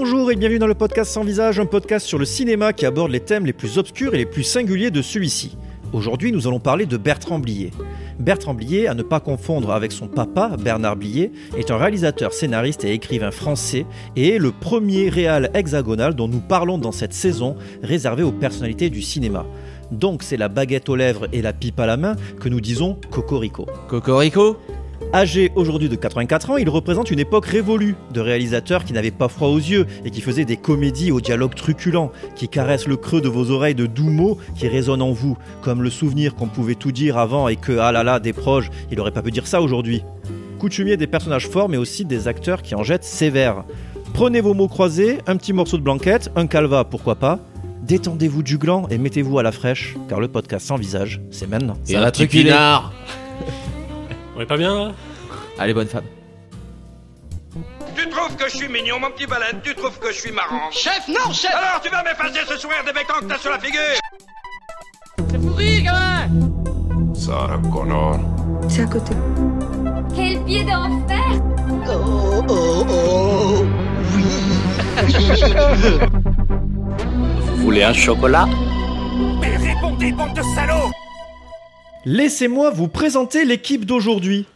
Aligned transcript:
Bonjour 0.00 0.30
et 0.30 0.36
bienvenue 0.36 0.60
dans 0.60 0.68
le 0.68 0.76
podcast 0.76 1.10
Sans 1.10 1.24
Visage, 1.24 1.58
un 1.58 1.66
podcast 1.66 2.06
sur 2.06 2.18
le 2.18 2.24
cinéma 2.24 2.72
qui 2.72 2.86
aborde 2.86 3.10
les 3.10 3.18
thèmes 3.18 3.44
les 3.44 3.52
plus 3.52 3.78
obscurs 3.78 4.14
et 4.14 4.18
les 4.18 4.26
plus 4.26 4.44
singuliers 4.44 4.92
de 4.92 5.02
celui-ci. 5.02 5.56
Aujourd'hui, 5.92 6.30
nous 6.30 6.46
allons 6.46 6.60
parler 6.60 6.86
de 6.86 6.96
Bertrand 6.96 7.40
Blier. 7.40 7.72
Bertrand 8.20 8.54
Blier, 8.54 8.86
à 8.86 8.94
ne 8.94 9.02
pas 9.02 9.18
confondre 9.18 9.72
avec 9.72 9.90
son 9.90 10.06
papa, 10.06 10.52
Bernard 10.56 10.94
Blier, 10.94 11.32
est 11.56 11.72
un 11.72 11.76
réalisateur, 11.78 12.32
scénariste 12.32 12.84
et 12.84 12.92
écrivain 12.92 13.32
français 13.32 13.86
et 14.14 14.36
est 14.36 14.38
le 14.38 14.52
premier 14.52 15.08
réal 15.08 15.50
hexagonal 15.52 16.14
dont 16.14 16.28
nous 16.28 16.42
parlons 16.42 16.78
dans 16.78 16.92
cette 16.92 17.12
saison 17.12 17.56
réservée 17.82 18.22
aux 18.22 18.30
personnalités 18.30 18.90
du 18.90 19.02
cinéma. 19.02 19.46
Donc 19.90 20.22
c'est 20.22 20.36
la 20.36 20.48
baguette 20.48 20.88
aux 20.88 20.96
lèvres 20.96 21.26
et 21.32 21.42
la 21.42 21.52
pipe 21.52 21.80
à 21.80 21.86
la 21.86 21.96
main 21.96 22.14
que 22.38 22.48
nous 22.48 22.60
disons 22.60 23.00
Cocorico. 23.10 23.66
Cocorico? 23.88 24.58
Âgé 25.14 25.52
aujourd'hui 25.54 25.88
de 25.88 25.96
84 25.96 26.50
ans, 26.50 26.56
il 26.58 26.68
représente 26.68 27.10
une 27.10 27.18
époque 27.18 27.46
révolue 27.46 27.96
de 28.12 28.20
réalisateurs 28.20 28.84
qui 28.84 28.92
n'avaient 28.92 29.10
pas 29.10 29.28
froid 29.28 29.48
aux 29.48 29.56
yeux 29.56 29.86
et 30.04 30.10
qui 30.10 30.20
faisaient 30.20 30.44
des 30.44 30.58
comédies 30.58 31.12
au 31.12 31.22
dialogue 31.22 31.54
truculent, 31.54 32.10
qui 32.36 32.46
caressent 32.46 32.86
le 32.86 32.98
creux 32.98 33.22
de 33.22 33.28
vos 33.28 33.50
oreilles 33.50 33.74
de 33.74 33.86
doux 33.86 34.10
mots 34.10 34.36
qui 34.54 34.68
résonnent 34.68 35.00
en 35.00 35.12
vous, 35.12 35.38
comme 35.62 35.82
le 35.82 35.88
souvenir 35.88 36.34
qu'on 36.34 36.48
pouvait 36.48 36.74
tout 36.74 36.92
dire 36.92 37.16
avant 37.16 37.48
et 37.48 37.56
que, 37.56 37.78
ah 37.78 37.90
là 37.90 38.04
là, 38.04 38.20
des 38.20 38.34
proches, 38.34 38.70
il 38.90 39.00
aurait 39.00 39.10
pas 39.10 39.22
pu 39.22 39.30
dire 39.30 39.46
ça 39.46 39.62
aujourd'hui. 39.62 40.02
Coutumier 40.58 40.98
des 40.98 41.06
personnages 41.06 41.48
forts, 41.48 41.70
mais 41.70 41.78
aussi 41.78 42.04
des 42.04 42.28
acteurs 42.28 42.60
qui 42.60 42.74
en 42.74 42.82
jettent 42.82 43.04
sévères. 43.04 43.64
Prenez 44.12 44.42
vos 44.42 44.52
mots 44.52 44.68
croisés, 44.68 45.20
un 45.26 45.36
petit 45.36 45.54
morceau 45.54 45.78
de 45.78 45.82
blanquette, 45.82 46.30
un 46.36 46.46
calva, 46.46 46.84
pourquoi 46.84 47.14
pas. 47.14 47.38
Détendez-vous 47.82 48.42
du 48.42 48.58
gland 48.58 48.86
et 48.90 48.98
mettez-vous 48.98 49.38
à 49.38 49.42
la 49.42 49.52
fraîche, 49.52 49.96
car 50.10 50.20
le 50.20 50.28
podcast 50.28 50.66
sans 50.66 50.76
visage, 50.76 51.22
c'est 51.30 51.48
maintenant. 51.48 51.78
Et 51.88 51.96
un 51.96 52.10
truculard 52.10 52.92
On 54.38 54.40
est 54.40 54.46
pas 54.46 54.56
bien 54.56 54.72
là? 54.72 54.92
Allez, 55.58 55.74
bonne 55.74 55.88
femme. 55.88 56.04
Tu 57.96 58.08
trouves 58.08 58.36
que 58.36 58.48
je 58.48 58.56
suis 58.56 58.68
mignon, 58.68 59.00
mon 59.00 59.10
petit 59.10 59.26
baleine 59.26 59.60
Tu 59.62 59.74
trouves 59.74 59.98
que 59.98 60.12
je 60.12 60.20
suis 60.20 60.30
marrant? 60.30 60.70
Chef, 60.70 61.08
non, 61.08 61.32
chef! 61.32 61.50
Alors 61.52 61.80
tu 61.82 61.90
vas 61.90 62.02
m'effacer 62.04 62.40
ce 62.48 62.56
sourire 62.56 62.84
débectant 62.86 63.14
que 63.20 63.24
t'as 63.24 63.38
sur 63.38 63.50
la 63.50 63.58
figure! 63.58 63.80
C'est 65.30 65.38
pourri, 65.38 65.82
gamin! 65.82 66.28
Sarah 67.14 67.58
Connor. 67.72 68.20
C'est 68.68 68.82
à 68.82 68.86
côté. 68.86 69.14
Quel 70.14 70.44
pied 70.44 70.62
d'enfer! 70.62 71.18
Vous 77.56 77.56
voulez 77.56 77.82
un 77.82 77.92
chocolat? 77.92 78.46
Mais 79.40 79.56
répondez, 79.56 80.12
bande 80.12 80.34
de 80.34 80.42
salauds! 80.54 80.90
Laissez-moi 82.04 82.70
vous 82.70 82.88
présenter 82.88 83.44
l'équipe 83.44 83.84
d'aujourd'hui. 83.84 84.46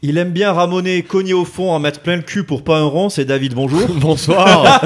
Il 0.00 0.16
aime 0.16 0.30
bien 0.30 0.52
ramoner 0.52 1.02
cogner 1.02 1.32
au 1.32 1.44
fond, 1.44 1.72
en 1.72 1.80
mettre 1.80 1.98
plein 1.98 2.14
le 2.14 2.22
cul 2.22 2.44
pour 2.44 2.62
pas 2.62 2.78
un 2.78 2.84
rond, 2.84 3.08
c'est 3.08 3.24
David, 3.24 3.54
bonjour. 3.54 3.88
Bonsoir. 3.96 4.62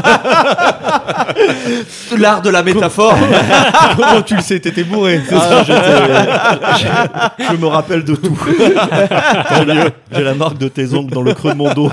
L'art 2.18 2.40
de 2.40 2.48
la 2.48 2.62
métaphore. 2.62 3.14
Comment 3.96 4.22
tu 4.22 4.36
le 4.36 4.40
sais, 4.40 4.58
t'étais 4.58 4.84
bourré. 4.84 5.20
Ah, 5.30 5.64
je, 5.66 7.44
je 7.44 7.56
me 7.56 7.66
rappelle 7.66 8.04
de 8.04 8.14
tout. 8.14 8.38
J'ai 8.58 9.64
la, 9.66 9.90
j'ai 10.12 10.22
la 10.22 10.34
marque 10.34 10.56
de 10.56 10.68
tes 10.68 10.94
ongles 10.94 11.12
dans 11.12 11.22
le 11.22 11.34
creux 11.34 11.52
de 11.52 11.58
mon 11.58 11.74
dos. 11.74 11.90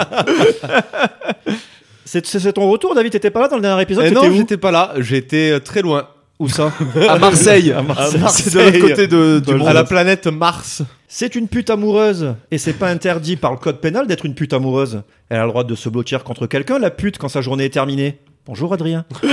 C'est, 2.06 2.54
ton 2.54 2.70
retour, 2.70 2.96
David? 2.96 3.12
T'étais 3.12 3.32
pas 3.32 3.42
là 3.42 3.48
dans 3.50 3.58
le 3.58 3.62
dernier 3.62 3.82
épisode? 3.84 4.06
Eh 4.08 4.12
non, 4.12 4.32
j'étais 4.32 4.58
pas 4.58 4.72
là, 4.72 4.94
j'étais 4.98 5.52
euh, 5.52 5.60
très 5.60 5.82
loin. 5.82 6.08
Où 6.40 6.48
ça 6.48 6.72
À 7.10 7.18
Marseille 7.18 7.72
À 7.74 7.82
Marseille. 7.82 8.22
C'est 8.30 8.54
de 8.54 8.60
l'autre 8.60 8.80
côté 8.90 9.08
de, 9.08 9.40
du 9.46 9.54
monde. 9.56 9.68
À 9.68 9.74
la 9.74 9.84
planète 9.84 10.28
Mars. 10.28 10.82
C'est 11.08 11.36
une 11.36 11.48
pute 11.48 11.70
amoureuse, 11.72 12.36
et 12.52 12.58
c'est 12.60 12.74
pas 12.74 12.88
interdit 12.90 13.36
par 13.36 13.52
le 13.52 13.58
code 13.58 13.82
pénal 13.82 14.06
d'être 14.08 14.26
une 14.26 14.36
pute 14.36 14.54
amoureuse. 14.54 15.02
Elle 15.30 15.40
a 15.40 15.44
le 15.44 15.50
droit 15.50 15.64
de 15.64 15.74
se 15.76 15.90
blottir 15.90 16.24
contre 16.24 16.46
quelqu'un, 16.46 16.78
la 16.78 16.92
pute, 16.92 17.18
quand 17.18 17.30
sa 17.30 17.42
journée 17.42 17.66
est 17.66 17.70
terminée. 17.74 18.20
Bonjour 18.46 18.72
Adrien. 18.74 19.06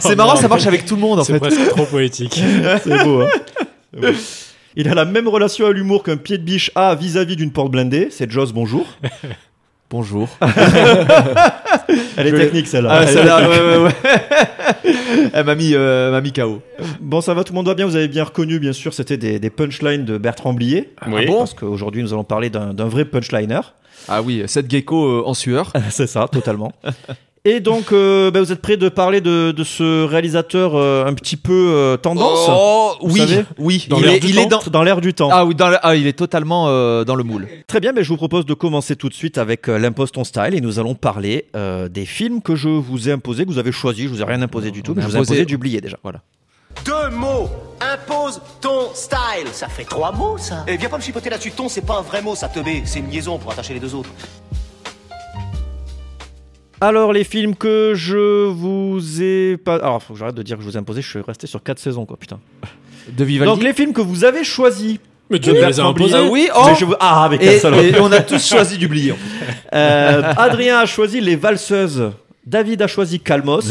C'est 0.00 0.16
marrant, 0.16 0.36
ça 0.36 0.48
marche 0.48 0.66
avec 0.66 0.84
tout 0.86 0.94
le 0.96 1.02
monde 1.02 1.20
en 1.20 1.24
C'est 1.24 1.34
fait. 1.34 1.38
presque 1.38 1.68
trop 1.68 1.84
poétique. 1.84 2.42
C'est 2.82 3.04
beau, 3.04 3.20
hein 3.20 3.28
C'est 3.94 4.00
beau. 4.00 4.08
Il 4.74 4.88
a 4.88 4.94
la 4.94 5.04
même 5.04 5.28
relation 5.28 5.66
à 5.66 5.72
l'humour 5.72 6.02
qu'un 6.02 6.16
pied 6.16 6.38
de 6.38 6.42
biche 6.44 6.70
a 6.74 6.94
vis-à-vis 6.94 7.36
d'une 7.36 7.52
porte 7.52 7.70
blindée. 7.70 8.08
C'est 8.10 8.30
Joss, 8.30 8.52
bonjour. 8.52 8.86
Bonjour. 9.92 10.26
Elle 12.16 12.26
est 12.26 12.30
Je- 12.30 12.36
technique 12.36 12.66
celle-là. 12.66 12.88
Ah, 12.90 13.02
Elle 13.02 13.08
est 13.10 13.12
celle-là, 13.12 13.46
ouais, 13.46 13.60
ouais, 13.60 13.76
ouais. 13.84 13.92
Elle 15.34 15.44
m'a 15.44 15.54
mis, 15.54 15.74
euh, 15.74 16.10
m'a 16.10 16.22
mis 16.22 16.32
KO. 16.32 16.62
Bon, 16.98 17.20
ça 17.20 17.34
va, 17.34 17.44
tout 17.44 17.52
le 17.52 17.56
monde 17.58 17.66
va 17.66 17.74
bien. 17.74 17.84
Vous 17.84 17.94
avez 17.94 18.08
bien 18.08 18.24
reconnu, 18.24 18.58
bien 18.58 18.72
sûr, 18.72 18.94
c'était 18.94 19.18
des, 19.18 19.38
des 19.38 19.50
punchlines 19.50 20.06
de 20.06 20.16
Bertrand 20.16 20.54
Blier. 20.54 20.94
Oui. 21.06 21.26
bon 21.26 21.40
Parce 21.40 21.52
qu'aujourd'hui, 21.52 22.02
nous 22.02 22.14
allons 22.14 22.24
parler 22.24 22.48
d'un 22.48 22.72
d'un 22.72 22.86
vrai 22.86 23.04
punchliner. 23.04 23.60
Ah 24.08 24.22
oui, 24.22 24.42
cette 24.46 24.70
gecko 24.70 25.04
euh, 25.04 25.22
en 25.26 25.34
sueur. 25.34 25.74
C'est 25.90 26.06
ça, 26.06 26.26
totalement. 26.26 26.72
Et 27.44 27.58
donc, 27.58 27.90
euh, 27.92 28.30
bah, 28.30 28.40
vous 28.40 28.52
êtes 28.52 28.62
prêts 28.62 28.76
de 28.76 28.88
parler 28.88 29.20
de, 29.20 29.50
de 29.50 29.64
ce 29.64 30.04
réalisateur 30.04 30.76
euh, 30.76 31.04
un 31.06 31.12
petit 31.12 31.36
peu 31.36 31.52
euh, 31.72 31.96
tendance 31.96 32.46
Oh, 32.48 32.92
Vous 33.02 33.14
oui, 33.14 33.18
savez 33.18 33.44
oui. 33.58 33.86
Dans 33.90 33.96
il 33.98 34.04
l'air 34.04 34.12
est, 34.14 34.20
du 34.20 34.28
il 34.28 34.34
temps. 34.36 34.42
est 34.42 34.46
dans. 34.46 34.60
Dans 34.70 34.82
l'air 34.84 35.00
du 35.00 35.12
temps. 35.12 35.28
Ah 35.32 35.44
oui, 35.44 35.56
dans 35.56 35.68
le- 35.68 35.78
ah, 35.82 35.96
il 35.96 36.06
est 36.06 36.12
totalement 36.12 36.66
euh, 36.68 37.02
dans 37.02 37.16
le 37.16 37.24
moule. 37.24 37.48
Très 37.66 37.80
bien, 37.80 37.90
mais 37.90 38.04
je 38.04 38.08
vous 38.10 38.16
propose 38.16 38.46
de 38.46 38.54
commencer 38.54 38.94
tout 38.94 39.08
de 39.08 39.14
suite 39.14 39.38
avec 39.38 39.68
euh, 39.68 39.76
l'impose 39.76 40.12
ton 40.12 40.22
style 40.22 40.54
et 40.54 40.60
nous 40.60 40.78
allons 40.78 40.94
parler 40.94 41.46
euh, 41.56 41.88
des 41.88 42.06
films 42.06 42.42
que 42.42 42.54
je 42.54 42.68
vous 42.68 43.08
ai 43.08 43.12
imposés, 43.12 43.44
que 43.44 43.50
vous 43.50 43.58
avez 43.58 43.72
choisis. 43.72 44.04
Je 44.04 44.10
vous 44.10 44.20
ai 44.22 44.24
rien 44.24 44.40
imposé 44.40 44.70
du 44.70 44.84
tout, 44.84 44.92
On 44.92 44.94
mais 44.94 45.00
a 45.02 45.06
je 45.06 45.10
vous 45.10 45.16
ai 45.16 45.18
imposé- 45.18 45.32
imposé 45.40 45.44
d'oublier 45.46 45.80
déjà. 45.80 45.96
Deux 46.86 47.10
mots 47.10 47.50
Impose 47.80 48.40
ton 48.60 48.94
style 48.94 49.48
Ça 49.52 49.66
fait 49.68 49.84
trois 49.84 50.12
mots, 50.12 50.38
ça 50.38 50.64
Et 50.68 50.76
viens 50.76 50.88
pas 50.88 50.96
me 50.96 51.02
chipoter 51.02 51.28
là-dessus, 51.28 51.50
ton 51.50 51.68
c'est 51.68 51.84
pas 51.84 51.98
un 51.98 52.02
vrai 52.02 52.22
mot, 52.22 52.36
ça 52.36 52.48
teubé, 52.48 52.82
c'est 52.84 53.00
une 53.00 53.10
liaison 53.10 53.36
pour 53.38 53.50
attacher 53.50 53.74
les 53.74 53.80
deux 53.80 53.94
autres. 53.96 54.10
Alors, 56.82 57.12
les 57.12 57.22
films 57.22 57.54
que 57.54 57.92
je 57.94 58.46
vous 58.48 59.22
ai 59.22 59.56
pas. 59.56 59.76
Alors, 59.76 60.02
faut 60.02 60.14
que 60.14 60.18
j'arrête 60.18 60.34
de 60.34 60.42
dire 60.42 60.56
que 60.56 60.64
je 60.64 60.68
vous 60.68 60.74
ai 60.76 60.80
imposé, 60.80 61.00
je 61.00 61.08
suis 61.08 61.20
resté 61.20 61.46
sur 61.46 61.62
4 61.62 61.78
saisons, 61.78 62.06
quoi, 62.06 62.16
putain. 62.16 62.40
De 63.08 63.22
Vivaldi. 63.22 63.54
Donc, 63.54 63.62
les 63.62 63.72
films 63.72 63.92
que 63.92 64.00
vous 64.00 64.24
avez 64.24 64.42
choisis. 64.42 64.98
Mais 65.30 65.38
tu 65.38 65.50
nous 65.50 65.54
les 65.64 65.78
as 65.78 65.84
imposés. 65.84 66.16
Ah 66.16 66.24
oui, 66.28 66.48
oh 66.52 66.62
Mais 66.66 66.74
je 66.74 66.84
vous- 66.84 66.96
Ah, 66.98 67.24
avec 67.24 67.40
et, 67.40 67.60
on 68.00 68.10
a 68.10 68.20
tous 68.20 68.44
choisi 68.44 68.78
d'oublier. 68.78 69.14
Euh, 69.74 70.34
Adrien 70.36 70.80
a 70.80 70.86
choisi 70.86 71.20
Les 71.22 71.34
Valseuses. 71.36 72.10
David 72.44 72.82
a 72.82 72.86
choisi 72.88 73.20
Calmos. 73.20 73.62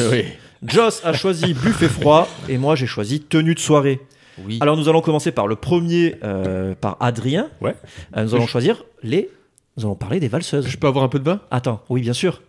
Joss 0.66 1.02
a 1.04 1.12
choisi 1.14 1.54
Buffet 1.54 1.90
froid. 1.90 2.28
Et 2.50 2.58
moi, 2.58 2.76
j'ai 2.76 2.88
choisi 2.88 3.20
Tenue 3.20 3.54
de 3.54 3.60
soirée. 3.60 4.00
Oui. 4.44 4.58
Alors, 4.62 4.78
nous 4.78 4.88
allons 4.90 5.02
commencer 5.02 5.32
par 5.32 5.46
le 5.48 5.58
premier, 5.58 6.16
euh, 6.24 6.74
par 6.80 6.96
Adrien. 7.02 7.50
Ouais. 7.60 7.76
Euh, 8.16 8.24
nous 8.24 8.34
allons 8.36 8.48
choisir 8.48 8.86
les. 9.04 9.30
Nous 9.78 9.84
allons 9.84 9.96
parler 9.96 10.20
des 10.22 10.30
valseuses. 10.30 10.66
Je 10.68 10.78
peux 10.78 10.88
avoir 10.88 11.04
un 11.04 11.10
peu 11.10 11.20
de 11.20 11.26
vin? 11.26 11.42
Attends, 11.52 11.84
oui, 11.90 12.02
bien 12.02 12.14
sûr. 12.14 12.42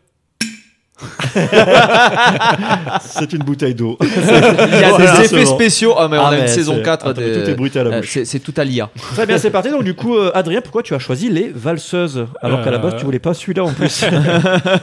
c'est 3.00 3.32
une 3.32 3.42
bouteille 3.42 3.74
d'eau. 3.74 3.96
Il 4.02 4.08
y 4.08 4.84
a 4.84 4.90
Voilà, 4.90 5.18
des 5.18 5.24
effets 5.24 5.46
spéciaux. 5.46 5.94
Ah, 5.98 6.08
mais 6.08 6.18
on 6.18 6.22
Ah, 6.22 6.28
a 6.28 6.30
mais 6.32 6.40
une 6.42 6.48
saison 6.48 6.74
c'est- 6.76 6.82
4. 6.82 7.06
Attends, 7.06 7.20
des- 7.20 7.32
tout 7.54 7.64
est 7.64 7.76
à 7.76 7.84
la 7.84 7.90
euh, 7.90 8.00
bouche. 8.00 8.10
c'est- 8.10 8.24
C'est 8.24 8.38
tout 8.40 8.54
à 8.56 8.64
l'IA. 8.64 8.90
Très 9.14 9.26
bien, 9.26 9.38
c'est 9.38 9.50
parti. 9.50 9.70
Donc, 9.70 9.84
du 9.84 9.94
coup, 9.94 10.16
euh, 10.16 10.30
Adrien, 10.34 10.60
pourquoi 10.60 10.82
tu 10.82 10.94
as 10.94 10.98
choisi 10.98 11.28
les 11.28 11.50
valseuses 11.54 12.26
Alors 12.40 12.62
qu'à 12.62 12.70
la 12.70 12.78
base, 12.78 12.94
Euh. 12.94 12.98
tu 12.98 13.04
voulais 13.04 13.18
pas 13.18 13.34
celui-là 13.34 13.64
en 13.64 13.72
plus. 13.72 14.04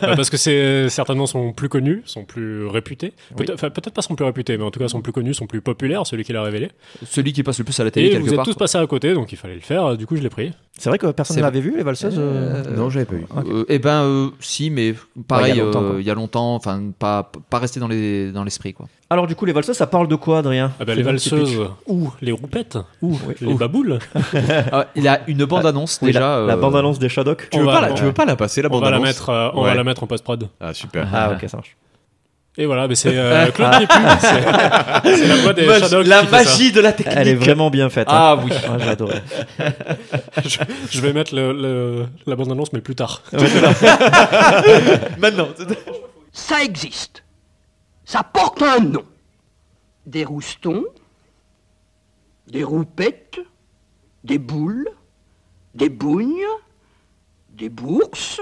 Bah, 0.01 0.15
parce 0.15 0.29
que 0.29 0.37
c'est 0.37 0.89
certainement 0.89 1.25
sont 1.25 1.51
plus 1.53 1.69
connus, 1.69 2.01
sont 2.05 2.23
plus 2.23 2.65
réputés. 2.67 3.13
Peut-être 3.35 3.89
pas 3.91 4.01
sont 4.01 4.15
plus 4.15 4.25
réputés, 4.25 4.57
mais 4.57 4.63
en 4.63 4.71
tout 4.71 4.79
cas 4.79 4.87
sont 4.87 5.01
plus 5.01 5.11
connus, 5.11 5.33
sont 5.33 5.47
plus 5.47 5.61
populaires, 5.61 6.05
celui 6.05 6.23
qui 6.23 6.33
l'a 6.33 6.41
révélé. 6.43 6.69
Celui 7.09 7.33
qui 7.33 7.43
passe 7.43 7.57
le 7.59 7.63
plus 7.65 7.79
à 7.79 7.83
la 7.83 7.91
télé 7.91 8.07
Et 8.07 8.09
quelque 8.11 8.23
vous 8.23 8.29
êtes 8.29 8.35
part. 8.37 8.45
tous 8.45 8.55
passés 8.55 8.77
à 8.77 8.85
côté, 8.87 9.13
donc 9.13 9.31
il 9.31 9.37
fallait 9.37 9.55
le 9.55 9.59
faire. 9.61 9.97
Du 9.97 10.05
coup, 10.05 10.15
je 10.15 10.21
l'ai 10.21 10.29
pris. 10.29 10.51
C'est 10.79 10.89
vrai 10.89 10.97
que 10.97 11.07
personne 11.11 11.37
ne 11.37 11.41
l'avait 11.41 11.59
vu, 11.61 11.75
les 11.77 11.83
valseuses 11.83 12.15
euh, 12.17 12.63
Non, 12.75 12.89
j'avais 12.89 13.05
pas 13.05 13.15
eu. 13.15 13.25
Euh, 13.37 13.65
eh 13.69 13.77
ben, 13.77 14.01
euh, 14.03 14.29
si, 14.39 14.69
mais 14.69 14.95
pareil, 15.27 15.53
il 15.53 15.57
y 15.57 15.61
a 15.61 15.63
longtemps, 15.65 15.83
euh, 15.83 16.01
il 16.01 16.07
y 16.07 16.09
a 16.09 16.13
longtemps, 16.15 16.55
enfin, 16.55 16.81
pas, 16.97 17.31
pas 17.49 17.59
resté 17.59 17.79
dans 17.79 17.87
les 17.87 18.31
dans 18.31 18.43
l'esprit, 18.43 18.73
quoi. 18.73 18.87
Alors, 19.11 19.25
du 19.27 19.35
coup, 19.35 19.45
les 19.45 19.53
valseuses, 19.53 19.75
ça 19.75 19.87
parle 19.87 20.07
de 20.07 20.15
quoi, 20.15 20.39
Adrien? 20.39 20.71
Ah 20.79 20.85
bah, 20.85 20.95
les 20.95 21.01
valseuses, 21.03 21.57
pitch. 21.57 21.67
ou 21.87 22.09
les 22.21 22.31
roupettes, 22.31 22.77
ou 23.01 23.17
les 23.41 23.47
Ouh. 23.53 23.57
baboules. 23.57 23.99
Ah, 24.71 24.87
il 24.95 25.07
a 25.07 25.21
une 25.27 25.45
bande 25.45 25.65
annonce 25.65 25.99
Oui, 26.01 26.07
déjà. 26.07 26.19
la, 26.19 26.45
la 26.45 26.53
euh, 26.53 26.57
bande-annonce 26.57 26.99
des 26.99 27.09
Shadok. 27.09 27.49
Tu 27.51 27.59
veux, 27.59 27.65
va- 27.65 27.73
pas 27.73 27.81
la, 27.87 27.93
tu 27.93 28.03
veux 28.03 28.13
pas 28.13 28.25
la 28.25 28.35
passer, 28.35 28.61
la 28.61 28.69
On 28.71 28.79
va 28.79 28.91
la 28.91 28.97
bande-annonce? 28.97 29.07
mettre, 29.07 29.29
euh, 29.29 29.49
on 29.53 29.63
Ouais. 29.63 29.69
va 29.69 29.75
la 29.75 29.83
mettre 29.83 30.03
en 30.03 30.07
post-prod. 30.07 30.49
Ah, 30.59 30.73
super. 30.73 31.07
Ah, 31.13 31.31
ok, 31.33 31.49
ça 31.49 31.57
marche. 31.57 31.75
Et 32.61 32.65
voilà, 32.65 32.89
mais 32.89 32.95
c'est 32.95 33.13
euh, 33.17 33.49
Claude 33.51 33.71
Niépus. 33.79 33.95
C'est 34.19 35.15
c'est 35.15 35.27
la 35.27 35.35
voix 35.37 35.53
des 35.53 35.65
Mag- 35.65 35.81
la 35.81 36.19
qui 36.21 36.27
fait 36.27 36.43
ça. 36.43 36.43
magie 36.43 36.71
de 36.73 36.81
la 36.81 36.91
technique. 36.91 37.15
Elle 37.17 37.27
est 37.29 37.35
vraiment 37.35 37.69
bien 37.69 37.89
faite. 37.89 38.09
hein. 38.09 38.13
Ah 38.13 38.35
oui. 38.43 38.51
J'ai 38.79 38.89
adoré. 38.89 39.21
Je 40.91 40.99
vais 40.99 41.13
mettre 41.13 41.33
le, 41.33 41.53
le- 41.53 42.07
la 42.25 42.35
bande-annonce, 42.35 42.73
mais 42.73 42.81
plus 42.81 42.95
tard. 42.95 43.23
Maintenant. 45.19 45.47
Ça 46.33 46.61
existe. 46.61 47.23
Ça 48.03 48.23
porte 48.23 48.61
un 48.61 48.79
nom. 48.79 49.03
Des 50.05 50.25
roustons, 50.25 50.83
des 52.47 52.63
roupettes, 52.65 53.39
des 54.25 54.37
boules, 54.37 54.89
des 55.75 55.87
bougnes, 55.89 56.43
des 57.51 57.69
bourses, 57.69 58.41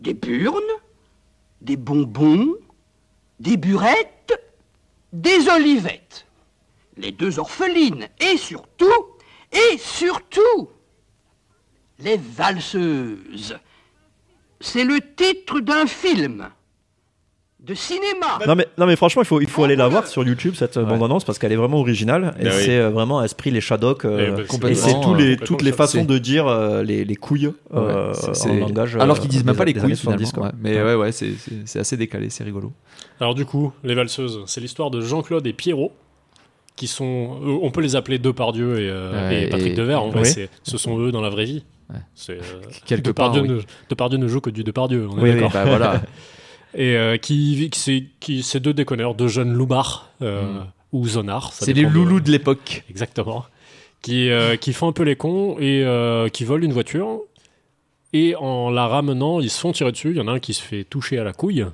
des 0.00 0.14
burnes, 0.14 0.60
des 1.60 1.76
bonbons, 1.76 2.54
des 3.40 3.56
burettes, 3.56 4.32
des 5.12 5.48
olivettes. 5.48 6.26
Les 6.96 7.12
deux 7.12 7.38
orphelines 7.38 8.08
et 8.20 8.36
surtout, 8.36 9.06
et 9.52 9.78
surtout, 9.78 10.70
les 11.98 12.16
valseuses. 12.16 13.58
c'est 14.60 14.84
le 14.84 15.00
titre 15.14 15.60
d'un 15.60 15.86
film 15.86 16.50
de 17.66 17.74
cinéma. 17.74 18.38
Non 18.46 18.54
mais, 18.54 18.66
non 18.78 18.86
mais 18.86 18.96
franchement, 18.96 19.22
il 19.22 19.26
faut, 19.26 19.40
il 19.40 19.48
faut 19.48 19.64
aller 19.64 19.76
la 19.76 19.88
voir 19.88 20.06
sur 20.06 20.24
YouTube, 20.24 20.54
cette 20.56 20.78
bande-annonce, 20.78 21.24
parce 21.24 21.38
qu'elle 21.38 21.52
est 21.52 21.56
vraiment 21.56 21.78
originale. 21.80 22.34
Et 22.38 22.44
Bah 22.44 22.50
oui. 22.56 22.62
c'est 22.64 22.78
euh, 22.78 22.90
vraiment 22.90 23.22
esprit 23.22 23.50
les 23.50 23.60
Shadok. 23.60 24.04
euh, 24.04 24.36
Eh 24.50 24.58
ben, 24.58 24.68
et 24.68 24.74
c'est 24.74 25.00
tous 25.00 25.14
euh, 25.14 25.16
les, 25.18 25.36
toutes 25.36 25.62
les 25.62 25.70
le 25.70 25.76
façons 25.76 26.04
de 26.04 26.18
dire 26.18 26.46
euh, 26.46 26.82
les, 26.82 27.04
les 27.04 27.16
couilles 27.16 27.50
euh, 27.74 28.12
en 28.14 28.54
langage. 28.54 28.96
Alors 28.96 29.16
euh, 29.16 29.20
qu'ils 29.20 29.30
disent 29.30 29.44
même 29.44 29.56
pas 29.56 29.64
les 29.64 29.72
couilles 29.74 29.84
années 29.84 29.94
70, 29.96 30.30
finalement. 30.30 30.50
quoi. 30.52 30.58
ouais. 30.70 30.76
Mais 30.76 30.82
ouais, 30.82 30.94
ouais, 30.94 31.12
c'est- 31.12 31.78
assez 31.78 31.96
décalé, 31.96 32.30
c'est 32.30 32.44
rigolo. 32.44 32.72
Alors 33.20 33.34
du 33.34 33.44
coup, 33.44 33.72
les 33.84 33.94
valseuses, 33.94 34.40
c'est 34.46 34.60
l'histoire 34.60 34.90
de 34.90 35.00
Jean-Claude 35.00 35.46
et 35.46 35.52
Pierrot, 35.52 35.92
qui 36.76 36.86
sont, 36.86 37.38
on 37.62 37.70
peut 37.70 37.80
les 37.80 37.96
appeler 37.96 38.18
Depardieu 38.18 38.78
et, 38.80 38.88
euh, 38.90 39.28
Ouais, 39.28 39.42
et 39.44 39.48
Patrick 39.48 39.72
et- 39.72 39.76
Devers. 39.76 40.02
En 40.02 40.10
vrai, 40.10 40.22
Oui. 40.36 40.46
ce 40.62 40.76
sont 40.78 40.98
eux 41.00 41.10
dans 41.10 41.22
la 41.22 41.30
vraie 41.30 41.46
vie. 41.46 41.64
Ouais. 41.88 41.96
Euh, 42.30 42.40
Quelque 42.84 43.06
Depardieu, 43.06 43.42
part, 43.42 43.50
oui. 43.50 43.56
ne, 43.56 43.62
Depardieu 43.88 44.18
ne 44.18 44.28
joue 44.28 44.40
que 44.40 44.50
du 44.50 44.62
Depardieu. 44.64 45.06
On 45.10 45.18
est 45.18 45.22
Oui, 45.22 45.30
oui. 45.30 45.34
d'accord. 45.36 45.50
Bah 45.52 45.64
voilà. 45.64 46.02
Et 46.76 46.96
euh, 46.96 47.16
qui, 47.16 47.68
qui, 47.70 47.80
c'est, 47.80 48.04
qui, 48.20 48.42
c'est 48.42 48.60
deux 48.60 48.74
déconneurs, 48.74 49.14
deux 49.14 49.28
jeunes 49.28 49.52
loupards 49.52 50.10
euh, 50.22 50.60
ou 50.92 51.06
zonards. 51.08 51.52
C'est 51.52 51.66
les 51.68 51.72
dépend 51.82 51.88
de- 51.90 51.94
loulous 51.94 52.20
de 52.20 52.30
l'époque. 52.30 52.84
Exactement. 52.90 53.44
Qui, 54.02 54.30
euh, 54.30 54.56
qui 54.56 54.72
font 54.72 54.88
un 54.88 54.92
peu 54.92 55.02
les 55.02 55.16
cons 55.16 55.56
et 55.58 55.84
qui 56.32 56.44
volent 56.44 56.64
une 56.64 56.72
voiture. 56.72 57.20
Et 58.12 58.36
en 58.36 58.70
la 58.70 58.86
ramenant, 58.86 59.40
ils 59.40 59.50
se 59.50 59.58
font 59.58 59.72
tirer 59.72 59.90
dessus. 59.90 60.10
Il 60.10 60.16
y 60.16 60.20
en 60.20 60.28
a 60.28 60.32
un 60.32 60.38
qui 60.38 60.54
se 60.54 60.62
fait 60.62 60.84
toucher 60.84 61.18
à 61.18 61.24
la 61.24 61.32
couille. 61.32 61.64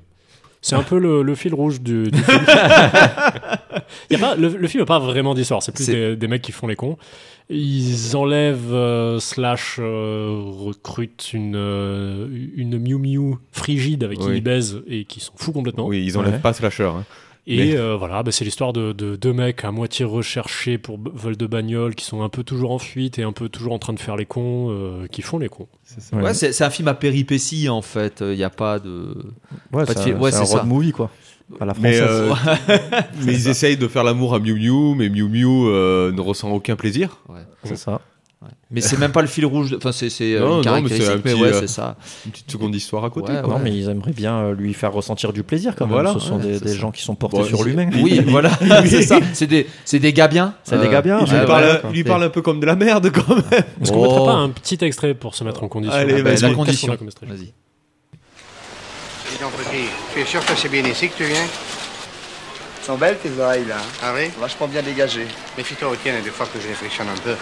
C'est 0.65 0.77
un 0.77 0.83
peu 0.85 0.99
le, 0.99 1.23
le 1.23 1.35
fil 1.35 1.53
rouge 1.55 1.81
du, 1.81 2.05
du 2.11 2.19
film. 2.23 2.41
Il 4.11 4.11
y 4.13 4.17
a 4.17 4.19
pas, 4.19 4.37
le, 4.37 4.49
le 4.49 4.69
film 4.69 4.83
n'a 4.83 4.87
pas 4.87 5.01
vraiment 5.01 5.35
d'histoire. 5.35 5.63
C'est 5.63 5.73
plus 5.73 5.87
des, 5.87 6.15
des 6.17 6.29
mecs 6.29 6.41
qui 6.43 6.53
font 6.53 6.67
les 6.69 6.77
cons. 6.77 6.97
Ils 7.51 8.17
enlèvent 8.17 8.73
euh, 8.73 9.19
slash 9.19 9.77
euh, 9.81 10.41
recrutent 10.47 11.33
une, 11.33 11.57
euh, 11.57 12.29
une 12.57 12.79
Miu 12.79 12.97
Miu 12.99 13.35
frigide 13.51 14.05
avec 14.05 14.19
qui 14.21 14.29
Oui. 14.29 14.37
ils 14.37 14.41
baisent 14.43 14.83
et 14.87 15.05
qui 15.05 15.19
s'en 15.21 15.33
fout 15.37 15.53
complètement. 15.53 15.87
Oui, 15.87 16.03
ils 16.07 16.17
enlèvent 16.17 16.35
Ouais. 16.35 16.39
pas 16.39 16.53
Slasher. 16.53 16.85
hein. 16.85 17.05
Et 17.47 17.57
Mais- 17.57 17.77
euh, 17.77 17.97
voilà, 17.97 18.23
bah, 18.23 18.31
c'est 18.31 18.45
l'histoire 18.45 18.73
de, 18.73 18.93
de 18.93 19.17
deux 19.17 19.33
mecs 19.33 19.65
à 19.65 19.73
moitié 19.73 20.05
recherchés 20.05 20.79
pour 20.79 20.99
vol 21.13 21.37
de 21.37 21.47
bagnole, 21.47 21.97
qui 21.97 22.05
sont 22.05 22.23
un 22.23 22.29
peu 22.29 22.45
toujours 22.45 22.71
en 22.71 22.79
fuite 22.79 23.19
et 23.19 23.25
un 23.25 23.33
peu 23.33 23.49
toujours 23.49 23.73
en 23.73 23.81
train 23.81 23.93
de 23.93 23.99
faire 23.99 24.17
les 24.17 24.27
cons, 24.27 24.69
euh, 24.71 25.07
qui 25.09 25.23
font 25.23 25.39
les 25.39 25.49
cons. 25.49 25.67
Ouais. 26.13 26.23
Ouais, 26.23 26.35
c'est 26.35 26.53
c'est 26.53 26.63
un 26.63 26.71
film 26.71 26.87
à 26.87 26.95
péripéties 26.95 27.69
en 27.69 27.83
fait. 27.83 28.21
Il 28.21 28.37
n'y 28.37 28.45
a 28.45 28.51
pas 28.51 28.79
de. 28.79 29.17
Ouais, 29.73 29.85
Pas 29.85 29.95
de 29.95 29.99
c'est 29.99 30.13
un, 30.13 30.21
Ouais, 30.21 30.31
c'est 30.31 30.39
un 30.39 30.45
c'est 30.45 30.53
road 30.53 30.63
ça. 30.63 30.67
movie 30.69 30.93
quoi. 30.93 31.11
À 31.61 31.65
la 31.67 31.75
Mais, 31.81 31.95
française. 31.95 32.33
euh, 32.71 32.77
mais 33.27 33.33
ils 33.35 33.49
essayent 33.49 33.77
de 33.77 33.89
faire 33.89 34.05
l'amour 34.05 34.35
à 34.35 34.39
Miu 34.39 34.55
Miu, 34.55 34.95
mais 34.95 35.09
Miu 35.09 35.29
Miu 35.29 35.47
euh, 35.67 36.13
ne 36.13 36.21
ressent 36.21 36.49
aucun 36.53 36.77
plaisir. 36.77 37.19
c'est 37.65 37.77
ça. 37.77 38.01
Mais 38.71 38.81
c'est 38.81 38.99
même 38.99 39.13
pas 39.13 39.21
le 39.23 39.29
fil 39.29 39.45
rouge. 39.47 39.71
de- 39.71 39.77
Enfin, 39.77 39.93
c'est 39.93 40.09
c'est, 40.11 40.35
euh, 40.35 40.41
Non, 40.41 40.63
une 40.63 40.67
non, 40.69 40.81
mais 40.83 40.89
c'est 40.89 40.99
caractéristique, 40.99 41.11
un 41.11 41.15
mais, 41.25 41.33
petit, 41.33 41.43
ouais, 41.43 41.49
euh, 41.49 41.61
c'est 41.61 41.67
ça. 41.69 41.97
Une 42.25 42.33
petite 42.33 42.51
seconde 42.51 42.75
histoire 42.75 43.05
à 43.05 43.11
côté. 43.11 43.33
Ouais, 43.33 43.43
quoi. 43.43 43.55
Non, 43.55 43.59
mais 43.61 43.71
ils 43.77 43.89
aimeraient 43.89 44.13
bien 44.13 44.37
euh, 44.39 44.55
lui 44.55 44.73
faire 44.75 44.93
ressentir 44.93 45.33
du 45.33 45.43
plaisir 45.43 45.75
quand 45.77 45.85
même. 45.87 45.93
Voilà, 45.93 46.13
Ce 46.15 46.19
sont 46.21 46.41
ouais, 46.41 46.59
des, 46.59 46.75
gens 46.75 46.91
qui 46.91 47.03
sont 47.03 47.15
portés 47.15 47.39
Bon, 47.39 47.45
sur 47.45 47.59
c'est- 47.59 47.65
lui-même. 47.65 47.91
Oui, 48.03 48.21
voilà, 48.27 48.51
c'est 48.87 49.03
ça. 49.03 49.19
C'est 49.35 49.47
des, 49.47 49.67
c'est 49.85 49.99
des 49.99 50.13
gars 50.13 50.29
bien. 50.29 50.55
C'est 50.65 50.79
des 50.81 50.89
gars 50.89 51.03
bien. 51.03 51.19
Il 51.21 51.31
lui, 51.31 51.39
ouais, 51.39 51.47
parle, 51.47 51.81
il 51.91 51.97
lui 51.97 52.05
parle 52.05 52.23
un 52.25 52.31
peu 52.31 52.43
comme 52.43 52.61
de 52.61 52.67
la 52.67 52.77
merde 52.77 53.11
quand 53.13 53.35
même. 53.35 53.63
Est-ce 53.83 53.93
qu'on 53.93 53.99
Oh. 54.05 54.09
mettrait 54.11 54.27
pas 54.27 54.33
un 54.39 54.49
petit 54.49 54.79
extrait 54.83 55.15
pour 55.15 55.35
se 55.35 55.45
mettre 55.45 55.63
en 55.63 55.69
condition 55.69 55.97
Allez, 55.97 56.15
Ah, 56.19 56.23
vas-y. 56.23 56.41
bah, 56.43 56.49
la 56.49 56.55
condition. 56.55 56.97
comme 56.97 57.07
extrait 57.09 57.27
Vas-y. 57.27 57.53
Dis 59.31 59.39
donc, 59.41 59.53
petit, 59.53 59.85
tu 60.15 60.21
es 60.21 60.25
sûr 60.25 60.45
que 60.45 60.53
c'est 60.57 60.69
bien 60.69 60.85
ici 60.85 61.09
que 61.09 61.17
tu 61.17 61.25
viens? 61.25 61.37
Elles 62.81 62.87
sont 62.87 62.97
belles 62.97 63.17
tes 63.23 63.31
oreilles 63.41 63.65
là. 63.69 63.77
Ah 64.03 64.13
oui? 64.17 64.25
Vachement 64.41 64.67
bien 64.67 64.83
dégagées. 64.83 65.27
Méfie-toi 65.57 65.89
aux 65.91 65.97
tiennes, 65.97 66.23
des 66.25 66.31
fois 66.31 66.47
que 66.47 66.59
je 66.61 66.67
frictionne 66.75 67.07
un 67.09 67.21
peu. 67.23 67.35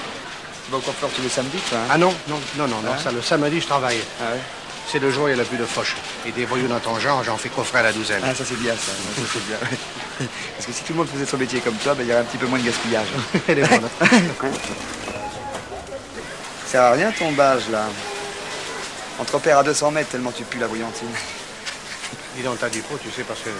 Tu 0.64 0.70
vas 0.72 0.78
au 0.78 0.80
coiffeur 0.80 1.08
tous 1.10 1.22
les 1.22 1.28
samedis 1.28 1.58
toi 1.68 1.78
hein 1.78 1.88
Ah 1.90 1.98
non, 1.98 2.14
non, 2.28 2.38
non, 2.56 2.68
non, 2.68 2.80
non, 2.82 2.90
Ah. 2.94 3.02
ça, 3.02 3.10
le 3.10 3.22
samedi, 3.22 3.60
je 3.60 3.66
travaille. 3.66 3.98
Ah 4.20 4.32
ouais 4.34 4.40
C'est 4.90 4.98
le 4.98 5.10
jour 5.10 5.24
où 5.24 5.28
il 5.28 5.36
y 5.36 5.40
a 5.40 5.44
plus 5.44 5.56
de 5.56 5.64
fauche. 5.64 5.96
Et 6.26 6.32
des 6.32 6.44
voyous 6.44 6.68
dans 6.68 6.78
ton 6.80 6.98
genre, 7.00 7.22
j'en 7.24 7.36
fais 7.36 7.48
coffrer 7.48 7.78
à 7.78 7.82
la 7.84 7.92
douzaine. 7.92 8.22
Ah 8.24 8.34
ça 8.34 8.44
c'est 8.44 8.58
bien 8.58 8.74
ça, 8.74 8.92
ça 8.92 9.22
c'est 9.32 9.46
bien. 9.46 9.56
ouais. 9.62 10.26
Parce 10.56 10.66
que 10.66 10.72
si 10.72 10.82
tout 10.84 10.92
le 10.92 10.98
monde 10.98 11.08
faisait 11.08 11.26
son 11.26 11.38
métier 11.38 11.60
comme 11.60 11.74
toi, 11.76 11.94
ben, 11.94 12.02
il 12.04 12.08
y 12.08 12.12
aurait 12.12 12.20
un 12.22 12.24
petit 12.24 12.38
peu 12.38 12.46
moins 12.46 12.58
de 12.58 12.64
gaspillage. 12.64 13.08
Elle 13.48 13.58
est 13.60 13.68
bonne. 13.68 13.88
Ça 16.66 16.72
sert 16.72 16.82
à 16.82 16.90
rien 16.92 17.10
ton 17.12 17.32
badge 17.32 17.68
là. 17.70 17.84
On 19.18 19.24
te 19.24 19.32
repère 19.32 19.58
à 19.58 19.62
200 19.64 19.90
mètres 19.90 20.10
tellement 20.10 20.30
tu 20.32 20.44
pues 20.44 20.58
la 20.60 20.68
bouillantine. 20.68 21.08
Dis 22.36 22.42
donc, 22.44 22.58
t'as 22.60 22.68
du 22.68 22.80
pot, 22.80 22.96
tu 23.02 23.10
sais, 23.10 23.24
parce 23.24 23.40
que 23.40 23.50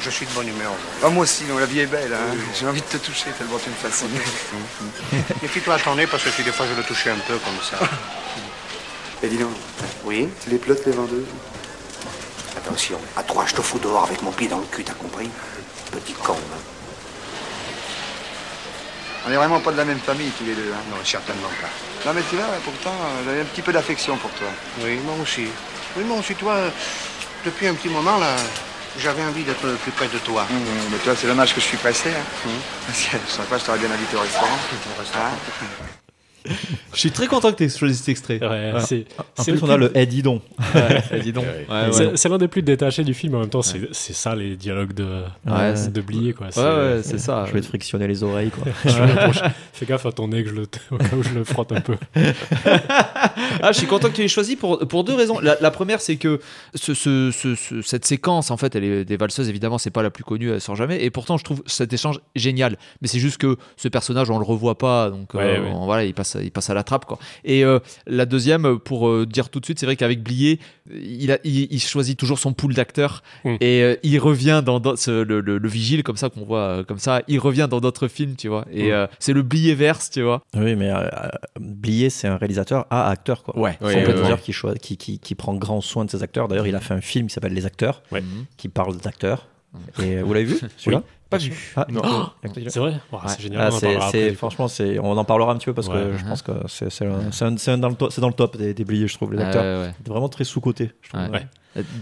je 0.00 0.10
suis 0.10 0.26
de 0.26 0.30
bonne 0.32 0.48
humeur. 0.48 0.72
Ah, 1.02 1.08
moi 1.08 1.22
aussi, 1.22 1.44
non, 1.44 1.56
la 1.58 1.64
vie 1.66 1.80
est 1.80 1.86
belle. 1.86 2.12
Hein. 2.12 2.36
J'ai 2.58 2.66
envie 2.66 2.82
de 2.82 2.86
te 2.86 2.98
toucher 2.98 3.30
tellement 3.38 3.58
tu 3.58 3.70
me 3.70 3.74
fascines. 3.74 4.08
Méfie-toi 5.42 5.74
à 5.74 5.78
ton 5.78 5.94
nez, 5.94 6.06
parce 6.06 6.22
que 6.22 6.28
puis 6.28 6.44
des 6.44 6.52
fois, 6.52 6.66
je 6.70 6.74
le 6.76 6.82
touchais 6.82 7.10
un 7.10 7.18
peu 7.26 7.38
comme 7.38 7.58
ça. 7.62 7.78
Et 9.22 9.28
dis 9.28 9.38
donc, 9.38 9.52
Oui 10.04 10.28
tu 10.42 10.50
les 10.50 10.58
plottes 10.58 10.84
les 10.84 10.92
vendeuses 10.92 11.24
Attention, 12.58 12.98
à 13.16 13.22
trois, 13.22 13.46
je 13.46 13.54
te 13.54 13.62
fous 13.62 13.78
dehors 13.78 14.04
avec 14.04 14.20
mon 14.22 14.32
pied 14.32 14.48
dans 14.48 14.58
le 14.58 14.66
cul, 14.66 14.84
t'as 14.84 14.92
compris? 14.94 15.30
Petit 15.90 16.12
con. 16.12 16.34
hein. 16.34 16.60
On 19.26 19.30
est 19.32 19.36
vraiment 19.36 19.60
pas 19.60 19.72
de 19.72 19.78
la 19.78 19.84
même 19.86 19.98
famille 20.00 20.30
tous 20.38 20.44
les 20.44 20.54
deux. 20.54 20.70
Hein. 20.74 20.82
Non, 20.90 20.96
certainement 21.04 21.48
pas. 21.60 21.68
Non 22.08 22.14
mais 22.14 22.22
tu 22.28 22.36
vois, 22.36 22.44
pourtant, 22.64 22.92
euh, 23.00 23.22
j'avais 23.24 23.40
un 23.40 23.44
petit 23.44 23.62
peu 23.62 23.72
d'affection 23.72 24.16
pour 24.18 24.30
toi. 24.32 24.48
Oui, 24.82 24.98
moi 25.04 25.14
aussi. 25.22 25.46
Oui, 25.96 26.04
moi 26.04 26.18
aussi, 26.18 26.34
toi, 26.34 26.52
euh, 26.54 26.70
depuis 27.44 27.66
un 27.66 27.74
petit 27.74 27.88
moment, 27.88 28.18
là, 28.18 28.36
j'avais 28.98 29.22
envie 29.22 29.44
d'être 29.44 29.76
plus 29.78 29.92
près 29.92 30.08
de 30.08 30.18
toi. 30.18 30.46
Mmh, 30.48 30.54
mais 30.90 30.98
toi, 30.98 31.14
c'est 31.16 31.26
dommage 31.26 31.54
que 31.54 31.60
je 31.60 31.66
suis 31.66 31.76
pressé. 31.76 32.10
Hein. 32.10 32.50
Parce 32.86 33.02
que 33.02 33.16
je 33.26 33.32
savais 33.32 33.48
pas, 33.48 33.58
je 33.58 33.64
t'aurais 33.64 33.78
bien 33.78 33.90
invité 33.90 34.16
au 34.16 34.20
restaurant. 34.20 34.58
Hein 35.16 36.50
Je 36.94 37.00
suis 37.00 37.10
très 37.10 37.26
content 37.26 37.50
que 37.52 37.56
tu 37.58 37.64
aies 37.64 37.68
choisi 37.68 37.96
cet 37.96 38.08
extrait. 38.08 38.38
Ouais, 38.40 38.72
c'est, 38.80 39.04
En 39.36 39.42
c'est 39.42 39.52
plus, 39.52 39.62
on 39.62 39.70
a 39.70 39.76
le 39.76 39.90
Eh 39.94 40.06
dis 40.06 40.22
donc. 40.22 40.42
Eh, 41.12 41.20
dis 41.20 41.32
c'est, 41.92 42.16
c'est 42.16 42.28
l'un 42.28 42.38
des 42.38 42.48
plus 42.48 42.62
détachés 42.62 43.04
du 43.04 43.14
film. 43.14 43.34
En 43.34 43.40
même 43.40 43.48
temps, 43.50 43.62
c'est, 43.62 43.80
c'est 43.92 44.12
ça 44.12 44.34
les 44.34 44.56
dialogues 44.56 44.92
de, 44.94 45.22
Ouais, 45.46 45.74
de 45.88 46.00
Blier, 46.00 46.32
quoi. 46.32 46.46
Ouais, 46.56 46.62
ouais, 46.62 47.00
c'est 47.02 47.18
ça. 47.18 47.44
Je 47.48 47.52
vais 47.52 47.60
te 47.60 47.66
frictionner 47.66 48.06
les 48.06 48.22
oreilles 48.22 48.50
quoi. 48.50 48.64
Fais 49.72 49.86
gaffe 49.86 50.06
à 50.06 50.12
ton 50.12 50.28
nez 50.28 50.44
que 50.44 50.50
je 50.50 50.54
le, 50.54 50.62
au 50.92 50.96
cas 50.96 51.16
où 51.16 51.22
je 51.22 51.30
le 51.34 51.44
frotte 51.44 51.72
un 51.72 51.80
peu. 51.80 51.96
Ah, 53.62 53.72
je 53.72 53.78
suis 53.78 53.86
content 53.86 54.08
que 54.10 54.14
tu 54.14 54.22
l'aies 54.22 54.28
choisi 54.28 54.56
pour, 54.56 54.78
pour 54.86 55.04
deux 55.04 55.14
raisons. 55.14 55.38
La, 55.40 55.56
la 55.60 55.70
première, 55.70 56.00
c'est 56.00 56.16
que 56.16 56.40
ce, 56.74 56.94
ce- 56.94 57.30
ce- 57.32 57.54
ce- 57.54 57.82
cette 57.82 58.04
séquence, 58.04 58.50
en 58.50 58.56
fait, 58.56 58.74
elle 58.76 58.84
est 58.84 59.04
des 59.04 59.16
valseuses, 59.16 59.48
évidemment, 59.48 59.78
c'est 59.78 59.90
pas 59.90 60.02
la 60.02 60.10
plus 60.10 60.24
connue, 60.24 60.50
elle 60.50 60.60
sort 60.60 60.76
jamais. 60.76 61.02
Et 61.02 61.10
pourtant, 61.10 61.36
je 61.36 61.44
trouve 61.44 61.62
cet 61.66 61.92
échange 61.92 62.20
génial. 62.36 62.76
Mais 63.00 63.08
c'est 63.08 63.18
juste 63.18 63.38
que 63.38 63.56
ce 63.76 63.88
personnage, 63.88 64.30
on 64.30 64.38
le 64.38 64.44
revoit 64.44 64.76
pas, 64.78 65.10
donc 65.10 65.34
euh, 65.34 65.38
Ouais, 65.38 65.58
ouais. 65.60 65.72
on- 65.74 65.84
voilà, 65.86 66.04
il 66.04 66.14
passe, 66.14 66.36
il 66.42 66.50
passe 66.50 66.70
à 66.70 66.74
la 66.74 66.83
quoi. 66.84 67.18
Et 67.44 67.64
euh, 67.64 67.78
la 68.06 68.26
deuxième, 68.26 68.78
pour 68.78 69.08
euh, 69.08 69.26
dire 69.26 69.48
tout 69.48 69.60
de 69.60 69.64
suite, 69.64 69.78
c'est 69.78 69.86
vrai 69.86 69.96
qu'avec 69.96 70.22
Blier, 70.22 70.58
il, 70.92 71.32
a, 71.32 71.38
il, 71.44 71.66
il 71.72 71.80
choisit 71.80 72.18
toujours 72.18 72.38
son 72.38 72.52
pool 72.52 72.74
d'acteurs 72.74 73.22
Mm. 73.44 73.56
et 73.60 73.82
euh, 73.82 73.96
il 74.02 74.18
revient 74.18 74.62
dans, 74.64 74.80
dans- 74.80 74.96
ce- 74.96 75.22
le, 75.22 75.40
le- 75.40 75.58
le 75.58 75.68
vigile, 75.68 76.02
comme 76.02 76.16
ça 76.16 76.28
qu'on 76.30 76.44
voit, 76.44 76.58
euh, 76.60 76.84
comme 76.84 76.98
ça, 76.98 77.22
il 77.28 77.38
revient 77.38 77.66
dans 77.70 77.80
d'autres 77.80 78.08
films, 78.08 78.36
tu 78.36 78.48
vois. 78.48 78.64
Et 78.72 78.88
Mm. 78.88 78.92
euh, 78.92 79.06
c'est 79.18 79.32
le 79.32 79.42
Blier 79.42 79.74
verse, 79.74 80.10
tu 80.10 80.22
vois. 80.22 80.42
Oui, 80.56 80.76
mais 80.76 80.90
Blier, 81.58 82.10
c'est 82.10 82.28
un 82.28 82.36
réalisateur 82.36 82.86
à 82.90 83.08
acteur 83.10 83.42
quoi. 83.42 83.58
Ouais, 83.58 83.76
dire 83.80 83.90
ouais. 84.30 84.38
qu'il 84.42 84.54
choi- 84.54 84.74
qui, 84.74 84.96
qui, 84.96 85.18
qui 85.18 85.34
prend 85.34 85.54
grand 85.54 85.80
soin 85.80 86.04
de 86.04 86.10
ses 86.10 86.22
acteurs. 86.22 86.48
D'ailleurs, 86.48 86.66
il 86.66 86.74
a 86.76 86.80
fait 86.80 86.94
un 86.94 87.00
film 87.00 87.26
qui 87.28 87.34
s'appelle 87.34 87.54
Les 87.54 87.66
Acteurs, 87.66 88.02
Ouais. 88.12 88.22
qui 88.56 88.68
parle 88.68 88.96
d'acteurs. 88.98 89.46
Et 90.02 90.16
euh, 90.18 90.22
vous 90.22 90.32
l'avez 90.34 90.46
vu? 90.46 90.56
Celui-là? 90.76 91.02
Pas 91.38 91.44
vu. 91.44 91.72
Ah, 91.76 91.86
Non. 91.90 92.02
oh 92.04 92.48
C'est 92.68 92.78
vrai 92.78 92.94
Oh, 93.12 93.18
C'est 93.26 93.40
génial. 93.40 93.60
Ah, 93.62 93.68
on 93.70 93.74
en 93.74 94.00
après, 94.00 94.34
franchement, 94.34 94.68
c'est, 94.68 94.98
on 94.98 95.12
en 95.16 95.24
parlera 95.24 95.52
un 95.52 95.56
petit 95.56 95.66
peu 95.66 95.74
parce 95.74 95.88
Ouais. 95.88 95.94
que 95.94 96.16
je 96.18 96.24
pense 96.24 96.42
que 96.42 96.52
c'est, 96.68 96.90
c'est, 96.90 97.06
un- 97.06 97.30
c'est 97.32 97.44
un- 97.44 97.56
c'est 97.56 97.70
un 97.70 97.78
dans, 97.78 97.88
le 97.88 97.94
top, 97.94 98.12
c'est 98.12 98.20
dans 98.20 98.28
le 98.28 98.34
top 98.34 98.56
des, 98.56 98.74
des 98.74 98.84
Blier, 98.84 99.06
je 99.08 99.14
trouve, 99.14 99.32
les 99.34 99.42
Ah, 99.42 99.46
acteurs. 99.46 99.82
ouais. 99.86 99.94
Vraiment 100.06 100.28
très 100.28 100.44
sous-coté, 100.44 100.92
je 101.02 101.08
trouve. 101.10 101.28
Ouais. 101.30 101.46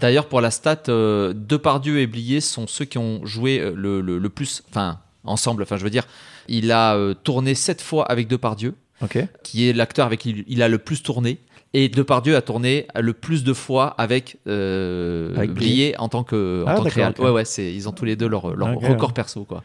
D'ailleurs, 0.00 0.26
pour 0.26 0.40
la 0.40 0.50
stat, 0.50 0.82
euh, 0.88 1.32
Depardieu 1.34 1.98
et 2.00 2.06
Blier 2.06 2.40
sont 2.40 2.66
ceux 2.66 2.84
qui 2.84 2.98
ont 2.98 3.24
joué 3.24 3.58
euh, 3.58 3.72
le, 3.74 4.00
le- 4.00 4.18
le 4.18 4.28
plus, 4.28 4.62
enfin, 4.70 4.98
ensemble, 5.24 5.62
enfin, 5.62 5.76
je 5.78 5.84
veux 5.84 5.90
dire, 5.90 6.04
il 6.48 6.72
a 6.72 6.94
euh, 6.96 7.14
tourné 7.14 7.54
sept 7.54 7.80
fois 7.80 8.04
avec 8.04 8.28
Depardieu, 8.28 8.74
Ok. 9.02 9.18
qui 9.42 9.68
est 9.68 9.72
l'acteur 9.72 10.06
avec 10.06 10.20
qui 10.20 10.44
il 10.46 10.62
a 10.62 10.68
le 10.68 10.78
plus 10.78 11.02
tourné, 11.02 11.38
et 11.74 11.88
Depardieu 11.88 12.36
a 12.36 12.42
tourné 12.42 12.86
le 12.98 13.12
plus 13.12 13.44
de 13.44 13.52
fois 13.52 13.94
avec, 13.98 14.38
euh, 14.46 15.34
Avec 15.36 15.50
en 15.98 16.08
tant 16.08 16.24
que, 16.24 16.64
en 16.64 16.68
Ah, 16.68 16.74
tant 16.74 16.84
que 16.84 16.90
réal. 16.90 17.14
Ouais, 17.18 17.30
ouais, 17.30 17.44
c'est, 17.44 17.72
ils 17.72 17.88
ont 17.88 17.92
tous 17.92 18.04
les 18.04 18.16
deux 18.16 18.28
leur, 18.28 18.42
record 18.42 19.12
perso, 19.12 19.44
quoi. 19.44 19.62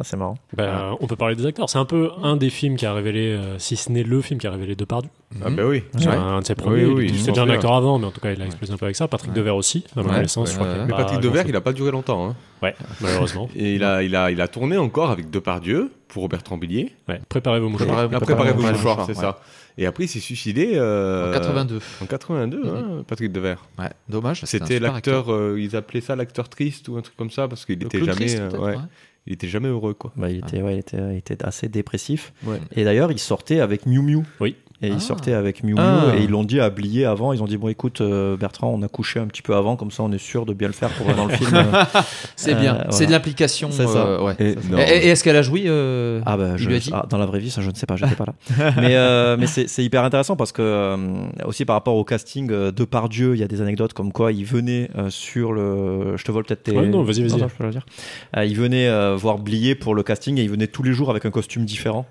Ah, 0.00 0.04
c'est 0.04 0.16
marrant. 0.16 0.38
Ben, 0.56 0.96
on 1.00 1.06
peut 1.06 1.14
parler 1.16 1.36
des 1.36 1.44
acteurs. 1.44 1.68
C'est 1.68 1.76
un 1.78 1.84
peu 1.84 2.08
un 2.22 2.36
des 2.36 2.48
films 2.48 2.76
qui 2.76 2.86
a 2.86 2.94
révélé, 2.94 3.32
euh, 3.32 3.58
si 3.58 3.76
ce 3.76 3.92
n'est 3.92 4.02
le 4.02 4.22
film 4.22 4.40
qui 4.40 4.46
a 4.46 4.50
révélé 4.50 4.74
Depardieu. 4.74 5.10
Ah 5.44 5.50
bah 5.50 5.64
oui. 5.66 5.82
C'est 5.98 6.08
Ouais. 6.08 6.14
un 6.14 6.40
de 6.40 6.46
ses 6.46 6.54
premiers. 6.54 6.86
Oui, 6.86 6.92
oui, 6.94 7.06
il 7.12 7.20
était 7.20 7.32
déjà 7.32 7.42
un 7.42 7.50
acteur 7.50 7.74
avant, 7.74 7.98
mais 7.98 8.06
en 8.06 8.10
tout 8.10 8.20
cas, 8.20 8.32
il 8.32 8.40
a 8.40 8.46
explosé 8.46 8.72
un 8.72 8.78
peu 8.78 8.86
avec 8.86 8.96
ça. 8.96 9.08
Patrick 9.08 9.34
Devers 9.34 9.54
aussi, 9.56 9.84
à 9.94 10.00
ma 10.00 10.08
Ouais, 10.08 10.14
connaissance. 10.14 10.50
je 10.50 10.54
crois 10.56 10.66
ouais, 10.68 10.72
ouais. 10.78 10.84
Mais 10.86 10.94
Patrick 10.96 11.20
Devers, 11.20 11.44
il 11.46 11.54
a 11.54 11.60
pas 11.60 11.74
duré 11.74 11.90
longtemps. 11.90 12.30
Hein. 12.30 12.36
Ouais, 12.62 12.74
malheureusement. 13.02 13.50
Et 13.54 13.74
il 13.74 13.84
a, 13.84 14.02
il, 14.02 14.16
a, 14.16 14.30
il 14.30 14.40
a 14.40 14.48
tourné 14.48 14.78
encore 14.78 15.10
avec 15.10 15.28
Depardieu 15.30 15.90
pour 16.08 16.22
Robert 16.22 16.42
Trambillier. 16.42 16.92
Ouais. 17.08 17.20
Préparez 17.28 17.60
vos 17.60 17.68
mouchoirs. 17.68 18.08
Préparez- 18.08 18.24
préparez 18.24 18.52
vos 18.52 18.62
Ouais, 18.62 18.72
mouchoirs, 18.72 19.04
c'est 19.06 19.14
ouais. 19.16 19.20
ça. 19.22 19.40
Et 19.78 19.86
après, 19.86 20.04
il 20.04 20.08
s'est 20.08 20.18
suicidé. 20.20 20.72
euh, 20.74 21.30
En 21.30 21.32
82. 21.34 21.78
En 22.02 22.06
82, 22.06 22.62
hein, 22.66 23.04
Patrick 23.06 23.30
Devers. 23.32 23.64
Ouais, 23.78 23.90
dommage. 24.08 24.42
C'était 24.44 24.78
l'acteur, 24.80 25.30
euh, 25.32 25.56
ils 25.60 25.76
appelaient 25.76 26.00
ça 26.00 26.16
l'acteur 26.16 26.48
triste 26.48 26.88
ou 26.88 26.96
un 26.96 27.02
truc 27.02 27.16
comme 27.16 27.30
ça 27.30 27.46
parce 27.48 27.64
qu'il 27.66 27.82
était 27.82 27.98
jamais, 27.98 28.12
triste, 28.12 28.40
euh, 28.40 28.50
ouais, 28.58 28.76
ouais. 28.76 28.82
Il 29.26 29.32
était 29.32 29.48
jamais 29.48 29.68
heureux 29.68 29.94
quoi. 29.94 30.12
Bah, 30.16 30.30
il, 30.30 30.38
était, 30.38 30.62
ouais, 30.62 30.76
il, 30.76 30.78
était, 30.78 30.98
il 30.98 31.16
était 31.16 31.44
assez 31.44 31.68
dépressif. 31.68 32.32
Ouais. 32.44 32.58
Et 32.72 32.84
d'ailleurs, 32.84 33.12
il 33.12 33.18
sortait 33.18 33.60
avec 33.60 33.86
Miu 33.86 34.00
Miu. 34.02 34.22
Oui. 34.40 34.56
Et 34.82 34.88
Ah. 34.90 34.94
il 34.94 35.00
sortait 35.02 35.34
avec 35.34 35.62
Miu 35.62 35.74
Miu 35.74 35.80
Ah. 35.82 36.12
et 36.16 36.22
ils 36.22 36.30
l'ont 36.30 36.42
dit 36.42 36.58
à 36.58 36.70
Blier 36.70 37.04
avant. 37.04 37.34
Ils 37.34 37.42
ont 37.42 37.46
dit 37.46 37.58
bon 37.58 37.68
écoute 37.68 38.00
euh, 38.00 38.38
Bertrand, 38.38 38.72
on 38.74 38.80
a 38.82 38.88
couché 38.88 39.20
un 39.20 39.26
petit 39.26 39.42
peu 39.42 39.54
avant, 39.54 39.76
comme 39.76 39.90
ça 39.90 40.02
on 40.02 40.10
est 40.10 40.16
sûr 40.18 40.46
de 40.46 40.54
bien 40.54 40.68
le 40.68 40.72
faire 40.72 40.88
pour 40.90 41.14
dans 41.14 41.26
le 41.26 41.34
film. 41.34 41.50
C'est 42.36 42.54
euh, 42.54 42.60
bien. 42.60 42.74
voilà. 42.76 42.90
C'est 42.90 43.04
de 43.04 43.10
l'implication. 43.10 43.68
C'est 43.70 43.86
ça. 43.86 44.06
euh, 44.06 44.22
ouais. 44.22 44.36
Et- 44.38 45.08
est-ce 45.08 45.22
qu'elle 45.22 45.36
a 45.36 45.42
joui 45.42 45.66
Ah 45.68 46.36
bah 46.38 46.56
je, 46.56 46.68
dit 46.70 46.90
ah, 46.94 47.04
dans 47.10 47.18
la 47.18 47.26
vraie 47.26 47.40
vie 47.40 47.50
ça 47.50 47.60
je 47.60 47.68
ne 47.70 47.74
sais 47.74 47.84
pas 47.84 47.96
j'étais 47.96 48.14
pas 48.14 48.24
là 48.26 48.72
mais 49.36 49.36
mais 49.36 49.46
c'est 49.46 49.84
hyper 49.84 50.02
intéressant 50.04 50.34
parce 50.36 50.52
que 50.52 50.96
aussi 51.44 51.64
par 51.66 51.76
rapport 51.76 51.96
au 51.96 52.04
casting 52.04 52.46
de 52.48 52.84
Pardieu 52.84 53.34
il 53.34 53.40
y 53.40 53.44
a 53.44 53.48
des 53.48 53.60
anecdotes 53.60 53.92
comme 53.92 54.12
quoi 54.12 54.32
il 54.32 54.44
venait 54.46 54.88
sur 55.10 55.52
le 55.52 56.16
je 56.16 56.24
te 56.24 56.32
vole 56.32 56.44
peut-être 56.44 56.62
tes 56.62 56.70
Ouais, 56.72 56.86
non, 56.86 57.02
vas-y, 57.02 57.22
vas-y. 57.22 57.38
je 57.38 58.44
il 58.46 58.56
venait 58.56 59.14
voir 59.16 59.38
Blier 59.38 59.74
pour 59.74 59.94
le 59.94 60.02
casting 60.02 60.38
et 60.38 60.42
il 60.42 60.50
venait 60.50 60.68
tous 60.68 60.82
les 60.82 60.92
jours 60.92 61.10
avec 61.10 61.26
un 61.26 61.30
costume 61.30 61.64
différent 61.66 62.06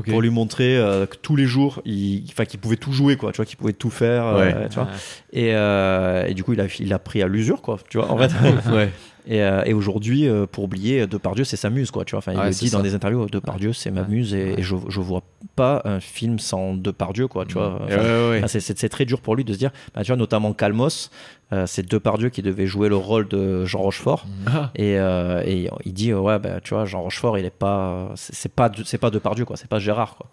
Pour 0.00 0.22
lui 0.22 0.30
montrer 0.30 0.76
euh, 0.76 1.06
que 1.06 1.16
tous 1.16 1.36
les 1.36 1.44
jours 1.46 1.82
il 1.84 2.24
enfin 2.30 2.44
qu'il 2.46 2.58
pouvait 2.60 2.76
tout 2.76 2.92
jouer 2.92 3.16
quoi 3.16 3.30
tu 3.32 3.36
vois 3.36 3.44
qu'il 3.44 3.58
pouvait 3.58 3.72
tout 3.74 3.90
faire 3.90 4.24
euh, 4.26 4.38
Ouais. 4.46 4.68
tu 4.70 4.74
vois 4.76 4.88
et, 5.32 5.54
euh, 5.54 6.26
et 6.26 6.34
du 6.34 6.42
coup 6.44 6.52
il 6.54 6.60
a 6.60 6.66
il 6.78 6.92
a 6.92 6.98
pris 6.98 7.22
à 7.22 7.26
l'usure 7.26 7.60
quoi 7.62 7.78
tu 7.90 7.98
vois 7.98 8.10
en 8.10 8.16
fait 8.28 8.70
Ouais. 8.70 8.90
Et, 9.26 9.42
euh, 9.42 9.62
et 9.64 9.72
aujourd'hui, 9.74 10.28
euh, 10.28 10.46
pour 10.50 10.64
oublier, 10.64 11.06
Depardieu, 11.06 11.44
c'est 11.44 11.56
sa 11.56 11.70
muse, 11.70 11.90
quoi. 11.90 12.04
Tu 12.04 12.12
vois, 12.12 12.18
enfin, 12.18 12.32
il 12.32 12.38
Ouais, 12.38 12.46
le 12.48 12.50
dit 12.54 12.70
dans 12.70 12.80
des 12.80 12.94
interviews, 12.94 13.26
Depardieu, 13.26 13.72
c'est 13.72 13.90
ma 13.90 14.02
muse, 14.04 14.34
et, 14.34 14.44
Ouais. 14.44 14.54
et 14.58 14.62
je, 14.62 14.76
je 14.88 15.00
vois 15.00 15.22
pas 15.56 15.82
un 15.84 16.00
film 16.00 16.38
sans 16.38 16.74
Depardieu, 16.74 17.28
quoi. 17.28 17.44
Tu 17.46 17.54
vois, 17.54 17.74
Ouais, 17.74 17.94
Enfin, 17.94 17.96
ouais, 17.96 18.30
ouais. 18.30 18.40
enfin, 18.44 18.46
c'est- 18.60 18.88
très 18.88 19.04
dur 19.04 19.20
pour 19.20 19.36
lui 19.36 19.44
de 19.44 19.52
se 19.52 19.58
dire, 19.58 19.70
bah, 19.94 20.02
tu 20.02 20.08
vois, 20.08 20.16
notamment 20.16 20.52
Calmos, 20.52 21.10
euh, 21.52 21.64
c'est 21.66 21.86
Depardieu 21.86 22.30
qui 22.30 22.40
devait 22.42 22.66
jouer 22.66 22.88
le 22.88 22.96
rôle 22.96 23.28
de 23.28 23.64
Jean 23.66 23.80
Rochefort, 23.80 24.26
Ah. 24.46 24.70
et, 24.74 24.98
euh, 24.98 25.42
et 25.44 25.68
il 25.84 25.92
dit, 25.92 26.10
euh, 26.10 26.18
ouais, 26.18 26.38
bah, 26.38 26.60
tu 26.62 26.74
vois, 26.74 26.84
Jean 26.86 27.02
Rochefort, 27.02 27.38
il 27.38 27.44
est 27.44 27.50
pas, 27.50 28.10
c'est 28.16 28.34
c'est 28.34 28.48
pas, 28.52 28.70
c'est 28.84 28.98
pas 28.98 29.10
Depardieu, 29.10 29.44
quoi. 29.44 29.56
C'est 29.56 29.68
pas 29.68 29.78
Gérard, 29.78 30.16
quoi. 30.16 30.26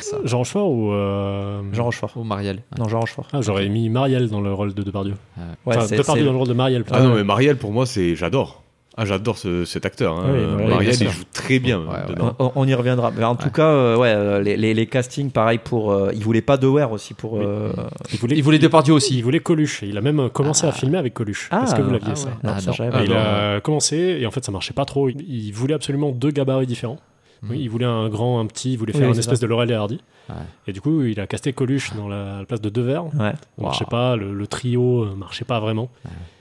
Ça. 0.00 0.16
Jean 0.24 0.38
Rochefort 0.38 0.70
ou. 0.70 0.92
euh, 0.92 1.60
Jean 1.72 1.84
Rochefort. 1.84 2.12
Ou 2.16 2.24
Marielle. 2.24 2.62
Non, 2.78 2.88
Jean 2.88 3.00
Rochefort. 3.00 3.26
Ah, 3.32 3.40
j'aurais 3.42 3.68
mis 3.68 3.88
Marielle 3.88 4.28
dans 4.28 4.40
le 4.40 4.52
rôle 4.52 4.72
de 4.74 4.82
Depardieu. 4.82 5.14
Ouais, 5.66 5.76
enfin, 5.76 5.96
Depardieu 5.96 6.24
dans 6.24 6.32
le 6.32 6.38
rôle 6.38 6.48
de 6.48 6.52
Marielle. 6.54 6.84
Ah 6.92 7.02
non, 7.02 7.14
mais 7.14 7.24
Marielle, 7.24 7.56
pour 7.56 7.72
moi, 7.72 7.84
c'est 7.86 8.14
j'adore. 8.30 8.62
Ah, 8.96 9.04
j'adore 9.06 9.38
ce- 9.38 9.64
cet 9.64 9.86
acteur. 9.86 10.18
hein. 10.18 10.24
Oui, 10.28 10.66
Marielle, 10.68 10.96
bien 10.96 11.08
il 11.08 11.10
joue 11.10 11.22
très 11.32 11.58
bien 11.58 11.78
Ouais, 11.80 11.86
ouais. 11.86 12.06
dedans. 12.14 12.34
On, 12.38 12.52
on 12.56 12.66
y 12.68 12.74
reviendra. 12.74 13.12
Mais 13.16 13.24
en 13.24 13.36
tout 13.36 13.50
cas, 13.50 13.68
euh, 13.68 13.96
ouais, 13.96 14.08
euh, 14.12 14.42
les, 14.42 14.56
les, 14.56 14.74
les 14.74 14.86
castings, 14.86 15.30
pareil 15.30 15.58
pour. 15.58 15.92
euh, 15.92 16.10
il 16.12 16.22
voulait 16.22 16.42
pas 16.42 16.56
de 16.58 16.66
Ware 16.66 16.90
aussi 16.92 17.14
pour. 17.14 17.38
euh, 17.38 17.72
Il 18.12 18.18
voulait, 18.18 18.36
Il 18.36 18.42
voulait 18.42 18.58
Depardieu 18.58 18.92
Il 18.92 18.96
aussi. 18.96 19.22
voulait 19.22 19.40
Coluche. 19.40 19.82
Il 19.82 19.96
a 19.96 20.00
même 20.00 20.28
commencé 20.28 20.66
à 20.66 20.72
filmer 20.72 20.98
avec 20.98 21.14
Coluche. 21.14 21.48
Est-ce 21.62 21.74
que 21.74 21.82
vous 21.82 21.90
l'aviez 21.90 22.10
ah 22.12 22.16
ça 22.16 22.26
ouais. 22.28 22.34
Non, 22.42 22.52
Ah, 22.56 22.60
ça, 22.60 22.70
non. 22.72 22.76
Ah, 22.80 22.90
pas. 22.90 23.04
il 23.04 23.12
a 23.14 23.60
commencé 23.60 23.96
et 23.96 24.26
en 24.26 24.30
fait 24.32 24.44
ça 24.44 24.52
marchait 24.52 24.74
pas 24.74 24.84
trop. 24.84 25.08
Il, 25.08 25.20
il 25.22 25.52
voulait 25.52 25.74
absolument 25.74 26.10
deux 26.10 26.30
gabarits 26.32 26.66
différents. 26.66 26.98
Oui, 27.48 27.58
il 27.60 27.70
voulait 27.70 27.86
un 27.86 28.08
grand, 28.10 28.38
un 28.38 28.44
petit, 28.46 28.72
il 28.72 28.76
voulait 28.76 28.92
faire 28.92 29.06
oui, 29.08 29.14
une 29.14 29.18
espèce 29.18 29.38
ça. 29.38 29.46
de 29.46 29.48
Laurel 29.48 29.70
et 29.70 29.74
Hardy. 29.74 29.98
Ouais. 30.28 30.34
Et 30.66 30.72
du 30.74 30.82
coup, 30.82 31.04
il 31.04 31.18
a 31.20 31.26
casté 31.26 31.54
Coluche 31.54 31.92
dans 31.96 32.06
la, 32.06 32.40
la 32.40 32.44
place 32.44 32.60
de 32.60 32.68
Devers. 32.68 33.04
Ouais. 33.14 33.32
Ça 33.32 33.62
marchait 33.62 33.86
pas, 33.86 34.14
le, 34.16 34.34
le 34.34 34.46
trio 34.46 35.06
marchait 35.16 35.46
pas 35.46 35.58
vraiment. 35.58 35.88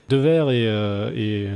Devers 0.10 0.50
et, 0.50 0.66
euh, 0.68 1.12
et, 1.16 1.48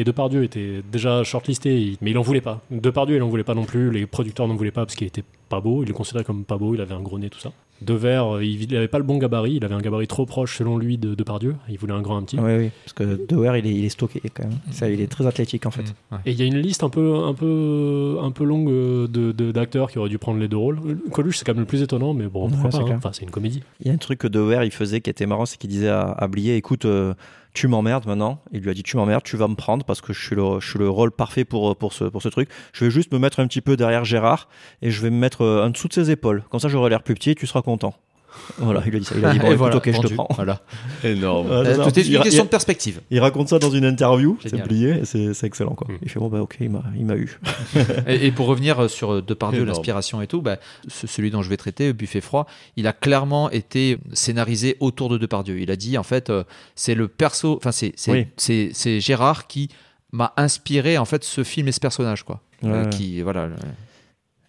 et 0.00 0.04
Depardieu 0.04 0.42
étaient 0.44 0.82
déjà 0.90 1.22
shortlistés, 1.24 1.96
mais 2.00 2.10
il 2.10 2.18
en 2.18 2.22
voulait 2.22 2.40
pas. 2.40 2.60
Depardieu, 2.70 3.16
il 3.16 3.22
en 3.22 3.28
voulait 3.28 3.44
pas 3.44 3.54
non 3.54 3.64
plus, 3.64 3.90
les 3.90 4.06
producteurs 4.06 4.48
n'en 4.48 4.56
voulaient 4.56 4.70
pas 4.70 4.84
parce 4.84 4.94
qu'il 4.96 5.06
était 5.06 5.24
pas 5.48 5.60
beau, 5.60 5.82
il 5.82 5.88
le 5.88 5.94
considérait 5.94 6.24
comme 6.24 6.44
pas 6.44 6.56
beau, 6.58 6.74
il 6.74 6.80
avait 6.80 6.94
un 6.94 7.00
gros 7.00 7.18
nez, 7.18 7.28
tout 7.30 7.40
ça. 7.40 7.50
Devers, 7.82 8.36
euh, 8.36 8.44
il 8.44 8.76
avait 8.76 8.88
pas 8.88 8.98
le 8.98 9.04
bon 9.04 9.16
gabarit, 9.16 9.54
il 9.54 9.64
avait 9.64 9.74
un 9.74 9.80
gabarit 9.80 10.06
trop 10.06 10.26
proche 10.26 10.58
selon 10.58 10.76
lui 10.76 10.98
de 10.98 11.14
Depardieu, 11.14 11.56
il 11.70 11.78
voulait 11.78 11.94
un 11.94 12.02
grand, 12.02 12.18
un 12.18 12.22
petit. 12.24 12.38
Oui, 12.38 12.56
oui, 12.58 12.70
parce 12.84 12.92
que 12.92 13.26
De 13.26 13.34
Ware, 13.36 13.56
il 13.56 13.66
est, 13.66 13.74
il 13.74 13.84
est 13.86 13.88
stocké 13.88 14.20
quand 14.34 14.44
même. 14.44 14.58
Ça, 14.70 14.90
il 14.90 15.00
est 15.00 15.06
très 15.06 15.26
athlétique 15.26 15.64
en 15.64 15.70
fait. 15.70 15.94
Et 16.26 16.32
il 16.32 16.38
y 16.38 16.42
a 16.42 16.44
une 16.44 16.58
liste 16.58 16.84
un 16.84 16.90
peu, 16.90 17.14
un 17.24 17.32
peu, 17.32 18.18
un 18.22 18.30
peu 18.32 18.44
longue 18.44 18.68
euh, 18.70 19.06
de, 19.08 19.32
de- 19.32 19.50
d'acteurs 19.50 19.90
qui 19.90 19.98
auraient 19.98 20.10
dû 20.10 20.18
prendre 20.18 20.38
les 20.38 20.48
deux 20.48 20.58
rôles. 20.58 20.78
Coluche, 21.10 21.38
c'est 21.38 21.44
quand 21.46 21.52
même 21.54 21.60
le 21.60 21.66
plus 21.66 21.80
étonnant, 21.82 22.12
mais 22.12 22.26
bon, 22.26 22.44
Ouais, 22.44 22.50
pourquoi 22.52 22.70
c'est 22.70 22.80
pas. 22.80 22.90
hein. 22.90 22.94
Enfin, 22.98 23.10
c'est 23.14 23.22
une 23.24 23.30
comédie. 23.30 23.62
Il 23.80 23.86
y 23.88 23.90
a 23.90 23.94
un 23.94 23.98
truc 23.98 24.18
que 24.18 24.28
De 24.28 24.40
Ware, 24.40 24.64
il 24.64 24.70
faisait 24.72 25.00
qui 25.00 25.08
était 25.08 25.26
marrant, 25.26 25.46
c'est 25.46 25.56
qu'il 25.56 25.70
disait 25.70 25.88
à, 25.88 26.02
à 26.10 26.28
Blier 26.28 26.56
écoute, 26.56 26.84
euh, 26.84 27.14
tu 27.52 27.68
m'emmerdes 27.68 28.06
maintenant. 28.06 28.42
Il 28.52 28.60
lui 28.60 28.70
a 28.70 28.74
dit 28.74 28.82
tu 28.82 28.96
m'emmerdes, 28.96 29.22
tu 29.22 29.36
vas 29.36 29.48
me 29.48 29.54
prendre 29.54 29.84
parce 29.84 30.00
que 30.00 30.12
je 30.12 30.24
suis 30.24 30.36
le, 30.36 30.60
je 30.60 30.68
suis 30.68 30.78
le 30.78 30.88
rôle 30.88 31.10
parfait 31.10 31.44
pour, 31.44 31.76
pour, 31.76 31.92
ce, 31.92 32.04
pour 32.04 32.22
ce 32.22 32.28
truc. 32.28 32.48
Je 32.72 32.84
vais 32.84 32.90
juste 32.90 33.12
me 33.12 33.18
mettre 33.18 33.40
un 33.40 33.46
petit 33.46 33.60
peu 33.60 33.76
derrière 33.76 34.04
Gérard 34.04 34.48
et 34.82 34.90
je 34.90 35.00
vais 35.02 35.10
me 35.10 35.18
mettre 35.18 35.42
euh, 35.42 35.66
en 35.66 35.70
dessous 35.70 35.88
de 35.88 35.92
ses 35.92 36.10
épaules. 36.10 36.44
Comme 36.50 36.60
ça, 36.60 36.68
j'aurai 36.68 36.90
l'air 36.90 37.02
plus 37.02 37.14
petit 37.14 37.30
et 37.30 37.34
tu 37.34 37.46
seras 37.46 37.62
content. 37.62 37.94
Voilà, 38.58 38.82
il 38.86 38.94
a 38.96 38.98
dit 38.98 39.04
ça. 39.04 39.14
Il 39.16 39.24
a 39.24 39.32
dit 39.32 39.38
bon, 39.38 39.44
Et 39.44 39.48
écoute, 39.48 39.58
voilà, 39.58 39.76
ok, 39.76 39.86
je 39.86 39.90
te 39.92 39.96
vendu. 40.02 40.14
prends. 40.14 40.28
Voilà. 40.34 40.60
Énorme. 41.04 41.46
Voilà, 41.46 41.70
Euh, 41.70 41.90
c'est 41.92 42.06
une 42.06 42.20
question 42.22 42.42
il- 42.42 42.46
de 42.46 42.50
perspective. 42.50 43.00
Il 43.10 43.20
raconte 43.20 43.48
ça 43.48 43.58
dans 43.58 43.70
une 43.70 43.84
interview, 43.84 44.38
c'est 44.44 44.62
plié, 44.62 45.04
c'est 45.04 45.42
excellent 45.44 45.74
quoi. 45.74 45.86
Mm. 45.90 45.96
Il 46.02 46.08
fait 46.10 46.18
bon 46.20 46.28
bah 46.28 46.40
ok, 46.40 46.56
il 46.60 46.70
m'a 46.70 46.82
il 46.96 47.06
m'a 47.06 47.16
eu. 47.16 47.38
Et, 48.06 48.26
et 48.26 48.32
pour 48.32 48.46
revenir 48.46 48.88
sur 48.90 49.12
euh, 49.14 49.22
Depardieu, 49.22 49.64
l'inspiration 49.64 50.20
et 50.22 50.26
tout, 50.26 50.42
bah, 50.42 50.58
ce- 50.88 51.06
celui 51.06 51.30
dont 51.30 51.42
je 51.42 51.48
vais 51.48 51.56
traiter, 51.56 51.92
Buffet 51.92 52.20
froid, 52.20 52.46
il 52.76 52.86
a 52.86 52.92
clairement 52.92 53.50
été 53.50 53.98
scénarisé 54.12 54.76
autour 54.80 55.08
de 55.08 55.18
Depardieu. 55.18 55.58
Il 55.60 55.70
a 55.70 55.76
dit 55.76 55.96
en 55.98 56.02
fait, 56.02 56.30
euh, 56.30 56.44
c'est 56.74 56.94
le 56.94 57.08
perso, 57.08 57.56
enfin 57.56 57.72
c'est 57.72 57.92
c'est 57.96 58.12
Oui. 58.12 59.00
Gérard 59.00 59.46
qui 59.46 59.68
m'a 60.12 60.32
inspiré 60.36 60.98
en 60.98 61.04
fait 61.04 61.22
ce 61.24 61.44
film 61.44 61.68
et 61.68 61.72
ce 61.72 61.80
personnage 61.80 62.24
quoi. 62.24 62.40
Ouais, 62.62 62.70
Euh, 62.70 62.84
qui 62.86 63.22
voilà. 63.22 63.48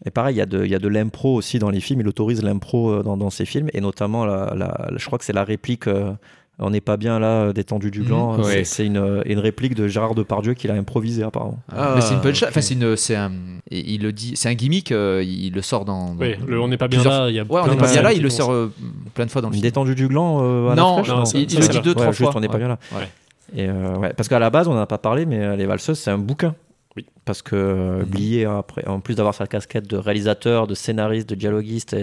Et 0.05 0.09
pareil, 0.11 0.35
il 0.35 0.39
y 0.39 0.41
a 0.41 0.45
de, 0.79 0.87
l'impro 0.87 1.35
aussi 1.35 1.59
dans 1.59 1.69
les 1.69 1.79
films. 1.79 2.01
Il 2.01 2.07
autorise 2.07 2.41
l'impro 2.41 2.89
euh, 2.91 3.03
dans, 3.03 3.17
dans 3.17 3.29
ses 3.29 3.45
films. 3.45 3.69
Et 3.73 3.81
notamment, 3.81 4.25
la, 4.25 4.53
la- 4.55 4.89
je 4.95 5.05
crois 5.05 5.19
que 5.19 5.25
c'est 5.25 5.33
la 5.33 5.43
réplique 5.43 5.87
euh, 5.87 6.11
On 6.59 6.69
n'est 6.71 6.81
pas 6.81 6.97
bien 6.97 7.17
là, 7.19 7.43
euh, 7.45 7.53
détendu 7.53 7.89
du 7.91 8.01
gland. 8.01 8.41
C'est- 8.43 8.49
Ouais. 8.49 8.63
C'est 8.63 8.85
une, 8.85 9.21
une 9.25 9.39
réplique 9.39 9.73
de 9.75 9.87
Gérard 9.87 10.13
Depardieu 10.15 10.53
qu'il 10.53 10.69
a 10.71 10.73
improvisé 10.75 11.23
apparemment. 11.23 11.59
Ah, 11.75 11.93
Mais 11.95 12.01
c'est 12.01 12.13
une 12.13 12.21
punch, 12.21 12.41
ok. 12.43 12.49
enfin 12.49 12.61
c'est 12.61 13.15
un, 13.15 13.31
il 13.71 13.89
il 13.91 14.01
le 14.03 14.11
dit, 14.11 14.33
c'est 14.35 14.49
un 14.49 14.53
gimmick, 14.53 14.91
euh, 14.91 15.23
il 15.25 15.53
le 15.53 15.61
sort 15.61 15.85
dans. 15.85 16.15
Oui, 16.19 16.35
dans- 16.37 16.45
le 16.45 16.59
on 16.59 16.67
n'est 16.67 16.77
pas 16.77 16.87
bien 16.87 17.03
là. 17.03 17.29
Il 17.29 17.35
y 17.35 17.39
a 17.39 17.43
Ouais, 17.43 17.47
plein 17.47 17.61
on 17.61 17.67
n'est 17.67 17.75
de 17.75 17.79
pas 17.79 17.85
bien 17.85 17.93
scènes 17.93 18.03
là, 18.03 18.11
qui 18.11 18.17
il 18.17 18.23
le 18.23 18.29
sort 18.29 18.51
euh, 18.51 18.71
plein 19.13 19.25
de 19.25 19.31
fois 19.31 19.41
dans 19.41 19.47
le 19.49 19.53
film. 19.53 19.61
Détendu 19.63 19.95
du 19.95 20.07
gland 20.07 20.39
euh, 20.43 20.67
à 20.67 20.75
la 20.75 20.81
Non, 20.81 20.93
fraîche, 21.03 21.07
non, 21.09 21.23
il, 21.33 21.39
le 21.41 21.45
dit 21.67 21.79
deux, 21.81 21.89
Ouais, 21.91 21.95
trois 21.95 22.11
juste, 22.11 22.21
fois. 22.23 22.33
on 22.35 22.39
n'est 22.41 22.47
pas 22.47 22.53
ouais. 22.53 22.59
bien 22.59 22.67
là. 22.69 22.77
Ouais. 22.93 23.07
Et 23.55 23.67
euh, 23.69 23.97
ouais, 23.97 24.13
parce 24.15 24.29
qu'à 24.29 24.39
la 24.39 24.49
base, 24.49 24.67
on 24.67 24.73
n'en 24.73 24.81
a 24.81 24.85
pas 24.87 24.97
parlé, 24.99 25.25
mais 25.25 25.55
Les 25.57 25.65
Valseuses, 25.65 25.97
c'est 25.99 26.11
un 26.11 26.17
bouquin. 26.19 26.53
Oui. 26.97 27.05
Parce 27.23 27.41
que 27.41 27.55
euh, 27.55 28.03
Blier, 28.03 28.43
après, 28.45 28.85
en 28.85 28.99
plus 28.99 29.15
d'avoir 29.15 29.33
sa 29.33 29.47
casquette 29.47 29.87
de 29.87 29.95
réalisateur, 29.95 30.67
de 30.67 30.75
scénariste, 30.75 31.29
de 31.29 31.35
dialoguiste, 31.35 31.95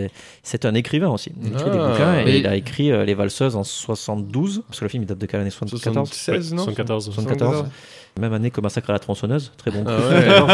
c'est 0.42 0.64
un 0.64 0.74
écrivain 0.74 1.08
aussi. 1.10 1.30
Il 1.42 1.48
écrit 1.48 1.70
des 1.70 1.76
Ah. 1.78 1.88
bouquins 1.90 2.18
et 2.20 2.24
Mais- 2.24 2.38
il 2.38 2.46
a 2.46 2.56
écrit 2.56 2.90
euh, 2.90 3.04
Les 3.04 3.12
Valseuses 3.14 3.54
en 3.56 3.64
72, 3.64 4.62
parce 4.66 4.78
que 4.78 4.84
le 4.84 4.88
film 4.88 5.02
il 5.02 5.06
date 5.06 5.18
de 5.18 5.26
quelle 5.26 5.40
année? 5.40 5.50
74 5.50 6.08
76, 6.08 6.54
non? 6.54 6.64
74. 6.64 7.04
74. 7.04 7.66
Même 8.18 8.32
année 8.32 8.50
que 8.50 8.60
Massacre 8.60 8.90
à 8.90 8.92
la 8.92 8.98
tronçonneuse, 8.98 9.52
très 9.56 9.70
bon. 9.70 9.84
coup. 9.84 9.90
Ah 9.90 10.46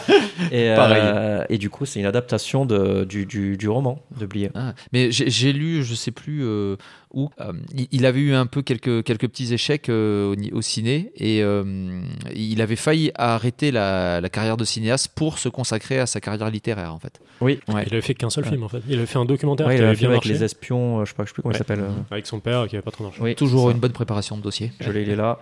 ouais. 0.00 0.46
et, 0.52 0.70
euh, 0.70 1.44
et 1.48 1.58
du 1.58 1.70
coup, 1.70 1.84
c'est 1.86 2.00
une 2.00 2.06
adaptation 2.06 2.64
de, 2.66 3.04
du, 3.04 3.26
du, 3.26 3.56
du 3.56 3.68
roman 3.68 4.00
de 4.18 4.26
Blier. 4.26 4.50
Ah, 4.54 4.74
mais 4.92 5.10
j'ai 5.10 5.28
j'ai 5.30 5.52
lu, 5.52 5.82
je 5.84 5.94
sais 5.94 6.10
plus 6.12 6.44
euh, 6.44 6.76
où, 7.12 7.30
euh, 7.40 7.52
il, 7.92 8.06
avait 8.06 8.20
eu 8.20 8.34
un 8.34 8.46
peu 8.46 8.62
quelques, 8.62 9.04
quelques 9.04 9.28
petits 9.28 9.52
échecs 9.54 9.88
euh, 9.88 10.34
au, 10.52 10.62
ciné 10.62 11.12
et 11.16 11.42
euh, 11.42 12.00
il 12.34 12.60
avait 12.60 12.76
failli 12.76 13.10
arrêter 13.14 13.70
la, 13.70 14.20
la 14.20 14.28
carrière 14.28 14.56
de 14.56 14.64
cinéaste 14.64 15.08
pour 15.14 15.38
se 15.38 15.48
consacrer 15.48 15.98
à 16.00 16.06
sa 16.06 16.20
carrière 16.20 16.50
littéraire 16.50 16.92
en 16.94 16.98
fait. 16.98 17.20
Oui. 17.40 17.60
Ouais. 17.68 17.84
Il 17.86 17.92
avait 17.92 18.00
fait 18.02 18.14
qu'un 18.14 18.30
seul 18.30 18.44
film 18.44 18.62
en 18.64 18.68
fait. 18.68 18.80
Il 18.88 18.96
avait 18.96 19.06
fait 19.06 19.18
un 19.18 19.24
documentaire 19.24 19.66
Ouais, 19.66 19.74
qui 19.76 19.80
il 19.80 19.84
a 19.84 19.88
avait 19.88 19.96
fait 19.96 20.00
bien 20.00 20.08
avec 20.10 20.24
marché. 20.24 20.32
les 20.32 20.44
espions, 20.44 21.00
euh, 21.00 21.04
je 21.04 21.10
sais 21.10 21.14
pas, 21.16 21.24
je 21.24 21.28
sais 21.28 21.34
plus 21.34 21.42
comment 21.42 21.54
il 21.54 21.58
s'appelle. 21.58 21.80
euh. 21.80 21.90
Avec 22.10 22.26
son 22.26 22.40
père 22.40 22.66
qui 22.68 22.76
avait 22.76 22.82
pas 22.82 22.90
trop 22.90 23.04
marché. 23.04 23.20
Oui, 23.22 23.34
Toujours 23.34 23.70
une 23.70 23.78
bonne 23.78 23.92
préparation 23.92 24.36
de 24.36 24.42
dossier. 24.42 24.72
Je 24.80 24.90
l'ai, 24.90 25.02
il 25.02 25.10
est 25.10 25.16
là. 25.16 25.38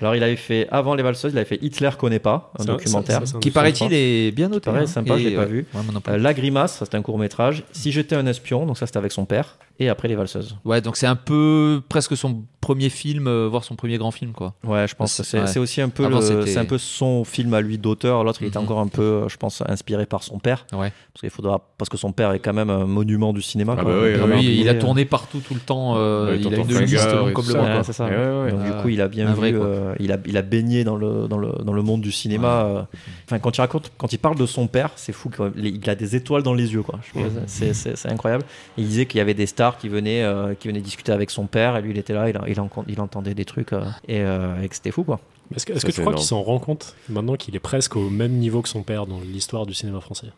Alors, 0.00 0.16
il 0.16 0.22
avait 0.24 0.34
fait, 0.36 0.66
avant 0.72 0.95
Les 0.96 1.02
Valseuses, 1.02 1.32
il 1.32 1.38
avait 1.38 1.46
fait 1.46 1.58
Hitler 1.62 1.90
connaît 1.98 2.18
pas, 2.18 2.52
un 2.58 2.64
Ça, 2.64 2.72
documentaire. 2.72 3.20
ça, 3.20 3.26
ça, 3.26 3.32
ça, 3.32 3.38
Qui 3.38 3.50
paraît-il 3.50 3.92
est 3.92 4.30
bien 4.32 4.48
noté. 4.48 4.66
Pareil, 4.66 4.84
hein. 4.84 4.86
sympa, 4.86 5.16
je 5.18 5.28
l'ai 5.28 5.36
pas 5.36 5.44
vu. 5.44 5.66
Euh, 6.08 6.18
La 6.18 6.34
Grimace, 6.34 6.76
ça 6.78 6.84
c'était 6.84 6.96
un 6.96 7.02
court 7.02 7.18
métrage. 7.18 7.64
Si 7.72 7.92
j'étais 7.92 8.16
un 8.16 8.26
espion, 8.26 8.66
donc 8.66 8.78
ça 8.78 8.86
c'était 8.86 8.98
avec 8.98 9.12
son 9.12 9.24
père. 9.24 9.56
Et 9.78 9.88
après 9.90 10.08
Les 10.08 10.14
Valseuses. 10.14 10.56
Ouais, 10.64 10.80
donc 10.80 10.96
c'est 10.96 11.06
un 11.06 11.16
peu 11.16 11.82
presque 11.88 12.16
son 12.16 12.42
premier 12.62 12.88
film, 12.88 13.28
euh, 13.28 13.46
voire 13.48 13.62
son 13.62 13.76
premier 13.76 13.96
grand 13.98 14.10
film 14.10 14.32
quoi. 14.32 14.54
Ouais, 14.64 14.88
je 14.88 14.94
pense 14.96 15.16
que 15.18 15.22
c'est 15.22 15.38
Ouais. 15.40 15.58
aussi 15.58 15.80
un 15.80 15.88
peu, 15.88 16.08
c'est 16.46 16.56
un 16.56 16.64
peu 16.64 16.78
son 16.78 17.24
film 17.24 17.52
à 17.54 17.60
lui 17.60 17.78
d'auteur. 17.78 18.24
L'autre, 18.24 18.40
il 18.42 18.48
était 18.48 18.58
Mhm. 18.58 18.64
encore 18.64 18.80
un 18.80 18.88
peu, 18.88 19.02
euh, 19.02 19.28
je 19.28 19.36
pense, 19.36 19.62
inspiré 19.68 20.06
par 20.06 20.22
son 20.24 20.38
père. 20.38 20.66
Ouais. 20.72 20.92
Parce 21.12 21.20
qu'il 21.20 21.30
faudra, 21.30 21.60
parce 21.78 21.88
que 21.90 21.96
son 21.96 22.10
père 22.12 22.32
est 22.32 22.38
quand 22.40 22.54
même 22.54 22.70
un 22.70 22.86
monument 22.86 23.32
du 23.32 23.42
cinéma. 23.42 23.76
Ah 23.78 23.82
quoi. 23.82 23.92
bah 23.92 24.00
oui, 24.02 24.12
Vraiment 24.14 24.34
oui, 24.36 24.46
Lui, 24.46 24.54
il 24.60 24.68
a 24.68 24.72
oublié. 24.72 24.78
tourné 24.80 25.04
partout 25.04 25.40
tout 25.46 25.54
le 25.54 25.60
temps. 25.60 25.94
euh, 25.96 26.30
Ouais, 26.30 26.40
il 26.40 26.46
a 26.54 26.56
une 26.56 26.80
liste 26.86 27.12
longue 27.12 27.32
comme 27.34 27.46
le 27.46 27.82
c'est 27.84 27.92
ça. 27.92 28.04
Donc, 28.08 28.14
Ah, 28.16 28.64
du 28.76 28.82
coup, 28.82 28.88
il 28.88 29.00
a 29.02 29.08
bien 29.08 29.32
vu, 29.34 29.40
euh, 29.54 29.94
il, 30.00 30.10
a, 30.10 30.16
il 30.26 30.36
a 30.36 30.42
baigné 30.42 30.82
dans 30.84 30.96
le, 30.96 31.28
dans 31.28 31.38
le, 31.38 31.52
dans 31.62 31.72
le 31.74 31.82
monde 31.82 32.00
du 32.00 32.10
cinéma. 32.12 32.64
euh. 32.64 32.82
Enfin, 33.26 33.38
quand 33.38 33.56
il 33.56 33.60
raconte, 33.60 33.92
quand 33.98 34.12
il 34.12 34.18
parle 34.18 34.36
de 34.38 34.46
son 34.46 34.66
père, 34.66 34.90
c'est 34.96 35.12
fou. 35.12 35.30
Il 35.56 35.88
a 35.90 35.94
des 35.94 36.16
étoiles 36.16 36.42
dans 36.42 36.54
les 36.54 36.72
yeux, 36.72 36.82
quoi. 36.82 36.98
C'est- 37.46 38.06
incroyable. 38.10 38.44
Il 38.78 38.86
disait 38.88 39.06
qu'il 39.06 39.18
y 39.18 39.20
avait 39.20 39.34
des 39.34 39.46
stars 39.46 39.65
qui 39.76 39.88
venaient, 39.88 40.22
euh, 40.22 40.54
qui 40.54 40.68
venaient 40.68 40.80
discuter 40.80 41.10
avec 41.12 41.30
son 41.30 41.46
père, 41.46 41.76
et 41.76 41.82
lui, 41.82 41.90
il 41.90 41.98
était 41.98 42.14
là, 42.14 42.28
il, 42.28 42.38
il, 42.48 42.60
en- 42.60 42.70
il 42.88 43.00
entendait 43.00 43.34
des 43.34 43.44
trucs, 43.44 43.72
euh, 43.72 43.84
et, 44.06 44.20
euh, 44.20 44.62
et 44.62 44.68
que 44.68 44.74
c'était 44.76 44.92
fou, 44.92 45.02
quoi. 45.04 45.18
Est-ce 45.54 45.66
que, 45.66 45.72
est-ce 45.72 45.80
Ça, 45.82 45.88
que 45.88 45.92
tu 45.92 46.00
crois 46.00 46.12
énorme. 46.12 46.16
qu'il 46.20 46.26
s'en 46.28 46.42
rend 46.42 46.58
compte 46.58 46.94
maintenant 47.08 47.34
qu'il 47.36 47.54
est 47.56 47.60
presque 47.60 47.96
au 47.96 48.08
même 48.10 48.32
niveau 48.32 48.62
que 48.62 48.68
son 48.68 48.82
père 48.82 49.06
dans 49.06 49.20
l'histoire 49.20 49.66
du 49.66 49.74
cinéma 49.74 50.00
français? 50.00 50.28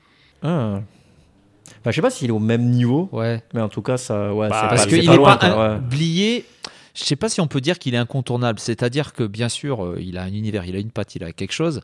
Ah. 0.42 0.80
Enfin, 1.80 1.90
je 1.90 1.92
sais 1.92 2.02
pas 2.02 2.11
s'il 2.11 2.28
est 2.28 2.32
au 2.32 2.38
même 2.38 2.70
niveau, 2.70 3.08
Ouais. 3.12 3.42
mais 3.54 3.61
en 3.61 3.68
tout 3.68 3.82
cas, 3.82 3.97
ça, 3.99 4.32
ouais, 4.35 4.49
Bah, 4.49 4.61
c'est 4.62 4.68
Parce 4.68 4.85
pas- 4.87 4.90
qu'il 4.90 5.11
n'est 5.11 5.16
pas 5.16 5.70
ouais. 5.73 5.76
oublié. 5.78 6.44
Je 6.94 7.04
sais 7.04 7.16
pas 7.16 7.28
si 7.28 7.40
on 7.40 7.47
peut 7.47 7.61
dire 7.61 7.78
qu'il 7.78 7.94
est 7.94 7.99
incontournable. 7.99 8.58
C'est-à-dire 8.58 9.12
que 9.12 9.23
bien 9.25 9.49
sûr, 9.49 9.85
euh, 9.85 9.99
il 10.00 10.18
a 10.18 10.23
un 10.25 10.32
univers, 10.32 10.64
il 10.64 10.75
a 10.75 10.78
une 10.80 10.90
patte, 10.90 11.14
il 11.14 11.23
a 11.25 11.32
quelque 11.32 11.52
chose. 11.52 11.80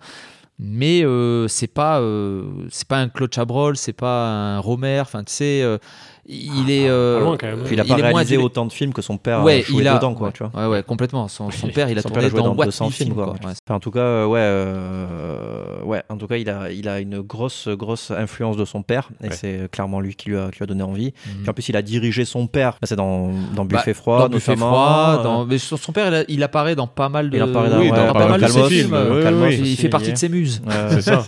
mais 0.60 1.02
euh, 1.04 1.48
c'est 1.48 1.66
pas 1.66 2.00
euh, 2.00 2.44
c'est 2.70 2.86
pas 2.86 2.98
un 2.98 3.08
Claude 3.08 3.32
Chabrol, 3.34 3.76
c'est 3.76 3.92
pas 3.92 4.28
un 4.28 4.58
Romer. 4.60 5.00
Enfin, 5.00 5.24
tu 5.24 5.32
sais, 5.32 5.62
euh, 5.62 5.78
il 6.26 6.70
est. 6.70 6.88
euh, 6.88 7.20
loin, 7.20 7.36
quand 7.36 7.46
même. 7.46 7.62
Puis 7.64 7.74
il 7.74 7.80
a 7.80 7.84
il 7.84 7.88
pas 7.88 7.96
moins 7.98 8.06
réalisé 8.12 8.36
autant 8.36 8.64
de 8.66 8.72
films 8.72 8.92
que 8.92 9.02
son 9.02 9.16
père 9.18 9.42
Ouais, 9.42 9.60
a 9.60 9.62
joué 9.62 9.82
il 9.82 9.88
a- 9.88 9.94
dedans, 9.96 10.14
quoi, 10.14 10.28
ouais. 10.28 10.32
tu 10.32 10.42
vois. 10.44 10.62
Ouais, 10.62 10.68
ouais, 10.72 10.82
complètement. 10.82 11.28
Son, 11.28 11.50
son 11.50 11.68
père, 11.74 11.88
il 11.90 11.98
a 11.98 12.02
Son 12.02 12.08
tourné 12.08 12.22
père 12.22 12.30
joué 12.30 12.40
dans, 12.40 12.48
dans 12.50 12.54
what 12.54 12.64
200 12.66 12.88
if 12.88 12.94
films, 12.94 13.14
quoi. 13.14 13.30
Ouais. 13.30 13.38
Enfin, 13.42 13.54
en 13.76 13.80
tout 13.80 13.90
cas, 13.90 14.00
euh, 14.00 14.26
ouais, 14.26 14.40
euh, 14.40 15.82
ouais. 15.84 16.02
En 16.08 16.16
tout 16.16 16.26
cas, 16.26 16.36
il 16.36 16.48
a, 16.50 16.70
il 16.70 16.88
a 16.88 17.00
une 17.00 17.20
grosse, 17.20 17.68
grosse 17.68 18.10
influence 18.10 18.56
de 18.56 18.64
son 18.64 18.82
père, 18.82 19.08
et 19.22 19.28
Ouais. 19.28 19.34
c'est 19.34 19.68
clairement 19.70 20.00
lui 20.00 20.14
qui 20.14 20.30
lui 20.30 20.36
a, 20.38 20.50
qui 20.50 20.58
lui 20.58 20.64
a 20.64 20.66
donné 20.66 20.82
envie. 20.82 21.12
Mhm. 21.26 21.40
Puis 21.42 21.50
en 21.50 21.52
plus, 21.52 21.68
il 21.68 21.76
a 21.76 21.82
dirigé 21.82 22.24
son 22.24 22.46
père. 22.46 22.78
C'est 22.82 22.96
dans, 22.96 23.30
dans 23.54 23.64
Bah, 23.64 23.78
Buffet 23.78 23.94
froid, 23.94 24.20
dans 24.20 24.28
Buffet 24.28 24.56
froid, 24.56 25.20
dans- 25.22 25.44
mais 25.46 25.58
son, 25.58 25.76
père, 25.92 26.08
il, 26.08 26.14
a- 26.14 26.24
il 26.28 26.42
apparaît 26.42 26.74
dans 26.74 26.86
pas 26.86 27.08
mal 27.08 27.30
de, 27.30 27.36
Il 27.36 27.42
apparaît 27.42 27.70
dans- 27.70 27.78
Oui, 27.80 27.90
ouais, 27.90 27.96
dans 27.96 28.06
dans 28.08 28.12
pas 28.12 28.28
mal 28.28 28.40
de 28.40 28.46
ses 28.46 28.62
films, 28.64 28.94
il 28.94 29.62
aussi, 29.62 29.76
fait 29.76 29.86
il 29.86 29.90
partie 29.90 30.12
de 30.12 30.18
ses 30.18 30.28
muses. 30.28 30.62
C'est 30.90 31.02
ça. 31.02 31.22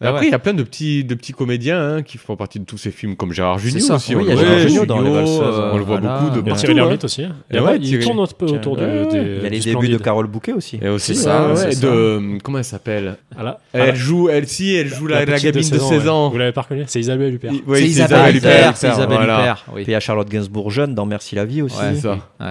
Mais 0.00 0.08
après, 0.08 0.26
il 0.26 0.30
y 0.32 0.34
a 0.34 0.38
plein 0.38 0.54
de 0.54 0.62
petits, 0.62 1.04
de 1.04 1.14
petits 1.14 1.32
comédiens 1.32 1.80
hein, 1.96 2.02
qui 2.02 2.18
font 2.18 2.36
partie 2.36 2.58
de 2.58 2.64
tous 2.64 2.76
ces 2.78 2.90
films, 2.90 3.16
comme 3.16 3.32
Gérard 3.32 3.58
Jugnot 3.58 3.80
ça. 3.80 3.98
Aussi. 4.14 4.26
Oui, 4.28 4.32
on 4.32 4.32
il 4.32 4.36
y 4.36 4.40
a 4.40 4.44
Gérard 4.44 4.58
Jugnot 4.68 4.86
dans 4.86 5.00
Les 5.00 5.10
Valseuses, 5.10 5.40
euh, 5.42 5.70
On 5.72 5.78
le 5.78 5.84
voit 5.84 5.98
voilà. 6.00 6.18
beaucoup 6.18 6.30
de 6.30 6.34
Il 6.34 6.36
y 6.36 6.40
a 6.40 6.50
partout. 6.50 6.60
Thierry 6.60 6.72
hein. 6.72 6.76
Lhermitte 6.82 7.04
aussi. 7.04 7.24
hein. 7.24 7.32
Il, 7.80 7.98
tourne 8.00 8.20
un 8.20 8.26
peu 8.26 8.46
autour 8.46 8.76
du, 8.76 8.82
Ouais, 8.84 9.06
des. 9.06 9.18
Il 9.18 9.42
y 9.42 9.46
a 9.46 9.48
les 9.48 9.60
débuts 9.60 9.88
de. 9.88 9.98
Carole 9.98 10.26
Bouquet 10.26 10.52
aussi. 10.52 10.78
Et 10.82 10.88
aussi, 10.88 11.14
ça, 11.14 11.54
de 11.80 12.38
comment 12.42 12.58
elle 12.58 12.64
s'appelle? 12.64 13.16
Ah 13.36 13.42
ah 13.46 13.58
Elle 13.72 13.86
là. 13.88 13.94
joue, 13.94 14.28
elle 14.28 14.46
si, 14.46 14.74
elle 14.74 14.88
joue 14.88 15.06
la, 15.06 15.24
gamine 15.24 15.52
de 15.52 15.78
16 15.78 16.08
ans. 16.08 16.26
ouais. 16.26 16.32
Vous 16.32 16.38
l'avez 16.38 16.52
pas 16.52 16.62
reconnue 16.62 16.84
C'est 16.86 17.00
Isabelle 17.00 17.34
Huppert. 17.34 17.52
C'est 17.74 17.82
Isabelle 17.82 18.36
Huppert. 18.36 18.76
C'est 18.76 18.88
Isabelle. 18.88 19.22
Huppert. 19.22 19.64
Puis 19.74 19.84
il 19.86 19.90
y 19.90 19.94
a 19.94 20.00
Charlotte 20.00 20.28
Gainsbourg 20.28 20.70
jeune 20.70 20.94
dans 20.94 21.06
Merci 21.06 21.34
la 21.34 21.44
vie 21.44 21.62
aussi. 21.62 21.76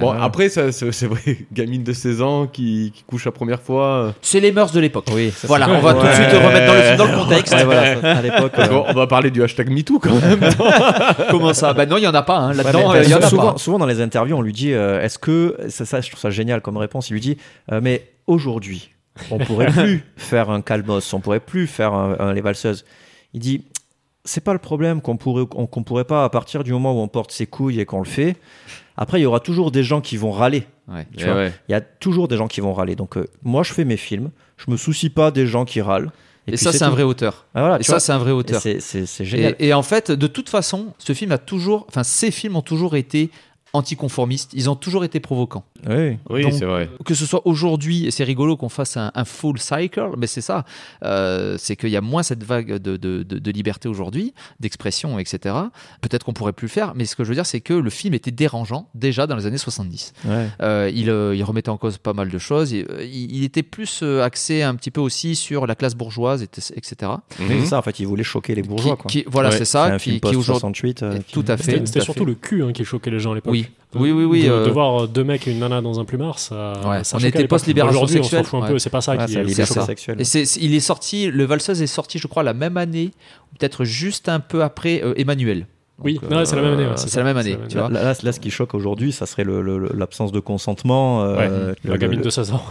Bon, 0.01 0.11
après, 0.11 0.49
c'est 0.49 0.71
c'est 0.71 1.07
vrai, 1.07 1.37
gamine 1.53 1.83
de 1.83 1.93
16 1.93 2.21
ans 2.21 2.47
qui, 2.47 2.91
qui 2.95 3.03
couche 3.03 3.25
la 3.25 3.31
première 3.31 3.61
fois. 3.61 4.13
C'est 4.21 4.39
les 4.39 4.51
mœurs 4.51 4.71
de 4.71 4.79
l'époque. 4.79 5.05
Oui, 5.13 5.31
Voilà, 5.43 5.69
on 5.69 5.79
va 5.79 5.93
tout 5.93 6.05
de 6.05 6.11
suite 6.11 6.27
remettre 6.31 6.97
dans 6.97 7.05
le 7.05 7.17
contexte. 7.23 7.53
À 7.53 8.21
l'époque. 8.21 8.51
Euh, 8.63 8.83
on 8.87 8.93
va 8.93 9.07
parler 9.07 9.29
du 9.31 9.43
hashtag 9.43 9.69
MeToo 9.69 9.99
quand 9.99 10.13
même. 10.13 10.39
Comment 11.29 11.52
ça 11.53 11.73
Bah 11.73 11.85
non, 11.85 11.97
il 11.97 12.03
y 12.03 12.07
en 12.07 12.13
a 12.13 12.21
pas. 12.21 12.37
Hein. 12.37 12.53
Là-dedans, 12.53 12.93
euh, 12.93 13.03
il 13.03 13.09
y 13.09 13.13
en 13.13 13.19
a 13.19 13.27
souvent, 13.27 13.53
pas. 13.53 13.57
souvent 13.57 13.79
dans 13.79 13.85
les 13.85 14.01
interviews, 14.01 14.35
on 14.35 14.41
lui 14.41 14.53
dit 14.53 14.73
euh, 14.73 15.01
est-ce 15.01 15.17
que 15.19 15.57
ça, 15.69 15.85
ça, 15.85 16.01
je 16.01 16.09
trouve 16.09 16.19
ça 16.19 16.29
génial 16.29 16.61
comme 16.61 16.77
réponse. 16.77 17.09
Il 17.09 17.13
lui 17.13 17.21
dit 17.21 17.37
euh, 17.71 17.79
mais 17.81 18.11
aujourd'hui, 18.27 18.91
on 19.31 19.37
pourrait 19.37 19.67
plus 19.71 20.03
faire 20.17 20.49
un 20.49 20.61
Calmos, 20.61 21.13
on 21.13 21.19
pourrait 21.19 21.39
plus 21.39 21.67
faire 21.67 21.93
un, 21.93 22.15
un 22.19 22.33
Les 22.33 22.41
Valseuses. 22.41 22.85
Il 23.33 23.39
dit 23.39 23.63
c'est 24.25 24.43
pas 24.43 24.53
le 24.53 24.59
problème 24.59 25.01
qu'on 25.01 25.17
pourrait 25.17 25.45
qu'on 25.45 25.83
pourrait 25.83 26.05
pas 26.05 26.23
à 26.23 26.29
partir 26.29 26.63
du 26.63 26.71
moment 26.71 26.93
où 26.93 27.01
on 27.01 27.07
porte 27.07 27.31
ses 27.31 27.45
couilles 27.45 27.79
et 27.79 27.85
qu'on 27.85 27.99
le 27.99 28.05
fait. 28.05 28.35
Après, 28.95 29.19
il 29.19 29.23
y 29.23 29.25
aura 29.25 29.39
toujours 29.39 29.71
des 29.71 29.83
gens 29.83 30.01
qui 30.01 30.17
vont 30.17 30.31
râler. 30.31 30.63
Ouais. 30.87 31.07
Tu 31.17 31.25
vois? 31.25 31.45
Il 31.67 31.71
y 31.71 31.75
a 31.75 31.81
toujours 31.81 32.27
des 32.27 32.37
gens 32.37 32.47
qui 32.47 32.61
vont 32.61 32.73
râler. 32.73 32.95
Donc 32.95 33.17
euh, 33.17 33.27
moi, 33.43 33.63
je 33.63 33.73
fais 33.73 33.85
mes 33.85 33.97
films, 33.97 34.29
je 34.57 34.69
me 34.69 34.77
soucie 34.77 35.09
pas 35.09 35.31
des 35.31 35.47
gens 35.47 35.65
qui 35.65 35.81
râlent. 35.81 36.11
Et, 36.47 36.57
ça, 36.57 36.73
c'est 36.73 36.83
un 36.83 36.89
vrai 36.89 37.03
auteur. 37.03 37.45
Ah, 37.55 37.61
voilà, 37.61 37.79
Et 37.79 37.83
ça, 37.83 37.99
c'est 37.99 38.11
un 38.11 38.17
vrai 38.17 38.31
auteur. 38.31 38.61
c'est 38.61 39.25
génial. 39.25 39.55
Et, 39.59 39.67
et 39.67 39.73
en 39.73 39.83
fait, 39.83 40.11
de 40.11 40.27
toute 40.27 40.49
façon, 40.49 40.87
ce 40.97 41.13
film 41.13 41.31
a 41.31 41.37
toujours, 41.37 41.85
enfin, 41.87 42.03
ces 42.03 42.31
films 42.31 42.55
ont 42.55 42.61
toujours 42.61 42.95
été 42.95 43.31
anticonformistes. 43.73 44.51
Ils 44.53 44.69
ont 44.69 44.75
toujours 44.75 45.03
été 45.03 45.19
provocants. 45.19 45.63
Oui. 45.89 46.17
Oui, 46.29 46.43
Donc, 46.43 46.53
c'est 46.53 46.65
vrai. 46.65 46.89
Que 47.05 47.13
ce 47.15 47.25
soit 47.25 47.45
aujourd'hui, 47.45 48.05
et 48.05 48.11
c'est 48.11 48.23
rigolo 48.23 48.55
qu'on 48.55 48.69
fasse 48.69 48.95
un, 48.97 49.11
un 49.15 49.25
full 49.25 49.59
cycle, 49.59 50.09
mais 50.17 50.27
c'est 50.27 50.41
ça. 50.41 50.63
Euh, 51.03 51.55
c'est 51.57 51.75
qu'il 51.75 51.89
y 51.89 51.97
a 51.97 52.01
moins 52.01 52.23
cette 52.23 52.43
vague 52.43 52.73
de, 52.77 52.95
de- 52.97 53.23
de- 53.23 53.39
de 53.39 53.51
liberté 53.51 53.89
aujourd'hui, 53.89 54.33
d'expression, 54.59 55.19
etc. 55.19 55.55
Peut-être 56.01 56.23
qu'on 56.23 56.33
pourrait 56.33 56.53
plus 56.53 56.65
le 56.67 56.71
faire, 56.71 56.93
mais 56.95 57.05
ce 57.05 57.15
que 57.15 57.23
je 57.23 57.29
veux 57.29 57.35
dire, 57.35 57.45
c'est 57.45 57.59
que 57.61 57.73
le 57.73 57.89
film 57.89 58.13
était 58.13 58.31
dérangeant 58.31 58.89
déjà 58.95 59.27
dans 59.27 59.35
les 59.35 59.45
années 59.45 59.57
70. 59.57 60.13
Ouais. 60.25 60.47
Euh, 60.61 60.91
il, 60.93 61.09
euh, 61.09 61.35
il 61.35 61.43
remettait 61.43 61.69
en 61.69 61.77
cause 61.77 61.97
pas 61.97 62.13
mal 62.13 62.29
de 62.29 62.37
choses. 62.37 62.71
Il, 62.71 63.43
était 63.43 63.63
plus 63.63 64.03
axé 64.21 64.61
un 64.61 64.75
petit 64.75 64.91
peu 64.91 65.01
aussi 65.01 65.35
sur 65.35 65.67
la 65.67 65.75
classe 65.75 65.95
bourgeoise, 65.95 66.43
et- 66.43 66.45
etc. 66.77 67.11
C'est 67.37 67.65
ça, 67.65 67.79
en 67.79 67.81
fait, 67.81 67.99
il 67.99 68.07
voulait 68.07 68.23
choquer 68.23 68.55
les 68.55 68.61
bourgeois. 68.61 68.95
Qui- 68.95 69.01
quoi. 69.01 69.09
qui- 69.11 69.23
voilà, 69.27 69.49
Ouais, 69.49 69.57
c'est 69.57 69.63
C'est 69.65 69.71
ça. 69.71 69.85
un 69.85 69.97
Qui, 69.97 70.03
film 70.11 70.19
qui 70.19 70.35
aujourd'hui. 70.35 70.69
post-68. 70.71 71.03
euh, 71.03 71.17
qui- 71.19 71.33
Tout 71.33 71.45
à 71.47 71.57
fait. 71.57 71.85
C'était 71.87 72.01
surtout 72.01 72.19
fait. 72.21 72.25
le 72.29 72.35
cul 72.35 72.63
hein, 72.63 72.71
qui 72.73 72.83
choquait 72.85 73.09
les 73.11 73.19
gens 73.19 73.31
à 73.31 73.35
l'époque. 73.35 73.51
Oui. 73.53 73.62
Oui, 73.95 74.11
oui, 74.11 74.23
oui, 74.23 74.43
De, 74.45 74.49
euh, 74.49 74.65
de 74.65 74.71
voir 74.71 75.07
deux 75.07 75.23
mecs 75.23 75.47
et 75.47 75.51
une 75.51 75.59
nana 75.59 75.79
dans 75.79 75.99
un 75.99 76.03
plumard, 76.05 76.39
ça. 76.39 76.73
Ouais, 76.83 77.03
ça 77.03 77.17
on 77.17 77.19
était 77.23 77.47
post-libération 77.47 77.99
Aujourd'hui, 78.01 78.19
on 78.19 78.23
s'en 78.23 78.29
sexuelle, 78.29 78.45
fout 78.45 78.59
un 78.59 78.63
ouais. 78.63 78.69
peu, 78.71 78.79
c'est 78.79 78.89
pas 78.89 79.01
ça 79.01 79.15
Ouais, 79.15 79.25
qui 79.25 79.37
est. 79.37 79.47
c'est 79.53 79.65
ça. 79.65 79.85
sexuelle. 79.85 80.19
Et 80.19 80.23
c'est, 80.23 80.45
c'est- 80.45 80.59
il 80.61 80.73
est 80.73 80.79
sorti, 80.79 81.27
le 81.27 81.43
Valseuse 81.45 81.79
est 81.81 81.85
sorti, 81.87 82.17
je 82.17 82.25
crois, 82.27 82.41
la 82.41 82.53
même 82.55 82.75
année, 82.77 83.11
ou 83.51 83.57
peut-être 83.59 83.83
juste 83.83 84.29
un 84.29 84.39
peu 84.39 84.63
après 84.63 85.01
euh, 85.03 85.13
Emmanuel. 85.15 85.67
Oui, 85.99 86.19
non, 86.29 86.43
c'est 86.43 86.55
la 86.55 86.63
même 86.63 86.73
année, 86.73 86.83
ouais, 86.85 86.89
euh, 86.91 86.95
c'est 86.97 87.15
la 87.17 87.23
même 87.23 87.37
année, 87.37 87.57
tu 87.69 87.77
vois. 87.77 87.87
Là, 87.87 88.03
là, 88.03 88.13
là, 88.21 88.31
ce 88.31 88.39
qui 88.39 88.49
choque 88.49 88.73
aujourd'hui, 88.73 89.11
ça 89.11 89.25
serait 89.27 89.43
le- 89.43 89.61
le- 89.61 89.77
le- 89.77 89.91
l'absence 89.95 90.31
de 90.31 90.39
consentement. 90.39 91.23
euh, 91.23 91.37
Ouais, 91.37 91.47
le- 91.83 91.91
la 91.91 91.97
gamine 91.99 92.17
le- 92.19 92.25
de 92.25 92.29
16 92.31 92.51
ans. 92.51 92.63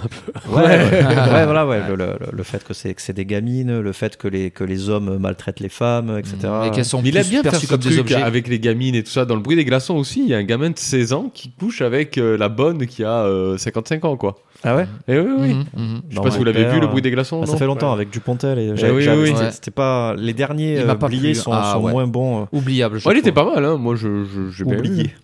Ouais, 0.51 0.63
ouais, 0.65 0.91
ouais, 0.91 1.45
voilà, 1.45 1.67
ouais, 1.67 1.81
le, 1.89 1.95
le- 1.95 2.17
le 2.33 2.43
fait 2.43 2.65
que 2.65 2.75
c'est 2.75 2.93
que 2.95 3.01
c'est 3.01 3.13
des 3.13 3.25
gamines, 3.25 3.79
le 3.81 3.93
fait 3.93 4.17
que 4.17 4.27
les 4.27 4.51
que 4.51 4.65
les 4.65 4.89
hommes 4.89 5.19
maltraitent 5.19 5.61
les 5.61 5.69
femmes, 5.69 6.19
etc. 6.19 6.37
Et 6.67 6.71
qu'elles 6.73 6.85
sont 6.85 7.01
il 7.05 7.17
a 7.17 7.21
plus 7.21 7.31
bien 7.31 7.43
perçues 7.43 7.69
comme 7.69 7.79
des 7.81 7.99
objets. 8.01 8.17
avec 8.17 8.49
les 8.49 8.59
gamines 8.59 8.97
et 8.97 9.05
tout 9.05 9.11
ça. 9.13 9.25
Dans 9.25 9.37
le 9.37 9.41
bruit 9.41 9.57
des 9.57 9.65
glaçons 9.65 9.95
aussi, 9.95 10.23
il 10.25 10.29
y 10.29 10.35
a 10.35 10.39
un 10.39 10.43
gamin 10.45 10.71
de 10.71 10.79
16 10.79 11.13
ans 11.13 11.31
qui 11.33 11.51
couche 11.53 11.81
avec 11.81 12.19
euh, 12.19 12.37
la 12.37 12.49
bonne 12.49 12.87
qui 12.87 13.05
a 13.05 13.25
euh, 13.25 13.57
55 13.57 14.05
ans, 14.05 14.17
quoi. 14.17 14.37
Ah 14.65 14.77
ouais? 14.77 14.87
Et 15.09 15.19
oui, 15.19 15.31
oui. 15.39 15.55
Mhm, 15.55 15.65
mhm. 15.77 16.01
Je 16.09 16.15
sais 16.17 16.23
pas 16.23 16.31
si 16.31 16.39
vous 16.39 16.45
l'avez 16.45 16.65
vu, 16.67 16.79
le 16.81 16.87
bruit 16.87 17.03
des 17.03 17.11
glaçons. 17.11 17.41
Ah, 17.43 17.47
ça 17.47 17.57
fait 17.57 17.67
longtemps 17.67 17.89
Ouais. 17.89 17.95
avec 17.95 18.11
Dupontel 18.11 18.59
et 18.61 18.71
Eh 18.73 18.77
j'avais- 18.77 18.93
oui, 18.93 19.09
oui. 19.09 19.35
c'était- 19.51 19.73
pas 19.73 20.15
les 20.17 20.35
derniers 20.35 20.79
euh, 20.79 20.95
oubliés 20.95 21.35
sont, 21.35 21.51
Ah, 21.53 21.79
moins 21.81 22.07
bons. 22.07 22.43
euh, 22.43 22.45
Oubliable. 22.53 22.99
je 23.01 23.09
était 23.23 23.33
pas 23.33 23.45
mal, 23.45 23.65
hein. 23.65 23.77
Moi, 23.79 23.95
je, 23.97 24.25
je, 24.25 24.51
j'ai 24.51 24.65
bien 24.65 24.79
aimé. 24.83 25.15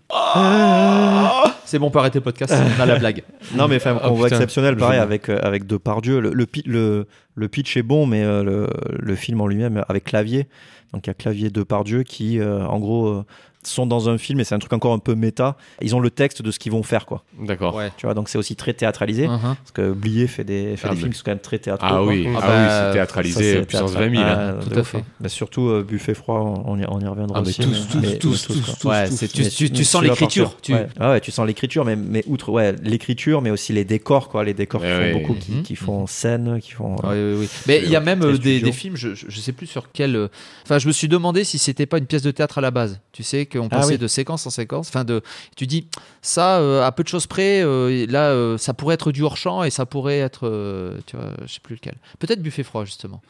C'est 1.65 1.79
bon, 1.79 1.87
on 1.89 1.91
peut 1.91 1.99
arrêter 1.99 2.19
le 2.19 2.25
podcast. 2.25 2.55
on 2.79 2.83
a 2.83 2.87
la 2.87 2.99
blague. 2.99 3.23
Non 3.55 3.69
mais 3.69 3.77
enfin, 3.77 3.99
Ah, 4.03 4.11
on 4.11 4.15
voit 4.15 4.27
putain. 4.29 4.37
exceptionnel, 4.37 4.77
pareil 4.77 4.99
avec 5.01 5.29
euh, 5.29 5.39
avec 5.43 5.67
Depardieu. 5.67 6.21
Le, 6.21 6.31
le, 6.33 6.47
pi- 6.47 6.63
le 6.67 7.07
le 7.35 7.49
pitch 7.49 7.77
est 7.77 7.83
bon, 7.83 8.07
mais 8.07 8.25
euh, 8.25 8.43
le, 8.43 8.69
le 8.99 9.15
film 9.15 9.41
en 9.43 9.47
lui-même 9.47 9.85
avec 9.89 10.05
Clavier. 10.05 10.47
Donc 10.95 11.07
il 11.07 11.11
y 11.11 11.13
a 11.13 11.15
Clavier 11.15 11.51
Depardieu 11.51 12.03
qui, 12.05 12.41
euh, 12.41 12.65
en 12.65 12.79
gros, 12.79 13.09
euh, 13.09 13.25
sont 13.69 13.87
dans 13.87 14.09
un 14.09 14.19
film 14.19 14.41
et 14.41 14.45
c'est 14.45 14.55
un 14.55 14.59
truc 14.59 14.73
encore 14.73 14.93
un 14.93 14.99
peu 14.99 15.15
méta. 15.15 15.57
Ils 15.83 15.95
ont 15.95 16.01
le 16.01 16.11
texte 16.11 16.43
de 16.43 16.51
ce 16.51 16.59
qu'ils 16.59 16.73
vont 16.73 16.83
faire, 16.83 17.07
quoi. 17.07 17.23
D'accord. 17.41 17.75
Ouais. 17.75 17.91
Tu 17.97 18.07
vois, 18.07 18.15
donc 18.15 18.29
c'est 18.29 18.39
aussi 18.39 18.57
très 18.57 18.73
théâtralisé. 18.75 19.29
Mhm. 19.29 19.39
Parce 19.41 19.71
que 19.73 19.93
Blier 19.93 20.27
fait 20.27 20.45
des, 20.45 20.77
fait 20.77 20.87
Ah, 20.87 20.89
des 20.91 20.95
mais- 20.95 21.01
films 21.01 21.13
qui 21.13 21.19
sont 21.19 21.25
quand 21.25 21.31
même 21.33 21.39
très 21.41 21.59
théâtraux. 21.59 21.87
Ah 21.89 21.95
quoi. 21.99 22.07
oui, 22.07 22.27
Ah 22.29 22.39
ah 22.43 22.47
bah, 22.47 22.47
oui, 22.49 22.65
c'est 22.65 22.69
Ça, 22.87 22.91
théâtralisé 22.93 23.53
c'est 23.55 23.63
puissance 23.67 23.91
théâtral. 23.93 24.11
20 24.15 24.17
000. 24.21 24.29
Ah, 24.29 24.49
hein. 24.51 24.55
Tout 24.69 24.75
à 24.77 24.81
ouf, 24.81 24.89
fait. 24.89 24.99
hein. 24.99 25.03
Mais 25.21 25.29
surtout 25.29 25.69
euh, 25.69 25.83
Buffet 25.83 26.15
froid, 26.15 26.63
on 26.67 26.79
y, 26.79 26.85
on 26.89 27.01
y 27.01 27.07
reviendra 27.07 27.39
Ah, 27.39 27.43
mais 27.43 27.49
aussi. 27.49 27.61
tous, 27.63 27.69
mais- 27.71 27.79
tous, 27.79 27.99
mais- 28.09 28.19
tous, 28.19 28.49
mais 28.49 28.55
tous, 28.57 28.61
quoi. 28.65 28.75
tous. 28.81 28.89
Ouais, 28.89 29.07
c'est- 29.11 29.29
tu, 29.29 29.43
Mais- 29.43 29.49
tu, 29.49 29.71
tu 29.71 29.79
mais 29.79 29.85
sens 29.85 30.03
l'écriture. 30.03 30.57
Ah 31.01 31.11
ouais, 31.11 31.21
tu 31.21 31.31
sens 31.31 31.47
l'écriture, 31.47 31.85
mais, 31.85 31.97
mais 31.97 32.25
outre 32.27 32.51
ouais, 32.51 32.75
l'écriture, 32.83 33.43
mais 33.43 33.51
aussi 33.51 33.73
les 33.73 33.85
décors, 33.85 34.29
quoi, 34.29 34.45
les 34.45 34.55
décors 34.55 34.81
qui 34.83 34.89
font 34.89 35.13
beaucoup, 35.19 35.35
qui, 35.35 35.53
Mhm. 35.53 35.63
qui 35.63 35.77
font 35.77 36.07
scène, 36.07 36.61
qui 36.61 36.73
font. 36.73 36.97
Oui, 37.05 37.09
oui, 37.15 37.35
oui. 37.41 37.49
Mais 37.67 37.81
il 37.85 37.91
y 37.91 37.97
a 37.97 38.01
même 38.01 38.23
euh, 38.23 38.37
des, 38.39 38.73
films, 38.73 38.97
je, 38.97 39.15
je 39.15 39.27
je 39.29 39.41
sais 39.41 39.53
plus 39.53 39.67
sur 39.67 39.91
quel. 39.93 40.17
euh, 40.17 40.29
Enfin, 40.65 40.79
je 40.79 40.87
me 40.87 40.93
suis 40.93 41.09
demandé 41.09 41.45
si 41.45 41.59
c'était 41.59 41.87
pas 41.87 41.99
une 41.99 42.07
pièce 42.07 42.23
de 42.23 42.31
théâtre 42.31 42.59
à 42.59 42.61
la 42.61 42.71
base. 42.71 43.01
Tu 43.13 43.23
sais, 43.23 43.47
qu'on 43.59 43.67
Ah 43.71 43.77
passait 43.77 43.93
oui. 43.93 43.99
de 43.99 44.07
séquence 44.07 44.47
en 44.47 44.51
séquence. 44.51 44.89
Enfin, 44.89 45.05
de, 45.05 45.23
tu 45.57 45.67
dis, 45.67 45.87
ça, 46.23 46.59
euh, 46.59 46.85
à 46.85 46.93
peu 46.93 47.03
de 47.03 47.09
choses 47.09 47.27
près, 47.27 47.63
euh, 47.63 48.07
là, 48.09 48.31
euh, 48.31 48.59
ça 48.59 48.75
pourrait 48.75 48.95
être 48.95 49.13
du 49.13 49.23
hors-champ 49.23 49.63
et 49.65 49.71
ça 49.71 49.87
pourrait 49.87 50.19
être. 50.19 50.47
euh, 50.49 50.99
tu 51.07 51.17
vois, 51.17 51.31
je 51.47 51.53
sais 51.55 51.61
plus 51.63 51.75
lequel. 51.77 51.95
Peut-être 52.19 52.41
Buffet 52.43 52.63
Froid, 52.63 52.85
justement. 52.85 53.21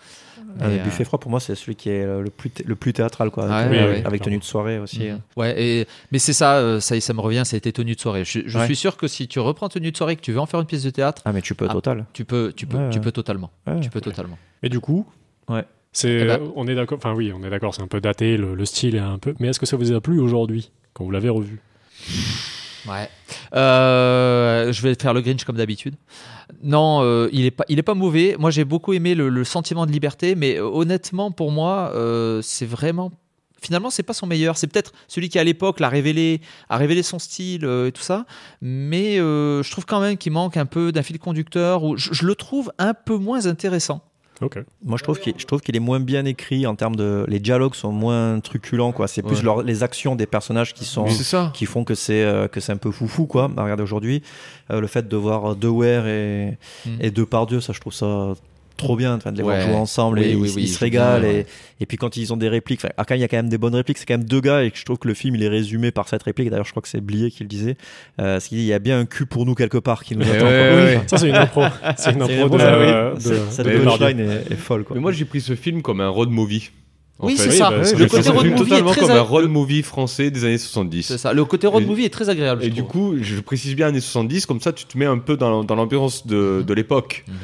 Ah, 0.60 0.68
mais 0.68 0.78
euh, 0.80 0.84
Buffet 0.84 1.04
froid 1.04 1.18
pour 1.18 1.30
moi 1.32 1.40
c'est 1.40 1.54
celui 1.56 1.74
qui 1.74 1.90
est 1.90 2.06
le 2.06 2.30
plus 2.30 2.48
thé- 2.50 2.64
le 2.64 2.74
plus 2.76 2.92
théâtral 2.92 3.30
quoi, 3.30 3.46
Ouais, 3.46 3.52
avec, 3.52 3.80
ouais, 3.80 3.86
ouais. 3.86 4.06
avec 4.06 4.22
tenue 4.22 4.38
de 4.38 4.44
soirée 4.44 4.78
aussi. 4.78 5.00
Mhm. 5.10 5.20
Ouais, 5.36 5.60
et, 5.62 5.86
mais 6.12 6.18
c'est 6.20 6.32
ça, 6.32 6.54
euh, 6.58 6.80
ça, 6.80 6.94
me 7.12 7.20
revient, 7.20 7.42
ça 7.44 7.56
a 7.56 7.58
été 7.58 7.72
tenue 7.72 7.94
de 7.96 8.00
soirée. 8.00 8.24
Je, 8.24 8.40
je 8.46 8.56
Ouais. 8.58 8.64
suis 8.64 8.76
sûr 8.76 8.96
que 8.96 9.08
si 9.08 9.26
tu 9.28 9.40
reprends 9.40 9.68
tenue 9.68 9.90
de 9.90 9.96
soirée 9.96 10.12
et 10.14 10.16
que 10.16 10.20
tu 10.22 10.32
veux 10.32 10.38
en 10.38 10.46
faire 10.46 10.60
une 10.60 10.66
pièce 10.66 10.84
de 10.84 10.90
théâtre, 10.90 11.22
Ah 11.24 11.32
mais 11.32 11.42
tu 11.42 11.54
peux 11.56 11.66
Ah. 11.68 11.72
total. 11.74 12.06
tu 12.12 12.24
peux, 12.24 12.52
tu 12.56 12.66
peux, 12.66 12.78
Ouais, 12.78 12.88
tu 12.90 12.98
ouais. 12.98 13.04
peux 13.04 13.12
totalement. 13.12 13.50
Ouais. 13.66 13.80
Tu 13.80 13.90
peux 13.90 14.00
totalement. 14.00 14.38
Et 14.62 14.68
du 14.68 14.78
coup, 14.80 15.06
Ouais. 15.48 15.64
C'est, 15.92 16.20
Eh 16.22 16.24
ben- 16.24 16.40
on 16.57 16.66
est 16.68 16.74
d'accord. 16.74 16.98
Enfin 16.98 17.14
oui, 17.14 17.33
on 17.35 17.42
est 17.44 17.51
d'accord. 17.51 17.74
C'est 17.74 17.83
un 17.83 17.87
peu 17.88 18.01
daté, 18.01 18.37
le, 18.37 18.55
le 18.55 18.64
style 18.64 18.94
est 18.96 19.01
un 19.01 19.18
peu. 19.18 19.35
Mais 19.40 19.48
est-ce 19.48 19.61
que 19.61 19.66
ça 19.66 19.77
vous 19.77 19.92
a 19.92 20.01
plu 20.01 20.20
aujourd'hui 20.20 20.70
quand 20.92 21.05
vous 21.05 21.11
l'avez 21.11 21.29
revu? 21.29 21.61
Ouais. 22.88 23.09
Euh, 23.55 24.72
je 24.72 24.83
vais 24.83 24.94
faire 24.94 25.12
le 25.14 25.20
Grinch 25.20 25.44
comme 25.44 25.57
d'habitude. 25.57 25.94
Non, 26.62 27.01
euh, 27.03 27.29
il 27.33 27.44
est 27.44 27.51
pas, 27.51 27.64
il 27.68 27.79
est 27.79 27.83
pas 27.83 27.94
mauvais. 27.94 28.37
Moi, 28.38 28.51
j'ai 28.51 28.64
beaucoup 28.64 28.92
aimé 28.92 29.14
le, 29.14 29.29
le 29.29 29.44
sentiment 29.44 29.85
de 29.87 29.92
liberté, 29.92 30.35
mais 30.35 30.57
euh, 30.59 30.64
honnêtement, 30.64 31.31
pour 31.31 31.51
moi, 31.51 31.92
euh, 31.94 32.40
c'est 32.42 32.66
vraiment. 32.66 33.11
Finalement, 33.61 33.90
c'est 33.90 34.05
pas 34.05 34.12
son 34.14 34.27
meilleur. 34.27 34.57
C'est 34.57 34.68
peut-être 34.68 34.92
celui 35.09 35.29
qui 35.29 35.38
à 35.38 35.44
l'époque 35.44 35.81
l'a 35.81 35.88
révélé, 35.88 36.40
a 36.68 36.77
révélé 36.77 37.03
son 37.03 37.18
style 37.18 37.64
euh, 37.64 37.88
et 37.88 37.92
tout 37.92 38.03
ça. 38.03 38.24
Mais 38.62 39.18
euh, 39.18 39.62
je 39.64 39.70
trouve 39.72 39.85
quand 39.85 40.01
même 40.01 40.16
qu'il 40.16 40.33
manque 40.33 40.57
un 40.57 40.66
peu 40.66 40.92
d'un 40.92 41.03
fil 41.03 41.18
conducteur. 41.18 41.83
Ou 41.83 41.96
je, 41.96 42.11
je 42.12 42.24
le 42.24 42.37
trouve 42.37 42.72
un 42.79 42.94
peu 42.94 43.16
moins 43.16 43.46
intéressant. 43.46 44.01
Moi 44.85 44.96
je 44.98 45.03
trouve 45.03 45.18
qu'il 45.20 45.35
je 45.37 45.44
trouve 45.46 45.61
qu'il 45.61 45.74
est 45.77 45.81
moins 45.81 46.01
bien 46.01 46.24
écrit 46.24 46.66
en 46.66 46.74
termes 46.77 46.96
de 46.96 47.24
les 47.29 47.40
dialogues 47.40 47.74
sont 47.74 47.92
moins 47.92 48.38
truculents 48.40 48.92
quoi. 48.92 49.09
C'est 49.09 49.22
plus 49.22 49.38
Ouais. 49.38 49.42
leur- 49.44 49.62
les 49.62 49.83
actions 49.83 50.14
des 50.16 50.27
personnages 50.27 50.74
qui 50.74 50.85
sont 50.85 51.09
ça. 51.09 51.51
qui 51.55 51.66
font 51.66 51.85
que 51.85 51.94
c'est 51.94 52.22
euh, 52.22 52.46
que 52.48 52.61
c'est 52.61 52.72
un 52.72 52.77
peu 52.77 52.90
foufou 52.90 53.27
quoi. 53.27 53.51
À 53.57 53.62
regarder 53.62 53.83
aujourd'hui, 53.83 54.22
Euh, 54.70 54.81
le 54.81 54.87
fait 54.87 55.09
de 55.09 55.16
voir 55.16 55.57
Dewey 55.57 56.57
et 56.85 56.88
Mm. 56.88 56.96
et 57.01 57.11
Depardieu, 57.11 57.61
ça 57.61 57.72
je 57.72 57.81
trouve 57.81 57.92
ça 57.94 58.35
trop 58.78 58.96
bien 58.96 59.14
enfin, 59.16 59.32
de 59.32 59.36
les 59.36 59.42
voir 59.42 59.60
jouer 59.60 59.74
ensemble 59.74 60.20
Oui, 60.20 60.24
et 60.24 60.34
oui, 60.34 60.48
ils, 60.48 60.54
oui, 60.56 60.62
ils 60.62 60.64
ils 60.64 60.68
se 60.68 60.78
régalent 60.78 61.20
bien, 61.20 61.30
et, 61.30 61.34
ouais. 61.34 61.46
et 61.80 61.86
puis 61.86 61.98
quand 61.98 62.16
ils 62.16 62.32
ont 62.32 62.36
des 62.38 62.48
répliques 62.48 62.80
enfin, 62.84 63.04
quand 63.06 63.14
il 63.14 63.20
y 63.20 63.24
a 63.24 63.28
quand 63.28 63.36
même 63.36 63.50
des 63.50 63.58
bonnes 63.58 63.74
répliques 63.74 63.98
c'est 63.98 64.06
quand 64.06 64.14
même 64.16 64.24
deux 64.26 64.40
gars 64.40 64.62
et 64.64 64.72
je 64.74 64.84
trouve 64.84 64.98
que 64.98 65.08
le 65.08 65.14
film 65.14 65.34
il 65.34 65.42
est 65.42 65.48
résumé 65.48 65.90
par 65.90 66.08
cette 66.08 66.22
réplique 66.22 66.48
d'ailleurs 66.48 66.64
je 66.64 66.70
crois 66.70 66.80
que 66.82 66.88
c'est 66.88 67.00
Blier 67.02 67.30
qui 67.30 67.42
le 67.42 67.48
disait 67.48 67.76
euh, 68.20 68.40
qu'il 68.40 68.60
y 68.62 68.72
a 68.72 68.78
bien 68.78 68.98
un 69.00 69.04
cul 69.04 69.26
pour 69.26 69.44
nous 69.44 69.54
quelque 69.54 69.78
part 69.78 70.02
qui 70.04 70.16
nous 70.16 70.22
attend 70.22 70.46
ouais, 70.46 70.72
ouais. 70.96 71.00
Ça, 71.06 71.18
c'est 71.18 71.28
une 71.28 71.34
impro. 71.34 71.62
C'est 71.98 72.12
une 72.12 72.22
impro 72.22 72.48
de, 72.48 73.14
de- 73.16 73.40
cette 73.50 73.66
de 73.66 73.70
punchline 73.78 73.84
Barbier. 73.98 74.24
est, 74.24 74.52
est 74.52 74.56
folle 74.56 74.84
quoi 74.84 74.94
Mais 74.96 75.02
moi, 75.02 75.12
j'ai 75.12 75.24
pris 75.26 75.40
ce 75.40 75.54
film 75.54 75.82
comme 75.82 76.00
un 76.00 76.08
road 76.08 76.30
movie. 76.30 76.70
Oui, 77.20 77.37
fait. 77.37 77.50
c'est 77.50 77.57
ça. 77.59 77.70
bah, 77.70 77.76
le 77.98 78.07
côté 78.07 78.31
road 78.31 78.42
film 78.44 78.54
movie 78.57 78.62
est 78.62 78.68
totalement 78.68 78.90
très 78.92 79.00
comme 79.00 79.11
a- 79.11 79.14
un 79.18 79.20
road 79.22 79.48
movie 79.50 79.83
français 79.83 80.31
des 80.31 80.44
années 80.44 80.59
70. 80.59 81.02
C'est 81.02 81.18
ça. 81.18 81.33
Le 81.33 81.44
côté 81.44 81.66
road 81.66 81.83
Et- 81.83 81.87
movie 81.87 82.04
est 82.04 82.11
très 82.12 82.28
agréable. 82.28 82.62
Et 82.62 82.70
du 82.70 82.85
coup, 82.85 83.14
je 83.20 83.40
précise 83.40 83.74
bien 83.74 83.88
années 83.88 84.00
70, 84.00 84.46
comme 84.46 84.61
ça 84.61 84.72
tu 84.72 84.85
te 84.85 84.96
mets 84.96 85.04
un 85.07 85.18
peu 85.18 85.37
dans, 85.37 85.64
dans 85.64 85.74
l'ambiance 85.74 86.26
de, 86.28 86.62
de 86.66 86.74
l'époque. 86.74 87.24
Mhm. 87.26 87.35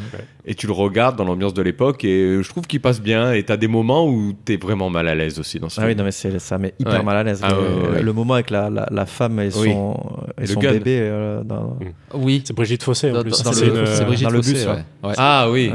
Et 0.46 0.54
tu 0.54 0.66
le 0.66 0.72
regardes 0.74 1.16
dans 1.16 1.24
l'ambiance 1.24 1.54
de 1.54 1.62
l'époque, 1.62 2.04
et 2.04 2.38
je 2.42 2.48
trouve 2.48 2.66
qu'il 2.66 2.80
passe 2.80 3.00
bien. 3.00 3.32
Et 3.32 3.42
t'as 3.42 3.56
des 3.56 3.66
moments 3.66 4.06
où 4.06 4.32
t'es 4.44 4.56
vraiment 4.58 4.90
mal 4.90 5.08
à 5.08 5.14
l'aise 5.14 5.38
aussi 5.40 5.58
dans 5.58 5.68
ce 5.70 5.80
ah 5.80 5.86
oui 5.86 5.96
non 5.96 6.04
mais 6.04 6.12
c'est 6.12 6.38
ça 6.38 6.58
met 6.58 6.74
hyper 6.78 6.98
Ouais. 6.98 7.02
mal 7.02 7.16
à 7.16 7.22
l'aise 7.24 7.40
Ah 7.42 7.48
le, 7.50 7.56
ouais, 7.56 7.62
ouais, 7.62 7.94
ouais. 7.96 8.02
le 8.02 8.12
moment 8.12 8.34
avec 8.34 8.50
la, 8.50 8.68
la, 8.70 8.86
la 8.90 9.06
femme 9.06 9.40
et 9.40 9.50
son, 9.50 9.60
Oui. 9.60 9.70
et 10.38 10.40
Le 10.42 10.46
son 10.46 10.60
gun. 10.60 10.72
bébé 10.72 10.98
euh, 11.00 11.42
dans- 11.42 11.76
Oui. 12.14 12.42
C'est 12.44 12.54
Brigitte 12.54 12.82
Fossé 12.82 13.10
en 13.10 13.22
plus. 13.22 13.30
dans 13.30 13.36
Ça, 13.36 13.50
le- 13.50 13.56
c'est 13.56 14.02
euh, 14.02 14.04
Brigitte 14.04 14.30
bus, 14.30 14.64
Fossé. 14.64 14.66
Ah 15.16 15.48
oui. 15.50 15.72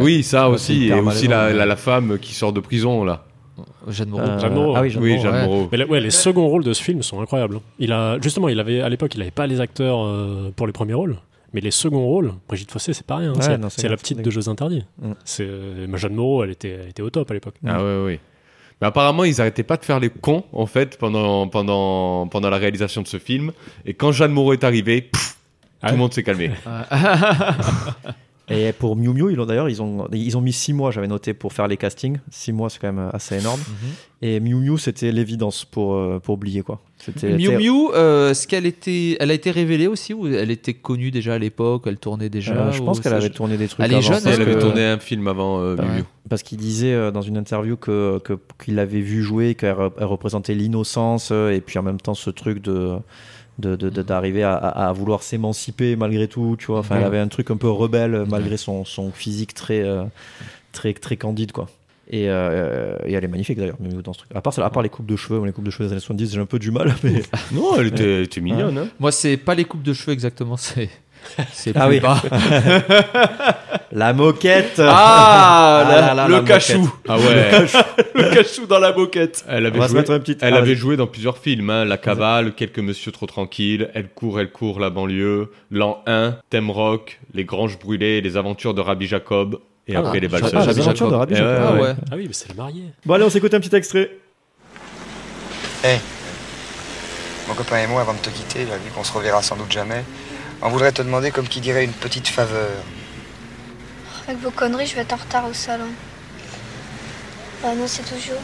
Oui, 0.00 0.22
ça 0.22 0.48
aussi. 0.50 0.86
Et 0.88 0.92
aussi 0.94 1.26
la 1.26 1.76
femme 1.76 2.18
qui 2.20 2.34
sort 2.34 2.52
de 2.52 2.60
prison, 2.60 3.02
là. 3.04 3.24
Jeanne 3.88 4.08
Moreau. 4.10 4.22
Euh, 4.22 4.38
Jeanne 4.38 4.54
Moreau. 4.54 4.74
ah 4.76 4.80
oui 4.82 4.90
Jeanne 4.90 5.02
oui, 5.02 5.10
Moreau, 5.16 5.22
Jeanne 5.22 5.34
ouais. 5.34 5.46
Moreau. 5.46 5.68
Mais 5.72 5.84
ouais, 5.84 6.00
les 6.00 6.10
seconds 6.10 6.48
rôles 6.48 6.64
de 6.64 6.72
ce 6.72 6.82
film 6.82 7.02
sont 7.02 7.20
incroyables. 7.20 7.60
Il 7.78 7.92
a 7.92 8.18
justement, 8.20 8.48
il 8.48 8.58
avait 8.60 8.80
à 8.80 8.88
l'époque, 8.88 9.14
il 9.14 9.22
avait 9.22 9.30
pas 9.30 9.46
les 9.46 9.60
acteurs 9.60 10.04
euh, 10.04 10.52
pour 10.54 10.66
les 10.66 10.72
premiers 10.72 10.94
rôles, 10.94 11.16
mais 11.52 11.60
les 11.60 11.70
seconds 11.70 12.04
rôles, 12.04 12.32
Brigitte 12.48 12.70
Fossé, 12.70 12.92
c'est 12.92 13.06
pareil. 13.06 13.26
hein, 13.26 13.32
Ouais, 13.34 13.58
c'est 13.70 13.88
la 13.88 13.96
petite 13.96 14.20
de 14.22 14.30
Jeux 14.30 14.48
interdits. 14.48 14.84
Mm. 15.00 15.12
C'est 15.24 15.44
euh, 15.44 15.96
Jeanne 15.96 16.14
Moreau, 16.14 16.44
elle 16.44 16.50
était, 16.50 16.78
elle 16.82 16.88
était 16.90 17.02
au 17.02 17.10
top 17.10 17.30
à 17.30 17.34
l'époque. 17.34 17.54
Ah 17.66 17.82
ouais, 17.82 18.04
ouais. 18.04 18.20
Mais 18.80 18.86
apparemment, 18.86 19.24
ils 19.24 19.40
arrêtaient 19.42 19.62
pas 19.62 19.76
de 19.76 19.84
faire 19.84 20.00
les 20.00 20.08
cons, 20.08 20.44
en 20.52 20.64
fait, 20.66 20.96
pendant, 20.96 21.46
pendant, 21.48 22.26
pendant 22.28 22.48
la 22.48 22.56
réalisation 22.56 23.02
de 23.02 23.06
ce 23.08 23.18
film. 23.18 23.52
Et 23.84 23.92
quand 23.92 24.10
Jeanne 24.10 24.32
Moreau 24.32 24.54
est 24.54 24.64
arrivée, 24.64 25.02
pff, 25.02 25.36
Ah 25.82 25.88
tout 25.88 25.94
le 25.96 25.98
monde 25.98 26.14
s'est 26.14 26.22
calmé. 26.22 26.50
Et 28.50 28.72
pour 28.72 28.96
Miu 28.96 29.12
Miu, 29.12 29.30
ils 29.32 29.38
ont 29.40 29.46
d'ailleurs 29.46 29.68
ils 29.68 29.80
ont 29.80 30.08
ils 30.12 30.36
ont 30.36 30.40
mis 30.40 30.52
six 30.52 30.72
mois, 30.72 30.90
j'avais 30.90 31.06
noté 31.06 31.34
pour 31.34 31.52
faire 31.52 31.68
les 31.68 31.76
castings. 31.76 32.18
Six 32.30 32.52
mois, 32.52 32.68
c'est 32.68 32.80
quand 32.80 32.92
même 32.92 33.10
assez 33.12 33.38
énorme. 33.38 33.60
Et 34.22 34.40
Miu 34.40 34.56
Miu, 34.56 34.76
c'était 34.76 35.12
l'évidence 35.12 35.64
pour 35.64 35.94
euh, 35.94 36.18
pour 36.18 36.34
oublier 36.34 36.62
quoi. 36.62 36.80
C'était 36.98 37.32
Miu 37.36 37.56
Miu, 37.56 37.88
euh, 37.94 38.30
est-ce 38.32 38.46
qu'elle 38.46 38.66
était, 38.66 39.16
elle 39.20 39.30
a 39.30 39.34
été 39.34 39.50
révélée 39.50 39.86
aussi 39.86 40.12
ou 40.12 40.26
elle 40.26 40.50
était 40.50 40.74
connue 40.74 41.10
déjà 41.10 41.34
à 41.34 41.38
l'époque, 41.38 41.84
elle 41.86 41.96
tournait 41.96 42.28
déjà 42.28 42.54
Euh, 42.66 42.72
je 42.72 42.82
pense 42.82 43.00
qu'elle 43.00 43.14
avait 43.14 43.30
tourné 43.30 43.56
des 43.56 43.68
trucs. 43.68 43.86
Elle 43.86 43.92
est 43.92 43.96
avant 43.96 44.02
jeune, 44.06 44.20
ça, 44.20 44.30
elle 44.32 44.42
avait 44.42 44.54
que- 44.56 44.60
tourné 44.60 44.84
un 44.84 44.98
film 44.98 45.26
avant 45.28 45.60
euh. 45.62 45.76
Miu 45.76 45.82
Miu. 45.98 46.04
Parce 46.28 46.42
qu'il 46.42 46.58
disait 46.58 46.92
euh, 46.92 47.10
dans 47.10 47.22
une 47.22 47.38
interview 47.38 47.76
que 47.76 48.20
qu'il 48.62 48.74
l'avait 48.74 49.00
vu 49.00 49.22
jouer, 49.22 49.54
qu'elle 49.54 49.74
re- 49.74 49.92
elle 49.98 50.04
représentait 50.04 50.54
l'innocence 50.54 51.30
et 51.30 51.62
puis 51.64 51.78
en 51.78 51.82
même 51.82 52.00
temps 52.00 52.14
ce 52.14 52.28
truc 52.30 52.60
de 52.62 52.96
de- 53.60 53.76
de- 53.76 53.90
de- 53.90 54.02
d'arriver 54.02 54.42
à, 54.42 54.92
vouloir 54.94 55.22
s'émanciper 55.22 55.96
malgré 55.96 56.26
tout, 56.28 56.56
tu 56.58 56.66
vois. 56.66 56.80
Enfin, 56.80 56.96
elle 56.98 57.04
avait 57.04 57.18
un 57.18 57.28
truc 57.28 57.50
un 57.50 57.56
peu 57.56 57.68
rebelle 57.70 58.24
malgré 58.28 58.56
son, 58.56 58.84
son 58.84 59.10
physique 59.12 59.54
très 59.54 59.82
euh, 59.82 60.04
très 60.72 60.92
très 60.94 61.16
candide 61.16 61.52
quoi. 61.52 61.68
Et, 62.12 62.28
euh, 62.28 62.96
et 63.06 63.12
elle 63.12 63.22
est 63.22 63.28
magnifique 63.28 63.56
d'ailleurs, 63.56 63.76
dans 63.78 64.12
ce 64.12 64.18
truc. 64.18 64.30
À 64.34 64.40
part, 64.40 64.58
à 64.58 64.70
part 64.70 64.82
les 64.82 64.88
coupes 64.88 65.06
de 65.06 65.14
cheveux, 65.14 65.44
les 65.46 65.52
coupes 65.52 65.64
de 65.64 65.70
cheveux 65.70 65.84
des 65.84 65.92
années 65.92 66.00
70, 66.00 66.34
j'ai 66.34 66.40
un 66.40 66.46
peu 66.46 66.58
du 66.58 66.72
mal. 66.72 66.92
Mais... 67.04 67.22
Non, 67.52 67.76
elle 67.78 67.86
était, 67.86 68.16
elle 68.16 68.22
était 68.24 68.40
mignonne. 68.40 68.76
Hein. 68.78 68.88
Moi, 68.98 69.12
c'est 69.12 69.36
pas 69.36 69.54
les 69.54 69.64
coupes 69.64 69.84
de 69.84 69.92
cheveux 69.92 70.12
exactement, 70.12 70.56
c'est. 70.56 70.90
C'est 71.52 71.72
Ah 71.76 71.86
plus 71.86 71.96
oui. 71.96 72.00
bas. 72.00 72.20
La 73.92 74.12
moquette 74.12 74.80
Ah, 74.84 75.84
la- 75.88 76.14
là, 76.14 76.28
le 76.28 76.34
la 76.34 76.40
cachou. 76.42 76.78
moquette. 76.78 76.94
Ah 77.08 77.18
ouais. 77.18 77.66
le 78.14 78.34
cachou 78.34 78.66
dans 78.66 78.78
la 78.78 78.92
moquette. 78.92 79.44
Elle 79.48 79.66
avait 79.66 79.80
joué, 79.88 80.04
elle 80.40 80.54
Ah, 80.54 80.58
avait 80.58 80.74
joué 80.76 80.96
dans 80.96 81.06
plusieurs 81.08 81.38
films. 81.38 81.70
hein. 81.70 81.84
La 81.84 81.96
Cavale, 81.98 82.52
Quelques 82.54 82.78
Monsieur 82.78 83.10
Trop 83.10 83.26
Tranquilles, 83.26 83.90
Elle 83.94 84.08
court, 84.08 84.38
elle 84.38 84.50
court, 84.52 84.78
la 84.78 84.90
banlieue, 84.90 85.50
L'an 85.72 86.02
1, 86.06 86.36
Thème 86.50 86.70
Rock, 86.70 87.18
Les 87.34 87.44
Granges 87.44 87.78
brûlées, 87.80 88.20
Les 88.20 88.36
aventures 88.36 88.74
de 88.74 88.80
Rabbi 88.80 89.06
Jacob, 89.08 89.58
et 89.88 89.96
Ah, 89.96 90.00
après 90.00 90.20
Les 90.20 90.28
Ah, 90.32 90.38
Valseuses. 90.38 90.68
les 90.76 90.82
aventures 90.82 91.10
de 91.10 91.16
Rabbi 91.16 91.34
Eh 91.34 91.38
Jacob. 91.38 91.50
ouais, 91.52 91.64
Ah 91.68 91.72
ouais. 91.74 91.80
ouais. 91.80 91.94
Ah 92.12 92.14
oui, 92.16 92.24
mais 92.28 92.32
c'est 92.32 92.48
le 92.48 92.54
marié. 92.54 92.84
Bon 93.04 93.14
allez, 93.14 93.24
on 93.24 93.30
s'écoute 93.30 93.52
un 93.54 93.60
petit 93.60 93.74
extrait. 93.74 94.10
Mon 97.48 97.54
copain 97.54 97.78
et 97.78 97.86
moi, 97.88 98.02
avant 98.02 98.12
de 98.14 98.18
te 98.18 98.30
quitter, 98.30 98.60
vu 98.64 98.90
qu'on 98.94 99.02
se 99.04 99.12
reverra 99.12 99.42
sans 99.42 99.56
doute 99.56 99.72
jamais, 99.72 100.04
on 100.62 100.68
voudrait 100.68 100.92
te 100.92 101.02
demander, 101.02 101.30
comme 101.30 101.48
qui 101.48 101.60
dirait, 101.60 101.84
une 101.84 101.92
petite 101.92 102.28
faveur. 102.28 102.70
Avec 104.28 104.40
vos 104.40 104.50
conneries, 104.50 104.86
je 104.86 104.94
vais 104.94 105.02
être 105.02 105.12
en 105.12 105.16
retard 105.16 105.48
au 105.48 105.54
salon. 105.54 105.88
Bah 107.62 107.74
non, 107.76 107.86
c'est 107.86 108.02
toujours. 108.02 108.40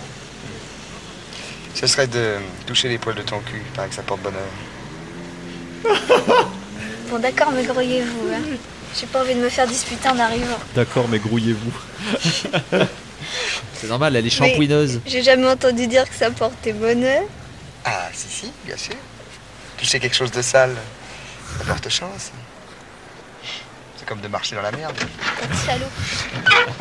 Ce 1.74 1.86
serait 1.86 2.06
de 2.06 2.36
toucher 2.66 2.88
les 2.88 2.98
poils 2.98 3.14
de 3.14 3.22
ton 3.22 3.38
cul, 3.40 3.62
il 3.64 3.72
paraît 3.72 3.88
que 3.88 3.94
ça 3.94 4.02
porte 4.02 4.20
bonheur. 4.22 4.48
Bon 7.08 7.20
d'accord, 7.20 7.52
mais 7.52 7.62
grouillez-vous. 7.62 8.28
Hein. 8.34 8.56
J'ai 8.98 9.06
pas 9.06 9.20
envie 9.20 9.36
de 9.36 9.40
me 9.40 9.48
faire 9.48 9.66
disputer 9.66 10.08
en 10.08 10.18
arrivant. 10.18 10.58
D'accord, 10.74 11.06
mais 11.08 11.20
grouillez-vous. 11.20 11.72
C'est 13.74 13.86
normal, 13.86 14.16
elle 14.16 14.26
est 14.26 14.30
shampouineuse. 14.30 15.00
J'ai 15.06 15.22
jamais 15.22 15.46
entendu 15.46 15.86
dire 15.86 16.08
que 16.08 16.16
ça 16.16 16.30
portait 16.32 16.72
bonheur. 16.72 17.22
Ah, 17.84 18.08
si, 18.12 18.28
si, 18.28 18.52
bien 18.64 18.76
sûr. 18.76 18.96
Toucher 19.78 20.00
quelque 20.00 20.16
chose 20.16 20.32
de 20.32 20.42
sale, 20.42 20.74
ça 21.58 21.64
porte 21.64 21.88
chance. 21.88 22.32
C'est 23.96 24.06
comme 24.06 24.20
de 24.20 24.28
marcher 24.28 24.56
dans 24.56 24.62
la 24.62 24.72
merde. 24.72 24.96
Salaud. 25.64 25.86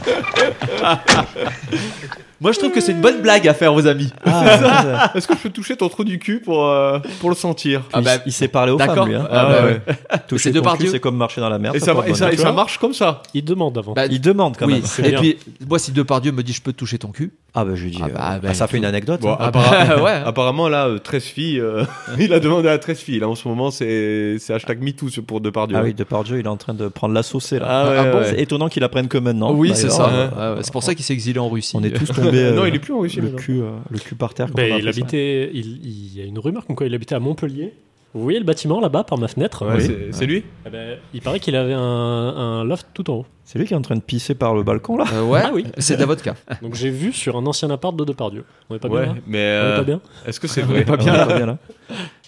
Moi, 2.41 2.51
je 2.51 2.59
trouve 2.59 2.71
que 2.71 2.81
c'est 2.81 2.91
une 2.91 3.01
bonne 3.01 3.21
blague 3.21 3.47
à 3.47 3.53
faire 3.53 3.73
aux 3.73 3.87
amis. 3.87 4.11
Ah, 4.25 5.11
Est-ce 5.15 5.27
que 5.27 5.35
je 5.35 5.39
peux 5.39 5.49
toucher 5.49 5.77
ton 5.77 5.87
trou 5.89 6.03
du 6.03 6.19
cul 6.19 6.39
pour, 6.41 6.65
euh, 6.67 6.99
pour 7.19 7.29
le 7.29 7.35
sentir 7.35 7.83
Ah 7.93 8.01
bah, 8.01 8.11
il 8.25 8.31
s'est 8.33 8.47
parlé 8.47 8.71
aux 8.71 8.77
femmes, 8.77 9.07
lui. 9.07 9.15
Hein. 9.15 9.27
Ah 9.31 9.45
bah 9.45 9.65
ouais. 9.65 9.81
Toucher 10.27 10.43
C'est 10.43 10.51
ton 10.51 10.59
Depardieu. 10.59 10.85
cul, 10.85 10.91
c'est 10.91 10.99
comme 10.99 11.15
marcher 11.17 11.39
dans 11.41 11.49
la 11.49 11.59
merde. 11.59 11.75
Et 11.75 11.79
ça, 11.79 11.93
et 12.05 12.11
et 12.11 12.51
marche 12.51 12.77
comme 12.77 12.93
ça. 12.93 13.23
Il 13.33 13.43
demande 13.45 13.77
avant. 13.77 13.93
Bah, 13.93 14.05
Il 14.07 14.19
demande 14.21 14.57
quand 14.57 14.65
oui. 14.67 14.73
même. 14.75 15.05
Et 15.05 15.09
bien. 15.09 15.19
puis, 15.19 15.37
moi, 15.67 15.79
si 15.79 15.91
Depardieu 15.91 16.31
me 16.31 16.43
dit 16.43 16.53
je 16.53 16.61
peux 16.61 16.73
toucher 16.73 16.97
ton 16.97 17.09
cul. 17.09 17.31
Ah 17.57 17.63
bah 17.63 17.71
je 17.75 17.85
lui 17.85 17.91
dis. 17.91 18.01
Ah 18.03 18.07
bah, 18.13 18.31
euh, 18.33 18.39
bah, 18.39 18.47
ah, 18.51 18.53
ça 18.53 18.67
fait 18.67 18.75
une 18.77 18.83
anecdote. 18.85 19.21
Bon, 19.21 19.31
hein. 19.31 19.37
apparemment, 19.39 20.03
ouais. 20.03 20.11
apparemment, 20.25 20.67
là, 20.67 20.87
euh, 20.87 20.99
13 20.99 21.23
filles, 21.23 21.59
euh, 21.61 21.85
il 22.19 22.33
a 22.33 22.41
demandé 22.41 22.67
à 22.67 22.77
13 22.77 22.97
filles. 22.97 23.19
Là, 23.19 23.29
en 23.29 23.35
ce 23.35 23.47
moment, 23.47 23.71
c'est 23.71 24.35
c'est 24.39 24.53
hashtag 24.53 24.81
MeToo 24.81 25.07
pour 25.25 25.39
Depardieu. 25.39 25.77
Ah 25.79 25.83
oui, 25.83 25.93
Depardieu, 25.93 26.37
il 26.39 26.45
est 26.45 26.49
en 26.49 26.57
train 26.57 26.73
de 26.73 26.89
prendre 26.89 27.13
la 27.13 27.23
saucée 27.23 27.59
là. 27.59 27.65
Ah 27.69 27.89
ouais, 27.89 28.11
bon, 28.11 28.17
ouais. 28.19 28.25
C'est 28.31 28.41
étonnant 28.41 28.67
qu'il 28.67 28.83
apprenne 28.83 29.07
que 29.07 29.17
maintenant. 29.17 29.53
oui, 29.53 29.71
c'est 29.73 29.89
ça. 29.89 30.09
Euh, 30.09 30.25
Ouais, 30.25 30.57
ouais. 30.57 30.63
C'est 30.63 30.73
pour 30.73 30.83
ça 30.83 30.95
qu'il 30.95 31.05
s'est 31.05 31.13
exilé 31.13 31.39
en 31.39 31.47
Russie. 31.49 31.75
On 31.77 31.83
est 31.83 31.91
tous 31.91 32.11
tombés. 32.31 32.39
euh, 32.43 32.53
Non, 32.55 32.65
il 32.65 32.75
est 32.75 32.79
plus 32.79 32.93
en 32.93 32.99
Russie, 32.99 33.17
Le 33.17 33.23
maintenant. 33.23 33.37
cul, 33.39 33.61
euh, 33.61 33.71
le 33.89 33.99
cul 33.99 34.15
par 34.15 34.33
terre. 34.33 34.47
quand 34.47 34.55
Ben, 34.55 34.71
on 34.71 34.75
a 34.75 34.79
il 34.79 34.87
habitait. 34.87 35.49
Il, 35.53 35.85
il 35.85 36.17
y 36.17 36.21
a 36.21 36.25
une 36.25 36.39
rumeur 36.39 36.65
comme 36.65 36.75
quoi 36.75 36.85
il 36.87 36.93
habitait 36.93 37.15
à 37.15 37.19
Montpellier. 37.19 37.73
Vous 38.13 38.21
voyez 38.23 38.39
le 38.39 38.45
bâtiment 38.45 38.79
là-bas 38.79 39.03
par 39.03 39.17
ma 39.17 39.27
fenêtre 39.27 39.65
Ouais, 39.67 39.75
Oui. 39.85 39.91
c'est- 40.11 40.25
lui 40.25 40.45
Eh 40.65 40.69
ben, 40.69 40.97
Il 41.13 41.19
paraît 41.21 41.41
qu'il 41.41 41.53
avait 41.53 41.73
un, 41.73 41.79
un 41.81 42.63
loft 42.63 42.87
tout 42.93 43.09
en 43.11 43.15
haut. 43.15 43.25
C'est 43.43 43.59
lui 43.59 43.65
qui 43.67 43.73
est 43.73 43.77
en 43.77 43.81
train 43.81 43.97
de 43.97 44.01
pisser 44.01 44.35
par 44.35 44.55
le 44.55 44.63
balcon 44.63 44.95
là. 44.97 45.03
Euh, 45.13 45.23
ouais, 45.23 45.41
Ah 45.43 45.51
oui. 45.53 45.65
c'est 45.79 45.95
de 45.95 45.99
la 45.99 46.05
vodka. 46.05 46.33
Donc 46.61 46.75
j'ai 46.75 46.89
vu 46.91 47.11
sur 47.11 47.35
un 47.35 47.45
ancien 47.45 47.69
appart 47.71 47.93
de 47.95 48.05
Depardieu. 48.05 48.45
On 48.69 48.75
est 48.75 48.79
pas 48.79 48.87
Ouais, 48.87 49.03
bien 49.03 49.13
là 49.15 49.19
mais 49.27 49.59
On 49.61 49.73
est 49.73 49.77
pas 49.77 49.83
bien 49.83 50.01
est-ce 50.25 50.39
que 50.39 50.47
c'est 50.47 50.63
On 50.63 50.67
vrai 50.67 50.79
est 50.79 50.85
pas 50.85 50.95
bien 50.95 51.11
là. 51.11 51.25
pas 51.25 51.35
bien 51.35 51.45
là. 51.45 51.57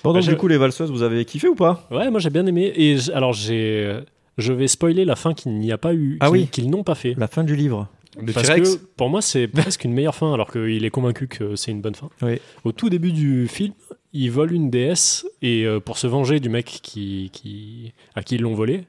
Bon 0.03 0.12
donc 0.13 0.25
Bah, 0.25 0.29
du 0.31 0.36
coup 0.38 0.47
les 0.49 0.57
valseuses, 0.57 0.91
vous 0.91 1.03
avez 1.03 1.23
kiffé 1.23 1.47
ou 1.47 1.55
pas 1.55 1.88
Ouais, 1.89 2.12
moi 2.12 2.19
j'ai 2.19 2.29
bien 2.31 2.45
aimé. 2.45 2.71
Et 2.75 2.97
alors 3.13 3.31
j'ai. 3.31 3.97
Je 4.38 4.51
vais 4.53 4.67
spoiler 4.67 5.05
la 5.05 5.15
fin 5.15 5.33
qu'il 5.33 5.53
n'y 5.57 5.71
a 5.71 5.77
pas 5.79 5.93
eu, 5.95 6.17
Ah 6.19 6.25
qu'ils- 6.27 6.33
oui. 6.33 6.47
qu'ils 6.51 6.69
n'ont 6.69 6.83
pas 6.83 6.93
fait. 6.95 7.15
La 7.17 7.27
fin 7.27 7.43
du 7.45 7.55
livre. 7.55 7.88
Le 8.19 8.34
Parce 8.34 8.47
que 8.49 8.77
pour 8.95 9.10
moi, 9.10 9.21
c'est 9.21 9.47
presque 9.47 9.84
une 9.86 9.93
meilleure 9.93 10.15
fin, 10.15 10.34
alors 10.34 10.51
qu'il 10.51 10.84
est 10.86 10.89
convaincu 10.89 11.27
que 11.27 11.56
c'est 11.56 11.71
une 11.71 11.82
bonne 11.82 11.95
fin. 11.95 12.10
Oui. 12.21 12.39
Au 12.63 12.71
tout 12.71 12.89
début 12.89 13.12
du 13.12 13.47
film, 13.47 13.73
il 14.13 14.32
vole 14.32 14.53
une 14.53 14.69
déesse 14.69 15.25
et 15.41 15.65
euh, 15.65 15.80
pour 15.80 15.97
se 15.97 16.08
venger 16.08 16.39
du 16.39 16.49
mec 16.49 16.65
qui, 16.65 17.30
qui, 17.34 17.93
à 18.15 18.23
qui 18.23 18.36
ils 18.36 18.41
l'ont 18.41 18.56
volé, 18.56 18.86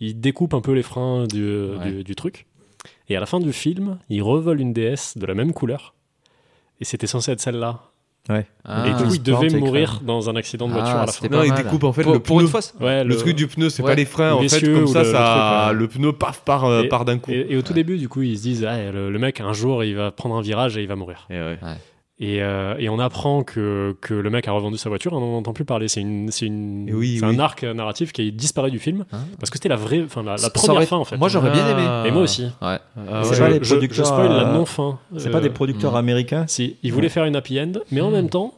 il 0.00 0.18
découpe 0.20 0.54
un 0.54 0.60
peu 0.60 0.72
les 0.72 0.82
freins 0.82 1.26
du, 1.26 1.44
Ouais. 1.44 1.90
du, 1.92 2.04
du 2.04 2.14
truc. 2.14 2.46
Et 3.08 3.16
à 3.16 3.20
la 3.20 3.26
fin 3.26 3.40
du 3.40 3.52
film, 3.52 3.98
il 4.08 4.22
revole 4.22 4.60
une 4.60 4.72
déesse 4.72 5.18
de 5.18 5.26
la 5.26 5.34
même 5.34 5.52
couleur. 5.52 5.94
Et 6.80 6.84
c'était 6.84 7.06
censé 7.06 7.32
être 7.32 7.40
celle-là. 7.40 7.89
Ouais. 8.28 8.46
Ah. 8.64 8.86
et 8.86 8.90
du 8.94 9.02
coup, 9.04 9.14
il 9.14 9.22
devait 9.22 9.48
mourir 9.58 10.00
dans 10.04 10.30
un 10.30 10.36
accident 10.36 10.68
de 10.68 10.72
Ah, 10.74 10.80
voiture 10.80 10.96
à 10.98 11.06
la 11.06 11.12
fin. 11.12 11.28
Non, 11.28 11.42
il 11.42 11.52
découpe 11.54 11.82
en 11.84 11.92
fait 11.92 12.02
pour, 12.02 12.12
le 12.12 12.20
pour 12.20 12.36
pneu. 12.36 12.44
une 12.44 12.50
fois. 12.50 12.60
Ouais, 12.78 13.02
Le, 13.02 13.16
truc 13.16 13.34
du 13.34 13.48
pneu, 13.48 13.70
c'est 13.70 13.82
Ouais. 13.82 13.90
pas 13.90 13.94
les 13.96 14.04
freins 14.04 14.34
en 14.34 14.42
fait, 14.42 14.60
comme 14.72 14.86
ça, 14.86 15.00
le- 15.00 15.06
le 15.08 15.12
ça, 15.12 15.68
truc, 15.68 15.72
ouais. 15.74 15.80
le 15.80 15.88
pneu 15.88 16.12
paf 16.12 16.42
part, 16.44 16.64
euh, 16.66 16.84
part 16.88 17.04
d'un 17.04 17.18
coup. 17.18 17.30
Et, 17.32 17.46
et 17.48 17.56
au 17.56 17.62
tout 17.62 17.72
début, 17.72 17.96
du 17.98 18.08
coup, 18.08 18.22
ils 18.22 18.36
se 18.36 18.42
disent 18.42 18.64
ah, 18.68 18.92
le, 18.92 19.10
le 19.10 19.18
mec, 19.18 19.40
un 19.40 19.52
jour, 19.54 19.82
il 19.82 19.96
va 19.96 20.10
prendre 20.12 20.36
un 20.36 20.42
virage 20.42 20.76
et 20.76 20.82
il 20.82 20.86
va 20.88 20.96
mourir. 20.96 21.26
Et 21.30 21.34
ouais. 21.34 21.58
Et, 22.22 22.42
euh, 22.42 22.74
et 22.78 22.90
on 22.90 22.98
apprend 22.98 23.42
que, 23.44 23.96
que 24.02 24.12
le 24.12 24.28
mec 24.28 24.46
a 24.46 24.52
revendu 24.52 24.76
sa 24.76 24.90
voiture 24.90 25.14
on 25.14 25.20
n'en 25.20 25.38
entend 25.38 25.54
plus 25.54 25.64
parler. 25.64 25.88
C'est 25.88 26.02
une, 26.02 26.30
c'est 26.30 26.44
une, 26.44 26.86
Et 26.86 26.92
oui, 26.92 27.16
c'est 27.18 27.24
oui. 27.26 27.34
un 27.34 27.38
arc 27.38 27.62
narratif 27.64 28.12
qui 28.12 28.28
a 28.28 28.30
disparu 28.30 28.70
du 28.70 28.78
film 28.78 29.06
Hein 29.12 29.20
parce 29.38 29.48
que 29.48 29.56
c'était 29.56 29.70
la 29.70 29.76
vraie, 29.76 30.02
enfin 30.04 30.22
la, 30.22 30.36
première 30.50 30.76
aurait- 30.76 30.86
fin 30.86 30.96
en 30.98 31.04
fait. 31.06 31.16
Moi, 31.16 31.28
j'aurais 31.30 31.50
bien 31.50 31.66
aimé. 31.66 31.82
Ah. 31.86 32.04
Et 32.06 32.10
moi 32.10 32.20
aussi. 32.22 32.42
Ouais. 32.60 32.76
Ah 33.08 33.22
C'est 33.24 33.30
ouais. 33.32 33.38
pas 33.38 33.48
les 33.48 33.58
je, 33.60 33.64
je 33.64 33.74
producteurs, 33.74 34.06
spoil 34.06 34.28
la 34.28 34.50
euh, 34.50 34.52
non 34.52 34.66
fin. 34.66 34.98
C'est 35.16 35.30
pas 35.30 35.40
des 35.40 35.48
producteurs 35.50 35.96
américains 35.96 36.44
Si, 36.46 36.76
ils 36.82 36.92
voulaient 36.92 37.08
faire 37.08 37.24
une 37.24 37.36
happy 37.36 37.58
end, 37.58 37.72
mais 37.90 38.02
en 38.02 38.10
Mm. 38.10 38.12
même 38.12 38.28
temps, 38.28 38.54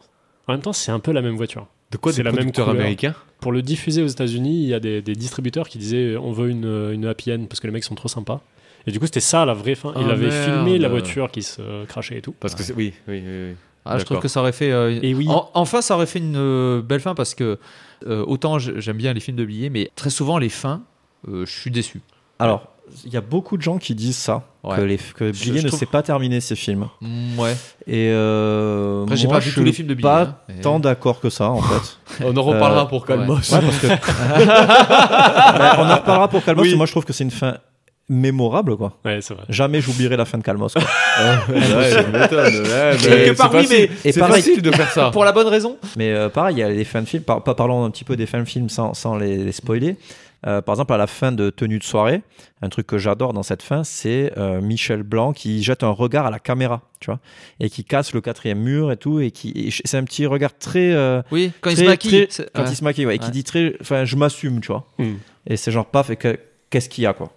en 0.49 0.53
même 0.55 0.61
temps, 0.63 0.73
c'est 0.73 0.91
un 0.91 0.99
peu 0.99 1.13
la 1.13 1.23
même 1.23 1.37
voiture. 1.37 1.67
De 1.93 1.99
quoi 1.99 2.11
C'est 2.13 2.19
des 2.19 2.25
la 2.25 2.31
même 2.31 2.39
producteurs 2.39 2.65
couleur. 2.65 2.81
américains 2.81 3.15
Pour 3.41 3.53
le 3.53 3.63
diffuser 3.63 4.03
aux 4.03 4.07
États-Unis, 4.09 4.63
il 4.65 4.69
y 4.69 4.75
a 4.75 4.81
des, 4.81 5.03
des 5.03 5.15
distributeurs 5.15 5.69
qui 5.69 5.79
disaient 5.79 6.17
on 6.17 6.33
veut 6.33 6.49
une, 6.51 6.91
une 6.93 7.07
happy 7.07 7.33
end 7.33 7.45
parce 7.49 7.61
que 7.61 7.69
les 7.69 7.73
mecs 7.73 7.85
sont 7.85 7.95
trop 7.95 8.09
sympas. 8.09 8.41
Et 8.87 8.91
du 8.93 8.99
coup, 8.99 9.07
c'était 9.07 9.21
ça 9.21 9.45
la 9.45 9.55
vraie 9.55 9.75
fin. 9.75 9.93
Il 9.97 10.07
Ah, 10.09 10.13
avait 10.13 10.29
merde. 10.29 10.45
filmé 10.45 10.79
la 10.79 10.89
voiture 10.89 11.31
qui 11.31 11.43
se 11.43 11.85
crachait 11.87 12.19
et 12.19 12.23
tout. 12.23 12.35
Parce 12.41 12.55
que 12.55 12.63
c'est- 12.63 12.73
oui, 12.75 12.93
oui, 13.09 13.23
oui. 13.25 13.51
oui. 13.51 13.55
Ah, 13.85 13.99
je 13.99 14.05
trouve 14.05 14.19
que 14.21 14.29
ça 14.29 14.41
aurait 14.41 14.53
fait. 14.53 14.71
euh, 14.71 14.99
Et 15.03 15.15
oui. 15.15 15.27
en- 15.29 15.51
enfin, 15.55 15.83
ça 15.83 15.95
aurait 15.97 16.07
fait 16.07 16.21
une 16.21 16.37
euh, 16.37 16.83
belle 16.83 17.01
fin 17.01 17.15
parce 17.15 17.35
que 17.35 17.59
euh, 18.07 18.25
autant 18.27 18.59
j- 18.59 18.73
j'aime 18.77 18.97
bien 18.97 19.13
les 19.13 19.21
films 19.21 19.37
de 19.37 19.45
billets, 19.45 19.71
mais 19.71 19.91
très 19.97 20.11
souvent 20.11 20.39
les 20.39 20.49
fins, 20.49 20.83
euh, 21.29 21.45
je 21.47 21.51
suis 21.53 21.71
déçu. 21.71 22.01
Alors, 22.39 22.67
il 23.05 23.13
y 23.13 23.17
a 23.17 23.21
beaucoup 23.21 23.57
de 23.57 23.63
gens 23.63 23.79
qui 23.79 23.95
disent 23.95 24.17
ça, 24.17 24.43
Ouais. 24.65 24.77
que, 24.77 24.81
les, 24.83 24.99
que 24.99 25.33
Je- 25.33 25.45
je 25.45 25.53
ne 25.53 25.69
trouve- 25.69 25.79
s'est 25.79 25.87
pas 25.87 26.03
terminé 26.03 26.41
ses 26.41 26.55
films. 26.57 26.89
Mm, 27.01 27.39
ouais. 27.39 27.57
Et 27.87 28.11
euh, 28.13 29.03
Après, 29.05 29.17
j'ai 29.17 29.27
moi, 29.27 29.37
pas 29.37 29.41
je 29.41 29.45
vu 29.47 29.51
suis 29.53 29.61
tous 29.61 29.65
les 29.65 29.73
films 29.73 29.89
de 29.89 29.95
Pas 29.95 30.23
hein, 30.23 30.37
mais- 30.49 30.61
tant 30.61 30.79
d'accord 30.81 31.21
que 31.21 31.31
ça, 31.31 31.49
en 31.51 31.61
fait. 31.63 31.99
On 32.25 32.37
en 32.37 32.43
reparlera 32.43 32.83
Euh, 32.83 32.87
pour 32.87 33.05
Calmos. 33.07 33.53
Ouais, 33.53 33.61
parce 33.61 33.79
que- 33.79 33.87
on 35.81 35.91
en 35.91 35.97
reparlera 35.97 36.29
pour 36.29 36.45
Calmos. 36.45 36.63
Oui. 36.63 36.73
et 36.73 36.77
Moi, 36.77 36.87
je 36.87 36.93
trouve 36.93 37.05
que 37.05 37.13
c'est 37.13 37.25
une 37.25 37.31
fin 37.31 37.57
mémorable, 38.13 38.77
quoi. 38.77 38.99
Ouais, 39.05 39.21
c'est 39.21 39.35
vrai. 39.35 39.45
Jamais 39.49 39.81
j'oublierai 39.81 40.17
la 40.17 40.25
fin 40.25 40.39
de 40.39 40.43
Calmos. 40.43 40.73
quoi. 40.73 40.83
Ouais. 41.19 41.55
Ouais, 41.55 42.05
mais 42.13 42.29
Quelque 42.29 43.37
part, 43.37 43.51
c'est 43.53 43.59
oui, 43.59 43.65
facile- 43.67 43.89
mais- 43.93 44.09
et 44.09 44.13
c'est 44.13 44.21
pareil- 44.21 44.43
facile 44.43 44.63
de 44.63 44.71
faire 44.71 44.91
ça. 44.91 45.11
Pour 45.11 45.25
la 45.25 45.33
bonne 45.33 45.49
raison. 45.49 45.77
Mais 45.97 46.11
euh, 46.13 46.29
pareil, 46.29 46.57
il 46.57 46.59
y 46.61 46.63
a 46.63 46.69
les 46.71 46.85
fins 46.85 47.03
de 47.03 47.07
films. 47.09 47.23
Par, 47.23 47.43
pas 47.43 47.55
parlons 47.55 47.85
un 47.85 47.91
petit 47.91 48.05
peu 48.05 48.17
des 48.17 48.27
fins 48.27 48.41
de 48.41 48.45
films 48.45 48.69
sans, 48.69 48.95
sans 48.95 49.17
les, 49.17 49.37
les 49.39 49.53
spoiler. 49.53 49.97
Euh, 50.45 50.61
par 50.61 50.75
exemple, 50.75 50.93
à 50.93 50.97
la 50.97 51.07
fin 51.07 51.31
de 51.31 51.51
Tenue 51.51 51.79
de 51.79 51.85
soirée, 51.85 52.23
un 52.63 52.69
truc 52.69 52.85
que 52.89 52.99
j'adore 52.99 53.33
dans 53.33 53.45
cette 53.45 53.63
fin, 53.63 53.85
c'est 53.85 54.33
euh, 54.37 54.61
Michel 54.61 55.05
Blanc 55.05 55.33
qui 55.33 55.63
jette 55.63 55.85
un 55.85 55.91
regard 55.91 56.27
à 56.27 56.31
la 56.33 56.41
caméra, 56.41 56.81
tu 56.99 57.07
vois, 57.13 57.21
et 57.61 57.71
qui 57.71 57.85
casse 57.85 58.13
le 58.13 58.21
quatrième 58.21 58.59
mur 58.59 58.91
et 58.91 58.97
tout, 58.97 59.21
et 59.21 59.31
qui, 59.31 59.51
et 59.51 59.71
c'est 59.85 59.97
un 59.99 60.03
petit 60.03 60.27
regard 60.27 60.59
très, 60.59 60.93
euh, 60.95 61.23
Oui, 61.31 61.53
quand 61.61 61.71
il 61.71 61.77
se 61.77 61.85
maquille. 61.85 62.27
très- 62.27 62.49
quand 62.53 62.63
ouais. 62.65 62.69
il 62.71 62.75
se 62.77 62.83
maquille, 62.83 63.07
ouais, 63.07 63.15
et 63.17 63.19
qui 63.21 63.31
dit 63.31 63.45
très, 63.45 63.77
enfin, 63.81 64.05
je 64.05 64.17
m'assume, 64.17 64.61
tu 64.61 64.69
vois, 64.73 64.85
Hmm. 64.99 65.15
et 65.47 65.57
c'est 65.57 65.71
genre 65.71 65.87
paf, 65.87 66.11
et 66.11 66.17
que- 66.17 66.37
qu'est-ce 66.71 66.89
qu'il 66.89 67.05
y 67.05 67.07
a, 67.07 67.13
quoi. 67.13 67.31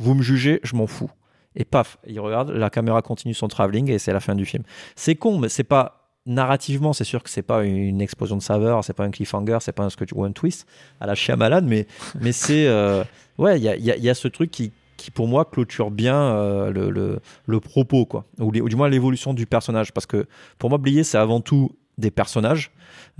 Vous 0.00 0.14
me 0.14 0.22
jugez, 0.22 0.60
je 0.62 0.74
m'en 0.76 0.86
fous. 0.86 1.10
Et 1.54 1.64
paf, 1.64 1.98
il 2.06 2.18
regarde, 2.18 2.50
la 2.50 2.70
caméra 2.70 3.02
continue 3.02 3.34
son 3.34 3.48
travelling 3.48 3.90
et 3.90 3.98
c'est 3.98 4.12
la 4.12 4.20
fin 4.20 4.34
du 4.34 4.46
film. 4.46 4.64
C'est 4.96 5.14
con, 5.16 5.38
mais 5.38 5.48
c'est 5.50 5.64
pas 5.64 5.98
narrativement, 6.24 6.92
c'est 6.92 7.04
sûr 7.04 7.22
que 7.22 7.28
c'est 7.28 7.42
pas 7.42 7.64
une 7.64 8.00
explosion 8.00 8.36
de 8.36 8.42
saveur, 8.42 8.84
c'est 8.84 8.92
pas 8.94 9.04
un 9.04 9.10
cliffhanger, 9.10 9.58
c'est 9.60 9.72
pas 9.72 9.82
un 9.84 9.90
sketch 9.90 10.10
ou 10.14 10.24
un 10.24 10.32
twist 10.32 10.66
à 11.00 11.06
la 11.06 11.14
chia 11.14 11.36
malade, 11.36 11.64
mais 11.66 11.86
mais 12.20 12.32
c'est 12.32 12.66
euh, 12.68 13.02
ouais, 13.38 13.58
il 13.58 13.64
y 13.64 13.68
a, 13.68 13.76
il 13.76 13.84
y 13.84 13.90
a- 13.90 13.96
il 13.96 14.04
y 14.04 14.08
a 14.08 14.14
ce 14.14 14.28
truc 14.28 14.50
qui 14.50 14.72
qui 14.96 15.10
pour 15.10 15.26
moi 15.26 15.44
clôture 15.44 15.90
bien 15.90 16.14
euh, 16.16 16.70
le, 16.70 16.90
le, 16.90 17.18
le 17.46 17.60
propos 17.60 18.06
quoi, 18.06 18.24
ou, 18.38 18.52
les- 18.52 18.60
ou 18.60 18.68
du 18.68 18.76
moins 18.76 18.88
l'évolution 18.88 19.34
du 19.34 19.46
personnage, 19.46 19.92
parce 19.92 20.06
que 20.06 20.26
pour 20.58 20.70
moi 20.70 20.78
Blier 20.78 21.02
c'est 21.02 21.18
avant 21.18 21.40
tout 21.40 21.72
des 21.98 22.12
personnages 22.12 22.70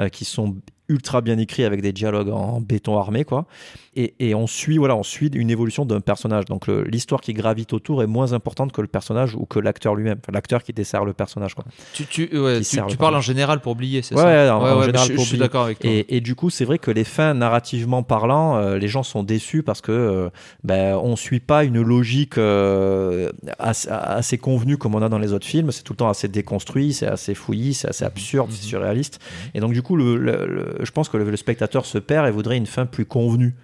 euh, 0.00 0.08
qui 0.08 0.24
sont 0.24 0.56
ultra 0.88 1.22
bien 1.22 1.38
écrits 1.38 1.64
avec 1.64 1.82
des 1.82 1.92
dialogues 1.92 2.28
en 2.30 2.60
béton 2.60 2.96
armé 2.98 3.24
quoi 3.24 3.46
et, 3.94 4.14
et 4.20 4.34
on 4.34 4.46
suit 4.46 4.78
voilà 4.78 4.96
on 4.96 5.02
suit 5.02 5.28
une 5.34 5.50
évolution 5.50 5.84
d'un 5.84 6.00
personnage 6.00 6.46
donc 6.46 6.66
l'histoire 6.68 7.20
qui 7.20 7.34
gravite 7.34 7.72
autour 7.74 8.02
est 8.02 8.06
moins 8.06 8.32
importante 8.32 8.72
que 8.72 8.80
le 8.80 8.86
personnage 8.86 9.34
ou 9.34 9.44
que 9.44 9.58
l'acteur 9.58 9.94
lui-même 9.94 10.18
Enfin, 10.22 10.32
l'acteur 10.32 10.62
qui 10.62 10.72
dessert 10.72 11.04
le 11.04 11.12
personnage 11.12 11.54
quoi 11.54 11.64
Tu, 11.92 12.06
tu, 12.06 12.22
ouais, 12.38 12.58
Qui 12.60 12.68
tu, 12.68 12.76
sert 12.76 12.86
tu 12.86 12.92
le 12.94 12.98
parles 12.98 13.16
en 13.16 13.20
général 13.20 13.60
pour 13.60 13.72
oublier, 13.72 14.00
c'est 14.02 14.14
Ouais, 14.14 14.22
ça 14.22 14.28
ouais, 14.28 14.50
en- 14.50 14.62
en 14.76 14.78
mais 14.80 14.86
général 14.86 15.08
je, 15.08 15.12
pour 15.14 15.24
je 15.24 15.28
suis 15.28 15.38
d'accord 15.38 15.64
avec 15.64 15.78
toi. 15.80 15.90
Et, 15.90 16.16
et 16.16 16.20
du 16.20 16.34
coup, 16.34 16.48
c'est 16.50 16.64
vrai 16.64 16.78
que 16.78 16.90
les 16.90 17.04
fins, 17.04 17.34
narrativement 17.34 18.02
parlant, 18.02 18.56
euh, 18.56 18.78
les 18.78 18.88
gens 18.88 19.02
sont 19.02 19.22
déçus 19.22 19.62
parce 19.62 19.80
que 19.80 19.92
euh, 19.92 20.30
ben, 20.64 20.96
on 20.96 21.14
suit 21.16 21.40
pas 21.40 21.64
une 21.64 21.82
logique 21.82 22.38
euh, 22.38 23.30
assez, 23.58 23.88
assez 23.90 24.38
convenue 24.38 24.76
comme 24.78 24.94
on 24.94 25.02
a 25.02 25.08
dans 25.08 25.18
les 25.18 25.32
autres 25.32 25.46
films. 25.46 25.70
C'est 25.72 25.82
tout 25.82 25.92
le 25.92 25.98
temps 25.98 26.08
assez 26.08 26.28
déconstruit, 26.28 26.92
c'est 26.92 27.06
assez 27.06 27.34
fouillis, 27.34 27.74
c'est 27.74 27.88
assez 27.88 28.04
absurde, 28.04 28.48
c'est 28.50 28.62
surréaliste. 28.64 29.20
Et 29.54 29.60
donc, 29.60 29.72
du 29.72 29.82
coup, 29.82 29.96
le, 29.96 30.16
le- 30.16 30.46
le- 30.46 30.76
je 30.84 30.90
pense 30.90 31.08
que 31.08 31.16
le 31.16 31.36
spectateur 31.36 31.84
se 31.86 31.98
perd 31.98 32.26
et 32.26 32.30
voudrait 32.30 32.56
une 32.56 32.66
fin 32.66 32.86
plus 32.86 33.04
convenue. 33.04 33.54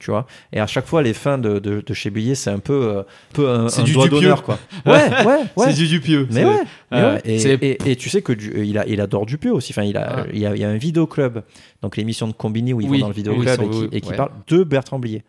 Tu 0.00 0.10
vois 0.10 0.26
et 0.52 0.58
à 0.60 0.66
chaque 0.66 0.86
fois, 0.86 1.02
les 1.02 1.12
fins 1.12 1.36
de, 1.38 1.58
de, 1.58 1.82
de 1.86 1.94
chez 1.94 2.08
Billet, 2.10 2.34
c'est 2.34 2.50
un 2.50 2.58
peu, 2.58 2.72
euh, 2.72 3.02
peu 3.34 3.48
un, 3.50 3.66
un 3.66 3.82
du 3.82 3.92
doigt 3.92 4.08
d'honneur, 4.08 4.42
quoi. 4.42 4.58
Ouais, 4.86 4.92
ouais, 5.26 5.40
ouais. 5.56 5.66
C'est 5.66 5.74
du 5.74 5.86
Dupieux. 5.86 6.26
Mais 6.30 6.44
ouais, 6.44 6.62
Ouais. 6.92 7.02
ouais. 7.02 7.20
Et, 7.24 7.38
C'est- 7.38 7.54
et- 7.62 7.90
et 7.90 7.96
tu 7.96 8.08
sais 8.10 8.20
que 8.22 8.32
du- 8.32 8.64
il, 8.64 8.76
a, 8.78 8.86
il 8.86 9.00
adore 9.00 9.26
Dupieux 9.26 9.52
aussi. 9.52 9.72
Enfin, 9.72 9.82
il 9.84 9.96
a, 9.96 10.22
Ouais. 10.22 10.30
il, 10.32 10.38
y 10.40 10.46
a, 10.46 10.54
il 10.56 10.60
y 10.60 10.64
a 10.64 10.68
un 10.68 10.76
vidéoclub, 10.76 11.42
donc 11.82 11.96
l'émission 11.96 12.26
de 12.28 12.32
Combini 12.32 12.72
où 12.72 12.80
ils 12.80 12.88
Oui, 12.88 12.98
vont 12.98 13.02
dans 13.02 13.08
le 13.08 13.14
vidéoclub 13.14 13.48
et 13.62 13.68
qui, 13.70 13.78
oui, 13.78 13.88
et 13.92 14.00
qui 14.00 14.10
ouais. 14.10 14.16
parle 14.16 14.32
de 14.48 14.64
Bertrand 14.64 14.98
Blier. 14.98 15.22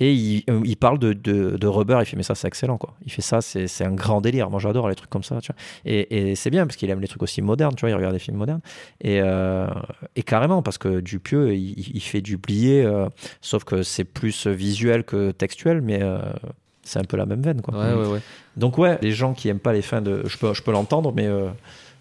Et 0.00 0.12
il, 0.12 0.42
euh, 0.50 0.60
il 0.64 0.76
parle 0.76 0.98
de, 0.98 1.12
de, 1.12 1.56
de 1.56 1.66
Rubber, 1.68 1.98
il 2.00 2.04
fait 2.06 2.16
mais 2.16 2.24
ça 2.24 2.34
c'est 2.34 2.48
excellent 2.48 2.78
quoi. 2.78 2.94
Il 3.06 3.12
fait 3.12 3.22
ça, 3.22 3.40
c'est 3.40 3.68
c'est 3.68 3.84
un 3.84 3.92
grand 3.94 4.20
délire. 4.20 4.50
Moi 4.50 4.58
j'adore 4.58 4.88
les 4.88 4.96
trucs 4.96 5.08
comme 5.10 5.22
ça, 5.22 5.40
tu 5.40 5.52
vois. 5.52 5.56
Et, 5.84 6.30
et 6.30 6.34
c'est 6.34 6.50
bien 6.50 6.66
parce 6.66 6.76
qu'il 6.76 6.90
aime 6.90 7.00
les 7.00 7.06
trucs 7.06 7.22
aussi 7.22 7.42
modernes, 7.42 7.74
tu 7.76 7.82
vois. 7.82 7.90
Il 7.90 7.94
regarde 7.94 8.12
des 8.12 8.18
films 8.18 8.36
modernes. 8.38 8.60
Et, 9.00 9.20
euh, 9.22 9.68
et 10.16 10.24
carrément 10.24 10.62
parce 10.62 10.78
que 10.78 10.98
Dupieux, 11.00 11.54
il, 11.54 11.74
il 11.94 12.00
fait 12.00 12.22
du 12.22 12.38
Blier, 12.38 12.82
euh, 12.84 13.08
sauf 13.40 13.62
que 13.62 13.84
c'est 13.84 14.02
plus 14.04 14.48
visuel 14.48 15.04
que 15.04 15.30
textuel, 15.30 15.80
mais 15.80 16.00
euh, 16.02 16.18
c'est 16.84 16.98
un 16.98 17.04
peu 17.04 17.16
la 17.16 17.26
même 17.26 17.42
veine 17.42 17.62
quoi. 17.62 17.74
Ouais, 17.74 17.94
ouais, 17.94 18.06
ouais. 18.06 18.20
Donc 18.56 18.78
ouais, 18.78 18.98
les 19.02 19.12
gens 19.12 19.34
qui 19.34 19.48
aiment 19.48 19.58
pas 19.58 19.72
les 19.72 19.82
fins 19.82 20.00
de, 20.00 20.22
je 20.26 20.38
peux, 20.38 20.54
je 20.54 20.62
peux 20.62 20.72
l'entendre, 20.72 21.12
mais 21.14 21.26
euh, 21.26 21.48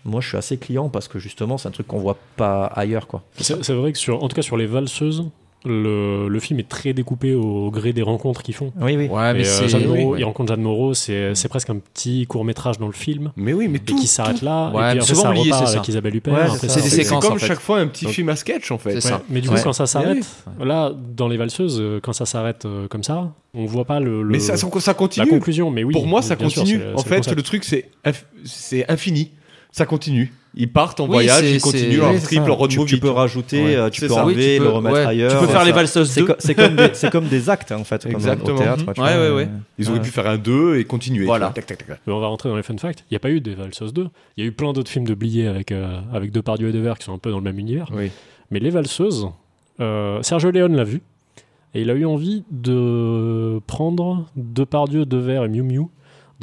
moi 0.05 0.21
je 0.21 0.27
suis 0.27 0.37
assez 0.37 0.57
client 0.57 0.89
parce 0.89 1.07
que 1.07 1.19
justement 1.19 1.57
c'est 1.57 1.67
un 1.67 1.71
truc 1.71 1.87
qu'on 1.87 1.99
voit 1.99 2.17
pas 2.35 2.65
ailleurs 2.65 3.07
quoi. 3.07 3.23
C'est 3.37 3.69
vrai 3.69 3.91
que 3.91 3.97
sur, 3.97 4.23
en 4.23 4.27
tout 4.27 4.35
cas 4.35 4.41
sur 4.41 4.57
les 4.57 4.67
valseuses, 4.67 5.25
le, 5.65 6.27
le 6.27 6.39
film 6.39 6.59
est 6.59 6.67
très 6.67 6.93
découpé 6.93 7.33
au 7.35 7.71
gré 7.71 7.93
des 7.93 8.01
rencontres 8.01 8.43
qu'ils 8.43 8.53
font. 8.53 8.71
Oui 8.81 8.95
oui. 8.97 9.07
Ouais, 9.07 9.33
mais 9.33 9.47
euh. 9.47 9.67
Jeanne 9.67 9.85
Moreau, 9.85 10.13
oui. 10.13 10.19
Il 10.19 10.23
rencontre 10.25 10.49
Jeanne 10.53 10.61
Moreau, 10.61 10.93
c'est 10.93 11.35
c'est 11.35 11.47
presque 11.47 11.69
un 11.69 11.77
petit 11.77 12.25
court 12.27 12.43
métrage 12.45 12.77
dans 12.79 12.87
le 12.87 12.93
film. 12.93 13.31
Mais 13.35 13.53
oui, 13.53 13.67
mais 13.67 13.77
Et 13.77 13.81
tout. 13.81 13.95
qui 13.95 14.07
s'arrête 14.07 14.41
là, 14.41 14.69
Ouais, 14.71 14.81
et 14.81 14.91
puis 14.91 14.99
après 14.99 15.05
souvent 15.07 15.21
ça 15.23 15.29
oublié, 15.29 15.45
repart 15.51 15.67
c'est 15.67 15.73
avec 15.75 15.85
ça. 15.85 15.91
Isabelle 15.91 16.15
Huppert. 16.15 16.33
Ouais, 16.33 16.57
c'est 16.67 16.97
des 16.97 17.05
comme 17.05 17.33
en 17.33 17.37
fait. 17.37 17.47
chaque 17.47 17.59
fois 17.59 17.79
un 17.79 17.87
petit 17.87 18.05
Donc- 18.05 18.13
film 18.13 18.29
à 18.29 18.35
sketch 18.35 18.71
en 18.71 18.77
fait. 18.77 18.93
C'est 18.93 19.01
ça. 19.01 19.21
Mais 19.29 19.41
du 19.41 19.47
coup, 19.49 19.55
Ouais. 19.55 19.61
quand 19.63 19.73
ça 19.73 19.85
s'arrête, 19.87 20.25
là, 20.63 20.91
dans 21.15 21.27
les 21.27 21.37
valseuses, 21.37 21.79
euh, 21.79 21.99
quand 22.01 22.13
ça 22.13 22.25
s'arrête 22.25 22.65
euh, 22.65 22.87
comme 22.87 23.03
ça, 23.03 23.31
on 23.53 23.65
voit 23.65 23.85
pas 23.85 23.99
le, 23.99 24.23
le- 24.23 24.29
Mais 24.29 24.39
ça, 24.39 24.57
ça 24.57 24.67
la 24.87 24.93
continue. 24.93 25.27
conclusion. 25.29 25.69
Mais 25.71 25.83
oui, 25.83 25.93
Pour 25.93 26.07
moi, 26.07 26.21
ça 26.21 26.35
sûr, 26.35 26.43
continue. 26.61 26.81
en 26.95 27.01
fait, 27.03 27.31
le 27.33 27.41
truc, 27.41 27.63
c'est 27.63 28.89
infini. 28.89 29.31
Ça 29.71 29.85
continue. 29.85 30.31
Ils 30.55 30.71
partent 30.71 30.99
en 30.99 31.05
Oui, 31.05 31.09
voyage, 31.13 31.43
ils 31.49 31.59
continuent 31.59 31.97
leur 31.97 32.11
Oui, 32.11 32.19
triple 32.21 32.51
road 32.51 32.69
tu, 32.69 32.77
movie. 32.77 32.93
tu 32.93 32.99
peux 32.99 33.09
rajouter, 33.09 33.63
Ouais, 33.63 33.75
euh, 33.75 33.89
tu 33.89 34.01
peux 34.01 34.07
ça. 34.09 34.23
enlever, 34.23 34.51
Oui, 34.51 34.57
tu 34.57 34.63
le 34.63 34.69
remettre 34.69 34.95
ouais, 34.95 35.01
tu 35.03 35.07
ailleurs. 35.09 35.39
peux 35.39 35.47
faire 35.47 35.65
les 35.65 35.71
valseuses 35.71 36.11
C'est 36.11 36.19
deux. 36.21 36.27
co- 36.27 36.33
c'est 36.37 36.53
comme, 36.53 36.75
des- 36.75 37.09
comme 37.11 37.27
actes 37.49 37.71
en 37.71 37.83
fait, 37.83 38.03
comme 38.03 38.11
Exactement. 38.11 38.55
au 38.55 38.59
théâtre. 38.61 38.83
tu 38.93 39.01
Ouais, 39.01 39.15
vois. 39.17 39.29
ouais, 39.29 39.35
ouais. 39.35 39.49
Ils 39.79 39.89
auraient 39.89 40.01
pu 40.01 40.11
faire 40.11 40.27
un 40.27 40.37
2 40.37 40.77
et 40.77 40.83
continuer. 40.85 41.25
Voilà. 41.25 41.47
Tac, 41.47 41.65
tac, 41.65 41.79
tac, 41.79 41.87
tac. 41.87 41.99
Mais 42.05 42.13
on 42.13 42.19
va 42.19 42.27
rentrer 42.27 42.49
dans 42.49 42.55
les 42.55 42.61
fun 42.63 42.77
facts. 42.77 43.03
Il 43.09 43.13
n'y 43.13 43.17
a 43.17 43.19
pas 43.19 43.31
eu 43.31 43.41
des 43.41 43.55
Valseuses 43.55 43.93
2. 43.93 44.07
Il 44.37 44.43
y 44.43 44.45
a 44.45 44.47
eu 44.47 44.51
plein 44.51 44.73
d'autres 44.73 44.91
films 44.91 45.05
de 45.07 45.15
Blier 45.15 45.47
avec, 45.47 45.71
euh, 45.71 45.99
avec 46.13 46.31
Depardieu 46.31 46.69
et 46.69 46.71
Devers 46.71 46.99
qui 46.99 47.05
sont 47.05 47.13
un 47.13 47.17
peu 47.17 47.31
dans 47.31 47.37
le 47.37 47.43
même 47.43 47.57
univers. 47.57 47.87
Oui. 47.91 48.11
Mais 48.51 48.59
Les 48.59 48.69
Valseuses, 48.69 49.29
euh, 49.79 50.21
Sergio 50.21 50.51
Leone 50.51 50.75
l'a 50.75 50.83
vu. 50.83 51.01
Et 51.73 51.81
il 51.81 51.89
a 51.89 51.95
eu 51.95 52.05
envie 52.05 52.43
de 52.51 53.59
prendre 53.65 54.27
Depardieu, 54.35 55.05
Devers 55.07 55.45
et 55.45 55.49
Miu 55.49 55.63
Miu 55.63 55.87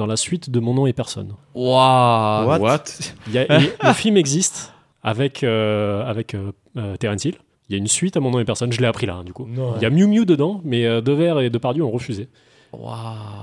dans 0.00 0.06
la 0.06 0.16
suite 0.16 0.48
de 0.50 0.58
Mon 0.60 0.72
nom 0.74 0.86
et 0.86 0.92
personne. 0.92 1.34
Waouh. 1.54 2.48
What? 2.48 2.58
What? 2.58 2.84
Il 3.28 3.34
y 3.34 3.38
a- 3.38 3.58
il- 3.60 3.70
le 3.82 3.92
film 3.92 4.16
existe 4.16 4.72
avec, 5.02 5.44
euh, 5.44 6.02
avec 6.04 6.34
euh, 6.34 6.52
euh, 6.78 6.96
Terence 6.96 7.24
Hill. 7.26 7.34
Il 7.68 7.72
y 7.72 7.76
a 7.76 7.78
une 7.78 7.86
suite 7.86 8.16
à 8.16 8.20
Mon 8.20 8.30
nom 8.30 8.40
et 8.40 8.44
personne. 8.44 8.72
Je 8.72 8.80
l'ai 8.80 8.86
appris 8.86 9.06
là, 9.06 9.16
hein, 9.16 9.24
du 9.24 9.32
coup. 9.32 9.46
Il 9.76 9.82
y 9.82 9.86
a 9.86 9.90
Miu 9.90 10.06
Miu 10.06 10.24
dedans, 10.26 10.60
mais 10.64 10.86
euh, 10.86 11.00
Devers 11.00 11.38
et 11.40 11.50
Depardieu 11.50 11.84
ont 11.84 11.90
refusé. 11.90 12.28
Waouh. 12.72 12.94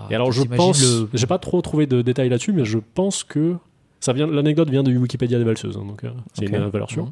Et 0.09 0.15
alors 0.15 0.31
je 0.31 0.41
pense, 0.43 0.81
le- 0.81 1.09
j'ai 1.13 1.27
pas 1.27 1.37
trop 1.37 1.61
trouvé 1.61 1.85
de 1.85 2.01
détails 2.01 2.29
là-dessus, 2.29 2.53
mais 2.53 2.65
je 2.65 2.79
pense 2.95 3.23
que 3.23 3.55
ça 3.99 4.13
vient, 4.13 4.25
l'anecdote 4.27 4.69
vient 4.69 4.83
de 4.83 4.95
Wikipédia 4.95 5.37
des 5.37 5.43
valseuses, 5.43 5.77
hein, 5.77 5.85
donc 5.87 6.03
euh, 6.03 6.09
c'est 6.33 6.45
une 6.45 6.67
valeur 6.69 6.89
sûre. 6.89 7.05
Mhm. 7.05 7.11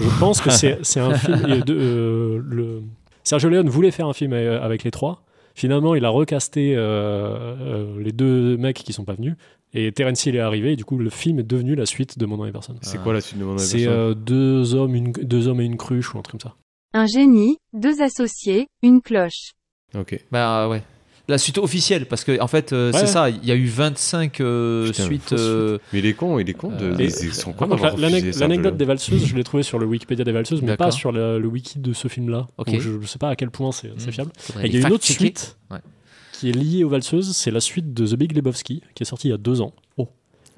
Je 0.00 0.18
pense 0.20 0.40
que 0.40 0.50
c'est, 0.50 0.78
c'est 0.82 1.00
un 1.00 1.14
film. 1.14 1.60
de- 1.60 1.74
euh, 1.74 2.40
le, 2.44 2.82
Sergio 3.24 3.48
Leone 3.48 3.68
voulait 3.68 3.90
faire 3.90 4.06
un 4.06 4.12
film 4.12 4.32
avec 4.34 4.84
les 4.84 4.90
trois. 4.90 5.22
Finalement, 5.54 5.94
il 5.94 6.04
a 6.04 6.08
recasté 6.08 6.74
euh, 6.76 6.80
euh, 6.80 8.00
les 8.02 8.12
deux 8.12 8.56
mecs 8.56 8.76
qui 8.76 8.92
sont 8.92 9.04
pas 9.04 9.14
venus. 9.14 9.34
Et 9.72 9.90
Terence 9.92 10.26
Hill 10.26 10.36
est 10.36 10.40
arrivé, 10.40 10.72
et 10.72 10.76
du 10.76 10.84
coup, 10.84 10.98
le 10.98 11.10
film 11.10 11.38
est 11.40 11.44
devenu 11.44 11.74
la 11.74 11.86
suite 11.86 12.18
de 12.18 12.26
Mon 12.26 12.36
nom 12.36 12.46
et 12.46 12.52
personne. 12.52 12.78
C'est 12.82 13.02
quoi 13.02 13.12
la 13.12 13.20
suite 13.20 13.38
de 13.38 13.44
mon 13.44 13.58
C'est 13.58 13.86
euh, 13.86 14.14
deux, 14.14 14.74
hommes, 14.74 14.94
une, 14.94 15.12
deux 15.12 15.48
hommes 15.48 15.60
et 15.60 15.64
une 15.64 15.76
cruche, 15.76 16.14
ou 16.14 16.18
un 16.18 16.22
truc 16.22 16.40
comme 16.40 16.50
ça. 16.50 16.56
Un 16.92 17.06
génie, 17.06 17.56
deux 17.72 18.00
associés, 18.00 18.68
une 18.82 19.00
cloche. 19.00 19.52
Ok. 19.96 20.24
Bah 20.30 20.68
ouais. 20.68 20.82
La 21.26 21.38
suite 21.38 21.56
officielle, 21.56 22.04
parce 22.04 22.22
que 22.22 22.38
en 22.38 22.46
fait, 22.48 22.74
euh, 22.74 22.92
Ouais. 22.92 22.98
c'est 22.98 23.06
ça, 23.06 23.30
il 23.30 23.42
y 23.46 23.50
a 23.50 23.54
eu 23.54 23.64
25 23.66 24.40
euh, 24.40 24.86
Putain, 24.88 25.04
suites. 25.04 25.32
euh, 25.32 25.78
Mais 25.94 26.00
il 26.00 26.06
est 26.06 26.12
con, 26.12 26.38
il 26.38 26.50
est 26.50 26.52
con. 26.54 26.68
De, 26.68 26.84
Euh, 26.84 26.96
ils- 26.98 27.32
sont 27.32 27.54
cons 27.54 27.66
l'anecdote 27.96 28.76
des 28.76 28.84
valseuses, 28.84 29.24
je 29.24 29.34
l'ai 29.34 29.42
trouvé 29.44 29.62
sur 29.62 29.78
le 29.78 29.86
Wikipédia 29.86 30.22
des 30.24 30.32
valseuses, 30.32 30.60
mais 30.60 30.76
pas 30.76 30.90
sur 30.90 31.12
le, 31.12 31.38
le 31.38 31.48
wiki 31.48 31.78
de 31.78 31.94
ce 31.94 32.08
film-là. 32.08 32.46
Ok. 32.58 32.70
Donc 32.72 32.80
je, 32.80 32.90
je 33.00 33.06
sais 33.06 33.18
pas 33.18 33.30
à 33.30 33.36
quel 33.36 33.50
point 33.50 33.72
c'est 33.72 33.88
Hmm. 33.88 33.98
fiable. 34.12 34.32
il 34.56 34.66
y 34.66 34.76
a 34.76 34.80
les 34.80 34.86
une 34.86 34.92
autre 34.92 35.04
suite 35.04 35.56
Ouais. 35.70 35.78
qui 36.32 36.50
est 36.50 36.52
liée 36.52 36.84
aux 36.84 36.90
valseuses, 36.90 37.34
c'est 37.34 37.50
la 37.50 37.60
suite 37.60 37.94
de 37.94 38.06
The 38.06 38.16
Big 38.16 38.36
Lebowski, 38.36 38.82
qui 38.94 39.02
est 39.02 39.06
sortie 39.06 39.28
il 39.28 39.30
y 39.30 39.34
a 39.34 39.38
deux 39.38 39.62
ans. 39.62 39.72
Oh. 39.96 40.08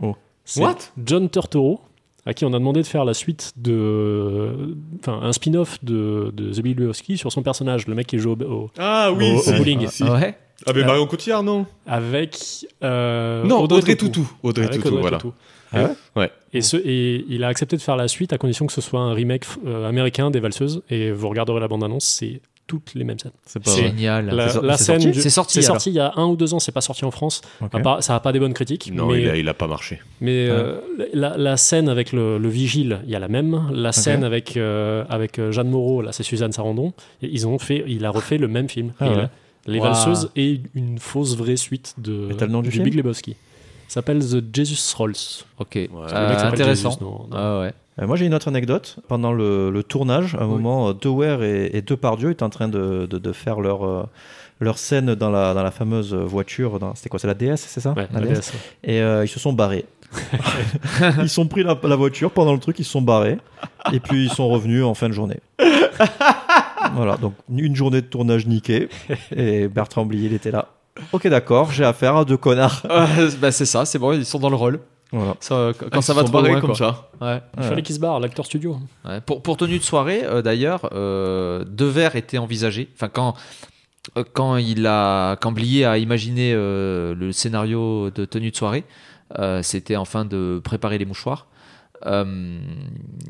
Oh. 0.02 0.16
C'est 0.44 0.62
What? 0.62 0.78
John 1.04 1.30
Turturro, 1.30 1.80
à 2.24 2.34
qui 2.34 2.44
on 2.44 2.48
a 2.52 2.58
demandé 2.58 2.82
de 2.82 2.86
faire 2.88 3.04
la 3.04 3.14
suite 3.14 3.52
de. 3.56 4.74
Enfin, 5.00 5.20
un 5.22 5.32
spin-off 5.32 5.78
de, 5.84 6.32
de 6.34 6.52
The 6.52 6.60
Big 6.60 6.78
Lebowski 6.80 7.16
sur 7.18 7.30
son 7.30 7.42
personnage, 7.42 7.86
le 7.86 7.94
mec 7.94 8.06
qui 8.08 8.18
joue 8.18 8.32
au. 8.32 8.42
au- 8.42 8.70
Ah 8.78 9.12
oui, 9.12 9.30
au- 9.30 9.38
au 9.38 9.42
si. 9.42 9.52
bowling. 9.52 9.86
Si. 9.88 10.02
Ouais. 10.02 10.36
Ah, 10.64 10.72
mais 10.74 10.82
Euh, 10.82 10.86
Marion 10.86 11.06
Cotillard, 11.06 11.42
non? 11.42 11.66
Avec. 11.86 12.38
euh, 12.82 13.44
Non, 13.44 13.60
Audrey 13.60 13.96
Tautou. 13.96 14.30
Audrey 14.42 14.64
Avec 14.66 14.76
Tautou, 14.76 14.88
Audrey 14.88 15.00
voilà. 15.02 15.18
Tautou. 15.18 15.34
Ah 15.72 15.82
ouais? 15.82 15.90
Ouais. 16.14 16.30
Et, 16.52 16.62
ce, 16.62 16.76
et 16.78 17.24
il 17.28 17.44
a 17.44 17.48
accepté 17.48 17.76
de 17.76 17.82
faire 17.82 17.96
la 17.96 18.08
suite 18.08 18.32
à 18.32 18.38
condition 18.38 18.66
que 18.66 18.72
ce 18.72 18.80
soit 18.80 19.00
un 19.00 19.12
remake 19.12 19.44
euh, 19.66 19.86
américain 19.88 20.30
des 20.30 20.40
valseuses. 20.40 20.82
Et 20.88 21.10
vous 21.10 21.28
regarderez 21.28 21.60
la 21.60 21.68
bande-annonce, 21.68 22.04
c'est 22.04 22.40
toutes 22.68 22.94
les 22.94 23.04
mêmes 23.04 23.18
scènes. 23.18 23.32
C'est. 23.44 23.64
Génial. 23.68 24.26
La, 24.32 24.48
scène 24.76 25.00
sorti 25.00 25.10
du- 25.12 25.20
C'est 25.20 25.30
sorti, 25.30 25.54
C'est 25.54 25.62
sorti 25.62 25.90
il 25.90 25.94
y 25.96 26.00
a 26.00 26.12
un 26.16 26.26
ou 26.26 26.36
deux 26.36 26.54
ans. 26.54 26.58
C'est 26.58 26.72
pas 26.72 26.80
sorti 26.80 27.04
en 27.04 27.10
France. 27.10 27.42
Ça 28.00 28.14
a 28.14 28.20
pas 28.20 28.32
des 28.32 28.38
bonnes 28.40 28.54
critiques. 28.54 28.90
Non, 28.94 29.06
mais, 29.06 29.22
il, 29.22 29.28
a, 29.28 29.36
il 29.36 29.48
a 29.48 29.54
pas 29.54 29.66
marché. 29.66 30.00
mais 30.20 30.48
euh, 30.48 30.78
la, 31.12 31.36
la 31.36 31.56
scène 31.56 31.88
avec 31.88 32.12
le, 32.12 32.38
le 32.38 32.48
vigile, 32.48 33.00
il 33.04 33.10
y 33.10 33.14
a 33.16 33.18
la 33.18 33.28
même. 33.28 33.68
La 33.72 33.92
scène 33.92 34.24
avec 34.24 34.56
euh, 34.56 35.04
avec 35.10 35.38
Jeanne 35.50 35.68
Moreau, 35.70 36.00
là, 36.00 36.12
c'est 36.12 36.22
Suzanne 36.22 36.52
Sarandon. 36.52 36.92
Et 37.22 37.28
ils 37.30 37.46
ont 37.46 37.58
fait, 37.58 37.84
il 37.86 38.04
a 38.06 38.10
refait 38.10 38.38
le 38.38 38.48
même 38.48 38.68
film. 38.68 38.92
Ah 39.00 39.06
Et 39.06 39.10
ouais. 39.10 39.26
Les 39.66 39.78
Waouh. 39.80 39.92
valseuses 39.92 40.30
et 40.36 40.60
une 40.74 40.98
fausse 40.98 41.36
vraie 41.36 41.56
suite 41.56 41.94
de 41.98 42.28
le 42.40 42.46
nom 42.46 42.62
du 42.62 42.70
film 42.70 42.84
Big 42.84 42.94
Lebowski. 42.94 43.36
Ça 43.88 43.94
s'appelle 44.00 44.18
The 44.20 44.42
Jesus 44.54 44.94
Rolls. 44.96 45.14
Ok. 45.58 45.76
Euh, 45.76 45.88
mec 45.90 46.08
s'appelle 46.08 46.46
intéressant. 46.52 46.90
Jesus, 46.90 47.04
non, 47.04 47.26
non. 47.30 47.36
Ah 47.36 47.60
ouais. 47.60 47.72
Euh, 48.00 48.06
moi 48.06 48.16
j'ai 48.16 48.26
une 48.26 48.34
autre 48.34 48.48
anecdote. 48.48 48.96
Pendant 49.08 49.32
le, 49.32 49.70
le 49.70 49.82
tournage, 49.82 50.34
à 50.34 50.42
un 50.42 50.46
Oui. 50.46 50.52
moment, 50.54 50.88
euh, 50.88 50.92
Dewey 50.92 51.38
et, 51.72 51.76
et 51.78 51.82
Depardieu 51.82 52.30
étaient 52.30 52.42
en 52.42 52.50
train 52.50 52.68
de, 52.68 53.06
de, 53.08 53.18
de 53.18 53.32
faire 53.32 53.60
leur, 53.60 54.08
leur 54.60 54.78
scène 54.78 55.14
dans 55.14 55.30
la, 55.30 55.54
dans 55.54 55.62
la 55.62 55.70
fameuse 55.70 56.14
voiture. 56.14 56.78
C'était 56.94 57.08
quoi 57.08 57.18
C'est 57.20 57.26
la 57.28 57.34
DS, 57.34 57.56
c'est 57.56 57.80
ça? 57.80 57.92
Ouais, 57.92 58.08
La 58.12 58.20
la 58.20 58.26
DS. 58.26 58.32
DS, 58.40 58.52
ouais. 58.52 58.58
Et 58.94 59.00
euh, 59.00 59.24
ils 59.24 59.28
se 59.28 59.38
sont 59.38 59.52
barrés. 59.52 59.84
ils 61.22 61.28
sont 61.28 61.46
pris 61.46 61.62
la, 61.62 61.76
la 61.82 61.96
voiture 61.96 62.30
pendant 62.30 62.52
le 62.52 62.60
truc, 62.60 62.78
ils 62.78 62.84
se 62.84 62.90
sont 62.92 63.02
barrés. 63.02 63.38
Et 63.92 64.00
puis 64.00 64.24
ils 64.24 64.30
sont 64.32 64.48
revenus 64.48 64.84
en 64.84 64.94
fin 64.94 65.08
de 65.08 65.14
journée. 65.14 65.38
voilà, 66.94 67.16
donc 67.16 67.34
une 67.50 67.74
journée 67.76 68.00
de 68.00 68.06
tournage 68.06 68.46
niquée. 68.46 68.88
Et 69.34 69.68
Bertrand 69.68 70.04
Blier, 70.06 70.26
il 70.26 70.34
était 70.34 70.50
là. 70.50 70.68
Ok, 71.12 71.26
d'accord, 71.28 71.70
j'ai 71.72 71.84
affaire 71.84 72.16
à 72.16 72.24
deux 72.24 72.36
connards. 72.36 72.82
Euh, 72.90 73.30
bah, 73.40 73.52
c'est 73.52 73.66
ça, 73.66 73.84
c'est 73.84 73.98
bon, 73.98 74.12
ils 74.12 74.24
sont 74.24 74.38
dans 74.38 74.50
le 74.50 74.56
rôle. 74.56 74.80
Voilà. 75.12 75.34
Ça, 75.40 75.70
quand 75.78 75.86
Ah, 75.92 76.02
ça 76.02 76.14
va 76.14 76.24
trop 76.24 76.40
loin, 76.40 76.60
comme 76.60 76.74
quoi. 76.74 76.74
ça. 76.74 77.10
Ouais. 77.20 77.40
Il 77.58 77.62
fallait 77.62 77.82
qu'il 77.82 77.94
se 77.94 78.00
barre, 78.00 78.18
l'acteur 78.18 78.44
studio. 78.44 78.78
Ouais. 79.04 79.20
Pour, 79.20 79.40
pour 79.42 79.56
tenue 79.56 79.78
de 79.78 79.82
soirée, 79.84 80.22
euh, 80.24 80.42
d'ailleurs, 80.42 80.88
euh, 80.92 81.64
Devers 81.68 82.16
était 82.16 82.38
envisagé. 82.38 82.88
Enfin, 82.96 83.08
quand, 83.08 83.34
euh, 84.16 84.24
quand, 84.32 84.56
il 84.56 84.86
a, 84.86 85.36
quand 85.36 85.52
Blier 85.52 85.84
a 85.84 85.98
imaginé 85.98 86.52
euh, 86.54 87.14
le 87.14 87.30
scénario 87.30 88.10
de 88.10 88.24
tenue 88.24 88.50
de 88.50 88.56
soirée, 88.56 88.84
euh, 89.38 89.62
c'était 89.62 89.96
enfin 89.96 90.24
de 90.24 90.60
préparer 90.64 90.98
les 90.98 91.04
mouchoirs. 91.04 91.46
Euh, 92.06 92.58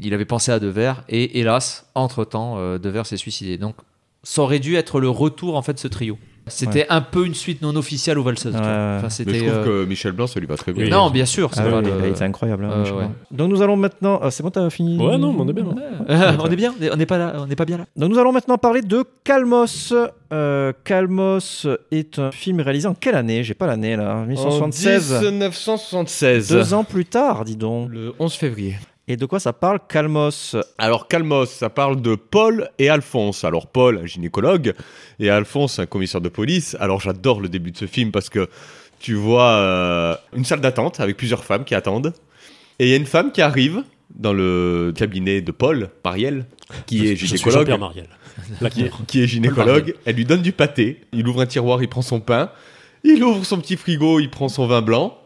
il 0.03 0.15
avait 0.15 0.25
pensé 0.25 0.53
à 0.53 0.59
Devers 0.59 1.05
et 1.09 1.41
hélas, 1.41 1.91
entre-temps, 1.95 2.59
euh, 2.59 2.79
Devers 2.79 3.07
s'est 3.07 3.17
suicidé. 3.17 3.59
Donc, 3.59 3.77
ça 4.23 4.43
aurait 4.43 4.59
dû 4.59 4.77
être 4.77 5.01
le 5.01 5.09
retour 5.09 5.57
en 5.57 5.63
fait 5.63 5.75
de 5.75 5.79
ce 5.79 5.89
trio. 5.89 6.19
C'était 6.49 6.87
un 6.91 7.01
peu 7.01 7.27
une 7.27 7.35
suite 7.35 7.61
non 7.61 7.75
officielle 7.75 8.17
tu 8.17 8.23
vois. 8.23 8.33
Ouais. 8.33 8.39
Enfin, 8.53 9.09
Mais 9.27 9.35
je 9.35 9.39
trouve 9.45 9.53
euh, 9.53 9.65
que 9.65 9.85
Michel 9.85 10.13
Blanc, 10.13 10.27
ça 10.29 10.39
lui 10.39 10.47
va 10.47 10.57
très 10.57 10.73
bien. 10.73 10.85
Oui. 10.85 10.91
Non, 10.91 11.11
bien 11.11 11.25
sûr, 11.27 11.51
c'est 11.53 11.61
Ah 11.61 11.67
oui, 11.81 11.85
le- 11.85 12.23
incroyable. 12.23 12.65
hein, 12.67 12.85
Euh, 12.87 12.93
ouais. 12.93 13.05
Donc 13.33 13.51
nous 13.51 13.63
allons 13.63 13.77
maintenant. 13.77 14.21
ah, 14.23 14.31
c'est 14.31 14.43
bon, 14.45 14.51
t'as 14.51 14.71
fini 14.71 14.97
Ouais, 14.97 15.19
non, 15.19 15.35
on 15.37 15.49
est 15.49 15.53
bien, 15.53 15.65
là. 15.65 15.73
Euh, 16.09 16.33
on 16.39 16.49
est 16.49 16.57
bien, 16.57 16.73
on 16.93 16.97
n'est 16.97 17.07
pas 17.07 17.19
là, 17.19 17.35
on 17.39 17.47
n'est 17.47 17.57
pas 17.57 17.65
bien 17.65 17.79
là. 17.79 17.87
Donc 17.97 18.11
nous 18.11 18.19
allons 18.19 18.33
maintenant 18.33 18.59
parler 18.59 18.83
de 18.83 19.05
Calmos. 19.25 19.93
Euh, 20.33 20.73
Calmos 20.85 21.67
est 21.91 22.19
un 22.21 22.31
film 22.31 22.61
réalisé 22.61 22.87
en 22.87 22.95
quelle 22.95 23.17
année? 23.17 23.43
J'ai 23.43 23.55
pas 23.55 23.67
l'année 23.67 23.97
là. 23.97 24.25
1976. 24.27 25.15
En 25.15 25.21
1976. 25.31 26.49
Deux 26.49 26.75
ans 26.75 26.85
plus 26.85 27.05
tard, 27.07 27.45
dis 27.45 27.57
donc. 27.57 27.91
Le 27.91 28.13
11 28.19 28.33
février. 28.35 28.77
Et 29.09 29.17
de 29.17 29.25
quoi 29.25 29.39
ça 29.39 29.53
parle 29.53 29.79
Calmos? 29.89 30.57
Alors 30.79 31.07
Calmos, 31.07 31.47
ça 31.47 31.71
parle 31.71 32.03
de 32.03 32.17
Paul 32.17 32.71
et 32.81 32.89
Alphonse. 32.89 33.45
Alors 33.45 33.69
Paul, 33.69 33.99
un 33.99 34.07
gynécologue, 34.07 34.75
et 35.21 35.31
Alphonse, 35.31 35.79
un 35.79 35.87
commissaire 35.87 36.21
de 36.21 36.29
police. 36.29 36.77
Alors 36.81 37.01
j'adore 37.01 37.41
le 37.41 37.49
début 37.49 37.71
de 37.71 37.77
ce 37.77 37.87
film 37.87 38.11
parce 38.11 38.29
que 38.29 38.49
tu 38.99 39.15
vois 39.15 39.51
euh, 39.51 40.17
une 40.37 40.45
salle 40.45 40.61
d'attente 40.61 40.99
avec 40.99 41.17
plusieurs 41.17 41.45
femmes 41.45 41.65
qui 41.65 41.77
attendent. 41.77 42.15
Et 42.81 42.87
il 42.87 42.91
y 42.91 42.95
a 42.95 42.97
une 42.97 43.07
femme 43.07 43.31
qui 43.31 43.43
arrive 43.43 43.85
dans 44.13 44.33
le 44.33 44.93
cabinet 44.97 45.41
de 45.41 45.53
Paul, 45.53 45.91
Marielle, 46.05 46.47
qui 46.87 47.07
est 47.07 47.15
Je 47.15 47.27
gynécologue. 47.27 47.61
Jean-Pierre 47.61 47.79
Mariel. 47.79 48.09
L'acteur. 48.61 49.01
qui 49.07 49.23
est 49.23 49.29
gynécologue. 49.29 49.95
Elle 50.05 50.17
lui 50.17 50.25
donne 50.25 50.43
du 50.43 50.51
pâté. 50.51 51.03
Il 51.13 51.29
ouvre 51.29 51.43
un 51.43 51.47
tiroir, 51.47 51.81
il 51.81 51.89
prend 51.89 52.03
son 52.03 52.19
pain. 52.19 52.51
Il 53.05 53.23
ouvre 53.23 53.47
son 53.47 53.59
petit 53.59 53.77
frigo, 53.77 54.19
il 54.19 54.31
prend 54.31 54.49
son 54.49 54.67
vin 54.67 54.83
blanc. 54.83 55.17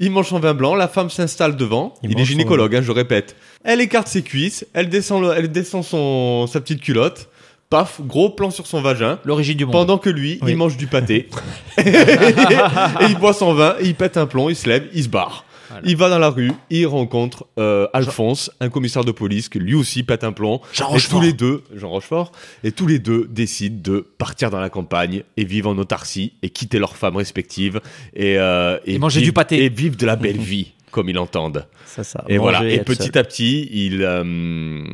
Il 0.00 0.10
mange 0.10 0.28
son 0.28 0.40
vin 0.40 0.54
blanc. 0.54 0.74
La 0.74 0.88
femme 0.88 1.10
s'installe 1.10 1.56
devant. 1.56 1.94
Il 2.02 2.10
Il, 2.12 2.20
est 2.20 2.24
gynécologue, 2.24 2.74
hein, 2.74 2.82
je 2.82 2.90
répète. 2.92 3.36
Elle 3.64 3.80
écarte 3.80 4.08
ses 4.08 4.22
cuisses. 4.22 4.66
Elle 4.74 4.88
descend, 4.88 5.22
le- 5.22 5.32
elle 5.36 5.50
descend 5.52 5.84
son, 5.84 6.46
sa 6.46 6.60
petite 6.60 6.80
culotte. 6.80 7.28
Paf, 7.70 8.00
gros 8.00 8.30
plan 8.30 8.50
sur 8.50 8.66
son 8.66 8.80
vagin. 8.82 9.18
L'origine 9.24 9.56
du 9.56 9.64
monde. 9.64 9.72
Pendant 9.72 9.98
que 9.98 10.10
lui, 10.10 10.38
Oui. 10.42 10.52
il 10.52 10.56
mange 10.56 10.76
du 10.76 10.86
pâté. 10.86 11.28
et 11.78 13.04
il 13.08 13.16
boit 13.18 13.32
son 13.32 13.54
vin, 13.54 13.74
et 13.80 13.86
il 13.86 13.94
pète 13.94 14.16
un 14.16 14.26
plomb, 14.26 14.48
il 14.48 14.56
se 14.56 14.68
lève, 14.68 14.86
il 14.92 15.02
se 15.04 15.08
barre. 15.08 15.44
Il 15.84 15.96
va 15.96 16.08
dans 16.08 16.18
la 16.18 16.30
rue, 16.30 16.52
il 16.70 16.86
rencontre 16.86 17.46
euh, 17.58 17.86
Alphonse, 17.92 18.50
un 18.60 18.68
commissaire 18.68 19.04
de 19.04 19.10
police 19.12 19.48
qui 19.48 19.58
lui 19.58 19.74
aussi 19.74 20.02
pète 20.02 20.24
un 20.24 20.32
plomb. 20.32 20.60
Jean 20.72 20.88
et 20.88 20.92
Rochefort. 20.92 21.20
tous 21.20 21.26
les 21.26 21.32
deux, 21.32 21.62
Jean 21.74 21.90
Rochefort, 21.90 22.32
et 22.62 22.72
tous 22.72 22.86
les 22.86 22.98
deux 22.98 23.26
décident 23.30 23.80
de 23.82 24.00
partir 24.18 24.50
dans 24.50 24.60
la 24.60 24.70
campagne 24.70 25.22
et 25.36 25.44
vivre 25.44 25.70
en 25.70 25.78
autarcie 25.78 26.32
et 26.42 26.50
quitter 26.50 26.78
leurs 26.78 26.96
femmes 26.96 27.16
respectives 27.16 27.80
et, 28.14 28.38
euh, 28.38 28.78
Et 28.86 28.98
manger 28.98 29.20
vivre- 29.20 29.30
du 29.30 29.32
pâté. 29.32 29.64
et 29.64 29.68
vivre 29.68 29.96
de 29.96 30.06
la 30.06 30.16
belle 30.16 30.36
vie 30.38 30.72
comme 30.90 31.08
ils 31.08 31.14
l'entendent. 31.16 31.66
C'est 31.86 32.04
ça. 32.04 32.24
Et 32.28 32.38
manger 32.38 32.58
voilà. 32.58 32.70
Et 32.72 32.78
petit 32.84 33.04
seul. 33.12 33.18
à 33.18 33.24
petit, 33.24 33.68
il, 33.72 34.02
euh, 34.02 34.84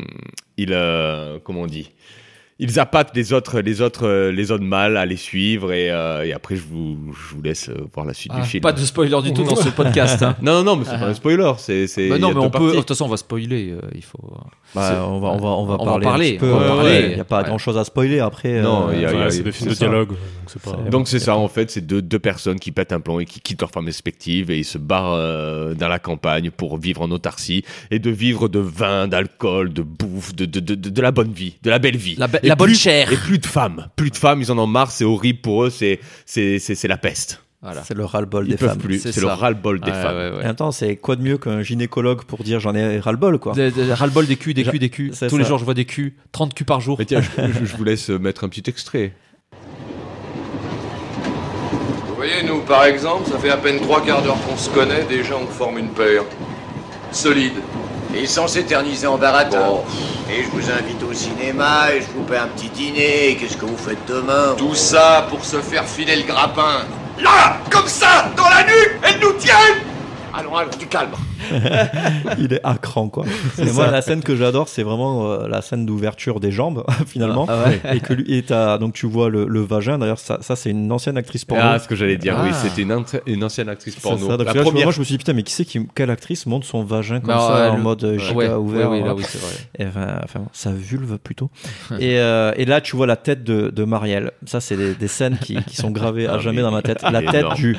il, 0.57 0.71
euh, 0.73 1.39
comment 1.45 1.63
on 1.63 1.67
dit, 1.67 1.91
ils 2.61 2.79
appâtent 2.79 3.11
les 3.17 3.33
autres, 3.33 3.61
les 3.61 3.81
autres, 3.81 4.07
euh, 4.07 4.31
les 4.31 4.51
autres 4.53 4.63
mâles 4.63 4.97
à 4.97 5.07
les 5.07 5.17
suivre 5.17 5.73
et, 5.73 5.91
euh, 5.91 6.25
et 6.25 6.33
après 6.33 6.55
je 6.57 6.63
vous, 6.63 6.97
je 7.13 7.35
vous 7.35 7.43
laisse 7.43 7.69
euh, 7.71 7.87
voir 7.95 8.07
la 8.07 8.15
suite 8.15 8.31
Ah, 8.37 8.41
du 8.43 8.47
film. 8.47 8.61
pas 8.63 8.73
de 8.73 8.79
spoiler 8.81 9.21
du 9.23 9.33
tout 9.33 9.43
dans 9.45 9.57
ce 9.57 9.71
podcast. 9.71 10.23
hein. 10.23 10.37
Non, 10.43 10.53
non, 10.53 10.63
non, 10.63 10.77
mais 10.77 10.85
c'est 10.85 10.99
pas 10.99 11.07
un 11.07 11.15
spoiler. 11.15 11.51
C'est, 11.59 11.87
c'est. 11.87 12.09
Bah 12.09 12.19
non, 12.19 12.33
mais 12.33 12.41
on 12.41 12.51
peut. 12.51 12.71
De 12.73 12.77
toute 12.77 12.89
façon, 12.89 13.07
on 13.07 13.09
va 13.09 13.17
spoiler. 13.17 13.71
euh, 13.73 13.81
il 13.95 14.05
faut. 14.05 14.33
Bah, 14.75 15.05
on 15.09 15.19
va, 15.19 15.29
on 15.31 15.37
va, 15.39 15.49
on 15.49 15.65
va 15.67 15.75
On 15.81 15.85
va 15.85 15.85
parler. 15.85 16.07
en 16.07 16.11
parler, 16.11 16.27
un 16.27 16.31
petit 16.31 16.39
peu, 16.39 16.53
on 16.53 16.59
va 16.61 16.67
parler. 16.69 17.07
Il 17.11 17.15
n'y 17.15 17.21
a 17.21 17.25
pas 17.25 17.39
Ouais. 17.39 17.45
grand 17.49 17.59
chose 17.59 17.77
à 17.77 17.85
spoiler 17.85 18.21
après. 18.21 18.61
Non, 18.63 18.89
euh, 18.89 18.93
il 18.95 19.01
y 19.01 19.05
a- 19.05 19.09
Ouais, 19.09 19.15
il 19.17 19.21
y 19.21 19.23
a- 19.23 19.31
c'est 19.31 19.43
des 19.43 19.53
films 19.53 19.71
de 19.71 19.75
ça. 19.75 19.81
dialogue. 19.87 20.09
Donc 20.11 20.19
c'est 20.47 20.63
pas. 20.63 20.77
Donc 20.91 21.09
c'est 21.09 21.19
ça 21.19 21.37
en 21.37 21.49
fait, 21.49 21.71
c'est 21.71 21.81
deux, 21.87 22.03
deux 22.03 22.19
personnes 22.19 22.61
qui 22.61 22.71
pètent 22.73 22.93
un 22.93 23.01
plomb 23.01 23.19
et 23.21 23.25
qui 23.25 23.41
quittent 23.41 23.61
leurs 23.61 23.71
femmes 23.71 23.87
respectives 23.87 24.51
et 24.51 24.59
ils 24.59 24.65
se 24.65 24.79
barrent 24.79 25.15
euh, 25.15 25.75
dans 25.75 25.89
la 25.89 25.99
campagne 25.99 26.51
pour 26.51 26.77
vivre 26.79 27.03
en 27.03 27.11
autarcie 27.11 27.65
et 27.91 27.99
de 27.99 28.11
vivre 28.11 28.49
de 28.49 28.61
vin, 28.61 29.09
d'alcool, 29.09 29.73
de 29.73 29.83
bouffe, 29.83 30.35
de, 30.35 30.45
de, 30.45 30.61
de, 30.61 30.75
de- 30.77 30.91
de 30.91 31.03
la 31.03 31.11
bonne 31.11 31.33
vie, 31.33 31.57
de 31.63 31.71
la 31.71 31.79
belle 31.79 31.97
vie. 31.97 32.15
La 32.17 32.29
be- 32.29 32.39
Et 32.43 32.49
la 32.49 32.55
bonne 32.57 32.75
chair. 32.75 33.13
Et 33.13 33.17
plus 33.17 33.39
de 33.39 33.47
femmes, 33.47 33.89
plus 33.97 34.11
de 34.11 34.17
femmes, 34.17 34.41
ils 34.41 34.53
en 34.53 34.59
ont 34.59 34.67
marre, 34.67 34.91
c'est 34.91 35.05
horrible 35.05 35.41
pour 35.41 35.65
eux, 35.65 35.71
c'est, 35.71 35.99
c'est, 36.27 36.59
c'est, 36.59 36.75
c'est 36.75 36.89
la 36.89 36.97
peste. 36.99 37.43
Voilà. 37.63 37.83
C'est 37.85 37.93
le 37.95 38.05
ras-le-bol 38.07 38.47
Ils 38.47 38.53
des 38.53 38.57
peuvent 38.57 38.71
femmes. 38.71 38.79
plus, 38.79 39.01
C'est 39.01 39.13
c'est, 39.13 39.21
le 39.21 39.27
ras-le-bol 39.27 39.81
des 39.81 39.93
femmes. 39.93 40.17
ouais, 40.17 40.29
Et 40.29 40.31
ouais. 40.31 40.43
en 40.45 40.47
même 40.47 40.55
temps, 40.57 40.73
c'est 40.73 40.97
quoi 40.97 41.17
de 41.17 41.23
mieux 41.23 41.37
qu'un 41.37 41.61
gynécologue 41.63 42.23
pour 42.25 42.43
dire 42.43 42.59
j'en 42.59 42.75
ai 42.75 42.99
ras-le-bol 43.01 43.39
quoi 43.39 43.53
De- 43.53 43.69
de- 43.69 43.93
Ras-le-bol 43.93 44.27
des 44.27 44.37
culs, 44.37 44.55
des 44.55 44.65
culs, 44.65 44.79
des 44.79 44.89
culs. 44.89 45.13
Tous 45.29 45.37
les 45.37 45.45
jours, 45.45 45.59
je 45.59 45.65
vois 45.67 45.75
des 45.75 45.85
culs. 45.85 46.15
30 46.33 46.55
culs 46.55 46.65
par 46.65 46.81
jour. 46.81 46.97
Mais 46.99 47.05
tiens, 47.05 47.21
je, 47.21 47.29
je- 47.53 47.65
je 47.67 47.77
vous 47.77 47.85
laisse 47.85 48.09
mettre 48.09 48.45
un 48.45 48.49
petit 48.49 48.63
extrait. 48.69 49.13
Vous 52.09 52.15
voyez, 52.17 52.43
nous, 52.47 52.61
par 52.61 52.85
exemple, 52.85 53.31
ça 53.31 53.39
fait 53.39 53.51
à 53.51 53.57
peine 53.57 53.81
trois 53.81 54.03
quarts 54.05 54.23
d'heure 54.23 54.37
qu'on 54.49 54.57
se 54.57 54.69
connaît, 54.71 55.05
déjà 55.09 55.35
on 55.37 55.47
forme 55.47 55.79
une 55.79 55.89
paire. 55.89 56.23
Solide. 57.13 57.53
Ils 58.15 58.29
sont 58.29 58.47
s'éterniser 58.49 59.07
en 59.07 59.19
baratin. 59.19 59.67
Bon. 59.67 59.83
Et 60.31 60.43
je 60.45 60.49
vous 60.51 60.71
invite 60.71 61.03
au 61.03 61.13
cinéma 61.13 61.93
et 61.95 62.01
je 62.01 62.07
vous 62.17 62.23
paie 62.25 62.37
un 62.39 62.49
petit 62.49 62.69
dîner. 62.69 63.37
Qu'est-ce 63.39 63.57
que 63.57 63.65
vous 63.67 63.77
faites 63.77 63.99
demain? 64.09 64.55
Tout 64.57 64.75
ça 64.75 65.27
pour 65.29 65.45
se 65.45 65.57
faire 65.59 65.85
filer 65.85 66.17
le 66.17 66.23
grappin. 66.23 66.85
Là 67.23 67.57
Comme 67.71 67.89
ça 67.89 68.31
Dans 68.37 68.49
la 68.49 68.63
nuque 68.63 68.93
Elle 69.03 69.21
nous 69.21 69.33
tienne 69.33 69.57
Allons, 70.33 70.55
allons, 70.57 70.71
du 70.79 70.87
calme. 70.87 71.11
Il 72.39 72.53
est 72.53 72.61
à 72.65 72.75
cran 72.77 73.09
quoi. 73.09 73.25
Et 73.59 73.71
moi 73.73 73.91
la 73.91 74.03
scène 74.03 74.23
que 74.23 74.37
j'adore 74.37 74.69
c'est 74.69 74.83
vraiment 74.83 75.31
euh, 75.31 75.49
la 75.49 75.63
scène 75.63 75.87
d'ouverture 75.87 76.39
des 76.39 76.53
jambes 76.53 76.85
finalement 77.07 77.47
Ah 77.49 77.65
ouais. 77.67 77.97
et 77.97 78.01
que 78.01 78.13
lui 78.13 78.25
et 78.37 78.43
t'as- 78.43 78.79
donc 78.79 78.93
tu 78.95 79.07
vois 79.07 79.29
le, 79.31 79.47
le 79.47 79.61
vagin 79.61 79.99
d'ailleurs 79.99 80.19
ça, 80.19 80.39
ça 80.43 80.55
c'est 80.57 80.71
une 80.71 80.91
ancienne 80.93 81.17
actrice 81.17 81.45
porno. 81.45 81.63
Ah, 81.65 81.79
ce 81.79 81.89
que 81.89 81.97
j'allais 81.97 82.17
dire, 82.17 82.37
oui, 82.43 82.51
Ah. 82.53 82.55
c'était 82.55 82.83
une, 82.83 83.43
ancienne 83.45 83.69
actrice 83.69 83.97
porno. 83.97 84.29
ça, 84.29 84.37
donc 84.37 84.47
la 84.47 84.53
là, 84.53 84.63
première 84.63 84.85
moi 84.85 84.93
je 84.93 85.01
me 85.01 85.05
suis 85.05 85.15
dit 85.15 85.19
putain 85.19 85.33
mais 85.33 85.43
qui 85.43 85.53
c'est 85.53 85.65
qui 85.65 85.87
quelle 85.95 86.11
actrice 86.11 86.47
monte 86.47 86.65
son 86.65 86.85
vagin 86.85 87.21
comme 87.21 87.35
ça 87.35 87.55
ouais, 87.65 87.69
en 87.71 87.77
le- 87.77 87.83
mode 87.83 88.05
euh, 88.05 88.19
giga 88.19 88.35
Ouais, 88.35 88.49
ouvert 88.55 88.91
ouais, 88.91 89.01
oui, 89.01 89.07
là, 89.07 89.15
oui, 89.15 89.25
c'est 89.27 89.41
vrai. 89.41 89.53
Et, 89.79 89.87
enfin, 89.87 90.21
enfin, 90.25 90.41
sa 90.53 90.71
vulve 90.73 91.19
plutôt. 91.19 91.51
et, 91.99 92.19
euh, 92.19 92.53
et 92.57 92.65
là, 92.65 92.81
tu 92.81 92.97
vois 92.97 93.07
la 93.07 93.17
tête 93.17 93.43
de, 93.45 93.71
de 93.71 93.85
Marielle. 93.85 94.31
Ça, 94.47 94.61
c'est 94.61 94.77
des, 94.77 94.95
des 94.95 95.09
scènes 95.09 95.39
qui, 95.39 95.57
qui 95.65 95.77
sont 95.77 95.91
gravées 95.91 96.27
à 96.27 96.35
Ah, 96.35 96.39
jamais 96.39 96.57
mais 96.59 96.63
dans 96.63 96.71
ma 96.71 96.83
tête. 96.83 97.03
La 97.03 97.23
tête 97.23 97.47
du 97.57 97.77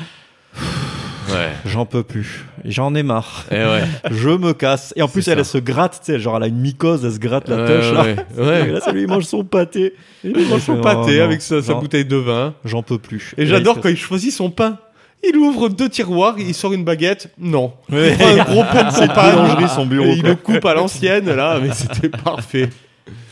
Ouais. 1.32 1.50
j'en 1.66 1.86
peux 1.86 2.02
plus, 2.02 2.44
j'en 2.64 2.94
ai 2.94 3.02
marre, 3.02 3.44
Eh 3.50 3.56
ouais. 3.56 3.82
je 4.10 4.28
me 4.28 4.52
casse. 4.52 4.92
Et 4.96 5.02
en 5.02 5.08
plus, 5.08 5.26
elle, 5.28 5.44
se 5.44 5.58
gratte, 5.58 6.00
tu 6.04 6.12
sais, 6.12 6.20
genre 6.20 6.36
elle 6.36 6.44
a 6.44 6.46
une 6.46 6.60
mycose, 6.60 7.04
elle 7.04 7.12
se 7.12 7.18
gratte 7.18 7.48
la 7.48 7.66
tâche 7.66 7.92
là. 7.92 8.02
ouais. 8.36 8.68
Et 8.68 8.72
là, 8.72 8.80
ça 8.80 8.92
lui 8.92 9.06
mange 9.06 9.24
son 9.24 9.44
pâté. 9.44 9.94
Il 10.24 10.48
mange 10.48 10.60
son 10.62 10.80
pâté 10.80 11.18
non. 11.18 11.24
avec 11.24 11.42
sa, 11.42 11.60
bouteille 11.74 12.04
de 12.04 12.16
vin. 12.16 12.54
J'en 12.64 12.82
peux 12.82 12.98
plus. 12.98 13.34
Et 13.36 13.44
là, 13.44 13.58
j'adore 13.58 13.80
quand 13.80 13.88
il 13.88 13.96
choisit 13.96 14.32
son 14.32 14.50
pain. 14.50 14.78
Il 15.24 15.36
ouvre 15.36 15.68
deux 15.68 15.88
tiroirs, 15.88 16.34
il 16.38 16.52
sort 16.52 16.72
une 16.72 16.84
baguette. 16.84 17.28
Non. 17.38 17.72
Il 17.90 18.16
prend 18.16 18.28
un 18.28 18.44
gros 18.44 18.64
pain 18.64 18.84
de 18.84 19.66
son 19.68 19.86
bureau, 19.86 20.06
Et 20.06 20.14
il 20.14 20.22
le 20.22 20.34
coupe 20.34 20.64
à 20.64 20.74
l'ancienne, 20.74 21.32
là, 21.32 21.60
mais 21.62 21.70
c'était 21.72 22.08
parfait. 22.08 22.68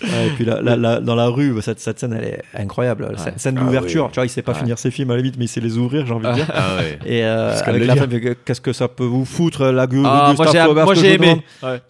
Ouais, 0.02 0.26
et 0.26 0.30
puis 0.30 0.44
là, 0.44 1.00
dans 1.00 1.14
la 1.14 1.26
rue, 1.26 1.54
cette, 1.62 1.80
cette 1.80 1.98
scène, 1.98 2.16
elle 2.18 2.24
est 2.28 2.42
incroyable. 2.54 3.08
Cette 3.16 3.38
scène 3.40 3.56
Ah 3.60 3.64
d'ouverture, 3.64 4.04
oui. 4.04 4.10
tu 4.12 4.14
vois, 4.16 4.26
il 4.26 4.30
sait 4.30 4.42
pas 4.42 4.52
Ouais. 4.52 4.58
finir 4.58 4.78
ses 4.78 4.90
films 4.90 5.10
à 5.10 5.14
la 5.14 5.18
limite, 5.22 5.36
mais 5.38 5.44
il 5.44 5.48
sait 5.48 5.60
les 5.60 5.76
ouvrir, 5.78 6.06
j'ai 6.06 6.12
envie 6.12 6.26
de 6.26 6.32
dire. 6.34 6.46
Ah 6.52 6.76
ouais. 6.78 6.98
Et 7.06 7.24
euh, 7.24 7.56
avec 7.64 7.86
la 7.86 7.94
euh, 7.94 8.34
qu'est-ce 8.44 8.60
que 8.60 8.72
ça 8.72 8.88
peut 8.88 9.04
vous 9.04 9.24
foutre, 9.24 9.64
la 9.66 9.86
rue 9.86 10.02
Ah, 10.04 10.32
Gustave 10.36 10.72
moi, 10.74 10.94
j'ai 10.94 11.12
je 11.12 11.16
vous 11.18 11.24
aimé. 11.24 11.42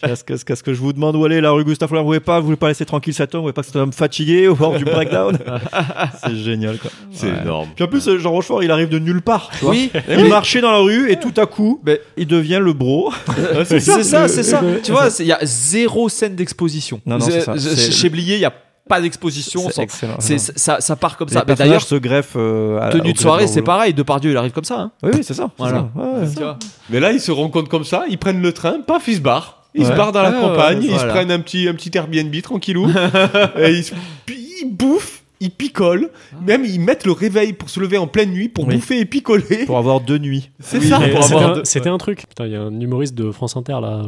Qu'est-ce 0.03 0.25
que, 0.25 0.35
qu'est-ce 0.43 0.63
que 0.63 0.75
je 0.75 0.81
vous 0.81 0.93
demande 0.93 1.17
où 1.17 1.25
aller 1.25 1.41
La 1.41 1.51
rue 1.53 1.65
Gustave 1.65 1.89
Flaubert, 1.89 2.03
vous 2.03 2.09
voulez 2.09 2.21
pas, 2.21 2.39
vous 2.41 2.47
voulez 2.47 2.57
pas 2.57 2.69
laisser 2.69 2.85
tranquille 2.85 3.15
cet 3.15 3.35
homme, 3.35 3.41
vous 3.41 3.45
voulez 3.45 3.53
pas 3.53 3.63
que 3.63 3.67
cet 3.69 3.77
homme 3.77 3.93
fatigué 3.93 4.49
au 4.49 4.55
bord 4.55 4.77
du 4.77 4.85
breakdown 4.85 5.39
C'est 6.25 6.37
génial, 6.37 6.79
quoi. 6.79 6.91
C'est 7.13 7.27
Ouais. 7.31 7.43
énorme. 7.43 7.69
Puis 7.77 7.85
en 7.85 7.89
plus, 7.89 8.17
Jean 8.19 8.33
Rochefort, 8.33 8.63
il 8.65 8.71
arrive 8.71 8.89
de 8.89 8.99
nulle 8.99 9.23
part. 9.23 9.51
Tu 9.59 9.65
vois 9.65 9.71
Oui. 9.73 9.91
il 10.09 10.25
marchait 10.27 10.61
dans 10.61 10.73
la 10.73 10.79
rue 10.79 11.11
et 11.13 11.17
tout 11.17 11.35
à 11.37 11.47
coup, 11.47 11.81
il 12.17 12.27
devient 12.27 12.61
le 12.61 12.73
bro. 12.73 13.13
C'est 13.65 13.81
ça, 13.81 14.27
c'est 14.29 14.43
ça. 14.43 14.61
Tu 14.83 14.91
vois, 14.93 15.09
il 15.21 15.27
y 15.27 15.33
a 15.33 15.39
zéro 15.43 16.09
scène 16.09 16.35
d'exposition. 16.35 17.01
Non, 17.07 17.19
non, 17.19 17.25
c'est 17.25 17.41
ça. 17.43 17.55
Chez 18.01 18.09
Blier, 18.09 18.35
il 18.37 18.41
y 18.41 18.45
a 18.45 18.53
pas 18.89 19.01
d'exposition. 19.01 19.63
C'est 19.67 19.73
sans- 19.75 19.83
excellent. 19.83 20.17
c'est- 20.19 20.35
Non. 20.35 20.53
ça, 20.57 20.81
ça 20.81 20.97
part 20.97 21.17
comme 21.17 21.29
Les 21.29 21.35
ça. 21.35 21.45
Mais 21.47 21.55
d'ailleurs, 21.55 21.83
se 21.83 21.95
greffent 21.95 22.35
euh, 22.37 22.91
tenue 22.91 23.13
de 23.13 23.19
soirée, 23.19 23.47
c'est 23.47 23.63
pareil. 23.63 23.95
Depardieu, 23.95 24.31
il 24.33 24.37
arrive 24.37 24.53
comme 24.53 24.65
ça. 24.65 24.81
hein. 24.81 24.93
Oui, 25.03 25.11
oui, 25.15 25.21
c'est 25.23 25.35
ça. 25.35 25.51
c'est 25.57 25.63
Voilà. 25.63 25.89
ça. 25.95 26.01
Ouais, 26.01 26.21
ouais. 26.23 26.29
Tu 26.35 26.43
vois. 26.43 26.59
Mais 26.91 26.99
là, 27.01 27.13
ils 27.13 27.21
se 27.21 27.31
rendent 27.31 27.53
compte 27.53 27.69
comme 27.69 27.85
ça, 27.85 28.05
ils 28.09 28.19
prennent 28.19 28.43
le 28.43 28.53
train, 28.53 28.81
paf, 28.85 29.07
ils 29.09 29.17
se 29.17 29.21
barrent. 29.21 29.63
Ils 29.75 29.87
se 29.87 29.93
barrent 29.93 30.11
dans 30.11 30.23
la 30.23 30.31
Ah, 30.37 30.41
campagne, 30.41 30.79
ouais, 30.81 30.87
ils 30.91 30.99
se 30.99 31.07
prennent 31.07 31.31
un 31.31 31.39
petit, 31.39 31.69
un 31.69 31.75
petit 31.75 31.93
Airbnb 31.97 32.35
tranquillou, 32.43 32.89
et 33.57 33.71
ils, 33.71 33.85
se- 33.85 33.95
ils 34.29 34.69
bouffent, 34.69 35.23
ils 35.39 35.53
picolent, 35.53 36.11
même 36.45 36.65
ils 36.65 36.81
mettent 36.81 37.07
le 37.07 37.13
réveil 37.13 37.53
pour 37.53 37.71
se 37.71 37.79
lever 37.79 37.97
en 37.97 38.09
pleine 38.09 38.33
nuit, 38.33 38.49
pour 38.49 38.67
Oui. 38.67 38.75
bouffer 38.75 38.99
et 38.99 39.05
picoler. 39.05 39.67
Pour 39.67 39.79
avoir 39.79 40.01
deux 40.01 40.19
nuits. 40.19 40.51
C'est 40.59 40.79
Oui, 40.79 40.89
ça, 40.89 40.99
C'était 41.01 41.17
avoir 41.35 41.51
un, 41.51 41.55
deux- 41.55 41.65
c'était 41.65 41.89
un 41.89 41.99
truc. 41.99 42.25
Putain, 42.29 42.47
Il 42.47 42.53
y 42.53 42.57
a 42.57 42.63
un 42.63 42.81
humoriste 42.81 43.15
de 43.15 43.31
France 43.31 43.57
Inter 43.57 43.77
là, 43.81 44.03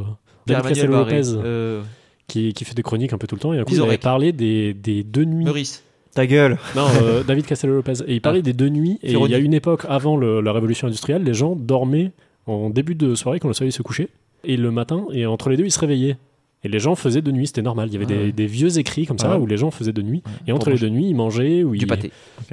David 0.49 0.85
Lopez, 0.91 1.23
euh, 1.29 1.81
qui, 2.29 2.53
qui 2.53 2.65
fait 2.65 2.75
des 2.75 2.83
chroniques 2.83 3.13
un 3.13 3.19
peu 3.19 3.27
tout 3.27 3.35
le 3.35 3.41
temps. 3.41 3.53
Et 3.53 3.59
un 3.59 3.65
coup, 3.65 3.75
il 3.75 3.83
avait 3.83 3.99
parlé 3.99 4.33
des, 4.33 4.75
des 4.75 5.03
deux 5.03 5.25
nuits. 5.25 5.45
Meurice. 5.45 5.83
Ta 6.15 6.27
gueule. 6.27 6.59
Non, 6.77 6.87
euh, 7.03 7.23
David 7.27 7.47
Castello 7.47 7.75
Lopez. 7.75 8.03
Et 8.07 8.15
il 8.15 8.21
parlait 8.21 8.43
des 8.43 8.53
deux 8.53 8.69
nuits. 8.69 8.99
Et 9.03 9.13
il 9.13 9.31
y 9.31 9.35
a 9.35 9.39
une 9.39 9.55
époque 9.55 9.87
avant 9.89 10.17
le- 10.17 10.41
la 10.41 10.53
révolution 10.53 10.87
industrielle, 10.87 11.25
les 11.25 11.35
gens 11.35 11.57
dormaient 11.57 12.13
en 12.47 12.69
début 12.71 12.95
de 12.95 13.15
soirée 13.15 13.41
quand 13.41 13.49
le 13.49 13.55
soleil 13.55 13.73
se 13.73 13.83
couchait. 13.83 14.09
Et 14.45 14.57
le 14.57 14.71
matin, 14.71 15.07
et 15.13 15.25
entre 15.27 15.49
les 15.51 15.57
deux, 15.57 15.65
ils 15.65 15.71
se 15.71 15.79
réveillaient. 15.79 16.17
Et 16.65 16.69
les 16.69 16.79
gens 16.79 16.95
faisaient 16.95 17.23
de 17.23 17.33
nuit, 17.33 17.47
c'était 17.49 17.63
normal. 17.63 17.89
Il 17.89 17.95
y 17.95 17.97
avait 17.97 18.05
Ah 18.09 18.15
des, 18.15 18.25
ouais. 18.27 18.33
des 18.33 18.47
vieux 18.47 18.79
écrits 18.79 19.05
comme 19.07 19.19
ça 19.19 19.29
Ah 19.33 19.37
ouais. 19.37 19.43
où 19.43 19.47
les 19.47 19.57
gens 19.57 19.71
faisaient 19.73 19.93
de 19.93 20.03
nuit. 20.03 20.23
Et 20.47 20.53
entre 20.53 20.65
Pour 20.67 20.73
les 20.75 20.79
deux 20.79 20.91
nuits, 20.91 21.07
ils 21.09 21.15
mangeaient 21.15 21.65
ou 21.65 21.75
ils, 21.75 21.87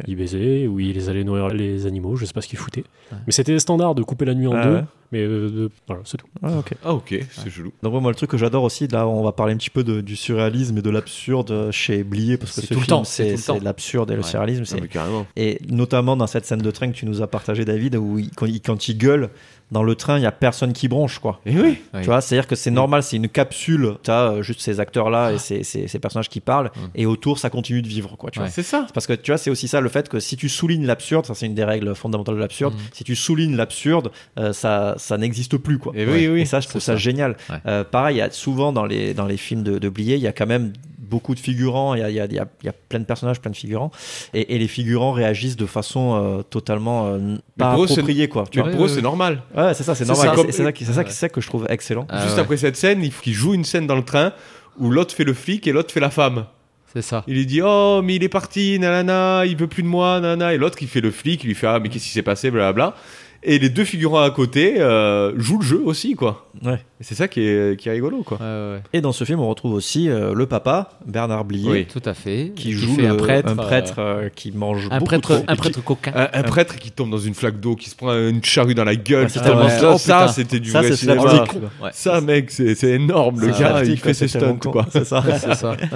ils 0.08 0.16
baisaient 0.16 0.66
ou 0.68 0.80
ils 0.80 1.10
allaient 1.10 1.24
nourrir 1.24 1.48
les 1.50 1.86
animaux. 1.86 2.16
Je 2.16 2.26
sais 2.26 2.34
pas 2.34 2.42
ce 2.42 2.48
qu'ils 2.48 2.58
foutaient. 2.58 2.86
Ouais. 3.12 3.18
Mais 3.28 3.34
c'était 3.34 3.58
standard 3.60 3.94
de 3.94 4.02
couper 4.04 4.26
la 4.26 4.34
nuit 4.34 4.48
en 4.48 4.54
Ah 4.54 4.66
deux. 4.66 4.82
Ouais. 5.12 5.20
Mais 5.20 5.24
euh, 5.24 5.70
voilà, 5.88 6.02
c'est 6.06 6.18
tout. 6.18 6.28
Ah, 6.44 6.58
ok. 6.60 6.74
Ah 6.84 6.94
ok, 6.94 7.20
c'est 7.32 7.50
chelou. 7.50 7.72
Donc 7.84 8.02
moi 8.02 8.12
le 8.12 8.16
truc 8.16 8.30
que 8.30 8.38
j'adore 8.38 8.64
aussi, 8.64 8.88
là 8.88 9.08
on 9.08 9.24
va 9.24 9.32
parler 9.32 9.54
un 9.54 9.58
petit 9.58 9.70
peu 9.70 9.84
de- 9.84 10.02
du 10.02 10.16
surréalisme 10.16 10.78
et 10.78 10.82
de 10.82 10.90
l'absurde 10.90 11.72
chez 11.72 12.04
Blier 12.04 12.38
parce 12.38 12.52
que 12.56 12.62
C'est 12.62 12.68
ce 12.68 12.74
tout 12.74 12.80
le 12.80 12.86
film 12.86 12.98
temps, 12.98 13.04
c'est 13.04 13.24
c'est 13.24 13.32
le 13.32 13.38
c'est 13.38 13.46
temps. 13.48 13.60
l'absurde 13.62 14.12
et 14.12 14.16
le 14.16 14.22
Ouais. 14.22 14.28
surréalisme. 14.28 14.64
Ah, 14.66 14.76
c'est 14.82 14.88
carrément. 14.88 15.26
Et 15.36 15.60
notamment 15.70 16.16
dans 16.16 16.28
cette 16.28 16.46
scène 16.46 16.62
de 16.62 16.72
train 16.72 16.88
que 16.92 16.96
tu 16.96 17.06
nous 17.06 17.22
as 17.22 17.28
partagé 17.28 17.66
David 17.66 17.96
où 17.96 18.20
il- 18.20 18.30
quand, 18.32 18.46
il, 18.46 18.62
quand 18.62 18.88
il 18.88 18.98
gueule 18.98 19.30
dans 19.72 19.84
le 19.84 19.94
train 19.94 20.18
il 20.18 20.24
y 20.24 20.26
a 20.26 20.32
personne 20.32 20.74
qui 20.74 20.88
bronche 20.88 21.20
quoi. 21.20 21.42
Et 21.46 21.52
oui. 21.56 21.78
Oui. 21.94 22.00
Tu 22.02 22.06
vois, 22.08 22.22
c'est-à-dire 22.22 22.48
que 22.48 22.56
c'est 22.56 22.72
normal, 22.72 23.04
c'est 23.04 23.18
une 23.18 23.30
capsule, 23.30 23.96
tu 24.04 24.10
as 24.10 24.42
juste 24.42 24.62
ces 24.62 24.80
acteurs-là 24.80 25.34
et 25.34 25.38
ces, 25.38 25.64
ces- 25.64 25.88
ces 25.88 26.00
personnages 26.00 26.28
qui 26.30 26.40
parlent, 26.40 26.72
et 26.96 27.06
autour, 27.06 27.38
ça 27.38 27.52
continue 27.52 27.84
de 27.84 27.88
vivre, 27.88 28.16
quoi, 28.18 28.32
tu 28.32 28.40
Ouais. 28.40 28.46
vois. 28.46 28.52
C'est 28.52 28.64
ça. 28.64 28.88
Parce 28.96 29.06
que 29.06 29.14
tu 29.14 29.30
vois, 29.30 29.38
c'est 29.38 29.52
aussi 29.52 29.68
ça 29.68 29.80
le 29.80 29.90
fait 29.90 30.10
que 30.10 30.20
si 30.20 30.38
tu 30.38 30.50
soulignes 30.50 30.88
l'absurde, 30.88 31.26
ça 31.28 31.36
c'est 31.36 31.46
une 31.46 31.54
des 31.54 31.64
règles 31.64 31.94
fondamentales 31.94 32.34
de 32.36 32.40
l'absurde, 32.40 32.74
Mhm. 32.74 32.80
si 32.94 33.04
tu 33.04 33.16
soulignes 33.16 33.56
l'absurde, 33.56 34.12
euh, 34.40 34.54
ça, 34.54 34.96
ça 35.00 35.18
n'existe 35.18 35.58
plus, 35.58 35.80
quoi. 35.80 35.94
Et 35.96 36.06
oui, 36.06 36.28
oui. 36.28 36.42
Et 36.42 36.46
ça, 36.46 36.60
je 36.60 36.68
trouve 36.68 36.82
ça, 36.82 36.94
ça. 36.94 36.98
génial. 36.98 37.36
Ouais. 37.50 37.56
Euh, 37.66 37.84
pareil, 37.84 38.18
il 38.18 38.20
y 38.20 38.22
a 38.22 38.30
souvent 38.32 38.72
dans 38.72 38.86
les, 38.86 39.14
dans 39.14 39.26
les 39.26 39.38
films 39.38 39.64
de, 39.64 39.80
de 39.80 39.90
Blier, 39.90 40.16
il 40.16 40.22
y 40.22 40.28
a 40.28 40.32
quand 40.34 40.46
même 40.48 40.74
beaucoup 41.00 41.34
de 41.34 41.40
figurants, 41.40 41.96
il 41.96 42.02
y 42.02 42.04
a, 42.04 42.10
il 42.12 42.16
y, 42.16 42.20
a, 42.20 42.26
il 42.26 42.34
y 42.34 42.38
a- 42.40 42.48
il 42.62 42.66
y 42.68 42.70
a 42.70 42.74
plein 42.88 43.00
de 43.00 43.06
personnages, 43.06 43.42
plein 43.42 43.50
de 43.50 43.56
figurants, 43.56 43.90
et, 44.36 44.54
et 44.56 44.60
les 44.60 44.68
figurants 44.68 45.12
réagissent 45.12 45.56
de 45.56 45.66
façon 45.66 46.14
euh, 46.40 46.44
totalement 46.44 47.08
euh, 47.08 47.36
pas 47.58 47.74
pour 47.74 47.84
eux, 47.84 47.88
c'est- 47.88 47.94
appropriée, 47.94 48.28
quoi. 48.28 48.44
Tu 48.52 48.60
Mais 48.60 48.64
vois 48.66 48.72
pour 48.74 48.86
eux, 48.86 48.88
c'est 48.90 49.02
normal. 49.02 49.42
Ouais, 49.58 49.74
c'est 49.74 49.82
ça, 49.84 49.96
c'est 49.96 50.06
normal. 50.06 50.28
C'est 50.28 50.52
ça, 50.64 50.72
qui- 50.72 50.86
c'est 50.86 50.94
ça, 50.94 51.04
qui- 51.04 51.34
que 51.34 51.42
je 51.42 51.48
trouve 51.48 51.66
excellent. 51.70 52.06
Ah 52.10 52.22
Juste 52.24 52.36
ouais. 52.36 52.42
après 52.42 52.58
cette 52.58 52.76
scène, 52.76 53.04
il 53.04 53.12
faut 53.12 53.24
qu'il 53.24 53.34
joue 53.34 53.56
une 53.56 53.64
scène 53.66 53.88
dans 53.88 53.96
le 53.96 54.04
train 54.06 54.34
où 54.78 54.92
l'autre 54.92 55.16
fait 55.16 55.24
le 55.24 55.34
flic 55.34 55.66
et 55.68 55.72
l'autre 55.72 55.92
fait 55.92 56.00
la 56.00 56.12
femme. 56.12 56.46
C'est 56.94 57.02
ça. 57.02 57.24
Il 57.28 57.36
lui 57.36 57.46
dit 57.46 57.62
Oh, 57.64 58.02
mais 58.04 58.16
il 58.16 58.24
est 58.24 58.30
parti, 58.30 58.78
nanana, 58.80 59.44
il 59.46 59.56
veut 59.58 59.68
plus 59.68 59.84
de 59.84 59.88
moi, 59.88 60.20
nanana. 60.20 60.54
Et 60.54 60.58
l'autre, 60.58 60.78
il 60.82 60.88
fait 60.88 61.02
le 61.02 61.12
flic, 61.12 61.44
il 61.44 61.48
lui 61.48 61.56
fait 61.56 61.68
Ah, 61.68 61.80
mais 61.80 61.90
qu'est-ce 61.90 62.04
qui 62.06 62.10
s'est 62.12 62.24
passé, 62.24 62.50
blablabla. 62.52 62.96
Et 63.42 63.58
les 63.58 63.70
deux 63.70 63.86
figurants 63.86 64.22
à 64.22 64.30
côté 64.32 64.82
euh, 64.82 65.32
jouent 65.38 65.60
le 65.60 65.66
jeu 65.66 65.82
aussi, 65.86 66.16
quoi. 66.16 66.48
Ouais. 66.64 66.80
C'est 67.00 67.16
ça 67.16 67.30
qui 67.30 67.40
est, 67.40 67.80
qui 67.80 67.88
est 67.88 67.94
rigolo, 67.94 68.22
quoi. 68.24 68.38
Ouais, 68.38 68.44
ouais, 68.46 68.72
ouais. 68.74 68.82
Et 68.92 69.00
dans 69.00 69.14
ce 69.14 69.24
film, 69.24 69.40
on 69.40 69.48
retrouve 69.48 69.74
aussi 69.74 70.10
euh, 70.10 70.34
le 70.34 70.46
papa, 70.46 70.90
Bernard 71.06 71.46
Blier, 71.46 71.70
Oui. 71.70 71.86
Tout 71.86 72.02
à 72.04 72.14
fait. 72.14 72.52
qui 72.54 72.74
joue 72.74 72.96
fait 72.96 73.04
le- 73.04 73.12
un 73.14 73.56
prêtre. 73.56 73.96
euh, 74.00 74.28
qui 74.36 74.52
mange 74.52 74.88
un 74.92 74.98
beaucoup 75.00 75.06
prêtre, 75.12 75.36
trop. 75.36 75.44
un 75.48 75.56
prêtre 75.56 75.82
coquin. 75.82 76.12
Un, 76.14 76.28
un 76.34 76.44
prêtre 76.44 76.76
qui 76.76 76.92
tombe 76.92 77.10
dans 77.12 77.18
une 77.18 77.34
flaque 77.34 77.62
d'eau, 77.62 77.76
qui 77.76 77.90
se 77.90 77.96
prend 77.96 78.12
une 78.12 78.44
charrue 78.44 78.76
dans 78.76 78.84
la 78.84 78.98
gueule. 78.98 79.24
Ouais, 79.24 79.30
c'est 79.30 79.40
c'est 79.40 79.46
tellement 79.46 79.62
vrai. 79.64 79.80
ça, 79.80 79.92
Oh, 79.94 79.98
ça, 79.98 80.28
c'était 80.28 80.60
du 80.60 80.72
Ça, 80.72 80.82
vrai 80.82 80.92
cinéma. 80.98 81.22
Ouais. 81.82 81.90
Ça, 81.94 82.20
mec, 82.20 82.52
c'est 82.52 82.76
c'est 82.76 82.92
énorme. 82.92 83.40
Le 83.40 83.48
gars, 83.58 83.82
il 83.86 83.98
fait 83.98 84.14
ses 84.14 84.28
stunts, 84.28 84.58
quoi. 84.62 84.86
C'est 84.92 85.06
ça. 85.06 85.24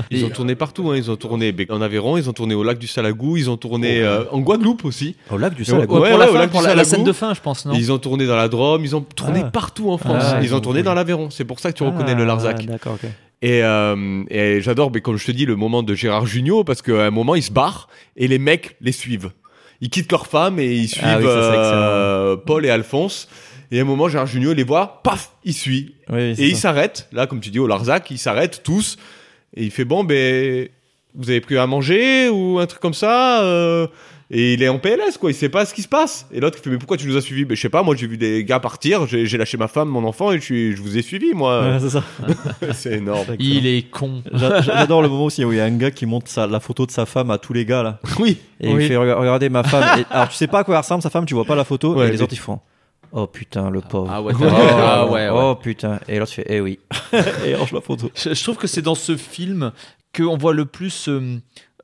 Ils 0.09 0.23
ont 0.23 0.29
tourné 0.29 0.55
partout. 0.55 0.91
hein. 0.91 0.95
Ils 0.95 1.11
ont 1.11 1.17
tourné 1.17 1.53
en 1.69 1.81
Aveyron, 1.81 2.15
ils 2.15 2.29
ont 2.29 2.33
tourné 2.33 2.55
au 2.55 2.63
lac 2.63 2.79
du 2.79 2.87
Salagou, 2.87 3.35
ils 3.35 3.49
ont 3.49 3.57
tourné 3.57 4.01
en 4.31 4.39
Guadeloupe 4.39 4.85
aussi. 4.85 5.17
Au 5.29 5.37
lac 5.37 5.53
du 5.53 5.63
Ouais, 5.63 5.65
Salagou. 5.67 5.99
ouais, 5.99 6.09
pour 6.11 6.19
la, 6.19 6.31
au 6.31 6.33
lac 6.35 6.51
du 6.77 6.85
scène 6.85 7.03
de 7.03 7.11
fin, 7.11 7.32
je 7.33 7.41
pense, 7.41 7.65
non 7.65 7.73
Ils 7.75 7.91
ont 7.91 7.97
tourné 7.99 8.25
dans 8.25 8.35
la 8.35 8.47
Drôme, 8.47 8.83
ils 8.85 8.95
ont 8.95 9.01
tourné 9.01 9.41
Ah. 9.45 9.49
partout 9.51 9.89
en 9.91 9.97
France. 9.97 10.23
Ah, 10.25 10.39
ils 10.41 10.53
ont 10.55 10.59
tourné 10.61 10.83
dans 10.83 10.93
l'Aveyron. 10.93 11.29
C'est 11.29 11.45
pour 11.45 11.59
ça 11.59 11.71
que 11.71 11.77
tu 11.77 11.83
reconnais 11.83 12.15
le 12.15 12.25
Larzac. 12.25 12.57
Ah, 12.61 12.71
D'accord, 12.71 12.93
ok. 13.01 13.09
Et, 13.41 13.61
euh, 13.63 14.23
et 14.29 14.61
j'adore, 14.61 14.89
mais 14.93 15.01
comme 15.01 15.17
je 15.17 15.25
te 15.25 15.31
dis, 15.31 15.45
le 15.45 15.55
moment 15.57 15.83
de 15.83 15.93
Gérard 15.93 16.25
Jugnot, 16.25 16.63
parce 16.63 16.81
qu'à 16.81 17.05
un 17.05 17.11
moment, 17.11 17.35
ils 17.35 17.43
se 17.43 17.51
barrent 17.51 17.89
et 18.15 18.27
les 18.29 18.39
mecs 18.39 18.77
les 18.79 18.93
suivent. 18.93 19.31
Ils 19.81 19.89
quittent 19.89 20.11
leur 20.11 20.27
femme 20.27 20.59
et 20.59 20.73
ils 20.73 20.87
suivent 20.87 21.03
Ah 21.05 21.17
oui, 21.19 21.25
euh, 21.27 22.37
Paul 22.37 22.65
et 22.65 22.69
Alphonse. 22.69 23.27
Et 23.71 23.79
à 23.79 23.81
un 23.81 23.85
moment, 23.85 24.07
Gérard 24.07 24.27
Jugnot 24.27 24.53
les 24.53 24.63
voit, 24.63 25.01
paf, 25.03 25.31
il 25.43 25.53
suit. 25.53 25.95
Oui, 26.09 26.15
oui, 26.19 26.33
c'est 26.37 26.43
Et 26.43 26.47
il 26.49 26.55
s'arrête, 26.55 27.09
là, 27.11 27.27
comme 27.27 27.41
tu 27.41 27.49
dis, 27.49 27.59
au 27.59 27.67
Larzac, 27.67 28.09
ils 28.11 28.17
s'arrêtent 28.17 28.61
tous. 28.63 28.97
Et 29.57 29.63
il 29.63 29.71
fait, 29.71 29.83
bon, 29.83 30.03
ben, 30.05 30.69
vous 31.15 31.29
avez 31.29 31.41
pris 31.41 31.57
à 31.57 31.67
manger 31.67 32.29
ou 32.29 32.59
un 32.59 32.65
truc 32.65 32.79
comme 32.81 32.93
ça 32.93 33.41
euh, 33.43 33.87
Et 34.35 34.55
il 34.55 34.63
est 34.63 34.67
en 34.67 34.79
PLS, 34.79 35.19
quoi, 35.19 35.29
il 35.29 35.35
sait 35.35 35.47
pas 35.47 35.63
ce 35.63 35.75
qui 35.75 35.83
se 35.83 35.87
passe. 35.87 36.25
Et 36.33 36.39
l'autre, 36.39 36.57
il 36.59 36.63
fait, 36.63 36.69
mais 36.71 36.77
pourquoi 36.79 36.97
tu 36.97 37.07
nous 37.07 37.15
as 37.15 37.21
suivis? 37.21 37.45
Ben, 37.45 37.55
je 37.55 37.61
sais 37.61 37.69
pas, 37.69 37.83
moi, 37.83 37.95
j'ai 37.95 38.07
vu 38.07 38.17
des 38.17 38.43
gars 38.43 38.59
partir, 38.59 39.05
j'ai 39.05 39.37
lâché 39.37 39.57
ma 39.57 39.67
femme, 39.67 39.89
mon 39.89 40.03
enfant, 40.05 40.31
et 40.31 40.39
je, 40.39 40.43
suis, 40.43 40.75
je 40.75 40.81
vous 40.81 40.97
ai 40.97 41.03
suivi, 41.03 41.33
moi. 41.35 41.61
Ouais, 41.61 41.77
c'est 41.79 41.91
ça. 41.91 42.03
c'est 42.73 42.93
énorme. 42.93 43.27
Il 43.37 43.67
est 43.67 43.83
con. 43.91 44.23
J'a- 44.33 44.61
J'adore 44.61 45.03
le 45.03 45.07
moment 45.09 45.25
aussi 45.25 45.45
où 45.45 45.51
il 45.51 45.59
y 45.59 45.61
a 45.61 45.65
un 45.65 45.77
gars 45.77 45.91
qui 45.91 46.07
montre 46.07 46.31
sa- 46.31 46.47
la 46.47 46.59
photo 46.59 46.87
de 46.87 46.91
sa 46.91 47.05
femme 47.05 47.29
à 47.29 47.37
tous 47.37 47.53
les 47.53 47.63
gars 47.63 47.83
là. 47.83 47.99
Oui. 48.19 48.39
Et 48.59 48.73
Oui. 48.73 48.83
il 48.83 48.87
fait 48.87 48.95
Rega- 48.97 49.15
regardez 49.17 49.49
ma 49.49 49.63
femme. 49.63 49.99
Et- 49.99 50.05
alors 50.09 50.29
tu 50.29 50.35
sais 50.35 50.47
pas 50.47 50.59
à 50.59 50.63
quoi 50.63 50.73
elle 50.75 50.81
ressemble 50.81 51.03
sa 51.03 51.11
femme, 51.11 51.25
tu 51.25 51.35
vois 51.35 51.45
pas 51.45 51.55
la 51.55 51.63
photo. 51.63 51.93
Ouais, 51.93 52.07
et 52.07 52.11
les 52.11 52.21
autres 52.23 52.33
ils 52.33 52.37
font 52.39 52.59
Oh 53.11 53.27
putain, 53.27 53.69
le 53.69 53.81
pauvre. 53.81 54.09
Ah 54.11 54.19
ouais, 54.23 54.33
oh, 54.35 54.43
ah 54.49 55.05
ouais, 55.05 55.11
ouais. 55.11 55.29
oh, 55.31 55.53
putain. 55.55 55.99
Et 56.07 56.17
l'autre 56.17 56.31
fait 56.31 56.45
Eh 56.49 56.59
oui. 56.59 56.79
et 57.45 57.51
il 57.51 57.55
range 57.55 57.71
la 57.71 57.81
photo. 57.81 58.09
Je, 58.15 58.33
je 58.33 58.43
trouve 58.43 58.57
que 58.57 58.65
c'est 58.65 58.81
dans 58.81 58.95
ce 58.95 59.15
film 59.15 59.71
qu'on 60.17 60.37
voit 60.37 60.53
le 60.55 60.65
plus 60.65 61.07
euh, 61.09 61.37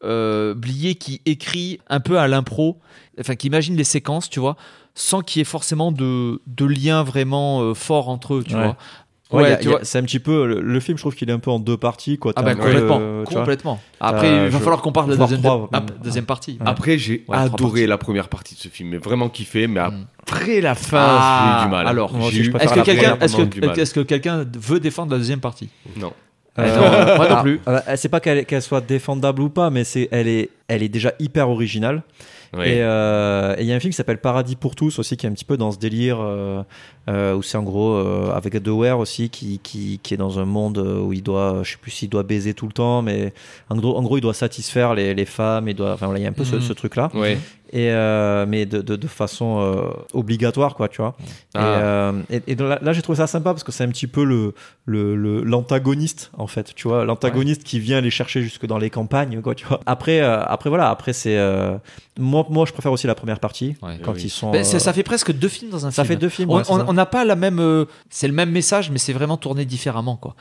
euh, 0.04 0.54
Blier 0.54 0.96
qui 0.96 1.22
écrit 1.26 1.80
un 1.90 2.00
peu 2.00 2.20
à 2.20 2.28
l'impro, 2.28 2.80
enfin 3.20 3.36
qui 3.36 3.48
imagine 3.48 3.76
les 3.76 3.84
séquences, 3.84 4.30
tu 4.30 4.40
vois, 4.40 4.56
sans 4.96 5.22
qu'il 5.22 5.40
y 5.40 5.42
ait 5.42 5.46
forcément 5.46 5.92
de, 5.92 6.42
de 6.48 6.66
lien 6.66 7.04
vraiment 7.04 7.62
euh, 7.62 7.74
fort 7.74 8.10
entre 8.10 8.36
eux, 8.36 8.44
tu 8.48 8.56
Ouais. 8.56 8.64
vois. 8.64 8.78
Ouais, 9.32 9.44
Ouais, 9.44 9.50
il 9.50 9.52
y 9.52 9.54
a- 9.54 9.58
tu 9.58 9.62
il 9.62 9.66
y 9.66 9.68
a- 9.68 9.72
vois. 9.78 9.86
c'est 9.86 10.00
un 10.00 10.02
petit 10.04 10.18
peu. 10.18 10.48
Le, 10.48 10.60
le 10.60 10.80
film, 10.80 10.98
je 10.98 11.04
trouve 11.04 11.14
qu'il 11.14 11.30
est 11.30 11.34
un 11.34 11.38
peu 11.38 11.52
en 11.52 11.60
deux 11.60 11.78
parties. 11.78 12.18
Quoi. 12.18 12.34
Ah 12.36 12.42
bah 12.42 12.56
complètement, 12.56 12.98
euh, 13.00 13.24
complètement. 13.26 13.80
Après, 14.00 14.28
il 14.28 14.40
va 14.40 14.50
je- 14.50 14.58
falloir 14.58 14.82
qu'on 14.82 14.92
parle 14.92 15.12
de 15.12 15.16
la 15.16 15.18
deuxième, 15.20 15.42
trois, 15.42 15.70
ah, 15.72 15.82
même. 15.82 15.90
deuxième 16.04 16.26
partie. 16.26 16.58
Après, 16.66 16.98
j'ai 16.98 17.26
Ouais, 17.28 17.38
adoré 17.38 17.86
la 17.86 18.00
première 18.00 18.28
partie 18.28 18.56
de 18.56 18.60
ce 18.60 18.70
film, 18.70 18.90
mais 18.90 18.98
vraiment 18.98 19.30
kiffé, 19.30 19.68
mais 19.68 19.82
Mm. 19.82 20.08
après 20.24 20.62
la 20.62 20.74
fin, 20.74 20.98
Ah, 21.00 21.58
j'ai 21.60 21.62
eu 21.62 21.66
du 21.68 21.72
mal. 21.76 21.86
alors, 21.88 22.10
Est-ce 22.18 22.74
que 22.74 22.80
quelqu'un 22.84 23.18
que, 23.18 23.80
est-ce 23.80 23.94
que 23.94 24.00
quelqu'un 24.02 24.46
veut 24.60 24.80
défendre 24.80 25.12
la 25.12 25.20
deuxième 25.20 25.42
partie? 25.42 25.70
Non. 25.96 26.12
Euh, 26.58 27.16
moi 27.18 27.28
non 27.28 27.36
alors, 27.36 27.42
plus. 27.44 27.62
euh, 27.68 27.80
c'est 27.96 28.10
pas 28.10 28.20
qu'elle 28.20 28.62
soit 28.62 28.82
défendable 28.82 29.42
ou 29.42 29.50
pas, 29.50 29.70
mais 29.70 29.84
c'est 29.84 30.10
elle 30.12 30.28
est 30.28 30.50
elle 30.68 30.84
est 30.84 30.90
déjà 30.90 31.14
hyper 31.20 31.50
originale. 31.50 32.04
Et 32.66 32.82
euh, 32.82 33.56
il 33.60 33.66
y 33.68 33.72
a 33.72 33.76
un 33.76 33.80
film 33.80 33.92
qui 33.92 33.96
s'appelle 33.96 34.18
Paradis 34.18 34.56
pour 34.56 34.74
tous 34.76 34.98
aussi, 34.98 35.16
qui 35.18 35.28
est 35.28 35.30
un 35.30 35.34
petit 35.34 35.46
peu 35.46 35.56
dans 35.56 35.72
ce 35.72 35.78
délire 35.78 36.18
euh, 36.20 36.64
euh, 37.08 37.36
où 37.36 37.44
c'est 37.44 37.58
en 37.60 37.62
gros 37.64 37.94
euh, 37.94 38.32
avec 38.34 38.62
The 38.64 38.70
Ware 38.70 38.98
aussi, 38.98 39.30
qui, 39.30 39.60
qui, 39.60 40.00
qui 40.02 40.16
est 40.16 40.18
dans 40.18 40.40
un 40.40 40.46
monde 40.46 40.80
euh, 40.80 41.00
où 41.00 41.14
il 41.14 41.22
doit, 41.22 41.60
je 41.62 41.74
sais 41.74 41.78
plus 41.80 41.92
s'il 41.92 42.10
doit 42.10 42.24
baiser 42.24 42.56
tout 42.56 42.66
le 42.66 42.72
temps, 42.74 43.04
mais 43.04 43.34
en 43.70 43.76
gros, 43.76 43.96
en 43.96 44.02
gros 44.02 44.18
il 44.18 44.22
doit 44.22 44.34
satisfaire 44.34 44.96
les, 44.96 45.14
les 45.14 45.26
femmes, 45.26 45.70
il 45.70 45.76
doit, 45.76 45.94
enfin 45.94 46.12
il 46.16 46.24
y 46.24 46.26
a 46.26 46.30
un 46.30 46.34
peu 46.34 46.44
ce, 46.44 46.56
Mhm. 46.56 46.62
ce 46.62 46.74
truc 46.74 46.96
là. 46.96 47.12
Et 47.72 47.92
euh, 47.92 48.46
mais 48.48 48.66
de, 48.66 48.82
de, 48.82 48.96
de 48.96 49.08
façon 49.08 49.60
euh, 49.60 49.92
obligatoire, 50.14 50.74
quoi, 50.76 50.88
tu 50.88 51.02
vois. 51.02 51.16
Et, 51.20 51.58
Ah. 51.60 51.66
euh, 51.82 52.22
et, 52.32 52.42
et 52.48 52.56
donc 52.56 52.68
là, 52.70 52.80
là, 52.82 52.94
j'ai 52.94 53.02
trouvé 53.04 53.18
ça 53.18 53.28
sympa 53.28 53.52
parce 53.52 53.64
que 53.64 53.72
c'est 53.72 53.84
un 53.84 53.90
petit 53.90 54.08
peu 54.08 54.24
le 54.24 54.54
le- 54.86 55.16
le- 55.16 55.44
l'antagoniste, 55.44 56.32
en 56.38 56.48
fait, 56.48 56.74
tu 56.74 56.88
vois. 56.88 57.06
L'antagoniste 57.06 57.64
qui 57.64 57.80
vient 57.80 58.02
les 58.02 58.10
chercher 58.10 58.42
jusque 58.42 58.66
dans 58.66 58.80
les 58.80 58.90
campagnes, 58.90 59.42
quoi, 59.42 59.54
tu 59.54 59.68
vois. 59.68 59.80
Après, 59.86 60.20
euh, 60.22 60.42
après 60.44 60.70
voilà, 60.70 60.90
après, 60.90 61.14
c'est. 61.14 61.38
euh, 61.38 61.78
moi, 62.18 62.46
moi, 62.50 62.66
je 62.66 62.74
préfère 62.74 62.92
aussi 62.92 63.06
la 63.08 63.16
première 63.16 63.40
partie 63.40 63.76
quand 64.04 64.14
Oui. 64.14 64.22
ils 64.24 64.30
sont. 64.30 64.52
Ça, 64.64 64.76
euh, 64.78 64.80
ça 64.80 64.92
fait 64.94 65.04
presque 65.04 65.32
deux 65.32 65.48
films 65.48 65.70
dans 65.72 65.86
un 65.86 65.92
ça 65.92 66.04
film. 66.04 66.16
fait 66.16 66.20
deux 66.22 66.30
films, 66.30 66.50
On 66.50 66.58
ouais, 66.88 66.94
n'a 66.94 67.06
pas 67.06 67.24
la 67.24 67.36
même. 67.36 67.60
euh, 67.60 67.86
c'est 68.10 68.28
le 68.28 68.34
même 68.34 68.50
message, 68.52 68.90
mais 68.90 68.98
c'est 68.98 69.14
vraiment 69.14 69.38
tourné 69.38 69.64
différemment, 69.66 70.18
quoi. 70.18 70.36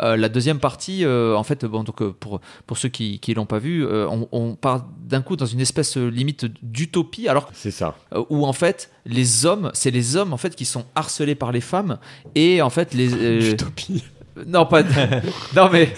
Euh, 0.00 0.16
la 0.16 0.28
deuxième 0.28 0.58
partie, 0.58 1.04
euh, 1.04 1.36
en 1.36 1.44
fait, 1.44 1.64
bon, 1.64 1.84
donc 1.84 2.02
euh, 2.02 2.12
pour 2.18 2.40
pour 2.66 2.76
ceux 2.76 2.88
qui 2.88 3.20
qui 3.20 3.34
l'ont 3.34 3.46
pas 3.46 3.58
vu, 3.60 3.86
euh, 3.86 4.06
on, 4.10 4.28
on 4.32 4.54
part 4.56 4.86
d'un 5.00 5.22
coup 5.22 5.36
dans 5.36 5.46
une 5.46 5.60
espèce 5.60 5.96
limite 5.96 6.46
d'utopie, 6.72 7.28
alors 7.28 7.48
c'est 7.52 7.70
ça. 7.70 7.94
où 8.30 8.46
en 8.46 8.52
fait 8.52 8.90
les 9.06 9.44
hommes, 9.46 9.70
c'est 9.74 9.90
les 9.90 10.16
hommes 10.16 10.32
en 10.32 10.36
fait 10.38 10.54
qui 10.56 10.64
sont 10.64 10.84
harcelés 10.94 11.34
par 11.34 11.52
les 11.52 11.60
femmes 11.60 11.98
et 12.34 12.62
en 12.62 12.70
fait 12.70 12.94
les. 12.94 13.12
euh, 13.14 13.52
Utopie. 13.52 14.04
Non, 14.46 14.64
pas. 14.64 14.82
de- 14.82 14.88
non, 15.56 15.68
mais. 15.70 15.92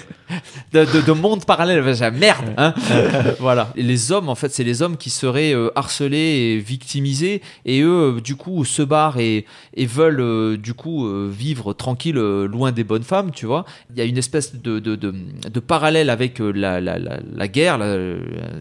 De, 0.73 0.85
de- 0.87 1.03
de 1.07 1.13
monde 1.13 1.45
parallèle. 1.45 1.81
Enfin, 1.89 2.11
Merde, 2.11 2.53
hein. 2.57 2.75
voilà. 3.39 3.71
Et 3.77 3.83
les 3.85 4.11
hommes, 4.11 4.29
en 4.29 4.35
fait, 4.35 4.49
c'est 4.53 4.65
les 4.65 4.83
hommes 4.83 4.97
qui 4.97 5.09
seraient 5.11 5.55
euh, 5.55 5.71
harcelés 5.77 6.17
et 6.57 6.59
victimisés. 6.59 7.43
Et 7.65 7.81
eux, 7.83 8.17
euh, 8.17 8.21
du 8.21 8.35
coup, 8.35 8.65
se 8.65 8.83
barrent 8.83 9.19
et, 9.21 9.45
et 9.75 9.87
veulent, 9.87 10.21
euh, 10.21 10.57
du 10.57 10.75
coup, 10.75 11.07
euh, 11.07 11.31
vivre 11.33 11.75
tranquille, 11.75 12.19
euh, 12.19 12.49
loin 12.49 12.73
des 12.73 12.83
bonnes 12.83 13.05
femmes, 13.05 13.31
tu 13.31 13.47
vois. 13.47 13.67
Il 13.91 13.99
y 13.99 14.01
a 14.01 14.05
une 14.05 14.19
espèce 14.19 14.57
de, 14.57 14.81
de, 14.81 15.61
parallèle 15.61 16.11
avec 16.11 16.41
euh, 16.41 16.51
la, 16.51 16.81
la, 16.81 16.99
la, 16.99 17.19
la 17.33 17.49
guerre, 17.49 17.79
euh, 17.83 18.19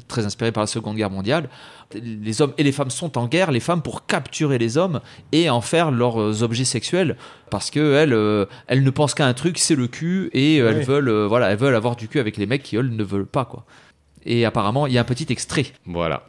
très 0.08 0.26
inspirée 0.28 0.52
par 0.52 0.62
la 0.62 0.68
Seconde 0.68 0.98
Guerre 0.98 1.10
mondiale. 1.10 1.50
Les 1.96 2.42
hommes 2.42 2.54
et 2.58 2.64
les 2.64 2.72
femmes 2.72 2.90
sont 2.90 3.18
en 3.18 3.28
guerre, 3.28 3.52
les 3.52 3.60
femmes 3.60 3.82
pour 3.82 4.06
capturer 4.06 4.58
les 4.58 4.78
hommes 4.78 5.02
et 5.32 5.50
en 5.50 5.62
faire 5.62 5.92
leurs 5.92 6.20
euh, 6.22 6.42
objets 6.44 6.66
sexuels 6.66 7.18
parce 7.50 7.70
que 7.72 7.94
elles, 7.96 8.14
euh, 8.14 8.46
elles 8.68 8.84
ne 8.84 8.90
pensent 8.90 9.14
qu'à 9.14 9.28
un 9.28 9.34
truc, 9.34 9.58
c'est 9.60 9.76
le 9.76 9.88
cul 9.88 10.30
et 10.34 10.60
euh, 10.60 10.70
elles 10.70 10.78
Oui. 10.80 10.84
veulent, 10.86 11.10
euh, 11.10 11.28
voilà, 11.28 11.52
elles 11.52 11.58
veulent 11.58 11.76
avoir 11.76 11.96
du 11.96 12.08
cul 12.08 12.20
avec 12.20 12.38
les 12.38 12.46
mecs 12.46 12.64
qui 12.64 12.78
eux 12.78 12.82
ne 12.82 13.04
veulent 13.04 13.26
pas 13.28 13.46
quoi. 13.46 13.66
Et 14.26 14.46
apparemment, 14.46 14.88
il 14.88 14.94
y 14.94 14.98
a 14.98 15.02
un 15.02 15.06
petit 15.06 15.28
extrait. 15.30 15.68
Voilà. 15.86 16.24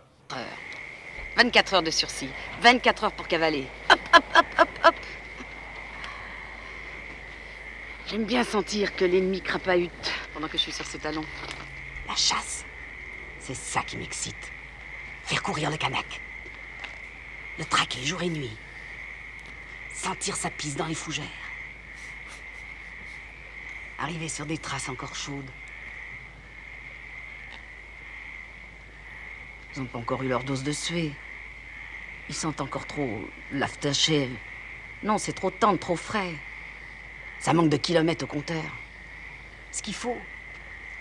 24 1.37 1.75
heures 1.75 1.83
de 1.83 1.91
sursis, 1.91 2.29
24 2.63 3.05
heures 3.05 3.13
pour 3.13 3.27
cavaler. 3.27 3.67
Hop, 3.91 3.99
hop, 4.15 4.23
hop, 4.37 4.45
hop, 4.61 4.69
hop. 4.85 4.95
J'aime 8.09 8.25
bien 8.25 8.45
sentir 8.45 8.95
que 8.95 9.05
l'ennemi 9.05 9.41
crapahute 9.41 9.91
pendant 10.35 10.47
que 10.47 10.57
je 10.59 10.63
suis 10.63 10.73
sur 10.73 10.85
ses 10.85 10.99
talons. 10.99 11.25
La 12.07 12.15
chasse, 12.15 12.65
c'est 13.41 13.57
ça 13.57 13.81
qui 13.81 13.97
m'excite. 13.97 14.35
Faire 15.25 15.43
courir 15.43 15.71
le 15.71 15.77
canac. 15.77 16.21
Le 17.59 17.65
traquer 17.65 18.05
jour 18.05 18.23
et 18.23 18.29
nuit. 18.29 18.57
Sentir 19.93 20.37
sa 20.37 20.51
pisse 20.51 20.77
dans 20.77 20.87
les 20.87 20.95
fougères. 20.95 21.25
Arriver 23.99 24.29
sur 24.29 24.45
des 24.45 24.59
traces 24.59 24.89
encore 24.89 25.15
chaudes. 25.15 25.51
Ils 29.75 29.81
n'ont 29.81 29.87
pas 29.87 29.99
encore 29.99 30.23
eu 30.23 30.29
leur 30.29 30.45
dose 30.45 30.63
de 30.63 30.73
suée. 30.73 31.13
Ils 32.29 32.35
sentent 32.35 32.61
encore 32.61 32.87
trop 32.87 33.21
l'aftershave. 33.51 34.31
Non, 35.03 35.19
c'est 35.19 35.33
trop 35.33 35.51
tendre, 35.51 35.79
trop 35.79 35.97
frais. 35.97 36.35
Ça 37.39 37.53
manque 37.53 37.71
de 37.71 37.77
kilomètres 37.77 38.25
au 38.25 38.29
compteur. 38.29 38.65
Ce 39.73 39.83
qu'il 39.83 39.95
faut, 39.95 40.19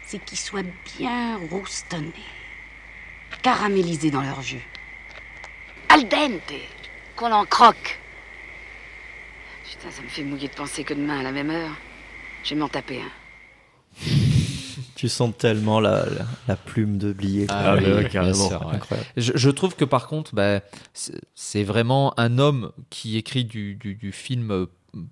c'est 0.05 0.19
qu'ils 0.23 0.39
soient 0.39 0.63
bien 0.97 1.37
roustonnés. 1.49 2.11
Caramélisés 3.41 4.11
dans 4.11 4.21
leur 4.21 4.41
jus. 4.41 4.65
Al 5.89 6.07
dente, 6.07 6.53
qu'on 7.15 7.31
en 7.31 7.45
croque. 7.45 7.99
Putain, 9.69 9.91
ça 9.91 10.01
me 10.01 10.07
fait 10.07 10.23
mouiller 10.23 10.47
de 10.47 10.53
penser 10.53 10.83
que 10.83 10.93
demain, 10.93 11.19
à 11.19 11.23
la 11.23 11.31
même 11.31 11.49
heure, 11.49 11.71
je 12.43 12.51
vais 12.53 12.59
m'en 12.59 12.69
taper 12.69 13.01
un. 13.01 14.05
Tu 14.95 15.09
sens 15.09 15.33
tellement 15.37 15.81
la, 15.81 16.05
la, 16.05 16.25
la 16.47 16.55
plume 16.55 16.97
de 16.97 17.11
Blier. 17.11 17.47
Ah 17.49 17.75
oui, 17.75 18.07
carrément. 18.09 18.47
sûr, 18.47 18.65
ouais. 18.65 18.75
Incroyable. 18.75 19.09
Je, 19.17 19.33
je 19.35 19.49
trouve 19.49 19.75
que 19.75 19.83
par 19.83 20.07
contre, 20.07 20.33
bah, 20.33 20.61
c'est- 21.35 21.63
vraiment 21.63 22.17
un 22.17 22.37
homme 22.39 22.71
qui 22.89 23.17
écrit 23.17 23.43
du, 23.43 23.75
du- 23.75 23.95
du 23.95 24.13
film 24.13 24.51
euh, 24.51 24.65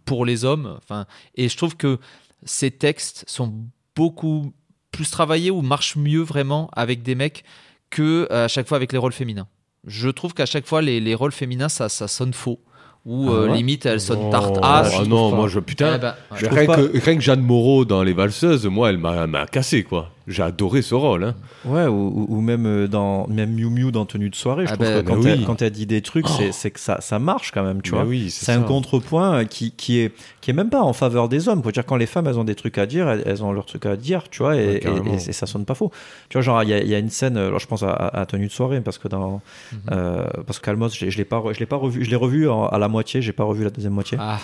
pour 0.05 0.25
les 0.25 0.45
hommes. 0.45 0.77
Enfin, 0.77 1.05
et 1.35 1.49
je 1.49 1.57
trouve 1.57 1.75
que 1.75 1.99
ses 2.45 2.71
textes 2.71 3.25
sont 3.27 3.53
beaucoup 3.95 4.53
plus 4.91 5.09
travaillés 5.11 5.51
ou 5.51 5.61
marchent 5.61 5.97
mieux 5.97 6.21
vraiment 6.21 6.69
avec 6.73 7.03
des 7.03 7.15
mecs 7.15 7.43
que 7.91 8.27
euh, 8.31 8.45
à 8.45 8.47
chaque 8.47 8.67
fois 8.67 8.77
avec 8.77 8.91
les 8.91 8.97
rôles 8.97 9.13
féminins. 9.13 9.47
Je 9.85 10.09
trouve 10.09 10.33
qu'à 10.33 10.45
chaque 10.47 10.65
fois 10.65 10.81
les, 10.81 10.99
les 10.99 11.13
rôles 11.15 11.31
féminins 11.31 11.69
ça, 11.69 11.89
ça 11.89 12.07
sonne 12.07 12.33
faux 12.33 12.59
ou 13.05 13.29
Ah 13.29 13.33
euh, 13.33 13.47
ouais 13.49 13.55
limite 13.57 13.85
elles 13.87 13.99
sonnent 14.01 14.29
tarte. 14.29 14.57
ah, 14.61 14.83
je 14.85 14.91
trouve 14.95 15.07
non, 15.07 15.29
pas. 15.31 15.35
moi 15.37 15.47
je 15.47 15.59
putain. 15.59 15.95
Eh 15.95 15.97
ben, 15.99 16.15
ouais. 16.31 16.37
Mais 16.43 16.49
rien, 16.49 16.65
que, 16.67 16.97
rien 16.99 17.15
que 17.15 17.21
Jeanne 17.21 17.41
Moreau 17.41 17.83
dans 17.85 18.03
Les 18.03 18.13
Valseuses, 18.13 18.65
moi 18.67 18.89
elle 18.89 18.97
m'a 18.99 19.25
m'a 19.27 19.45
cassé 19.47 19.83
quoi. 19.83 20.11
J'ai 20.27 20.43
adoré 20.43 20.81
ce 20.83 20.93
rôle. 20.93 21.23
Hein. 21.23 21.35
Ouais, 21.65 21.87
ou, 21.87 22.41
même 22.41 22.65
euh, 22.67 22.87
dans 22.87 23.27
même 23.27 23.51
Miu 23.53 23.69
Miu 23.69 23.91
dans 23.91 24.05
tenue 24.05 24.29
de 24.29 24.35
soirée, 24.35 24.67
je 24.67 24.71
Ah 24.73 24.75
trouve 24.77 24.87
ben, 24.87 25.01
que 25.03 25.07
quand, 25.07 25.25
elle, 25.25 25.39
oui. 25.39 25.45
quand 25.45 25.61
elle 25.63 25.71
dit 25.71 25.85
des 25.87 26.01
trucs, 26.01 26.27
c'est- 26.27 26.51
c'est 26.51 26.69
que 26.71 26.79
ça, 26.79 27.01
ça 27.01 27.17
marche 27.19 27.51
quand 27.51 27.63
même, 27.63 27.81
tu 27.81 27.91
Mais 27.91 27.97
vois. 27.97 28.07
oui, 28.07 28.29
c'est 28.29 28.51
un 28.51 28.61
contrepoint 28.61 29.39
euh, 29.39 29.43
qui, 29.45 29.71
qui 29.71 29.99
est 29.99 30.11
qui 30.41 30.51
est 30.51 30.53
même 30.53 30.69
pas 30.69 30.81
en 30.81 30.93
faveur 30.93 31.27
des 31.29 31.49
hommes. 31.49 31.61
Faut 31.63 31.71
dire 31.71 31.85
quand 31.85 31.95
les 31.97 32.05
femmes 32.05 32.27
elles 32.27 32.37
ont 32.39 32.43
des 32.43 32.55
trucs 32.55 32.77
à 32.77 32.85
dire, 32.85 33.09
elles, 33.09 33.23
elles 33.25 33.43
ont 33.43 33.51
leurs 33.51 33.65
trucs 33.65 33.85
à 33.85 33.95
dire, 33.95 34.29
tu 34.29 34.43
vois, 34.43 34.55
et, 34.55 34.65
Ouais, 34.67 34.75
et- 34.75 34.79
carrément. 34.79 35.11
et- 35.13 35.29
et 35.29 35.33
ça 35.33 35.45
sonne 35.47 35.65
pas 35.65 35.75
faux. 35.75 35.91
Tu 36.29 36.37
vois, 36.37 36.41
genre 36.43 36.61
il 36.63 36.69
y, 36.69 36.73
a- 36.73 36.81
il 36.81 36.87
y 36.87 36.95
a 36.95 36.99
une 36.99 37.09
scène, 37.09 37.37
alors 37.37 37.59
je 37.59 37.67
pense 37.67 37.81
à, 37.83 37.89
à- 37.91 38.21
à 38.21 38.25
tenue 38.25 38.47
de 38.47 38.51
soirée 38.51 38.81
parce 38.81 38.97
que 38.99 39.07
dans 39.07 39.41
euh, 39.91 40.25
parce 40.45 40.59
que 40.59 40.65
Calmos, 40.65 40.89
je, 40.97 41.05
l'ai 41.17 41.25
pas 41.25 41.41
je 41.51 41.59
l'ai 41.59 41.65
pas 41.65 41.75
revu, 41.77 42.03
je 42.05 42.09
l'ai 42.09 42.15
revu 42.15 42.47
en- 42.49 42.67
à 42.67 42.77
la 42.77 42.87
moitié, 42.87 43.21
j'ai 43.21 43.33
pas 43.33 43.43
revu 43.43 43.63
la 43.63 43.69
deuxième 43.71 43.93
moitié. 43.93 44.17
Ah. 44.21 44.39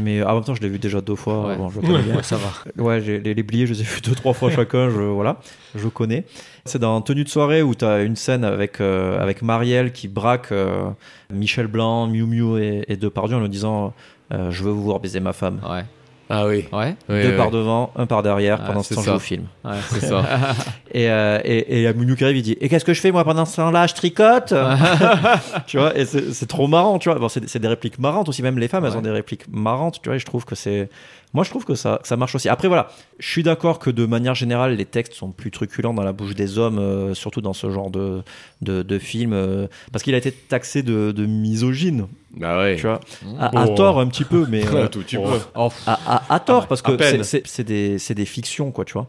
Mais 0.00 0.22
en 0.22 0.34
même 0.34 0.44
temps, 0.44 0.54
je 0.54 0.60
l'ai 0.62 0.68
vu 0.68 0.78
déjà 0.78 1.00
deux 1.00 1.14
fois. 1.14 1.46
Ouais. 1.48 1.56
Bon, 1.56 1.68
je 1.68 1.80
connais 1.80 2.02
bien. 2.02 2.16
Ouais, 2.16 2.22
ça 2.22 2.36
va. 2.36 2.82
Ouais, 2.82 3.00
les, 3.00 3.34
les 3.34 3.42
bliés, 3.42 3.66
je 3.66 3.74
les 3.74 3.80
ai 3.80 3.84
vus 3.84 4.00
deux, 4.00 4.14
trois 4.14 4.32
fois 4.32 4.50
chacun. 4.50 4.88
Je, 4.88 5.00
voilà, 5.00 5.38
je 5.74 5.88
connais. 5.88 6.24
C'est 6.64 6.78
dans 6.78 7.00
Tenue 7.02 7.24
de 7.24 7.28
soirée 7.28 7.62
où 7.62 7.74
tu 7.74 7.84
as 7.84 8.02
une 8.02 8.16
scène 8.16 8.44
avec, 8.44 8.80
euh, 8.80 9.20
avec 9.20 9.42
Marielle 9.42 9.92
qui 9.92 10.08
braque 10.08 10.52
euh, 10.52 10.88
Michel 11.30 11.66
Blanc, 11.66 12.06
Miu 12.06 12.24
Miu 12.24 12.58
et, 12.58 12.84
et 12.88 12.96
Depardieu 12.96 13.36
en 13.36 13.40
lui 13.40 13.48
disant 13.50 13.92
euh, 14.32 14.50
Je 14.50 14.64
veux 14.64 14.70
vous 14.72 14.82
voir 14.84 15.00
baiser 15.00 15.20
ma 15.20 15.32
femme. 15.34 15.60
Ouais. 15.68 15.84
Ah 16.30 16.46
oui. 16.46 16.66
Ouais. 16.72 16.96
Deux 17.08 17.36
par 17.36 17.50
devant, 17.50 17.92
un 17.96 18.06
par 18.06 18.22
derrière. 18.22 18.60
Ouais, 18.60 18.66
pendant 18.66 18.82
ce 18.82 18.94
temps, 18.94 19.02
je 19.02 19.10
joue 19.10 19.16
au 19.16 19.18
film. 19.18 19.44
Ouais, 19.64 19.72
c'est 19.90 20.06
ça. 20.06 20.24
et, 20.92 21.10
euh, 21.10 21.38
et, 21.44 21.82
et 21.82 21.86
arrive, 21.86 22.36
il 22.36 22.42
dit 22.42 22.56
Et 22.60 22.68
qu'est-ce 22.68 22.84
que 22.84 22.94
je 22.94 23.00
fais 23.00 23.12
moi 23.12 23.24
pendant 23.24 23.44
ce 23.44 23.56
temps-là? 23.56 23.86
Je 23.86 23.94
tricote? 23.94 24.54
Tu 25.66 25.78
vois, 25.78 25.96
et 25.96 26.04
c'est 26.04 26.46
trop 26.46 26.66
marrant, 26.66 26.98
tu 26.98 27.08
vois. 27.08 27.18
Bon, 27.18 27.28
c'est 27.28 27.48
c'est 27.48 27.58
des 27.58 27.68
répliques 27.68 27.98
marrantes 27.98 28.28
aussi, 28.28 28.42
même 28.42 28.58
les 28.58 28.68
femmes, 28.68 28.84
elles 28.84 28.96
ont 28.96 29.02
des 29.02 29.10
répliques 29.10 29.46
marrantes, 29.50 30.00
tu 30.02 30.08
vois, 30.08 30.16
et 30.16 30.18
je 30.18 30.26
trouve 30.26 30.44
que 30.44 30.54
c'est. 30.54 30.88
Moi, 31.34 31.44
je 31.44 31.50
trouve 31.50 31.64
que 31.64 31.74
ça, 31.74 31.98
que 32.00 32.08
ça 32.08 32.16
marche 32.16 32.34
aussi. 32.36 32.48
Après, 32.48 32.68
voilà, 32.68 32.88
je 33.18 33.28
suis 33.28 33.42
d'accord 33.42 33.78
que 33.80 33.90
de 33.90 34.06
manière 34.06 34.34
générale, 34.34 34.76
les 34.76 34.86
textes 34.86 35.12
sont 35.14 35.32
plus 35.32 35.50
truculents 35.50 35.92
dans 35.92 36.04
la 36.04 36.12
bouche 36.12 36.34
des 36.34 36.58
hommes, 36.58 36.78
euh, 36.78 37.12
surtout 37.12 37.40
dans 37.40 37.52
ce 37.52 37.70
genre 37.70 37.90
de, 37.90 38.22
de, 38.62 38.82
de 38.82 38.98
film, 39.00 39.32
euh, 39.32 39.66
parce 39.92 40.02
qu'il 40.04 40.14
a 40.14 40.18
été 40.18 40.30
taxé 40.30 40.82
de, 40.82 41.10
de 41.12 41.26
misogyne. 41.26 42.06
Bah 42.36 42.58
ouais. 42.58 42.76
Tu 42.76 42.82
vois, 42.82 43.00
à, 43.38 43.62
à 43.62 43.66
Oh. 43.66 43.74
tort 43.74 44.00
un 44.00 44.06
petit 44.06 44.24
peu, 44.24 44.46
mais. 44.50 44.64
Un 44.66 44.86
tout 44.86 45.00
petit 45.00 45.16
peu. 45.16 45.22
À, 45.54 45.68
à- 45.86 46.34
à 46.34 46.40
tort, 46.40 46.66
parce 46.68 46.82
À 46.84 46.92
que 46.96 47.02
c'est- 47.02 47.22
c'est 47.24 47.42
c'est 47.46 47.64
des, 47.64 47.98
c'est 47.98 48.14
des 48.14 48.24
fictions, 48.26 48.70
quoi, 48.70 48.84
tu 48.84 48.92
vois. 48.94 49.08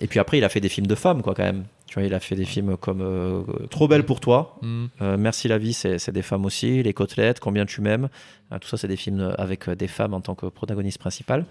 Et 0.00 0.06
puis 0.06 0.18
après, 0.18 0.38
il 0.38 0.44
a 0.44 0.48
fait 0.48 0.60
des 0.60 0.68
films 0.70 0.86
de 0.86 0.94
femmes, 0.94 1.22
quoi, 1.22 1.34
quand 1.34 1.44
même. 1.44 1.64
Tu 1.96 2.00
vois, 2.00 2.06
il 2.08 2.14
a 2.14 2.20
fait 2.20 2.36
des 2.36 2.44
films 2.44 2.76
comme 2.76 3.00
euh, 3.00 3.40
Trop 3.70 3.88
belle 3.88 4.04
pour 4.04 4.20
toi, 4.20 4.58
Mm. 4.60 4.84
euh, 5.00 5.16
Merci 5.18 5.48
la 5.48 5.56
vie, 5.56 5.72
c'est 5.72 6.10
des 6.10 6.20
femmes 6.20 6.44
aussi, 6.44 6.82
Les 6.82 6.92
côtelettes, 6.92 7.40
Combien 7.40 7.64
tu 7.64 7.80
m'aimes. 7.80 8.10
Euh, 8.52 8.58
tout 8.58 8.68
ça, 8.68 8.76
c'est 8.76 8.86
des 8.86 8.96
films 8.96 9.34
avec 9.38 9.66
euh, 9.66 9.74
des 9.74 9.88
femmes 9.88 10.12
en 10.12 10.20
tant 10.20 10.34
que 10.34 10.44
protagonistes 10.44 10.98
principales. 10.98 11.46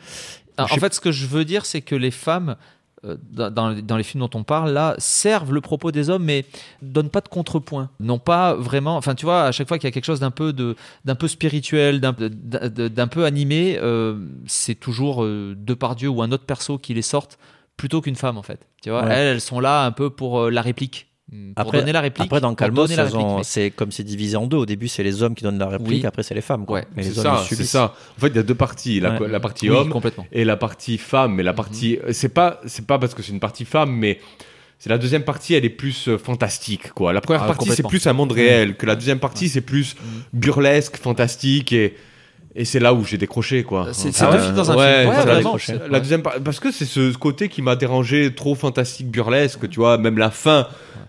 Ah, 0.57 0.65
en 0.65 0.77
fait, 0.77 0.93
ce 0.93 0.99
que 1.01 1.11
je 1.11 1.25
veux 1.25 1.45
dire, 1.45 1.65
c'est 1.65 1.81
que 1.81 1.95
les 1.95 2.11
femmes, 2.11 2.57
euh, 3.05 3.17
dans, 3.31 3.97
les 3.97 4.03
films 4.03 4.21
dont 4.21 4.37
on 4.39 4.43
parle, 4.43 4.71
là, 4.71 4.93
servent 4.99 5.51
le 5.51 5.61
propos 5.61 5.91
des 5.91 6.11
hommes, 6.11 6.25
mais 6.25 6.45
donnent 6.83 7.09
pas 7.09 7.21
de 7.21 7.27
contrepoint. 7.27 7.89
Non 7.99 8.19
pas 8.19 8.53
vraiment. 8.53 8.97
Enfin, 8.97 9.15
tu 9.15 9.25
vois, 9.25 9.45
à 9.45 9.51
chaque 9.51 9.67
fois 9.67 9.79
qu'il 9.79 9.87
y 9.87 9.89
a 9.89 9.91
quelque 9.91 10.05
chose 10.05 10.19
d'un 10.19 10.29
peu, 10.29 10.53
de, 10.53 10.75
d'un 11.05 11.15
peu 11.15 11.27
spirituel, 11.27 11.99
d'un, 12.01 13.07
peu 13.07 13.25
animé, 13.25 13.79
euh, 13.81 14.15
c'est 14.45 14.75
toujours 14.75 15.23
euh, 15.23 15.55
Depardieu 15.57 16.09
ou 16.09 16.21
un 16.21 16.31
autre 16.31 16.45
perso 16.45 16.77
qui 16.77 16.93
les 16.93 17.01
sortent 17.01 17.39
plutôt 17.77 18.01
qu'une 18.01 18.15
femme, 18.15 18.37
en 18.37 18.43
fait. 18.43 18.59
Tu 18.81 18.89
vois, 18.89 19.03
Ouais. 19.03 19.13
elles, 19.13 19.27
elles 19.35 19.41
sont 19.41 19.59
là 19.59 19.85
un 19.85 19.91
peu 19.91 20.09
pour 20.09 20.39
euh, 20.41 20.49
la 20.49 20.61
réplique. 20.61 21.07
Pour 21.57 21.71
donner 21.71 21.91
la 21.91 22.01
réplique. 22.01 22.27
Après, 22.27 22.39
dans 22.39 22.53
Calmos, 22.53 22.87
c'est 23.43 23.71
comme 23.71 23.91
c'est 23.91 24.03
divisé 24.03 24.37
en 24.37 24.45
deux. 24.45 24.57
Au 24.57 24.65
début, 24.67 24.87
c'est 24.87 25.01
les 25.03 25.23
hommes 25.23 25.33
qui 25.33 25.43
donnent 25.43 25.57
la 25.57 25.67
réplique, 25.67 26.01
Oui. 26.03 26.05
après, 26.05 26.21
c'est 26.23 26.35
les 26.35 26.41
femmes. 26.41 26.65
Quoi. 26.65 26.79
Ouais. 26.79 26.85
Mais 26.95 27.01
les 27.03 27.11
ça, 27.11 27.43
c'est 27.49 27.63
ça. 27.63 27.95
En 28.15 28.21
fait, 28.21 28.27
il 28.27 28.35
y 28.35 28.39
a 28.39 28.43
deux 28.43 28.53
parties. 28.55 28.99
La, 28.99 29.19
Ouais. 29.19 29.27
la 29.27 29.39
partie 29.39 29.69
Oui, 29.69 29.75
homme 29.75 29.89
complètement. 29.89 30.23
Mhm. 30.25 30.29
et 30.39 30.45
la 30.45 30.55
partie 30.55 30.97
femme. 30.99 31.33
Mais 31.33 31.43
la 31.43 31.53
partie, 31.53 31.97
c'est 32.11 32.29
pas, 32.33 32.61
c'est 32.67 32.85
pas 32.85 32.99
parce 32.99 33.15
que 33.15 33.23
c'est 33.23 33.31
une 33.31 33.39
partie 33.39 33.65
femme, 33.65 33.91
mais 33.91 34.19
c'est 34.77 34.89
la 34.91 34.99
deuxième 34.99 35.23
partie, 35.23 35.55
elle 35.55 35.65
est 35.65 35.69
plus 35.69 36.07
euh, 36.09 36.17
fantastique, 36.19 36.91
quoi. 36.93 37.11
La 37.11 37.21
première 37.21 37.43
Ah, 37.43 37.47
partie, 37.47 37.69
c'est 37.71 37.83
plus 37.87 38.05
un 38.05 38.13
monde 38.13 38.31
Mm. 38.31 38.35
réel. 38.35 38.77
Que 38.77 38.85
la 38.85 38.95
deuxième 38.95 39.19
partie, 39.19 39.49
c'est 39.49 39.61
plus 39.61 39.95
burlesque, 40.31 40.95
fantastique 40.97 41.73
et. 41.73 41.95
Et 42.57 42.63
c'est 42.63 42.79
là 42.79 42.93
où 42.93 43.03
j'ai 43.03 43.17
décroché, 43.17 43.63
quoi. 43.63 43.89
C'est- 43.91 44.13
c'est 44.13 44.23
Enfin, 44.23 44.35
deux 44.37 44.41
films 44.43 44.55
dans 44.55 44.71
un 44.71 44.77
ouais, 44.77 45.01
film. 45.01 45.09
Ouais, 45.09 45.17
la- 45.17 45.33
vraiment, 45.33 45.57
deuxième 45.99 46.21
par- 46.21 46.35
parce 46.43 46.59
que 46.61 46.71
c'est 46.71 46.85
ce 46.85 47.13
côté 47.17 47.49
qui 47.49 47.61
m'a 47.61 47.75
dérangé, 47.75 48.33
trop 48.33 48.55
fantastique, 48.55 49.09
burlesque, 49.11 49.69
tu 49.69 49.79
vois. 49.81 49.97
Même 49.97 50.17
la 50.17 50.31
fin, 50.31 50.67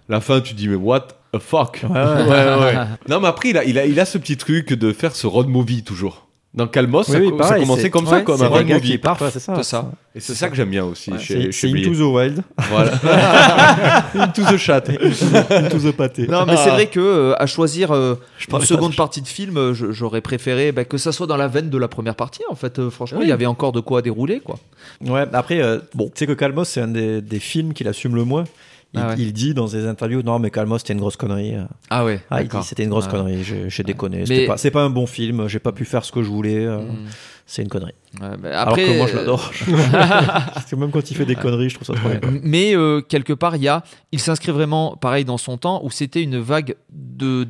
la 0.09 0.21
fin, 0.21 0.41
tu 0.41 0.55
dis 0.55 0.67
mais 0.69 0.75
what 0.77 1.07
A 1.33 1.39
fuck? 1.39 1.83
Ouais, 1.89 1.95
ouais. 1.95 2.75
non, 3.09 3.21
mais 3.21 3.29
après, 3.29 3.51
il 3.51 3.59
a, 3.59 3.65
il, 3.65 3.79
a, 3.79 3.85
il 3.87 4.01
a 4.01 4.05
ce 4.07 4.19
petit 4.19 4.37
truc 4.37 4.73
de 4.73 4.93
faire 4.93 5.15
ce 5.15 5.27
road 5.27 5.49
movie 5.49 5.83
toujours. 5.85 6.26
Dans 6.57 6.67
Calmos, 6.67 7.03
ça, 7.05 7.19
Oui, 7.19 7.29
ça 7.29 7.37
pareil, 7.37 7.63
commençait 7.65 7.83
c'est- 7.83 7.91
comme 7.91 8.07
ça, 8.07 8.23
comme 8.23 8.39
c'est 8.39 8.45
un 8.45 8.49
road 8.49 8.67
movie. 8.67 8.93
ouais, 9.05 9.29
c'est 9.31 9.39
ça. 9.41 9.63
Ça. 9.63 9.91
Et 10.15 10.21
c'est 10.21 10.35
ça 10.35 10.49
que 10.49 10.57
j'aime 10.57 10.71
bien 10.71 10.85
aussi 10.85 11.13
Ouais, 11.13 11.19
chez, 11.19 11.53
chez. 11.53 11.69
Into 11.69 11.91
the 11.95 12.01
Wild. 12.15 12.43
Voilà. 12.71 12.93
Into 14.15 14.43
the 14.43 14.57
chat. 14.57 14.85
Into 14.89 15.79
the 15.79 15.93
pâté. 15.93 16.27
Non, 16.27 16.47
mais 16.47 16.57
c'est 16.57 16.71
vrai 16.71 16.87
que 16.87 16.99
euh, 16.99 17.35
à 17.39 17.47
choisir 17.47 17.93
euh, 17.93 18.15
une 18.51 18.61
seconde 18.63 18.93
de- 18.93 18.97
partie 18.97 19.21
de 19.21 19.29
film, 19.29 19.59
euh, 19.59 19.75
j'aurais 19.75 20.23
préféré 20.23 20.73
bah, 20.73 20.85
que 20.87 20.97
ça 20.97 21.13
soit 21.13 21.27
dans 21.27 21.37
la 21.37 21.49
veine 21.49 21.69
de 21.69 21.79
la 21.79 21.89
première 21.89 22.15
partie. 22.15 22.41
En 22.51 22.55
fait, 22.55 22.79
Euh, 22.79 22.89
franchement, 22.91 23.19
Oui. 23.19 23.27
il 23.27 23.29
y 23.29 23.33
avait 23.33 23.47
encore 23.47 23.73
de 23.73 23.81
quoi 23.81 24.01
dérouler, 24.01 24.41
quoi. 24.41 24.59
Ouais, 25.07 25.25
après, 25.33 25.61
euh, 25.61 25.79
bon, 25.95 26.07
tu 26.07 26.13
sais 26.21 26.27
que 26.27 26.33
Calmos, 26.33 26.65
c'est 26.65 26.81
un 26.81 26.89
des, 26.89 27.21
des 27.21 27.39
films 27.39 27.75
qu'il 27.75 27.87
assume 27.89 28.15
le 28.15 28.25
moins. 28.25 28.45
Il, 28.97 29.03
Ah 29.03 29.09
ouais. 29.09 29.15
il 29.19 29.33
dit 29.35 29.53
dans 29.55 29.67
des 29.67 29.87
interviews, 29.87 30.23
non, 30.23 30.39
mais 30.39 30.51
Calmos, 30.51 30.79
c'était 30.79 30.95
une 30.95 31.01
grosse 31.01 31.17
connerie. 31.17 31.55
Ah 31.91 32.05
ouais, 32.05 32.21
Ah, 32.31 32.41
il 32.43 32.49
dit, 32.49 32.57
c'était 32.63 32.83
une 32.85 32.89
grosse 32.91 33.05
Ouais. 33.05 33.11
connerie, 33.13 33.45
j'ai 33.69 33.83
déconné. 33.83 34.25
Mais- 34.29 34.47
pas- 34.47 34.57
C'est 34.57 34.71
pas, 34.71 34.83
un 34.83 34.91
bon 34.91 35.07
film, 35.07 35.47
j'ai 35.49 35.59
pas 35.59 35.73
pu 35.73 35.85
faire 35.85 36.05
ce 36.05 36.11
que 36.13 36.23
je 36.23 36.29
voulais. 36.31 36.65
euh, 36.65 36.79
Mm. 36.81 37.07
C'est 37.49 37.63
une 37.63 37.69
connerie. 37.69 37.93
Ouais, 38.21 38.51
Alors 38.53 38.75
que 38.75 38.97
moi, 38.97 39.07
je 39.07 39.13
euh, 39.13 39.17
l'adore. 39.19 39.53
Parce 40.55 40.65
que 40.67 40.75
même 40.75 40.91
quand 40.91 41.09
il 41.11 41.17
fait 41.17 41.27
des 41.27 41.37
conneries, 41.37 41.69
je 41.69 41.75
trouve 41.77 41.87
ça 41.87 41.95
trop 41.95 42.09
bien. 42.09 42.19
Mais 42.43 42.75
euh, 42.75 43.01
quelque 43.03 43.33
part, 43.35 43.55
il 43.55 43.63
y 43.63 43.69
a, 43.69 43.85
il 44.11 44.19
s'inscrit 44.19 44.51
vraiment, 44.51 44.97
pareil, 44.97 45.25
dans 45.25 45.39
son 45.39 45.57
temps 45.57 45.81
où 45.85 45.91
c'était 45.91 46.23
une 46.25 46.39
vague 46.41 46.75
de- 46.93 47.45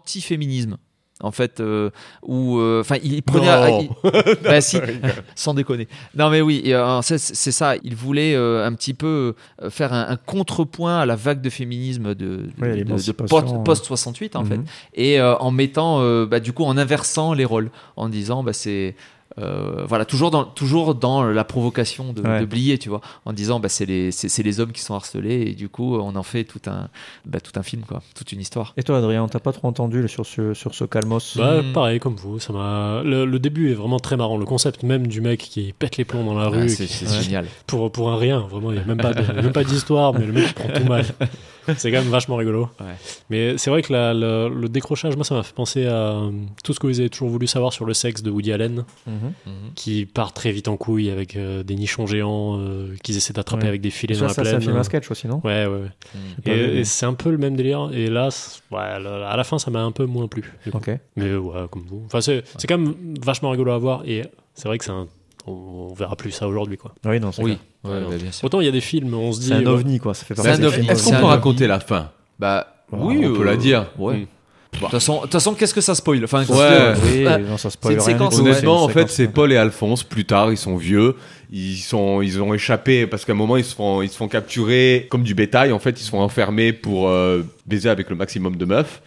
d'anti-féminisme. 0.00 0.76
En 1.22 1.30
fait, 1.32 1.60
euh, 1.60 1.88
où, 2.22 2.58
euh, 2.58 2.82
enfin, 2.82 2.96
il 3.02 3.22
prenait, 3.22 3.46
Non. 3.46 3.80
il- 4.04 4.36
bah, 4.44 4.60
si, 4.60 4.78
sans 5.34 5.54
déconner. 5.54 5.88
Non, 6.14 6.28
mais 6.28 6.42
oui, 6.42 6.60
et, 6.62 6.74
euh, 6.74 7.00
c'est 7.02 7.18
ça. 7.52 7.74
Il 7.82 7.96
voulait 7.96 8.34
euh, 8.34 8.66
un 8.66 8.74
petit 8.74 8.92
peu 8.92 9.34
faire 9.70 9.94
un, 9.94 10.08
un 10.10 10.16
contrepoint 10.16 10.98
à 11.00 11.06
la 11.06 11.16
vague 11.16 11.40
de 11.40 11.48
féminisme 11.48 12.14
de, 12.14 12.48
l'émancipation, 12.58 13.62
post 13.62 13.86
68 13.86 14.36
en 14.36 14.42
Mhm. 14.42 14.46
fait, 14.48 14.60
et 14.94 15.18
euh, 15.18 15.34
en 15.36 15.50
mettant, 15.50 16.00
bah, 16.26 16.38
du 16.40 16.52
coup, 16.52 16.64
en 16.64 16.76
inversant 16.76 17.32
les 17.32 17.46
rôles, 17.46 17.70
en 17.96 18.10
disant, 18.10 18.42
bah, 18.42 18.52
c'est 18.52 18.94
euh, 19.38 19.84
voilà, 19.86 20.04
toujours 20.04 20.30
dans, 20.30 20.44
toujours 20.44 20.94
dans 20.94 21.22
la 21.22 21.44
provocation 21.44 22.12
de, 22.12 22.22
Ouais. 22.22 22.40
de 22.40 22.46
Blier, 22.46 22.78
tu 22.78 22.88
vois, 22.88 23.00
en 23.24 23.32
disant 23.32 23.60
bah, 23.60 23.68
c'est 23.68 23.84
les, 23.86 24.10
les 24.44 24.60
hommes 24.60 24.72
qui 24.72 24.80
sont 24.80 24.94
harcelés 24.94 25.42
et 25.48 25.54
du 25.54 25.68
coup 25.68 25.96
on 25.96 26.16
en 26.16 26.22
fait 26.22 26.44
tout 26.44 26.60
un, 26.66 26.88
bah, 27.26 27.40
tout 27.40 27.52
un 27.58 27.62
film, 27.62 27.82
quoi, 27.82 28.02
toute 28.14 28.32
une 28.32 28.40
histoire. 28.40 28.72
Et 28.76 28.82
toi, 28.82 28.98
Adrien, 28.98 29.26
t'as 29.28 29.38
pas 29.40 29.52
trop 29.52 29.68
entendu 29.68 30.00
là, 30.02 30.08
sur 30.08 30.24
ce, 30.26 30.54
sur 30.54 30.74
ce 30.74 30.84
Calmos? 30.84 31.36
Bah, 31.36 31.62
Mm. 31.62 31.72
pareil, 31.72 32.00
comme 32.00 32.16
vous. 32.16 32.38
Ça 32.38 32.52
m'a... 32.52 33.02
Le, 33.02 33.24
le 33.24 33.38
début 33.38 33.70
est 33.70 33.74
vraiment 33.74 33.98
très 33.98 34.16
marrant. 34.16 34.36
Le 34.36 34.44
concept 34.44 34.82
même 34.82 35.06
du 35.06 35.20
mec 35.20 35.40
qui 35.40 35.72
pète 35.78 35.96
les 35.96 36.04
plombs 36.04 36.24
dans 36.24 36.34
la 36.38 36.50
Ouais, 36.50 36.62
rue. 36.62 36.68
c'est- 36.68 36.86
qui- 36.86 37.06
génial. 37.22 37.46
Pour, 37.66 37.90
pour 37.92 38.10
un 38.10 38.16
rien, 38.16 38.40
vraiment. 38.40 38.70
Il 38.72 38.76
n'y 38.76 38.82
a 38.82 38.84
même 38.86 38.96
pas, 38.98 39.12
de- 39.14 39.22
il 39.22 39.26
y 39.36 39.38
a 39.38 39.42
même 39.42 39.52
pas 39.52 39.64
d'histoire, 39.64 40.12
mais 40.14 40.24
le 40.26 40.32
mec 40.32 40.44
il 40.48 40.54
prend 40.54 40.68
tout 40.68 40.84
mal. 40.84 41.04
C'est 41.76 41.90
quand 41.90 41.98
même 42.02 42.10
vachement 42.10 42.36
rigolo. 42.36 42.68
Ouais. 42.80 42.94
Mais 43.30 43.58
c'est 43.58 43.70
vrai 43.70 43.82
que 43.82 43.92
la- 43.92 44.14
le, 44.14 44.48
le 44.48 44.68
décrochage, 44.68 45.16
moi, 45.16 45.24
ça 45.24 45.34
m'a 45.34 45.42
fait 45.42 45.54
penser 45.54 45.86
à 45.86 45.92
euh, 46.12 46.30
tout 46.64 46.72
ce 46.72 46.80
que 46.80 46.86
vous 46.86 47.00
avez 47.00 47.10
toujours 47.10 47.28
voulu 47.28 47.46
savoir 47.46 47.72
sur 47.72 47.84
le 47.84 47.94
sexe 47.94 48.22
de 48.22 48.30
Woody 48.30 48.52
Allen, 48.52 48.84
Mhm. 49.06 49.32
qui 49.74 50.06
part 50.06 50.32
très 50.32 50.50
vite 50.52 50.68
en 50.68 50.76
couille 50.76 51.10
avec 51.10 51.36
euh, 51.36 51.62
des 51.62 51.74
nichons 51.74 52.06
géants 52.06 52.58
euh, 52.58 52.94
qu'ils 53.02 53.16
essaient 53.16 53.32
d'attraper 53.32 53.64
Ouais. 53.64 53.68
avec 53.68 53.80
des 53.80 53.90
filets 53.90 54.14
Ça, 54.14 54.20
dans 54.20 54.26
la 54.26 54.32
ça, 54.34 54.44
c'est 54.44 54.50
plaine. 54.50 54.56
un 54.62 54.64
film 54.64 54.76
à 54.76 54.84
sketch 54.84 55.10
aussi, 55.10 55.26
non? 55.28 55.40
Ouais, 55.44 55.66
ouais, 55.66 55.88
pas 56.44 56.50
Et, 56.52 56.78
et 56.80 56.84
c'est 56.84 57.06
un 57.06 57.14
peu 57.14 57.30
le 57.30 57.38
même 57.38 57.56
délire. 57.56 57.90
Et 57.92 58.06
là, 58.08 58.28
là, 58.70 59.28
à 59.28 59.36
la 59.36 59.44
fin, 59.44 59.58
ça 59.58 59.70
m'a 59.70 59.82
un 59.82 59.92
peu 59.92 60.04
moins 60.06 60.28
plu. 60.28 60.42
du 60.64 60.70
coup. 60.70 60.78
Ok. 60.78 60.90
Mais 61.16 61.34
ouais, 61.34 61.66
comme 61.70 61.84
vous. 61.88 62.02
Enfin, 62.06 62.20
c'est 62.20 62.42
c'est 62.58 62.66
quand 62.66 62.78
même 62.78 62.94
vachement 63.24 63.50
rigolo 63.50 63.72
à 63.72 63.78
voir. 63.78 64.02
Et 64.06 64.22
c'est 64.54 64.68
vrai 64.68 64.78
que 64.78 64.84
c'est 64.84 64.90
un. 64.92 65.06
On, 65.46 65.88
on 65.90 65.94
verra 65.94 66.16
plus 66.16 66.30
ça 66.32 66.46
aujourd'hui, 66.48 66.76
quoi. 66.76 66.94
Oui, 67.04 67.20
non, 67.20 67.32
c'est 67.32 67.42
Oui, 67.42 67.58
clair. 67.82 67.94
ouais, 67.94 68.00
non. 68.00 68.08
bah, 68.10 68.16
bien 68.20 68.32
sûr. 68.32 68.44
Autant 68.44 68.60
il 68.60 68.66
y 68.66 68.68
a 68.68 68.72
des 68.72 68.80
films, 68.80 69.14
on 69.14 69.32
se 69.32 69.40
dit. 69.40 69.46
C'est 69.48 69.54
un 69.54 69.60
ouais, 69.60 69.66
ovni, 69.68 69.98
quoi. 69.98 70.14
Ça 70.14 70.24
fait 70.24 70.34
C'est 70.34 70.42
partie 70.42 70.62
Est-ce 70.90 71.04
C'est 71.04 71.10
qu'on 71.12 71.18
peut 71.18 71.24
raconter 71.24 71.66
la 71.66 71.80
fin? 71.80 72.10
Bah 72.38 72.66
Bon, 72.90 73.06
oui, 73.08 73.24
on 73.26 73.34
peut 73.34 73.42
euh, 73.42 73.44
la 73.44 73.56
dire. 73.56 73.86
Ouais. 73.98 74.16
Mm. 74.18 74.26
De 74.72 74.78
toute 74.80 74.90
façon, 74.90 75.16
de 75.16 75.20
toute 75.22 75.32
façon, 75.32 75.54
qu'est-ce 75.54 75.72
que 75.72 75.80
ça 75.80 75.94
spoil? 75.94 76.22
Enfin, 76.24 76.40
Ouais. 76.40 76.46
qu'est-ce 76.46 77.00
que- 77.00 77.38
Oui, 77.38 77.44
non, 77.48 77.56
ça 77.56 77.70
c'est 77.70 77.74
spoil 77.74 77.94
une 77.94 78.00
rien 78.00 78.06
du 78.08 78.12
séquence. 78.12 78.38
Honnêtement, 78.38 78.82
en 78.84 78.86
c'est 78.88 78.92
fait, 78.92 79.08
c'est. 79.08 79.28
Paul 79.28 79.50
et 79.52 79.56
Alphonse. 79.56 80.02
Plus 80.02 80.24
tard, 80.26 80.52
ils 80.52 80.58
sont 80.58 80.76
vieux. 80.76 81.14
Ils 81.50 81.78
sont, 81.78 82.20
ils 82.20 82.42
ont 82.42 82.52
échappé 82.52 83.06
parce 83.06 83.24
qu'à 83.24 83.32
un 83.32 83.36
moment, 83.36 83.56
ils 83.56 83.64
se 83.64 83.74
font, 83.74 84.02
ils 84.02 84.10
se 84.10 84.16
font 84.16 84.28
capturer 84.28 85.06
comme 85.10 85.22
du 85.22 85.34
bétail. 85.34 85.72
En 85.72 85.78
fait, 85.78 85.98
ils 85.98 86.02
se 86.04 86.10
font 86.10 86.20
enfermer 86.20 86.72
pour 86.74 87.08
euh, 87.08 87.42
baiser 87.66 87.88
avec 87.88 88.10
le 88.10 88.16
maximum 88.16 88.56
de 88.56 88.64
meufs. 88.66 89.00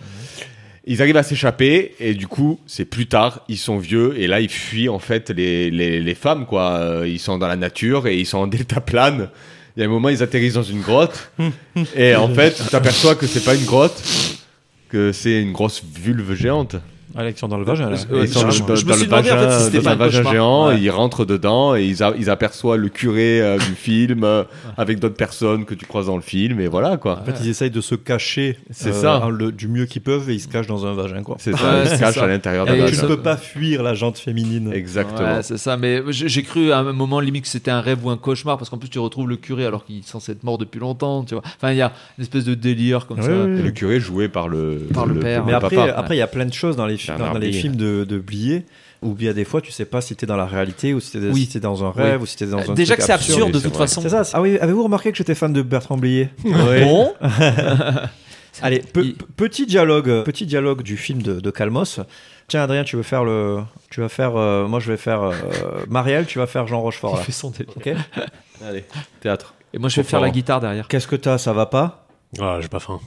Ils 0.92 1.04
arrivent 1.04 1.18
à 1.18 1.24
s'échapper 1.24 1.94
et 2.00 2.16
du 2.16 2.26
coup, 2.26 2.60
c'est 2.66 2.84
plus 2.84 3.06
tard. 3.06 3.42
Ils 3.48 3.60
sont 3.60 3.78
vieux 3.78 4.20
et 4.20 4.26
là, 4.26 4.40
ils 4.40 4.50
fuient 4.50 4.90
en 4.90 4.98
fait 4.98 5.30
les, 5.30 5.70
les, 5.70 6.00
les 6.00 6.16
femmes 6.16 6.48
quoi. 6.48 6.78
Euh, 6.80 7.08
Ils 7.08 7.20
sont 7.20 7.38
dans 7.38 7.48
la 7.48 7.56
nature 7.56 8.08
et 8.08 8.18
ils 8.18 8.26
sont 8.26 8.40
en 8.40 8.48
deltaplane. 8.56 9.30
Il 9.78 9.82
y 9.82 9.84
a 9.84 9.86
un 9.86 9.90
moment, 9.90 10.10
ils 10.10 10.24
atterrissent 10.24 10.56
dans 10.56 10.64
une 10.64 10.82
grotte 10.82 11.32
et 11.96 12.16
en 12.16 12.28
fait, 12.34 12.56
tu 12.56 12.64
t'aperçois 12.70 13.14
que 13.14 13.28
c'est 13.28 13.46
pas 13.46 13.54
une 13.54 13.66
grotte, 13.66 14.02
que 14.90 15.12
c'est 15.12 15.40
une 15.40 15.52
grosse 15.54 15.84
vulve 15.86 16.34
géante. 16.34 16.76
Alex, 17.16 17.38
ils 17.38 17.40
sont 17.40 17.48
dans 17.48 17.58
le 17.58 17.64
vagin, 17.66 17.90
là. 17.90 17.98
Euh, 18.12 18.22
Ils 18.24 18.30
sont 18.30 18.42
je- 18.42 18.46
dans, 18.46 18.52
je 18.52 18.64
me 18.64 18.68
dans 18.68 18.76
suis 18.76 18.86
le 19.06 19.10
demandé, 19.10 19.32
en 19.32 19.34
fait, 19.34 19.46
vagin, 19.46 19.58
si 19.60 19.64
c'était 19.66 19.82
pas 19.82 19.92
un 19.92 19.96
vagin 19.96 20.32
géant, 20.32 20.68
Ouais. 20.68 20.78
et 20.78 20.82
ils 20.82 20.90
rentrent 20.92 21.26
dedans 21.26 21.76
et 21.76 21.84
ils, 21.86 22.04
a- 22.04 22.14
ils 22.18 22.30
aperçoivent 22.30 22.80
le 22.80 22.90
curé 22.90 23.42
euh, 23.42 23.58
du 23.58 23.64
film 23.76 24.24
euh, 24.24 24.44
avec 24.78 25.00
d'autres 25.00 25.16
personnes 25.16 25.66
que 25.66 25.74
tu 25.74 25.86
croises 25.86 26.06
dans 26.06 26.16
le 26.16 26.22
film 26.22 26.60
et 26.60 26.68
voilà 26.68 26.98
quoi. 26.98 27.20
En 27.20 27.26
fait, 27.26 27.40
ils 27.44 27.50
essayent 27.50 27.72
de 27.72 27.82
se 27.82 27.96
cacher 27.96 28.58
C'est 28.70 28.90
euh, 28.90 28.94
ça. 29.02 29.28
le- 29.32 29.52
du 29.52 29.68
mieux 29.68 29.86
qu'ils 29.86 30.02
peuvent 30.04 30.30
et 30.30 30.34
ils 30.36 30.40
se 30.40 30.48
cachent 30.48 30.68
dans 30.68 30.86
un 30.86 30.94
vagin, 30.94 31.24
quoi. 31.24 31.38
C'est 31.40 31.52
Ouais, 31.52 31.58
ça, 31.60 31.82
ils 31.84 31.88
c'est 31.90 31.96
se 31.96 32.00
cachent 32.00 32.16
ça. 32.16 32.24
à 32.24 32.28
l'intérieur 32.28 32.66
d'un 32.66 32.74
Tu 32.74 32.80
ne 32.82 32.86
vagin. 32.86 33.08
peux 33.08 33.18
pas 33.22 33.38
fuir 33.38 33.82
la 33.82 33.96
jante 33.96 34.18
féminine. 34.20 34.72
Exactement. 34.74 35.36
Ouais, 35.38 35.44
c'est 35.44 35.58
ça, 35.58 35.78
mais 35.78 36.04
j'ai 36.12 36.44
cru 36.44 36.72
à 36.72 36.80
un 36.80 36.94
moment 36.94 37.20
limite 37.20 37.44
que 37.44 37.50
c'était 37.50 37.72
un 37.72 37.82
rêve 37.82 38.06
ou 38.06 38.12
un 38.12 38.18
cauchemar 38.18 38.58
parce 38.58 38.70
qu'en 38.70 38.78
plus 38.78 38.90
tu 38.90 39.00
retrouves 39.00 39.28
le 39.28 39.36
curé 39.38 39.66
alors 39.66 39.84
qu'il 39.84 39.98
est 40.00 40.08
censé 40.08 40.34
être 40.34 40.44
mort 40.44 40.58
depuis 40.60 40.80
longtemps, 40.80 41.24
tu 41.24 41.34
vois. 41.34 41.44
Enfin, 41.58 41.72
il 41.72 41.78
y 41.78 41.82
a 41.82 41.92
une 42.18 42.22
espèce 42.22 42.46
de 42.46 42.54
délire 42.54 43.08
comme 43.08 43.22
ça. 43.22 43.30
le 43.30 43.72
curé 43.72 44.00
joué 44.00 44.28
par 44.30 44.48
le, 44.48 44.88
Par 44.94 45.06
le 45.08 45.16
père. 45.20 45.44
Mais 45.46 45.54
après, 45.54 45.90
après, 45.90 46.16
il 46.16 46.20
y 46.20 46.22
a 46.22 46.28
plein 46.28 46.46
de 46.46 46.54
choses 46.54 46.76
dans 46.76 46.86
les, 46.86 46.98
dans, 47.08 47.18
dans 47.34 47.38
les 47.40 47.52
films 47.52 47.76
de, 47.76 48.04
de 48.04 48.18
Blier 48.20 48.66
où 49.02 49.16
il 49.18 49.26
y 49.26 49.30
a 49.30 49.34
des 49.34 49.46
fois, 49.46 49.62
tu 49.62 49.72
sais 49.72 49.86
pas 49.86 50.02
si 50.02 50.16
t'es 50.16 50.26
dans 50.26 50.36
la 50.36 50.46
réalité 50.46 50.94
ou 50.94 51.00
si 51.00 51.12
t'es 51.12 51.20
Oui. 51.20 51.48
si 51.50 51.60
dans 51.62 51.86
un 51.86 51.92
rêve 51.92 52.18
Oui. 52.18 52.24
ou 52.24 52.26
si 52.26 52.36
t'es 52.36 52.46
dans 52.48 52.60
Euh, 52.60 52.72
un 52.72 52.74
déjà 52.74 52.96
truc 52.96 53.00
que 53.00 53.06
c'est 53.06 53.14
absurde 53.14 53.52
de 53.52 53.60
toute 53.60 53.74
vrai. 53.74 53.88
façon. 53.88 54.02
C'est 54.02 54.10
ça. 54.10 54.24
Ah 54.34 54.42
oui, 54.42 54.58
avez-vous 54.60 54.84
remarqué 54.84 55.12
que 55.12 55.18
j'étais 55.18 55.36
fan 55.36 55.54
de 55.54 55.62
Bertrand 55.62 55.98
Blier 55.98 56.30
Bon. 56.44 57.14
Allez, 58.62 58.80
pe- 58.80 59.02
Il- 59.04 59.14
pe- 59.16 59.26
petit 59.38 59.66
dialogue, 59.66 60.24
petit 60.26 60.46
dialogue 60.46 60.82
du 60.82 60.98
film 60.98 61.22
de, 61.22 61.40
de 61.40 61.52
Calmos. 61.52 62.02
Tiens, 62.50 62.64
Adrien, 62.64 62.84
tu 62.84 62.98
veux 62.98 63.04
faire 63.04 63.24
le, 63.24 63.60
tu 63.90 64.02
vas 64.02 64.10
faire, 64.10 64.36
euh, 64.36 64.68
moi 64.68 64.80
je 64.82 64.92
vais 64.92 64.98
faire 64.98 65.22
euh, 65.24 65.34
Marielle, 65.88 66.26
tu 66.26 66.40
vas 66.40 66.48
faire 66.48 66.68
Jean 66.68 66.82
Rochefort 66.82 67.16
là. 67.16 67.22
fait 67.22 67.32
son. 67.32 67.54
Ok. 67.78 67.90
Allez, 68.68 68.84
théâtre. 69.22 69.54
Et 69.74 69.78
moi 69.78 69.88
je 69.88 69.96
vais 69.98 70.04
faire 70.04 70.20
la 70.20 70.30
guitare 70.32 70.60
derrière. 70.60 70.88
Qu'est-ce 70.90 71.08
que 71.08 71.16
t'as 71.16 71.38
Ça 71.38 71.54
va 71.54 71.68
pas? 71.68 72.08
Ah, 72.42 72.58
j'ai 72.60 72.68
pas 72.68 72.80
faim. 72.80 73.00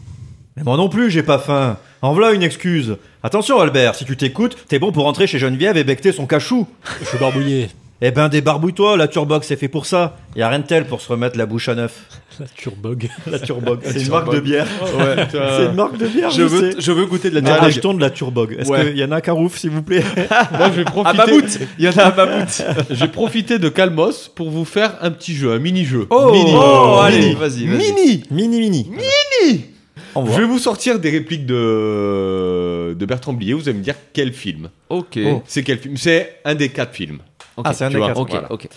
Mais 0.56 0.62
moi 0.64 0.76
non 0.76 0.88
plus, 0.88 1.10
j'ai 1.10 1.22
pas 1.22 1.38
faim. 1.38 1.78
En 2.02 2.12
voilà 2.12 2.32
une 2.32 2.42
excuse. 2.42 2.96
Attention, 3.22 3.60
Albert, 3.60 3.94
si 3.94 4.04
tu 4.04 4.16
t'écoutes, 4.16 4.56
t'es 4.68 4.78
bon 4.78 4.92
pour 4.92 5.04
rentrer 5.04 5.26
chez 5.26 5.38
Geneviève 5.38 5.76
et 5.76 5.84
becter 5.84 6.12
son 6.12 6.26
cachou. 6.26 6.66
Je 7.00 7.06
suis 7.06 7.18
barbouillé. 7.18 7.68
Eh 8.04 8.10
ben, 8.10 8.28
débarbouille-toi, 8.28 8.96
la 8.96 9.06
turbox 9.06 9.46
c'est 9.46 9.54
fait 9.56 9.68
pour 9.68 9.86
ça. 9.86 10.16
Y 10.34 10.42
a 10.42 10.48
rien 10.48 10.58
de 10.58 10.66
tel 10.66 10.86
pour 10.86 11.00
se 11.00 11.08
remettre 11.08 11.38
la 11.38 11.46
bouche 11.46 11.68
à 11.68 11.76
neuf. 11.76 12.00
La 12.40 12.46
turbog. 12.46 13.08
La 13.30 13.38
turbox, 13.38 13.86
c'est 13.92 14.00
une 14.02 14.08
marque 14.08 14.32
de 14.34 14.40
bière. 14.40 14.66
Ouais, 14.98 15.26
C'est 15.30 15.66
une 15.66 15.74
marque 15.74 15.98
de 15.98 16.06
bière. 16.08 16.30
Je 16.30 16.42
veux, 16.42 16.72
sais. 16.72 16.76
je 16.80 16.90
veux 16.92 17.06
goûter 17.06 17.30
de 17.30 17.38
la 17.38 17.40
Ah, 17.44 17.52
turbogue. 17.52 17.68
achetons 17.68 17.94
de 17.94 18.00
la 18.00 18.10
turbog. 18.10 18.56
Est-ce 18.58 18.70
Ouais. 18.70 18.86
qu'il 18.88 18.98
y 18.98 19.04
en 19.04 19.12
a 19.12 19.20
qu'à 19.20 19.32
Rouf, 19.32 19.56
s'il 19.58 19.70
vous 19.70 19.82
plaît 19.82 20.02
Moi, 20.58 20.70
je 20.74 20.80
vais 20.80 20.80
À 20.80 20.84
profiter. 20.90 21.16
Mammouth 21.18 21.58
Il 21.78 21.84
y 21.84 21.88
en 21.88 21.92
a 21.92 22.02
à 22.02 22.16
Mammouth 22.26 22.62
J'ai 22.90 23.08
profité 23.08 23.58
de 23.60 23.68
Calmos 23.68 24.28
pour 24.34 24.50
vous 24.50 24.64
faire 24.64 24.94
un 25.02 25.10
petit 25.12 25.34
jeu, 25.36 25.52
un 25.52 25.58
mini-jeu. 25.60 26.06
Oh, 26.10 26.32
mini. 26.32 26.52
Oh, 26.56 26.98
allez, 27.02 27.18
Mini. 27.20 27.34
vas-y. 27.34 27.66
Mini. 27.66 28.24
Mini, 28.30 28.58
mini. 28.60 28.90
Mini. 28.90 29.64
On 29.66 29.71
Je 30.16 30.40
vais 30.40 30.44
vous 30.46 30.58
sortir 30.58 30.98
des 30.98 31.10
répliques 31.10 31.46
de, 31.46 32.94
de 32.98 33.06
Bertrand 33.06 33.32
Blier. 33.32 33.54
Vous 33.54 33.68
allez 33.68 33.78
me 33.78 33.82
dire 33.82 33.94
quel 34.12 34.32
film. 34.32 34.68
Ok. 34.88 35.18
Oh. 35.24 35.42
C'est 35.46 35.62
quel 35.62 35.78
film? 35.78 35.96
C'est 35.96 36.36
un 36.44 36.54
des 36.54 36.68
quatre 36.68 36.94
films. 36.94 37.18
Ah, 37.62 37.72
c'est 37.72 37.84
un 37.84 37.88
tu 37.88 37.94
des 37.94 37.98
vois, 37.98 38.08
quatre. 38.08 38.20
Ok, 38.20 38.30
Voilà. 38.30 38.52
ok. 38.52 38.68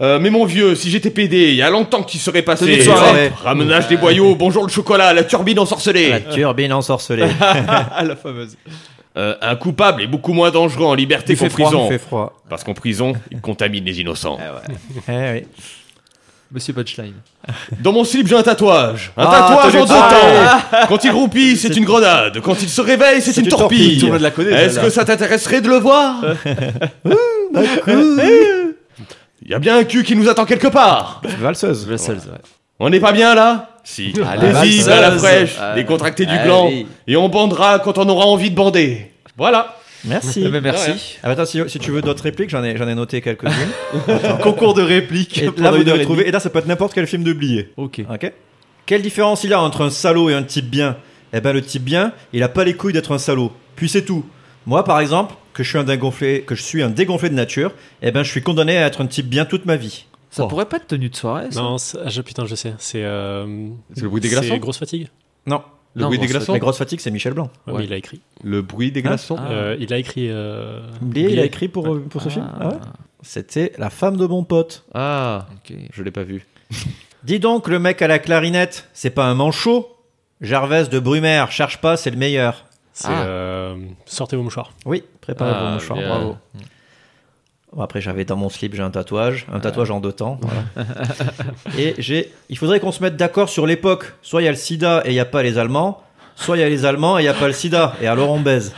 Euh, 0.00 0.20
mais 0.20 0.30
mon 0.30 0.44
vieux, 0.44 0.76
si 0.76 0.90
j'étais 0.90 1.10
pédé, 1.10 1.48
il 1.48 1.56
y 1.56 1.62
a 1.62 1.70
longtemps 1.70 2.04
qu'il 2.04 2.20
serait 2.20 2.42
passé. 2.42 2.76
De 2.76 2.82
soirée. 2.82 3.32
Ramenage 3.42 3.88
des 3.88 3.96
boyaux, 3.96 4.36
bonjour 4.36 4.62
le 4.62 4.68
chocolat, 4.70 5.12
la 5.12 5.24
turbine 5.24 5.58
ensorcelée. 5.58 6.08
La 6.08 6.20
turbine 6.20 6.72
ensorcelée. 6.72 7.26
Ah, 7.40 8.04
la 8.04 8.14
fameuse. 8.14 8.56
Euh, 9.16 9.34
un 9.40 9.56
coupable 9.56 10.02
est 10.02 10.06
beaucoup 10.06 10.32
moins 10.32 10.52
dangereux 10.52 10.84
en 10.86 10.94
liberté 10.94 11.32
Il 11.32 11.38
qu'en 11.38 11.44
fait 11.46 11.50
froid, 11.50 11.66
prison. 11.70 11.86
il 11.86 11.92
fait 11.92 11.98
froid. 11.98 12.32
Parce 12.48 12.62
qu'en 12.62 12.74
prison, 12.74 13.14
il 13.32 13.40
contamine 13.40 13.84
les 13.84 14.00
innocents. 14.00 14.38
Eh 15.08 15.12
oui. 15.32 15.42
Monsieur 16.50 16.72
Punchline. 16.72 17.12
Dans 17.80 17.92
mon 17.92 18.04
slip, 18.04 18.26
j'ai 18.26 18.34
un 18.36 18.42
tatouage. 18.42 19.12
Un 19.18 19.24
Ah, 19.26 19.48
tatouage 19.48 19.76
en 19.76 19.80
deux 19.84 19.86
temps. 19.94 20.86
Quand 20.88 21.04
il 21.04 21.10
roupille, 21.10 21.56
c'est 21.58 21.76
une 21.76 21.84
grenade. 21.84 22.40
Quand 22.40 22.62
il 22.62 22.68
se 22.70 22.80
réveille, 22.80 23.20
c'est 23.20 23.36
une 23.36 23.48
torpille. 23.48 23.78
torpille. 23.78 23.98
Tout 24.00 24.06
le 24.06 24.12
monde 24.12 24.22
la 24.22 24.30
connaît, 24.30 24.64
Est-ce 24.64 24.80
que 24.80 24.88
ça 24.88 25.04
t'intéresserait 25.04 25.60
de 25.60 25.68
le 25.68 25.76
voir 25.76 26.14
Il 29.42 29.50
y 29.50 29.54
a 29.54 29.58
bien 29.58 29.78
un 29.78 29.84
cul 29.84 30.02
qui 30.04 30.16
nous 30.16 30.28
attend 30.28 30.44
quelque 30.44 30.68
part. 30.68 31.22
Valseuse. 31.40 31.86
On 32.80 32.90
n'est 32.90 33.00
pas 33.00 33.12
bien 33.12 33.34
là 33.34 33.70
Si. 33.84 34.12
Allez-y, 34.26 34.52
valseuse. 34.52 34.86
va 34.88 35.00
la 35.00 35.10
fraîche, 35.12 35.56
Ah. 35.60 35.74
décontracté 35.74 36.26
du 36.26 36.34
Ah 36.34 36.44
gland. 36.44 36.70
Et 37.06 37.16
on 37.16 37.28
bandera 37.28 37.78
quand 37.80 37.98
on 37.98 38.08
aura 38.08 38.26
envie 38.26 38.50
de 38.50 38.54
bander. 38.56 39.10
Voilà. 39.36 39.74
Merci. 40.04 40.42
Eh 40.46 40.48
ben, 40.48 40.60
merci. 40.62 41.18
Ah, 41.22 41.26
bah, 41.26 41.32
attends, 41.32 41.44
si, 41.46 41.60
si 41.68 41.78
tu 41.78 41.90
veux 41.90 42.02
d'autres 42.02 42.22
répliques, 42.22 42.50
j'en 42.50 42.62
ai, 42.64 42.76
j'en 42.76 42.86
ai 42.88 42.94
noté 42.94 43.20
quelques-unes. 43.20 43.50
Concours 44.42 44.74
de 44.74 44.82
répliques. 44.82 45.38
Et 45.38 45.50
là, 45.56 45.70
vous 45.72 45.84
devez 45.84 46.00
et 46.00 46.04
trouver. 46.04 46.28
Et 46.28 46.30
là, 46.30 46.40
ça 46.40 46.50
peut 46.50 46.58
être 46.60 46.66
n'importe 46.68 46.94
quel 46.94 47.06
film 47.06 47.24
de 47.24 47.32
Blier. 47.32 47.72
Ok. 47.76 48.02
Ok 48.10 48.32
Quelle 48.86 49.02
différence 49.02 49.44
il 49.44 49.50
y 49.50 49.52
a 49.54 49.60
entre 49.60 49.82
un 49.82 49.90
salaud 49.90 50.30
et 50.30 50.34
un 50.34 50.42
type 50.42 50.68
bien? 50.70 50.96
Eh 51.32 51.40
ben 51.42 51.52
le 51.52 51.60
type 51.60 51.84
bien, 51.84 52.12
il 52.32 52.42
a 52.42 52.48
pas 52.48 52.64
les 52.64 52.72
couilles 52.74 52.94
d'être 52.94 53.12
un 53.12 53.18
salaud. 53.18 53.52
Puis 53.76 53.88
c'est 53.90 54.04
tout. 54.04 54.24
Moi, 54.66 54.82
par 54.84 54.98
exemple, 55.00 55.34
que 55.52 55.62
je 55.62 55.68
suis 55.68 55.78
un 55.78 55.84
dégonflé, 55.84 56.42
que 56.46 56.54
je 56.54 56.62
suis 56.62 56.82
un 56.82 56.88
dégonflé 56.88 57.28
de 57.28 57.34
nature, 57.34 57.72
eh 58.00 58.12
ben 58.12 58.22
je 58.22 58.30
suis 58.30 58.40
condamné 58.42 58.78
à 58.78 58.86
être 58.86 59.02
un 59.02 59.06
type 59.06 59.28
bien 59.28 59.44
toute 59.44 59.66
ma 59.66 59.76
vie. 59.76 60.06
Ça 60.30 60.44
Oh. 60.44 60.48
pourrait 60.48 60.66
pas 60.66 60.76
être 60.78 60.86
tenue 60.86 61.08
de 61.10 61.16
soirée, 61.16 61.46
ça? 61.50 61.60
Non, 61.60 61.76
c'est- 61.78 61.98
ah, 62.04 62.08
je- 62.08 62.20
putain, 62.22 62.46
je 62.46 62.54
sais. 62.54 62.72
C'est 62.78 63.02
euh, 63.04 63.68
C'est 63.94 64.02
le 64.02 64.08
bruit 64.08 64.20
des 64.20 64.28
glaçons? 64.28 64.48
C'est 64.50 64.58
grosse 64.58 64.78
fatigue? 64.78 65.08
Non. 65.46 65.62
Le 65.98 66.06
bruit 66.06 66.18
des 66.18 66.26
glaçons 66.26 66.52
La 66.52 66.58
grosse 66.58 66.78
fatigue, 66.78 67.00
c'est 67.00 67.10
Michel 67.10 67.34
Blanc. 67.34 67.50
Ouais, 67.66 67.74
mais 67.78 67.84
il 67.84 67.92
a 67.92 67.96
écrit. 67.96 68.20
Le 68.44 68.62
bruit 68.62 68.92
des 68.92 69.02
glaçons 69.02 69.36
Euh, 69.38 69.76
il 69.78 69.92
a 69.92 69.98
écrit. 69.98 70.28
Euh, 70.30 70.80
Oublié, 71.02 71.30
il 71.32 71.38
a 71.40 71.44
écrit 71.44 71.68
pour, 71.68 71.92
euh, 71.94 72.00
pour 72.08 72.22
ce 72.22 72.28
film 72.28 72.48
Ah 72.60 72.68
ouais 72.68 72.74
C'était 73.22 73.72
La 73.78 73.90
femme 73.90 74.16
de 74.16 74.26
mon 74.26 74.44
pote. 74.44 74.84
Ah, 74.94 75.46
je 75.92 76.02
l'ai 76.02 76.10
pas 76.10 76.22
vu. 76.24 76.46
Dis 77.24 77.40
donc, 77.40 77.68
le 77.68 77.78
mec 77.78 78.00
à 78.02 78.06
la 78.06 78.18
clarinette, 78.18 78.88
c'est 78.94 79.10
pas 79.10 79.24
un 79.26 79.34
manchot? 79.34 79.88
Gervaise 80.40 80.88
de 80.88 81.00
Brumaire, 81.00 81.50
cherche 81.50 81.78
pas, 81.80 81.96
c'est 81.96 82.10
le 82.10 82.16
meilleur. 82.16 82.64
C'est 82.92 83.08
euh, 83.10 83.76
Sortez 84.06 84.36
vos 84.36 84.42
mouchoirs. 84.44 84.72
Oui, 84.86 85.02
préparez 85.20 85.50
Ah, 85.54 85.64
vos 85.66 85.74
mouchoirs, 85.74 85.98
bien. 85.98 86.08
bravo. 86.08 86.36
Bon, 86.54 86.60
après, 87.78 88.00
j'avais 88.00 88.24
dans 88.24 88.36
mon 88.36 88.48
slip, 88.48 88.74
j'ai 88.74 88.82
un 88.82 88.90
tatouage, 88.90 89.46
un 89.52 89.60
tatouage 89.60 89.90
en 89.90 90.00
deux 90.00 90.12
temps. 90.12 90.40
voilà. 90.42 90.88
et 91.78 91.94
j'ai, 91.98 92.32
il 92.48 92.56
faudrait 92.58 92.80
qu'on 92.80 92.92
se 92.92 93.02
mette 93.02 93.16
d'accord 93.16 93.48
sur 93.48 93.66
l'époque. 93.66 94.14
Soit 94.22 94.42
il 94.42 94.46
y 94.46 94.48
a 94.48 94.52
le 94.52 94.56
sida 94.56 95.02
et 95.04 95.10
il 95.10 95.12
n'y 95.12 95.20
a 95.20 95.24
pas 95.26 95.42
les 95.42 95.58
Allemands, 95.58 96.02
soit 96.34 96.56
il 96.56 96.60
y 96.60 96.62
a 96.62 96.68
les 96.68 96.84
Allemands 96.84 97.18
et 97.18 97.22
il 97.22 97.24
n'y 97.24 97.28
a 97.28 97.34
pas 97.34 97.46
le 97.46 97.52
sida. 97.52 97.94
Et 98.00 98.06
alors 98.06 98.30
on 98.30 98.40
baise. 98.40 98.74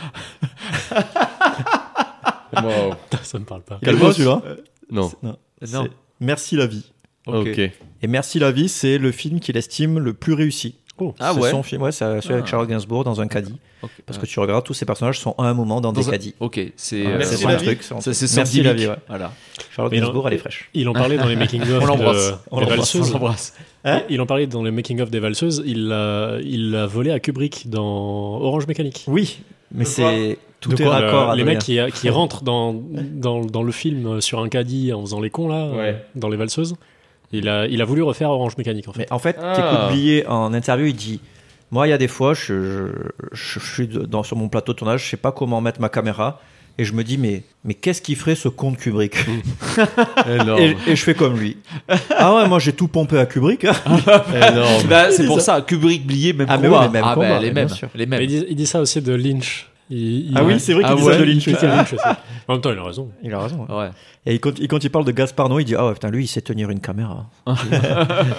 Wow. 2.53 2.95
Ça 3.23 3.39
me 3.39 3.45
parle 3.45 3.61
pas. 3.61 3.79
Est 3.81 3.93
beau 3.93 4.11
celui-là 4.11 4.41
Euh, 4.45 4.55
non. 4.91 5.11
Non. 5.23 5.37
Non. 5.71 5.87
Merci 6.19 6.55
la 6.57 6.67
vie. 6.67 6.91
Ok. 7.27 7.47
Et 7.57 8.07
Merci 8.07 8.39
la 8.39 8.51
vie, 8.51 8.67
c'est 8.67 8.97
le 8.97 9.11
film 9.11 9.39
qu'il 9.39 9.55
estime 9.57 9.99
le 9.99 10.13
plus 10.13 10.33
réussi. 10.33 10.75
Ah 11.19 11.31
c'est 11.33 11.39
ouais 11.39 11.51
son 11.51 11.63
film, 11.63 11.81
ouais, 11.81 11.91
c'est 11.91 12.05
celui 12.21 12.33
avec 12.35 12.45
Ah. 12.47 12.49
Charles 12.51 12.67
Gainsbourg 12.67 13.03
dans 13.03 13.19
un 13.21 13.27
caddie. 13.27 13.55
Parce 14.05 14.19
que 14.19 14.25
tu 14.25 14.39
regardes, 14.39 14.63
tous 14.63 14.73
ces 14.75 14.85
personnages 14.85 15.19
sont 15.19 15.33
à 15.37 15.43
un 15.45 15.53
moment 15.53 15.81
dans, 15.81 15.91
Dans 15.91 15.99
des 16.01 16.07
un- 16.07 16.11
caddies. 16.11 16.35
Ok, 16.39 16.59
c'est 16.75 17.05
Ouais, 17.05 17.13
euh, 17.13 17.23
son 17.23 17.47
la 17.47 17.55
truc. 17.55 17.81
c'est 17.81 17.87
son 17.87 18.01
c'est 18.13 18.35
Merci 18.35 18.61
la 18.61 18.73
vie, 18.73 18.87
ouais. 18.87 18.95
Voilà. 19.07 19.31
En- 19.77 19.87
Gainsbourg, 19.89 20.27
elle 20.27 20.35
est 20.35 20.37
fraîche. 20.37 20.69
Il 20.73 20.87
en 20.87 20.93
parlait 20.93 21.17
dans 21.17 21.25
les. 21.27 21.35
On 21.35 21.85
l'embrasse. 21.85 22.31
de- 22.31 22.35
On 22.51 22.55
des 22.57 22.61
l'embrasse. 22.61 22.77
valseuses. 22.77 23.09
On 23.09 23.13
l'embrasse. 23.13 23.53
Hein 23.83 24.03
il 24.09 24.21
en 24.21 24.25
parlait 24.27 24.45
dans 24.47 24.61
les 24.63 24.71
making-of 24.71 25.09
des 25.09 25.19
valseuses. 25.19 25.63
Il 25.65 25.87
l'a 25.87 26.37
il 26.43 26.69
l'a 26.71 26.85
volé 26.85 27.09
à 27.11 27.19
Kubrick 27.19 27.69
dans 27.69 28.39
Orange 28.41 28.67
Mécanique. 28.67 29.03
Oui, 29.07 29.39
mais 29.73 29.85
c'est 29.85 30.37
tout 30.59 30.79
est 30.79 30.87
raccord. 30.87 31.31
le- 31.31 31.37
les 31.37 31.43
mecs 31.43 31.57
qui, 31.59 31.79
qui 31.95 32.09
rentrent 32.11 32.43
dans, 32.43 32.73
dans, 32.73 33.41
dans 33.43 33.63
le 33.63 33.71
film 33.71 34.21
sur 34.21 34.39
un 34.41 34.49
caddie 34.49 34.93
en 34.93 35.01
faisant 35.01 35.19
les 35.19 35.31
cons, 35.31 35.47
là, 35.47 35.69
Ouais. 35.71 36.05
dans 36.15 36.29
les 36.29 36.37
valseuses. 36.37 36.75
Il 37.33 37.47
a, 37.49 37.65
il 37.67 37.81
a 37.81 37.85
voulu 37.85 38.01
refaire 38.03 38.29
Orange 38.29 38.57
Mécanique, 38.57 38.87
en 38.87 38.93
fait. 38.93 38.99
Mais 38.99 39.11
en 39.13 39.19
fait, 39.19 39.37
Ah. 39.41 39.53
t'écoutes 39.55 39.91
Blier 39.93 40.25
en 40.27 40.53
interview, 40.53 40.87
il 40.87 40.95
dit 40.95 41.19
Moi, 41.71 41.87
il 41.87 41.91
y 41.91 41.93
a 41.93 41.97
des 41.97 42.07
fois, 42.09 42.33
je, 42.33 42.87
je, 43.31 43.59
je 43.59 43.73
suis 43.73 43.87
dans, 43.87 44.23
sur 44.23 44.35
mon 44.37 44.49
plateau 44.49 44.73
de 44.73 44.77
tournage, 44.77 45.05
je 45.05 45.09
sais 45.11 45.17
pas 45.17 45.31
comment 45.31 45.61
mettre 45.61 45.79
ma 45.79 45.89
caméra. 45.89 46.39
Et 46.77 46.85
je 46.85 46.93
me 46.93 47.03
dis, 47.03 47.17
mais, 47.17 47.43
mais 47.65 47.73
qu'est-ce 47.73 48.01
qu'il 48.01 48.15
ferait 48.15 48.33
ce 48.33 48.47
con 48.47 48.71
de 48.71 48.77
Kubrick 48.77 49.15
Énorme. 50.25 50.59
et, 50.61 50.75
et 50.87 50.95
je 50.95 51.03
fais 51.03 51.13
comme 51.13 51.37
lui. 51.37 51.57
ah 52.17 52.33
ouais, 52.35 52.47
moi 52.47 52.59
j'ai 52.59 52.71
tout 52.73 52.87
pompé 52.87 53.19
à 53.19 53.25
Kubrick. 53.25 53.65
Bah, 54.89 55.11
c'est 55.11 55.25
pour 55.25 55.41
ça, 55.41 55.61
Kubrick, 55.61 56.05
Blier, 56.07 56.33
même 56.33 56.47
Ah, 56.49 56.57
combat. 56.57 56.83
les 56.83 56.89
mêmes 56.89 57.03
ah, 57.05 57.09
bah, 57.09 57.13
combats, 57.15 57.39
les 57.39 57.51
bien 57.51 57.65
mêmes. 57.65 57.69
sûr. 57.69 57.89
Les 57.93 58.05
Mais 58.05 58.17
mêmes. 58.19 58.21
il, 58.23 58.27
dit, 58.27 58.45
il 58.49 58.55
dit 58.55 58.65
ça 58.65 58.79
aussi 58.81 59.01
de 59.01 59.13
Lynch. 59.13 59.67
Il- 59.91 60.31
il- 60.31 60.37
Ah 60.37 60.43
oui, 60.43 60.59
c'est 60.59 60.73
vrai 60.73 60.83
qu'il 60.83 60.91
Ah 60.93 60.95
dit 60.95 61.03
ouais. 61.03 61.13
ça 61.13 61.19
de 61.19 61.23
Lynch. 61.25 61.93
En 62.47 62.53
même 62.53 62.61
temps, 62.61 62.71
il 62.71 62.77
a 62.79 62.83
raison. 62.83 63.11
Il 63.21 63.33
a 63.33 63.39
raison. 63.41 63.65
ouais. 63.69 63.75
Ouais. 63.75 63.89
Et 64.25 64.39
quand, 64.39 64.57
il- 64.57 64.67
quand 64.67 64.83
il 64.83 64.89
parle 64.89 65.03
de 65.05 65.11
Gaspard 65.11 65.49
Noé, 65.49 65.63
il 65.63 65.65
dit 65.65 65.75
Ah 65.75 65.85
ouais, 65.87 65.93
putain, 65.93 66.09
lui, 66.09 66.23
il 66.23 66.27
sait 66.27 66.41
tenir 66.41 66.69
une 66.69 66.79
caméra. 66.79 67.27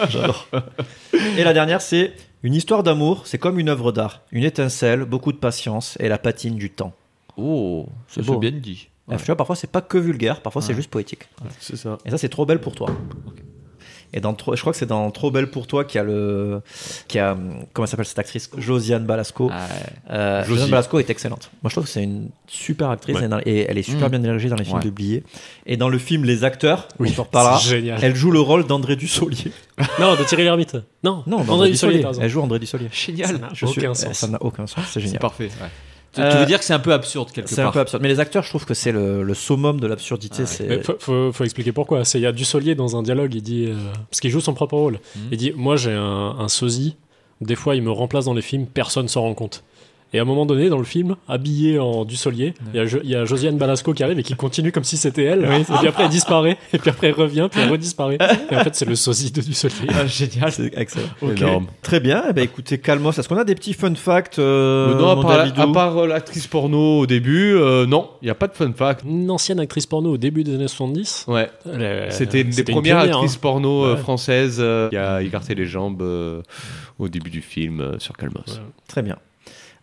J'adore. 0.09 0.48
Et 1.36 1.44
la 1.44 1.53
dernière, 1.53 1.80
c'est 1.80 2.12
Une 2.42 2.55
histoire 2.55 2.82
d'amour, 2.82 3.22
c'est 3.26 3.38
comme 3.38 3.59
une 3.61 3.68
œuvre 3.68 3.92
d'art. 3.92 4.22
Une 4.32 4.42
étincelle, 4.44 5.05
beaucoup 5.05 5.30
de 5.32 5.36
patience 5.36 5.96
et 6.00 6.09
la 6.09 6.18
patine 6.18 6.57
du 6.57 6.70
temps. 6.70 6.92
Oh, 7.36 7.86
C'est 8.09 8.22
bien 8.40 8.50
dit. 8.50 8.88
Tu 9.18 9.24
vois, 9.26 9.36
parfois, 9.36 9.57
c'est 9.57 9.70
pas 9.70 9.80
que 9.82 9.98
vulgaire, 9.98 10.40
parfois, 10.40 10.62
c'est 10.62 10.74
juste 10.74 10.90
poétique. 10.90 11.28
C'est 11.61 11.76
ça. 11.76 11.98
Et 12.05 12.11
ça, 12.11 12.18
c'est 12.18 12.28
trop 12.30 12.46
belle 12.46 12.61
pour 12.61 12.74
toi. 12.74 12.88
Et 14.15 14.21
dans 14.21 14.37
je 14.37 14.61
crois 14.61 14.73
que 14.73 14.79
c'est 14.79 14.87
dans 14.87 15.11
Trop 15.11 15.31
belle 15.31 15.49
pour 15.51 15.67
toi 15.67 15.85
qu'il 15.85 15.99
y 15.99 16.01
a 16.01 16.05
le, 16.05 16.61
qu'il 17.09 17.19
y 17.19 17.21
a, 17.21 17.37
comment 17.73 17.87
s'appelle 17.87 18.05
cette 18.07 18.19
actrice, 18.19 18.51
Josiane 18.59 19.05
Balasco. 19.07 19.49
Ah, 19.53 19.67
ouais. 19.67 20.15
Euh. 20.17 20.45
Josiane 20.45 20.69
Balasco 20.71 20.99
est 20.99 21.09
excellente. 21.11 21.51
Moi, 21.63 21.71
je 21.71 21.75
trouve 21.75 21.85
que 21.85 21.91
c'est 21.91 22.03
une 22.03 22.29
super 22.47 22.91
actrice 22.91 23.17
Ouais. 23.17 23.25
et 23.25 23.29
dans- 23.29 23.41
et 23.45 23.67
elle 23.69 23.79
est 23.79 23.83
super 23.83 24.09
Mm. 24.09 24.11
bien 24.11 24.19
dirigée 24.21 24.49
dans 24.49 24.57
les 24.57 24.65
films 24.65 24.81
Ouais. 24.99 25.23
Et 25.67 25.77
dans 25.77 25.89
le 25.89 25.99
film 25.99 26.25
Les 26.25 26.45
Acteurs, 26.45 26.89
Oui, 26.99 27.13
on 27.17 27.21
en 27.21 27.25
reparlera, 27.25 27.59
c'est 27.59 27.83
elle 28.03 28.15
joue 28.17 28.31
le 28.31 28.41
rôle 28.41 28.67
d'André 28.67 28.97
Dussolier. 28.97 29.53
Non, 29.99 30.15
de 30.15 30.23
Thierry 30.25 30.45
Lhermitte. 30.45 30.77
Non, 31.03 31.23
Non, 31.27 31.39
André 31.49 31.71
Dussolier, 31.71 32.03
t'as 32.03 32.09
raison. 32.09 32.21
Elle 32.23 32.31
joue 32.31 32.41
André 32.43 32.59
Dussolier. 32.59 32.89
Génial. 32.93 33.29
Ça 33.29 33.39
n'a 33.39 33.49
aucun 33.49 33.95
suis- 33.95 34.07
sens. 34.07 34.13
Ça 34.19 34.29
n'a 34.29 34.43
aucun 34.43 34.67
sens, 34.67 34.85
c'est 34.87 34.93
C'est 34.95 35.01
génial. 35.01 35.19
parfait. 35.21 35.45
ouais. 35.45 35.69
Tu, 36.13 36.21
Euh, 36.21 36.41
veux 36.41 36.47
dire 36.47 36.59
que 36.59 36.65
c'est 36.65 36.75
un 36.75 36.79
peu 36.79 36.93
absurde 36.93 37.31
quelque 37.33 37.49
C'est 37.49 37.57
part. 37.57 37.69
un 37.69 37.73
peu 37.73 37.81
absurde. 37.81 38.03
Mais 38.03 38.09
les 38.09 38.21
acteurs, 38.21 38.43
je 38.43 38.49
trouve 38.51 38.67
que 38.67 38.75
c'est 38.75 38.93
le, 38.93 39.23
le 39.23 39.35
summum 39.35 39.81
de 39.81 39.87
l'absurdité. 39.87 40.41
Ouais. 40.43 40.47
c'est 40.47 40.67
Mais 40.67 40.83
faut, 40.83 40.95
faut, 40.99 41.33
faut 41.33 41.45
expliquer 41.45 41.73
pourquoi. 41.73 42.05
C'est 42.05 42.19
il 42.19 42.23
y 42.23 42.27
a 42.27 42.33
Dussolier 42.33 42.75
dans 42.75 42.97
un 42.97 43.03
dialogue, 43.03 43.35
il 43.35 43.43
dit 43.43 43.67
euh, 43.69 43.75
parce 44.11 44.21
qu'il 44.21 44.31
joue 44.31 44.41
son 44.41 44.53
propre 44.53 44.77
rôle. 44.77 44.99
Mhm. 45.17 45.23
Il 45.33 45.39
dit 45.39 45.53
moi 45.57 45.77
j'ai 45.77 45.93
un, 45.93 46.37
un 46.39 46.49
sosie. 46.49 46.97
Des 47.41 47.57
fois 47.57 47.75
il 47.77 47.83
me 47.83 47.91
remplace 47.91 48.27
dans 48.27 48.35
les 48.35 48.43
films, 48.43 48.67
personne 48.67 49.09
s'en 49.09 49.23
rend 49.23 49.35
compte. 49.35 49.65
Et 50.15 50.19
à 50.19 50.23
un 50.23 50.25
moment 50.27 50.45
donné, 50.47 50.69
dans 50.69 50.79
le 50.79 50.85
film, 50.85 51.17
habillé 51.29 51.79
en 51.79 52.05
Dussolier, 52.05 52.55
il 52.75 52.77
y 52.77 52.81
a 52.81 52.87
Jo- 52.87 53.01
il 53.03 53.11
y, 53.11 53.15
a 53.17 53.25
Josiane 53.25 53.57
Balasco 53.57 53.95
qui 53.95 54.03
arrive 54.05 54.19
et 54.19 54.23
qui 54.23 54.35
continue 54.35 54.71
comme 54.73 54.85
si 54.85 54.97
c'était 54.97 55.25
elle. 55.25 55.45
et 55.45 55.65
puis 55.79 55.89
après 55.89 56.05
elle 56.05 56.11
disparaît. 56.11 56.59
Et 56.73 56.79
puis 56.79 56.91
après 56.91 57.09
elle 57.09 57.15
revient, 57.15 57.49
puis 57.51 57.61
elle 57.61 57.71
redisparaît. 57.71 58.19
Et 58.51 58.57
en 58.57 58.65
fait 58.65 58.75
c'est 58.75 58.85
le 58.85 58.95
sosie 58.95 59.31
de 59.33 59.41
Dussolier. 59.41 59.75
Ah, 59.89 60.07
génial. 60.07 60.53
c'est 60.53 60.71
excellent. 60.77 61.09
Énorme. 61.23 61.67
Très 61.83 62.01
bien. 62.01 62.25
Eh 62.29 62.33
ben, 62.33 62.43
écoutez, 62.45 62.79
calmos. 62.79 63.19
Est-ce 63.19 63.29
qu'on 63.29 63.39
a 63.39 63.45
des 63.45 63.55
petits 63.55 63.73
fun 63.75 63.95
facts 63.95 64.39
euh, 64.39 64.89
Mais 64.95 65.01
non, 65.01 65.09
à 65.09 65.23
part, 65.23 65.59
à 65.59 65.73
part, 65.73 65.99
euh, 65.99 66.07
l'actrice 66.07 66.47
porno 66.47 66.99
au 67.01 67.07
début, 67.07 67.55
euh, 67.55 67.87
non, 67.87 68.11
il 68.21 68.27
n'y 68.27 68.31
a 68.31 68.35
pas 68.35 68.49
de 68.49 68.55
fun 68.55 68.73
fact. 68.75 69.03
Une 69.05 69.31
ancienne 69.31 69.61
actrice 69.61 69.87
porno 69.87 70.13
au 70.13 70.19
début 70.19 70.45
des 70.45 70.55
années 70.55 70.69
70. 70.69 71.25
Ouais. 71.29 71.49
C'était 72.11 72.43
une 72.43 72.51
des 72.51 72.65
premières 72.65 72.99
pionnière, 72.99 73.17
actrices 73.17 73.37
hein. 73.37 73.39
porno 73.41 73.85
euh, 73.87 73.93
Ouais. 73.95 73.97
françaises 74.01 74.59
euh, 74.61 74.89
qui 74.91 74.97
a 74.97 75.23
écarté 75.23 75.55
les 75.55 75.67
jambes 75.67 76.03
euh, 76.03 76.43
au 76.99 77.09
début 77.09 77.31
du 77.31 77.41
film 77.41 77.81
euh, 77.81 77.99
sur 77.99 78.17
Calmos. 78.17 78.43
Ouais. 78.49 78.55
Très 78.89 79.03
bien. 79.03 79.17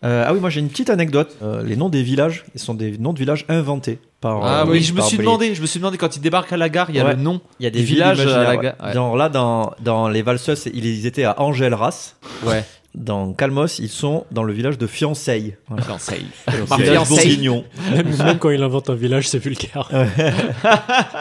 Euh, 0.06 0.24
ah 0.26 0.34
oui, 0.34 0.40
moi 0.40 0.50
j'ai 0.50 0.62
une 0.62 0.70
petite 0.70 0.90
anecdote. 0.90 1.36
Euh, 1.42 1.62
les 1.64 1.76
noms 1.76 1.90
des 1.90 2.04
villages, 2.04 2.46
ils 2.56 2.60
sont 2.62 2.74
des 2.74 2.98
noms 2.98 3.12
de 3.14 3.20
villages 3.20 3.46
inventés 3.50 4.00
par. 4.22 4.44
Ah 4.46 4.62
euh, 4.62 4.66
oui, 4.70 4.82
je 4.82 4.94
me 4.94 5.02
suis 5.02 5.18
demandé, 5.18 5.54
je 5.56 5.62
me 5.62 5.68
suis 5.68 5.80
demandé 5.80 5.98
quand 5.98 6.16
il 6.16 6.22
débarque 6.22 6.54
à 6.54 6.58
la 6.58 6.70
gare, 6.70 6.90
il 6.90 6.96
y 6.96 7.00
a 7.00 7.06
Ouais. 7.06 7.16
le 7.16 7.22
nom. 7.22 7.42
Il 7.60 7.64
y 7.64 7.68
a 7.68 7.70
des 7.70 7.82
villages 7.84 8.18
village 8.20 8.34
à 8.34 8.38
la 8.38 8.44
imaginaires. 8.54 8.76
gare. 8.80 8.88
Ouais. 8.88 8.94
Dans, 8.94 9.16
là, 9.18 9.28
dans, 9.28 9.74
dans 9.82 10.08
les 10.08 10.22
valseuses, 10.22 10.70
ils 10.74 11.06
étaient 11.06 11.26
à 11.26 11.42
Angèle-Ras. 11.42 12.16
Ouais. 12.46 12.64
Dans 12.96 13.34
Calmos, 13.34 13.78
ils 13.78 13.88
sont 13.88 14.26
dans 14.32 14.42
le 14.44 14.52
village 14.52 14.80
de 14.80 14.88
Fiançailles. 14.88 15.56
Voilà. 15.68 15.84
Village 16.78 16.96
fiancée. 17.06 17.14
bourguignon. 17.28 17.64
Même, 17.92 18.18
même 18.18 18.40
quand 18.40 18.50
il 18.50 18.64
invente 18.64 18.90
un 18.90 18.96
village, 18.96 19.28
c'est 19.30 19.38
vulgaire. 19.38 19.92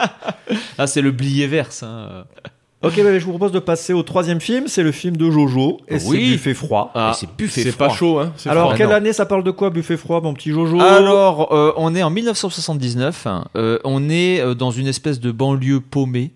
Ah, 0.79 0.87
c'est 0.87 1.01
le 1.01 1.11
blier 1.11 1.45
verse. 1.45 1.83
hein. 1.83 2.25
Ok, 2.81 2.95
bah, 3.03 3.19
je 3.19 3.25
vous 3.25 3.31
propose 3.31 3.51
de 3.51 3.59
passer 3.59 3.91
au 3.91 4.03
troisième 4.03 4.39
film. 4.39 4.67
C'est 4.67 4.83
le 4.83 4.91
film 4.93 5.17
de 5.17 5.29
Jojo. 5.29 5.81
Et 5.89 5.99
c'est 5.99 6.07
Oui. 6.07 6.31
Buffet 6.31 6.53
froid. 6.53 6.93
Et 6.95 7.13
c'est 7.13 7.27
buffet 7.37 7.63
C'est 7.63 7.71
froid. 7.71 7.87
pas 7.89 7.93
chaud, 7.93 8.19
hein. 8.19 8.31
c'est 8.37 8.49
Alors, 8.49 8.67
froid. 8.67 8.77
quelle 8.77 8.87
non. 8.89 8.95
année 8.95 9.11
ça 9.13 9.25
parle 9.25 9.43
de 9.43 9.51
quoi, 9.51 9.69
Buffet 9.69 9.97
froid, 9.97 10.21
mon 10.21 10.33
petit 10.33 10.51
Jojo? 10.51 10.79
Alors, 10.79 11.51
euh, 11.53 11.73
on 11.75 11.93
est 11.93 12.03
en 12.03 12.09
1979. 12.09 13.27
hein. 13.27 13.45
Euh, 13.57 13.79
on 13.83 14.09
est 14.09 14.39
euh, 14.39 14.53
dans 14.53 14.71
une 14.71 14.87
espèce 14.87 15.19
de 15.19 15.31
banlieue 15.31 15.81
paumée. 15.81 16.31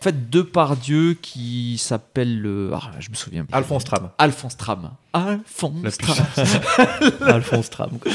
En 0.00 0.02
fait, 0.02 0.28
deux 0.28 0.44
par 0.44 0.76
Dieu 0.76 1.16
qui 1.22 1.78
s'appelle. 1.78 2.42
euh, 2.44 2.72
ah, 2.74 2.90
je 2.98 3.08
me 3.10 3.14
souviens. 3.14 3.44
plus. 3.44 3.56
Alphonse 3.56 3.84
Tram. 3.84 4.10
Alphonse 4.18 4.56
Tram. 4.56 4.90
Alphonse 5.12 5.74
La 5.84 5.90
Tram. 5.92 6.16
Alphonse 7.28 7.70
Tram. 7.70 7.90
quoi. 8.00 8.10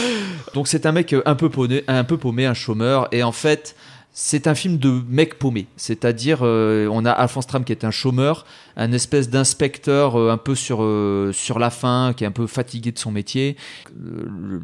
Donc 0.53 0.67
c'est 0.67 0.85
un 0.85 0.91
mec 0.91 1.13
euh, 1.13 1.21
un 1.25 1.35
peu 1.35 1.49
paumé, 1.49 1.83
un 1.87 2.03
peu 2.03 2.17
paumé, 2.17 2.45
un 2.45 2.53
chômeur, 2.53 3.07
et 3.13 3.23
en 3.23 3.31
fait 3.31 3.75
c'est 4.21 4.47
un 4.47 4.53
film 4.55 4.77
de 4.77 5.01
mec 5.07 5.39
paumé. 5.39 5.67
C'est-à-dire 5.77 6.39
euh, 6.41 6.89
on 6.91 7.05
a 7.05 7.11
Alphonse 7.11 7.47
Tram 7.47 7.63
qui 7.63 7.71
est 7.71 7.85
un 7.85 7.91
chômeur, 7.91 8.45
un 8.75 8.91
espèce 8.91 9.29
d'inspecteur 9.29 10.19
euh, 10.19 10.29
un 10.29 10.37
peu 10.37 10.55
sur 10.55 10.79
euh, 10.83 11.31
sur 11.31 11.57
la 11.57 11.69
fin, 11.69 12.11
qui 12.13 12.25
est 12.25 12.27
un 12.27 12.31
peu 12.31 12.45
fatigué 12.45 12.91
de 12.91 12.99
son 12.99 13.11
métier. 13.11 13.55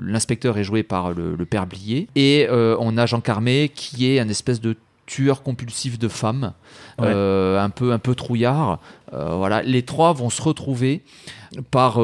L'inspecteur 0.06 0.58
est 0.58 0.64
joué 0.66 0.84
par 0.84 1.14
le, 1.14 1.36
le 1.36 1.46
père 1.46 1.68
Blier, 1.68 2.08
et 2.16 2.48
on 2.52 2.98
a 2.98 3.06
Jean 3.06 3.22
Carmé 3.22 3.72
qui 3.74 4.10
est 4.12 4.20
un 4.20 4.28
espèce 4.30 4.60
de 4.60 4.76
tueur 5.06 5.42
compulsif 5.44 5.98
de 6.00 6.08
femmes, 6.08 6.54
Ouais. 7.00 7.08
un 7.14 7.70
peu 7.70 7.92
un 7.94 8.00
peu 8.00 8.16
trouillard. 8.16 8.80
Voilà, 9.12 9.62
les 9.62 9.84
trois 9.84 10.12
vont 10.14 10.30
se 10.30 10.42
retrouver 10.42 11.02
par 11.72 12.00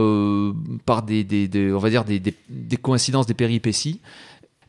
par 0.86 1.04
des, 1.04 1.24
des- 1.24 1.48
des- 1.48 1.74
on 1.74 1.80
va 1.80 1.90
dire 1.90 2.06
des- 2.06 2.20
des 2.20 2.78
coïncidences, 2.78 3.26
des 3.26 3.34
péripéties. 3.34 4.00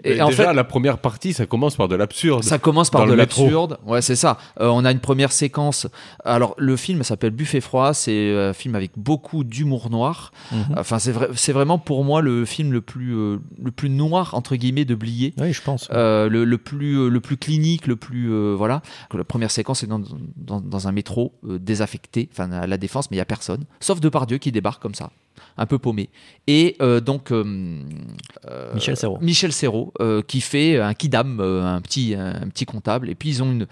Et 0.04 0.20
en 0.20 0.28
déjà, 0.28 0.48
fait, 0.48 0.54
la 0.54 0.64
première 0.64 0.98
partie, 0.98 1.32
ça 1.32 1.46
commence 1.46 1.76
par 1.76 1.88
de 1.88 1.94
l'absurde. 1.96 2.42
ça 2.42 2.58
commence 2.58 2.90
par 2.90 3.06
de 3.06 3.12
l'absurde. 3.12 3.78
Ouais, 3.86 4.02
c'est 4.02 4.16
ça. 4.16 4.38
Euh, 4.60 4.68
on 4.68 4.84
a 4.84 4.90
une 4.92 5.00
première 5.00 5.32
séquence. 5.32 5.86
Alors, 6.24 6.54
le 6.58 6.76
film 6.76 7.02
s'appelle 7.02 7.30
Buffet 7.30 7.60
froid. 7.60 7.94
C'est 7.94 8.36
un 8.36 8.52
film 8.52 8.74
avec 8.74 8.92
beaucoup 8.96 9.44
d'humour 9.44 9.90
noir. 9.90 10.32
Mhm. 10.50 10.74
Enfin, 10.76 10.98
c'est 10.98 11.12
vrai, 11.12 11.28
c'est 11.34 11.52
vraiment 11.52 11.78
pour 11.78 12.04
moi 12.04 12.20
le 12.20 12.44
film 12.44 12.72
le 12.72 12.80
plus, 12.80 13.14
euh, 13.16 13.38
le 13.62 13.70
plus 13.70 13.90
noir 13.90 14.34
entre 14.34 14.56
guillemets 14.56 14.84
de 14.84 14.94
Blier. 14.94 15.34
Oui, 15.38 15.52
je 15.52 15.62
pense. 15.62 15.88
Euh, 15.92 16.28
le, 16.28 16.44
le 16.44 16.58
plus, 16.58 16.96
euh, 16.98 17.08
le 17.08 17.20
plus 17.20 17.36
clinique, 17.36 17.86
le 17.86 17.96
plus 17.96 18.32
euh, 18.32 18.54
voilà. 18.56 18.82
La 19.14 19.24
première 19.24 19.50
séquence 19.50 19.82
est 19.82 19.86
dans, 19.86 20.00
dans, 20.36 20.60
dans 20.60 20.88
un 20.88 20.92
métro 20.92 21.32
euh, 21.46 21.58
désaffecté, 21.58 22.28
enfin 22.32 22.50
à 22.52 22.66
la 22.66 22.76
défense, 22.76 23.10
mais 23.10 23.16
il 23.16 23.18
y 23.18 23.22
a 23.22 23.24
personne, 23.26 23.64
sauf 23.80 24.00
Depardieu 24.00 24.38
qui 24.38 24.52
débarque 24.52 24.82
comme 24.82 24.94
ça. 24.94 25.10
Un 25.56 25.66
peu 25.66 25.78
paumé. 25.78 26.10
Et 26.46 26.76
euh, 26.80 27.00
donc 27.00 27.30
euh, 27.30 27.44
euh, 28.48 28.74
Michel 28.74 28.96
Serrault. 28.96 29.18
Michel 29.20 29.52
Serrault, 29.52 29.92
euh, 30.00 30.22
qui 30.22 30.40
fait 30.40 30.80
un 30.80 30.94
kidam, 30.94 31.40
euh, 31.40 31.62
un 31.64 31.80
petit 31.80 32.14
un 32.14 32.48
petit 32.48 32.64
comptable. 32.64 33.10
Et 33.10 33.14
puis 33.14 33.28
ils 33.28 33.42
ont 33.42 33.52
une 33.52 33.66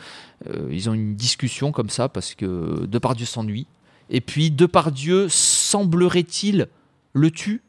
euh, 0.48 0.68
ils 0.70 0.88
ont 0.88 0.94
une 0.94 1.14
discussion 1.14 1.72
comme 1.72 1.90
ça 1.90 2.08
parce 2.08 2.34
que 2.34 2.86
Depardieu 2.86 3.26
s'ennuie. 3.26 3.66
Et 4.10 4.20
puis 4.20 4.50
Depardieu 4.50 5.28
semblerait-il 5.28 6.68
le 7.12 7.30
tue, 7.30 7.62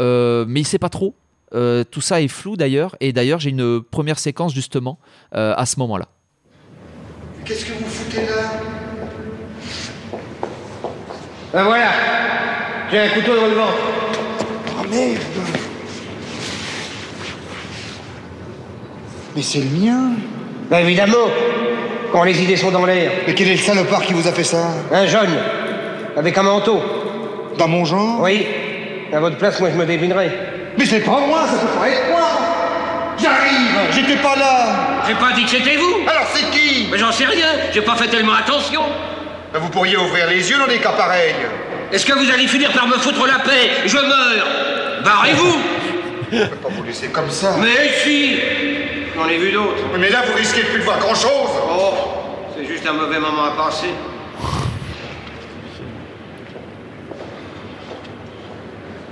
euh, 0.00 0.44
mais 0.48 0.60
il 0.60 0.66
sait 0.66 0.78
pas 0.78 0.88
trop. 0.90 1.14
Euh, 1.54 1.84
tout 1.84 2.00
ça 2.00 2.22
est 2.22 2.28
flou 2.28 2.56
d'ailleurs. 2.56 2.96
Et 3.00 3.12
d'ailleurs 3.12 3.40
j'ai 3.40 3.50
une 3.50 3.82
première 3.82 4.18
séquence 4.18 4.54
justement 4.54 4.98
euh, 5.34 5.54
à 5.56 5.66
ce 5.66 5.78
moment-là. 5.80 6.08
Qu'est-ce 7.44 7.64
que 7.64 7.72
vous 7.72 7.84
foutez 7.90 8.26
là? 8.26 8.60
Ben 11.52 11.64
voilà 11.64 11.90
J'ai 12.92 12.98
un 12.98 13.08
couteau 13.08 13.34
dans 13.34 13.46
le 13.46 13.54
ventre. 13.54 13.72
Oh 14.78 14.84
merde 14.90 15.18
Mais 19.34 19.40
c'est 19.40 19.60
le 19.60 19.64
mien 19.80 20.10
Ben 20.68 20.80
évidemment 20.80 21.30
Quand 22.12 22.22
les 22.24 22.42
idées 22.42 22.58
sont 22.58 22.70
dans 22.70 22.84
l'air. 22.84 23.10
Mais 23.26 23.34
quel 23.34 23.48
est 23.48 23.52
le 23.52 23.58
salopard 23.60 24.02
qui 24.02 24.12
vous 24.12 24.28
a 24.28 24.32
fait 24.32 24.44
ça 24.44 24.66
Un 24.92 25.06
jeune 25.06 25.30
Avec 26.18 26.36
un 26.36 26.42
manteau. 26.42 26.82
Dans 27.56 27.68
mon 27.68 27.86
genre 27.86 28.20
Oui. 28.20 28.46
À 29.10 29.20
votre 29.20 29.38
place, 29.38 29.58
moi 29.58 29.70
je 29.72 29.78
me 29.78 29.86
débinerais. 29.86 30.30
Mais 30.76 30.84
c'est 30.84 31.00
pas 31.00 31.20
moi, 31.26 31.46
ça 31.46 31.58
peut 31.58 31.80
pas 31.80 31.88
être 31.88 32.10
moi 32.10 32.28
J'arrive 33.18 33.92
J'étais 33.94 34.20
pas 34.20 34.36
là 34.36 35.02
J'ai 35.06 35.14
pas 35.14 35.32
dit 35.34 35.44
que 35.44 35.50
c'était 35.50 35.76
vous 35.76 35.94
Alors 36.06 36.26
c'est 36.34 36.50
qui 36.50 36.88
Mais 36.92 36.98
j'en 36.98 37.12
sais 37.12 37.24
rien, 37.24 37.46
j'ai 37.72 37.80
pas 37.80 37.94
fait 37.96 38.08
tellement 38.08 38.34
attention. 38.34 38.82
Ben, 39.50 39.60
Vous 39.60 39.70
pourriez 39.70 39.96
ouvrir 39.96 40.28
les 40.28 40.50
yeux 40.50 40.58
dans 40.58 40.66
des 40.66 40.78
cas 40.78 40.92
pareils 40.92 41.34
Est-ce 41.92 42.06
que 42.06 42.12
vous 42.14 42.30
allez 42.30 42.46
finir 42.48 42.72
par 42.72 42.86
me 42.88 42.94
foutre 42.94 43.26
la 43.26 43.38
paix? 43.40 43.70
Je 43.84 43.98
meurs. 43.98 44.46
Barrez-vous. 45.04 45.58
Je 46.32 46.44
peux 46.46 46.56
pas 46.56 46.68
vous 46.70 46.82
laisser 46.84 47.08
comme 47.08 47.28
ça. 47.28 47.54
Mais 47.60 47.90
si. 48.02 48.38
J'en 49.14 49.28
ai 49.28 49.36
vu 49.36 49.52
d'autres. 49.52 49.82
Mais 49.98 50.08
là, 50.08 50.22
vous 50.26 50.34
risquez 50.34 50.62
de 50.62 50.68
plus 50.68 50.78
de 50.78 50.84
voir 50.84 50.98
grand-chose. 50.98 51.50
Oh, 51.70 51.92
c'est 52.56 52.64
juste 52.64 52.86
un 52.86 52.94
mauvais 52.94 53.18
moment 53.18 53.44
à 53.44 53.50
passer. 53.50 53.88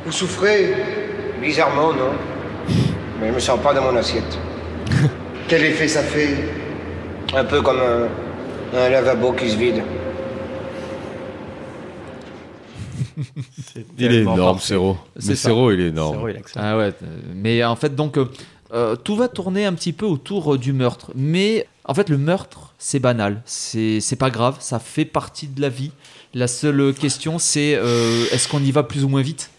Vous 0.07 0.13
souffrez? 0.13 0.75
Bizarrement, 1.43 1.93
non. 1.93 2.13
Mais 3.21 3.29
je 3.29 3.33
me 3.35 3.41
sens 3.41 3.61
pas 3.61 3.75
dans 3.75 3.83
mon 3.83 3.97
assiette. 3.97 4.39
Quel 5.49 5.65
effet 5.65 5.87
ça 5.87 6.03
fait? 6.03 6.35
Un 7.35 7.45
peu 7.45 7.61
comme 7.61 7.81
un, 7.81 8.79
un 8.79 8.89
lavabo 8.89 9.33
qui 9.33 9.51
se 9.51 9.57
vide. 9.57 9.83
Il 13.99 14.13
est 14.13 14.21
énorme. 14.21 14.59
Serrault. 14.59 14.99
C'est. 15.19 15.37
Serrault, 15.37 15.73
il 15.73 15.81
est 15.81 15.89
énorme. 15.89 16.31
Il. 16.31 16.43
Ah 16.57 16.77
ouais, 16.77 16.93
mais 17.35 17.65
en 17.65 17.77
fait, 17.77 17.95
donc, 17.95 18.17
euh, 18.17 18.27
euh, 18.73 18.97
tout 18.97 19.17
va 19.17 19.29
tourner 19.29 19.65
un 19.65 19.73
petit 19.75 19.93
peu 19.93 20.07
autour 20.07 20.55
euh, 20.55 20.59
du 20.59 20.73
meurtre. 20.73 21.11
Mais 21.15 21.67
en 21.85 21.95
fait, 21.95 22.09
le 22.09 22.19
meurtre, 22.19 22.75
c'est 22.79 23.01
banal. 23.01 23.43
C'est 23.45 24.01
c'est 24.01 24.17
pas 24.17 24.31
grave, 24.31 24.57
ça 24.61 24.79
fait 24.79 25.05
partie 25.05 25.49
de 25.49 25.61
la 25.61 25.69
vie. 25.69 25.93
La 26.35 26.47
seule 26.47 26.95
question, 26.95 27.39
c'est 27.39 27.75
euh, 27.75 28.25
est-ce 28.31 28.49
qu'on 28.49 28.63
y 28.63 28.71
va 28.71 28.83
plus 28.83 29.05
ou 29.05 29.09
moins 29.09 29.23
vite? 29.23 29.51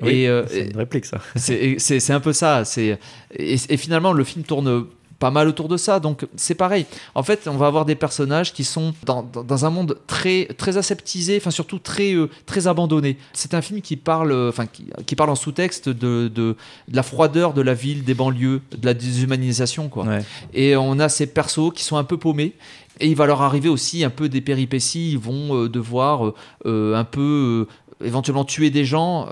Oui, 0.00 0.26
euh, 0.26 0.44
c'est 0.48 0.66
une 0.70 0.76
réplique 0.76 1.04
ça. 1.04 1.18
c'est 1.36 2.10
un 2.10 2.20
peu 2.20 2.32
ça. 2.32 2.64
C'est 2.64 2.98
et, 3.36 3.56
et 3.68 3.76
finalement 3.76 4.12
le 4.12 4.24
film 4.24 4.44
tourne 4.44 4.86
pas 5.22 5.30
mal 5.30 5.46
autour 5.52 5.68
de 5.68 5.76
ça. 5.76 6.00
Donc 6.00 6.26
c'est 6.36 6.56
pareil. 6.56 6.84
En 7.14 7.22
fait, 7.22 7.40
on 7.46 7.56
va 7.62 7.66
avoir 7.72 7.84
des 7.84 7.94
personnages 8.06 8.52
qui 8.52 8.64
sont 8.64 8.88
dans, 9.06 9.22
dans- 9.22 9.44
dans 9.52 9.60
un 9.66 9.70
monde 9.70 9.92
très 10.14 10.38
très 10.62 10.74
aseptisé, 10.82 11.36
enfin 11.40 11.52
surtout 11.60 11.78
très 11.78 12.12
euh, 12.14 12.28
très 12.44 12.66
abandonné. 12.72 13.16
C'est 13.32 13.54
un 13.54 13.62
film 13.62 13.80
qui 13.88 13.96
parle, 13.96 14.32
euh, 14.32 14.48
enfin 14.52 14.66
qui, 14.66 14.84
qui 15.06 15.14
parle 15.14 15.30
en 15.30 15.36
sous-texte 15.44 15.88
de, 15.88 16.28
de 16.28 16.56
de 16.88 16.96
la 17.00 17.04
froideur 17.04 17.48
de 17.54 17.62
la 17.62 17.74
ville, 17.84 18.02
des 18.04 18.14
banlieues, 18.22 18.60
de 18.82 18.84
la 18.84 18.94
déshumanisation 18.94 19.88
quoi. 19.88 20.04
Ouais. 20.06 20.24
Et 20.54 20.74
on 20.76 20.98
a 20.98 21.08
ces 21.08 21.26
persos 21.38 21.70
qui 21.74 21.84
sont 21.84 21.96
un 21.96 22.04
peu 22.04 22.16
paumés. 22.16 22.52
Et 23.00 23.06
il 23.08 23.16
va 23.16 23.26
leur 23.26 23.42
arriver 23.42 23.68
aussi 23.70 24.04
un 24.04 24.10
peu 24.10 24.28
des 24.28 24.40
péripéties. 24.40 25.12
Ils 25.12 25.18
vont 25.18 25.44
euh, 25.56 25.68
devoir 25.68 26.32
euh, 26.66 26.94
un 27.02 27.04
peu 27.04 27.66
euh, 27.70 28.04
éventuellement 28.06 28.44
tuer 28.44 28.70
des 28.70 28.84
gens. 28.84 29.28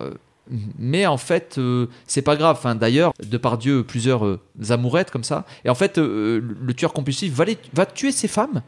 Mais 0.78 1.06
en 1.06 1.16
fait, 1.16 1.56
euh, 1.58 1.86
c'est 2.06 2.22
pas 2.22 2.36
grave. 2.36 2.56
Enfin, 2.58 2.74
D'ailleurs, 2.74 3.12
de 3.24 3.36
par 3.38 3.58
Dieu, 3.58 3.82
plusieurs 3.84 4.24
euh, 4.26 4.40
amourettes 4.70 5.10
comme 5.10 5.24
ça. 5.24 5.44
Et 5.64 5.70
en 5.70 5.74
fait, 5.74 5.98
euh, 5.98 6.40
le 6.60 6.74
tueur 6.74 6.92
compulsif 6.92 7.32
va, 7.32 7.44
les- 7.44 7.58
va 7.74 7.86
tuer 7.86 8.12
ses 8.12 8.28
femmes. 8.28 8.62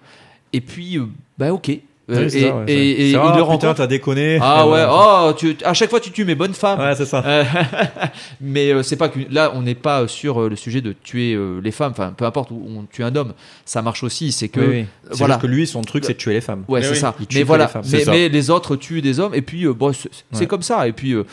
Et 0.52 0.60
puis, 0.60 0.98
euh, 0.98 1.06
bah 1.38 1.52
ok. 1.52 1.70
Euh, 2.10 2.24
Oui, 2.24 2.30
c'est 2.30 2.38
et, 2.40 2.48
ça, 2.48 2.56
ouais, 2.56 2.64
et- 2.66 2.90
et 2.90 3.10
il 3.10 3.16
ah, 3.16 3.32
le 3.36 3.42
rencontre. 3.42 3.74
t'as 3.76 3.86
déconné. 3.86 4.36
Ah 4.42 4.66
ouais, 4.68 4.84
oh, 4.90 5.32
tu, 5.38 5.56
à 5.64 5.72
chaque 5.72 5.88
fois 5.88 6.00
tu 6.00 6.10
tues 6.10 6.24
mes 6.24 6.34
bonnes 6.34 6.52
femmes. 6.52 6.80
Ouais, 6.80 6.94
c'est 6.96 7.06
ça. 7.06 7.22
Mais 8.40 8.72
euh, 8.72 8.82
c'est 8.82 8.96
pas 8.96 9.08
que 9.08 9.20
là, 9.30 9.52
on 9.54 9.62
n'est 9.62 9.76
pas 9.76 10.08
sur 10.08 10.42
euh, 10.42 10.48
le 10.48 10.56
sujet 10.56 10.80
de 10.80 10.92
tuer 10.92 11.32
euh, 11.34 11.60
les 11.62 11.70
femmes. 11.70 11.92
Enfin, 11.92 12.12
peu 12.16 12.24
importe 12.24 12.50
où 12.50 12.60
on 12.68 12.84
tue 12.90 13.04
un 13.04 13.14
homme, 13.14 13.32
ça 13.64 13.82
marche 13.82 14.02
aussi. 14.02 14.32
C'est 14.32 14.48
que 14.48 14.60
Oui, 14.60 14.66
oui. 14.68 14.86
C'est 15.10 15.18
voilà. 15.18 15.34
juste 15.34 15.42
que 15.42 15.46
lui, 15.46 15.66
son 15.66 15.82
truc, 15.82 16.04
c'est 16.04 16.14
de 16.14 16.18
tuer 16.18 16.32
les 16.34 16.40
femmes. 16.40 16.64
Ouais, 16.68 16.82
c'est 16.82 16.90
oui. 16.90 16.96
ça. 16.96 17.14
Il 17.20 17.26
tue 17.26 17.38
Mais 17.38 17.44
voilà, 17.44 17.70
les 17.84 18.04
mais, 18.06 18.28
les 18.28 18.50
autres 18.50 18.76
tuent 18.76 19.00
des 19.00 19.20
hommes 19.20 19.34
et 19.34 19.42
puis 19.42 19.64
euh, 19.64 19.72
bon, 19.72 19.92
c'est 19.92 20.10
c'est 20.32 20.40
Ouais. 20.40 20.46
comme 20.46 20.62
ça. 20.62 20.88
Et 20.88 20.92
puis 20.92 21.12
euh, 21.12 21.24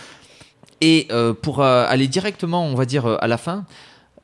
et 0.82 1.08
euh, 1.12 1.34
pour 1.34 1.62
euh, 1.62 1.86
aller 1.88 2.08
directement, 2.08 2.66
on 2.66 2.76
va 2.76 2.86
dire 2.86 3.06
euh, 3.06 3.18
à 3.20 3.28
la 3.28 3.38
fin, 3.38 3.66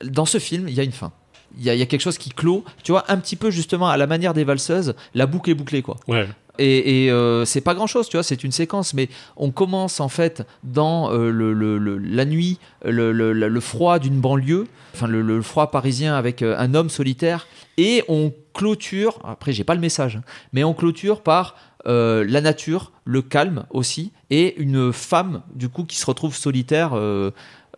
dans 0.04 0.26
ce 0.26 0.40
film, 0.40 0.68
il 0.68 0.74
y 0.76 0.80
a 0.80 0.84
une 0.84 0.92
fin. 0.92 1.12
Il 1.58 1.64
y, 1.64 1.70
a, 1.70 1.74
il 1.74 1.80
y 1.80 1.82
a 1.82 1.86
quelque 1.86 2.02
chose 2.02 2.18
qui 2.18 2.32
clôt, 2.32 2.66
tu 2.84 2.92
vois, 2.92 3.06
un 3.08 3.18
petit 3.18 3.38
peu 3.38 3.50
justement 3.50 3.88
à 3.88 3.96
la 3.96 4.08
manière 4.08 4.34
des 4.34 4.44
valseuses, 4.44 4.94
la 5.14 5.26
boucle 5.26 5.50
est 5.52 5.54
bouclée, 5.54 5.82
quoi. 5.82 5.96
Ouais. 6.08 6.28
Et, 6.58 7.06
et, 7.06 7.12
euh, 7.12 7.44
c'est 7.46 7.62
pas 7.62 7.74
grand 7.74 7.88
chose, 7.88 8.08
tu 8.10 8.16
vois, 8.18 8.24
c'est 8.24 8.44
une 8.44 8.52
séquence, 8.52 8.94
mais 8.94 9.10
on 9.38 9.52
commence 9.52 10.00
en 10.00 10.08
fait 10.10 10.44
dans 10.64 11.12
euh, 11.12 11.30
le, 11.30 11.54
le- 11.54 11.78
le- 11.78 11.98
la 11.98 12.26
nuit, 12.26 12.60
le, 12.84 13.12
le- 13.12 13.34
le- 13.34 13.48
le 13.50 13.60
froid 13.60 14.00
d'une 14.00 14.20
banlieue, 14.22 14.66
enfin 14.94 15.08
le, 15.08 15.22
le 15.22 15.42
froid 15.42 15.70
parisien 15.72 16.16
avec 16.16 16.42
euh, 16.42 16.56
un 16.58 16.74
homme 16.74 16.90
solitaire, 16.90 17.48
et 17.78 18.04
on 18.08 18.34
clôture, 18.54 19.20
après 19.26 19.52
j'ai 19.52 19.66
pas 19.66 19.76
le 19.76 19.82
message, 19.82 20.16
hein, 20.18 20.22
mais 20.54 20.64
on 20.64 20.74
clôture 20.74 21.22
par 21.22 21.56
euh, 21.88 22.26
la 22.28 22.42
nature, 22.42 22.92
le 23.06 23.22
calme 23.22 23.66
aussi, 23.70 24.12
et 24.30 24.56
une 24.62 24.92
femme 24.94 25.42
du 25.54 25.70
coup 25.70 25.84
qui 25.84 25.98
se 25.98 26.06
retrouve 26.06 26.36
solitaire, 26.36 26.92
euh, 26.94 27.32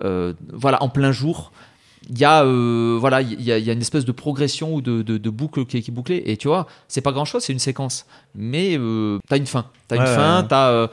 euh, 0.04 0.34
voilà, 0.54 0.82
en 0.84 0.90
plein 0.90 1.12
jour 1.12 1.52
il 2.10 2.18
y 2.20 2.24
a 2.24 2.46
voilà 2.46 3.22
il 3.22 3.42
y, 3.42 3.52
a- 3.52 3.58
il 3.58 3.66
y 3.66 3.70
a 3.70 3.74
une 3.74 3.82
espèce 3.82 4.06
de 4.06 4.14
progression 4.14 4.74
ou 4.74 4.80
de, 4.82 5.02
de, 5.02 5.18
de 5.18 5.30
boucle 5.30 5.66
qui 5.66 5.78
est, 5.78 5.82
qui 5.82 5.92
est 5.92 5.94
bouclée 5.94 6.24
et 6.26 6.38
tu 6.38 6.48
vois 6.48 6.66
c'est 6.88 7.02
pas 7.02 7.12
grand 7.12 7.26
chose 7.26 7.44
c'est 7.44 7.52
une 7.52 7.60
séquence 7.60 8.06
mais 8.34 8.80
t'as 9.28 9.36
une 9.36 9.46
fin 9.48 9.66
t'as 9.90 9.98
une 9.98 10.06
fin 10.06 10.42
ouais. 10.44 10.48
t'as 10.48 10.88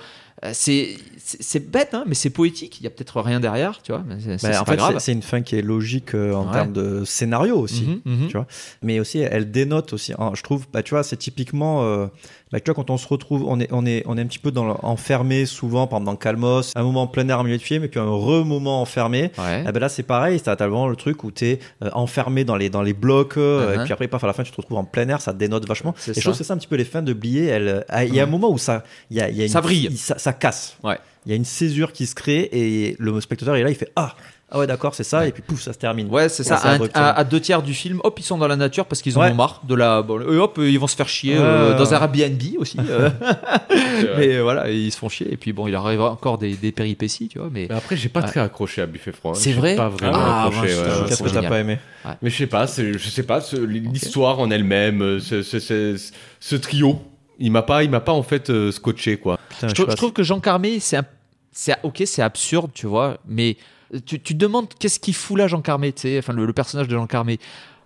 c'est 0.53 0.97
c'est 1.19 1.71
bête 1.71 1.95
hein, 1.95 2.05
mais 2.07 2.15
c'est 2.15 2.31
poétique 2.31 2.81
il 2.81 2.85
y 2.85 2.87
a 2.87 2.91
peut-être 2.91 3.21
rien 3.21 3.39
derrière 3.41 3.81
tu 3.81 3.93
vois 3.93 4.03
mais 4.07 4.17
Bah, 4.43 4.61
en 4.61 4.65
pas 4.65 4.73
fait, 4.73 4.77
grave 4.77 4.99
c'est- 4.99 5.13
une 5.13 5.23
fin 5.23 5.41
qui 5.43 5.55
est 5.57 5.63
logique 5.63 6.15
euh, 6.15 6.35
en 6.35 6.47
Ouais. 6.47 6.53
termes 6.53 6.73
de 6.73 7.05
scénario 7.05 7.57
aussi, 7.59 7.85
Mhm, 7.85 8.01
mhm. 8.23 8.27
tu 8.29 8.37
vois. 8.37 8.47
Mais 8.83 8.99
aussi, 9.01 9.19
elle 9.21 9.51
dénote 9.51 9.93
aussi. 9.93 10.13
Je 10.35 10.43
trouve, 10.43 10.67
bah, 10.73 10.83
tu 10.83 10.91
vois, 10.91 11.03
c'est 11.03 11.17
typiquement, 11.17 11.83
euh, 11.85 12.09
bah, 12.55 12.61
tu 12.61 12.71
vois, 12.71 12.75
quand 12.77 12.89
on 12.91 12.97
se 12.97 13.09
retrouve, 13.09 13.45
on 13.49 13.59
est, 13.59 13.67
on 13.73 13.85
est, 13.85 14.05
on 14.07 14.17
est 14.17 14.21
un 14.21 14.27
petit 14.27 14.39
peu 14.39 14.53
dans 14.53 14.65
le- 14.65 14.75
enfermé 14.85 15.45
souvent, 15.45 15.89
par 15.89 15.99
exemple 15.99 16.13
dans 16.13 16.17
Calmos, 16.17 16.71
un 16.77 16.83
moment 16.85 17.03
en 17.03 17.07
plein 17.09 17.29
air 17.29 17.41
en 17.41 17.43
milieu 17.43 17.57
de 17.59 17.63
film, 17.63 17.83
et 17.83 17.89
puis 17.89 17.99
un 17.99 18.05
re-moment 18.09 18.81
enfermé. 18.81 19.33
Ouais. 19.39 19.65
Eh 19.69 19.73
ben 19.73 19.81
là, 19.81 19.89
c'est 19.89 20.05
pareil. 20.05 20.41
T'as 20.41 20.55
vraiment 20.55 20.87
le 20.87 20.95
truc 20.95 21.25
où 21.25 21.33
t'es 21.33 21.59
euh, 21.83 21.91
enfermé 21.95 22.45
dans 22.45 22.55
les, 22.57 22.71
dans 22.71 22.83
les 22.83 22.93
blocs, 22.93 23.37
euh, 23.39 23.81
et 23.81 23.85
puis 23.85 23.93
après, 23.93 24.07
paf, 24.07 24.23
à 24.23 24.29
la 24.29 24.33
fin, 24.33 24.45
tu 24.45 24.53
te 24.53 24.57
retrouves 24.57 24.79
en 24.79 24.85
plein 24.85 25.09
air, 25.09 25.21
ça 25.21 25.33
dénote 25.33 25.67
vachement. 25.67 25.95
C'est 25.99 26.13
Et 26.13 26.15
je 26.15 26.21
ça. 26.21 26.31
trouve 26.31 26.39
que 26.39 26.45
c'est 26.45 26.53
un 26.53 26.57
petit 26.57 26.69
peu 26.69 26.77
les 26.77 26.85
fins 26.85 27.03
de 27.03 27.13
Blier. 27.13 27.47
Elle, 27.47 27.85
ah, 27.89 28.05
il 28.05 28.15
y 28.15 28.21
a 28.21 28.23
un 28.23 28.27
Ouais. 28.27 28.31
moment 28.31 28.51
où 28.51 28.59
ça, 28.59 28.85
y 29.11 29.21
a, 29.21 29.29
y 29.31 29.41
a 29.41 29.45
une- 29.45 29.51
Ça 29.51 29.61
vrille. 29.61 29.89
il- 29.91 29.99
ça, 29.99 30.17
ça 30.19 30.33
casse. 30.33 30.77
Ouais. 30.85 30.99
Il 31.27 31.31
y 31.31 31.33
a 31.33 31.37
une 31.37 31.45
césure 31.45 31.93
qui 31.93 32.07
se 32.07 32.15
crée 32.15 32.49
et 32.53 32.95
le 33.01 33.21
spectateur 33.21 33.57
est 33.57 33.63
là, 33.63 33.71
il 33.71 33.75
fait 33.77 33.91
ah 33.97 34.15
ah 34.55 34.59
ouais 34.61 34.67
d'accord 34.69 34.95
c'est 34.95 35.03
ça 35.05 35.27
et 35.27 35.33
puis 35.33 35.43
pouf 35.43 35.61
ça 35.61 35.73
se 35.73 35.79
termine. 35.79 36.09
Ouais, 36.09 36.29
c'est 36.29 36.45
ça. 36.45 36.57
c'est 36.57 36.69
À, 36.69 36.71
abrupt. 36.73 36.97
à- 36.97 37.11
à 37.11 37.25
deux 37.25 37.41
tiers 37.41 37.61
du 37.63 37.75
film, 37.75 38.01
hop, 38.05 38.19
ils 38.19 38.23
sont 38.23 38.39
dans 38.39 38.47
la 38.47 38.55
nature 38.57 38.87
parce 38.87 39.03
qu'ils 39.03 39.19
en 39.19 39.23
Ouais. 39.23 39.31
ont 39.33 39.35
marre 39.35 39.61
de 39.69 39.75
la. 39.75 40.01
bon, 40.03 40.21
et 40.21 40.37
hop, 40.39 40.59
ils 40.63 40.79
vont 40.79 40.87
se 40.87 40.95
faire 40.97 41.09
chier 41.09 41.37
euh, 41.37 41.77
dans 41.77 41.93
un 41.93 41.97
Airbnb 42.01 42.41
aussi. 42.59 42.79
euh. 42.89 43.11
mais 44.17 44.35
euh, 44.37 44.43
voilà, 44.43 44.71
ils 44.71 44.93
se 44.93 44.99
font 44.99 45.09
chier. 45.09 45.33
Et 45.33 45.37
puis 45.37 45.53
bon, 45.53 45.67
il 45.67 45.75
arrive 45.75 46.01
encore 46.01 46.39
des, 46.39 46.55
des 46.55 46.73
péripéties, 46.73 47.29
tu 47.29 47.39
vois. 47.39 47.49
Mais, 47.53 47.67
Mais 47.69 47.75
après, 47.75 47.97
j'ai 47.97 48.09
pas 48.09 48.23
très 48.23 48.41
accroché 48.41 48.83
à 48.83 48.87
Buffet 48.87 49.13
Froid. 49.13 49.35
C'est 49.35 49.53
J'ai 49.53 49.59
vrai 49.59 49.77
Pas 49.77 49.89
vraiment 49.89 50.13
Ah, 50.19 50.47
accroché. 50.47 50.75
Qu'est-ce 51.09 51.23
que 51.23 51.29
t'as 51.29 51.49
pas 51.49 51.61
aimé 51.61 51.79
Mais 52.23 52.31
je 52.31 52.37
sais 52.37 52.47
pas, 52.47 52.67
c'est- 52.67 52.93
je 52.93 53.09
sais 53.09 53.23
pas, 53.25 53.41
l'histoire 53.67 54.39
en 54.41 54.51
elle-même, 54.51 55.19
ce, 55.21 56.57
trio, 56.57 57.01
il 57.39 57.51
m'a 57.51 57.63
pas, 57.63 57.83
il 57.83 57.91
m'a 57.91 58.01
pas 58.01 58.13
en 58.13 58.23
fait 58.23 58.51
euh, 58.51 58.71
scotché 58.71 59.17
quoi. 59.17 59.39
Putain, 59.49 59.69
je, 59.69 59.83
trouve 59.97 60.13
que 60.13 60.23
Jean 60.23 60.41
Carmé, 60.41 60.79
c'est 60.81 60.97
un- 60.99 61.05
c'est 61.53 61.75
ok, 61.83 62.03
c'est 62.07 62.23
absurde, 62.23 62.71
tu 62.75 62.87
vois, 62.87 63.19
mais 63.27 63.57
tu, 64.01 64.21
tu 64.21 64.35
demandes 64.35 64.69
qu'est-ce 64.79 65.01
qu'il 65.01 65.15
fout 65.15 65.39
là, 65.39 65.49
Jean 65.49 65.63
Carmé, 65.63 65.95
enfin 66.19 66.33
le, 66.33 66.47
le 66.47 66.53
personnage 66.53 66.89
de 66.89 66.95
Jean 66.95 67.07
Carmé. 67.07 67.39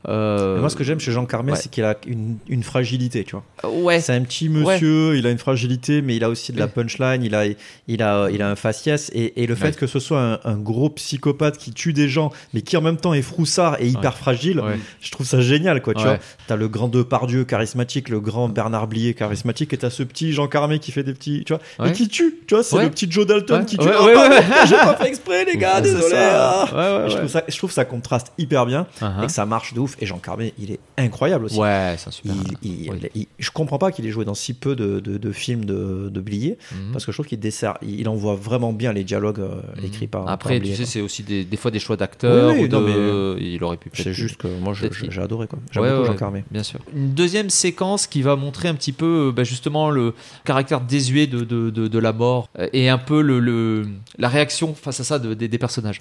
Euh, 0.09 0.61
moi, 0.61 0.71
ce 0.71 0.77
que 0.77 0.85
j'aime 0.85 1.01
chez 1.01 1.11
Jean 1.11 1.27
Carmet, 1.27 1.53
ouais. 1.53 1.59
c'est 1.59 1.69
qu'il 1.71 1.83
a 1.85 1.97
une, 2.07 2.37
une 2.49 2.63
fragilité, 2.63 3.25
tu 3.25 3.35
vois. 3.37 3.71
Ouais. 3.73 4.01
C'est 4.01 4.13
un 4.15 4.23
petit 4.23 4.49
monsieur, 4.49 5.17
il 5.17 5.27
a 5.27 5.31
une 5.31 5.39
fragilité, 5.39 6.03
mais 6.03 6.15
il 6.17 6.23
a 6.23 6.29
aussi 6.31 6.53
de 6.53 6.59
la 6.59 6.67
Ouais. 6.67 6.71
punchline, 6.73 7.23
il 7.25 7.35
a, 7.35 7.45
il 7.89 8.03
a, 8.03 8.29
il 8.31 8.41
a 8.43 8.49
un 8.49 8.55
faciès. 8.57 9.11
Et, 9.13 9.43
et 9.43 9.47
le 9.47 9.55
fait 9.57 9.77
que 9.77 9.87
ce 9.89 9.99
soit 9.99 10.21
un, 10.21 10.39
un 10.45 10.57
gros 10.57 10.89
psychopathe 10.91 11.59
qui 11.59 11.73
tue 11.73 11.93
des 11.93 12.09
gens, 12.09 12.31
mais 12.55 12.63
qui 12.63 12.77
en 12.77 12.81
même 12.81 12.97
temps 12.97 13.13
est 13.13 13.23
froussard 13.23 13.77
et 13.81 13.89
hyper 13.89 14.17
fragile, 14.17 14.63
je 15.01 15.11
trouve 15.11 15.27
ça 15.27 15.41
génial, 15.41 15.83
quoi. 15.83 15.95
Tu 15.95 16.03
vois, 16.03 16.19
t'as 16.47 16.57
le 16.57 16.69
grand 16.69 16.89
Depardieu 16.89 17.45
charismatique, 17.45 18.09
le 18.09 18.21
grand 18.21 18.49
Bernard 18.49 18.87
Blier 18.87 19.15
charismatique, 19.15 19.73
et 19.73 19.79
t'as 19.79 19.91
ce 19.91 20.03
petit 20.05 20.33
Jean 20.33 20.47
Carmet 20.47 20.79
qui 20.79 20.93
fait 20.93 21.03
des 21.03 21.13
petits, 21.13 21.43
tu 21.45 21.55
vois, 21.55 21.89
et 21.89 21.93
qui 21.93 22.09
tue. 22.09 22.37
Tu 22.47 22.55
vois, 22.55 22.63
c'est 22.63 22.81
le 22.83 22.89
petit 22.91 23.11
Joe 23.11 23.27
Dalton 23.27 23.65
qui 23.65 23.77
tue. 23.77 23.89
Ah, 23.89 24.07
pardon. 24.15 24.37
J'ai 24.67 24.77
pas 24.77 24.97
fait 24.97 25.09
exprès, 25.09 25.45
les 25.45 25.57
gars, 25.57 25.81
désolé. 25.81 26.15
ah. 26.17 27.05
Et 27.07 27.11
je, 27.11 27.17
trouve 27.17 27.29
ça, 27.29 27.43
je 27.49 27.57
trouve 27.59 27.73
ça 27.73 27.85
contraste 27.85 28.33
hyper 28.39 28.65
bien 28.65 28.87
Uh-huh. 29.01 29.23
et 29.25 29.27
que 29.27 29.33
ça 29.33 29.45
marche 29.47 29.75
de 29.75 29.81
ouf. 29.81 29.88
Et 30.01 30.07
Jean 30.07 30.19
Carmet, 30.19 30.53
il 30.59 30.71
est 30.73 30.79
incroyable 30.97 31.47
aussi. 31.47 31.59
Ouais, 31.59 31.95
c'est 31.99 32.09
un 32.09 32.11
super. 32.11 32.33
Il- 32.63 32.71
il- 32.71 33.11
il- 33.15 33.27
je 33.39 33.51
comprends 33.51 33.79
pas 33.79 33.91
qu'il 33.93 34.07
ait 34.07 34.11
joué 34.11 34.25
dans 34.25 34.35
si 34.35 34.55
peu 34.55 34.75
de, 34.77 35.01
de- 35.01 35.19
de 35.19 35.33
films 35.33 35.65
de, 35.65 36.09
de 36.11 36.21
Blier, 36.21 36.59
Mhm. 36.73 36.93
parce 36.93 37.05
que 37.07 37.13
je 37.13 37.17
trouve 37.17 37.27
qu'il 37.27 37.41
dessert, 37.41 37.79
il 37.83 38.01
il 38.01 38.09
envoie 38.09 38.35
vraiment 38.37 38.73
bien 38.73 38.93
les 38.93 39.05
dialogues 39.05 39.41
euh, 39.41 39.61
écrits 39.83 40.07
par. 40.07 40.25
par 40.25 40.33
Après, 40.35 40.55
tu 40.55 40.61
Blier, 40.61 40.77
sais, 40.77 40.85
c'est 40.87 41.01
aussi 41.01 41.23
des, 41.23 41.45
des 41.45 41.57
fois 41.57 41.71
des 41.71 41.79
choix 41.81 41.97
d'acteurs. 41.97 42.55
Oui, 42.55 42.69
oui, 42.71 43.49
Il 43.55 43.65
aurait 43.65 43.77
pu. 43.77 43.91
c'est 43.95 44.13
juste 44.13 44.37
que 44.37 44.47
moi, 44.61 44.73
j'ai 44.75 45.21
adoré, 45.21 45.47
quoi. 45.47 45.59
J'aime 45.73 45.83
Ouais, 45.83 45.91
beaucoup 45.91 46.03
ouais, 46.03 46.07
Jean 46.09 46.17
Carmet. 46.17 46.45
Bien 46.51 46.63
sûr. 46.63 46.79
Une 46.95 47.13
deuxième 47.15 47.51
séquence 47.51 48.07
qui 48.07 48.23
va 48.23 48.37
montrer 48.37 48.69
un 48.69 48.75
petit 48.75 48.93
peu, 48.93 49.29
euh, 49.29 49.33
bah, 49.33 49.45
justement, 49.45 49.91
le 49.91 50.15
caractère 50.45 50.81
désuet 50.81 51.27
de, 51.27 51.41
de, 51.41 51.71
de, 51.71 51.89
de 51.89 51.99
la 51.99 52.13
mort 52.13 52.49
euh, 52.59 52.69
et 52.73 52.89
un 52.89 52.99
peu 52.99 53.21
le, 53.21 53.41
le- 53.41 53.87
la 54.19 54.29
réaction 54.29 54.75
face 54.75 55.01
à 55.01 55.05
ça 55.05 55.19
de- 55.19 55.35
des- 55.35 55.49
des 55.49 55.59
personnages. 55.59 56.01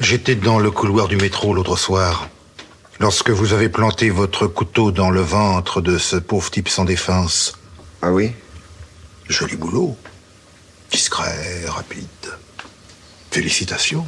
J'étais 0.00 0.34
dans 0.34 0.58
le 0.58 0.70
couloir 0.70 1.08
du 1.08 1.16
métro 1.16 1.54
l'autre 1.54 1.78
soir, 1.78 2.28
lorsque 2.98 3.30
vous 3.30 3.52
avez 3.52 3.68
planté 3.68 4.10
votre 4.10 4.46
couteau 4.46 4.90
dans 4.90 5.10
le 5.10 5.20
ventre 5.20 5.80
de 5.80 5.98
ce 5.98 6.16
pauvre 6.16 6.50
type 6.50 6.68
sans 6.68 6.84
défense. 6.84 7.58
Ah 8.02 8.10
oui? 8.10 8.32
Joli 9.28 9.56
boulot. 9.56 9.96
Discret, 10.90 11.64
rapide. 11.66 12.06
Félicitations. 13.30 14.06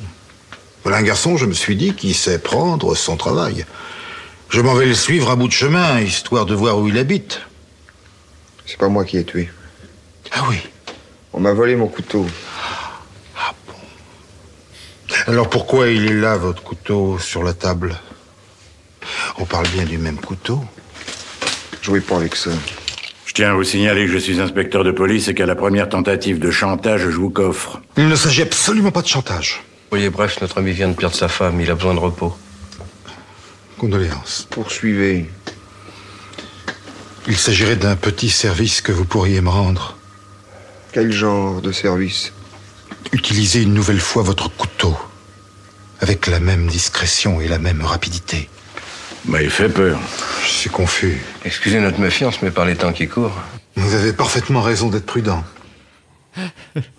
Voilà 0.82 0.98
un 0.98 1.02
garçon, 1.02 1.36
je 1.36 1.46
me 1.46 1.52
suis 1.52 1.76
dit, 1.76 1.94
qui 1.94 2.14
sait 2.14 2.38
prendre 2.38 2.94
son 2.94 3.16
travail. 3.16 3.66
Je 4.48 4.60
m'en 4.60 4.74
vais 4.74 4.86
le 4.86 4.94
suivre 4.94 5.30
à 5.30 5.36
bout 5.36 5.46
de 5.46 5.52
chemin, 5.52 6.00
histoire 6.00 6.46
de 6.46 6.54
voir 6.54 6.78
où 6.78 6.88
il 6.88 6.98
habite. 6.98 7.42
C'est 8.66 8.78
pas 8.78 8.88
moi 8.88 9.04
qui 9.04 9.18
ai 9.18 9.24
tué. 9.24 9.50
Ah 10.32 10.44
oui. 10.48 10.56
On 11.32 11.40
m'a 11.40 11.52
volé 11.52 11.76
mon 11.76 11.86
couteau. 11.86 12.26
Alors 15.26 15.50
pourquoi 15.50 15.88
il 15.88 16.06
est 16.06 16.14
là, 16.14 16.36
votre 16.36 16.62
couteau, 16.62 17.18
sur 17.18 17.42
la 17.42 17.52
table? 17.52 17.96
On 19.38 19.44
parle 19.44 19.68
bien 19.68 19.84
du 19.84 19.98
même 19.98 20.18
couteau 20.18 20.64
Jouez 21.82 22.00
pas 22.00 22.16
avec 22.16 22.36
ça. 22.36 22.50
Je 23.24 23.32
tiens 23.32 23.52
à 23.52 23.54
vous 23.54 23.64
signaler 23.64 24.06
que 24.06 24.12
je 24.12 24.18
suis 24.18 24.40
inspecteur 24.40 24.84
de 24.84 24.90
police 24.90 25.28
et 25.28 25.34
qu'à 25.34 25.46
la 25.46 25.54
première 25.54 25.88
tentative 25.88 26.38
de 26.38 26.50
chantage, 26.50 27.02
je 27.02 27.16
vous 27.16 27.30
coffre. 27.30 27.80
Il 27.96 28.08
ne 28.08 28.16
s'agit 28.16 28.42
absolument 28.42 28.90
pas 28.90 29.02
de 29.02 29.06
chantage. 29.06 29.62
Oui, 29.92 30.08
bref, 30.08 30.40
notre 30.40 30.58
ami 30.58 30.72
vient 30.72 30.88
de 30.88 30.94
perdre 30.94 31.16
sa 31.16 31.28
femme, 31.28 31.60
il 31.60 31.70
a 31.70 31.74
besoin 31.74 31.94
de 31.94 32.00
repos. 32.00 32.36
Condoléances. 33.78 34.46
Poursuivez. 34.50 35.30
Il 37.26 37.36
s'agirait 37.36 37.76
d'un 37.76 37.96
petit 37.96 38.30
service 38.30 38.80
que 38.80 38.92
vous 38.92 39.04
pourriez 39.04 39.40
me 39.40 39.48
rendre. 39.48 39.96
Quel 40.92 41.12
genre 41.12 41.62
de 41.62 41.72
service? 41.72 42.32
Utilisez 43.12 43.62
une 43.62 43.74
nouvelle 43.74 44.00
fois 44.00 44.22
votre 44.22 44.50
couteau. 44.50 44.96
Avec 46.00 46.26
la 46.26 46.40
même 46.40 46.66
discrétion 46.66 47.40
et 47.40 47.48
la 47.48 47.58
même 47.58 47.82
rapidité. 47.82 48.48
Bah, 49.26 49.42
il 49.42 49.50
fait 49.50 49.68
peur. 49.68 49.98
Je 50.44 50.48
suis 50.48 50.70
confus. 50.70 51.20
Excusez 51.44 51.80
notre 51.80 52.00
méfiance, 52.00 52.42
mais 52.42 52.50
par 52.50 52.64
les 52.64 52.74
temps 52.76 52.92
qui 52.92 53.06
courent. 53.06 53.36
Vous 53.76 53.94
avez 53.94 54.12
parfaitement 54.12 54.62
raison 54.62 54.88
d'être 54.88 55.06
prudent. 55.06 55.44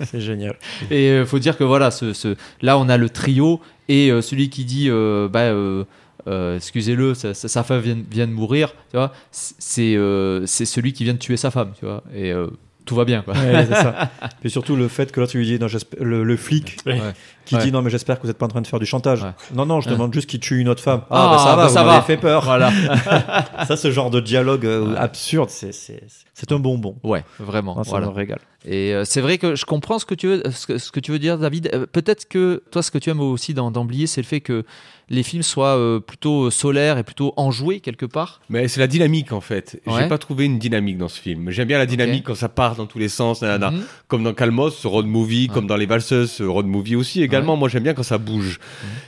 C'est 0.05 0.21
génial. 0.21 0.55
Et 0.89 1.09
euh, 1.09 1.25
faut 1.25 1.39
dire 1.39 1.57
que 1.57 1.63
voilà, 1.63 1.89
ce, 1.91 2.13
ce- 2.13 2.35
là 2.61 2.77
on 2.77 2.89
a 2.89 2.97
le 2.97 3.09
trio 3.09 3.61
et 3.87 4.09
euh, 4.11 4.21
celui 4.21 4.49
qui 4.49 4.65
dit 4.65 4.87
euh, 4.89 5.27
bah 5.29 5.39
euh, 5.41 5.85
euh, 6.27 6.57
excusez-le, 6.57 7.13
sa, 7.13 7.33
sa- 7.33 7.47
sa 7.47 7.63
femme 7.63 7.79
vient, 7.79 7.97
vient 8.11 8.27
de 8.27 8.33
mourir, 8.33 8.73
tu 8.91 8.97
vois, 8.97 9.13
c'est 9.31 9.95
euh, 9.95 10.45
c'est 10.45 10.65
celui 10.65 10.91
qui 10.93 11.05
vient 11.05 11.13
de 11.13 11.17
tuer 11.19 11.37
sa 11.37 11.49
femme, 11.49 11.71
tu 11.79 11.85
vois, 11.85 12.03
et 12.13 12.31
euh, 12.33 12.47
tout 12.85 12.95
va 12.95 13.05
bien 13.05 13.21
quoi. 13.21 13.33
Ouais, 13.33 13.65
c'est 13.67 13.75
ça. 13.75 14.09
Et 14.43 14.49
surtout 14.49 14.75
le 14.75 14.87
fait 14.87 15.11
que 15.11 15.21
là 15.21 15.27
tu 15.27 15.37
lui 15.37 15.45
dis 15.45 15.59
non, 15.59 15.67
le, 15.99 16.23
le 16.23 16.37
flic 16.37 16.77
Ouais. 16.85 16.99
qui 17.45 17.55
Ouais. 17.55 17.63
dit 17.63 17.71
non 17.71 17.81
mais 17.81 17.89
j'espère 17.89 18.17
que 18.17 18.21
vous 18.23 18.27
n'êtes 18.27 18.37
pas 18.37 18.45
en 18.45 18.49
train 18.49 18.61
de 18.61 18.67
faire 18.67 18.79
du 18.79 18.85
chantage. 18.85 19.25
Non 19.53 19.65
non, 19.65 19.81
je 19.81 19.89
demande 19.89 20.13
juste 20.13 20.29
qu'il 20.29 20.39
tue 20.39 20.59
une 20.59 20.69
autre 20.69 20.81
femme. 20.83 21.01
Ah, 21.09 21.29
Ah, 21.31 21.31
bah 21.31 21.37
ça 21.37 21.45
va, 21.51 21.55
bah, 21.55 21.67
vous 21.67 21.73
ça 21.73 21.83
va. 21.83 22.01
fait 22.01 22.17
peur. 22.17 22.43
Voilà. 22.43 22.71
ça 23.67 23.77
ce 23.77 23.91
genre 23.91 24.09
de 24.09 24.19
dialogue 24.19 24.65
euh, 24.65 24.95
absurde, 24.97 25.49
c'est 25.49 25.73
c'est 25.73 26.03
c'est 26.33 26.51
un 26.51 26.59
bonbon. 26.59 26.95
Ouais, 27.03 27.23
vraiment. 27.39 27.83
Ça 27.83 27.91
voilà. 27.91 28.07
me 28.07 28.11
régale. 28.13 28.39
Et 28.65 28.93
euh, 28.93 29.05
c'est 29.05 29.21
vrai 29.21 29.37
que 29.37 29.55
je 29.55 29.65
comprends 29.65 29.99
ce 29.99 30.05
que 30.05 30.15
tu 30.15 30.27
veux, 30.27 30.43
ce 30.51 30.65
que, 30.67 30.77
ce 30.77 30.91
que 30.91 30.99
tu 30.99 31.11
veux 31.11 31.19
dire, 31.19 31.37
David. 31.37 31.69
Euh, 31.73 31.85
Peut-être 31.91 32.27
que 32.27 32.63
toi, 32.71 32.81
ce 32.81 32.89
que 32.89 32.97
tu 32.97 33.09
aimes 33.11 33.19
aussi 33.19 33.53
dans 33.53 33.69
d'Amblier, 33.69 34.07
c'est 34.07 34.21
le 34.21 34.25
fait 34.27 34.39
que 34.41 34.63
les 35.11 35.23
films 35.23 35.43
soient 35.43 35.77
euh, 35.77 35.99
plutôt 35.99 36.49
solaires 36.49 36.97
et 36.97 37.03
plutôt 37.03 37.33
enjoués 37.37 37.79
quelque 37.81 38.05
part? 38.05 38.41
Mais 38.49 38.67
c'est 38.67 38.79
la 38.79 38.87
dynamique 38.87 39.31
en 39.33 39.41
fait. 39.41 39.79
Ouais. 39.85 40.01
J'ai 40.03 40.07
pas 40.07 40.17
trouvé 40.17 40.45
une 40.45 40.57
dynamique 40.57 40.97
dans 40.97 41.07
ce 41.09 41.19
film. 41.19 41.51
J'aime 41.51 41.67
bien 41.67 41.77
la 41.77 41.85
dynamique 41.85 42.23
quand 42.25 42.35
ça 42.35 42.49
part 42.49 42.75
dans 42.75 42.85
tous 42.85 42.97
les 42.99 43.09
sens, 43.09 43.41
nanana. 43.41 43.71
Mhm. 43.71 43.81
comme 44.07 44.23
dans 44.23 44.33
Calmos, 44.33 44.71
ce 44.71 44.87
road 44.87 45.05
movie, 45.05 45.47
comme 45.47 45.67
dans 45.67 45.75
Les 45.77 45.85
Valseuses, 45.85 46.31
ce 46.31 46.43
road 46.43 46.65
movie 46.65 46.95
aussi. 46.95 47.21
Également, 47.21 47.55
moi 47.55 47.69
j'aime 47.69 47.83
bien 47.83 47.93
quand 47.93 48.03
ça 48.03 48.17
bouge. 48.17 48.59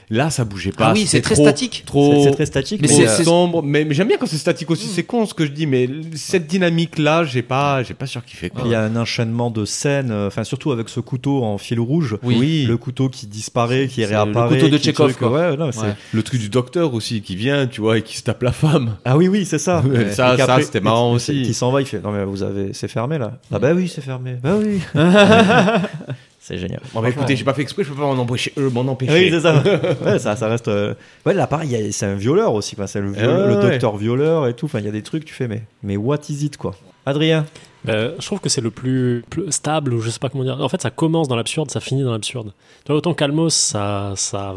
Là, 0.10 0.30
ça 0.30 0.46
bougeait 0.46 0.72
pas. 0.72 0.88
Ah 0.90 0.94
oui, 0.94 1.06
c'est 1.08 1.22
très 1.22 1.36
trop- 1.36 1.44
statique. 1.44 1.84
Trop, 1.86 2.14
C'est- 2.14 2.24
c'est 2.30 2.32
très 2.36 2.46
statique, 2.46 2.82
mais 2.82 2.88
c'est 2.88 3.08
c'est- 3.08 3.24
sombre. 3.24 3.64
Mais, 3.64 3.84
mais 3.86 3.94
j'aime 3.94 4.08
bien 4.08 4.18
quand 4.18 4.28
c'est 4.28 4.38
statique 4.38 4.70
aussi. 4.72 4.88
C'est 4.88 5.04
con 5.04 5.26
ce 5.26 5.34
que 5.34 5.46
je 5.46 5.52
dis, 5.52 5.66
mais 5.66 5.90
cette 6.16 6.48
dynamique 6.48 6.98
là, 7.00 7.24
j'ai 7.24 7.42
pas, 7.42 7.82
j'ai 7.84 7.94
pas 7.94 8.06
surkiffé. 8.06 8.50
Quoi. 8.50 8.62
Il 8.66 8.72
y 8.72 8.76
a 8.76 8.82
un 8.84 8.96
enchaînement 8.96 9.50
de 9.52 9.66
scènes, 9.66 10.12
euh, 10.12 10.28
enfin 10.28 10.44
surtout 10.44 10.72
avec 10.72 10.90
ce 10.90 11.00
couteau 11.00 11.44
en 11.44 11.58
fil 11.58 11.80
rouge. 11.80 12.18
Oui. 12.24 12.66
Le 12.66 12.78
couteau 12.78 13.10
qui 13.10 13.28
disparaît, 13.28 13.88
qui 13.88 13.96
C'est 13.96 14.02
le 14.02 14.08
réapparaît. 14.08 14.56
couteau 14.58 14.70
de 14.70 14.78
Tchekhov. 14.78 15.16
Ouais, 15.22 15.58
non, 15.58 15.72
c'est- 15.72 15.82
Ouais. 15.82 15.93
Le 16.14 16.24
truc 16.24 16.40
du 16.40 16.50
docteur 16.50 16.94
aussi 16.94 17.22
qui 17.22 17.36
vient, 17.36 17.68
tu 17.68 17.82
vois, 17.82 17.98
et 17.98 18.02
qui 18.02 18.18
se 18.18 18.24
tape 18.24 18.44
la 18.44 18.52
femme. 18.52 18.96
Ah 19.06 19.18
oui, 19.18 19.28
oui, 19.28 19.46
c'est 19.46 19.58
ça. 19.60 19.82
Ouais, 19.82 20.12
ça- 20.12 20.38
ça, 20.38 20.62
c'était 20.62 20.80
marrant 20.82 21.12
et- 21.14 21.16
aussi. 21.16 21.42
Qui 21.44 21.54
s'en 21.54 21.72
va, 21.72 21.82
il 21.82 21.86
fait 21.88 22.02
Non, 22.02 22.12
mais 22.12 22.24
vous 22.26 22.44
avez. 22.44 22.74
C'est 22.74 22.88
fermé 22.88 23.18
là. 23.18 23.34
Ah 23.52 23.60
bah 23.60 23.72
oui, 23.74 23.88
c'est 23.88 24.02
fermé. 24.02 24.36
Bah 24.42 24.56
oui. 24.60 24.80
c'est 26.40 26.58
génial. 26.58 26.82
Bon, 26.94 27.02
bah, 27.02 27.10
écoutez, 27.10 27.36
j'ai 27.36 27.44
pas 27.46 27.54
fait 27.54 27.62
exprès, 27.62 27.84
je 27.84 27.90
peux 27.90 27.96
pas 27.96 28.02
m'en 28.14 28.22
empêcher. 28.22 28.52
euh, 28.58 28.70
m'en 28.70 28.82
empêcher. 28.82 29.14
Oui, 29.14 29.30
c'est 29.32 29.40
ça. 29.42 29.64
ouais, 30.06 30.20
ça, 30.20 30.36
ça 30.36 30.48
reste. 30.48 30.68
euh, 30.68 30.94
Ouais, 31.26 31.34
là, 31.34 31.48
pareil, 31.48 31.70
il 31.72 31.80
y 31.80 31.88
a- 31.88 31.92
c'est 31.92 32.06
un 32.06 32.16
violeur 32.16 32.54
aussi. 32.54 32.76
quoi. 32.76 32.88
C'est 32.88 33.00
le, 33.02 33.12
viol- 33.12 33.48
le 33.48 33.56
ouais. 33.56 33.62
docteur 33.62 33.96
violeur 33.96 34.48
et 34.48 34.54
tout. 34.54 34.66
Enfin, 34.66 34.80
il 34.80 34.86
y 34.86 34.90
a 34.90 34.92
des 34.92 35.04
trucs, 35.04 35.26
tu 35.26 35.34
fais, 35.34 35.48
mais, 35.48 35.64
mais 35.84 35.96
what 35.98 36.20
is 36.30 36.46
it, 36.46 36.58
quoi? 36.58 36.76
Adrien? 37.06 37.46
Ben, 37.86 38.14
je 38.18 38.26
trouve 38.26 38.40
que 38.40 38.48
c'est 38.48 38.62
le 38.62 38.72
plus, 38.72 39.26
plus 39.30 39.52
stable, 39.52 39.94
ou 39.94 40.00
je 40.00 40.10
sais 40.10 40.20
pas 40.20 40.30
comment 40.30 40.46
dire. 40.46 40.58
En 40.62 40.70
fait, 40.70 40.82
ça 40.82 40.90
commence 40.90 41.28
dans 41.28 41.36
l'absurde, 41.36 41.70
ça 41.70 41.82
finit 41.82 42.04
dans 42.04 42.14
l'absurde. 42.14 42.54
Autant 42.88 43.14
Calmos, 43.14 43.50
ça, 43.54 44.14
ça, 44.16 44.56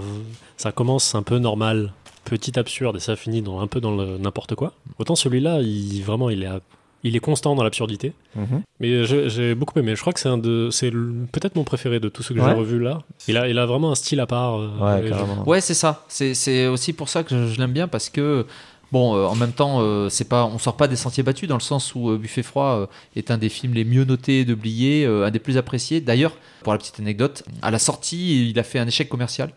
ça 0.57 0.73
commence 0.73 1.15
un 1.15 1.23
peu 1.23 1.39
normal, 1.39 1.93
petit 2.25 2.59
absurde, 2.59 2.97
et 2.97 3.01
ça 3.01 3.17
finit 3.17 3.43
dans, 3.43 3.61
un 3.61 3.67
peu 3.67 3.81
dans 3.81 3.95
le 3.95 4.19
n'importe 4.19 4.55
quoi. 4.55 4.73
Autant 4.99 5.15
celui-là, 5.17 5.61
il, 5.63 6.01
vraiment, 6.03 6.29
il 6.31 6.43
est, 6.43 6.47
à- 6.47 6.61
il 7.05 7.15
est 7.15 7.21
constant 7.21 7.55
dans 7.55 7.63
l'absurdité. 7.63 8.15
Mhm. 8.35 8.63
Mais 8.81 9.05
j'ai 9.05 9.55
beaucoup 9.55 9.79
aimé. 9.79 9.95
Je 9.95 10.01
crois 10.01 10.13
que 10.13 10.19
c'est 10.19 10.29
un 10.29 10.39
de, 10.39 10.71
c'est 10.73 10.91
le- 10.91 11.27
peut-être 11.31 11.55
mon 11.55 11.63
préféré 11.63 12.01
de 12.01 12.09
tous 12.09 12.23
ceux 12.25 12.35
que 12.35 12.41
Ouais. 12.41 12.49
j'ai 12.51 12.55
revus 12.57 12.81
là. 12.81 13.03
Il 13.29 13.37
a, 13.37 13.49
il 13.49 13.59
a 13.59 13.67
vraiment 13.67 13.93
un 13.93 13.95
style 13.95 14.19
à 14.19 14.27
part. 14.27 14.59
euh, 14.59 15.03
et 15.03 15.09
je- 15.09 15.49
Ouais, 15.49 15.61
c'est 15.61 15.75
ça. 15.75 16.05
C'est 16.09 16.35
c'est 16.35 16.67
aussi 16.67 16.93
pour 16.93 17.09
ça 17.09 17.23
que 17.23 17.31
je, 17.31 17.53
je 17.53 17.59
l'aime 17.61 17.73
bien 17.73 17.87
parce 17.87 18.09
que 18.09 18.45
bon, 18.91 19.15
euh, 19.15 19.27
en 19.27 19.37
même 19.37 19.53
temps, 19.53 19.79
euh, 19.83 20.09
c'est 20.09 20.29
pas, 20.29 20.47
on 20.47 20.59
sort 20.59 20.77
pas 20.77 20.89
des 20.89 20.97
sentiers 20.97 21.23
battus 21.23 21.49
dans 21.49 21.57
le 21.57 21.61
sens 21.63 21.95
où 21.95 22.11
euh, 22.11 22.19
Buffet 22.19 22.43
froid 22.43 22.77
euh, 22.81 22.87
est 23.15 23.31
un 23.31 23.39
des 23.39 23.51
films 23.51 23.75
les 23.75 23.85
mieux 23.85 24.05
notés 24.05 24.45
de 24.45 24.55
Blier, 24.55 25.05
euh, 25.05 25.27
un 25.27 25.31
des 25.31 25.39
plus 25.39 25.59
appréciés. 25.59 26.01
D'ailleurs, 26.01 26.33
pour 26.65 26.73
la 26.73 26.79
petite 26.79 26.99
anecdote, 26.99 27.45
à 27.63 27.71
la 27.71 27.79
sortie, 27.79 28.49
il 28.51 28.59
a 28.59 28.65
fait 28.65 28.81
un 28.81 28.87
échec 28.89 29.09
commercial. 29.09 29.53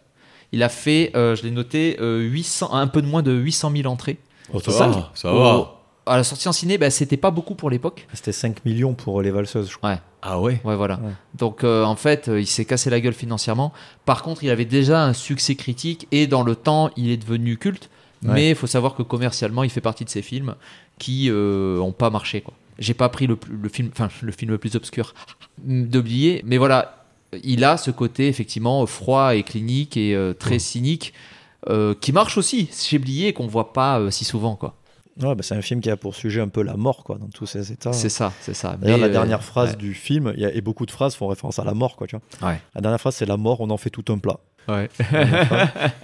Il 0.51 0.63
a 0.63 0.69
fait, 0.69 1.11
euh, 1.15 1.35
je 1.35 1.43
l'ai 1.43 1.51
noté, 1.51 1.97
euh, 2.01 2.19
800, 2.21 2.73
un 2.73 2.87
peu 2.87 3.01
de 3.01 3.07
moins 3.07 3.21
de 3.21 3.31
800 3.31 3.71
000 3.75 3.87
entrées. 3.91 4.17
Oh, 4.53 4.59
ça 4.59 4.71
Au- 4.71 4.91
va, 4.91 5.11
ça 5.13 5.33
au- 5.33 5.39
va. 5.39 5.75
À 6.05 6.17
la 6.17 6.23
sortie 6.23 6.47
en 6.49 6.53
ciné, 6.53 6.79
bah, 6.79 6.89
c'était 6.89 7.17
pas 7.17 7.29
beaucoup 7.29 7.53
pour 7.53 7.69
l'époque. 7.69 8.07
C'était 8.13 8.31
5 8.31 8.65
millions 8.65 8.95
pour 8.95 9.21
les 9.21 9.29
valseuses, 9.29 9.69
je 9.69 9.77
crois. 9.77 9.91
Ouais. 9.91 9.99
Ah 10.23 10.39
ouais 10.41 10.59
Ouais, 10.63 10.75
voilà. 10.75 10.95
Ouais. 10.95 11.11
Donc, 11.35 11.63
euh, 11.63 11.83
en 11.83 11.95
fait, 11.95 12.29
euh, 12.29 12.41
il 12.41 12.47
s'est 12.47 12.65
cassé 12.65 12.89
la 12.89 12.99
gueule 12.99 13.13
financièrement. 13.13 13.71
Par 14.05 14.23
contre, 14.23 14.43
il 14.43 14.49
avait 14.49 14.65
déjà 14.65 15.03
un 15.05 15.13
succès 15.13 15.53
critique 15.55 16.07
et 16.11 16.25
dans 16.25 16.41
le 16.41 16.55
temps, 16.55 16.89
il 16.97 17.09
est 17.11 17.17
devenu 17.17 17.57
culte. 17.57 17.91
Ouais. 18.23 18.31
Mais 18.33 18.49
il 18.49 18.55
faut 18.55 18.65
savoir 18.67 18.95
que 18.95 19.03
commercialement, 19.03 19.63
il 19.63 19.69
fait 19.69 19.81
partie 19.81 20.03
de 20.03 20.09
ces 20.09 20.23
films 20.23 20.55
qui 20.97 21.29
n'ont 21.29 21.91
pas 21.93 22.09
marché. 22.09 22.41
quoi. 22.41 22.53
J'ai 22.79 22.93
pas 22.95 23.09
pris 23.09 23.27
le, 23.27 23.37
film, 23.71 23.89
enfin 23.91 24.09
le 24.23 24.31
film 24.31 24.51
le 24.51 24.57
plus 24.57 24.75
obscur 24.75 25.13
d'oublier, 25.63 26.41
mais 26.45 26.57
voilà, 26.57 26.98
il 27.43 27.63
a 27.63 27.77
ce 27.77 27.91
côté 27.91 28.27
effectivement 28.27 28.85
froid 28.85 29.35
et 29.35 29.43
clinique 29.43 29.97
et 29.97 30.15
euh, 30.15 30.33
très 30.33 30.59
cynique 30.59 31.13
euh, 31.67 31.93
qui 31.99 32.11
marche 32.11 32.37
aussi 32.37 32.69
chez 32.71 32.99
Blier 32.99 33.33
qu'on 33.33 33.47
voit 33.47 33.73
pas 33.73 33.99
euh, 33.99 34.11
si 34.11 34.25
souvent 34.25 34.55
quoi. 34.55 34.75
Ouais, 35.21 35.35
bah, 35.35 35.43
c'est 35.43 35.55
un 35.55 35.61
film 35.61 35.81
qui 35.81 35.89
a 35.89 35.97
pour 35.97 36.15
sujet 36.15 36.39
un 36.39 36.47
peu 36.47 36.63
la 36.63 36.77
mort, 36.77 37.03
quoi, 37.03 37.17
dans 37.17 37.27
tous 37.27 37.45
ses 37.45 37.73
états. 37.73 37.91
C'est 37.91 38.09
ça, 38.09 38.31
c'est 38.39 38.53
ça. 38.53 38.77
D'ailleurs, 38.79 38.97
Mais, 38.97 39.01
la 39.01 39.09
euh, 39.09 39.11
dernière 39.11 39.43
phrase 39.43 39.71
ouais. 39.71 39.75
du 39.75 39.93
film, 39.93 40.31
il 40.35 40.41
y 40.41 40.45
a, 40.45 40.53
et 40.53 40.61
beaucoup 40.61 40.85
de 40.85 40.91
phrases 40.91 41.15
font 41.15 41.27
référence 41.27 41.59
à 41.59 41.65
la 41.65 41.73
mort, 41.73 41.97
quoi, 41.97 42.07
tu 42.07 42.15
vois. 42.15 42.49
Ouais. 42.49 42.61
La 42.73 42.81
dernière 42.81 43.01
phrase, 43.01 43.15
c'est 43.15 43.25
la 43.25 43.35
mort, 43.35 43.59
on 43.59 43.69
en 43.69 43.77
fait 43.77 43.89
tout 43.89 44.05
un 44.13 44.17
plat. 44.17 44.39
Ouais. 44.69 44.89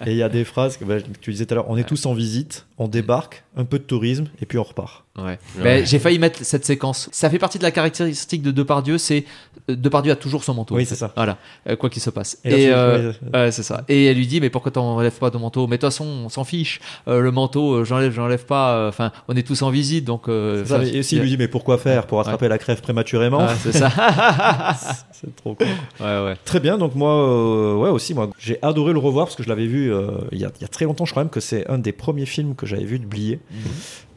Et 0.06 0.12
il 0.12 0.18
y 0.18 0.24
a 0.24 0.30
des 0.30 0.44
phrases 0.44 0.76
que 0.76 0.86
bah, 0.86 0.96
tu 1.22 1.32
disais 1.32 1.46
tout 1.46 1.54
à 1.54 1.56
l'heure 1.56 1.70
on 1.70 1.78
est 1.78 1.84
tous 1.84 2.08
en 2.08 2.14
visite, 2.14 2.66
on 2.80 2.88
débarque, 2.88 3.44
un 3.56 3.64
peu 3.64 3.78
de 3.78 3.84
tourisme, 3.84 4.26
et 4.42 4.46
puis 4.46 4.58
on 4.58 4.64
repart. 4.64 5.06
Ouais. 5.18 5.38
Mais 5.60 5.86
j'ai 5.86 6.00
failli 6.00 6.20
mettre 6.20 6.44
cette 6.44 6.66
séquence. 6.66 7.08
Ça 7.12 7.30
fait 7.30 7.38
partie 7.38 7.60
de 7.60 7.64
la 7.64 7.72
caractéristique 7.72 8.42
de 8.42 8.52
Depardieu, 8.52 8.98
c'est 8.98 9.24
Depardieu 9.68 10.12
a 10.12 10.16
toujours 10.16 10.44
son 10.44 10.54
manteau. 10.54 10.76
Oui, 10.76 10.86
c'est 10.86 10.96
ça. 10.96 11.12
Voilà, 11.16 11.38
euh, 11.68 11.76
quoi 11.76 11.90
qu'il 11.90 12.02
se 12.02 12.10
passe. 12.12 12.38
Et 12.46 12.68
euh, 12.70 13.12
ouais, 13.34 13.52
c'est 13.52 13.64
ça. 13.64 13.84
Et 13.90 14.06
elle 14.06 14.18
lui 14.18 14.28
dit 14.28 14.40
mais 14.40 14.50
pourquoi 14.52 14.72
t'enlèves 14.72 15.18
pas 15.18 15.32
ton 15.32 15.40
manteau? 15.40 15.68
Mais 15.68 15.78
de 15.78 15.82
toute 15.82 15.90
façon, 15.90 16.06
on 16.06 16.30
s'en 16.30 16.44
fiche. 16.44 16.80
Euh, 17.08 17.20
le 17.22 17.32
manteau, 17.32 17.74
euh, 17.78 17.84
j'enlève, 17.84 18.14
j'enlève 18.14 18.46
pas. 18.46 18.76
euh, 18.76 18.90
Enfin, 18.90 19.12
on 19.28 19.36
est 19.36 19.42
tous 19.46 19.62
en 19.64 19.70
visite, 19.72 20.06
donc. 20.06 20.28
euh, 20.30 20.64
ça, 20.66 20.84
et 20.84 21.02
s'il 21.04 21.20
lui 21.22 21.30
dit 21.30 21.38
mais 21.38 21.48
pourquoi 21.48 21.78
faire 21.78 22.06
Pour 22.08 22.20
attraper 22.20 22.48
la 22.48 22.58
crève 22.58 22.82
prématurément 22.82 23.48
c'est 23.64 23.72
ça. 23.72 23.90
C'est 25.12 25.36
trop 25.36 25.56
con. 25.56 25.66
Ouais, 26.00 26.24
ouais. 26.26 26.36
Très 26.46 26.60
bien, 26.60 26.78
donc 26.78 26.94
moi, 26.96 27.12
euh, 27.12 27.76
ouais 27.76 27.90
aussi, 27.90 28.14
moi, 28.14 28.30
j'ai 28.38 28.60
adoré 28.62 28.94
le 28.94 29.00
revoir 29.00 29.26
parce 29.28 29.36
que 29.36 29.44
je 29.44 29.50
l'avais 29.50 29.66
vu 29.66 29.92
euh, 29.94 30.12
il, 30.32 30.40
y 30.40 30.46
a, 30.46 30.52
il 30.60 30.62
y 30.62 30.66
a 30.66 30.68
très 30.68 30.86
longtemps, 30.86 31.06
je 31.06 31.12
crois 31.12 31.24
même 31.24 31.30
que 31.30 31.40
c'est 31.40 31.68
un 31.70 31.78
des 31.78 31.92
premiers 31.94 32.26
films 32.26 32.54
que 32.56 32.66
j'avais 32.66 32.84
vu 32.84 33.00
de 33.00 33.06
Blier. 33.06 33.40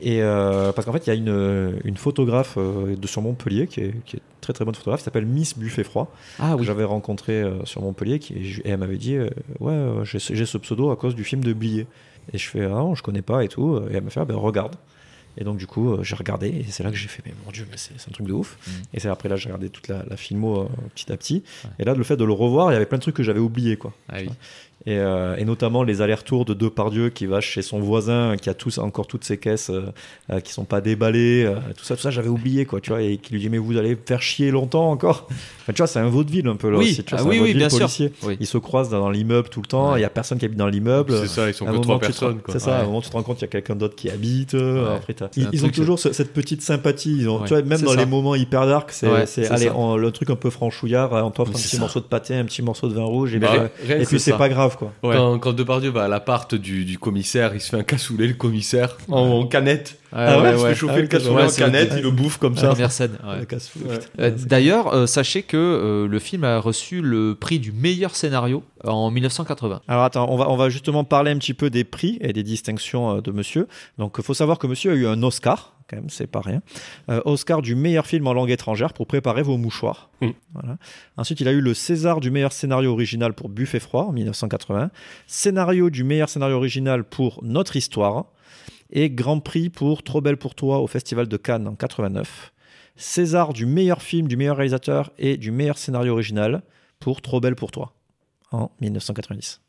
Et 0.00 0.22
euh, 0.22 0.72
parce 0.72 0.86
qu'en 0.86 0.92
fait, 0.92 1.06
il 1.06 1.10
y 1.10 1.12
a 1.12 1.14
une, 1.16 1.80
une 1.84 1.96
photographe 1.96 2.54
euh, 2.56 2.94
de 2.96 3.06
sur 3.08 3.20
Montpellier 3.20 3.66
qui 3.66 3.80
est, 3.80 3.94
qui 4.04 4.16
est 4.16 4.20
très 4.40 4.52
très 4.52 4.64
bonne 4.64 4.74
photographe, 4.74 5.00
qui 5.00 5.04
s'appelle 5.04 5.26
Miss 5.26 5.58
Buffet 5.58 5.82
Froid, 5.84 6.12
Ah 6.38 6.52
que 6.54 6.60
oui. 6.60 6.66
j'avais 6.66 6.84
rencontré 6.84 7.32
euh, 7.42 7.64
sur 7.64 7.82
Montpellier, 7.82 8.18
qui, 8.20 8.34
et 8.34 8.70
elle 8.70 8.78
m'avait 8.78 8.96
dit, 8.98 9.16
ouais, 9.60 9.86
j'ai 10.04 10.18
ce 10.20 10.34
j'ai 10.34 10.46
ce 10.46 10.56
pseudo 10.58 10.90
à 10.90 10.96
cause 10.96 11.14
du 11.16 11.24
film 11.24 11.42
de 11.42 11.52
Blier. 11.52 11.86
Et 12.32 12.38
je 12.38 12.48
fais, 12.48 12.64
ah 12.64 12.68
non, 12.68 12.94
je 12.94 13.02
connais 13.02 13.22
pas 13.22 13.42
et 13.42 13.48
tout. 13.48 13.78
Et 13.90 13.94
elle 13.94 14.02
m'a 14.04 14.10
fait, 14.10 14.20
ah, 14.20 14.24
ben 14.24 14.36
regarde. 14.36 14.76
Et 15.40 15.44
donc, 15.44 15.56
du 15.56 15.66
coup, 15.68 15.96
j'ai 16.02 16.16
regardé 16.16 16.48
et 16.48 16.64
c'est 16.68 16.82
là 16.82 16.90
que 16.90 16.96
j'ai 16.96 17.06
fait, 17.06 17.22
mais 17.24 17.32
mon 17.46 17.52
dieu, 17.52 17.64
mais 17.70 17.76
c'est 17.76 17.92
c'est 17.96 18.08
un 18.10 18.12
truc 18.12 18.26
de 18.26 18.32
ouf. 18.32 18.58
Et 18.92 18.98
c'est 18.98 19.08
après 19.08 19.28
là, 19.28 19.36
j'ai 19.36 19.46
regardé 19.46 19.68
toute 19.70 19.86
la, 19.88 20.04
la 20.08 20.16
filmo 20.16 20.68
petit 20.96 21.12
à 21.12 21.16
petit. 21.16 21.44
Et 21.78 21.84
là, 21.84 21.94
le 21.94 22.02
fait 22.02 22.16
de 22.16 22.24
le 22.24 22.32
revoir, 22.32 22.70
il 22.70 22.74
y 22.74 22.76
avait 22.76 22.86
plein 22.86 22.98
de 22.98 23.02
trucs 23.02 23.14
que 23.14 23.22
j'avais 23.22 23.38
oubliés, 23.38 23.76
quoi. 23.76 23.92
Ah 24.08 24.16
oui. 24.20 24.28
Et, 24.86 24.96
euh, 24.96 25.36
et 25.36 25.44
notamment 25.44 25.82
les 25.82 26.00
allers-retours 26.02 26.44
de 26.44 26.54
Depardieu 26.54 27.10
qui 27.10 27.26
va 27.26 27.40
chez 27.40 27.62
son 27.62 27.80
voisin, 27.80 28.36
qui 28.40 28.48
a 28.48 28.54
tous, 28.54 28.78
encore 28.78 29.08
toutes 29.08 29.24
ses 29.24 29.36
caisses 29.36 29.70
euh, 29.70 29.86
euh, 30.30 30.38
qui 30.40 30.52
sont 30.52 30.64
pas 30.64 30.80
déballées, 30.80 31.44
euh, 31.44 31.56
tout 31.76 31.84
ça, 31.84 31.96
tout 31.96 32.00
ça, 32.02 32.10
j'avais 32.10 32.28
oublié, 32.28 32.64
quoi, 32.64 32.80
tu 32.80 32.90
vois, 32.90 33.02
et 33.02 33.18
qui 33.18 33.32
lui 33.34 33.40
dit, 33.40 33.50
mais 33.50 33.58
vous 33.58 33.76
allez 33.76 33.98
faire 34.06 34.22
chier 34.22 34.50
longtemps 34.52 34.88
encore. 34.90 35.26
Enfin, 35.62 35.72
tu 35.72 35.78
vois, 35.78 35.88
c'est 35.88 35.98
un 35.98 36.08
vaudeville 36.08 36.46
un 36.46 36.54
peu 36.54 36.70
là 36.70 36.78
Oui. 36.78 36.84
aussi, 36.92 37.02
tu 37.04 37.10
vois, 37.14 37.24
Ah 37.24 37.26
un 37.26 37.28
oui, 37.40 37.54
bien 37.54 37.68
sûr. 37.68 37.88
Oui. 38.22 38.36
Ils 38.38 38.46
se 38.46 38.56
croisent 38.56 38.88
dans 38.90 39.10
l'immeuble 39.10 39.48
tout 39.48 39.60
le 39.60 39.66
temps, 39.66 39.96
il 39.96 40.00
y 40.00 40.04
a 40.04 40.10
personne 40.10 40.38
qui 40.38 40.44
habite 40.44 40.58
dans 40.58 40.68
l'immeuble. 40.68 41.12
C'est 41.22 41.26
ça, 41.26 41.48
ils 41.48 41.54
sont 41.54 41.64
À 41.66 41.68
que 41.70 41.72
moment, 41.72 41.82
trois 41.82 41.98
personnes. 41.98 42.38
C'est 42.48 42.60
ça, 42.60 42.76
à 42.76 42.78
un 42.78 42.80
Ouais. 42.82 42.86
moment, 42.86 43.00
tu 43.02 43.10
te 43.10 43.14
rends 43.16 43.22
compte 43.24 43.36
qu'il 43.38 43.46
y 43.46 43.50
a 43.50 43.52
quelqu'un 43.52 43.74
d'autre 43.74 43.96
qui 43.96 44.08
habite. 44.10 44.52
Ouais. 44.54 44.84
après, 44.96 45.14
ils, 45.52 45.64
ont 45.66 45.70
toujours 45.70 45.98
ce- 45.98 46.12
cette 46.12 46.32
petite 46.32 46.62
sympathie. 46.62 47.16
Ils 47.18 47.28
ont, 47.28 47.38
Ouais. 47.40 47.48
tu 47.48 47.54
vois, 47.54 47.62
même 47.62 47.80
dans 47.82 47.90
ça. 47.90 47.96
les 47.96 48.06
moments 48.06 48.36
hyper 48.36 48.66
dark, 48.66 48.92
c'est, 48.92 49.08
Ouais, 49.08 49.24
allez, 49.50 49.70
le 49.98 50.10
truc 50.12 50.30
un 50.30 50.36
peu 50.36 50.50
franchouillard, 50.50 51.12
on 51.12 51.30
t'offre 51.30 51.50
un 51.50 51.54
petit 51.54 51.78
morceau 51.80 51.98
de 52.00 52.04
pâté, 52.04 52.36
un 52.36 52.44
petit 52.44 52.62
morceau 52.62 52.88
de 52.88 52.94
vin 52.94 53.04
rouge, 53.04 53.34
et, 53.34 53.40
puis, 54.06 54.20
c'est 54.20 54.32
pas 54.38 54.48
grave, 54.48 54.67
quoi. 54.76 54.92
Quand, 55.02 55.38
quand 55.38 55.52
Depardieu 55.52 55.90
va 55.90 56.04
à 56.04 56.08
l'appart 56.08 56.54
du, 56.54 56.84
du 56.84 56.98
commissaire, 56.98 57.54
il 57.54 57.60
se 57.60 57.70
fait 57.70 57.76
un 57.78 57.82
cassoulet, 57.82 58.26
le 58.26 58.34
commissaire, 58.34 58.96
en, 59.08 59.20
en 59.20 59.46
canette. 59.46 59.98
Ah 60.12 60.40
ouais, 60.40 60.52
il 60.52 60.58
se 60.58 60.62
ouais. 60.62 60.68
fait 60.70 60.74
chauffer 60.74 60.94
Ah, 60.96 61.00
le 61.02 61.06
cassoulet 61.06 61.34
ouais, 61.36 61.44
en 61.44 61.50
canette, 61.54 61.92
il 61.96 62.02
le 62.02 62.10
bouffe 62.10 62.38
comme 62.38 62.56
ça. 62.56 62.68
première 62.68 62.92
scène. 62.92 63.18
Euh, 64.18 64.30
D'ailleurs, 64.46 64.94
euh, 64.94 65.06
sachez 65.06 65.42
que 65.42 65.56
euh, 65.56 66.08
le 66.08 66.18
film 66.18 66.44
a 66.44 66.58
reçu 66.58 67.00
le 67.02 67.34
prix 67.34 67.58
du 67.58 67.72
meilleur 67.72 68.14
scénario 68.16 68.62
en 68.84 69.10
1980. 69.10 69.82
Alors 69.88 70.04
attends, 70.04 70.26
on 70.30 70.36
va, 70.36 70.48
on 70.50 70.56
va 70.56 70.68
justement 70.70 71.04
parler 71.04 71.30
un 71.30 71.38
petit 71.38 71.54
peu 71.54 71.70
des 71.70 71.84
prix 71.84 72.18
et 72.20 72.32
des 72.32 72.42
distinctions 72.42 73.16
euh, 73.16 73.20
de 73.20 73.30
monsieur. 73.32 73.68
Donc 73.98 74.14
il 74.18 74.24
faut 74.24 74.34
savoir 74.34 74.58
que 74.58 74.66
monsieur 74.66 74.92
a 74.92 74.94
eu 74.94 75.06
un 75.06 75.22
Oscar, 75.22 75.74
quand 75.88 75.96
même, 75.96 76.10
c'est 76.10 76.26
pas 76.26 76.40
rien. 76.40 76.60
Euh, 77.10 77.20
Oscar 77.24 77.62
du 77.62 77.74
meilleur 77.74 78.06
film 78.06 78.26
en 78.26 78.32
langue 78.32 78.50
étrangère 78.50 78.92
pour 78.92 79.06
préparer 79.06 79.42
vos 79.42 79.56
mouchoirs. 79.56 80.10
Mm. 80.20 80.28
Voilà. 80.52 80.76
Ensuite, 81.16 81.40
il 81.40 81.48
a 81.48 81.52
eu 81.52 81.60
le 81.60 81.74
César 81.74 82.20
du 82.20 82.30
meilleur 82.30 82.52
scénario 82.52 82.92
original 82.92 83.32
pour 83.32 83.48
Buffet 83.48 83.80
froid 83.80 84.04
en 84.04 84.12
1980. 84.12 84.90
Scénario 85.26 85.90
du 85.90 86.04
meilleur 86.04 86.28
scénario 86.28 86.56
original 86.56 87.04
pour 87.04 87.40
Notre 87.42 87.76
histoire. 87.76 88.26
Et 88.90 89.10
Grand 89.10 89.40
Prix 89.40 89.70
pour 89.70 90.02
Trop 90.02 90.20
belle 90.20 90.36
pour 90.36 90.54
toi 90.54 90.78
au 90.78 90.86
Festival 90.86 91.28
de 91.28 91.36
Cannes 91.36 91.68
en 91.68 91.74
89. 91.74 92.52
César 92.96 93.52
du 93.52 93.64
meilleur 93.66 94.02
film, 94.02 94.28
du 94.28 94.36
meilleur 94.36 94.56
réalisateur 94.56 95.12
et 95.18 95.36
du 95.36 95.50
meilleur 95.50 95.78
scénario 95.78 96.12
original 96.12 96.62
pour 97.00 97.22
Trop 97.22 97.40
belle 97.40 97.54
pour 97.54 97.70
toi 97.70 97.94
en 98.50 98.70
1990. 98.80 99.60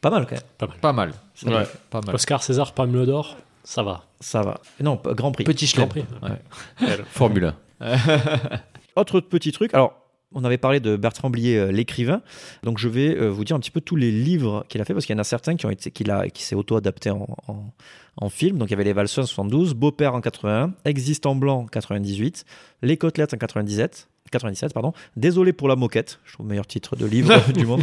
Pas 0.00 0.10
mal 0.10 0.26
quand 0.26 0.36
même. 0.36 0.44
Pas 0.58 0.66
mal. 0.66 0.76
Pas 0.80 0.92
mal. 0.92 1.68
Pas 1.90 2.00
mal. 2.00 2.14
Oscar, 2.14 2.42
César, 2.42 2.72
Palme 2.72 3.04
d'Or, 3.06 3.36
ça 3.66 3.82
va. 3.82 4.04
Ça 4.20 4.42
va. 4.42 4.60
Non, 4.80 4.98
Grand 5.04 5.32
Prix. 5.32 5.42
Petit 5.42 5.66
Grand. 5.74 5.88
Prix. 5.88 6.04
Ouais. 6.22 6.88
Formule 7.06 7.52
1. 7.80 7.96
Autre 8.96 9.20
petit 9.20 9.50
truc. 9.50 9.74
Alors, 9.74 9.94
on 10.32 10.44
avait 10.44 10.56
parlé 10.56 10.78
de 10.78 10.94
Bertrand 10.94 11.30
Blier, 11.30 11.58
euh, 11.58 11.72
l'écrivain. 11.72 12.22
Donc, 12.62 12.78
je 12.78 12.88
vais 12.88 13.16
euh, 13.16 13.28
vous 13.28 13.44
dire 13.44 13.56
un 13.56 13.58
petit 13.58 13.72
peu 13.72 13.80
tous 13.80 13.96
les 13.96 14.12
livres 14.12 14.64
qu'il 14.68 14.80
a 14.80 14.84
fait, 14.84 14.94
parce 14.94 15.04
qu'il 15.04 15.16
y 15.16 15.18
en 15.18 15.20
a 15.20 15.24
certains 15.24 15.56
qui 15.56 15.66
ont 15.66 15.70
été, 15.70 15.90
qu'il 15.90 16.12
a, 16.12 16.28
qui 16.28 16.44
s'est 16.44 16.54
auto-adapté 16.54 17.10
en, 17.10 17.26
en, 17.48 17.72
en 18.16 18.28
film. 18.28 18.56
Donc, 18.56 18.68
il 18.68 18.70
y 18.70 18.74
avait 18.74 18.84
Les 18.84 18.92
Valseurs 18.92 19.24
en 19.24 19.26
72, 19.26 19.74
Beau-père 19.74 20.14
en 20.14 20.20
81, 20.20 20.72
Existe 20.84 21.26
en 21.26 21.34
blanc 21.34 21.62
en 21.62 21.66
98, 21.66 22.44
Les 22.82 22.96
Côtelettes 22.96 23.34
en 23.34 23.38
97. 23.38 24.08
97, 24.30 24.72
pardon. 24.74 24.92
Désolé 25.16 25.52
pour 25.52 25.68
la 25.68 25.76
moquette, 25.76 26.18
je 26.24 26.32
trouve 26.34 26.46
le 26.46 26.50
meilleur 26.50 26.66
titre 26.66 26.96
de 26.96 27.06
livre 27.06 27.34
du 27.54 27.66
monde. 27.66 27.82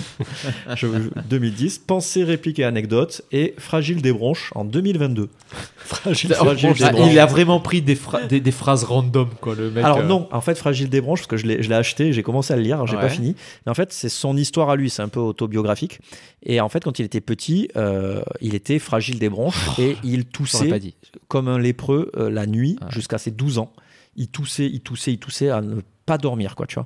Je- 0.76 0.88
2010. 1.30 1.80
Pensée, 1.80 2.24
réplique 2.24 2.60
et 2.60 2.64
anecdote. 2.64 3.22
Et 3.32 3.54
Fragile 3.58 4.02
des 4.02 4.12
bronches 4.14 4.52
en 4.56 4.66
2022. 4.66 5.30
Fragile. 5.78 6.34
Fragile 6.34 6.74
des 6.74 6.90
branches. 6.92 7.12
il 7.12 7.20
a 7.20 7.26
vraiment 7.26 7.60
pris 7.60 7.82
des, 7.82 7.96
phra- 7.96 8.28
des, 8.28 8.40
des 8.40 8.52
phrases 8.52 8.84
random, 8.84 9.30
quoi, 9.42 9.56
le 9.56 9.70
mec. 9.72 9.84
Alors 9.84 10.00
euh. 10.00 10.04
non, 10.08 10.28
en 10.32 10.42
fait, 10.42 10.56
Fragile 10.58 10.90
des 10.90 11.02
branches, 11.02 11.20
parce 11.22 11.28
que 11.28 11.38
je 11.38 11.46
l'ai 11.46 11.74
acheté, 11.74 12.14
j'ai 12.14 12.24
commencé 12.24 12.54
à 12.54 12.56
le 12.58 12.62
lire, 12.64 12.86
j'ai 12.88 12.96
Ouais. 12.96 13.02
pas 13.02 13.10
fini. 13.10 13.36
Mais 13.66 13.72
en 13.72 13.76
fait, 13.76 13.92
c'est 13.94 14.10
son 14.10 14.38
histoire 14.38 14.70
à 14.70 14.76
lui, 14.76 14.90
c'est 14.90 15.02
un 15.02 15.08
peu 15.10 15.20
autobiographique. 15.20 16.00
Et 16.44 16.60
en 16.62 16.70
fait, 16.70 16.84
quand 16.84 17.00
il 17.00 17.06
était 17.06 17.22
petit, 17.22 17.70
euh, 17.78 18.22
il 18.42 18.54
était 18.56 18.80
fragile 18.80 19.20
des 19.20 19.30
bronches 19.30 19.80
et 19.80 19.96
il 20.04 20.26
toussait 20.26 20.68
pas 20.68 20.80
dit. 20.80 20.94
comme 21.28 21.48
un 21.48 21.58
lépreux 21.58 22.12
euh, 22.18 22.30
la 22.30 22.46
nuit 22.46 22.78
jusqu'à 22.90 23.18
ses 23.18 23.32
12 23.32 23.58
ans. 23.60 23.72
Il 24.16 24.28
toussait, 24.28 24.68
il 24.68 24.82
toussait, 24.82 25.12
il 25.14 25.18
toussait 25.18 25.50
à 25.50 25.62
ne 25.62 25.82
pas 26.06 26.18
dormir, 26.18 26.56
quoi, 26.56 26.66
tu 26.68 26.76
vois. 26.76 26.86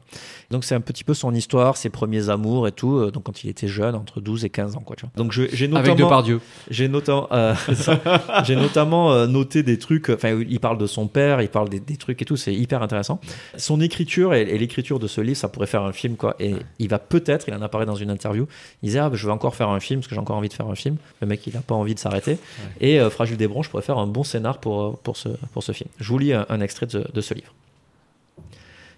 Donc 0.51 0.63
c'est 0.63 0.75
un 0.75 0.81
petit 0.81 1.03
peu 1.03 1.13
son 1.13 1.33
histoire, 1.33 1.75
ses 1.77 1.89
premiers 1.89 2.29
amours 2.29 2.67
et 2.67 2.71
tout. 2.71 2.97
euh, 2.97 3.11
donc 3.11 3.23
quand 3.23 3.43
il 3.43 3.49
était 3.49 3.67
jeune, 3.67 3.95
entre 3.95 4.21
12 4.21 4.45
et 4.45 4.49
15 4.49 4.75
ans, 4.75 4.81
quoi, 4.85 4.95
tu 4.95 5.05
vois. 5.05 5.11
Donc 5.15 5.31
je- 5.31 5.43
j'ai 5.53 5.67
notamment... 5.67 5.85
Avec 5.93 5.97
Depardieu. 5.97 6.39
J'ai 6.69 6.87
notamment, 6.87 7.27
euh, 7.31 7.55
ça. 7.75 7.99
j'ai 8.45 8.55
notamment 8.55 9.11
euh, 9.11 9.25
noté 9.27 9.63
des 9.63 9.79
trucs. 9.79 10.09
Enfin, 10.09 10.39
il 10.47 10.59
parle 10.59 10.77
de 10.77 10.85
son 10.87 11.07
père, 11.07 11.41
il 11.41 11.49
parle 11.49 11.69
des, 11.69 11.79
des 11.79 11.97
trucs 11.97 12.21
et 12.21 12.25
tout. 12.25 12.37
C'est 12.37 12.53
hyper 12.53 12.81
intéressant. 12.83 13.19
Son 13.57 13.81
écriture 13.81 14.33
et, 14.33 14.41
et 14.43 14.57
l'écriture 14.57 14.99
de 14.99 15.07
ce 15.07 15.19
livre, 15.21 15.37
ça 15.37 15.47
pourrait 15.49 15.67
faire 15.67 15.83
un 15.83 15.93
film, 15.93 16.15
quoi. 16.15 16.35
Et 16.39 16.55
il 16.79 16.87
va 16.89 16.99
peut-être, 16.99 17.47
il 17.47 17.53
en 17.55 17.61
a 17.61 17.69
parlé 17.69 17.85
dans 17.87 17.95
une 17.95 18.09
interview. 18.11 18.47
Il 18.83 18.87
disait, 18.87 18.99
ah, 18.99 19.09
bah, 19.09 19.15
je 19.15 19.25
vais 19.25 19.33
encore 19.33 19.55
faire 19.55 19.69
un 19.69 19.79
film 19.79 19.99
parce 19.99 20.07
que 20.09 20.15
j'ai 20.15 20.21
encore 20.21 20.35
envie 20.37 20.49
de 20.49 20.53
faire 20.53 20.67
un 20.67 20.75
film. 20.75 20.97
Le 21.21 21.27
mec, 21.27 21.45
il 21.47 21.53
n'a 21.53 21.61
pas 21.61 21.75
envie 21.75 21.95
de 21.95 21.99
s'arrêter. 21.99 22.37
Et 22.81 22.99
euh, 22.99 23.09
Fragile 23.09 23.37
des 23.37 23.47
branches 23.47 23.69
pourrait 23.69 23.81
faire 23.83 23.97
un 23.97 24.07
bon 24.07 24.23
scénar 24.23 24.59
pour 24.59 24.81
euh, 24.81 24.91
pour 25.03 25.17
ce 25.17 25.29
pour 25.53 25.63
ce 25.63 25.71
film. 25.71 25.89
Je 25.99 26.07
vous 26.09 26.19
lis 26.19 26.33
un, 26.33 26.45
un 26.49 26.61
extrait 26.61 26.85
de, 26.85 27.05
de 27.11 27.21
ce 27.21 27.33
livre. 27.33 27.53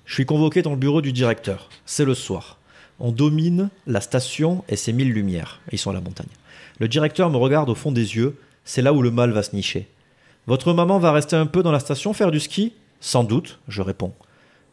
Je 0.10 0.16
suis 0.16 0.26
convoqué 0.26 0.64
dans 0.64 0.72
le 0.72 0.76
bureau 0.76 1.03
du 1.03 1.14
directeur. 1.14 1.70
C'est 1.86 2.03
le 2.03 2.16
soir. 2.16 2.57
On 2.99 3.12
domine 3.12 3.70
la 3.86 4.01
station 4.01 4.64
et 4.68 4.76
ses 4.76 4.91
mille 4.91 5.14
lumières. 5.14 5.62
Ils 5.72 5.78
sont 5.78 5.91
à 5.91 5.93
la 5.93 6.01
montagne. 6.01 6.26
Le 6.80 6.88
directeur 6.88 7.30
me 7.30 7.38
regarde 7.38 7.70
au 7.70 7.76
fond 7.76 7.91
des 7.91 8.16
yeux. 8.16 8.36
C'est 8.66 8.82
là 8.82 8.91
où 8.91 9.03
le 9.03 9.12
mal 9.12 9.30
va 9.30 9.43
se 9.43 9.55
nicher. 9.55 9.88
Votre 10.47 10.74
maman 10.74 10.97
va 10.97 11.12
rester 11.12 11.36
un 11.36 11.45
peu 11.45 11.62
dans 11.62 11.72
la 11.72 11.80
station 11.80 12.14
faire 12.14 12.32
du 12.32 12.39
ski? 12.39 12.74
Sans 12.99 13.24
doute, 13.24 13.60
je 13.68 13.84
réponds. 13.84 14.14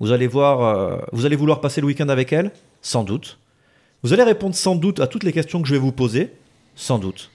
Vous 0.00 0.10
allez 0.10 0.26
voir, 0.26 0.62
euh, 0.62 0.96
vous 1.12 1.26
allez 1.26 1.36
vouloir 1.36 1.60
passer 1.60 1.82
le 1.82 1.86
week-end 1.86 2.08
avec 2.08 2.32
elle? 2.32 2.50
Sans 2.80 3.04
doute. 3.04 3.38
Vous 4.02 4.14
allez 4.14 4.22
répondre 4.22 4.54
sans 4.54 4.74
doute 4.74 5.00
à 5.00 5.06
toutes 5.06 5.22
les 5.22 5.32
questions 5.32 5.60
que 5.60 5.68
je 5.68 5.74
vais 5.74 5.78
vous 5.78 5.92
poser? 5.92 6.32
Sans 6.76 6.98
doute. 6.98 7.30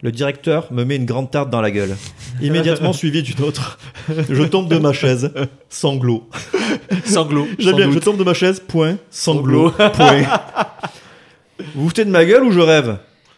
Le 0.00 0.10
directeur 0.10 0.72
me 0.72 0.84
met 0.84 0.96
une 0.96 1.06
grande 1.06 1.30
tarte 1.30 1.50
dans 1.50 1.60
la 1.60 1.70
gueule. 1.70 1.96
Immédiatement 2.40 2.92
suivi 2.92 3.22
d'une 3.22 3.44
autre. 3.44 3.78
Je 4.28 4.42
tombe 4.42 4.68
de 4.68 4.78
ma 4.78 4.92
chaise. 4.92 5.32
Sanglot. 5.68 6.28
Sanglot. 7.04 7.46
J'aime 7.58 7.76
bien. 7.76 7.86
Je 7.88 7.94
doute. 7.94 8.04
tombe 8.04 8.18
de 8.18 8.24
ma 8.24 8.34
chaise. 8.34 8.60
Point. 8.66 8.96
Sanglot. 9.10 9.70
Point. 9.70 10.22
Vous 11.74 11.82
vous 11.82 11.88
foutez 11.88 12.04
de 12.04 12.10
ma 12.10 12.24
gueule 12.24 12.42
ou 12.44 12.50
je 12.52 12.60
rêve? 12.60 12.96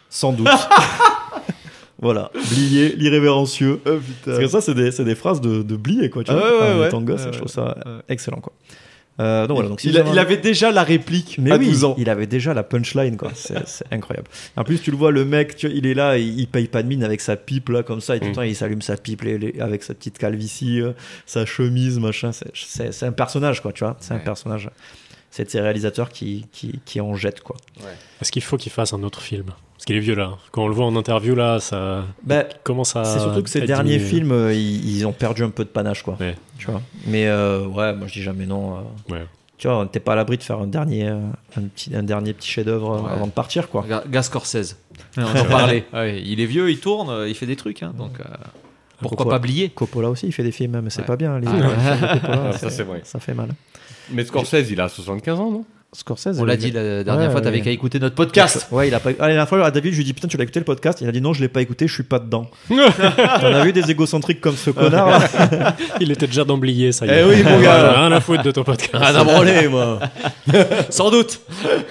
Sans 0.09 0.31
doute. 0.33 0.47
voilà. 2.01 2.31
Blier, 2.51 2.95
l'irrévérencieux. 2.97 3.81
Parce 4.25 4.39
que 4.39 4.47
ça, 4.47 4.61
c'est 4.61 4.73
des, 4.73 4.91
c'est 4.91 5.03
des 5.03 5.15
phrases 5.15 5.41
de, 5.41 5.61
de 5.63 5.75
Blier, 5.75 6.09
quoi. 6.09 6.23
Tu 6.23 6.31
Ah 6.31 6.35
vois, 6.35 6.43
ouais, 6.43 6.57
ouais, 6.59 6.73
en 6.73 6.79
ouais. 6.81 6.87
étant 6.87 7.01
gosse, 7.01 7.21
je 7.31 7.37
trouve 7.37 7.49
ça 7.51 7.75
excellent, 8.09 8.39
quoi. 8.39 8.53
Euh, 9.21 9.47
donc 9.47 9.55
voilà, 9.55 9.69
donc 9.69 9.79
si 9.79 9.87
il, 9.89 9.97
a- 9.97 10.21
avait 10.21 10.35
déjà 10.35 10.71
la 10.71 10.83
réplique 10.83 11.37
mais 11.39 11.51
à 11.51 11.55
oui, 11.57 11.67
12 11.67 11.83
ans. 11.85 11.95
il 11.97 12.09
avait 12.09 12.27
déjà 12.27 12.53
la 12.53 12.63
punchline, 12.63 13.15
quoi. 13.15 13.31
C'est 13.35 13.85
incroyable. 13.91 14.27
En 14.57 14.63
plus, 14.65 14.79
tu 14.81 14.91
le 14.91 14.97
vois, 14.97 15.11
le 15.11 15.23
mec, 15.23 15.55
tu 15.55 15.71
il 15.73 15.85
est 15.87 15.93
là, 15.93 16.17
il, 16.17 16.37
il 16.37 16.47
paye 16.47 16.67
pas 16.67 16.83
de 16.83 16.87
mine 16.89 17.03
avec 17.03 17.21
sa 17.21 17.37
pipe, 17.37 17.69
là, 17.69 17.81
comme 17.81 18.01
ça, 18.01 18.17
et 18.17 18.19
tout 18.19 18.25
le 18.25 18.31
Mm. 18.31 18.35
temps, 18.35 18.41
il 18.41 18.55
s'allume 18.55 18.81
sa 18.81 18.97
pipe 18.97 19.21
les- 19.21 19.37
les- 19.37 19.59
avec 19.61 19.83
sa 19.83 19.93
petite 19.93 20.17
calvitie, 20.17 20.81
euh, 20.81 20.91
sa 21.25 21.45
chemise, 21.45 21.97
machin. 21.99 22.31
C'est- 22.33 23.03
un 23.03 23.11
personnage, 23.13 23.61
quoi, 23.61 23.71
tu 23.71 23.83
vois. 23.85 23.95
C'est 24.01 24.13
un 24.13 24.19
personnage. 24.19 24.69
C'est 25.31 25.45
de 25.45 25.49
ces 25.49 25.61
réalisateurs 25.61 26.09
qui, 26.09 26.45
qui, 26.51 26.79
qui 26.85 26.99
en 27.01 27.15
jettent, 27.15 27.41
quoi. 27.41 27.55
Est-ce 28.21 28.31
qu'il 28.31 28.41
faut 28.43 28.57
qu'il 28.57 28.71
fasse 28.71 28.91
un 28.93 29.03
autre 29.03 29.21
film? 29.21 29.45
Parce 29.75 29.85
qu'il 29.85 29.95
est 29.97 29.99
vieux 29.99 30.15
là. 30.15 30.31
Quand 30.51 30.63
on 30.63 30.67
le 30.67 30.73
voit 30.73 30.85
en 30.85 30.95
interview 30.95 31.35
là, 31.35 31.59
ça 31.59 32.05
Bah, 32.23 32.43
commence 32.63 32.95
à. 32.95 33.03
C'est 33.03 33.19
surtout 33.19 33.43
que 33.43 33.49
ces 33.49 33.61
derniers 33.61 33.97
diminuer. 33.97 34.09
films, 34.09 34.31
euh, 34.31 34.53
ils, 34.53 34.97
ils 34.97 35.05
ont 35.05 35.11
perdu 35.11 35.43
un 35.43 35.49
peu 35.49 35.63
de 35.63 35.69
panache, 35.69 36.01
quoi. 36.03 36.15
Ouais. 36.19 36.35
Tu 36.57 36.67
vois. 36.71 36.81
Mais 37.07 37.27
euh, 37.27 37.65
ouais, 37.67 37.93
moi 37.93 38.07
je 38.07 38.13
dis 38.13 38.21
jamais 38.23 38.45
non. 38.45 38.77
euh, 38.77 39.13
Ouais. 39.13 39.25
tu 39.57 39.67
vois, 39.67 39.79
on 39.79 39.83
n'était 39.83 39.99
pas 39.99 40.13
à 40.13 40.15
l'abri 40.15 40.37
de 40.37 40.43
faire 40.43 40.59
un 40.59 40.67
dernier, 40.67 41.07
un 41.09 41.61
petit, 41.75 41.93
un 41.95 42.03
dernier 42.03 42.33
petit 42.33 42.49
chef-d'œuvre 42.49 43.05
avant 43.11 43.27
de 43.27 43.31
partir, 43.31 43.69
quoi. 43.69 43.85
Ga- 43.87 44.03
Gas 44.09 44.23
Scorsese. 44.23 44.77
On 45.17 45.23
en 45.23 45.45
parlait. 45.45 45.83
Ouais, 45.93 46.21
il 46.25 46.39
est 46.39 46.45
vieux, 46.45 46.71
il 46.71 46.79
tourne, 46.79 47.27
il 47.27 47.35
fait 47.35 47.45
des 47.45 47.57
trucs. 47.57 47.83
hein, 47.83 47.93
donc 47.97 48.19
euh, 48.21 48.23
pourquoi 49.01 49.25
Coppola- 49.25 49.29
pas 49.31 49.39
blier? 49.39 49.69
Coppola 49.69 50.09
aussi, 50.09 50.25
il 50.27 50.31
fait 50.31 50.43
des 50.43 50.53
films, 50.53 50.79
mais 50.81 50.89
c'est 50.89 51.01
Ouais. 51.01 51.05
pas 51.07 51.17
bien. 51.17 51.37
Les 51.37 51.47
Ah, 51.47 51.53
les 51.53 51.61
ouais. 51.63 51.67
films 51.69 52.01
de 52.01 52.19
Coppola, 52.21 52.43
Ah, 52.53 52.53
ça, 52.57 52.69
c'est 52.69 52.83
vrai. 52.83 53.01
Ça 53.03 53.19
fait 53.19 53.33
mal. 53.33 53.49
Mais 54.11 54.23
Scorsese, 54.23 54.69
il 54.71 54.79
a 54.79 54.87
75 54.87 55.39
ans, 55.39 55.51
non? 55.51 55.65
Scorsese. 55.93 56.37
On 56.39 56.43
l'a 56.43 56.57
dit 56.57 56.71
la 56.71 57.03
dernière 57.05 57.27
Ouais, 57.27 57.31
fois, 57.31 57.39
t'avais 57.41 57.57
ouais. 57.59 57.63
qu'à 57.63 57.71
écouter 57.71 57.99
notre 57.99 58.15
podcast. 58.15 58.67
Ouais, 58.71 58.89
il 58.89 58.93
a 58.93 58.99
pas. 58.99 59.11
Ah, 59.11 59.23
la 59.23 59.27
dernière 59.27 59.47
fois, 59.47 59.65
à 59.65 59.71
David, 59.71 59.91
je 59.93 59.97
lui 59.97 60.01
ai 60.03 60.05
dit 60.05 60.13
Putain, 60.13 60.27
tu 60.27 60.35
l'as 60.35 60.43
écouté 60.43 60.59
le 60.59 60.65
podcast? 60.65 60.99
Il 61.01 61.07
a 61.07 61.11
dit 61.13 61.21
Non, 61.21 61.31
je 61.31 61.39
l'ai 61.41 61.47
pas 61.47 61.61
écouté, 61.61 61.87
je 61.87 61.93
suis 61.93 62.03
pas 62.03 62.19
dedans. 62.19 62.49
T'en 62.69 62.75
as 63.53 63.63
vu 63.63 63.71
des 63.71 63.89
égocentriques 63.89 64.41
comme 64.41 64.57
ce 64.57 64.71
connard? 64.71 65.07
Là 65.09 65.75
Il 66.01 66.11
était 66.11 66.27
déjà 66.27 66.43
d'emblié, 66.43 66.91
ça 66.91 67.05
y 67.05 67.09
Eh 67.09 67.13
est. 67.13 67.23
oui, 67.23 67.43
mon 67.43 67.61
gars. 67.61 67.93
Rien 67.93 68.11
à 68.11 68.19
foutre 68.19 68.43
de 68.43 68.51
ton 68.51 68.63
podcast. 68.65 68.91
Rien 68.93 69.15
à 69.15 69.23
branler, 69.23 69.67
moi. 69.69 69.99
Sans 70.89 71.09
doute. 71.11 71.39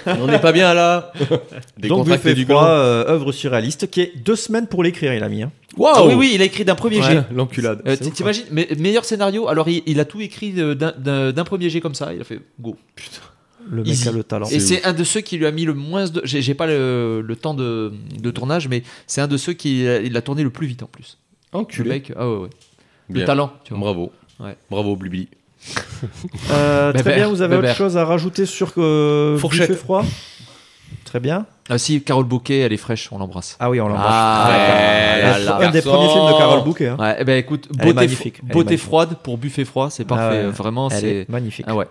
On 0.07 0.27
n'est 0.27 0.39
pas 0.39 0.53
bien 0.53 0.75
là. 0.75 1.11
Des 1.79 1.89
Donc, 1.89 2.07
Buffet 2.07 2.35
du 2.35 2.45
froid, 2.45 2.67
euh, 2.67 3.09
œuvre 3.09 3.33
surréaliste, 3.33 3.89
qui 3.91 4.03
est 4.03 4.13
deux 4.23 4.37
semaines 4.37 4.67
pour 4.67 4.83
l'écrire, 4.83 5.15
il 5.15 5.23
a 5.23 5.29
mis. 5.31 5.43
hein. 5.45 5.51
Ah 5.83 6.05
oui, 6.05 6.15
oui, 6.15 6.31
il 6.35 6.43
a 6.43 6.45
écrit 6.45 6.65
d'un 6.67 6.75
premier 6.77 7.01
jet. 7.03 7.17
Ouais, 7.17 7.25
L'enculade. 7.35 7.81
Euh, 7.87 7.97
ouf, 8.01 8.13
T'imagines, 8.13 8.45
mais 8.53 8.69
meilleur 8.79 9.05
scénario. 9.05 9.49
Alors 9.49 9.69
il, 9.69 9.83
il 9.87 9.99
a 9.99 10.05
tout 10.05 10.21
écrit 10.21 10.53
d'un 10.53 10.93
d'un 11.33 11.45
premier 11.45 11.69
jet 11.71 11.81
comme 11.81 11.95
ça. 11.97 12.13
Il 12.15 12.21
a 12.21 12.25
fait 12.25 12.39
go. 12.61 12.77
Putain. 12.95 13.17
Le 13.71 13.83
mec 13.85 14.07
a 14.07 14.13
le 14.13 14.23
talent. 14.25 14.47
Et 14.51 14.61
C'est 14.61 14.85
un 14.85 14.93
de 14.93 15.05
ceux 15.05 15.21
qui 15.21 15.37
lui 15.39 15.47
a 15.47 15.51
mis 15.51 15.65
le 15.65 15.75
moins 15.75 16.07
de. 16.09 16.21
J'ai 16.25 16.43
j'ai 16.43 16.55
pas 16.55 16.67
le, 16.67 17.23
le 17.23 17.37
temps 17.37 17.55
de, 17.55 17.93
de 18.21 18.31
tournage, 18.31 18.69
mais 18.69 18.83
c'est 19.07 19.21
un 19.21 19.27
de 19.29 19.37
ceux 19.37 19.53
qui 19.55 19.87
a- 19.89 20.01
il 20.01 20.17
a 20.17 20.23
tourné 20.23 20.43
le 20.43 20.51
plus 20.51 20.67
vite 20.67 20.83
en 20.83 20.87
plus. 20.87 21.19
Enculé. 21.53 21.89
Le 21.89 21.95
mec, 21.95 22.13
ah 22.17 22.29
ouais, 22.29 22.37
ouais. 22.39 22.51
Le 23.09 23.15
Bien. 23.15 23.25
talent, 23.27 23.53
tu 23.65 23.73
vois. 23.75 23.81
Bravo. 23.81 24.13
Ouais. 24.41 24.57
Bravo, 24.71 24.97
Blibli. 24.97 25.29
Euh, 26.51 26.93
très 26.93 27.03
Bébert, 27.03 27.17
bien, 27.17 27.29
vous 27.29 27.43
avez 27.43 27.57
Bébert. 27.57 27.71
autre 27.71 27.79
chose 27.79 27.97
à 27.97 28.05
rajouter 28.05 28.47
sur 28.47 28.73
euh, 28.79 29.39
Fourchette. 29.39 29.69
Buffet 29.71 29.81
froid? 29.83 30.05
Très 31.05 31.21
bien. 31.21 31.47
Ah 31.71 31.79
si, 31.79 32.03
Carole 32.03 32.25
Bouquet, 32.25 32.59
elle 32.61 32.73
est 32.73 32.77
fraîche, 32.79 33.09
on 33.13 33.19
l'embrasse. 33.19 33.57
Ah 33.61 33.71
oui, 33.71 33.81
on 33.81 33.89
l'embrasse. 33.89 34.07
Ah, 34.11 34.49
Ouais, 34.49 35.23
là, 35.23 35.39
ouais, 35.39 35.45
là. 35.45 35.69
un 35.69 35.71
des 35.71 35.81
premiers 35.83 36.09
films 36.09 36.27
de 36.27 36.39
Carole 36.39 36.65
Bouquet. 36.65 36.89
hein. 36.89 36.97
Ouais, 36.99 37.17
eh 37.21 37.25
ben 37.25 37.39
écoute, 37.39 37.69
beauté, 37.71 37.93
magnifique, 37.95 38.41
elle 38.43 38.51
est 38.51 38.53
beauté 38.53 38.65
magnifique. 38.67 38.87
froide 38.87 39.17
pour 39.23 39.39
buffet 39.39 39.65
froid, 39.65 39.89
c'est 39.91 40.05
parfait. 40.05 40.41
Ah 40.43 40.47
ouais, 40.47 40.51
Vraiment, 40.51 40.91
elle 40.91 41.01
c'est 41.01 41.09
est 41.21 41.29
magnifique. 41.31 41.65
Ah 41.69 41.75
ouais. 41.75 41.87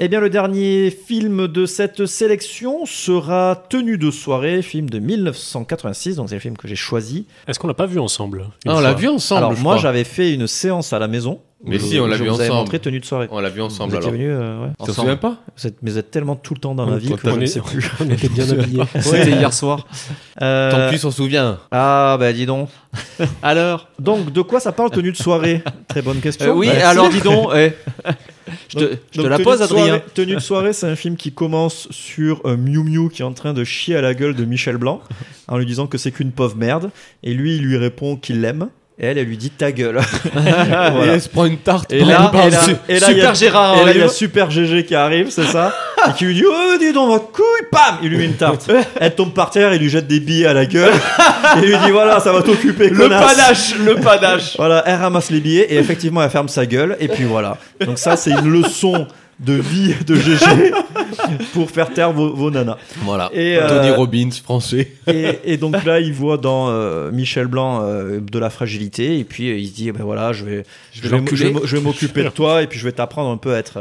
Eh 0.00 0.06
bien, 0.06 0.20
le 0.20 0.30
dernier 0.30 0.90
film 0.92 1.48
de 1.48 1.66
cette 1.66 2.06
sélection 2.06 2.86
sera 2.86 3.64
Tenue 3.68 3.98
de 3.98 4.12
soirée, 4.12 4.62
film 4.62 4.88
de 4.88 5.00
1986, 5.00 6.14
donc 6.16 6.28
c'est 6.28 6.36
le 6.36 6.40
film 6.40 6.56
que 6.56 6.68
j'ai 6.68 6.76
choisi. 6.76 7.26
Est-ce 7.48 7.58
qu'on 7.58 7.66
l'a 7.66 7.74
pas 7.74 7.86
vu 7.86 7.98
ensemble 7.98 8.44
Ah, 8.64 8.76
on 8.76 8.80
l'a 8.80 8.94
vu 8.94 9.08
ensemble. 9.08 9.38
Alors 9.38 9.54
je 9.56 9.62
moi, 9.62 9.72
crois. 9.74 9.82
j'avais 9.82 10.04
fait 10.04 10.32
une 10.32 10.46
séance 10.46 10.92
à 10.92 11.00
la 11.00 11.08
maison. 11.08 11.40
Mais 11.64 11.80
si, 11.80 11.98
on 11.98 12.06
l'a 12.06 12.16
je 12.16 12.22
vu 12.22 12.28
vous 12.28 12.36
ensemble. 12.36 12.52
montré 12.52 12.78
Tenue 12.78 13.00
de 13.00 13.04
soirée. 13.04 13.26
On 13.32 13.40
l'a 13.40 13.48
vu 13.48 13.60
ensemble 13.60 13.90
Vous 13.90 13.96
étiez 13.96 14.08
alors. 14.10 14.20
venus, 14.20 14.30
euh, 14.30 14.66
ouais. 14.86 14.92
Souviens 14.92 15.16
pas? 15.16 15.38
Vous 15.56 15.66
êtes, 15.66 15.74
mais 15.82 15.90
vous 15.90 15.98
êtes 15.98 16.12
tellement 16.12 16.36
tout 16.36 16.54
le 16.54 16.60
temps 16.60 16.76
dans 16.76 16.86
ma 16.86 16.98
vie 16.98 17.08
Quand 17.08 17.16
que 17.16 17.28
je 17.30 17.34
on 17.34 17.36
ne 17.38 17.46
sais 17.46 17.60
plus. 17.60 17.90
on 18.00 18.08
était 18.08 18.28
bien 18.28 18.48
habillés. 18.52 18.84
C'était 19.00 19.32
hier 19.32 19.52
soir. 19.52 19.84
Euh, 20.40 20.70
Tant 20.70 20.92
pis, 20.92 21.00
s'en 21.00 21.10
souvient. 21.10 21.58
Ah, 21.72 22.16
bah 22.20 22.32
dis 22.32 22.46
donc. 22.46 22.68
Alors 23.42 23.88
Donc, 23.98 24.32
de 24.32 24.42
quoi 24.42 24.60
ça 24.60 24.70
parle 24.70 24.90
tenue 24.92 25.10
de 25.10 25.16
soirée? 25.16 25.64
Très 25.88 26.02
bonne 26.02 26.20
question. 26.20 26.50
Euh, 26.52 26.54
Oui, 26.54 26.68
Bah, 26.68 26.88
alors 26.90 27.08
dis 27.08 27.20
donc. 27.20 27.48
eh. 27.56 27.72
Je 28.68 28.76
te, 28.76 28.80
Donc- 28.80 28.90
je 29.12 29.16
te 29.18 29.22
donc, 29.22 29.30
la 29.30 29.36
Tenue 29.36 29.44
pose, 29.44 29.58
de 29.58 29.64
Adrien. 29.64 29.84
soirée- 29.86 30.02
Tenue 30.14 30.34
de 30.34 30.40
soirée, 30.40 30.72
c'est 30.72 30.86
un 30.86 30.96
film 30.96 31.16
qui 31.16 31.32
commence 31.32 31.88
sur 31.90 32.40
euh, 32.46 32.56
Miu 32.56 32.82
Miu 32.82 33.08
qui 33.10 33.22
est 33.22 33.24
en 33.24 33.32
train 33.32 33.52
de 33.54 33.64
chier 33.64 33.96
à 33.96 34.00
la 34.00 34.14
gueule 34.14 34.34
de 34.34 34.44
Michel 34.44 34.76
Blanc 34.76 35.00
en 35.48 35.58
lui 35.58 35.66
disant 35.66 35.86
que 35.86 35.98
c'est 35.98 36.12
qu'une 36.12 36.32
pauvre 36.32 36.56
merde. 36.56 36.90
Et 37.22 37.34
lui, 37.34 37.56
il 37.56 37.62
lui 37.62 37.76
répond 37.76 38.16
qu'il 38.16 38.40
l'aime. 38.40 38.68
Et 39.00 39.06
elle, 39.06 39.18
elle 39.18 39.26
lui 39.26 39.36
dit 39.36 39.50
ta 39.50 39.70
gueule. 39.70 40.00
Voilà. 40.34 41.06
Et 41.06 41.08
elle 41.10 41.20
se 41.22 41.28
prend 41.28 41.44
une 41.46 41.58
tarte. 41.58 41.92
Et 41.92 42.00
là, 42.04 42.32
et 42.34 42.50
là- 42.50 42.60
et 42.88 42.98
là, 42.98 43.06
il 43.12 43.16
y 43.18 43.20
a- 43.20 43.34
Super 43.34 43.34
Gérard 43.36 43.78
et 43.80 43.84
là, 43.84 43.92
il 43.92 43.98
y 43.98 44.02
a. 44.02 44.08
Super 44.08 44.50
GG 44.50 44.84
qui 44.84 44.94
arrive, 44.96 45.30
c'est 45.30 45.44
ça 45.46 45.72
Et 46.08 46.12
qui 46.14 46.24
lui 46.24 46.34
dit 46.34 46.44
Oh, 46.44 46.76
dis 46.80 46.92
donc, 46.92 47.08
votre 47.08 47.30
couille 47.30 47.44
Pam 47.70 47.98
Il 48.02 48.08
lui 48.10 48.18
met 48.18 48.24
une 48.24 48.34
tarte. 48.34 48.68
Elle 49.00 49.14
tombe 49.14 49.32
par 49.32 49.50
terre, 49.50 49.72
il 49.72 49.80
lui 49.80 49.88
jette 49.88 50.08
des 50.08 50.18
billets 50.18 50.46
à 50.46 50.52
la 50.52 50.66
gueule. 50.66 50.92
Et 51.56 51.66
lui 51.66 51.76
dit 51.78 51.90
Voilà, 51.92 52.18
ça 52.18 52.32
va 52.32 52.42
t'occuper, 52.42 52.88
Le 52.90 52.96
connasse. 52.96 53.24
panache, 53.36 53.74
le 53.78 53.94
panache. 53.96 54.56
Voilà, 54.56 54.82
elle 54.84 54.96
ramasse 54.96 55.30
les 55.30 55.40
billets 55.40 55.66
et 55.72 55.76
effectivement, 55.78 56.22
elle 56.22 56.30
ferme 56.30 56.48
sa 56.48 56.66
gueule. 56.66 56.96
Et 56.98 57.06
puis 57.06 57.24
voilà. 57.24 57.56
Donc, 57.86 57.98
ça, 57.98 58.16
c'est 58.16 58.32
une 58.32 58.50
leçon 58.50 59.06
de 59.40 59.52
vie 59.52 59.94
de 60.06 60.16
GG 60.16 60.72
pour 61.52 61.70
faire 61.70 61.92
taire 61.92 62.12
vos, 62.12 62.34
vos 62.34 62.50
nanas. 62.50 62.76
Voilà. 63.02 63.30
Et, 63.32 63.56
euh, 63.56 63.68
Tony 63.68 63.90
Robbins, 63.90 64.30
français. 64.30 64.92
Et, 65.06 65.38
et 65.44 65.56
donc 65.56 65.84
là, 65.84 66.00
il 66.00 66.12
voit 66.12 66.36
dans 66.36 66.68
euh, 66.68 67.10
Michel 67.10 67.46
Blanc 67.46 67.82
euh, 67.82 68.20
de 68.20 68.38
la 68.38 68.50
fragilité, 68.50 69.18
et 69.18 69.24
puis 69.24 69.48
il 69.50 69.68
se 69.68 69.74
dit, 69.74 69.92
ben 69.92 70.04
voilà, 70.04 70.32
je 70.32 70.44
vais, 70.44 70.64
je 70.92 71.02
vais 71.02 71.08
je 71.08 71.76
vais 71.76 71.82
m'occuper 71.82 72.24
de 72.24 72.28
toi, 72.28 72.62
et 72.62 72.66
puis 72.66 72.78
je 72.78 72.84
vais 72.84 72.92
t'apprendre 72.92 73.30
un 73.30 73.36
peu 73.36 73.54
à 73.54 73.58
être, 73.58 73.80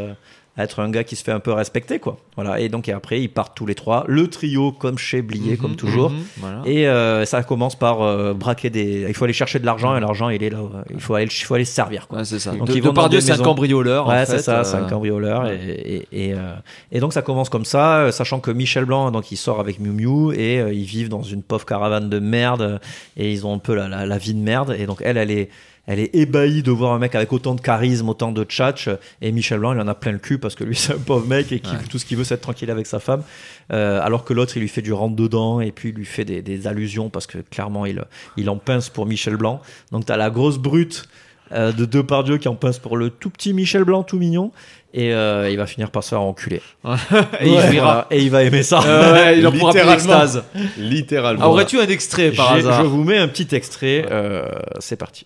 être 0.58 0.80
un 0.80 0.90
gars 0.90 1.04
qui 1.04 1.16
se 1.16 1.24
fait 1.24 1.32
un 1.32 1.40
peu 1.40 1.52
respecter, 1.52 2.00
quoi. 2.00 2.18
Voilà. 2.36 2.60
Et 2.60 2.70
donc 2.70 2.88
et 2.90 2.92
après, 2.92 3.22
ils 3.22 3.28
partent 3.30 3.56
tous 3.56 3.66
les 3.66 3.76
trois, 3.76 4.04
le 4.08 4.28
trio 4.28 4.72
comme 4.72 4.98
chez 4.98 5.22
Blier, 5.22 5.52
Mhm, 5.52 5.58
comme 5.58 5.76
toujours. 5.76 6.10
mhm, 6.10 6.18
voilà. 6.38 6.62
Et 6.66 6.88
euh, 6.88 7.26
ça 7.26 7.44
commence 7.44 7.76
par 7.78 8.02
euh, 8.02 8.34
braquer 8.34 8.70
des. 8.70 9.06
Il 9.08 9.14
faut 9.14 9.26
aller 9.26 9.34
chercher 9.34 9.60
de 9.60 9.66
l'argent, 9.66 9.96
et 9.96 10.00
l'argent, 10.00 10.30
il 10.30 10.42
est 10.44 10.50
là. 10.50 10.58
euh, 10.60 10.84
Il 10.94 11.00
faut 11.00 11.14
aller, 11.16 11.26
il 11.26 11.44
faut 11.46 11.54
aller 11.54 11.66
se 11.66 11.74
servir, 11.74 12.08
quoi. 12.08 12.20
Ouais, 12.20 12.26
c'est 12.26 12.40
ça. 12.40 12.52
Donc, 12.52 12.68
De- 12.68 12.74
ils 12.76 12.82
vont 12.82 12.90
Depardieu, 12.90 13.20
des 13.20 13.26
c'est 13.26 13.32
un 13.34 13.38
cambrioleur, 13.38 14.08
Ouais, 14.08 14.26
c'est 14.26 14.40
ça, 14.40 14.64
c'est 14.64 14.76
euh, 14.78 14.84
un 14.86 14.90
cambrioleur. 14.90 15.48
Et, 15.52 16.06
et, 16.12 16.30
et, 16.30 16.34
euh, 16.34 16.54
et 16.92 17.00
donc 17.00 17.14
ça 17.14 17.22
commence 17.22 17.50
comme 17.50 17.66
ça, 17.66 17.98
euh, 18.00 18.12
sachant 18.12 18.40
que 18.40 18.52
Michel 18.52 18.86
Blanc, 18.86 19.12
donc 19.12 19.32
il 19.32 19.38
sort 19.38 19.60
avec 19.60 19.80
Miu 19.80 19.92
Miu 19.92 20.34
et 20.34 20.60
euh, 20.60 20.74
ils 20.74 20.84
vivent 20.86 21.10
dans 21.10 21.22
une 21.24 21.44
pauvre 21.44 21.66
caravane 21.66 22.10
de 22.10 22.20
merde 22.20 22.62
euh, 22.62 22.78
et 23.16 23.32
ils 23.32 23.46
ont 23.46 23.54
un 23.54 23.60
peu 23.60 23.76
la, 23.76 23.88
la, 23.88 24.06
la 24.06 24.18
vie 24.18 24.34
de 24.34 24.40
merde. 24.40 24.76
Et 24.80 24.86
donc 24.86 25.02
elle, 25.04 25.18
elle 25.18 25.32
est, 25.32 25.50
elle 25.88 25.99
est 25.99 26.14
ébahie 26.14 26.61
de 26.64 26.72
voir 26.72 26.93
un 26.93 26.99
mec 26.99 27.15
avec 27.15 27.31
autant 27.34 27.55
de 27.55 27.61
charisme, 27.61 28.09
autant 28.09 28.31
de 28.31 28.43
tchatch. 28.43 28.89
Et 29.22 29.31
Michel 29.31 29.59
Blanc, 29.59 29.73
il 29.73 29.80
en 29.80 29.88
a 29.88 29.95
plein 29.95 30.11
le 30.11 30.18
cul 30.19 30.38
parce 30.38 30.53
que 30.55 30.64
lui, 30.64 30.76
c'est 30.76 30.93
un 30.93 30.97
pauvre 30.97 31.26
mec 31.26 31.51
et 31.51 31.59
qui 31.61 31.72
Ouais. 31.72 31.77
tout 31.89 31.97
ce 31.97 32.05
qu'il 32.05 32.18
veut, 32.18 32.23
c'est 32.26 32.35
être 32.35 32.41
tranquille 32.41 32.69
avec 32.69 32.85
sa 32.85 32.99
femme. 32.99 33.23
Euh, 33.72 33.99
alors 34.03 34.23
que 34.23 34.34
l'autre, 34.34 34.57
il 34.57 34.59
lui 34.59 34.68
fait 34.69 34.81
du 34.81 34.93
rentre 34.93 35.15
dedans 35.15 35.59
et 35.61 35.72
puis 35.72 35.89
il 35.89 35.95
lui 35.95 36.05
fait 36.05 36.26
des, 36.26 36.41
des 36.41 36.68
allusions 36.68 37.09
parce 37.09 37.26
que 37.26 37.38
clairement, 37.39 37.85
il, 37.85 38.03
il 38.38 38.49
en 38.49 38.57
pince 38.57 38.89
pour 38.89 39.05
Michel 39.05 39.38
Blanc. 39.38 39.61
Donc 39.91 40.05
t'as 40.05 40.18
la 40.18 40.30
grosse 40.30 40.57
brute 40.57 41.05
euh, 41.53 41.72
de 41.72 41.85
Depardieu 41.85 42.38
qui 42.38 42.49
en 42.49 42.55
pince 42.55 42.77
pour 42.80 42.97
le 42.97 43.09
tout 43.09 43.30
petit 43.30 43.53
Michel 43.53 43.85
Blanc 43.85 44.03
tout 44.03 44.18
mignon 44.19 44.51
et 44.93 45.14
euh, 45.14 45.49
il 45.49 45.55
va 45.57 45.65
finir 45.65 45.91
par 45.91 46.03
se 46.03 46.09
faire 46.09 46.22
enculer 46.22 46.61
Et 46.85 47.47
il 47.47 47.51
Ouais, 47.53 47.68
jouira. 47.68 47.72
voilà. 47.72 48.07
et 48.11 48.22
il 48.22 48.30
va 48.30 48.43
aimer 48.43 48.64
ça 48.64 48.81
Euh, 48.85 49.14
ouais, 49.14 49.39
il 49.39 49.47
en 49.47 49.51
pourra 49.53 49.72
plus 49.72 49.80
Littéralement. 49.80 49.93
l'extase. 50.19 50.43
Littéralement. 50.77 51.43
Ah, 51.45 51.49
Aurais-tu 51.49 51.80
un 51.80 51.88
extrait 51.88 52.31
par 52.31 52.51
hasard 52.53 52.81
je 52.84 52.88
vous 52.88 53.03
mets 53.03 53.18
un 53.18 53.27
petit 53.30 53.53
extrait 53.55 54.05
euh, 54.11 54.45
c'est 54.80 54.97
parti 54.97 55.26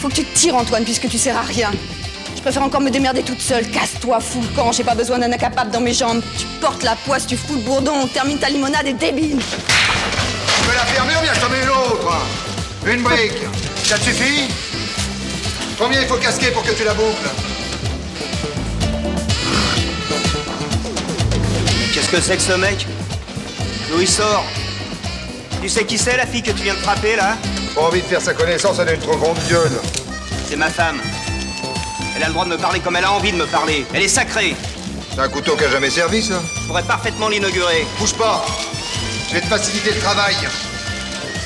Faut 0.00 0.08
que 0.08 0.14
tu 0.14 0.24
te 0.24 0.38
tires, 0.38 0.54
Antoine, 0.54 0.84
puisque 0.84 1.08
tu 1.08 1.18
sers 1.18 1.36
à 1.36 1.42
rien. 1.42 1.70
Je 2.36 2.40
préfère 2.40 2.62
encore 2.62 2.80
me 2.80 2.90
démerder 2.90 3.22
toute 3.22 3.40
seule. 3.40 3.68
Casse-toi, 3.68 4.20
fous 4.20 4.40
le 4.40 4.46
camp. 4.54 4.70
J'ai 4.70 4.84
pas 4.84 4.94
besoin 4.94 5.18
d'un 5.18 5.32
incapable 5.32 5.72
dans 5.72 5.80
mes 5.80 5.92
jambes. 5.92 6.22
Tu 6.38 6.44
portes 6.60 6.84
la 6.84 6.94
poisse, 6.94 7.26
tu 7.26 7.36
fous 7.36 7.54
le 7.54 7.62
bourdon. 7.62 8.06
Termine 8.06 8.38
ta 8.38 8.48
limonade 8.48 8.86
et 8.86 8.92
débile. 8.92 9.38
Tu 9.38 10.68
veux 10.68 10.74
la 10.74 10.84
fermer 10.84 11.14
ou 11.16 11.22
bien 11.22 11.34
je 11.34 11.40
t'en 11.40 11.48
mets 11.48 11.62
une 11.62 11.68
autre 11.68 12.12
hein 12.12 12.86
Une 12.86 13.02
brique. 13.02 13.42
Ça 13.82 13.98
te 13.98 14.04
suffit 14.04 14.48
Combien 15.78 16.00
il 16.00 16.06
faut 16.06 16.16
casquer 16.16 16.50
pour 16.52 16.62
que 16.62 16.72
tu 16.72 16.84
la 16.84 16.94
boucles 16.94 17.28
Qu'est-ce 21.92 22.08
que 22.08 22.20
c'est 22.20 22.36
que 22.36 22.42
ce 22.42 22.52
mec 22.52 22.86
D'où 23.90 24.00
il 24.00 24.08
sort 24.08 24.44
Tu 25.60 25.68
sais 25.68 25.84
qui 25.84 25.98
c'est 25.98 26.16
la 26.16 26.26
fille 26.26 26.42
que 26.42 26.52
tu 26.52 26.62
viens 26.62 26.74
de 26.74 26.78
frapper 26.78 27.16
là 27.16 27.36
Pas 27.74 27.82
envie 27.82 28.02
de 28.02 28.06
faire 28.06 28.20
sa 28.20 28.34
connaissance, 28.34 28.78
elle 28.80 28.88
a 28.88 28.94
une 28.94 29.00
trop 29.00 29.16
grande 29.16 29.38
gueule. 29.48 29.80
C'est 30.48 30.56
ma 30.56 30.68
femme. 30.70 31.00
Elle 32.16 32.22
a 32.24 32.26
le 32.26 32.32
droit 32.32 32.44
de 32.44 32.50
me 32.50 32.56
parler 32.56 32.80
comme 32.80 32.96
elle 32.96 33.04
a 33.04 33.12
envie 33.12 33.32
de 33.32 33.36
me 33.36 33.46
parler. 33.46 33.86
Elle 33.94 34.02
est 34.02 34.08
sacrée. 34.08 34.56
C'est 35.14 35.20
un 35.20 35.28
couteau 35.28 35.56
qui 35.56 35.64
a 35.64 35.70
jamais 35.70 35.90
servi, 35.90 36.22
ça 36.22 36.40
Je 36.62 36.66
pourrais 36.66 36.82
parfaitement 36.82 37.28
l'inaugurer. 37.28 37.86
Bouge 37.98 38.14
pas 38.14 38.44
Je 39.28 39.34
vais 39.34 39.40
te 39.40 39.46
faciliter 39.46 39.92
le 39.92 40.00
travail. 40.00 40.34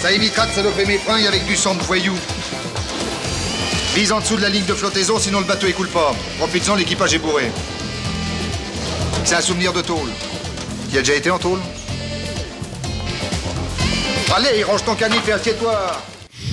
Ça 0.00 0.12
évitera 0.12 0.46
de 0.46 0.52
saloper 0.52 0.84
mes 0.86 0.98
fringues 0.98 1.26
avec 1.26 1.44
du 1.46 1.56
sang 1.56 1.74
de 1.74 1.82
voyou. 1.82 2.14
Vise 3.94 4.12
en 4.12 4.20
dessous 4.20 4.36
de 4.36 4.42
la 4.42 4.48
ligne 4.48 4.64
de 4.64 4.74
flottaison, 4.74 5.18
sinon 5.18 5.40
le 5.40 5.46
bateau 5.46 5.66
écoule 5.66 5.88
pas. 5.88 6.14
Profites-en, 6.38 6.74
l'équipage 6.76 7.14
est 7.14 7.18
bourré. 7.18 7.50
C'est 9.24 9.34
un 9.34 9.40
souvenir 9.40 9.72
de 9.72 9.82
tôle. 9.82 10.08
Y 10.92 10.98
as 10.98 11.00
déjà 11.00 11.14
été 11.14 11.30
en 11.30 11.38
tôle? 11.38 11.60
Allez, 14.34 14.64
range 14.64 14.84
ton 14.84 14.94
canif 14.94 15.28
et 15.28 15.32
assieds-toi 15.32 15.78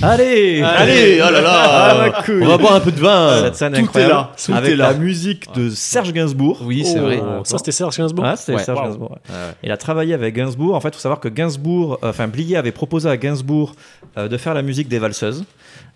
allez 0.02 0.62
Allez, 0.62 1.20
oh 1.26 1.30
là 1.30 1.40
là. 1.40 2.12
Ah. 2.14 2.22
On 2.30 2.46
va 2.46 2.56
boire 2.58 2.74
un 2.74 2.80
peu 2.80 2.92
de 2.92 2.98
vin. 3.00 3.42
cette 3.44 3.54
scène 3.56 3.72
Tout 3.72 3.78
est 3.78 3.82
incroyable 3.82 4.12
là, 4.14 4.32
tout 4.44 4.52
avec 4.54 4.70
est 4.72 4.76
là. 4.76 4.92
la 4.92 4.98
musique 4.98 5.52
de 5.54 5.70
Serge 5.70 6.12
Gainsbourg 6.12 6.60
Oui, 6.64 6.84
c'est 6.84 6.98
vrai. 6.98 7.20
Oh, 7.22 7.42
ça, 7.44 7.58
c'était 7.58 7.72
Serge 7.72 7.96
Gainsbourg 7.96 8.24
Ah, 8.26 8.36
c'était 8.36 8.54
Ouais. 8.58 8.64
Serge 8.64 8.78
Wow. 8.78 8.84
Gainsbourg. 8.86 9.10
ouais. 9.12 9.34
Il 9.62 9.70
a 9.72 9.76
travaillé 9.76 10.14
avec 10.14 10.34
Gainsbourg. 10.34 10.74
En 10.74 10.80
fait, 10.80 10.88
il 10.88 10.94
faut 10.94 11.00
savoir 11.00 11.20
que 11.20 11.28
Gainsbourg, 11.28 11.98
euh, 12.02 12.10
enfin 12.10 12.28
Blier 12.28 12.56
avait 12.56 12.72
proposé 12.72 13.08
à 13.08 13.16
Gainsbourg 13.16 13.74
euh, 14.16 14.28
de 14.28 14.36
faire 14.36 14.54
la 14.54 14.62
musique 14.62 14.88
des 14.88 14.98
valseuses. 14.98 15.44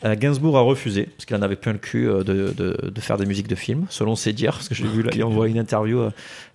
Euh, 0.05 0.16
Gainsbourg 0.16 0.59
a 0.59 0.60
refusé 0.60 1.05
parce 1.16 1.24
qu'il 1.24 1.36
en 1.36 1.43
avait 1.43 1.56
plein 1.56 1.72
le 1.72 1.78
cul 1.78 2.09
euh, 2.09 2.22
de, 2.24 2.52
de- 2.56 2.90
de 2.90 3.01
faire 3.01 3.16
des 3.16 3.26
musiques 3.26 3.48
de 3.48 3.55
films, 3.55 3.86
selon 3.89 4.16
ses 4.16 4.32
dires. 4.32 4.52
Parce 4.55 4.68
que 4.68 4.74
j'ai 4.74 4.85
vu 4.86 5.02
là, 5.02 5.10
il 5.14 5.24
envoie 5.24 5.48
une 5.48 5.59
interview 5.59 6.02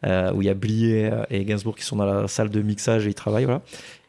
où 0.05 0.41
il 0.41 0.45
y 0.45 0.49
a 0.49 0.53
Blier 0.53 1.09
et 1.29 1.43
Gainsbourg 1.45 1.75
qui 1.75 1.83
sont 1.83 1.95
dans 1.95 2.05
la 2.05 2.27
salle 2.27 2.49
de 2.49 2.61
mixage 2.61 3.05
et 3.05 3.09
ils 3.09 3.13
travaillent. 3.15 3.45
Voilà. 3.45 3.61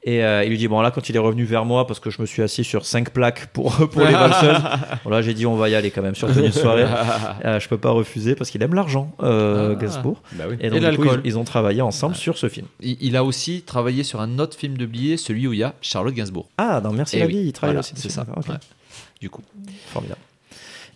Et 0.02 0.24
euh, 0.24 0.43
il 0.44 0.48
lui 0.51 0.56
dit 0.56 0.66
bon 0.66 0.81
là 0.81 0.90
quand 0.90 1.10
il 1.10 1.16
est 1.16 1.18
revenu 1.20 1.44
vers 1.44 1.66
moi 1.66 1.86
parce 1.86 2.01
que 2.01 2.09
je 2.09 2.22
me 2.22 2.27
suis 2.27 2.40
assis 2.43 2.64
sur 2.64 2.86
cinq 2.86 3.10
plaques 3.10 3.48
pour 3.52 3.74
pour 3.90 4.01
les 4.02 4.12
valseuses. 4.12 4.62
bon 5.05 5.10
là 5.10 5.20
j'ai 5.20 5.35
dit 5.35 5.44
on 5.44 5.56
va 5.56 5.68
y 5.68 5.74
aller 5.74 5.90
quand 5.90 6.01
même 6.01 6.14
sur 6.14 6.32
tenue 6.32 6.48
de 6.48 6.52
soirée. 6.55 6.86
Euh, 7.44 7.59
je 7.60 7.68
peux 7.68 7.78
pas 7.78 7.90
refuser 7.90 8.35
parce 8.35 8.51
qu'il 8.51 8.62
aime 8.62 8.74
l'argent, 8.74 9.12
euh, 9.22 9.74
Ah. 9.77 9.81
Gainsbourg. 9.81 10.20
Bah 10.32 10.44
oui. 10.48 10.56
Et 10.60 10.66
Et 10.66 10.70
donc 10.70 10.90
du 10.90 10.97
coup, 10.98 11.05
ils, 11.05 11.20
ils 11.24 11.39
ont 11.39 11.44
travaillé 11.44 11.81
ensemble 11.82 12.14
sur 12.14 12.36
ce 12.39 12.48
film. 12.48 12.66
Il, 12.81 12.97
il 13.01 13.16
a 13.16 13.24
aussi 13.24 13.62
travaillé 13.62 14.02
sur 14.05 14.20
un 14.20 14.39
autre 14.39 14.56
film 14.56 14.77
de 14.77 14.85
Blier, 14.86 15.16
celui 15.16 15.47
où 15.47 15.52
il 15.52 15.59
y 15.60 15.62
a 15.62 15.74
Charlotte 15.81 16.14
Gainsbourg. 16.14 16.48
Ah, 16.59 16.81
dans 16.81 16.93
Merci 16.93 17.16
Eh 17.16 17.20
la 17.20 17.27
oui, 17.27 17.32
vie, 17.32 17.47
il 17.48 17.52
travaille 17.52 17.74
voilà, 17.74 17.81
aussi. 17.81 17.93
C'est 17.97 18.10
ça. 18.10 18.24
d'accord, 18.24 18.39
ok. 18.44 18.48
ouais. 18.51 18.56
Du 19.20 19.28
coup. 19.31 19.43
Formidable. 19.89 20.20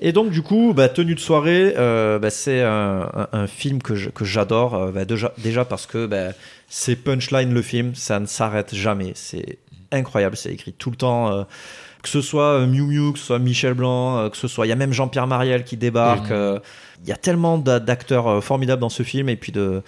Et 0.00 0.12
donc, 0.12 0.30
du 0.30 0.42
coup, 0.42 0.72
bah, 0.74 0.88
Tenue 0.88 1.14
de 1.14 1.20
soirée, 1.20 1.74
euh, 1.78 2.18
bah, 2.18 2.30
c'est 2.30 2.62
un, 2.62 3.08
un- 3.14 3.28
un 3.32 3.46
film 3.46 3.80
que 3.82 3.94
je- 3.94 4.10
que 4.10 4.24
j'adore. 4.24 4.74
euh, 4.74 4.90
bah, 4.92 5.04
déjà, 5.04 5.32
déjà 5.38 5.64
parce 5.64 5.86
que 5.86 6.06
bah, 6.06 6.32
c'est 6.68 6.96
punchline 6.96 7.52
le 7.54 7.62
film, 7.62 7.94
ça 7.94 8.18
ne 8.20 8.26
s'arrête 8.26 8.74
jamais. 8.74 9.12
C'est 9.14 9.58
incroyable, 9.92 10.36
c'est 10.36 10.52
écrit 10.52 10.72
tout 10.72 10.90
le 10.90 10.96
temps. 10.96 11.32
euh, 11.32 11.44
que 12.02 12.08
ce 12.10 12.20
soit 12.20 12.66
Miu 12.66 12.82
Miu, 12.82 13.12
que 13.14 13.18
ce 13.18 13.24
soit 13.26 13.38
Michel 13.38 13.72
Blanc, 13.72 14.28
que 14.28 14.36
ce 14.36 14.46
soit. 14.46 14.66
Il 14.66 14.68
y 14.68 14.72
a 14.72 14.76
même 14.76 14.92
Jean-Pierre 14.92 15.26
Mariel 15.26 15.64
qui 15.64 15.78
débarque. 15.78 16.28
Il 16.30 17.08
y 17.08 17.12
a 17.12 17.16
tellement 17.16 17.56
d'a- 17.56 17.80
d'acteurs 17.80 18.44
formidables 18.44 18.80
dans 18.82 18.90
ce 18.90 19.02
film. 19.02 19.30
Et 19.30 19.36
puis 19.36 19.52
de. 19.52 19.82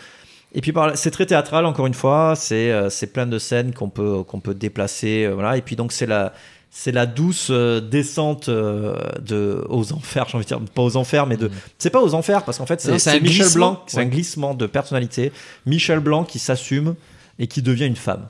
Et 0.55 0.63
puis 0.63 0.73
c'est 0.95 1.11
très 1.11 1.27
théâtral 1.27 1.67
encore 1.67 1.87
une 1.87 1.93
fois, 1.93 2.33
c'est 2.37 3.13
plein 3.13 3.27
de 3.27 3.39
scènes 3.39 3.75
qu'on 3.75 3.91
peut 3.91 4.23
qu'on 4.23 4.41
peut 4.41 4.55
déplacer, 4.55 5.29
voilà. 5.29 5.59
Et 5.59 5.61
puis 5.61 5.77
donc 5.77 5.93
c'est 5.93 6.07
la 6.07 6.33
c'est 6.79 6.93
la 6.93 7.07
douce 7.07 7.49
euh, 7.51 7.81
descente 7.81 8.51
euh, 8.51 8.97
de 9.23 9.65
aux 9.71 9.95
enfers, 9.95 10.29
j'ai 10.29 10.37
envie 10.37 10.45
de 10.45 10.49
dire 10.49 10.61
pas 10.75 10.83
aux 10.83 10.97
enfers, 10.99 11.27
mais 11.27 11.39
de 11.39 11.51
c'est 11.79 11.89
pas 11.89 12.03
aux 12.03 12.13
enfers 12.13 12.45
parce 12.45 12.59
qu'en 12.59 12.67
fait 12.67 12.83
c'est 12.83 12.93
c'est 12.93 12.99
c'est 12.99 13.17
un 13.17 13.21
Michel 13.21 13.45
glissement. 13.47 13.71
Blanc, 13.73 13.83
c'est 13.87 13.97
Ouais. 13.97 14.03
un 14.03 14.09
glissement 14.09 14.55
de 14.55 14.67
personnalité, 14.67 15.33
Michel 15.65 16.01
Blanc 16.01 16.25
qui 16.25 16.39
s'assume 16.39 16.95
et 17.39 17.47
qui 17.47 17.63
devient 17.63 17.87
une 17.87 17.97
femme. 17.97 18.29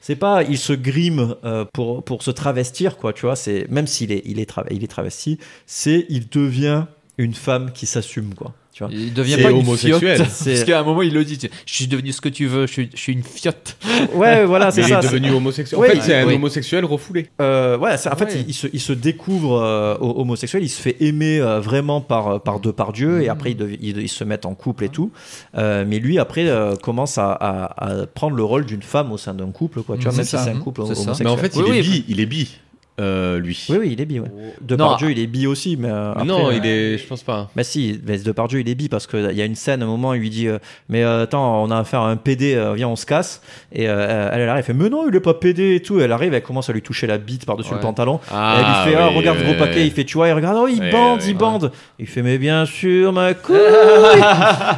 C'est 0.00 0.16
pas 0.16 0.42
il 0.42 0.56
se 0.56 0.72
grime 0.72 1.36
euh, 1.44 1.66
pour 1.74 2.02
pour 2.02 2.22
se 2.22 2.30
travestir 2.30 2.96
quoi, 2.96 3.12
tu 3.12 3.26
vois, 3.26 3.36
c'est 3.36 3.66
même 3.70 3.86
s'il 3.86 4.10
est 4.10 4.22
il 4.24 4.40
est 4.40 4.50
tra- 4.50 4.66
il 4.70 4.82
est 4.82 4.88
travesti, 4.88 5.38
c'est 5.66 6.06
il 6.08 6.30
devient 6.30 6.86
une 7.18 7.34
femme 7.34 7.72
qui 7.72 7.84
s'assume 7.84 8.34
quoi. 8.34 8.54
Tu 8.72 8.82
vois. 8.82 8.90
Il 8.92 9.12
devient 9.12 9.36
pas 9.42 9.50
une 9.50 9.58
homosexuel. 9.58 10.16
fiotte. 10.16 10.30
C'est- 10.30 10.50
Parce 10.54 10.64
qu'à 10.64 10.80
un 10.80 10.82
moment, 10.82 11.02
il 11.02 11.12
le 11.12 11.24
dit 11.26 11.36
tu 11.36 11.46
sais, 11.48 11.52
Je 11.66 11.74
suis 11.74 11.86
devenu 11.86 12.10
ce 12.10 12.22
que 12.22 12.30
tu 12.30 12.46
veux, 12.46 12.66
je 12.66 12.72
suis, 12.72 12.90
je 12.94 12.98
suis 12.98 13.12
une 13.12 13.22
fiotte. 13.22 13.76
Ouais, 14.14 14.46
voilà, 14.46 14.70
c'est 14.70 14.82
ça. 14.82 14.88
il 14.88 15.04
est 15.06 15.08
devenu 15.10 15.30
homosexuel. 15.32 15.78
Ouais, 15.78 15.90
en 15.90 15.92
fait, 15.92 16.00
c'est 16.00 16.14
un 16.16 16.26
homosexuel 16.26 16.84
refoulé. 16.86 17.26
Euh, 17.42 17.76
ouais, 17.76 17.92
en 17.92 18.16
fait, 18.16 18.24
Ouais. 18.24 18.30
il, 18.36 18.48
il 18.48 18.54
se, 18.54 18.66
il 18.72 18.80
se 18.80 18.94
découvre 18.94 19.60
euh, 19.60 19.94
ho- 20.00 20.20
homosexuel, 20.22 20.62
il 20.62 20.70
se 20.70 20.80
fait 20.80 20.96
aimer 21.00 21.38
euh, 21.38 21.60
vraiment 21.60 22.00
par, 22.00 22.40
par 22.42 22.60
deux 22.60 22.72
par 22.72 22.92
Dieu, 22.94 23.22
et 23.22 23.28
après, 23.28 23.54
ils, 23.80 24.08
se 24.08 24.24
mettent 24.24 24.46
en 24.46 24.54
couple 24.54 24.84
et 24.84 24.88
tout. 24.88 25.10
Euh, 25.58 25.84
mais 25.86 25.98
lui, 25.98 26.18
après, 26.18 26.48
euh, 26.48 26.74
commence 26.74 27.18
à, 27.18 27.30
à- 27.32 28.02
à 28.02 28.06
prendre 28.06 28.36
le 28.36 28.44
rôle 28.44 28.64
d'une 28.64 28.82
femme 28.82 29.12
au 29.12 29.18
sein 29.18 29.34
d'un 29.34 29.50
couple, 29.50 29.82
quoi. 29.82 29.96
Tu 29.98 30.04
vois, 30.04 30.12
C'est 30.12 30.16
même 30.18 30.26
ça. 30.26 30.38
si 30.38 30.44
c'est 30.44 30.50
un 30.50 30.54
Mhm. 30.54 30.60
couple 30.60 30.80
homosexuel. 30.80 31.16
Mais 31.26 31.30
en 31.30 31.36
fait, 31.36 31.52
il 31.56 31.62
Oui, 31.62 31.76
est 31.76 31.80
oui. 31.82 31.88
bi. 31.88 32.04
Il 32.08 32.20
est 32.20 32.26
bi. 32.26 32.56
Euh, 33.00 33.38
lui. 33.38 33.66
Oui, 33.70 33.76
oui, 33.80 33.88
il 33.92 34.00
est 34.00 34.04
bi. 34.04 34.20
Ouais. 34.20 34.28
De 34.60 34.76
Non, 34.76 34.88
par 34.88 34.96
Dieu, 34.98 35.10
il 35.10 35.18
est 35.18 35.26
bi 35.26 35.46
aussi, 35.46 35.76
mais 35.78 35.88
euh, 35.88 36.12
après, 36.12 36.24
non, 36.24 36.48
euh, 36.48 36.54
il 36.54 36.66
est. 36.66 36.98
Je 36.98 37.06
pense 37.06 37.22
pas. 37.22 37.48
Mais 37.56 37.64
si, 37.64 38.00
mais 38.06 38.18
de 38.18 38.32
par 38.32 38.48
Dieu, 38.48 38.60
il 38.60 38.68
est 38.68 38.74
bi 38.74 38.88
parce 38.88 39.06
qu'il 39.06 39.32
y 39.32 39.40
a 39.42 39.44
une 39.44 39.54
scène, 39.54 39.82
un 39.82 39.86
moment, 39.86 40.12
il 40.14 40.20
lui 40.20 40.30
dit 40.30 40.46
euh, 40.48 40.58
Mais 40.88 41.02
euh, 41.02 41.22
attends, 41.22 41.62
on 41.64 41.70
a 41.70 41.78
affaire 41.78 42.00
à 42.02 42.10
un 42.10 42.16
PD, 42.16 42.54
euh, 42.54 42.74
viens, 42.74 42.88
on 42.88 42.96
se 42.96 43.06
casse. 43.06 43.40
Et 43.72 43.88
euh, 43.88 44.28
elle, 44.32 44.40
elle 44.42 44.48
arrive, 44.48 44.58
elle 44.68 44.76
fait 44.76 44.82
Mais 44.82 44.90
non, 44.90 45.08
il 45.08 45.16
est 45.16 45.20
pas 45.20 45.34
PD 45.34 45.74
et 45.76 45.80
tout. 45.80 46.00
Elle 46.00 46.12
arrive, 46.12 46.34
elle 46.34 46.42
commence 46.42 46.68
à 46.68 46.72
lui 46.72 46.82
toucher 46.82 47.06
la 47.06 47.18
bite 47.18 47.46
par-dessus 47.46 47.70
Ouais. 47.70 47.76
le 47.76 47.82
pantalon. 47.82 48.20
Ah, 48.30 48.54
et 48.56 48.60
elle 48.60 48.66
lui 48.66 48.92
fait 48.96 49.02
Ah, 49.02 49.08
oui, 49.10 49.16
regarde 49.18 49.38
ce 49.38 49.42
gros 49.44 49.52
ouais, 49.52 49.58
paquet. 49.58 49.74
ouais. 49.76 49.86
Il 49.86 49.92
fait 49.92 50.04
Tu 50.04 50.14
vois, 50.18 50.28
il 50.28 50.32
regarde, 50.34 50.58
oh, 50.60 50.68
il 50.68 50.90
bande, 50.90 51.22
il 51.26 51.34
bande. 51.36 51.72
Il 51.98 52.06
fait 52.06 52.22
Mais 52.22 52.36
bien 52.38 52.66
sûr, 52.66 53.12
ma 53.12 53.32
couille 53.34 53.56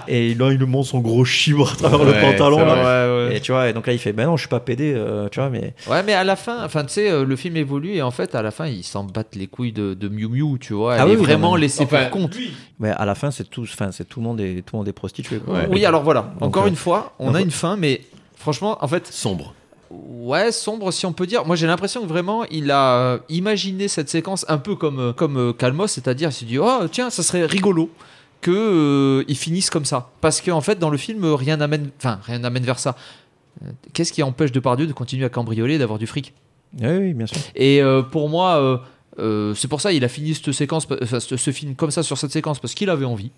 Et 0.08 0.34
là, 0.34 0.50
il 0.52 0.58
lui 0.58 0.66
montre 0.66 0.88
son 0.88 1.00
gros 1.00 1.24
chibre 1.24 1.70
à 1.72 1.76
travers 1.76 2.04
le 2.04 2.12
pantalon. 2.20 2.58
là. 2.58 2.64
vrai. 2.64 2.84
Ouais, 2.84 3.28
ouais. 3.30 3.36
Et 3.36 3.40
tu 3.40 3.52
vois, 3.52 3.68
et 3.68 3.72
donc 3.72 3.86
là, 3.86 3.92
il 3.92 3.98
fait 3.98 4.12
Ben 4.12 4.26
non, 4.26 4.36
je 4.36 4.42
suis 4.42 4.48
pas 4.48 4.60
PD, 4.60 4.92
euh, 4.94 5.28
tu 5.30 5.40
vois, 5.40 5.50
mais. 5.50 5.74
Ouais, 5.88 6.02
mais 6.04 6.12
à 6.14 6.24
la 6.24 6.36
fin, 6.36 6.64
enfin, 6.64 6.82
tu 6.84 6.92
sais, 6.94 7.10
euh, 7.10 7.24
le 7.24 7.36
film 7.36 7.56
évolue 7.56 7.94
et 7.94 8.02
en 8.02 8.10
fait, 8.14 8.34
à 8.34 8.40
la 8.40 8.50
fin, 8.50 8.66
ils 8.66 8.82
s'en 8.84 9.04
battent 9.04 9.34
les 9.36 9.46
couilles 9.46 9.72
de, 9.72 9.92
de 9.92 10.08
Miu 10.08 10.28
Miu, 10.28 10.58
tu 10.58 10.72
vois. 10.72 10.94
Elle 10.94 11.00
Ah 11.02 11.04
est 11.04 11.10
oui, 11.10 11.16
oui, 11.18 11.22
vraiment 11.24 11.54
laissée 11.56 11.84
Enfin, 11.84 12.04
pour 12.08 12.22
compte. 12.22 12.36
Mais 12.78 12.88
à 12.88 13.04
la 13.04 13.14
fin, 13.14 13.30
c'est 13.30 13.44
tout, 13.50 13.64
enfin, 13.64 13.92
c'est 13.92 14.08
tout 14.08 14.20
le 14.20 14.24
monde 14.24 14.40
est, 14.40 14.62
tout 14.62 14.76
le 14.76 14.78
monde 14.78 14.88
est 14.88 14.92
prostitué. 14.94 15.38
quoi. 15.38 15.54
Ouais. 15.54 15.68
Oui, 15.70 15.84
alors 15.84 16.02
voilà, 16.02 16.32
Donc, 16.40 16.48
encore 16.48 16.64
euh, 16.64 16.68
une 16.68 16.76
fois, 16.76 17.12
on 17.18 17.34
a 17.34 17.42
une 17.42 17.50
fin, 17.50 17.76
mais 17.76 18.00
franchement, 18.36 18.78
en 18.82 18.88
fait, 18.88 19.06
Sombre. 19.08 19.52
ouais, 19.90 20.50
sombre 20.52 20.90
si 20.92 21.04
on 21.06 21.12
peut 21.12 21.26
dire. 21.26 21.44
Moi, 21.44 21.56
j'ai 21.56 21.66
l'impression 21.66 22.00
que 22.02 22.06
vraiment, 22.06 22.44
il 22.46 22.70
a 22.70 22.94
euh, 22.96 23.18
imaginé 23.28 23.88
cette 23.88 24.08
séquence 24.08 24.46
un 24.48 24.58
peu 24.58 24.74
comme, 24.76 24.98
euh, 24.98 25.12
comme 25.12 25.36
euh, 25.36 25.52
Calmos, 25.52 25.88
c'est-à-dire, 25.88 26.30
il 26.30 26.32
s'est 26.32 26.46
dit, 26.46 26.58
oh, 26.58 26.88
tiens, 26.90 27.10
ça 27.10 27.22
serait 27.22 27.44
rigolo 27.44 27.90
que 28.40 28.50
euh, 28.50 29.24
ils 29.28 29.36
finissent 29.36 29.70
comme 29.70 29.84
ça. 29.86 30.10
Parce 30.20 30.40
qu'en 30.40 30.60
fait, 30.60 30.78
dans 30.78 30.90
le 30.90 30.98
film, 30.98 31.24
euh, 31.24 31.34
rien 31.34 31.56
n'amène, 31.56 31.90
enfin, 31.98 32.18
rien 32.24 32.38
n'amène 32.40 32.64
vers 32.64 32.78
ça. 32.78 32.94
Euh, 33.64 33.70
Qu'est-ce 33.94 34.12
qui 34.12 34.22
empêche 34.22 34.52
Depardieu 34.52 34.86
de 34.86 34.92
continuer 34.92 35.24
à 35.24 35.28
cambrioler 35.30 35.74
et 35.74 35.78
d'avoir 35.78 35.98
du 35.98 36.06
fric? 36.06 36.34
Oui, 36.80 36.88
oui, 36.98 37.14
bien 37.14 37.26
sûr. 37.26 37.38
Et 37.54 37.80
euh, 37.82 38.02
pour 38.02 38.28
moi, 38.28 38.56
euh, 38.56 38.78
euh, 39.18 39.54
c'est 39.54 39.68
pour 39.68 39.80
ça 39.80 39.92
il 39.92 40.04
a 40.04 40.08
fini 40.08 40.34
cette 40.34 40.52
séquence, 40.52 40.86
enfin, 41.02 41.20
ce, 41.20 41.50
film 41.50 41.74
comme 41.74 41.90
ça 41.90 42.02
sur 42.02 42.18
cette 42.18 42.32
séquence 42.32 42.58
parce 42.58 42.74
qu'il 42.74 42.90
avait 42.90 43.04
envie. 43.04 43.30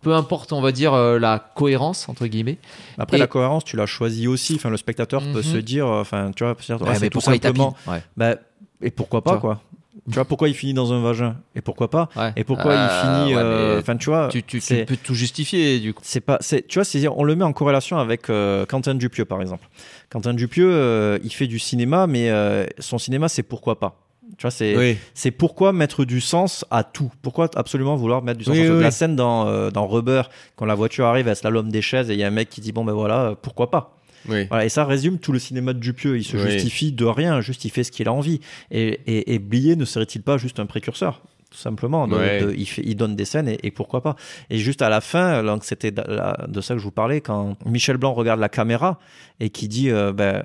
Peu 0.00 0.14
importe, 0.14 0.52
on 0.52 0.60
va 0.60 0.70
dire 0.70 0.94
euh, 0.94 1.18
la 1.18 1.40
cohérence 1.56 2.08
entre 2.08 2.26
guillemets. 2.28 2.58
Après, 2.98 3.16
Et- 3.16 3.20
la 3.20 3.26
cohérence, 3.26 3.64
tu 3.64 3.76
l'as 3.76 3.86
choisi 3.86 4.28
aussi. 4.28 4.54
Enfin, 4.54 4.70
le 4.70 4.76
spectateur 4.76 5.20
peut 5.22 5.38
Mhm. 5.38 5.42
se 5.42 5.56
dire, 5.56 5.86
enfin, 5.88 6.30
tu 6.36 6.44
vois, 6.44 6.54
dire, 6.54 6.80
Ouais, 6.80 6.94
c'est 6.94 7.00
mais 7.00 7.10
tout 7.10 7.18
il 7.18 7.22
simplement. 7.22 7.74
Ouais. 7.88 8.00
Bah, 8.16 8.36
et 8.80 8.92
pourquoi 8.92 9.20
Tu 9.20 9.24
pas, 9.24 9.30
vois. 9.32 9.40
quoi 9.40 9.60
Tu 10.08 10.14
vois, 10.14 10.24
pourquoi 10.24 10.48
il 10.48 10.54
finit 10.54 10.72
dans 10.72 10.92
un 10.92 11.02
vagin 11.02 11.36
Et 11.56 11.60
pourquoi 11.60 11.90
pas 11.90 12.08
Ouais. 12.14 12.32
Et 12.36 12.44
pourquoi 12.44 12.70
Euh, 12.72 12.86
il 12.86 13.06
finit. 13.24 13.34
ouais, 13.34 13.42
euh, 13.42 13.80
Enfin, 13.80 13.96
tu 13.96 14.08
vois. 14.08 14.28
Tu, 14.28 14.44
tu- 14.44 14.60
tu 14.60 14.84
peux 14.84 14.96
tout 14.96 15.14
justifier 15.14 15.80
du 15.80 15.92
coup. 15.92 16.00
c'est 16.04 16.20
pas 16.20 16.38
c'est 16.40 16.66
tu 16.68 16.78
vois 16.78 16.84
c'est 16.84 17.06
on 17.08 17.24
le 17.24 17.34
met 17.34 17.44
en 17.44 17.52
corrélation 17.52 17.98
avec 17.98 18.28
Quentin 18.68 18.94
Dupieux 18.94 19.24
par 19.24 19.42
exemple 19.42 19.66
Quentin 20.10 20.34
Dupieux 20.34 20.70
euh, 20.72 21.18
il 21.22 21.32
fait 21.32 21.46
du 21.46 21.58
cinéma 21.58 22.06
mais 22.06 22.30
euh, 22.30 22.64
son 22.78 22.98
cinéma 22.98 23.28
c'est 23.28 23.42
pourquoi 23.42 23.78
pas 23.78 24.00
tu 24.36 24.42
vois 24.42 24.50
c'est 24.50 24.76
Oui. 24.76 24.96
c'est 25.14 25.30
pourquoi 25.30 25.72
mettre 25.72 26.04
du 26.04 26.20
sens 26.20 26.64
à 26.70 26.84
tout 26.84 27.10
pourquoi 27.22 27.48
absolument 27.56 27.96
vouloir 27.96 28.22
mettre 28.22 28.38
du 28.38 28.44
sens 28.44 28.54
Oui, 28.54 28.62
à 28.62 28.66
tout? 28.68 28.74
oui, 28.76 28.82
la 28.82 28.90
scène 28.90 29.16
dans 29.16 29.46
euh, 29.48 29.70
dans 29.70 29.86
Rubber 29.86 30.22
quand 30.56 30.64
la 30.66 30.74
voiture 30.74 31.06
arrive 31.06 31.28
elle 31.28 31.36
slalom 31.36 31.70
des 31.70 31.82
chaises 31.82 32.10
et 32.10 32.14
il 32.14 32.20
y 32.20 32.24
a 32.24 32.26
un 32.28 32.30
mec 32.30 32.48
qui 32.50 32.60
dit 32.60 32.72
bon 32.72 32.84
ben 32.84 32.92
voilà 32.92 33.34
pourquoi 33.40 33.70
pas? 33.70 33.94
Oui. 34.28 34.46
voilà, 34.48 34.64
et 34.66 34.68
ça 34.68 34.84
résume 34.84 35.18
tout 35.18 35.32
le 35.32 35.38
cinéma 35.38 35.72
de 35.72 35.78
Dupieux. 35.78 36.18
Il 36.18 36.24
se 36.24 36.36
Oui. 36.36 36.50
justifie 36.50 36.92
de 36.92 37.04
rien, 37.06 37.40
juste 37.40 37.64
il 37.64 37.70
fait 37.70 37.84
ce 37.84 37.92
qu'il 37.92 38.08
a 38.08 38.12
envie. 38.12 38.40
Et, 38.70 39.00
et, 39.06 39.32
et 39.34 39.38
Blier 39.38 39.74
ne 39.76 39.84
serait-il 39.86 40.22
pas 40.22 40.36
juste 40.36 40.58
un 40.60 40.66
précurseur? 40.66 41.22
Tout 41.50 41.58
simplement. 41.58 42.06
de- 42.06 42.14
Ouais. 42.16 42.40
de- 42.42 42.54
il, 42.56 42.66
fait, 42.66 42.82
il 42.84 42.94
donne 42.96 43.16
des 43.16 43.24
scènes 43.24 43.48
et, 43.48 43.58
et 43.62 43.70
pourquoi 43.70 44.02
pas. 44.02 44.16
Et 44.50 44.58
juste 44.58 44.82
à 44.82 44.88
la 44.88 45.00
fin, 45.00 45.42
donc 45.42 45.64
c'était 45.64 45.90
de 45.90 46.60
ça 46.60 46.74
que 46.74 46.78
je 46.78 46.84
vous 46.84 46.90
parlais, 46.90 47.20
quand 47.20 47.56
Michel 47.64 47.96
Blanc 47.96 48.12
regarde 48.12 48.40
la 48.40 48.48
caméra 48.48 48.98
et 49.40 49.50
qui 49.50 49.68
dit 49.68 49.90
euh, 49.90 50.12
ben, 50.12 50.44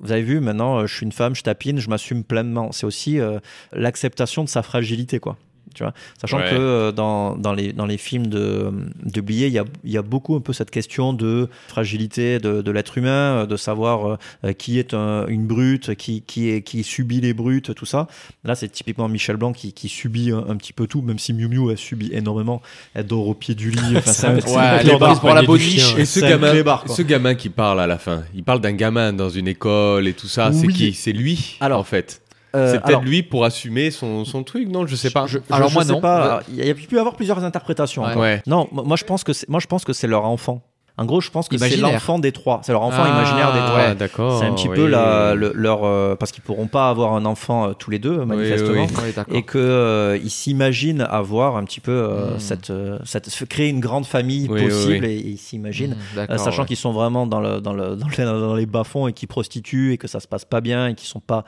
Vous 0.00 0.12
avez 0.12 0.22
vu, 0.22 0.40
maintenant 0.40 0.78
euh, 0.80 0.86
je 0.86 0.94
suis 0.94 1.04
une 1.06 1.12
femme, 1.12 1.34
je 1.34 1.42
tapine, 1.42 1.78
je 1.78 1.88
m'assume 1.88 2.24
pleinement. 2.24 2.70
C'est 2.72 2.86
aussi 2.86 3.18
euh, 3.20 3.38
l'acceptation 3.72 4.44
de 4.44 4.48
sa 4.48 4.62
fragilité, 4.62 5.18
quoi. 5.18 5.36
Tu 5.74 5.82
vois 5.82 5.92
Sachant 6.20 6.38
Ouais. 6.38 6.50
que 6.50 6.54
euh, 6.56 6.92
dans, 6.92 7.36
dans, 7.36 7.52
les, 7.52 7.72
dans 7.72 7.86
les 7.86 7.98
films 7.98 8.28
de, 8.28 8.72
de 9.04 9.20
Blier, 9.20 9.48
il 9.48 9.52
y 9.52 9.58
a, 9.58 9.64
il 9.84 9.90
y 9.90 9.96
a 9.98 10.02
beaucoup 10.02 10.34
un 10.36 10.40
peu 10.40 10.52
cette 10.52 10.70
question 10.70 11.12
de 11.12 11.48
fragilité 11.68 12.38
de, 12.38 12.62
de 12.62 12.70
l'être 12.70 12.96
humain, 12.98 13.42
euh, 13.42 13.46
de 13.46 13.56
savoir 13.56 14.18
euh, 14.44 14.52
qui 14.52 14.78
est 14.78 14.94
un- 14.94 15.26
une 15.26 15.46
brute, 15.46 15.94
qui, 15.96 16.22
qui, 16.22 16.48
est, 16.50 16.62
qui 16.62 16.82
subit 16.84 17.20
les 17.20 17.34
brutes, 17.34 17.74
tout 17.74 17.86
ça. 17.86 18.06
Là, 18.44 18.54
c'est 18.54 18.68
typiquement 18.68 19.08
Michel 19.08 19.36
Blanc 19.36 19.52
qui, 19.52 19.72
qui 19.72 19.88
subit 19.88 20.30
un, 20.30 20.44
un 20.48 20.56
petit 20.56 20.72
peu 20.72 20.86
tout, 20.86 21.02
même 21.02 21.18
si 21.18 21.32
Miu 21.32 21.48
Miu 21.48 21.70
a 21.72 21.76
subi 21.76 22.10
énormément. 22.12 22.62
Elle 22.94 23.06
dort 23.06 23.26
au 23.28 23.34
pied 23.34 23.54
du 23.54 23.70
lit. 23.70 23.80
Enfin, 23.96 24.12
c'est 24.12 24.26
un- 24.26 24.34
Ouais, 24.34 24.78
elle 24.80 24.88
est 24.90 24.98
pour 25.20 25.34
la 25.34 25.42
boniche. 25.42 25.96
Et 25.96 26.04
ce 26.04 26.20
gamin, 26.20 26.50
clébard, 26.50 26.84
ce 26.88 27.02
gamin 27.02 27.34
qui 27.34 27.48
parle 27.48 27.80
à 27.80 27.86
la 27.86 27.98
fin, 27.98 28.22
il 28.34 28.44
parle 28.44 28.60
d'un 28.60 28.72
gamin 28.72 29.12
dans 29.12 29.28
une 29.30 29.48
école 29.48 30.06
et 30.08 30.12
tout 30.12 30.28
ça. 30.28 30.52
C'est 30.52 30.68
qui? 30.68 30.92
C'est 30.92 31.12
lui, 31.12 31.56
Alors, 31.60 31.80
en 31.80 31.84
fait. 31.84 32.20
Euh, 32.54 32.72
c'est 32.72 32.80
peut-être 32.80 33.02
lui 33.02 33.22
pour 33.22 33.44
assumer 33.44 33.90
son, 33.90 34.24
son 34.24 34.42
truc, 34.44 34.68
non? 34.68 34.86
Je 34.86 34.96
sais 34.96 35.10
pas. 35.10 35.26
Je- 35.26 35.38
Alors 35.50 35.68
je 35.68 35.74
moi, 35.74 35.84
sais 35.84 35.92
non. 35.92 36.00
Pas, 36.00 36.40
il 36.48 36.64
y 36.64 36.70
a 36.70 36.74
pu 36.74 36.86
y 36.94 36.98
avoir 36.98 37.14
plusieurs 37.16 37.42
interprétations. 37.44 38.04
Ouais. 38.16 38.42
Non, 38.46 38.68
moi 38.72 38.84
moi, 38.86 38.96
je 38.96 39.04
pense 39.04 39.24
que 39.24 39.32
c'est, 39.32 39.48
moi 39.48 39.60
je 39.60 39.66
pense 39.66 39.84
que 39.84 39.92
c'est 39.92 40.06
leur 40.06 40.24
enfant. 40.24 40.62
En 40.96 41.06
gros, 41.06 41.20
je 41.20 41.28
pense 41.28 41.48
que 41.48 41.58
c'est 41.58 41.76
l'enfant 41.76 42.20
des 42.20 42.30
trois. 42.30 42.60
C'est 42.62 42.70
leur 42.70 42.82
enfant 42.82 43.02
Ah, 43.04 43.08
imaginaire 43.08 43.52
des 43.52 43.58
trois. 43.58 43.76
ouais, 43.76 43.94
d'accord, 43.96 44.38
C'est 44.38 44.44
un 44.46 44.52
petit 44.54 44.68
oui. 44.68 44.76
peu 44.76 44.86
la, 44.86 45.34
le- 45.34 45.50
leur 45.52 45.80
euh, 45.82 46.14
parce 46.14 46.30
qu'ils 46.30 46.44
pourront 46.44 46.68
pas 46.68 46.88
avoir 46.88 47.14
un 47.14 47.24
enfant 47.24 47.68
euh, 47.68 47.72
tous 47.72 47.90
les 47.90 47.98
deux 47.98 48.24
manifestement, 48.24 48.86
oui. 49.02 49.12
Et 49.36 49.42
que 49.42 49.58
euh, 49.58 50.16
ils 50.22 50.30
s'imaginent 50.30 51.00
avoir 51.10 51.56
un 51.56 51.64
petit 51.64 51.80
peu 51.80 51.90
euh, 51.90 52.36
Hmm. 52.36 52.38
cette, 52.38 52.72
cette 53.04 53.28
créer 53.48 53.68
une 53.70 53.80
grande 53.80 54.06
famille 54.06 54.46
possible 54.46 55.04
et 55.04 55.16
ils 55.16 55.36
s'imaginent. 55.38 55.96
Mmh, 55.96 56.16
d'accord, 56.16 56.38
sachant 56.38 56.62
ouais. 56.62 56.68
qu'ils 56.68 56.76
sont 56.76 56.92
vraiment 56.92 57.26
dans, 57.26 57.40
le, 57.40 57.60
dans, 57.60 57.72
le, 57.72 57.96
dans, 57.96 58.06
les, 58.08 58.24
dans 58.24 58.54
les 58.54 58.66
bas-fonds 58.66 59.08
et 59.08 59.12
qui 59.12 59.26
prostituent 59.26 59.92
et 59.94 59.98
que 59.98 60.06
ça 60.06 60.20
se 60.20 60.28
passe 60.28 60.44
pas 60.44 60.60
bien 60.60 60.86
et 60.86 60.94
qu'ils 60.94 61.08
sont 61.08 61.18
pas 61.20 61.44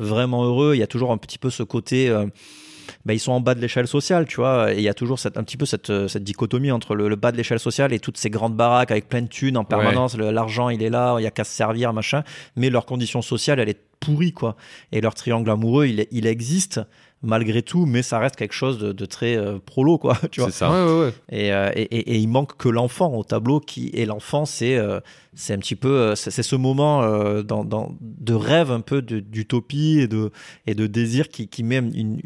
vraiment 0.00 0.44
heureux. 0.44 0.74
Il 0.74 0.78
y 0.78 0.82
a 0.82 0.88
toujours 0.88 1.12
un 1.12 1.18
petit 1.18 1.38
peu 1.38 1.50
ce 1.50 1.62
côté. 1.62 2.12
Bah, 3.04 3.14
ils 3.14 3.18
sont 3.20 3.32
en 3.32 3.40
bas 3.40 3.54
de 3.54 3.60
l'échelle 3.60 3.86
sociale, 3.86 4.26
tu 4.26 4.36
vois. 4.36 4.72
Et 4.72 4.76
il 4.76 4.82
y 4.82 4.88
a 4.88 4.94
toujours 4.94 5.18
cette, 5.18 5.36
un 5.36 5.42
petit 5.44 5.56
peu 5.56 5.66
cette, 5.66 5.90
euh, 5.90 6.08
cette 6.08 6.24
dichotomie 6.24 6.70
entre 6.72 6.94
le, 6.94 7.08
le 7.08 7.16
bas 7.16 7.32
de 7.32 7.36
l'échelle 7.36 7.60
sociale 7.60 7.92
et 7.92 8.00
toutes 8.00 8.18
ces 8.18 8.30
grandes 8.30 8.56
baraques 8.56 8.90
avec 8.90 9.08
plein 9.08 9.22
de 9.22 9.28
thunes 9.28 9.56
en 9.56 9.64
permanence. 9.64 10.16
L'argent, 10.16 10.68
il 10.68 10.82
est 10.82 10.90
là, 10.90 11.16
il 11.18 11.22
y 11.22 11.26
a 11.26 11.30
qu'à 11.30 11.44
se 11.44 11.52
servir, 11.52 11.92
machin. 11.92 12.22
Mais 12.56 12.70
leur 12.70 12.84
condition 12.86 13.22
sociale, 13.22 13.60
elle 13.60 13.68
est 13.68 13.80
pourrie, 14.00 14.32
quoi. 14.32 14.56
Et 14.92 15.00
leur 15.00 15.14
triangle 15.14 15.50
amoureux, 15.50 15.86
il, 15.86 16.06
il 16.10 16.26
existe, 16.26 16.80
malgré 17.22 17.62
tout, 17.62 17.84
mais 17.86 18.02
ça 18.02 18.18
reste 18.18 18.36
quelque 18.36 18.54
chose 18.54 18.78
de, 18.78 18.92
de 18.92 19.04
très 19.06 19.36
euh, 19.36 19.58
prolo, 19.64 19.98
quoi. 19.98 20.16
Tu 20.30 20.40
vois. 20.40 20.50
C'est 20.50 20.58
ça. 20.58 20.70
Ouais, 20.70 20.92
ouais, 20.92 21.00
ouais. 21.06 21.12
Et, 21.30 21.52
euh, 21.52 21.70
et, 21.74 21.82
et- 21.82 22.12
et 22.12 22.16
il 22.18 22.28
manque 22.28 22.56
que 22.56 22.68
l'enfant 22.68 23.12
au 23.14 23.24
tableau 23.24 23.58
qui 23.60 23.90
et 23.92 24.06
l'enfant 24.06 24.44
c'est 24.44 24.76
euh, 24.76 25.00
c'est 25.34 25.52
un 25.54 25.58
petit 25.58 25.76
peu 25.76 25.88
euh, 25.90 26.14
c'est 26.14 26.42
ce 26.42 26.56
moment 26.56 27.02
euh, 27.02 27.42
dans, 27.42 27.64
dans- 27.64 27.94
de 28.00 28.34
rêve 28.34 28.70
un 28.70 28.80
peu 28.80 29.02
de- 29.02 29.20
d'utopie 29.20 29.98
et 30.00 30.08
de 30.08 30.30
et 30.66 30.74
de 30.74 30.86
désir 30.86 31.28
qui, 31.28 31.48
qui 31.48 31.62
met 31.62 31.76
une, 31.78 32.18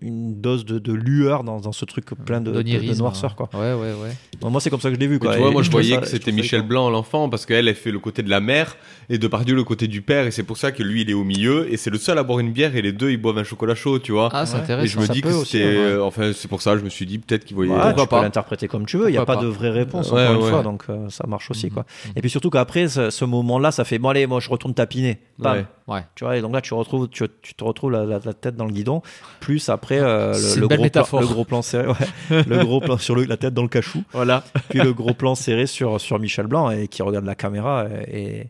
une 0.00 0.40
dose 0.40 0.64
de, 0.64 0.78
de 0.78 0.92
lueur 0.92 1.44
dans, 1.44 1.60
dans 1.60 1.72
ce 1.72 1.84
truc 1.84 2.06
plein 2.24 2.40
de, 2.40 2.50
de, 2.52 2.62
de 2.62 2.94
noirceur 2.94 3.36
quoi. 3.36 3.48
Ouais, 3.54 3.72
ouais, 3.74 3.92
ouais. 3.92 4.50
Moi 4.50 4.60
c'est 4.60 4.70
comme 4.70 4.80
ça 4.80 4.88
que 4.88 4.94
je 4.96 5.00
l'ai 5.00 5.06
vu 5.06 5.14
Mais 5.14 5.18
quoi. 5.20 5.34
tu 5.34 5.40
vois, 5.40 5.50
Et 5.50 5.52
moi 5.52 5.62
je 5.62 5.70
voyais 5.70 5.94
ça- 5.94 6.00
que 6.00 6.06
c'était 6.08 6.32
Michel 6.32 6.62
Blanc 6.62 6.90
l'enfant 6.90 7.28
parce 7.28 7.46
qu'elle 7.46 7.68
elle 7.68 7.74
fait 7.74 7.90
le 7.92 7.98
côté 7.98 8.22
de 8.22 8.30
la 8.30 8.40
mère 8.40 8.76
et 9.08 9.18
Depardieu 9.18 9.54
le 9.54 9.64
côté 9.64 9.86
du 9.86 10.02
père 10.02 10.26
et 10.26 10.30
c'est 10.30 10.42
pour 10.42 10.56
ça 10.56 10.72
que 10.72 10.82
lui 10.82 11.02
il 11.02 11.10
est 11.10 11.14
au 11.14 11.24
milieu 11.24 11.72
et 11.72 11.76
c'est 11.76 11.90
le 11.90 11.98
seul 11.98 12.18
à 12.18 12.22
boire 12.22 12.40
une 12.40 12.52
bière 12.52 12.74
et 12.76 12.82
les 12.82 12.92
deux 12.92 13.10
ils 13.10 13.16
boivent 13.16 13.38
un 13.38 13.44
chocolat 13.44 13.74
chaud 13.74 13.98
tu 13.98 14.12
vois. 14.12 14.30
Ah, 14.32 14.44
c'est 14.46 14.54
Ouais. 14.56 14.60
intéressant. 14.62 14.84
Et 14.84 14.88
je 14.88 14.98
me 14.98 15.06
Ça 15.06 15.12
dis 15.12 15.20
que 15.20 15.44
c'était 15.44 15.62
euh, 15.64 16.02
enfin 16.04 16.32
c'est 16.34 16.48
pour 16.48 16.62
ça 16.62 16.76
je 16.76 16.82
me 16.82 16.88
suis 16.88 17.06
dit 17.06 17.18
peut-être 17.18 17.44
qu'il 17.44 17.54
voyait 17.54 17.72
Ouais, 17.72 17.78
Pourquoi 17.78 18.02
tu 18.02 18.08
peux 18.08 18.16
pas? 18.16 18.22
l'interpréter 18.22 18.68
comme 18.68 18.86
tu 18.86 18.96
veux, 18.96 19.08
il 19.08 19.12
n'y 19.12 19.18
a 19.18 19.24
pas, 19.24 19.36
pas? 19.36 19.42
de 19.42 19.46
vraie 19.46 19.70
réponse, 19.70 20.10
Ouais, 20.10 20.26
encore 20.26 20.44
une 20.44 20.50
fois, 20.50 20.62
donc 20.62 20.84
euh, 20.88 21.08
ça 21.10 21.24
marche 21.26 21.50
aussi. 21.50 21.70
Quoi. 21.70 21.84
Et 22.16 22.20
puis 22.20 22.30
surtout 22.30 22.50
qu'après, 22.58 22.88
ce, 22.88 23.10
ce 23.10 23.24
moment-là, 23.24 23.70
ça 23.70 23.84
fait 23.84 23.98
bon, 23.98 24.08
allez, 24.10 24.26
moi 24.26 24.40
je 24.40 24.48
retourne 24.50 24.74
tapiner. 24.74 25.18
Bam. 25.38 25.56
Ouais. 25.56 25.64
Ouais. 25.94 26.00
Tu 26.14 26.24
vois, 26.24 26.36
et 26.36 26.40
donc 26.40 26.52
là, 26.52 26.60
tu, 26.60 26.74
retrouves, 26.74 27.08
tu, 27.08 27.24
tu 27.42 27.54
te 27.54 27.62
retrouves 27.64 27.90
la, 27.92 28.04
la- 28.04 28.20
la 28.24 28.34
tête 28.34 28.56
dans 28.56 28.64
le 28.66 28.72
guidon, 28.72 29.02
plus 29.40 29.68
après 29.68 29.98
euh, 30.00 30.32
C'est 30.34 30.48
le, 30.48 30.54
une 30.56 30.60
le 30.62 30.66
belle 30.68 30.78
gros 30.78 30.82
plan, 30.90 31.00
métaphore. 31.00 31.20
le 31.20 31.26
gros 31.26 31.44
plan 31.44 31.62
serré, 31.62 31.86
ouais. 31.88 32.42
le 32.48 32.64
gros 32.64 32.80
plan 32.80 32.98
sur 32.98 33.14
le- 33.14 33.24
la 33.24 33.36
tête 33.36 33.54
dans 33.54 33.62
le 33.62 33.68
cachou, 33.68 34.02
Voilà. 34.12 34.42
puis 34.68 34.80
le 34.80 34.92
gros 34.92 35.14
plan 35.14 35.34
serré 35.34 35.66
sur, 35.66 36.00
sur 36.00 36.18
Michel 36.18 36.46
Blanc 36.46 36.70
et 36.70 36.88
qui 36.88 37.02
regarde 37.02 37.24
la 37.24 37.34
caméra. 37.34 37.86
Et, 38.10 38.46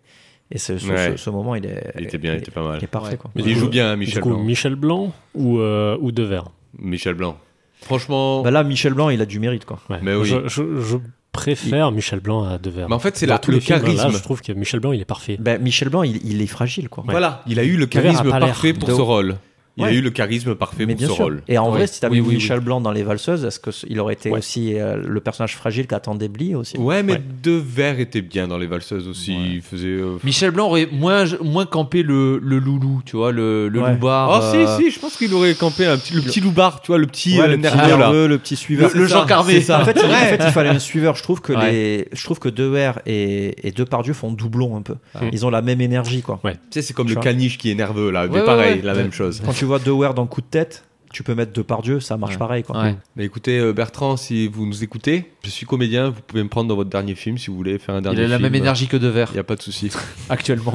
et 0.50 0.58
ce, 0.58 0.78
ce- 0.78 0.88
Ouais. 0.88 1.10
ce- 1.12 1.16
ce 1.24 1.30
moment, 1.30 1.54
il 1.56 1.66
est, 1.66 1.92
Il 1.98 2.04
était 2.04 2.18
bien, 2.18 2.34
il 2.34 2.38
était 2.38 2.50
pas 2.52 2.62
mal. 2.62 2.78
il 2.80 2.84
est 2.84 2.86
parfait. 2.86 3.12
Ouais. 3.12 3.16
Quoi. 3.16 3.30
Mais 3.34 3.42
il 3.42 3.56
joue 3.56 3.68
bien 3.68 3.90
hein, 3.90 3.94
Du 3.94 4.00
Michel 4.00 4.22
coup, 4.22 4.28
Blanc. 4.30 4.42
Michel 4.44 4.74
Blanc 4.76 5.12
ou, 5.34 5.58
euh, 5.58 5.98
ou 6.00 6.12
Devers? 6.12 6.44
Michel 6.78 7.14
Blanc. 7.14 7.36
Franchement 7.82 8.42
Bah 8.42 8.50
là, 8.50 8.62
Michel 8.64 8.94
Blanc, 8.94 9.10
il 9.10 9.20
a 9.20 9.26
du 9.26 9.38
mérite. 9.40 9.64
Quoi. 9.64 9.78
Ouais. 9.90 9.98
Mais 10.02 10.14
oui. 10.14 10.24
je, 10.26 10.48
je- 10.48 10.80
je 10.80 10.96
préfère 11.36 11.92
Michel 11.92 12.20
Blanc 12.20 12.44
à 12.44 12.58
Devers. 12.58 12.88
Mais 12.88 12.94
en 12.94 12.98
fait, 12.98 13.16
c'est 13.16 13.26
le 13.26 13.60
films, 13.60 13.78
là, 13.96 14.08
je 14.10 14.18
trouve 14.22 14.42
que 14.42 14.52
Michel 14.52 14.80
Blanc, 14.80 14.92
il 14.92 15.00
est 15.00 15.04
parfait. 15.04 15.36
Ben, 15.38 15.60
Michel 15.62 15.88
Blanc, 15.88 16.02
il, 16.02 16.20
il 16.24 16.42
est 16.42 16.46
fragile. 16.46 16.88
Quoi. 16.88 17.04
Voilà, 17.06 17.42
il 17.46 17.58
a 17.58 17.64
eu 17.64 17.76
le 17.76 17.86
charisme 17.86 18.28
parfait 18.30 18.72
pour 18.72 18.88
de- 18.88 18.94
ce 18.94 19.00
rôle. 19.00 19.36
Il 19.78 19.84
a 19.84 19.88
Ouais. 19.88 19.94
eu 19.96 20.00
le 20.00 20.08
charisme 20.10 20.54
parfait 20.54 20.86
Mais 20.86 20.94
pour 20.94 21.00
bien 21.00 21.08
ce 21.08 21.14
sûr. 21.14 21.24
rôle. 21.24 21.42
Et 21.48 21.58
en 21.58 21.66
Ouais. 21.70 21.76
vrai, 21.78 21.86
si 21.86 22.00
tu 22.00 22.06
Oui, 22.06 22.20
oui, 22.20 22.34
Michel 22.36 22.60
Blanc 22.60 22.80
dans 22.80 22.92
Les 22.92 23.02
Valseuses, 23.02 23.44
est-ce 23.44 23.60
qu'il 23.60 24.00
aurait 24.00 24.14
été 24.14 24.30
Ouais. 24.30 24.38
aussi 24.38 24.74
euh, 24.78 24.96
le 25.06 25.20
personnage 25.20 25.54
fragile 25.54 25.86
qu'attendait 25.86 26.28
Bly 26.28 26.54
aussi? 26.54 26.78
Ouais, 26.78 27.02
mais 27.02 27.12
Ouais. 27.14 27.22
Devers 27.42 28.00
était 28.00 28.22
bien 28.22 28.48
dans 28.48 28.56
les 28.56 28.66
valseuses 28.66 29.06
aussi. 29.06 29.36
Il 29.56 29.60
faisait. 29.60 29.88
euh, 29.88 30.16
Michel 30.24 30.50
Blanc 30.50 30.68
aurait 30.68 30.88
moins, 30.90 31.24
moins 31.42 31.66
campé 31.66 32.02
le, 32.02 32.38
le 32.42 32.58
loulou, 32.58 33.02
tu 33.04 33.16
vois, 33.16 33.32
le, 33.32 33.68
le 33.68 33.80
Ouais. 33.82 33.92
loupard. 33.92 34.30
Oh, 34.32 34.56
euh, 34.56 34.76
si, 34.78 34.84
si, 34.84 34.90
je 34.90 34.98
pense 34.98 35.16
qu'il 35.16 35.32
aurait 35.34 35.54
campé 35.54 35.84
un 35.86 35.98
petit, 35.98 36.14
le 36.14 36.22
petit 36.22 36.40
loupard, 36.40 36.80
tu 36.80 36.88
vois, 36.88 36.98
le 36.98 37.06
petit 37.06 37.38
Ouais, 37.38 37.46
le 37.46 37.58
petit 37.58 37.76
nerveux, 37.76 38.28
le 38.28 38.38
petit 38.38 38.56
suiveur. 38.56 38.90
Le- 38.94 39.06
Jean 39.06 39.26
Carmé. 39.26 39.58
En 39.58 39.84
fait, 39.84 39.92
il- 40.00 40.04
en 40.06 40.08
fait, 40.08 40.42
il 40.46 40.52
fallait 40.52 40.70
un 40.70 40.78
suiveur. 40.78 41.16
Je 41.16 41.22
trouve 41.22 41.42
que 41.42 41.52
Ouais. 41.52 41.70
les, 41.70 42.08
je 42.12 42.24
trouve 42.24 42.38
que 42.38 42.48
Deher 42.48 42.92
et, 43.04 43.68
et 43.68 43.72
Depardieu 43.72 44.14
font 44.14 44.32
doublon 44.32 44.74
un 44.76 44.82
peu. 44.82 44.94
Ils 45.32 45.44
ont 45.44 45.50
la 45.50 45.60
même 45.60 45.82
énergie, 45.82 46.22
quoi. 46.22 46.40
Tu 46.42 46.50
sais, 46.70 46.80
c'est 46.82 46.94
comme 46.94 47.08
le 47.08 47.16
caniche 47.16 47.58
qui 47.58 47.70
est 47.70 47.74
nerveux, 47.74 48.10
là. 48.10 48.26
Pareil, 48.26 48.80
la 48.82 48.94
même 48.94 49.12
chose. 49.12 49.42
Quand 49.44 49.52
tu 49.52 49.65
vois 49.66 49.78
Deher 49.78 50.14
dans 50.14 50.26
Coup 50.26 50.40
de 50.40 50.46
tête, 50.46 50.84
tu 51.12 51.22
peux 51.22 51.34
mettre 51.34 51.52
Depardieu, 51.52 52.00
ça 52.00 52.16
marche 52.16 52.32
Ouais. 52.34 52.38
pareil, 52.38 52.62
quoi. 52.62 52.82
Ouais. 52.82 52.96
Mais 53.14 53.24
écoutez, 53.24 53.58
euh, 53.58 53.72
Bertrand, 53.72 54.16
si 54.18 54.48
vous 54.48 54.66
nous 54.66 54.82
écoutez, 54.84 55.30
je 55.44 55.48
suis 55.50 55.64
comédien, 55.64 56.10
vous 56.10 56.20
pouvez 56.26 56.42
me 56.42 56.48
prendre 56.48 56.68
dans 56.68 56.74
votre 56.74 56.90
dernier 56.90 57.14
film 57.14 57.38
si 57.38 57.48
vous 57.48 57.56
voulez 57.56 57.78
faire 57.78 57.94
un 57.94 58.02
dernier 58.02 58.18
Il 58.18 58.24
a 58.24 58.26
film. 58.26 58.32
la 58.32 58.38
même 58.40 58.54
énergie 58.54 58.86
que 58.88 58.96
Devers, 58.96 59.28
Il 59.30 59.34
n'y 59.34 59.38
a 59.40 59.44
pas 59.44 59.56
de 59.56 59.62
souci. 59.62 59.90
actuellement. 60.28 60.74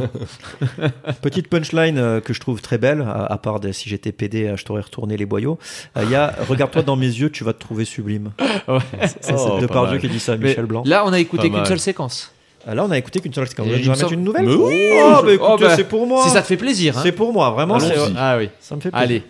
Petite 1.22 1.48
punchline 1.48 1.98
euh, 1.98 2.22
que 2.22 2.34
je 2.34 2.40
trouve 2.40 2.62
très 2.62 2.78
belle, 2.78 3.02
à, 3.02 3.26
à 3.26 3.38
part 3.38 3.60
de 3.60 3.72
si 3.72 3.90
j'étais 3.90 4.12
PD, 4.12 4.46
euh, 4.48 4.58
je 4.58 4.66
t'aurais 4.66 4.82
retourné 4.82 5.18
les 5.18 5.26
boyaux. 5.26 5.60
Euh, 5.98 6.02
Il 6.06 6.10
y 6.12 6.16
a 6.16 6.34
Regarde-toi 6.50 6.82
dans 6.84 6.96
mes 6.96 7.06
yeux, 7.08 7.30
tu 7.30 7.44
vas 7.44 7.54
te 7.54 7.60
trouver 7.60 7.86
sublime. 7.86 8.32
Ouais. 8.68 8.80
Ça, 9.22 9.34
Oh, 9.34 9.38
c'est 9.38 9.50
pas 9.50 9.62
Depardieu 9.62 10.00
qui 10.00 10.08
dit 10.08 10.20
ça 10.20 10.34
à 10.34 10.38
Mais 10.38 10.50
Michel 10.50 10.66
Blanc. 10.66 10.84
Là, 10.86 11.04
on 11.06 11.14
a 11.14 11.20
écouté 11.20 11.50
qu'une 11.50 11.66
seule 11.66 11.80
séquence. 11.80 12.32
Ah, 12.68 12.76
Là, 12.76 12.86
on 12.86 12.92
a 12.92 12.98
écouté 12.98 13.20
qu'une 13.22 13.34
seule 13.34 13.48
séquence. 13.48 13.66
Et 13.68 13.70
Vous 13.70 13.76
il 13.76 13.84
voulez 13.84 13.90
me 13.90 13.94
que 13.94 14.00
je 14.00 14.02
semble- 14.16 14.28
remette 14.28 14.42
une 14.42 14.46
nouvelle 14.46 14.46
Mais 14.46 14.76
oui. 14.76 15.00
Oh, 15.04 15.22
bah 15.24 15.34
écoute, 15.34 15.48
Oh, 15.52 15.58
bah, 15.58 15.76
c'est 15.76 15.84
pour 15.88 16.06
moi. 16.06 16.24
Si 16.26 16.30
ça 16.32 16.42
te 16.42 16.48
fait 16.48 16.58
plaisir. 16.58 16.98
Hein. 16.98 17.02
C'est 17.04 17.12
pour 17.12 17.34
moi, 17.34 17.50
vraiment. 17.52 17.78
Ah 18.18 18.38
oui. 18.38 18.50
Ça 18.60 18.76
me 18.76 18.82
fait 18.82 18.92
plaisir. 18.92 19.04
Allez. 19.04 19.24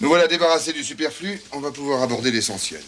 Nous 0.00 0.08
voilà 0.08 0.28
débarrassés 0.28 0.72
du 0.72 0.84
superflu, 0.84 1.40
on 1.52 1.60
va 1.60 1.70
pouvoir 1.72 2.02
aborder 2.02 2.30
l'essentiel. 2.30 2.80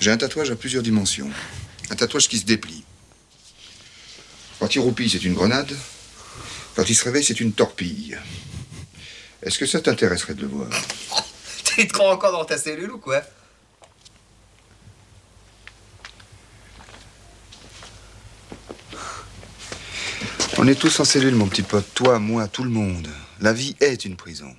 J'ai 0.00 0.10
un 0.10 0.16
tatouage 0.16 0.50
à 0.50 0.56
plusieurs 0.56 0.82
dimensions. 0.82 1.30
Un 1.90 1.94
tatouage 1.94 2.28
qui 2.28 2.38
se 2.38 2.44
déplie. 2.46 2.84
Quand 4.60 4.74
il 4.74 4.78
roupille, 4.78 5.10
c'est 5.10 5.24
une 5.24 5.34
grenade. 5.34 5.72
Quand 6.74 6.88
il 6.88 6.94
se 6.94 7.04
réveille, 7.04 7.24
c'est 7.24 7.40
une 7.40 7.52
torpille. 7.52 8.16
Est-ce 9.44 9.58
que 9.58 9.66
ça 9.66 9.80
t'intéresserait 9.80 10.34
de 10.34 10.40
le 10.40 10.48
voir? 10.48 10.70
Tu 11.64 11.86
te 11.86 11.92
crois 11.92 12.12
encore 12.12 12.32
dans 12.32 12.44
ta 12.44 12.56
cellule 12.56 12.90
ou 12.92 12.98
quoi? 12.98 13.22
On 20.56 20.66
est 20.66 20.74
tous 20.76 20.98
en 20.98 21.04
cellule, 21.04 21.34
mon 21.34 21.46
petit 21.46 21.62
pote. 21.62 21.86
Toi, 21.94 22.18
moi, 22.18 22.48
tout 22.48 22.64
le 22.64 22.70
monde. 22.70 23.08
La 23.40 23.52
vie 23.52 23.76
est 23.80 24.06
une 24.06 24.16
prison. 24.16 24.56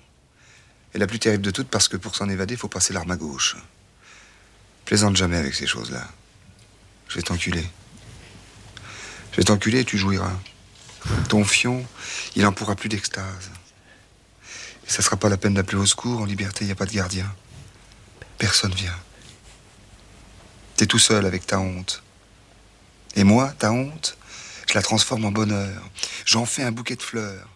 Et 0.94 1.00
la 1.00 1.08
plus 1.08 1.18
terrible 1.18 1.44
de 1.44 1.52
toutes 1.52 1.70
parce 1.70 1.88
que 1.88 1.98
pour 1.98 2.16
s'en 2.16 2.30
évader, 2.30 2.56
faut 2.56 2.68
passer 2.68 2.94
l'arme 2.94 3.10
à 3.10 3.16
gauche. 3.16 3.56
Plaisante 4.86 5.16
jamais 5.16 5.38
avec 5.38 5.56
ces 5.56 5.66
choses-là. 5.66 6.08
Je 7.08 7.16
vais 7.16 7.24
t'enculer. 7.24 7.66
Je 9.32 9.38
vais 9.38 9.44
t'enculer 9.44 9.80
et 9.80 9.86
tu 9.86 9.98
jouiras. 9.98 10.34
Ton 11.28 11.44
fion, 11.44 11.84
il 12.36 12.46
en 12.46 12.52
pourra 12.52 12.76
plus 12.76 12.90
d'extase. 12.90 13.50
Et 14.88 14.92
ça 14.92 15.02
sera 15.02 15.18
pas 15.18 15.30
la 15.30 15.38
peine 15.38 15.54
d'appeler 15.54 15.78
au 15.78 15.86
secours. 15.86 16.22
En 16.22 16.26
liberté, 16.26 16.64
il 16.64 16.68
n'y 16.68 16.72
a 16.72 16.76
pas 16.76 16.86
de 16.86 16.94
gardien. 16.94 17.34
Personne 18.38 18.74
vient. 18.74 18.96
T'es 20.76 20.86
tout 20.86 21.00
seul 21.00 21.26
avec 21.26 21.48
ta 21.48 21.60
honte. 21.60 22.04
Et 23.16 23.24
moi, 23.24 23.54
ta 23.58 23.72
honte, 23.72 24.18
je 24.68 24.74
la 24.74 24.82
transforme 24.82 25.26
en 25.26 25.32
bonheur. 25.32 25.82
J'en 26.26 26.46
fais 26.46 26.64
un 26.64 26.72
bouquet 26.72 26.96
de 26.96 27.02
fleurs. 27.02 27.50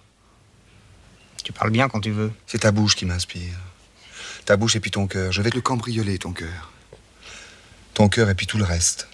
Tu 1.43 1.51
parles 1.51 1.71
bien 1.71 1.89
quand 1.89 1.99
tu 1.99 2.11
veux. 2.11 2.31
C'est 2.47 2.59
ta 2.59 2.71
bouche 2.71 2.95
qui 2.95 3.05
m'inspire. 3.05 3.57
Ta 4.45 4.57
bouche 4.57 4.75
et 4.75 4.79
puis 4.79 4.91
ton 4.91 5.07
cœur. 5.07 5.31
Je 5.31 5.41
vais 5.41 5.49
te 5.49 5.55
le 5.55 5.61
cambrioler, 5.61 6.17
ton 6.17 6.31
cœur. 6.31 6.71
Ton 7.93 8.07
cœur 8.07 8.29
et 8.29 8.35
puis 8.35 8.47
tout 8.47 8.57
le 8.57 8.63
reste. 8.63 9.07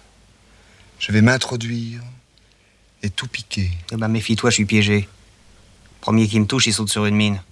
Je 0.98 1.12
vais 1.12 1.20
m'introduire 1.20 2.00
et 3.02 3.10
tout 3.10 3.26
piquer. 3.26 3.70
Eh 3.92 3.96
ben, 3.96 4.08
méfie-toi, 4.08 4.50
je 4.50 4.54
suis 4.54 4.64
piégé. 4.64 5.08
Premier 6.00 6.28
qui 6.28 6.38
me 6.38 6.46
touche, 6.46 6.66
il 6.66 6.72
saute 6.72 6.90
sur 6.90 7.06
une 7.06 7.16
mine. 7.16 7.42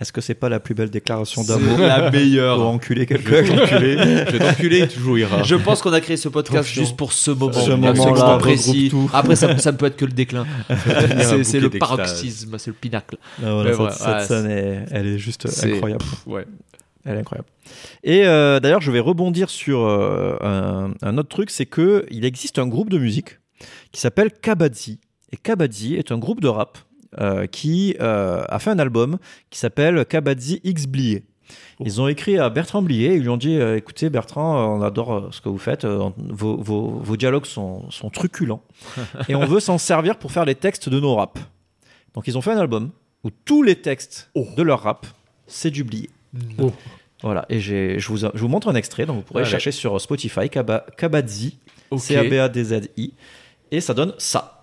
Est-ce 0.00 0.12
que 0.12 0.20
c'est 0.20 0.34
pas 0.34 0.48
la 0.48 0.58
plus 0.58 0.74
belle 0.74 0.90
déclaration 0.90 1.44
d'amour 1.44 1.78
la 1.78 2.10
meilleure. 2.10 2.56
Pour 2.56 2.66
enculer 2.66 3.02
Je 3.02 3.14
quelqu'un. 3.16 3.30
vais 3.30 3.44
t'enculer, 3.56 3.96
je 4.26 4.32
vais 4.32 4.38
t'enculer 4.38 4.78
et 4.80 4.88
tu 4.88 4.98
jouiras. 4.98 5.44
Je 5.44 5.54
pense 5.54 5.82
qu'on 5.82 5.92
a 5.92 6.00
créé 6.00 6.16
ce 6.16 6.28
podcast 6.28 6.68
juste 6.68 6.96
pour 6.96 7.12
ce 7.12 7.30
moment. 7.30 7.52
Ce 7.52 7.70
moment-là, 7.70 8.38
précis. 8.38 8.88
tout. 8.90 9.08
Après, 9.12 9.36
ça, 9.36 9.56
ça 9.58 9.70
ne 9.70 9.76
peut 9.76 9.86
être 9.86 9.96
que 9.96 10.04
le 10.04 10.12
déclin. 10.12 10.46
c'est 11.44 11.60
le 11.60 11.70
paroxysme, 11.70 12.58
c'est 12.58 12.70
le 12.70 12.76
pinacle. 12.76 13.18
Ah, 13.42 13.52
voilà, 13.52 13.70
cette, 13.70 13.76
voilà, 13.76 13.92
cette 13.94 14.08
ouais, 14.08 14.26
scène, 14.26 14.50
est, 14.50 14.86
elle 14.90 15.06
est 15.06 15.18
juste 15.18 15.46
incroyable. 15.64 16.04
Ouais. 16.26 16.44
Elle 17.04 17.16
est 17.16 17.20
incroyable. 17.20 17.48
Et 18.02 18.26
euh, 18.26 18.58
d'ailleurs, 18.60 18.80
je 18.80 18.90
vais 18.90 19.00
rebondir 19.00 19.48
sur 19.48 19.80
euh, 19.84 20.36
un, 20.40 20.92
un 21.02 21.18
autre 21.18 21.28
truc, 21.28 21.50
c'est 21.50 21.66
que 21.66 22.04
il 22.10 22.24
existe 22.24 22.58
un 22.58 22.66
groupe 22.66 22.90
de 22.90 22.98
musique 22.98 23.38
qui 23.92 24.00
s'appelle 24.00 24.32
Kabadzi. 24.32 24.98
Et 25.30 25.36
Kabadzi 25.36 25.94
est 25.94 26.10
un 26.12 26.18
groupe 26.18 26.40
de 26.40 26.48
rap 26.48 26.78
qui 27.50 27.96
euh, 28.00 28.44
a 28.48 28.58
fait 28.58 28.70
un 28.70 28.78
album 28.78 29.18
qui 29.50 29.58
s'appelle 29.58 30.04
Kabadzi 30.06 30.60
X 30.64 30.86
Blié. 30.86 31.22
Ils 31.80 32.00
ont 32.00 32.08
écrit 32.08 32.38
à 32.38 32.48
Bertrand 32.50 32.80
Blier, 32.82 33.14
ils 33.14 33.22
lui 33.22 33.28
ont 33.28 33.36
dit 33.36 33.56
euh, 33.58 33.76
écoutez 33.76 34.08
Bertrand, 34.08 34.56
euh, 34.58 34.78
on 34.78 34.82
adore 34.82 35.12
euh, 35.12 35.28
ce 35.30 35.40
que 35.40 35.48
vous 35.48 35.58
faites, 35.58 35.84
euh, 35.84 36.08
vos, 36.16 36.56
vos- 36.56 37.00
vos 37.02 37.16
dialogues 37.16 37.44
sont, 37.46 37.90
sont 37.90 38.08
truculents 38.10 38.62
et 39.28 39.34
on 39.34 39.44
veut 39.44 39.60
s'en 39.60 39.76
servir 39.78 40.16
pour 40.16 40.32
faire 40.32 40.44
les 40.44 40.54
textes 40.54 40.88
de 40.88 40.98
nos 41.00 41.14
raps. 41.16 41.40
Donc 42.14 42.26
ils 42.28 42.38
ont 42.38 42.40
fait 42.40 42.52
un 42.52 42.58
album 42.58 42.90
où 43.24 43.30
tous 43.44 43.62
les 43.62 43.76
textes 43.76 44.30
de 44.56 44.62
leur 44.62 44.82
rap, 44.82 45.06
c'est 45.46 45.70
du 45.70 45.84
Blier. 45.84 46.08
Oh. 46.58 46.72
Voilà, 47.22 47.44
et 47.48 47.60
je 47.60 48.06
vous, 48.08 48.18
je 48.18 48.26
vous 48.38 48.48
montre 48.48 48.68
un 48.68 48.74
extrait, 48.74 49.04
donc 49.06 49.16
vous 49.16 49.22
pourrez 49.22 49.42
Allez. 49.42 49.50
chercher 49.50 49.70
sur 49.72 50.00
Spotify, 50.00 50.48
Kaba- 50.50 50.84
Kabadzi, 50.96 51.58
Ok. 51.90 52.00
C-A-B-A-D-Z-I, 52.00 53.12
et 53.70 53.80
ça 53.80 53.94
donne 53.94 54.12
ça. 54.18 54.53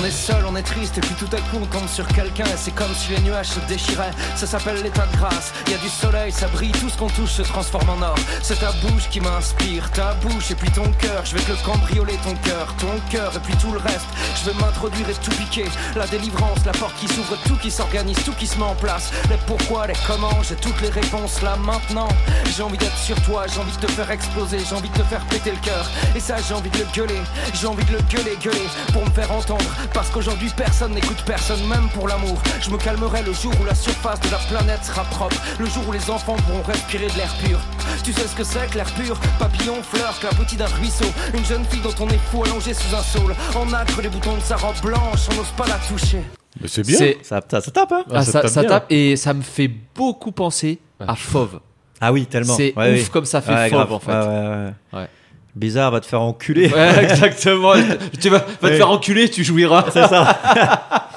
On 0.00 0.04
est 0.04 0.10
seul, 0.10 0.42
on 0.48 0.56
est 0.56 0.62
triste, 0.62 0.96
et 0.96 1.02
puis 1.02 1.14
tout 1.14 1.28
à 1.30 1.36
coup 1.36 1.58
on 1.60 1.66
tombe 1.66 1.86
sur 1.86 2.06
quelqu'un, 2.08 2.46
et 2.46 2.56
c'est 2.56 2.70
comme 2.70 2.94
si 2.94 3.10
les 3.10 3.20
nuages 3.20 3.48
se 3.48 3.60
déchiraient. 3.68 4.12
Ça 4.34 4.46
s'appelle 4.46 4.82
l'état 4.82 5.04
de 5.04 5.16
grâce. 5.18 5.52
Il 5.66 5.72
y 5.72 5.74
a 5.74 5.78
du 5.78 5.90
soleil, 5.90 6.32
ça 6.32 6.48
brille, 6.48 6.72
tout 6.72 6.88
ce 6.88 6.96
qu'on 6.96 7.08
touche 7.08 7.32
se 7.32 7.42
transforme 7.42 7.90
en 7.90 8.02
or. 8.02 8.14
C'est 8.42 8.60
ta 8.60 8.72
bouche 8.72 9.10
qui 9.10 9.20
m'inspire, 9.20 9.90
ta 9.90 10.14
bouche, 10.14 10.52
et 10.52 10.54
puis 10.54 10.70
ton 10.70 10.90
cœur. 10.92 11.26
Je 11.26 11.36
vais 11.36 11.42
te 11.42 11.50
le 11.50 11.58
cambrioler, 11.58 12.14
ton 12.24 12.34
cœur, 12.36 12.74
ton 12.78 12.98
cœur, 13.10 13.30
et 13.36 13.40
puis 13.40 13.54
tout 13.56 13.72
le 13.72 13.78
reste. 13.78 14.06
Je 14.42 14.50
vais 14.50 14.56
m'introduire 14.58 15.06
et 15.10 15.12
tout 15.12 15.32
piquer. 15.32 15.66
La 15.94 16.06
délivrance, 16.06 16.64
la 16.64 16.72
porte 16.72 16.96
qui 16.96 17.06
s'ouvre, 17.06 17.36
tout 17.44 17.56
qui 17.56 17.70
s'organise, 17.70 18.24
tout 18.24 18.32
qui 18.32 18.46
se 18.46 18.56
met 18.56 18.64
en 18.64 18.76
place. 18.76 19.10
Les 19.28 19.36
pourquoi, 19.46 19.86
les 19.86 19.96
comment, 20.06 20.42
j'ai 20.48 20.56
toutes 20.56 20.80
les 20.80 20.88
réponses 20.88 21.42
là 21.42 21.56
maintenant. 21.56 22.08
J'ai 22.56 22.62
envie 22.62 22.78
d'être 22.78 22.96
sur 22.96 23.20
toi, 23.22 23.44
j'ai 23.52 23.60
envie 23.60 23.76
de 23.76 23.86
te 23.86 23.92
faire 23.92 24.10
exploser, 24.10 24.60
j'ai 24.66 24.74
envie 24.74 24.88
de 24.88 24.96
te 24.96 25.04
faire 25.04 25.20
péter 25.26 25.50
le 25.50 25.58
cœur. 25.58 25.86
Et 26.16 26.20
ça, 26.20 26.36
j'ai 26.48 26.54
envie 26.54 26.70
de 26.70 26.78
le 26.78 26.86
gueuler, 26.94 27.20
j'ai 27.52 27.66
envie 27.66 27.84
de 27.84 27.92
le 27.92 28.02
gueuler, 28.08 28.38
gueuler 28.42 28.66
pour 28.94 29.04
me 29.04 29.10
faire 29.10 29.30
entendre. 29.30 29.66
Parce 29.92 30.08
qu'aujourd'hui, 30.10 30.50
personne 30.56 30.92
n'écoute 30.94 31.22
personne, 31.26 31.60
même 31.66 31.88
pour 31.94 32.06
l'amour. 32.08 32.40
Je 32.60 32.70
me 32.70 32.78
calmerai 32.78 33.22
le 33.22 33.32
jour 33.32 33.52
où 33.60 33.64
la 33.64 33.74
surface 33.74 34.20
de 34.20 34.30
la 34.30 34.38
planète 34.38 34.84
sera 34.84 35.02
propre. 35.04 35.36
Le 35.58 35.66
jour 35.66 35.82
où 35.88 35.92
les 35.92 36.10
enfants 36.10 36.36
pourront 36.46 36.62
respirer 36.62 37.08
de 37.08 37.16
l'air 37.16 37.32
pur. 37.44 37.58
Tu 38.04 38.12
sais 38.12 38.26
ce 38.26 38.34
que 38.36 38.44
c'est 38.44 38.70
que 38.70 38.76
l'air 38.76 38.90
pur? 38.94 39.18
Papillon, 39.38 39.82
fleur, 39.82 40.18
clapotis 40.20 40.56
d'un 40.56 40.66
ruisseau. 40.66 41.06
Une 41.34 41.44
jeune 41.44 41.64
fille 41.64 41.80
dont 41.82 41.94
on 42.00 42.08
est 42.08 42.18
fou 42.30 42.44
allongée 42.44 42.72
sous 42.74 42.94
un 42.94 43.02
saule. 43.02 43.34
En 43.56 43.72
acre 43.72 44.00
les 44.00 44.08
boutons 44.08 44.36
de 44.36 44.40
sa 44.40 44.56
robe 44.56 44.80
blanche, 44.82 45.28
on 45.32 45.34
n'ose 45.36 45.50
pas 45.56 45.66
la 45.66 45.74
toucher. 45.88 46.22
Mais 46.60 46.68
c'est 46.68 46.86
bien. 46.86 46.96
C'est- 46.98 47.18
Ça, 47.22 47.40
ça, 47.48 47.60
ça 47.60 47.70
tape, 47.70 47.92
hein 47.92 48.04
Ah, 48.12 48.22
ça, 48.24 48.46
ça 48.48 48.64
tape 48.64 48.86
et 48.90 49.16
ça 49.16 49.34
me 49.34 49.42
fait 49.42 49.68
beaucoup 49.94 50.32
penser 50.32 50.78
à 51.00 51.14
Fauve. 51.16 51.60
Ah 52.00 52.12
oui, 52.12 52.26
tellement. 52.26 52.56
C'est 52.56 52.72
Ouais, 52.76 52.94
ouf 52.94 53.04
oui. 53.04 53.10
comme 53.12 53.24
ça 53.26 53.40
fait 53.42 53.52
Ouais, 53.52 53.68
Fauve 53.68 53.78
grave. 53.78 53.92
en 53.92 53.98
fait. 53.98 54.12
Ouais, 54.12 54.18
ouais, 54.18 54.64
ouais. 54.94 54.98
Ouais. 55.00 55.08
Bizarre, 55.56 55.90
va 55.90 56.00
te 56.00 56.06
faire 56.06 56.20
enculer. 56.22 56.68
Ouais, 56.68 56.90
exactement. 57.04 57.72
tu 58.20 58.28
vas, 58.28 58.44
va 58.60 58.68
te 58.70 58.74
faire 58.74 58.90
enculer, 58.90 59.28
tu 59.28 59.42
jouiras. 59.44 59.84
C'est 59.92 60.06
ça. 60.06 60.40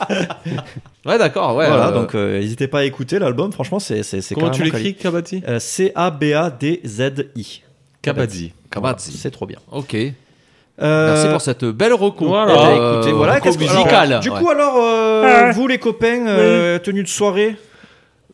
ouais, 1.05 1.17
d'accord. 1.17 1.55
Ouais. 1.55 1.67
voilà, 1.67 1.89
euh, 1.89 1.91
donc 1.91 2.15
euh, 2.15 2.39
n'hésitez 2.39 2.67
pas 2.67 2.79
à 2.79 2.83
écouter 2.83 3.19
l'album. 3.19 3.51
Franchement, 3.51 3.79
c'est 3.79 4.03
c'est 4.03 4.21
c'est 4.21 4.35
Comment 4.35 4.49
tu 4.49 4.63
l'écris, 4.63 4.95
Kabadzi 4.95 5.43
Euh, 5.47 5.59
C-A-B-A-D-Z-I. 5.59 7.61
Kabadzi. 8.01 8.53
Kabadzi. 8.71 9.09
Voilà, 9.11 9.19
c'est 9.21 9.31
trop 9.31 9.45
bien. 9.45 9.59
Ok. 9.71 9.95
Euh, 10.81 11.13
Merci 11.13 11.27
pour 11.29 11.41
cette 11.41 11.65
belle 11.65 11.93
reco. 11.93 12.25
Voilà, 12.25 12.53
Euh, 12.53 12.55
bah, 12.55 12.95
écoutez, 12.97 13.11
voilà. 13.13 13.39
que- 13.39 13.95
alors, 13.95 14.19
du 14.21 14.29
Ouais. 14.29 14.39
coup, 14.39 14.49
alors, 14.49 14.73
euh, 14.77 15.51
vous 15.53 15.67
les 15.67 15.77
copains, 15.77 16.25
euh, 16.27 16.79
tenue 16.79 17.03
de 17.03 17.07
soirée 17.07 17.55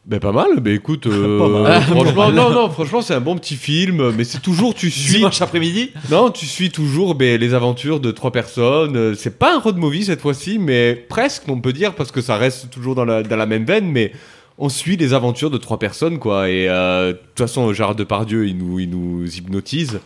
Ben 0.09 0.19
pas 0.19 0.31
mal, 0.31 0.59
mais 0.63 0.73
écoute, 0.73 1.05
euh, 1.07 1.37
Pas 1.37 1.47
mal. 1.47 1.81
franchement, 1.83 2.31
non, 2.31 2.49
non, 2.49 2.69
franchement, 2.71 3.03
c'est 3.03 3.13
un 3.13 3.21
bon 3.21 3.35
petit 3.37 3.55
film, 3.55 4.11
mais 4.17 4.23
c'est 4.23 4.41
toujours, 4.41 4.73
tu 4.73 4.89
suis. 4.89 5.17
Dimanche 5.17 5.39
après-midi? 5.39 5.91
Non, 6.09 6.31
tu 6.31 6.47
suis 6.47 6.71
toujours 6.71 7.13
ben, 7.13 7.39
les 7.39 7.53
aventures 7.53 7.99
de 7.99 8.09
trois 8.09 8.31
personnes. 8.31 8.97
Euh, 8.97 9.13
C'est 9.13 9.37
pas 9.37 9.55
un 9.55 9.59
road 9.59 9.77
movie 9.77 10.05
cette 10.05 10.21
fois-ci, 10.21 10.57
mais 10.57 10.95
presque, 10.95 11.43
on 11.47 11.61
peut 11.61 11.73
dire, 11.73 11.93
parce 11.93 12.11
que 12.11 12.21
ça 12.21 12.37
reste 12.37 12.71
toujours 12.71 12.95
dans 12.95 13.05
la, 13.05 13.21
dans 13.21 13.35
la 13.35 13.45
même 13.45 13.65
veine, 13.65 13.91
mais 13.91 14.11
on 14.57 14.67
suit 14.67 14.97
les 14.97 15.13
aventures 15.13 15.51
de 15.51 15.59
trois 15.59 15.77
personnes, 15.77 16.17
quoi. 16.17 16.49
Et 16.49 16.67
euh, 16.67 17.09
de 17.09 17.13
toute 17.13 17.37
façon, 17.37 17.71
Gérard 17.71 17.93
Depardieu, 17.93 18.47
il 18.47 18.57
nous, 18.57 18.79
il 18.79 18.89
nous 18.89 19.27
hypnotise. 19.27 19.99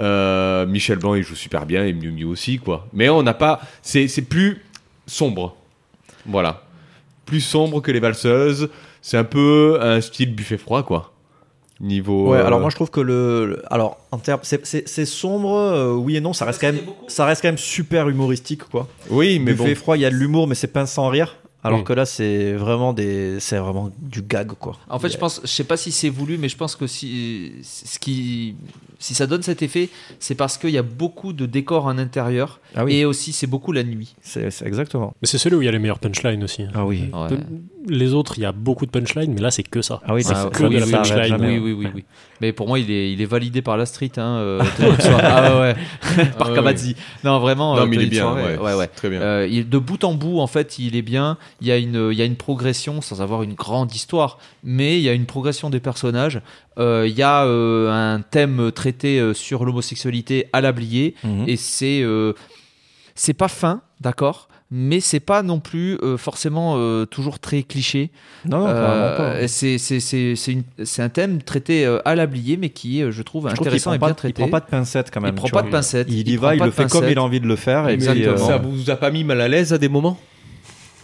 Euh, 0.00 0.66
Michel 0.66 0.98
Blanc, 0.98 1.14
il 1.14 1.22
joue 1.22 1.36
super 1.36 1.66
bien, 1.66 1.86
et 1.86 1.92
Miu 1.92 2.10
Miu 2.10 2.24
aussi, 2.24 2.58
quoi. 2.58 2.88
Mais 2.92 3.08
on 3.08 3.22
n'a 3.22 3.32
pas. 3.32 3.60
C'est 3.80 4.28
plus 4.28 4.64
sombre. 5.06 5.54
Voilà. 6.26 6.64
Plus 7.26 7.40
sombre 7.40 7.80
que 7.80 7.92
les 7.92 8.00
valseuses. 8.00 8.70
C'est 9.08 9.16
un 9.18 9.22
peu 9.24 9.78
un 9.80 10.00
style 10.00 10.34
buffet 10.34 10.58
froid, 10.58 10.82
quoi. 10.82 11.12
Niveau. 11.80 12.32
Ouais, 12.32 12.38
euh, 12.38 12.46
alors 12.46 12.58
moi 12.58 12.70
je 12.70 12.74
trouve 12.74 12.90
que 12.90 13.00
le, 13.00 13.46
le- 13.46 13.62
alors 13.72 13.98
en 14.10 14.18
termes, 14.18 14.40
c'est- 14.42 14.64
c'est 14.66 14.88
c'est 14.88 15.04
sombre, 15.04 15.52
euh, 15.54 15.92
oui 15.94 16.16
et 16.16 16.20
non, 16.20 16.32
ça 16.32 16.44
reste 16.46 16.60
quand 16.60 16.72
même, 16.72 16.80
ça 17.06 17.24
reste 17.26 17.42
quand 17.42 17.48
même 17.48 17.58
super 17.58 18.08
humoristique 18.08 18.64
quoi. 18.64 18.88
Oui, 19.10 19.38
mais 19.38 19.52
Buffet 19.52 19.74
bon. 19.74 19.80
froid, 19.80 19.96
il 19.96 20.00
y 20.00 20.06
a 20.06 20.10
de 20.10 20.16
l'humour, 20.16 20.48
mais 20.48 20.54
c'est 20.56 20.66
pince 20.68 20.90
sans 20.92 21.08
rire. 21.08 21.36
Alors 21.62 21.80
Mm. 21.80 21.84
que 21.84 21.92
là, 21.92 22.06
c'est 22.06 22.52
vraiment 22.54 22.92
des, 22.94 23.38
c'est 23.40 23.58
vraiment 23.58 23.90
du 23.98 24.22
gag 24.22 24.52
quoi. 24.58 24.76
En 24.88 24.98
fait, 24.98 25.08
je 25.10 25.18
pense, 25.18 25.40
je 25.42 25.48
sais 25.48 25.64
pas 25.64 25.76
si 25.76 25.92
c'est 25.92 26.08
voulu, 26.08 26.38
mais 26.38 26.48
je 26.48 26.56
pense 26.56 26.76
que 26.76 26.86
si, 26.86 27.52
ce 27.62 27.98
qui, 27.98 28.54
si 28.98 29.14
ça 29.14 29.26
donne 29.26 29.42
cet 29.42 29.62
effet, 29.62 29.88
c'est 30.18 30.34
parce 30.36 30.56
qu'il 30.58 30.70
y 30.70 30.78
a 30.78 30.82
beaucoup 30.82 31.32
de 31.32 31.44
décors 31.44 31.86
en 31.86 31.98
intérieur 31.98 32.60
Ah 32.76 32.84
oui. 32.84 32.94
et 32.96 33.04
aussi 33.04 33.32
c'est 33.32 33.46
beaucoup 33.46 33.72
la 33.72 33.82
nuit. 33.82 34.14
C'est 34.20 34.50
c'est 34.50 34.66
exactement. 34.66 35.14
Mais 35.22 35.26
c'est 35.28 35.38
celui 35.38 35.56
où 35.56 35.62
il 35.62 35.64
y 35.64 35.68
a 35.68 35.72
les 35.72 35.78
meilleurs 35.78 35.98
punchlines 35.98 36.44
aussi. 36.44 36.64
Ah 36.74 36.84
oui. 36.84 37.04
Ouais. 37.12 37.36
Les 37.88 38.14
autres, 38.14 38.34
il 38.36 38.42
y 38.42 38.44
a 38.44 38.50
beaucoup 38.52 38.84
de 38.84 38.90
punchlines, 38.90 39.32
mais 39.32 39.40
là, 39.40 39.52
c'est 39.52 39.62
que 39.62 39.80
ça. 39.80 40.00
Ah 40.04 40.12
oui, 40.14 40.24
c'est 40.24 40.34
ça- 40.34 40.50
que 40.52 40.58
ça- 40.58 40.68
de 40.68 40.76
la 40.78 40.86
punchline. 40.86 41.36
Oui, 41.40 41.58
oui, 41.58 41.72
oui, 41.72 41.88
oui. 41.94 42.04
Mais 42.40 42.52
pour 42.52 42.66
moi, 42.66 42.80
il 42.80 42.90
est, 42.90 43.12
il 43.12 43.22
est 43.22 43.26
validé 43.26 43.62
par 43.62 43.76
la 43.76 43.86
street, 43.86 44.10
hein, 44.16 44.38
euh. 44.38 44.62
Ah 45.22 45.60
ouais, 45.60 45.76
par 46.38 46.50
Ah. 46.50 46.54
Kabadzi. 46.54 46.96
Non, 47.24 47.38
vraiment. 47.38 47.76
Non, 47.76 47.82
euh, 47.82 47.86
mais 47.86 47.96
il 47.96 48.02
est 48.02 48.06
bien, 48.06 48.32
ouais, 48.34 48.58
ouais, 48.74 48.86
très 48.88 49.08
bien. 49.08 49.20
Euh, 49.20 49.48
il- 49.50 49.68
de 49.68 49.78
bout 49.78 50.02
en 50.04 50.14
bout, 50.14 50.40
en 50.40 50.46
fait, 50.48 50.78
il 50.80 50.96
est 50.96 51.02
bien. 51.02 51.38
Il 51.60 51.68
y 51.68 51.72
a 51.72 51.76
une, 51.78 52.08
il 52.12 52.18
y 52.18 52.22
a 52.22 52.24
une 52.24 52.36
progression, 52.36 53.00
sans 53.00 53.22
avoir 53.22 53.42
une 53.44 53.54
grande 53.54 53.94
histoire, 53.94 54.38
mais 54.64 54.98
il 54.98 55.02
y 55.02 55.08
a 55.08 55.12
une 55.12 55.26
progression 55.26 55.70
des 55.70 55.80
personnages. 55.80 56.40
Euh, 56.78 57.06
il 57.08 57.14
y 57.16 57.22
a 57.22 57.44
euh, 57.46 57.90
un 58.16 58.20
thème 58.20 58.70
traité 58.72 59.32
sur 59.32 59.64
l'homosexualité 59.64 60.48
à 60.52 60.60
l'ablier, 60.60 61.14
Mhm. 61.24 61.44
et 61.46 61.56
c'est, 61.56 62.00
euh, 62.02 62.32
c'est 63.16 63.34
pas 63.34 63.48
fin, 63.48 63.80
d'accord. 64.00 64.46
Mais 64.72 64.98
c'est 64.98 65.20
pas 65.20 65.42
non 65.44 65.60
plus 65.60 65.96
euh, 66.02 66.16
forcément 66.16 66.74
euh, 66.76 67.04
toujours 67.06 67.38
très 67.38 67.62
cliché. 67.62 68.10
Non, 68.44 68.58
non, 68.60 68.66
carrément 68.66 69.16
pas. 69.16 69.22
Euh, 69.36 69.44
c'est 69.46 69.78
c'est- 69.78 70.00
c'est- 70.00 70.34
c'est 70.34 70.52
une- 70.52 70.64
c'est 70.84 71.02
un 71.02 71.08
thème 71.08 71.40
traité 71.40 71.86
euh, 71.86 72.00
à 72.04 72.16
l'ablier, 72.16 72.56
mais 72.56 72.70
qui, 72.70 73.00
euh, 73.00 73.12
je 73.12 73.22
trouve, 73.22 73.46
Je 73.48 73.52
intéressant 73.52 73.92
et 73.92 73.98
pas, 74.00 74.06
bien 74.06 74.14
il 74.14 74.16
traité. 74.16 74.42
prend 74.42 74.50
pas 74.50 74.58
de 74.60 74.66
pincettes 74.66 75.10
quand 75.12 75.20
même. 75.20 75.34
Il 75.34 75.36
prend 75.36 75.48
pas 75.48 75.60
vois. 75.60 75.62
de 75.62 75.70
pincettes. 75.70 76.08
Il 76.10 76.28
y 76.28 76.36
va, 76.36 76.54
il 76.54 76.58
pas 76.58 76.64
le 76.66 76.72
fait 76.72 76.88
comme 76.90 77.08
il 77.08 77.16
a 77.16 77.22
envie 77.22 77.40
de 77.40 77.46
le 77.46 77.54
faire. 77.56 77.88
Et 77.88 77.96
puis, 77.96 78.06
Exactement. 78.08 78.34
euh, 78.44 78.48
Ça 78.48 78.58
vous 78.58 78.90
a 78.90 78.96
pas 78.96 79.10
mis 79.12 79.22
mal 79.22 79.40
à 79.40 79.46
l'aise 79.48 79.72
à 79.72 79.78
des 79.78 79.88
moments? 79.88 80.18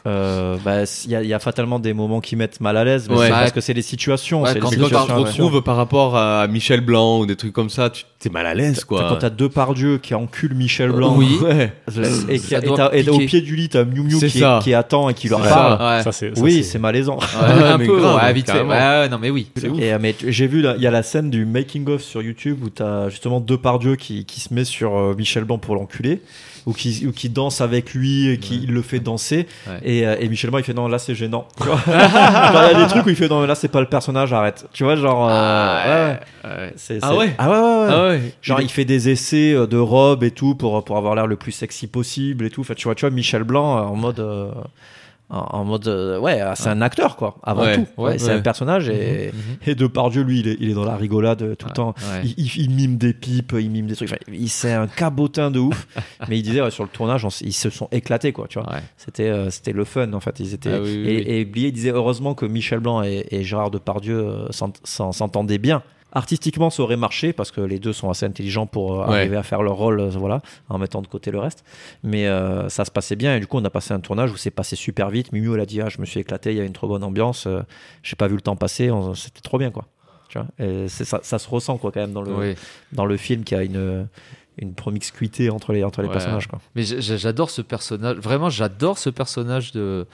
Euh, 0.05 0.57
bah, 0.65 0.79
il 1.05 1.11
y, 1.13 1.15
a- 1.15 1.23
il 1.23 1.29
y 1.29 1.33
a 1.35 1.39
fatalement 1.39 1.79
des 1.79 1.93
moments 1.93 2.21
qui 2.21 2.35
mettent 2.35 2.61
mal 2.61 2.77
à 2.77 2.83
l'aise, 2.85 3.07
mais 3.09 3.17
Ouais. 3.17 3.27
c'est 3.27 3.31
parce 3.31 3.53
que 3.53 3.61
c'est 3.61 3.73
les 3.73 3.83
situations. 3.83 4.43
Ouais, 4.43 4.49
c'est 4.49 4.55
les 4.55 4.61
quand 4.61 4.71
tu 4.71 4.79
te 4.79 4.83
situations, 4.85 5.17
ouais. 5.17 5.23
retrouves 5.31 5.63
par 5.63 5.77
rapport 5.77 6.17
à 6.17 6.49
Michel 6.49 6.81
Blanc 6.81 7.21
ou 7.21 7.27
des 7.27 7.37
trucs 7.37 7.53
comme 7.53 7.71
ça, 7.71 7.89
tu 7.89 8.03
t'es 8.19 8.29
mal 8.29 8.47
à 8.47 8.55
l'aise, 8.55 8.83
quoi. 8.85 9.07
Quand 9.09 9.17
t'as 9.17 9.31
deux 9.31 9.49
Pardieu 9.49 9.99
qui 9.99 10.15
enculent 10.17 10.55
Michel 10.57 10.91
Blanc, 10.91 11.15
Oui. 11.17 11.39
Et, 12.29 12.39
qui- 12.41 12.55
et 12.55 12.61
doit 12.61 12.77
t'as- 12.77 12.91
et 12.95 13.09
au 13.09 13.19
pied 13.19 13.41
du 13.43 13.55
lit, 13.55 13.69
t'as 13.69 13.85
Miu 13.85 14.03
Miu 14.03 14.19
qui, 14.61 14.75
attend 14.75 15.09
et 15.09 15.15
qui 15.15 15.29
leur 15.29 15.41
parle. 15.41 15.79
ça. 15.79 15.97
Ouais. 15.99 16.03
Ça, 16.03 16.13
c'est- 16.13 16.35
ça, 16.35 16.41
oui, 16.43 16.55
c'est- 16.57 16.63
c'est 16.73 16.79
malaisant. 16.81 17.19
Ouais, 17.19 17.63
un 17.65 17.79
mais 17.79 17.87
peu, 17.87 17.97
vite 18.35 18.47
fait. 18.47 18.53
carrément. 18.53 18.71
Ouais, 18.71 18.77
ouais, 19.03 19.09
non, 19.09 19.19
mais 19.21 19.31
oui. 19.31 19.49
Et, 19.79 19.93
euh, 19.93 19.99
mais 20.01 20.15
j'ai 20.27 20.47
vu, 20.49 20.65
il 20.77 20.83
y 20.83 20.87
a 20.87 20.91
la 20.91 21.03
scène 21.03 21.31
du 21.31 21.45
making 21.45 21.89
of 21.89 22.03
sur 22.03 22.23
YouTube 22.23 22.59
où 22.65 22.71
t'as 22.71 23.09
justement 23.09 23.39
deux 23.41 23.57
Pardieu 23.57 23.95
qui, 23.97 24.25
qui 24.25 24.41
se 24.41 24.53
met 24.53 24.65
sur 24.65 24.97
euh, 24.97 25.15
Michel 25.17 25.45
Blanc 25.45 25.59
pour 25.59 25.75
l'enculer, 25.77 26.21
ou 26.67 26.73
qui, 26.73 27.07
ou 27.07 27.13
qui 27.13 27.29
danse 27.29 27.61
avec 27.61 27.93
lui 27.95 28.29
et 28.29 28.39
qui 28.39 28.61
il 28.63 28.73
le 28.73 28.83
fait 28.83 29.01
danser. 29.01 29.47
Ouais. 29.67 29.79
Et, 29.83 30.07
euh, 30.07 30.17
et 30.21 30.29
Michel 30.29 30.51
Blanc 30.51 30.59
il 30.61 30.65
fait 30.65 30.75
non, 30.75 30.89
là 30.89 30.99
c'est 30.99 31.15
gênant. 31.15 31.47
Il 31.61 31.67
y 31.67 32.75
a 32.75 32.75
des 32.75 32.87
trucs 32.89 33.05
où 33.07 33.09
il 33.11 33.17
fait 33.17 33.29
non, 33.29 33.45
là 33.47 33.55
c'est 33.55 33.69
pas 33.69 33.81
le 33.81 33.87
personnage, 33.89 34.33
arrête. 34.33 34.67
Tu 34.73 34.85
vois, 34.85 34.97
genre. 34.97 35.29
euh, 35.29 36.15
ouais. 36.15 36.21
Ah 37.03 37.17
ouais 37.17 37.35
Ah 37.39 37.51
ouais, 37.51 37.57
ouais, 37.57 37.63
ouais. 37.87 37.89
Ah 37.91 38.05
ouais. 38.09 38.21
Genre 38.43 38.61
il 38.61 38.69
fait 38.71 38.85
des 38.85 39.09
essais 39.09 39.53
euh, 39.55 39.67
de 39.67 39.77
robe 39.77 40.23
et 40.25 40.31
tout 40.31 40.55
pour, 40.55 40.85
pour 40.85 40.97
avoir 40.97 41.15
l'air 41.15 41.27
le 41.27 41.37
plus 41.37 41.53
sexy 41.53 41.87
possible 41.87 42.47
et 42.47 42.51
tout. 42.51 42.61
Enfin, 42.63 42.75
tu 42.75 42.85
vois, 42.85 42.95
tu 42.95 43.03
vois 43.03 43.11
Michel 43.11 43.45
Blanc 43.45 43.77
euh, 43.79 43.81
en 43.83 43.97
mode 43.97 44.21
euh, 44.21 44.51
en, 45.31 45.65
mode 45.65 45.89
euh, 45.89 46.19
ouais, 46.19 46.43
c'est 46.57 46.69
un 46.69 46.83
acteur 46.83 47.17
quoi. 47.17 47.37
Avant 47.43 47.63
Ouais. 47.63 47.77
tout, 47.77 47.87
Ouais, 47.97 48.11
Ouais, 48.11 48.19
c'est 48.19 48.27
ouais. 48.29 48.33
un 48.35 48.41
personnage 48.43 48.91
et, 48.91 49.33
et 49.67 49.75
Depardieu 49.75 50.23
lui 50.23 50.41
il 50.41 50.49
est, 50.49 50.57
il 50.61 50.69
est 50.71 50.75
dans 50.75 50.85
la 50.85 50.97
rigolade 50.97 51.57
tout 51.57 51.67
le 51.69 51.73
temps. 51.73 51.95
ouais. 52.13 52.21
Il, 52.25 52.35
il- 52.37 52.61
il 52.65 52.71
mime 52.71 52.97
des 52.99 53.15
pipes, 53.15 53.55
il 53.59 53.71
mime 53.71 53.87
des 53.87 53.97
trucs. 53.97 54.11
Enfin, 54.11 54.21
il 54.31 54.49
c'est 54.51 54.73
un 54.75 54.87
cabotin 54.87 55.51
de 55.51 55.59
ouf. 55.59 55.87
Mais 56.29 56.39
il 56.39 56.43
disait 56.43 56.61
ouais, 56.61 56.71
sur 56.71 56.83
le 56.85 56.91
tournage, 56.91 57.25
on 57.25 57.29
ils 57.41 57.55
se 57.55 57.71
sont 57.71 57.89
éclatés 57.93 58.33
quoi. 58.33 58.47
Tu 58.49 58.59
vois. 58.59 58.71
Ouais. 58.71 58.81
C'était 58.99 59.29
euh, 59.31 59.49
c'était 59.51 59.73
le 59.73 59.85
fun 59.85 60.13
en 60.13 60.21
fait. 60.21 60.39
Ils 60.41 60.53
étaient 60.53 60.73
Ah 60.75 60.81
oui, 60.83 61.03
oui, 61.03 61.11
et, 61.11 61.17
oui. 61.17 61.25
et 61.27 61.45
Blier 61.47 61.73
disait 61.73 61.93
heureusement 61.93 62.35
que 62.35 62.45
Michel 62.45 62.81
Blanc 62.81 63.03
et, 63.03 63.27
et 63.31 63.43
Gérard 63.43 63.71
Depardieu 63.71 64.19
euh, 64.19 64.47
s'ent- 64.51 64.73
s'en- 64.85 65.13
s'entendaient 65.13 65.57
bien. 65.59 65.83
Artistiquement, 66.15 66.69
ça 66.71 66.83
aurait 66.83 66.97
marché 66.97 67.33
parce 67.33 67.51
que 67.51 67.61
les 67.61 67.79
deux 67.79 67.93
sont 67.93 68.11
assez 68.11 68.27
intelligents 68.27 68.67
pour 68.67 69.03
euh, 69.03 69.07
Ouais. 69.07 69.17
arriver 69.19 69.37
à 69.37 69.43
faire 69.43 69.63
leur 69.63 69.77
rôle, 69.77 70.01
euh, 70.01 70.09
voilà, 70.11 70.43
en 70.69 70.79
mettant 70.79 71.01
de 71.03 71.07
côté 71.07 71.31
le 71.31 71.39
reste. 71.39 71.65
Mais 72.03 72.27
euh, 72.29 72.69
ça 72.69 72.85
se 72.85 72.91
passait 72.91 73.17
bien 73.17 73.35
et 73.37 73.41
du 73.41 73.47
coup, 73.47 73.57
on 73.59 73.65
a 73.65 73.71
passé 73.71 73.95
un 73.95 74.01
tournage 74.01 74.31
où 74.31 74.37
c'est 74.37 74.51
passé 74.51 74.77
super 74.77 75.09
vite. 75.11 75.33
Mimu, 75.33 75.55
elle 75.55 75.61
a 75.61 75.67
dit 75.67 75.81
ah, 75.81 75.89
je 75.89 76.01
me 76.01 76.05
suis 76.07 76.21
éclaté, 76.21 76.51
il 76.53 76.59
y 76.59 76.61
a 76.61 76.65
une 76.65 76.73
trop 76.75 76.87
bonne 76.89 77.03
ambiance, 77.05 77.47
euh, 77.47 77.63
j'ai 78.03 78.17
pas 78.17 78.29
vu 78.29 78.35
le 78.35 78.43
temps 78.43 78.57
passer, 78.57 78.91
on- 78.91 79.15
c'était 79.15 79.41
trop 79.41 79.59
bien 79.59 79.71
quoi. 79.71 79.87
Tu 80.29 80.39
vois? 80.39 80.47
Et 80.59 80.89
ça, 80.89 81.21
ça 81.23 81.39
se 81.39 81.49
ressent 81.49 81.77
quoi 81.79 81.93
quand 81.93 82.01
même 82.01 82.13
dans 82.13 82.23
le 82.23 82.35
Oui. 82.35 82.55
dans 82.93 83.05
le 83.07 83.17
film 83.17 83.45
qu'il 83.45 83.57
y 83.57 83.61
a 83.61 83.65
une 83.65 84.09
une 84.59 84.75
promiscuité 84.75 85.49
entre 85.49 85.73
les 85.73 85.83
entre 85.83 86.03
les 86.03 86.09
Ouais. 86.09 86.13
personnages 86.13 86.47
quoi. 86.47 86.61
Mais 86.75 86.83
j'adore 86.85 87.49
ce 87.49 87.63
personnage. 87.63 88.17
Vraiment, 88.19 88.51
j'adore 88.51 88.99
ce 88.99 89.09
personnage 89.09 89.73
de 89.73 90.07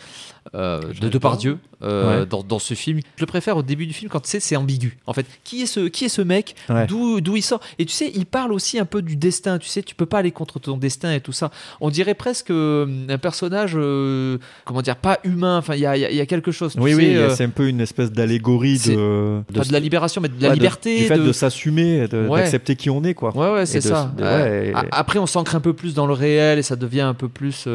euh, 0.54 0.80
de 1.00 1.08
Depardieu 1.08 1.58
euh, 1.82 2.20
Ouais. 2.22 2.26
dans, 2.26 2.42
dans 2.42 2.58
ce 2.58 2.74
film. 2.74 3.00
Je 3.16 3.22
le 3.22 3.26
préfère 3.26 3.56
au 3.56 3.62
début 3.62 3.86
du 3.86 3.92
film 3.92 4.10
quand 4.10 4.20
tu 4.20 4.28
sais 4.30 4.40
c'est 4.40 4.56
ambigu. 4.56 4.98
En 5.06 5.12
fait, 5.12 5.26
qui 5.44 5.62
est 5.62 5.66
ce 5.66 5.80
qui 5.88 6.04
est 6.06 6.08
ce 6.08 6.22
mec? 6.22 6.54
Ouais. 6.68 6.86
D'où 6.86 7.20
il 7.36 7.42
sort? 7.42 7.60
Et 7.78 7.84
tu 7.86 7.92
sais, 7.92 8.10
il 8.14 8.26
parle 8.26 8.52
aussi 8.52 8.78
un 8.78 8.84
peu 8.84 9.02
du 9.02 9.16
destin. 9.16 9.58
Tu 9.58 9.68
sais, 9.68 9.82
tu 9.82 9.94
peux 9.94 10.06
pas 10.06 10.18
aller 10.18 10.32
contre 10.32 10.58
ton 10.58 10.76
destin 10.76 11.12
et 11.12 11.20
tout 11.20 11.32
ça. 11.32 11.50
On 11.80 11.90
dirait 11.90 12.14
presque 12.14 12.50
euh, 12.50 13.06
un 13.08 13.18
personnage, 13.18 13.72
euh, 13.76 14.38
comment 14.64 14.82
dire, 14.82 14.96
pas 14.96 15.18
humain. 15.24 15.58
Enfin, 15.58 15.74
il 15.74 15.80
y 15.80 15.86
a, 15.86 15.96
y 15.96 16.04
a- 16.04 16.10
y 16.10 16.20
a 16.20 16.26
quelque 16.26 16.50
chose. 16.50 16.72
tu 16.72 16.80
Oui, 16.80 16.90
sais, 16.92 16.96
oui, 16.96 17.34
c'est 17.36 17.44
un 17.44 17.50
peu 17.50 17.68
une 17.68 17.80
espèce 17.80 18.10
d'allégorie 18.10 18.78
c'est 18.78 18.96
de, 18.96 19.42
pas 19.54 19.64
de 19.64 19.72
la 19.72 19.80
libération, 19.80 20.20
mais 20.20 20.28
de 20.28 20.40
la 20.42 20.48
ouais, 20.48 20.54
liberté. 20.54 20.98
du 20.98 21.04
fait 21.04 21.18
de- 21.18 21.26
de 21.26 21.32
s'assumer, 21.32 22.08
de- 22.08 22.28
d'accepter 22.28 22.74
qui 22.76 22.90
on 22.90 23.04
est, 23.04 23.14
quoi. 23.14 23.36
Ouais, 23.36 23.52
ouais, 23.52 23.66
c'est 23.66 23.78
de- 23.78 23.84
ça. 23.84 24.12
de- 24.16 24.24
et- 24.24 24.74
Après, 24.90 25.18
on 25.18 25.26
s'ancre 25.26 25.54
un 25.54 25.60
peu 25.60 25.72
plus 25.74 25.94
dans 25.94 26.06
le 26.06 26.12
réel 26.14 26.58
et 26.58 26.62
ça 26.62 26.76
devient 26.76 27.02
un 27.02 27.14
peu 27.14 27.28
plus, 27.28 27.66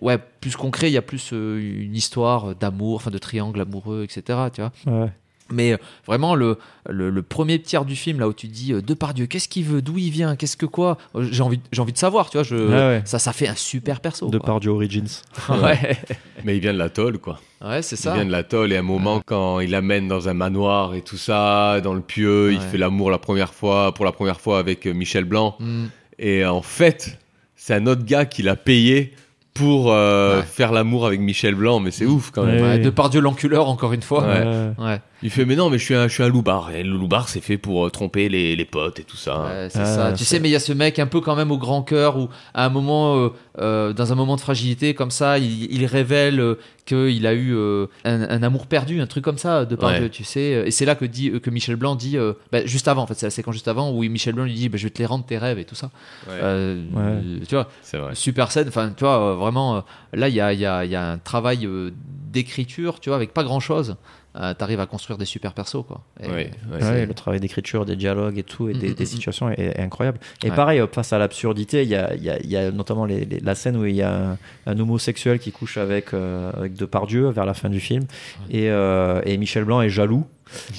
ouais, 0.00 0.18
plus 0.40 0.56
concret. 0.56 0.90
Il 0.90 0.94
y 0.94 0.98
a 0.98 1.02
plus 1.02 1.30
euh, 1.32 1.58
une 1.58 1.94
histoire 1.94 2.54
d'amour, 2.54 2.96
enfin 2.96 3.10
de 3.10 3.18
triangle 3.18 3.60
amoureux, 3.60 4.04
etc. 4.04 4.38
Tu 4.52 4.60
vois. 4.60 4.72
Ouais. 4.86 5.10
Mais 5.50 5.72
euh, 5.72 5.76
vraiment, 6.06 6.34
le, 6.34 6.58
le, 6.88 7.08
le 7.08 7.22
premier 7.22 7.60
tiers 7.60 7.84
du 7.84 7.96
film, 7.96 8.20
là 8.20 8.28
où 8.28 8.32
tu 8.34 8.48
te 8.48 8.52
dis, 8.52 8.72
euh, 8.72 8.82
Depardieu, 8.82 9.26
qu'est-ce 9.26 9.48
qu'il 9.48 9.64
veut 9.64 9.80
D'où 9.80 9.96
il 9.96 10.10
vient 10.10 10.36
Qu'est-ce 10.36 10.56
que 10.58 10.66
quoi 10.66 10.98
J'ai 11.18 11.42
envie, 11.42 11.60
j'ai 11.72 11.80
envie 11.80 11.92
de 11.92 11.98
savoir, 11.98 12.28
tu 12.28 12.36
vois. 12.36 12.44
Je, 12.44 12.56
ouais. 12.56 13.02
Ça, 13.06 13.18
ça 13.18 13.32
fait 13.32 13.48
un 13.48 13.54
super 13.54 14.00
perso. 14.00 14.28
De 14.28 14.38
quoi. 14.38 14.46
Pardieu 14.46 14.70
Origins. 14.70 15.08
Ouais. 15.48 15.96
Mais 16.44 16.56
il 16.56 16.60
vient 16.60 16.74
de 16.74 16.78
l'atoll, 16.78 17.18
quoi. 17.18 17.40
Ouais, 17.64 17.82
c'est 17.82 17.96
ça. 17.96 18.12
Il 18.12 18.16
vient 18.16 18.26
de 18.26 18.30
l'atoll 18.30 18.72
et 18.72 18.76
à 18.76 18.80
un 18.80 18.82
moment, 18.82 19.22
quand 19.24 19.60
il 19.60 19.70
l'amène 19.70 20.06
dans 20.06 20.28
un 20.28 20.34
manoir 20.34 20.94
et 20.94 21.02
tout 21.02 21.16
ça, 21.16 21.80
dans 21.80 21.94
le 21.94 22.02
pieu, 22.02 22.52
il 22.52 22.60
fait 22.60 22.78
l'amour 22.78 23.10
la 23.10 23.18
première 23.18 23.54
fois, 23.54 23.92
pour 23.94 24.04
la 24.04 24.12
première 24.12 24.40
fois 24.40 24.58
avec 24.58 24.86
Michel 24.86 25.24
Blanc. 25.24 25.56
Mm. 25.58 25.86
Et 26.18 26.44
en 26.44 26.62
fait, 26.62 27.18
c'est 27.56 27.74
un 27.74 27.86
autre 27.86 28.04
gars 28.04 28.26
qui 28.26 28.42
l'a 28.42 28.56
payé 28.56 29.14
pour 29.58 29.92
euh, 29.92 30.38
Ouais. 30.38 30.42
faire 30.44 30.72
l'amour 30.72 31.06
avec 31.06 31.20
Michel 31.20 31.54
Blanc, 31.54 31.80
mais 31.80 31.90
c'est 31.90 32.06
ouf 32.06 32.30
quand 32.30 32.44
même. 32.44 32.62
Ouais, 32.62 32.78
Depardieu 32.78 33.20
l'enculeur, 33.20 33.68
encore 33.68 33.92
une 33.92 34.02
fois. 34.02 34.24
Ouais. 34.78 35.00
Il 35.22 35.30
fait 35.30 35.44
mais 35.44 35.56
non 35.56 35.68
mais 35.68 35.78
je 35.78 35.84
suis 35.84 35.94
un 35.94 36.06
je 36.06 36.14
suis 36.14 36.22
un 36.22 36.28
loupard 36.28 36.70
et 36.70 36.82
le 36.84 36.96
loupard 36.96 37.28
c'est 37.28 37.40
fait 37.40 37.58
pour 37.58 37.86
euh, 37.86 37.90
tromper 37.90 38.28
les, 38.28 38.54
les 38.54 38.64
potes 38.64 39.00
et 39.00 39.04
tout 39.04 39.16
ça. 39.16 39.42
Ouais, 39.44 39.68
c'est 39.70 39.84
ça. 39.84 40.12
Tu 40.12 40.24
sais, 40.24 40.38
mais 40.38 40.48
il 40.48 40.52
y 40.52 40.56
a 40.56 40.60
ce 40.60 40.72
mec 40.72 40.98
un 40.98 41.06
peu 41.06 41.20
quand 41.20 41.34
même 41.34 41.50
au 41.50 41.58
grand 41.58 41.82
cœur 41.82 42.16
où, 42.18 42.28
à 42.54 42.64
un 42.64 42.68
moment, 42.68 43.16
euh, 43.16 43.28
euh, 43.58 43.92
dans 43.92 44.12
un 44.12 44.14
moment 44.14 44.36
de 44.36 44.40
fragilité 44.40 44.94
comme 44.94 45.10
ça, 45.10 45.38
il, 45.38 45.72
il 45.72 45.84
révèle 45.86 46.38
euh, 46.40 46.54
qu'il 46.86 47.26
a 47.26 47.34
eu 47.34 47.54
euh, 47.54 47.86
un, 48.04 48.22
un 48.22 48.42
amour 48.42 48.66
perdu, 48.66 49.00
un 49.00 49.06
truc 49.06 49.24
comme 49.24 49.38
ça, 49.38 49.64
de 49.64 49.74
par 49.74 49.90
Ouais. 49.90 50.08
Tu 50.10 50.22
sais. 50.22 50.64
Et 50.66 50.70
c'est 50.70 50.84
là 50.84 50.94
que, 50.94 51.04
dit, 51.04 51.32
que 51.40 51.50
Michel 51.50 51.76
Blanc 51.76 51.96
dit, 51.96 52.16
euh, 52.16 52.34
bah, 52.52 52.64
juste 52.66 52.86
avant, 52.88 53.02
en 53.02 53.06
fait, 53.06 53.14
c'est 53.14 53.26
la 53.26 53.30
séquence 53.30 53.54
juste 53.54 53.68
avant 53.68 53.90
où 53.90 54.02
Michel 54.04 54.34
Blanc 54.34 54.44
lui 54.44 54.54
dit, 54.54 54.68
bah, 54.68 54.76
je 54.78 54.84
vais 54.84 54.90
te 54.90 54.98
les 54.98 55.06
rendre 55.06 55.24
tes 55.24 55.38
rêves 55.38 55.58
et 55.58 55.64
tout 55.64 55.74
ça. 55.74 55.90
Ouais. 56.28 56.34
Ouais. 56.40 57.20
Tu 57.48 57.54
vois, 57.54 57.68
C'est 57.82 57.98
vrai. 57.98 58.14
super 58.14 58.52
scène. 58.52 58.68
Enfin, 58.68 58.92
tu 58.96 59.02
vois, 59.04 59.34
vraiment, 59.34 59.82
là, 60.12 60.28
il 60.28 60.34
y 60.34 60.40
a, 60.40 60.52
il 60.52 60.60
y, 60.60 60.66
a, 60.66 60.84
y 60.84 60.94
a 60.94 61.10
un 61.12 61.18
travail 61.18 61.68
d'écriture, 62.30 63.00
tu 63.00 63.08
vois, 63.10 63.16
avec 63.16 63.32
pas 63.32 63.42
grand 63.44 63.60
chose. 63.60 63.96
T'arrives 64.56 64.78
à 64.78 64.86
construire 64.86 65.18
des 65.18 65.24
super 65.24 65.52
persos, 65.52 65.84
quoi. 65.86 66.02
Et- 66.22 66.28
Ouais, 66.28 66.50
ouais, 66.70 66.82
Ouais, 66.84 67.06
le 67.06 67.14
travail 67.14 67.40
d'écriture, 67.40 67.84
des 67.84 67.96
dialogues 67.96 68.38
et 68.38 68.44
tout, 68.44 68.68
et 68.68 68.72
des, 68.72 68.90
Mm, 68.90 68.94
des 68.94 69.02
mm, 69.02 69.06
situations 69.06 69.50
est, 69.50 69.58
est 69.60 69.80
incroyable. 69.80 70.18
Et 70.44 70.50
Ouais. 70.50 70.54
pareil, 70.56 70.78
euh, 70.78 70.86
face 70.86 71.12
à 71.12 71.18
l'absurdité, 71.18 71.82
il 71.82 71.88
y 71.88 71.96
a, 71.96 72.14
il 72.14 72.22
y 72.22 72.30
a- 72.30 72.38
il 72.38 72.48
y 72.48 72.56
a 72.56 72.70
notamment 72.70 73.04
les- 73.04 73.24
les- 73.24 73.40
la 73.40 73.54
scène 73.56 73.76
où 73.76 73.84
il 73.84 73.96
y 73.96 74.02
a 74.02 74.14
un, 74.14 74.38
un 74.66 74.78
homosexuel 74.78 75.40
qui 75.40 75.50
couche 75.50 75.76
avec, 75.76 76.14
euh, 76.14 76.52
avec 76.56 76.74
Depardieu 76.74 77.30
vers 77.30 77.46
la 77.46 77.54
fin 77.54 77.68
du 77.68 77.80
film, 77.80 78.04
et, 78.50 78.70
euh, 78.70 79.20
et 79.24 79.36
Michel 79.38 79.64
Blanc 79.64 79.80
est 79.80 79.90
jaloux. 79.90 80.24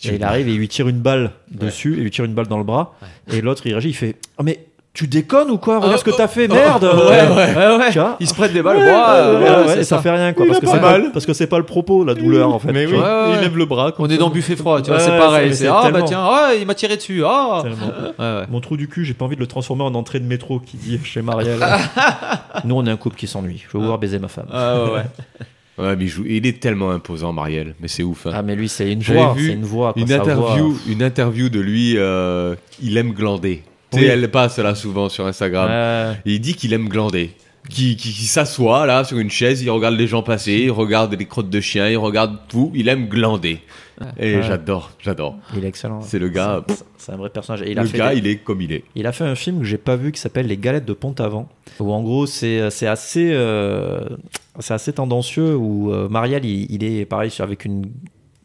Et 0.05 0.15
il 0.15 0.23
arrive 0.23 0.47
et 0.47 0.51
il 0.53 0.57
lui 0.57 0.67
tire 0.69 0.87
une 0.87 0.99
balle 1.01 1.31
dessus, 1.51 1.93
et 1.95 1.97
il 1.97 2.03
lui 2.03 2.11
tire 2.11 2.25
une 2.25 2.33
balle 2.33 2.47
dans 2.47 2.57
le 2.57 2.63
bras, 2.63 2.95
et 3.31 3.41
l'autre 3.41 3.67
il 3.67 3.71
réagit, 3.73 3.89
il 3.89 3.93
fait 3.93 4.15
Oh, 4.37 4.43
mais 4.43 4.65
tu 4.99 5.07
déconnes 5.07 5.49
ou 5.49 5.57
quoi 5.57 5.79
Regarde 5.79 5.97
ce 5.97 6.03
que 6.03 6.11
t'as 6.11 6.27
fait, 6.27 6.49
merde 6.49 6.83
ouais, 6.83 6.89
ouais, 6.91 7.55
ouais, 7.55 7.77
ouais. 7.77 7.91
Tu 7.91 7.99
vois 7.99 8.17
Ils 8.19 8.27
se 8.27 8.33
prennent 8.33 8.51
des 8.51 8.61
balles, 8.61 8.75
Ouais, 8.79 8.83
ouais, 8.83 8.89
ouais, 8.89 9.49
ouais, 9.49 9.65
ouais, 9.67 9.73
c'est 9.75 9.79
et 9.79 9.83
ça 9.85 9.95
ça. 9.95 10.01
fait 10.01 10.09
rien 10.11 10.33
quoi, 10.33 10.45
parce 10.45 10.59
que 10.59 10.65
pas 10.65 10.71
c'est 10.73 10.79
pas, 10.81 10.91
mal. 10.91 11.11
parce 11.13 11.25
que 11.25 11.31
c'est 11.31 11.47
pas 11.47 11.57
le 11.57 11.63
propos, 11.63 12.03
la 12.03 12.15
douleur 12.15 12.53
en 12.53 12.59
fait. 12.59 12.73
Mais 12.73 12.85
tu 12.85 12.91
oui, 12.91 12.99
vois. 12.99 13.29
il 13.33 13.39
lève 13.39 13.55
le 13.57 13.65
bras. 13.65 13.93
On 13.97 14.09
est 14.09 14.17
dans 14.17 14.29
buffet 14.29 14.57
froid, 14.57 14.81
tu 14.81 14.91
vois, 14.91 14.99
c'est 14.99 15.17
pareil. 15.17 15.55
c'est- 15.55 15.67
ah 15.67 15.89
bah 15.89 16.01
tiens, 16.01 16.19
ah, 16.21 16.49
il 16.59 16.67
m'a 16.67 16.75
tiré 16.75 16.97
dessus. 16.97 17.23
Ah. 17.25 17.59
Tellement. 17.63 17.77
Ouais, 18.19 18.25
ouais. 18.39 18.43
Mon 18.51 18.59
trou 18.59 18.75
du 18.75 18.89
cul, 18.89 19.05
j'ai 19.05 19.13
pas 19.13 19.23
envie 19.23 19.35
de 19.37 19.41
le 19.41 19.47
transformer 19.47 19.83
en 19.83 19.95
entrée 19.95 20.19
de 20.19 20.25
métro 20.25 20.59
qui 20.59 20.75
dit 20.75 20.99
chez 21.05 21.21
Marielle. 21.21 21.59
Nous, 22.65 22.75
on 22.75 22.85
est 22.85 22.91
un 22.91 22.97
couple 22.97 23.15
qui 23.15 23.27
s'ennuie. 23.27 23.63
Je 23.71 23.77
veux 23.77 23.85
voir 23.85 23.97
baiser 23.97 24.19
ma 24.19 24.27
femme. 24.27 24.47
Ah, 24.51 24.83
ouais, 25.77 25.95
mais 25.95 26.03
il, 26.03 26.07
joue- 26.09 26.25
il 26.27 26.45
est 26.45 26.59
tellement 26.59 26.91
imposant, 26.91 27.31
Marielle. 27.31 27.75
Mais 27.79 27.87
c'est 27.87 28.03
ouf. 28.03 28.27
hein. 28.27 28.31
Ah, 28.33 28.41
mais 28.41 28.55
lui, 28.55 28.67
c'est 28.67 28.91
une 28.91 29.01
voix. 29.01 29.33
vu 29.33 29.51
une 29.53 29.63
voix. 29.63 29.93
quoi, 29.93 30.01
une 30.01 30.11
interview, 30.11 30.71
voix. 30.71 30.81
une 30.89 31.01
interview 31.03 31.47
de 31.49 31.59
lui. 31.61 31.93
euh, 31.97 32.55
il 32.81 32.97
aime 32.97 33.13
glander. 33.13 33.63
Oui. 33.93 34.05
elle 34.05 34.29
passe 34.29 34.59
là 34.59 34.75
souvent 34.75 35.09
sur 35.09 35.25
Instagram. 35.25 36.15
Et 36.25 36.33
il 36.35 36.39
dit 36.39 36.53
qu'il 36.53 36.73
aime 36.73 36.87
glander. 36.89 37.31
Qui, 37.69 37.95
qui, 37.97 38.11
qui 38.13 38.25
s'assoit 38.25 38.85
là 38.87 39.03
sur 39.03 39.19
une 39.19 39.29
chaise, 39.29 39.61
il 39.61 39.69
regarde 39.69 39.95
les 39.95 40.07
gens 40.07 40.23
passer, 40.23 40.53
il 40.53 40.71
regarde 40.71 41.13
les 41.13 41.25
crottes 41.25 41.49
de 41.51 41.59
chiens, 41.59 41.87
il 41.87 41.97
regarde 41.97 42.37
tout, 42.47 42.71
il 42.73 42.87
aime 42.87 43.07
glander. 43.07 43.59
Et 44.17 44.37
Ouais. 44.37 44.43
j'adore, 44.43 44.91
j'adore. 44.97 45.35
Il 45.55 45.63
est 45.65 45.67
excellent. 45.67 46.01
C'est 46.01 46.17
le 46.19 46.29
gars. 46.29 46.63
C'est- 46.97 47.11
un 47.11 47.17
vrai 47.17 47.29
personnage. 47.29 47.61
Et 47.63 47.71
il 47.71 47.75
le 47.75 47.81
a 47.81 47.85
fait 47.85 47.97
gars, 47.97 48.11
des- 48.13 48.19
il 48.19 48.27
est 48.27 48.37
comme 48.37 48.61
il 48.61 48.71
est. 48.71 48.85
Il 48.95 49.05
a 49.05 49.11
fait 49.11 49.25
un 49.25 49.35
film 49.35 49.59
que 49.59 49.65
j'ai 49.65 49.77
pas 49.77 49.97
vu 49.97 50.11
qui 50.11 50.19
s'appelle 50.21 50.47
Les 50.47 50.57
Galettes 50.57 50.85
de 50.85 50.93
Pont-Avant. 50.93 51.49
Où 51.79 51.91
en 51.91 52.01
gros, 52.01 52.25
c'est 52.25 52.69
c'est 52.71 52.87
assez, 52.87 53.29
euh, 53.33 53.99
c'est 54.59 54.73
assez 54.73 54.93
tendancieux. 54.93 55.55
Où 55.55 55.91
euh, 55.91 56.07
Marielle, 56.07 56.45
il, 56.45 56.71
il 56.71 56.83
est 56.83 57.05
pareil 57.05 57.29
avec 57.39 57.65
une, 57.65 57.91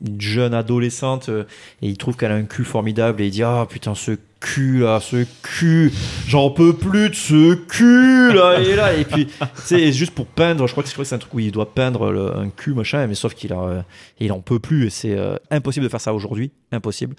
une 0.06 0.20
jeune 0.20 0.54
adolescente 0.54 1.28
euh, 1.28 1.44
et 1.82 1.88
il 1.88 1.96
trouve 1.96 2.16
qu'elle 2.16 2.32
a 2.32 2.36
un 2.36 2.42
cul 2.44 2.64
formidable 2.64 3.22
et 3.22 3.26
il 3.26 3.30
dit 3.30 3.42
Ah 3.44 3.64
putain, 3.70 3.94
ce 3.94 4.12
cul 4.44 4.80
là, 4.80 5.00
ce 5.00 5.24
cul, 5.42 5.90
j'en 6.28 6.50
peux 6.50 6.74
plus 6.74 7.08
de 7.10 7.14
ce 7.14 7.54
cul 7.54 8.32
là 8.34 8.60
et 8.60 8.76
là. 8.76 8.92
Et 8.94 9.04
puis, 9.04 9.26
sais, 9.56 9.90
juste 9.92 10.12
pour 10.14 10.26
peindre, 10.26 10.66
je 10.66 10.72
crois 10.72 10.82
que 10.84 10.88
c'est 10.90 11.04
c'est 11.04 11.14
un 11.14 11.18
truc 11.18 11.32
où 11.34 11.40
il 11.40 11.50
doit 11.50 11.74
peindre 11.74 12.10
le- 12.12 12.36
un 12.36 12.50
cul 12.50 12.74
machin, 12.74 13.06
mais 13.06 13.14
sauf 13.14 13.34
qu'il 13.34 13.52
a, 13.52 13.84
il 14.20 14.32
en 14.32 14.40
peut 14.40 14.58
plus 14.58 14.86
et 14.86 14.90
c'est 14.90 15.16
euh, 15.16 15.36
impossible 15.50 15.84
de 15.84 15.90
faire 15.90 16.00
ça 16.00 16.12
aujourd'hui. 16.14 16.50
Impossible. 16.72 17.14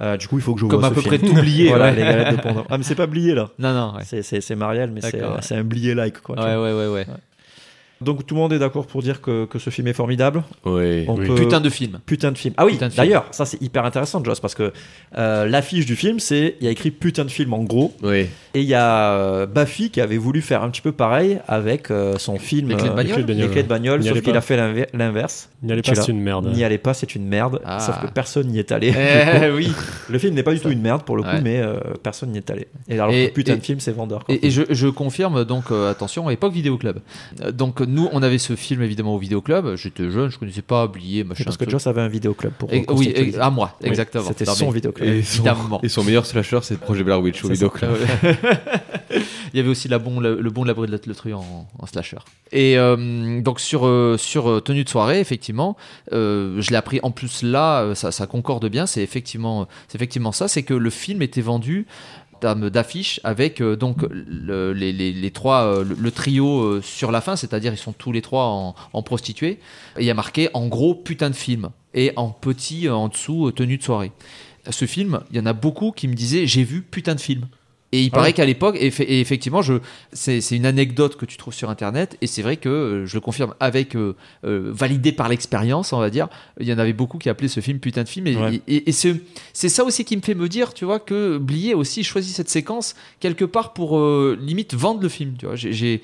Euh, 0.00 0.16
du 0.16 0.28
coup, 0.28 0.38
il 0.38 0.42
faut 0.42 0.54
que 0.54 0.60
je 0.60 0.66
Comme 0.66 0.84
à 0.84 0.90
peu 0.90 1.00
film. 1.00 1.18
près 1.18 1.18
tout 1.28 1.34
blié, 1.34 1.68
voilà, 1.68 1.86
ouais. 1.86 1.94
les 1.96 2.02
galettes 2.02 2.36
de 2.36 2.40
Pont-d'Avan. 2.42 2.64
Ah, 2.70 2.78
mais 2.78 2.84
c'est 2.84 2.94
pas 2.94 3.06
blié 3.06 3.34
là. 3.34 3.50
Non, 3.58 3.72
non, 3.74 3.94
ouais. 3.96 4.02
C'est- 4.04 4.22
C'est 4.22 4.40
c'est 4.40 4.54
Marielle, 4.56 4.90
mais 4.94 5.00
c'est 5.02 5.20
c'est 5.40 5.56
un 5.56 5.64
blié 5.64 5.94
like 5.94 6.20
quoi. 6.20 6.36
Ouais, 6.36 6.56
ouais, 6.56 6.72
ouais, 6.78 6.88
ouais. 6.88 7.06
Donc 8.02 8.26
tout 8.26 8.34
le 8.34 8.40
monde 8.40 8.52
est 8.52 8.58
d'accord 8.58 8.86
pour 8.86 9.02
dire 9.02 9.20
que, 9.20 9.44
que 9.46 9.58
ce 9.58 9.70
film 9.70 9.86
est 9.88 9.92
formidable. 9.92 10.42
Oui. 10.64 11.04
On 11.08 11.14
Oui. 11.16 11.26
peut- 11.26 11.34
Putain 11.34 11.60
de 11.60 11.70
film. 11.70 12.00
Putain 12.06 12.32
de 12.32 12.38
film. 12.38 12.54
Ah 12.56 12.64
oui, 12.66 12.72
Putain 12.72 12.88
de 12.88 12.92
film. 12.92 13.04
d'ailleurs, 13.06 13.24
ça 13.30 13.44
c'est 13.46 13.60
hyper 13.62 13.84
intéressant, 13.84 14.22
Joss, 14.24 14.40
parce 14.40 14.54
que 14.54 14.72
euh, 15.18 15.46
l'affiche 15.46 15.86
du 15.86 15.96
film, 15.96 16.18
c'est 16.20 16.56
il 16.60 16.64
y 16.64 16.68
a 16.68 16.70
écrit 16.70 16.90
putain 16.90 17.24
de 17.24 17.30
film 17.30 17.52
en 17.54 17.62
gros. 17.62 17.94
Oui. 18.02 18.26
Et 18.54 18.60
il 18.60 18.66
y 18.68 18.74
a 18.74 19.12
euh, 19.12 19.46
Baffy 19.46 19.90
qui 19.90 20.00
avait 20.00 20.18
voulu 20.18 20.42
faire 20.42 20.62
un 20.62 20.70
petit 20.70 20.82
peu 20.82 20.92
pareil 20.92 21.38
avec 21.48 21.90
euh, 21.90 22.18
son 22.18 22.38
film 22.38 22.68
Les 22.68 22.76
clés 22.76 22.88
de 22.88 22.92
euh, 22.92 22.96
bagnole 22.96 23.20
Les 23.20 23.24
clés 23.24 23.24
de 23.24 23.26
bagnole, 23.26 23.40
Les 23.40 23.48
clés 23.48 23.62
de 23.62 23.68
bagnole, 23.68 24.04
sauf 24.04 24.22
qu'il 24.22 24.36
a 24.36 24.40
fait 24.40 24.56
l'inver- 24.56 24.86
l'inverse. 24.92 25.48
N'y 25.62 25.72
allez 25.72 25.82
pas, 25.82 25.94
c'est 25.94 26.08
une 26.10 26.20
merde. 26.20 26.52
N'y 26.52 26.64
allez 26.64 26.78
pas, 26.78 26.92
c'est 26.94 27.14
une 27.14 27.26
merde. 27.26 27.60
Ah. 27.64 27.78
Sauf 27.80 28.00
que 28.00 28.06
personne 28.08 28.48
n'y 28.48 28.58
est 28.58 28.72
allé. 28.72 28.92
Eh 28.94 29.50
oui. 29.54 29.70
Le 30.10 30.18
film 30.18 30.34
n'est 30.34 30.42
pas 30.42 30.52
du 30.52 30.60
tout 30.60 30.70
une 30.70 30.82
merde 30.82 31.02
pour 31.04 31.16
le 31.16 31.22
coup, 31.22 31.28
Ouais. 31.28 31.40
mais 31.40 31.60
euh, 31.60 31.76
personne 32.02 32.30
n'y 32.30 32.38
est 32.38 32.50
allé. 32.50 32.66
Et 32.88 32.94
alors 32.94 33.10
Et- 33.10 33.28
putain 33.28 33.54
et- 33.54 33.56
de 33.58 33.62
film, 33.62 33.80
c'est 33.80 33.92
vendeur. 33.92 34.24
quoi. 34.24 34.34
Et, 34.34 34.46
et 34.46 34.50
je, 34.50 34.62
je 34.70 34.88
confirme 34.88 35.44
donc 35.44 35.70
euh, 35.70 35.90
attention 35.90 36.26
à 36.26 36.30
l'époque 36.30 36.52
vidéo 36.52 36.76
club. 36.76 36.98
Euh, 37.42 37.52
donc 37.52 37.80
nous 37.92 38.08
on 38.12 38.22
avait 38.22 38.38
ce 38.38 38.56
film 38.56 38.82
évidemment 38.82 39.14
au 39.14 39.18
vidéo 39.18 39.40
club. 39.40 39.76
J'étais 39.76 40.10
jeune, 40.10 40.30
je 40.30 40.38
connaissais 40.38 40.62
pas 40.62 40.86
Blié 40.86 41.24
machin. 41.24 41.44
Parce 41.44 41.56
que 41.56 41.64
truc. 41.64 41.70
Joss 41.72 41.86
avait 41.86 42.00
un 42.00 42.08
vidéoclub 42.08 42.52
pour 42.52 42.72
Et- 42.72 42.84
oui, 42.90 43.12
et- 43.14 43.36
à 43.38 43.50
moi, 43.50 43.76
Oui, 43.82 43.88
exactement. 43.88 44.24
C'était 44.28 44.44
son 44.46 44.66
mais- 44.68 44.74
vidéoclub. 44.74 45.08
Et 45.08 45.22
son, 45.22 45.44
Évidemment. 45.44 45.80
et 45.82 45.88
son 45.88 46.02
meilleur 46.04 46.26
slasher, 46.26 46.58
c'est 46.62 46.74
le 46.74 46.80
projet 46.80 47.04
Blair 47.04 47.20
Witch 47.20 47.44
au 47.44 47.48
vidéoclub. 47.48 47.90
Il 49.54 49.58
y 49.58 49.60
avait 49.60 49.68
aussi 49.68 49.88
la 49.88 49.98
bon, 49.98 50.18
le, 50.20 50.40
le 50.40 50.50
bon 50.50 50.64
labri 50.64 50.86
de 50.88 50.98
le 51.06 51.14
truand 51.14 51.40
en, 51.40 51.68
en 51.78 51.86
slasher. 51.86 52.16
Et 52.52 52.78
euh, 52.78 53.40
donc 53.42 53.60
sur, 53.60 53.86
euh, 53.86 54.16
sur 54.18 54.48
euh, 54.48 54.60
tenue 54.60 54.84
de 54.84 54.88
soirée, 54.88 55.20
effectivement, 55.20 55.76
euh, 56.12 56.60
je 56.62 56.70
l'ai 56.70 56.76
appris 56.76 57.00
en 57.02 57.10
plus 57.10 57.42
là, 57.42 57.94
ça, 57.94 58.12
ça 58.12 58.26
concorde 58.26 58.66
bien, 58.70 58.86
c'est 58.86 59.02
effectivement, 59.02 59.68
c'est 59.88 59.96
effectivement 59.96 60.32
ça, 60.32 60.48
c'est 60.48 60.62
que 60.62 60.72
le 60.72 60.88
film 60.90 61.20
était 61.20 61.42
vendu 61.42 61.86
en 62.21 62.21
termes 62.42 62.68
d'affiches 62.70 63.20
avec 63.24 63.60
euh, 63.62 63.76
donc 63.76 63.98
le, 64.10 64.72
les, 64.74 64.92
les- 64.92 65.12
les 65.12 65.30
trois, 65.30 65.62
euh, 65.62 65.84
le, 65.84 65.94
le 65.94 66.10
trio 66.10 66.60
euh, 66.60 66.82
sur 66.82 67.10
la 67.10 67.20
fin, 67.20 67.34
c'est-à-dire 67.36 67.72
ils 67.72 67.78
sont 67.78 67.94
tous 67.94 68.12
les 68.12 68.20
trois 68.22 68.44
en, 68.46 68.74
en 68.92 69.02
prostituées. 69.02 69.58
Et 69.96 70.00
il 70.00 70.04
y 70.04 70.10
a 70.10 70.14
marqué 70.14 70.50
en 70.52 70.66
gros 70.68 70.94
putain 70.94 71.30
de 71.30 71.34
film 71.36 71.70
et 71.94 72.12
en 72.16 72.28
petit 72.30 72.88
en 72.88 73.08
dessous 73.08 73.50
tenue 73.52 73.78
de 73.78 73.82
soirée. 73.82 74.12
Ce 74.70 74.84
film, 74.86 75.20
il 75.30 75.36
y 75.36 75.40
en 75.40 75.46
a 75.46 75.54
beaucoup 75.54 75.90
qui 75.92 76.06
me 76.08 76.14
disaient 76.14 76.46
j'ai 76.46 76.64
vu 76.64 76.82
putain 76.82 77.14
de 77.14 77.20
film. 77.20 77.46
Et 77.94 78.02
il 78.02 78.10
paraît 78.10 78.32
qu'à 78.32 78.46
l'époque, 78.46 78.76
et, 78.80 79.20
effectivement, 79.20 79.60
je, 79.60 79.74
c'est, 80.14 80.40
c'est 80.40 80.56
une 80.56 80.64
anecdote 80.64 81.16
que 81.16 81.26
tu 81.26 81.36
trouves 81.36 81.52
sur 81.52 81.68
Internet, 81.68 82.16
et 82.22 82.26
c'est 82.26 82.40
vrai 82.40 82.56
que 82.56 82.68
euh, 82.70 83.06
je 83.06 83.14
le 83.14 83.20
confirme 83.20 83.54
avec 83.60 83.94
euh, 83.96 84.16
euh, 84.46 84.70
validé 84.72 85.12
par 85.12 85.28
l'expérience, 85.28 85.92
on 85.92 85.98
va 85.98 86.08
dire. 86.08 86.28
Il 86.58 86.66
y 86.66 86.72
en 86.72 86.78
avait 86.78 86.94
beaucoup 86.94 87.18
qui 87.18 87.28
appelaient 87.28 87.48
ce 87.48 87.60
film 87.60 87.80
putain 87.80 88.02
de 88.04 88.08
film, 88.08 88.26
et, 88.26 88.36
Ouais. 88.36 88.62
et, 88.66 88.88
et 88.88 88.92
c'est, 88.92 89.14
c'est 89.52 89.68
ça 89.68 89.84
aussi 89.84 90.06
qui 90.06 90.16
me 90.16 90.22
fait 90.22 90.34
me 90.34 90.48
dire, 90.48 90.72
tu 90.72 90.86
vois, 90.86 91.00
que 91.00 91.36
Blier 91.36 91.74
aussi 91.74 92.02
choisi 92.02 92.32
cette 92.32 92.48
séquence 92.48 92.94
quelque 93.20 93.44
part 93.44 93.74
pour 93.74 93.98
euh, 93.98 94.38
limite 94.40 94.74
vendre 94.74 95.02
le 95.02 95.08
film. 95.10 95.34
Tu 95.38 95.44
vois, 95.44 95.56
j'ai, 95.56 95.72
j'ai, 95.74 96.00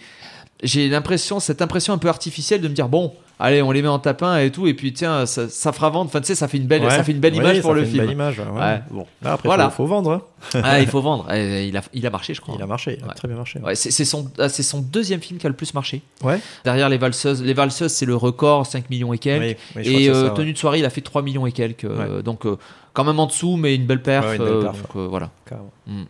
j'ai 0.63 0.89
l'impression, 0.89 1.41
cette 1.41 1.63
impression 1.63 1.93
un 1.93 1.99
peu 1.99 2.09
artificielle 2.09 2.61
de 2.61 2.69
me 2.69 2.75
dire 2.75 2.89
bon. 2.89 3.13
Allez, 3.41 3.63
on 3.63 3.71
les 3.71 3.83
met 3.83 3.87
en 3.89 4.01
tapin 4.01 4.37
et 4.39 4.51
tout, 4.51 4.67
et 4.67 4.75
puis 4.75 4.93
tiens, 4.93 5.25
ça, 5.25 5.49
ça 5.49 5.73
fera 5.73 5.91
vendre. 5.91 6.07
Enfin, 6.07 6.19
tu 6.21 6.27
sais, 6.27 6.35
ça 6.35 6.49
fait 6.49 6.57
une 6.57 6.67
belle, 6.67 6.83
Ouais. 6.83 6.91
ça 6.91 7.05
fait 7.05 7.13
une 7.13 7.21
belle 7.21 7.37
image 7.37 7.61
pour 7.61 7.73
le 7.73 7.83
une 7.83 7.87
film. 7.87 8.03
belle 8.03 8.11
image, 8.13 8.41
ouais. 8.41 8.81
Bon. 8.91 9.07
Là, 9.23 9.35
après, 9.35 9.47
voilà. 9.49 9.71
faut, 9.71 9.85
faut 9.85 9.87
vendre. 9.87 10.11
hein. 10.11 10.61
Ah, 10.65 10.81
il 10.81 10.87
faut 10.91 11.01
vendre. 11.01 11.25
Eh, 11.33 11.69
Il 11.69 11.77
a, 11.77 11.83
il 11.93 12.05
a 12.05 12.11
marché, 12.11 12.35
je 12.35 12.41
crois. 12.41 12.57
Il 12.59 12.63
a 12.65 12.67
marché, 12.67 12.99
il 13.01 13.09
a 13.09 13.15
très 13.15 13.29
bien 13.29 13.37
marché. 13.37 13.61
C'est 13.75 14.05
son, 14.05 14.29
ah, 14.41 14.49
c'est 14.49 14.65
son 14.65 14.81
deuxième 14.81 15.21
film 15.21 15.39
qui 15.39 15.47
a 15.47 15.51
le 15.51 15.55
plus 15.55 15.73
marché. 15.73 16.03
Ouais. 16.25 16.41
Derrière 16.65 16.89
Les 16.89 16.99
Valseuses. 16.99 17.41
Les 17.45 17.55
Valseuses, 17.55 17.93
c'est 17.93 18.07
le 18.07 18.17
record, 18.17 18.67
5 18.67 18.91
millions 18.91 19.13
et 19.13 19.19
quelques. 19.19 19.57
Oui, 19.77 19.83
oui, 19.87 20.03
et 20.07 20.11
euh, 20.11 20.31
ça. 20.31 20.35
Tenue 20.35 20.53
de 20.53 20.59
soirée, 20.59 20.81
il 20.81 20.85
a 20.85 20.91
fait 20.91 21.01
3 21.01 21.23
millions 21.23 21.47
et 21.47 21.53
quelques. 21.53 21.85
euh, 21.85 22.23
donc, 22.23 22.45
euh, 22.45 22.57
quand 22.93 23.05
même 23.05 23.21
en 23.21 23.27
dessous, 23.27 23.57
mais 23.57 23.77
une 23.77 23.87
belle 23.87 24.03
perf. 24.03 24.27
Une 24.35 24.45
belle 24.45 24.63
perf, 24.65 24.83
donc, 24.95 25.09
voilà. 25.09 25.31
Carrément. 25.49 25.71
Mm. 25.87 26.03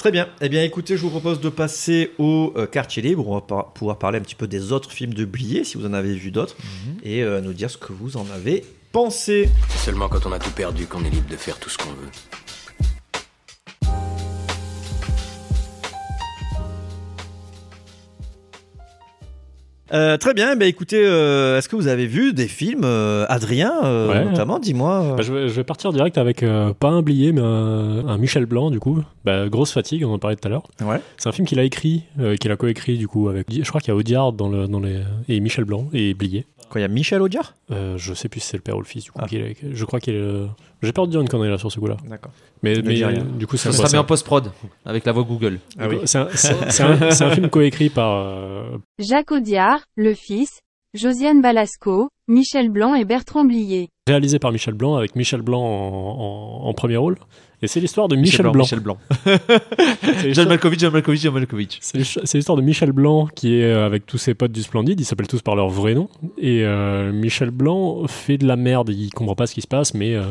Très 0.00 0.10
bien. 0.12 0.28
Eh 0.40 0.48
bien, 0.48 0.62
écoutez, 0.64 0.96
je 0.96 1.02
vous 1.02 1.10
propose 1.10 1.40
de 1.42 1.50
passer 1.50 2.12
au 2.16 2.54
euh, 2.56 2.66
quartier 2.66 3.02
libre. 3.02 3.28
On 3.28 3.34
va 3.34 3.42
par- 3.42 3.72
pouvoir 3.74 3.98
parler 3.98 4.16
un 4.18 4.22
petit 4.22 4.34
peu 4.34 4.46
des 4.48 4.72
autres 4.72 4.90
films 4.92 5.12
de 5.12 5.26
Blier, 5.26 5.62
si 5.62 5.76
vous 5.76 5.84
en 5.84 5.92
avez 5.92 6.14
vu 6.14 6.30
d'autres, 6.30 6.56
Mhm. 6.58 6.94
et 7.04 7.22
euh, 7.22 7.42
nous 7.42 7.52
dire 7.52 7.70
ce 7.70 7.76
que 7.76 7.92
vous 7.92 8.16
en 8.16 8.24
avez 8.34 8.64
pensé. 8.92 9.50
C'est 9.68 9.84
seulement 9.90 10.08
quand 10.08 10.24
on 10.24 10.32
a 10.32 10.38
tout 10.38 10.52
perdu 10.52 10.86
qu'on 10.86 11.04
est 11.04 11.10
libre 11.10 11.28
de 11.28 11.36
faire 11.36 11.58
tout 11.58 11.68
ce 11.68 11.76
qu'on 11.76 11.90
veut. 11.90 12.08
Euh, 19.92 20.16
très 20.16 20.34
bien, 20.34 20.54
bah 20.56 20.66
écoutez, 20.66 21.02
euh, 21.04 21.58
est-ce 21.58 21.68
que 21.68 21.74
vous 21.76 21.88
avez 21.88 22.06
vu 22.06 22.32
des 22.32 22.46
films, 22.46 22.82
euh, 22.84 23.26
Adrien, 23.28 23.72
Ouais. 24.08 24.24
notamment, 24.24 24.58
dis-moi. 24.58 25.14
Bah, 25.16 25.22
je, 25.22 25.32
vais, 25.32 25.48
je 25.48 25.54
vais 25.54 25.64
partir 25.64 25.92
direct 25.92 26.16
avec 26.18 26.44
pas 26.78 26.88
un 26.88 27.02
Blier, 27.02 27.32
mais 27.32 27.40
un, 27.40 28.06
un 28.06 28.18
Michel 28.18 28.46
Blanc, 28.46 28.70
du 28.70 28.78
coup. 28.78 29.02
Bah, 29.24 29.48
grosse 29.48 29.72
fatigue, 29.72 30.04
on 30.04 30.12
en 30.14 30.18
parlait 30.18 30.36
tout 30.36 30.46
à 30.46 30.50
l'heure. 30.50 30.68
Ouais. 30.82 31.00
C'est 31.16 31.28
un 31.28 31.32
film 31.32 31.46
qu'il 31.46 31.58
a 31.58 31.64
écrit, 31.64 32.04
qu'il 32.40 32.50
a 32.52 32.56
coécrit, 32.56 32.98
du 32.98 33.08
coup, 33.08 33.28
avec. 33.28 33.46
Je 33.50 33.68
crois 33.68 33.80
qu'il 33.80 33.88
y 33.88 33.92
a 33.92 33.96
Audiard 33.96 34.32
dans, 34.32 34.48
le, 34.48 34.66
dans 34.68 34.80
les, 34.80 35.00
et 35.28 35.40
Michel 35.40 35.64
Blanc 35.64 35.88
et 35.92 36.14
Blier. 36.14 36.46
Quoi, 36.68 36.80
il 36.80 36.82
y 36.82 36.86
a 36.86 36.88
Michel 36.88 37.20
Audiard? 37.20 37.54
Je 37.70 38.14
sais 38.14 38.28
plus 38.28 38.40
si 38.40 38.46
c'est 38.48 38.56
le 38.56 38.62
père 38.62 38.76
ou 38.76 38.80
le 38.80 38.86
fils, 38.86 39.04
du 39.04 39.10
coup. 39.10 39.20
qu'il 39.26 39.42
a 39.42 39.48
écrit. 39.48 39.68
je 39.72 39.84
crois 39.84 39.98
qu'il 40.00 40.14
est. 40.14 40.46
J'ai 40.82 40.92
peur 40.92 41.06
de 41.06 41.12
dire 41.12 41.20
une 41.20 41.28
connerie 41.28 41.50
là 41.50 41.58
sur 41.58 41.70
ce 41.70 41.78
coup-là. 41.78 41.96
D'accord. 42.08 42.32
Mais, 42.62 42.74
mais 42.84 42.94
dis 42.94 43.04
rien. 43.04 43.24
du 43.24 43.46
coup, 43.46 43.56
Ça 43.56 43.72
sera 43.72 43.88
c'est- 43.88 43.96
mis 43.96 44.00
en 44.00 44.04
post-prod 44.04 44.50
avec 44.84 45.04
la 45.04 45.12
voix 45.12 45.24
Google. 45.24 45.58
Ah 45.78 45.88
oui. 45.88 45.98
C'est 46.04 46.18
un, 46.18 46.28
c'est- 46.34 46.82
un- 46.82 47.10
c'est 47.10 47.24
un 47.24 47.30
film 47.30 47.48
coécrit 47.50 47.90
par, 47.90 48.12
euh, 48.26 48.78
Jacques 48.98 49.32
Audiard, 49.32 49.80
le 49.96 50.14
fils, 50.14 50.60
Josiane 50.94 51.40
Balasco, 51.42 52.08
Michel 52.28 52.68
Blanc 52.70 52.94
et 52.94 53.04
Bertrand 53.04 53.44
Blier. 53.44 53.88
réalisé 54.08 54.38
par 54.40 54.50
Michel 54.50 54.74
Blanc, 54.74 54.96
avec 54.96 55.14
Michel 55.14 55.40
Blanc 55.42 55.60
en, 55.62 56.64
en- 56.64 56.68
en 56.68 56.74
premier 56.74 56.96
rôle. 56.96 57.16
Et 57.62 57.68
c'est 57.68 57.78
l'histoire 57.78 58.08
de 58.08 58.16
Michel, 58.16 58.46
Blanc. 58.48 58.62
Michel 58.64 58.80
Blanc. 58.80 58.96
John 60.32 60.48
Malkovich, 60.48 60.80
John 60.80 60.92
Malkovich, 60.92 61.20
John 61.22 61.34
Malkovich. 61.34 61.78
C'est 61.80 61.98
l'histoire- 61.98 62.26
c'est 62.26 62.38
l'histoire 62.38 62.56
de 62.56 62.62
Michel 62.62 62.92
Blanc 62.92 63.28
qui 63.34 63.54
est 63.60 63.64
euh, 63.64 63.86
avec 63.86 64.06
tous 64.06 64.18
ses 64.18 64.34
potes 64.34 64.52
du 64.52 64.62
Splendide. 64.62 64.98
Ils 65.00 65.04
s'appellent 65.04 65.26
tous 65.28 65.42
par 65.42 65.54
leur 65.56 65.68
vrai 65.68 65.94
nom. 65.94 66.08
Et 66.38 66.64
euh, 66.64 67.12
Michel 67.12 67.50
Blanc 67.50 68.06
fait 68.08 68.38
de 68.38 68.46
la 68.46 68.56
merde. 68.56 68.90
Il 68.90 69.10
comprend 69.10 69.34
pas 69.34 69.46
ce 69.46 69.54
qui 69.54 69.60
se 69.60 69.66
passe, 69.68 69.94
mais 69.94 70.14
euh, 70.14 70.22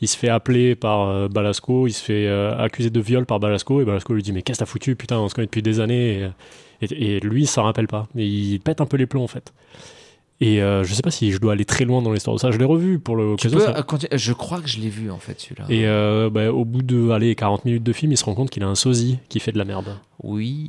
il 0.00 0.08
se 0.08 0.16
fait 0.16 0.28
appeler 0.28 0.74
par 0.74 1.08
euh, 1.08 1.28
Balasco. 1.28 1.86
Il 1.86 1.92
se 1.92 2.02
fait 2.02 2.26
euh, 2.26 2.56
accuser 2.58 2.90
de 2.90 3.00
viol 3.00 3.24
par 3.26 3.40
Balasco. 3.40 3.80
Et 3.80 3.84
Balasco 3.84 4.12
lui 4.14 4.22
dit 4.22 4.32
Mais 4.32 4.42
qu'est-ce 4.42 4.58
que 4.58 4.64
t'as 4.64 4.70
foutu 4.70 4.96
Putain, 4.96 5.18
on 5.18 5.28
se 5.28 5.34
connaît 5.34 5.46
depuis 5.46 5.62
des 5.62 5.80
années. 5.80 6.28
Et, 6.82 6.86
et- 6.94 7.16
et 7.16 7.20
lui, 7.20 7.42
il 7.42 7.46
s'en 7.46 7.62
rappelle 7.64 7.88
pas. 7.88 8.06
Mais 8.14 8.26
il 8.28 8.58
pète 8.60 8.80
un 8.80 8.86
peu 8.86 8.96
les 8.96 9.06
plombs 9.06 9.24
en 9.24 9.28
fait. 9.28 9.52
Et 10.42 10.60
euh, 10.62 10.84
je 10.84 10.92
sais 10.92 11.00
pas 11.00 11.10
si 11.10 11.32
je 11.32 11.38
dois 11.38 11.54
aller 11.54 11.64
très 11.64 11.86
loin 11.86 12.02
dans 12.02 12.12
l'histoire 12.12 12.36
de 12.36 12.40
ça. 12.40 12.50
Je 12.50 12.58
l'ai 12.58 12.66
revu 12.66 12.98
pour 12.98 13.16
Tu 13.16 13.22
l'occasion. 13.22 13.58
peux, 13.58 13.64
ça- 13.64 13.74
euh, 14.12 14.18
je 14.18 14.32
crois 14.34 14.60
que 14.60 14.68
je 14.68 14.78
l'ai 14.80 14.90
vu 14.90 15.10
en 15.10 15.18
fait 15.18 15.40
celui-là. 15.40 15.64
Et 15.70 15.86
euh, 15.86 16.28
bah, 16.28 16.52
au 16.52 16.66
bout 16.66 16.82
de 16.82 17.08
allez, 17.08 17.34
40 17.34 17.64
minutes 17.64 17.82
de 17.84 17.92
film, 17.94 18.12
il 18.12 18.18
se 18.18 18.24
rend 18.26 18.34
compte 18.34 18.50
qu'il 18.50 18.62
a 18.62 18.66
un 18.68 18.74
sosie 18.74 19.18
qui 19.30 19.40
fait 19.40 19.52
de 19.52 19.56
la 19.58 19.64
merde. 19.64 19.96
Oui. 20.22 20.68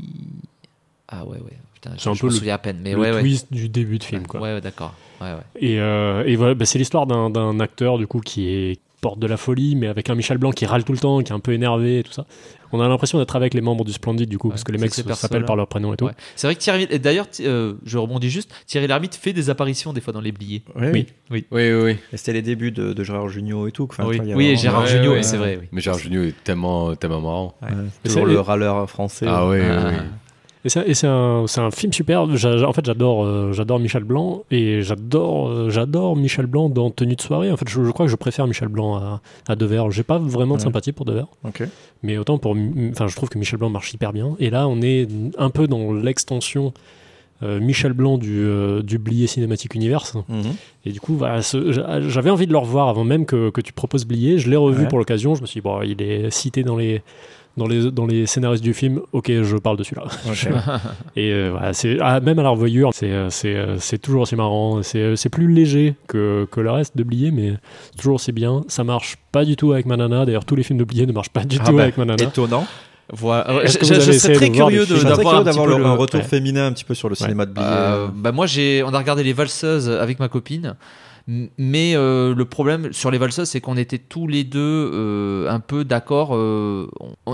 Ah 1.10 1.26
ouais, 1.26 1.38
ouais. 1.38 1.58
C'est 1.98 2.10
un 2.10 2.14
je 2.14 2.20
peu 2.22 2.28
me 2.28 2.32
le, 2.32 2.38
souviens 2.38 2.56
à 2.56 2.58
peine. 2.58 2.80
Mais 2.82 2.94
le 2.94 2.98
ouais, 3.00 3.12
ouais. 3.12 3.20
twist 3.22 3.48
du 3.52 3.70
début 3.70 3.98
de 4.00 4.04
film. 4.04 4.26
Quoi. 4.26 4.40
Ouais, 4.42 4.54
ouais, 4.54 4.62
d'accord. 4.62 4.94
Ouais, 5.22 5.32
ouais. 5.34 5.38
Et, 5.60 5.80
euh, 5.80 6.24
et 6.26 6.36
voilà, 6.36 6.54
bah, 6.54 6.66
c'est 6.66 6.80
l'histoire 6.80 7.06
d'un, 7.06 7.30
d'un 7.30 7.60
acteur 7.60 7.98
du 7.98 8.08
coup 8.08 8.20
qui 8.22 8.48
est 8.50 8.80
porte 9.08 9.20
de 9.20 9.28
la 9.28 9.38
folie, 9.38 9.76
mais 9.78 9.88
avec 9.88 10.10
un 10.10 10.16
Michel 10.16 10.38
Blanc 10.38 10.52
qui 10.52 10.66
râle 10.66 10.84
tout 10.84 10.92
le 10.92 10.98
temps, 10.98 11.22
qui 11.22 11.32
est 11.32 11.36
un 11.36 11.40
peu 11.40 11.54
énervé 11.54 12.00
et 12.00 12.04
tout 12.04 12.12
ça. 12.12 12.26
On 12.74 12.82
a 12.82 12.88
l'impression 12.90 13.18
d'être 13.20 13.38
avec 13.38 13.54
les 13.54 13.62
membres 13.62 13.86
du 13.86 13.94
Splendide 13.94 14.28
du 14.28 14.38
coup, 14.38 14.50
parce 14.50 14.66
que 14.66 14.74
les 14.74 14.78
mecs 14.78 14.94
s'appellent 14.94 15.46
par 15.46 15.56
leur 15.56 15.68
prénom 15.68 15.94
et 15.94 15.98
tout. 15.98 16.04
Ouais. 16.08 16.12
C'est 16.36 16.48
vrai 16.48 16.56
que 16.56 16.60
Thierry. 16.60 16.86
et 16.90 17.00
D'ailleurs, 17.00 17.28
euh, 17.40 17.76
je 17.86 17.98
rebondis 17.98 18.30
juste. 18.30 18.54
Thierry 18.66 18.88
Lhermitte 18.88 19.16
fait 19.16 19.32
des 19.32 19.50
apparitions 19.50 19.94
des 19.94 20.02
fois 20.02 20.12
dans 20.12 20.20
les 20.20 20.34
bliés. 20.34 20.64
Oui, 20.76 20.88
oui. 20.94 21.06
Oui, 21.32 21.46
oui, 21.52 21.72
oui. 21.74 21.96
Et 22.12 22.18
c'était 22.18 22.34
les 22.34 22.42
débuts 22.42 22.72
de, 22.72 22.92
de 22.92 23.04
Gérard 23.06 23.30
Jugnot 23.30 23.68
et 23.68 23.72
tout. 23.72 23.88
Enfin, 23.90 24.04
Oui. 24.06 24.20
Oui, 24.36 24.48
et 24.48 24.58
Gérard 24.58 24.84
Ouais, 24.84 25.08
ouais, 25.08 25.24
c'est 25.24 25.38
vrai, 25.38 25.58
oui. 25.62 25.68
Mais 25.72 25.80
Gérard 25.80 26.00
Jugnot 26.00 26.24
est 26.24 26.36
tellement, 26.44 26.94
tellement 26.98 27.22
marrant. 27.22 27.56
Toujours 28.04 28.26
le 28.26 28.40
râleur 28.42 28.90
français. 28.90 29.26
Ah 29.30 29.48
ouais, 29.48 29.62
Ah. 29.66 30.04
Et 30.76 30.94
c'est, 30.94 31.08
un, 31.08 31.46
film 31.72 31.94
super. 31.94 32.22
En 32.24 32.74
fait, 32.74 32.86
j'adore, 32.86 33.24
euh, 33.26 33.54
j'adore 33.54 33.80
Michel 33.80 34.04
Blanc 34.04 34.44
et 34.52 34.82
j'adore, 34.82 35.48
euh, 35.50 35.70
j'adore 35.70 36.16
Michel 36.16 36.46
Blanc 36.46 36.70
dans 36.70 36.92
Tenue 36.92 37.16
de 37.16 37.22
soirée. 37.22 37.52
En 37.52 37.58
fait, 37.58 37.70
je, 37.70 37.84
je 37.84 37.92
crois 37.92 38.06
que 38.06 38.12
je 38.12 38.16
préfère 38.18 38.48
Michel 38.48 38.68
Blanc 38.68 38.96
à, 38.98 39.22
à 39.48 39.56
Devers. 39.56 39.92
J'ai 39.92 40.04
pas 40.04 40.18
vraiment 40.20 40.56
de 40.56 40.60
Ouais. 40.60 40.66
sympathie 40.66 40.92
pour 40.92 41.06
Devers. 41.06 41.28
Mais 42.04 42.18
autant 42.18 42.38
pour. 42.38 42.56
Enfin, 42.92 43.08
je 43.08 43.16
trouve 43.16 43.30
que 43.30 43.38
Michel 43.40 43.60
Blanc 43.60 43.70
marche 43.70 43.94
hyper 43.94 44.12
bien. 44.14 44.36
Et 44.40 44.50
là, 44.50 44.68
on 44.68 44.82
est 44.82 45.08
un 45.38 45.50
peu 45.50 45.68
dans 45.68 45.94
l'extension. 45.94 46.74
euh, 47.44 47.60
Michel 47.60 47.94
Blanc 47.94 48.18
du, 48.18 48.40
euh, 48.44 48.82
du 48.82 48.98
Blier 48.98 49.28
Cinématique 49.28 49.76
Universe. 49.76 50.16
Mhm. 50.28 50.56
Et 50.86 50.92
du 50.92 51.00
coup, 51.00 51.16
voilà, 51.16 51.40
j'avais 51.42 52.32
envie 52.32 52.48
de 52.48 52.52
le 52.52 52.58
revoir 52.58 52.90
avant 52.90 53.04
même 53.04 53.28
que, 53.28 53.52
que 53.52 53.62
tu 53.62 53.74
proposes 53.74 54.06
Blier. 54.08 54.40
Je 54.40 54.50
l'ai 54.50 54.56
revu 54.58 54.82
Ouais. 54.82 54.88
pour 54.88 54.98
l'occasion. 54.98 55.36
Je 55.36 55.42
me 55.42 55.46
suis 55.46 55.60
dit, 55.60 55.64
bon, 55.64 55.84
il 55.84 56.02
est 56.02 56.32
cité 56.32 56.64
dans 56.64 56.78
les, 56.78 57.04
dans 57.58 57.68
les, 57.68 57.92
dans 57.92 58.06
les 58.06 58.26
scénaristes 58.26 58.64
du 58.64 58.74
film. 58.74 59.02
Ok, 59.12 59.30
je 59.30 59.58
parle 59.58 59.78
de 59.78 59.84
celui-là. 59.84 60.06
Et 61.16 61.32
euh, 61.34 61.50
voilà, 61.52 61.74
c'est, 61.74 61.98
ah, 62.02 62.20
même 62.20 62.40
à 62.40 62.44
la 62.44 62.50
revoyure, 62.50 62.92
c'est, 62.94 63.12
euh, 63.12 63.30
c'est, 63.30 63.56
euh, 63.56 63.78
c'est 63.80 63.98
toujours 63.98 64.22
aussi 64.22 64.36
marrant. 64.36 64.82
C'est, 64.84 65.16
c'est 65.16 65.30
plus 65.30 65.52
léger 65.52 65.96
que, 66.08 66.48
que 66.52 66.62
le 66.62 66.72
reste 66.72 66.96
de 66.96 67.04
Blier, 67.04 67.32
mais 67.32 67.54
toujours 67.98 68.16
aussi 68.16 68.32
bien. 68.32 68.64
Ça 68.68 68.84
marche 68.84 69.18
pas 69.32 69.44
du 69.44 69.56
tout 69.56 69.74
avec 69.74 69.86
Manana. 69.86 70.26
D'ailleurs, 70.26 70.46
tous 70.46 70.56
les 70.56 70.64
films 70.64 70.80
de 70.80 70.84
Blier 70.84 71.06
ne 71.06 71.12
marchent 71.12 71.30
pas 71.30 71.44
du 71.44 71.58
Ah 71.60 71.66
tout 71.66 71.76
bah, 71.76 71.84
avec 71.84 71.98
Manana. 71.98 72.24
Étonnant. 72.24 72.66
Voilà. 73.14 73.66
Je, 73.66 73.78
que 73.78 73.86
je- 73.86 73.94
vous 73.94 74.02
je 74.02 74.10
avez 74.10 74.20
serais 74.20 74.34
très 74.34 74.52
curieux 74.52 74.86
d'avoir 74.86 75.44
le, 75.44 75.86
un 75.86 75.96
retour 75.96 76.20
ouais. 76.20 76.26
féminin 76.26 76.68
un 76.68 76.74
petit 76.74 76.84
peu 76.84 76.94
sur 76.94 77.08
le 77.10 77.16
cinéma 77.16 77.46
de 77.46 77.52
Blier. 77.52 77.66
Euh, 77.68 78.08
bah 78.14 78.34
moi 78.34 78.48
j'ai 78.48 78.84
on 78.86 78.94
a 78.94 78.98
regardé 78.98 79.24
les 79.24 79.32
valseuses 79.32 79.90
avec 79.90 80.20
ma 80.20 80.28
copine 80.28 80.76
mais 81.28 81.94
euh, 81.96 82.34
le 82.34 82.46
problème 82.46 82.94
sur 82.94 83.12
les 83.12 83.18
valseuses 83.18 83.50
c'est 83.50 83.60
qu'on 83.62 83.76
était 83.78 83.98
tous 83.98 84.28
les 84.28 84.44
deux 84.44 84.92
euh, 84.94 85.50
un 85.50 85.60
peu 85.60 85.84
d'accord 85.84 86.36
euh, 86.36 86.90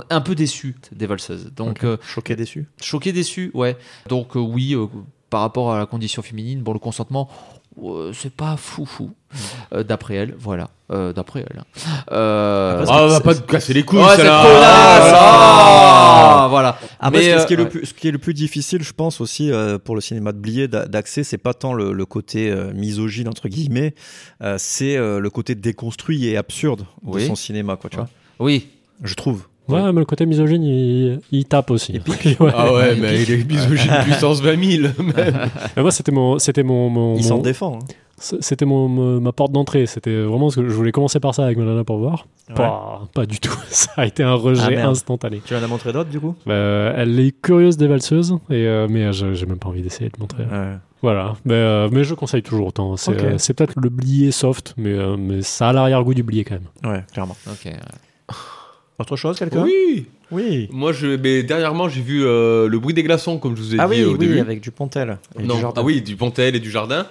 un 0.10 0.22
peu 0.22 0.34
déçus 0.36 0.76
des 0.92 1.06
valseuses. 1.06 1.52
Donc 1.56 1.84
euh, 1.84 1.98
Choqué 2.02 2.36
déçu. 2.36 2.68
choqué 2.82 3.12
déçu 3.12 3.52
ouais. 3.54 3.78
Donc 4.10 4.36
euh, 4.36 4.40
oui 4.40 4.74
euh, 4.76 4.88
par 5.30 5.42
rapport 5.42 5.74
à 5.74 5.78
la 5.80 5.86
condition 5.86 6.22
féminine 6.22 6.62
bon 6.62 6.74
le 6.74 6.80
consentement 6.80 7.30
c'est 8.14 8.34
pas 8.34 8.56
fou 8.58 8.86
fou. 8.86 9.12
Euh, 9.74 9.84
d'après 9.84 10.16
elle 10.16 10.36
voilà. 10.38 10.70
Euh, 10.92 11.12
d'après 11.14 11.44
elle 11.50 11.64
euh, 12.12 12.86
Ah, 12.88 13.04
on 13.04 13.08
va 13.08 13.20
pas 13.20 13.34
te 13.34 13.42
casser 13.52 13.74
les 13.74 13.84
couilles, 13.84 14.00
Ouais, 14.00 14.16
ça, 14.16 14.24
là. 14.24 14.42
connasse, 14.44 15.14
ah, 15.16 16.48
voilà. 16.50 16.78
Après, 17.00 17.20
Mais, 17.20 17.34
ce, 17.34 17.40
ce 17.40 17.48
qui 17.48 17.54
est 17.54 17.58
euh, 17.60 17.64
le 17.64 17.70
plus, 17.70 17.86
ce 17.86 17.94
qui 17.94 18.08
est 18.08 18.12
le 18.12 18.18
plus 18.20 18.34
difficile, 18.34 18.84
je 18.84 18.94
pense 18.94 19.22
aussi 19.22 19.52
euh, 19.52 19.78
pour 19.80 19.96
le 19.96 20.02
cinéma 20.02 20.32
de 20.34 20.38
Blier 20.38 20.68
d'a- 20.68 20.86
d'accès, 20.86 21.24
c'est 21.24 21.38
pas 21.38 21.54
tant 21.54 21.74
le, 21.74 21.94
le 21.94 22.06
côté 22.06 22.50
euh, 22.52 22.72
misogyne 22.74 23.28
entre 23.28 23.48
guillemets, 23.50 23.96
euh, 24.44 24.56
c'est 24.60 24.96
euh, 24.98 25.20
le 25.20 25.30
côté 25.30 25.56
déconstruit 25.56 26.28
et 26.28 26.38
absurde 26.38 26.86
de 27.04 27.20
son 27.20 27.36
cinéma, 27.36 27.76
quoi, 27.76 27.90
tu 27.90 27.98
vois. 27.98 28.10
oui. 28.40 28.68
Je 29.04 29.16
trouve. 29.16 29.48
Ouais, 29.70 29.82
mais 29.94 30.00
le 30.00 30.06
côté 30.06 30.26
misogyne, 30.26 30.64
il, 30.64 31.20
il 31.32 31.46
tape 31.46 31.72
aussi. 31.72 32.00
Ouais. 32.40 32.52
Ah 32.56 32.74
ouais, 32.74 32.96
mais 32.96 33.22
il 33.24 33.32
est 33.32 33.44
misogyne 33.50 33.92
puissance 34.04 34.42
20 34.42 34.64
000. 34.64 34.88
même. 35.00 35.50
Mais 35.76 35.82
moi, 35.82 35.92
c'était 35.92 36.12
mon, 36.12 36.38
c'était 36.40 36.64
mon, 36.64 36.90
mon- 36.90 37.16
Il 37.16 37.24
s'en 37.24 37.38
mon- 37.38 37.42
défend. 37.42 37.80
hein. 37.82 37.86
C'était 38.20 38.66
mon, 38.66 38.88
mon- 38.88 39.20
ma 39.20 39.32
porte 39.34 39.52
d'entrée. 39.52 39.86
C'était 39.86 40.22
vraiment 40.24 40.50
ce 40.50 40.58
que 40.62 40.70
je 40.70 40.74
voulais 40.74 40.92
commencer 40.94 41.20
par 41.20 41.34
ça 41.36 41.44
avec 41.46 41.58
Manana 41.58 41.84
pour 41.84 41.98
voir. 41.98 42.26
Ouais. 42.50 42.56
Pas, 42.56 43.02
pas 43.14 43.26
du 43.26 43.40
tout. 43.40 43.58
Ça 43.70 43.92
a 43.98 44.06
été 44.06 44.24
un 44.24 44.34
rejet 44.36 44.78
Ah, 44.78 44.88
instantané. 44.90 45.42
Tu 45.46 45.56
en 45.56 45.62
as 45.64 45.68
montré 45.68 45.92
d'autres 45.92 46.10
du 46.10 46.20
coup? 46.20 46.36
Euh, 46.48 46.94
elle 46.96 47.20
est 47.20 47.32
curieuse 47.42 47.76
des 47.76 47.88
valseuses, 47.88 48.34
et, 48.50 48.66
euh, 48.68 48.88
mais 48.90 49.04
euh, 49.06 49.34
j'ai 49.34 49.46
même 49.46 49.58
pas 49.60 49.70
envie 49.70 49.82
d'essayer 49.82 50.10
de 50.10 50.20
montrer. 50.20 50.44
Ouais. 50.44 50.76
Voilà, 51.02 51.34
mais, 51.44 51.54
euh, 51.56 51.90
mais 51.92 52.06
je 52.06 52.14
conseille 52.14 52.44
toujours 52.44 52.68
autant. 52.68 52.96
C'est 52.96 53.12
Ok. 53.12 53.24
euh, 53.24 53.34
c'est 53.38 53.54
peut-être 53.54 53.74
le 53.82 53.90
blier 53.90 54.32
soft, 54.32 54.74
mais, 54.78 54.94
euh, 54.94 55.18
mais 55.20 55.42
ça 55.42 55.70
a 55.70 55.74
l'arrière-goût 55.74 56.14
du 56.14 56.24
blier 56.24 56.46
quand 56.46 56.56
même. 56.56 56.92
Ouais, 56.94 57.04
clairement. 57.12 57.36
ok 57.52 57.66
ouais. 57.66 57.74
Autre 59.00 59.16
chose, 59.16 59.38
quelqu'un? 59.40 59.64
Oui. 59.64 60.06
Oui. 60.32 60.68
Moi, 60.72 60.94
je, 60.94 61.08
mais 61.18 61.44
dernièrement, 61.44 61.90
j'ai 61.90 62.02
vu 62.02 62.24
euh, 62.26 62.68
le 62.68 62.80
bruit 62.80 62.94
des 62.94 63.04
glaçons, 63.04 63.38
comme 63.38 63.56
je 63.56 63.62
vous 63.62 63.76
ai 63.76 63.80
Ah 63.80 63.88
dit 63.88 63.96
oui, 63.96 64.04
au 64.04 64.12
oui, 64.14 64.18
début. 64.20 64.40
avec 64.40 64.62
du 64.62 64.72
Pontel. 64.72 65.18
et 65.40 65.44
Non. 65.44 65.56
du 65.56 65.62
jardin. 65.62 65.82
Ah 65.82 65.86
oui, 65.86 66.02
du 66.02 66.16
Pontel 66.16 66.56
et 66.56 66.60
du 66.60 66.72
jardin. 66.72 67.08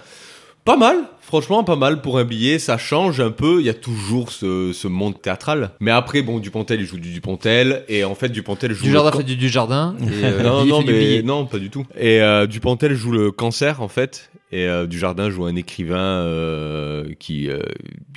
Pas 0.65 0.77
mal, 0.77 0.97
franchement, 1.21 1.65
pas 1.65 1.75
mal 1.75 2.01
pour 2.03 2.19
un 2.19 2.25
billet. 2.25 2.61
Ça 2.61 2.79
change 2.79 3.21
un 3.21 3.33
peu. 3.33 3.59
Il 3.61 3.67
y 3.67 3.69
a 3.69 3.75
toujours 3.75 4.31
ce, 4.31 4.73
ce 4.73 4.87
monde 4.87 5.21
théâtral. 5.21 5.71
Mais 5.81 5.91
après, 5.91 6.23
bon, 6.23 6.39
Dupontel, 6.39 6.81
il 6.81 6.87
joue 6.87 6.99
du 6.99 7.11
Dupontel. 7.13 7.85
Et 7.89 8.05
en 8.05 8.15
fait, 8.15 8.29
Dupontel 8.29 8.73
joue. 8.73 8.85
du 8.85 8.93
jardin 8.93 9.11
fait 9.11 9.25
du, 9.25 9.35
du 9.37 9.49
jardin 9.49 9.97
et, 10.01 10.05
euh, 10.25 10.43
non, 10.65 10.83
du 10.83 11.23
non, 11.25 11.47
pas 11.47 11.59
du 11.59 11.69
tout. 11.69 11.85
Et 11.99 12.23
euh, 12.23 12.47
Dupontel 12.47 12.95
joue 12.95 13.11
le 13.11 13.33
cancer, 13.33 13.83
en 13.83 13.89
fait. 13.89 14.31
Et 14.55 14.67
euh, 14.69 14.87
Dujardin 14.87 15.31
joue 15.31 15.47
un 15.47 15.57
écrivain 15.57 15.97
euh, 15.97 17.15
qui, 17.19 17.49
euh, 17.49 17.61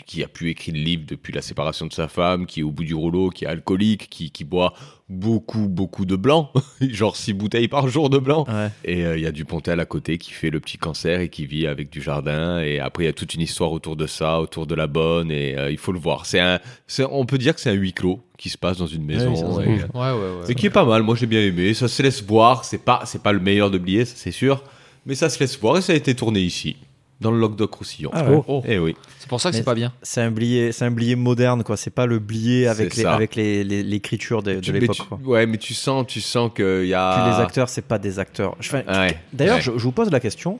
qui 0.05 0.21
a 0.21 0.27
pu 0.27 0.49
écrire 0.49 0.73
le 0.75 0.81
livre 0.81 1.03
depuis 1.07 1.31
la 1.31 1.41
séparation 1.41 1.85
de 1.87 1.93
sa 1.93 2.09
femme, 2.09 2.45
qui 2.45 2.59
est 2.59 2.63
au 2.63 2.71
bout 2.71 2.83
du 2.83 2.93
rouleau, 2.93 3.29
qui 3.29 3.45
est 3.45 3.47
alcoolique, 3.47 4.09
qui, 4.09 4.31
qui 4.31 4.43
boit 4.43 4.73
beaucoup, 5.07 5.67
beaucoup 5.69 6.03
de 6.05 6.17
blanc, 6.17 6.51
genre 6.81 7.15
six 7.15 7.31
bouteilles 7.31 7.69
par 7.69 7.87
jour 7.87 8.09
de 8.09 8.17
blanc. 8.17 8.45
Ouais. 8.49 8.69
Et 8.83 9.05
euh, 9.05 9.17
il 9.17 9.23
y 9.23 9.27
a 9.27 9.31
Dupontel 9.31 9.79
à 9.79 9.85
côté 9.85 10.17
qui 10.17 10.31
fait 10.31 10.49
le 10.49 10.59
petit 10.59 10.77
cancer 10.77 11.21
et 11.21 11.29
qui 11.29 11.45
vit 11.45 11.67
avec 11.67 11.89
Dujardin. 11.89 12.59
Et 12.59 12.79
après, 12.79 13.03
il 13.03 13.07
y 13.07 13.09
a 13.09 13.13
toute 13.13 13.33
une 13.33 13.41
histoire 13.41 13.71
autour 13.71 13.95
de 13.95 14.05
ça, 14.07 14.41
autour 14.41 14.67
de 14.67 14.75
la 14.75 14.87
bonne. 14.87 15.31
Et 15.31 15.57
euh, 15.57 15.71
il 15.71 15.77
faut 15.77 15.93
le 15.93 15.99
voir. 15.99 16.25
C'est 16.25 16.39
un, 16.41 16.59
c'est- 16.85 17.05
on 17.09 17.25
peut 17.25 17.37
dire 17.37 17.55
que 17.55 17.61
c'est 17.61 17.69
un 17.69 17.73
huis 17.73 17.93
clos 17.93 18.19
qui 18.37 18.49
se 18.49 18.57
passe 18.57 18.77
dans 18.77 18.87
une 18.87 19.05
maison. 19.05 19.31
et, 19.61 19.67
ouais 19.67 19.77
ouais 19.93 20.11
ouais 20.11 20.51
et 20.51 20.55
qui 20.55 20.65
est 20.65 20.69
pas 20.71 20.83
mal, 20.83 21.01
moi 21.03 21.15
j'ai 21.15 21.27
bien 21.27 21.39
aimé. 21.41 21.73
Ça 21.73 21.87
se 21.87 22.03
laisse 22.03 22.21
voir, 22.23 22.65
c'est 22.65 22.83
pas, 22.83 23.03
c'est 23.05 23.23
pas 23.23 23.31
le 23.31 23.39
meilleur 23.39 23.71
de 23.71 23.77
Blier, 23.77 24.03
ça 24.03 24.15
c'est 24.17 24.31
sûr. 24.31 24.61
Mais 25.05 25.15
ça 25.15 25.29
se 25.29 25.39
laisse 25.39 25.59
voir 25.59 25.77
et 25.77 25.81
ça 25.81 25.93
a 25.93 25.95
été 25.95 26.15
tourné 26.15 26.39
ici, 26.41 26.77
dans 27.21 27.31
le 27.31 27.39
Languedoc 27.39 27.73
Roussillon. 27.75 28.09
Ah 28.13 28.29
ouais. 28.29 28.41
Oh. 28.47 28.63
Eh 28.67 28.79
oui. 28.79 28.95
c'est 29.19 29.29
pour 29.29 29.39
ça 29.39 29.51
que 29.51 29.55
c'est 29.57 29.63
pas 29.63 29.75
bien 29.75 29.93
C'est 30.01 30.21
un 30.21 30.31
blier, 30.31 30.71
c'est 30.71 30.85
un 30.85 30.91
blier 30.91 31.15
moderne, 31.15 31.63
quoi. 31.63 31.77
C'est 31.77 31.91
pas 31.91 32.05
le 32.05 32.19
blier 32.19 32.67
avec 32.67 32.95
les, 32.95 33.05
avec 33.05 33.35
les, 33.35 33.63
l'écriture 33.63 34.41
de, 34.43 34.59
l'époque. 34.71 34.97
ouais, 35.23 35.45
mais 35.45 35.57
tu 35.57 35.73
sens, 35.73 36.05
tu 36.07 36.21
sens 36.21 36.51
qu'il 36.55 36.85
y 36.87 36.93
a. 36.93 37.21
Puis 37.21 37.31
les 37.37 37.43
acteurs, 37.43 37.69
c'est 37.69 37.85
pas 37.85 37.99
des 37.99 38.19
acteurs. 38.19 38.55
Enfin, 38.59 38.81
Ah 38.87 39.01
ouais. 39.01 39.17
D'ailleurs, 39.33 39.55
Ouais. 39.55 39.61
je, 39.61 39.71
je 39.77 39.83
vous 39.83 39.91
pose 39.91 40.09
la 40.11 40.19
question 40.19 40.59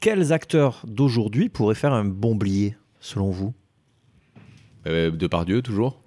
quels 0.00 0.34
acteurs 0.34 0.82
d'aujourd'hui 0.86 1.48
pourraient 1.48 1.74
faire 1.74 1.94
un 1.94 2.04
bon 2.04 2.34
blier, 2.34 2.76
selon 3.00 3.30
vous? 3.30 3.54
Euh, 4.86 5.10
Depardieu 5.10 5.62
toujours? 5.62 5.98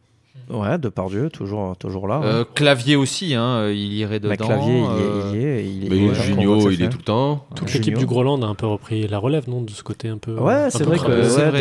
Ouais, 0.49 0.77
Depardieu, 0.77 1.29
toujours, 1.29 1.75
toujours 1.77 2.07
là. 2.07 2.21
Euh, 2.23 2.39
ouais. 2.41 2.47
clavier 2.55 2.95
aussi, 2.95 3.33
hein, 3.35 3.67
il 3.69 3.93
irait 3.93 4.19
dedans. 4.19 4.29
Mais 4.29 4.37
Clavier, 4.37 4.77
il 4.77 4.81
y 4.81 4.85
est- 4.85 4.87
euh, 4.87 5.31
il 5.33 5.39
y 5.41 5.43
est. 5.45 5.65
il 5.65 5.85
est- 5.85 5.89
Mais 5.89 5.97
il 5.97 6.03
est- 6.09 6.13
Junio, 6.15 6.71
il 6.71 6.81
est 6.83 6.89
tout 6.89 6.97
le 6.99 7.03
temps. 7.03 7.45
Toute 7.55 7.73
l'équipe 7.73 7.97
du 7.97 8.05
Groland 8.05 8.41
a 8.41 8.45
un 8.45 8.55
peu 8.55 8.65
repris 8.67 9.07
la 9.07 9.17
relève, 9.17 9.49
non 9.49 9.61
De 9.61 9.71
ce 9.71 9.83
côté 9.83 10.07
un 10.07 10.17
peu. 10.17 10.33
Ouais, 10.39 10.53
un 10.53 10.69
c'est 10.69 10.83
vrai 10.83 10.97
que. 10.99 11.23
C'est 11.23 11.51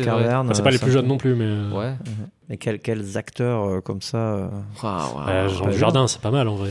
ouais, 0.00 0.04
Carverne. 0.04 0.46
Enfin, 0.46 0.54
c'est 0.54 0.62
pas 0.62 0.70
les 0.70 0.78
plus 0.78 0.90
jeunes 0.92 1.06
non 1.06 1.18
plus, 1.18 1.34
mais. 1.34 1.44
euh, 1.44 1.70
Ouais. 1.78 1.92
Mais 2.48 2.56
quels, 2.56 2.80
quels 2.80 3.16
acteurs 3.18 3.64
euh, 3.64 3.80
comme 3.80 4.00
ça 4.02 4.16
euh, 4.18 4.48
Ah, 4.82 5.06
ouais. 5.16 5.32
euh, 5.32 5.48
Jean 5.50 5.64
pas 5.66 5.70
Dujardin, 5.70 6.06
c'est 6.08 6.20
pas 6.20 6.30
mal 6.32 6.48
en 6.48 6.56
vrai. 6.56 6.70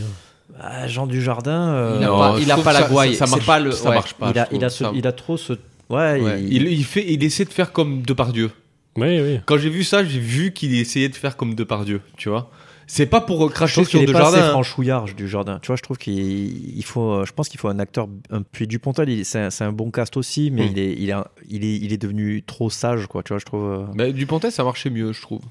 bah, 0.58 0.88
Jean 0.88 1.06
Dujardin. 1.08 1.70
euh, 1.70 1.98
Il 2.00 2.04
a 2.04 2.08
Non, 2.08 2.18
pas, 2.20 2.36
il 2.40 2.52
a 2.52 2.58
la 2.74 2.84
gouaille. 2.90 3.16
ça- 3.16 3.28
marche- 3.28 3.46
pas 3.46 3.60
le. 3.60 3.72
ça 3.72 3.90
marche 3.92 4.14
pas. 4.16 4.32
il, 4.32 4.40
a, 4.40 4.48
il, 4.52 4.58
il 4.96 5.06
trop 5.14 5.38
ce. 5.38 5.54
Ouais, 5.54 6.20
Ouais. 6.20 6.42
il- 6.42 6.54
Il, 6.54 6.68
il 6.68 6.84
fait, 6.84 7.06
il 7.14 7.24
essaie 7.24 7.46
de 7.46 7.50
faire 7.54 7.72
comme 7.72 8.02
Depardieu. 8.02 8.50
Oui, 8.98 9.20
oui. 9.22 9.40
Quand 9.46 9.58
j'ai 9.58 9.70
vu 9.70 9.84
ça, 9.84 10.04
j'ai 10.04 10.20
vu 10.20 10.52
qu'il 10.52 10.74
essayait 10.76 11.10
de 11.10 11.16
faire 11.16 11.38
comme 11.38 11.56
Depardieu, 11.56 12.02
tu 12.18 12.30
vois. 12.30 12.50
C'est 12.88 13.06
pas 13.06 13.22
pour 13.22 13.46
euh, 13.46 13.50
cracher 13.50 13.84
sur 13.84 14.00
qu'il 14.00 14.10
est 14.10 14.12
pas 14.12 14.22
assez 14.24 14.32
Desjardins. 14.32 14.52
franchouillard 14.52 15.06
du 15.06 15.28
jardin. 15.28 15.60
Tu 15.62 15.68
vois, 15.68 15.76
je 15.76 15.84
trouve 15.84 15.98
qu'il 16.00 16.76
il 16.78 16.84
faut. 16.84 17.12
euh, 17.12 17.26
Je 17.26 17.32
pense 17.34 17.48
qu'il 17.48 17.60
faut 17.60 17.68
un 17.68 17.78
acteur. 17.78 18.08
Un 18.32 18.42
puis 18.42 18.66
Dupontel, 18.66 19.24
c'est 19.26 19.40
un, 19.40 19.50
c'est 19.52 19.64
un 19.64 19.72
bon 19.72 19.92
cast 19.92 20.18
aussi, 20.18 20.50
mais 20.50 20.66
Mm. 20.66 20.72
il 20.72 20.80
est, 20.80 20.94
il 20.98 21.10
est, 21.10 21.14
un- 21.14 21.28
il 21.48 21.64
est, 21.66 21.76
il 21.78 21.94
est 21.94 21.98
devenu 21.98 22.42
trop 22.42 22.72
sage, 22.72 23.06
quoi. 23.06 23.22
Tu 23.22 23.30
vois, 23.32 23.38
je 23.38 23.46
trouve. 23.46 23.64
euh, 23.72 23.86
Mais 23.94 24.12
Dupontel, 24.12 24.52
ça 24.52 24.64
marchait 24.64 24.90
mieux, 24.90 25.14
je 25.14 25.22
trouve. 25.22 25.42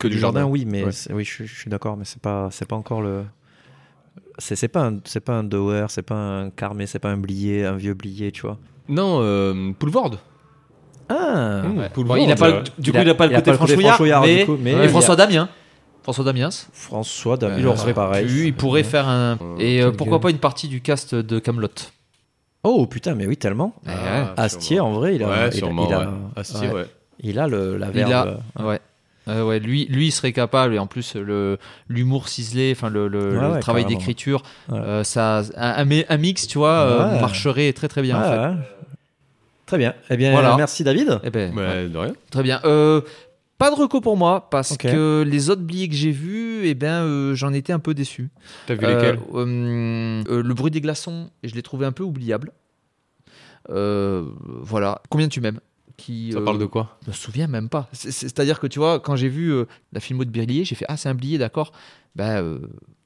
Que 0.00 0.08
du 0.08 0.18
jardin, 0.18 0.40
jardin. 0.40 0.52
oui, 0.52 0.64
mais 0.66 0.82
Ouais. 0.84 0.90
c'est- 0.92 1.12
oui, 1.12 1.24
je, 1.24 1.44
je 1.44 1.54
suis 1.54 1.70
d'accord, 1.70 1.96
mais 1.96 2.04
c'est 2.04 2.20
pas, 2.20 2.48
c'est 2.50 2.66
pas 2.66 2.74
encore 2.76 3.00
le. 3.00 3.22
C'est 4.38 4.56
c'est 4.56 4.66
pas 4.68 4.86
un, 4.88 4.98
c'est 5.04 5.20
pas 5.20 5.34
un 5.34 5.44
Dower, 5.44 5.86
c'est 5.88 6.02
pas 6.02 6.16
un 6.16 6.50
Carmé, 6.50 6.86
c'est 6.86 6.98
pas 6.98 7.10
un 7.10 7.16
Blier, 7.16 7.64
un 7.64 7.76
vieux 7.76 7.94
Blier, 7.94 8.32
tu 8.32 8.42
vois. 8.42 8.58
Non, 8.88 9.20
euh, 9.22 9.70
Poulvord. 9.78 10.16
Ah. 11.08 11.62
Mmh, 11.64 11.78
Ouais. 11.78 11.88
Poulvord, 11.90 12.16
Bon, 12.16 12.24
il 12.24 12.30
a 12.32 12.36
pas, 12.36 12.48
euh, 12.48 12.60
le- 12.60 12.82
du 12.82 12.92
coup, 12.92 12.98
il 13.00 13.08
a 13.08 13.14
pas 13.14 13.26
le 13.26 13.34
côté 13.36 13.52
franchouillard, 13.52 14.22
mais, 14.22 14.38
du 14.40 14.46
coup, 14.46 14.56
mais 14.60 14.70
et 14.70 14.74
il 14.74 14.80
y 14.80 14.84
a- 14.84 14.88
François 14.88 15.16
Damien. 15.16 15.48
François 16.02 16.24
Damiens. 16.24 16.48
François 16.72 17.36
Damien, 17.36 17.56
il 17.58 17.66
aurait 17.68 17.94
pareil. 17.94 18.26
pu, 18.26 18.46
il 18.46 18.54
pourrait 18.54 18.82
faire 18.82 19.06
un. 19.08 19.38
Et 19.60 19.80
euh, 19.80 19.88
quelle 19.90 19.96
pourquoi 19.96 20.16
gueule. 20.18 20.22
pas 20.22 20.30
une 20.30 20.38
partie 20.38 20.66
du 20.66 20.80
cast 20.80 21.14
de 21.14 21.38
Camelot. 21.38 21.68
Oh 22.64 22.86
putain, 22.86 23.14
mais 23.14 23.26
oui, 23.26 23.36
tellement. 23.36 23.74
Ah, 23.86 24.32
Astier, 24.36 24.80
en 24.80 24.92
vrai, 24.92 25.14
il 25.14 25.22
a. 25.22 25.28
Ouais, 25.28 25.34
il 25.36 25.42
a- 25.44 25.52
sûrement, 25.52 25.86
il 25.88 25.94
a- 25.94 26.00
ouais. 26.00 26.06
Astier, 26.36 26.68
ouais. 26.70 26.86
Il 27.20 27.38
a 27.38 27.46
le, 27.46 27.76
la 27.76 27.86
Il 27.88 27.92
verve. 27.92 28.38
a, 28.56 28.64
ouais. 28.66 28.80
Euh, 29.28 29.44
ouais, 29.44 29.60
lui, 29.60 29.86
lui, 29.88 30.08
il 30.08 30.10
serait 30.10 30.32
capable, 30.32 30.74
et 30.74 30.80
en 30.80 30.88
plus, 30.88 31.14
le, 31.14 31.56
l'humour 31.88 32.26
ciselé, 32.28 32.72
enfin, 32.76 32.90
le, 32.90 33.06
le- 33.06 33.36
Ouais, 33.36 33.40
le 33.40 33.52
ouais, 33.52 33.60
travail 33.60 33.82
carrément. 33.84 33.98
d'écriture, 34.00 34.42
Ouais. 34.68 34.78
euh, 34.80 35.04
ça, 35.04 35.42
un, 35.56 35.88
un- 35.88 36.02
un 36.08 36.16
mix, 36.16 36.48
tu 36.48 36.58
vois, 36.58 36.70
euh, 36.70 37.14
Ouais. 37.14 37.20
marcherait 37.20 37.72
très 37.72 37.86
très 37.86 38.02
bien, 38.02 38.16
en 38.18 38.20
ouais, 38.22 38.28
fait. 38.28 38.38
ouais. 38.48 38.54
Très 39.72 39.78
bien. 39.78 39.94
Eh 40.10 40.18
bien, 40.18 40.32
Voilà. 40.32 40.54
merci 40.58 40.84
David. 40.84 41.18
Eh 41.24 41.30
ben, 41.30 41.54
Bah, 41.54 41.62
ouais. 41.62 41.88
de 41.88 41.96
rien. 41.96 42.12
Très 42.30 42.42
bien. 42.42 42.60
Euh, 42.66 43.00
pas 43.56 43.70
de 43.70 43.74
reco 43.74 44.02
pour 44.02 44.18
moi, 44.18 44.50
parce 44.50 44.76
que 44.76 45.22
les 45.26 45.48
autres 45.48 45.62
billets 45.62 45.88
que 45.88 45.94
j'ai 45.94 46.10
vus, 46.10 46.66
eh 46.66 46.74
ben, 46.74 47.04
euh, 47.04 47.34
j'en 47.34 47.54
étais 47.54 47.72
un 47.72 47.78
peu 47.78 47.94
déçu. 47.94 48.28
T'as 48.66 48.74
vu 48.74 48.84
Euh, 48.84 48.94
lesquels 48.94 49.18
euh, 49.34 50.22
euh, 50.28 50.42
Le 50.42 50.52
bruit 50.54 50.70
des 50.70 50.82
glaçons, 50.82 51.30
je 51.42 51.54
l'ai 51.54 51.62
trouvé 51.62 51.86
un 51.86 51.92
peu 51.92 52.02
oubliable. 52.02 52.52
Euh, 53.70 54.24
voilà. 54.60 55.00
Combien 55.08 55.28
tu 55.28 55.40
m'aimes 55.40 55.60
qui, 55.96 56.32
Ça 56.32 56.38
euh, 56.40 56.44
parle 56.44 56.58
de 56.58 56.66
quoi 56.66 56.98
Je 57.04 57.08
me 57.10 57.14
souviens 57.14 57.46
même 57.46 57.70
pas. 57.70 57.88
C'est- 57.92 58.10
c'est- 58.10 58.28
C'est-à-dire 58.28 58.60
que 58.60 58.66
tu 58.66 58.78
vois, 58.78 59.00
quand 59.00 59.16
j'ai 59.16 59.28
vu 59.30 59.54
euh, 59.54 59.64
la 59.94 60.00
filmo 60.00 60.26
de 60.26 60.30
Birlier, 60.30 60.66
j'ai 60.66 60.74
fait 60.74 60.84
Ah, 60.88 60.98
c'est 60.98 61.08
un 61.08 61.14
billet, 61.14 61.38
d'accord. 61.38 61.72
Ben, 62.14 62.42
euh, 62.42 62.58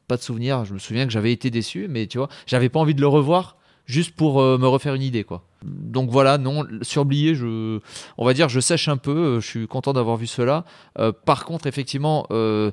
pas 0.08 0.16
de 0.16 0.22
souvenir. 0.22 0.64
Je 0.64 0.74
me 0.74 0.78
souviens 0.80 1.06
que 1.06 1.12
j'avais 1.12 1.30
été 1.30 1.48
déçu, 1.50 1.86
mais 1.88 2.08
tu 2.08 2.18
vois, 2.18 2.28
j'avais 2.46 2.70
pas 2.70 2.80
envie 2.80 2.94
de 2.96 3.00
le 3.00 3.06
revoir 3.06 3.56
juste 3.86 4.14
pour 4.14 4.40
euh, 4.40 4.58
me 4.58 4.66
refaire 4.68 4.94
une 4.94 5.02
idée, 5.02 5.24
quoi. 5.24 5.42
Donc 5.64 6.10
voilà, 6.10 6.38
non, 6.38 6.64
sur 6.82 7.04
Blier, 7.04 7.34
je, 7.34 7.80
on 8.18 8.24
va 8.24 8.34
dire, 8.34 8.48
je 8.48 8.60
sèche 8.60 8.88
un 8.88 8.96
peu. 8.98 9.16
euh, 9.16 9.40
Je 9.40 9.46
suis 9.46 9.66
content 9.66 9.92
d'avoir 9.92 10.16
vu 10.16 10.26
cela. 10.26 10.64
Euh, 10.98 11.12
par 11.24 11.44
contre, 11.44 11.66
effectivement, 11.66 12.26
euh, 12.30 12.70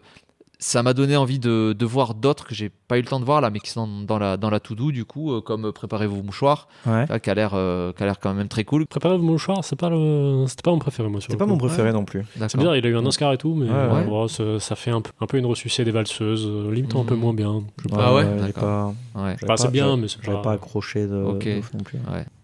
ça 0.63 0.81
m'a 0.81 0.93
donné 0.93 1.17
envie 1.17 1.39
de, 1.39 1.75
de 1.77 1.85
voir 1.85 2.13
d'autres 2.13 2.45
que 2.45 2.55
j'ai 2.55 2.69
pas 2.69 2.97
eu 2.97 3.01
le 3.01 3.07
temps 3.07 3.19
de 3.19 3.25
voir 3.25 3.41
là, 3.41 3.49
mais 3.49 3.59
qui 3.59 3.69
sont 3.69 3.87
dans 4.07 4.17
la 4.17 4.37
dans 4.37 4.49
la 4.49 4.61
to 4.61 4.75
do 4.75 4.91
du 4.91 5.03
coup, 5.03 5.33
euh, 5.33 5.41
comme 5.41 5.65
euh, 5.65 5.71
préparez 5.73 6.07
vos 6.07 6.23
mouchoirs, 6.23 6.69
Ouais. 6.85 7.05
là, 7.05 7.19
qui 7.19 7.29
a 7.29 7.33
l'air 7.33 7.51
euh, 7.53 7.91
qui 7.91 8.01
a 8.01 8.05
l'air 8.05 8.17
quand 8.19 8.33
même 8.33 8.47
très 8.47 8.63
cool. 8.63 8.85
Préparez 8.85 9.17
vos 9.17 9.23
mouchoirs, 9.23 9.63
c'est 9.65 9.75
pas 9.75 9.89
le, 9.89 10.45
c'était 10.47 10.61
pas 10.61 10.71
mon 10.71 10.79
préféré 10.79 11.09
moi. 11.09 11.19
le 11.29 11.35
pas 11.37 11.43
coup. 11.43 11.49
mon 11.51 11.57
préféré 11.57 11.91
non 11.91 12.05
plus. 12.05 12.23
C'est 12.47 12.55
bizarre, 12.57 12.77
il 12.77 12.85
a 12.85 12.89
eu 12.89 12.95
un 12.95 13.05
Oscar 13.05 13.33
et 13.33 13.37
tout, 13.37 13.53
mais 13.55 13.69
Ouais, 13.69 13.93
ouais. 13.93 14.05
bon, 14.05 14.27
ça, 14.29 14.59
ça 14.59 14.75
fait 14.75 14.91
un 14.91 15.01
peu, 15.01 15.11
un 15.19 15.25
peu 15.27 15.37
une 15.37 15.45
ressucée 15.45 15.83
des 15.83 15.91
valseuses, 15.91 16.47
limite 16.71 16.95
un 16.95 17.03
peu 17.03 17.15
Mhm. 17.15 17.19
moins 17.21 17.33
bien. 17.33 17.63
Je 17.83 17.89
sais 17.89 17.95
Ouais, 17.95 17.97
pas. 18.01 18.07
Ah 18.07 18.15
ouais 18.15 18.25
D'accord. 18.39 18.93
pas- 19.13 19.35
Bah, 19.47 19.57
c'est 19.57 19.71
bien, 19.71 19.97
mais 19.97 20.07
c'est 20.07 20.17
j'avais 20.23 20.37
pas- 20.37 20.43
pas 20.43 20.51
accroché 20.53 21.07
de, 21.07 21.15
Ok. 21.23 21.45
de 21.45 21.59
ouf 21.59 21.73
non 21.73 21.79
plus. 21.83 21.99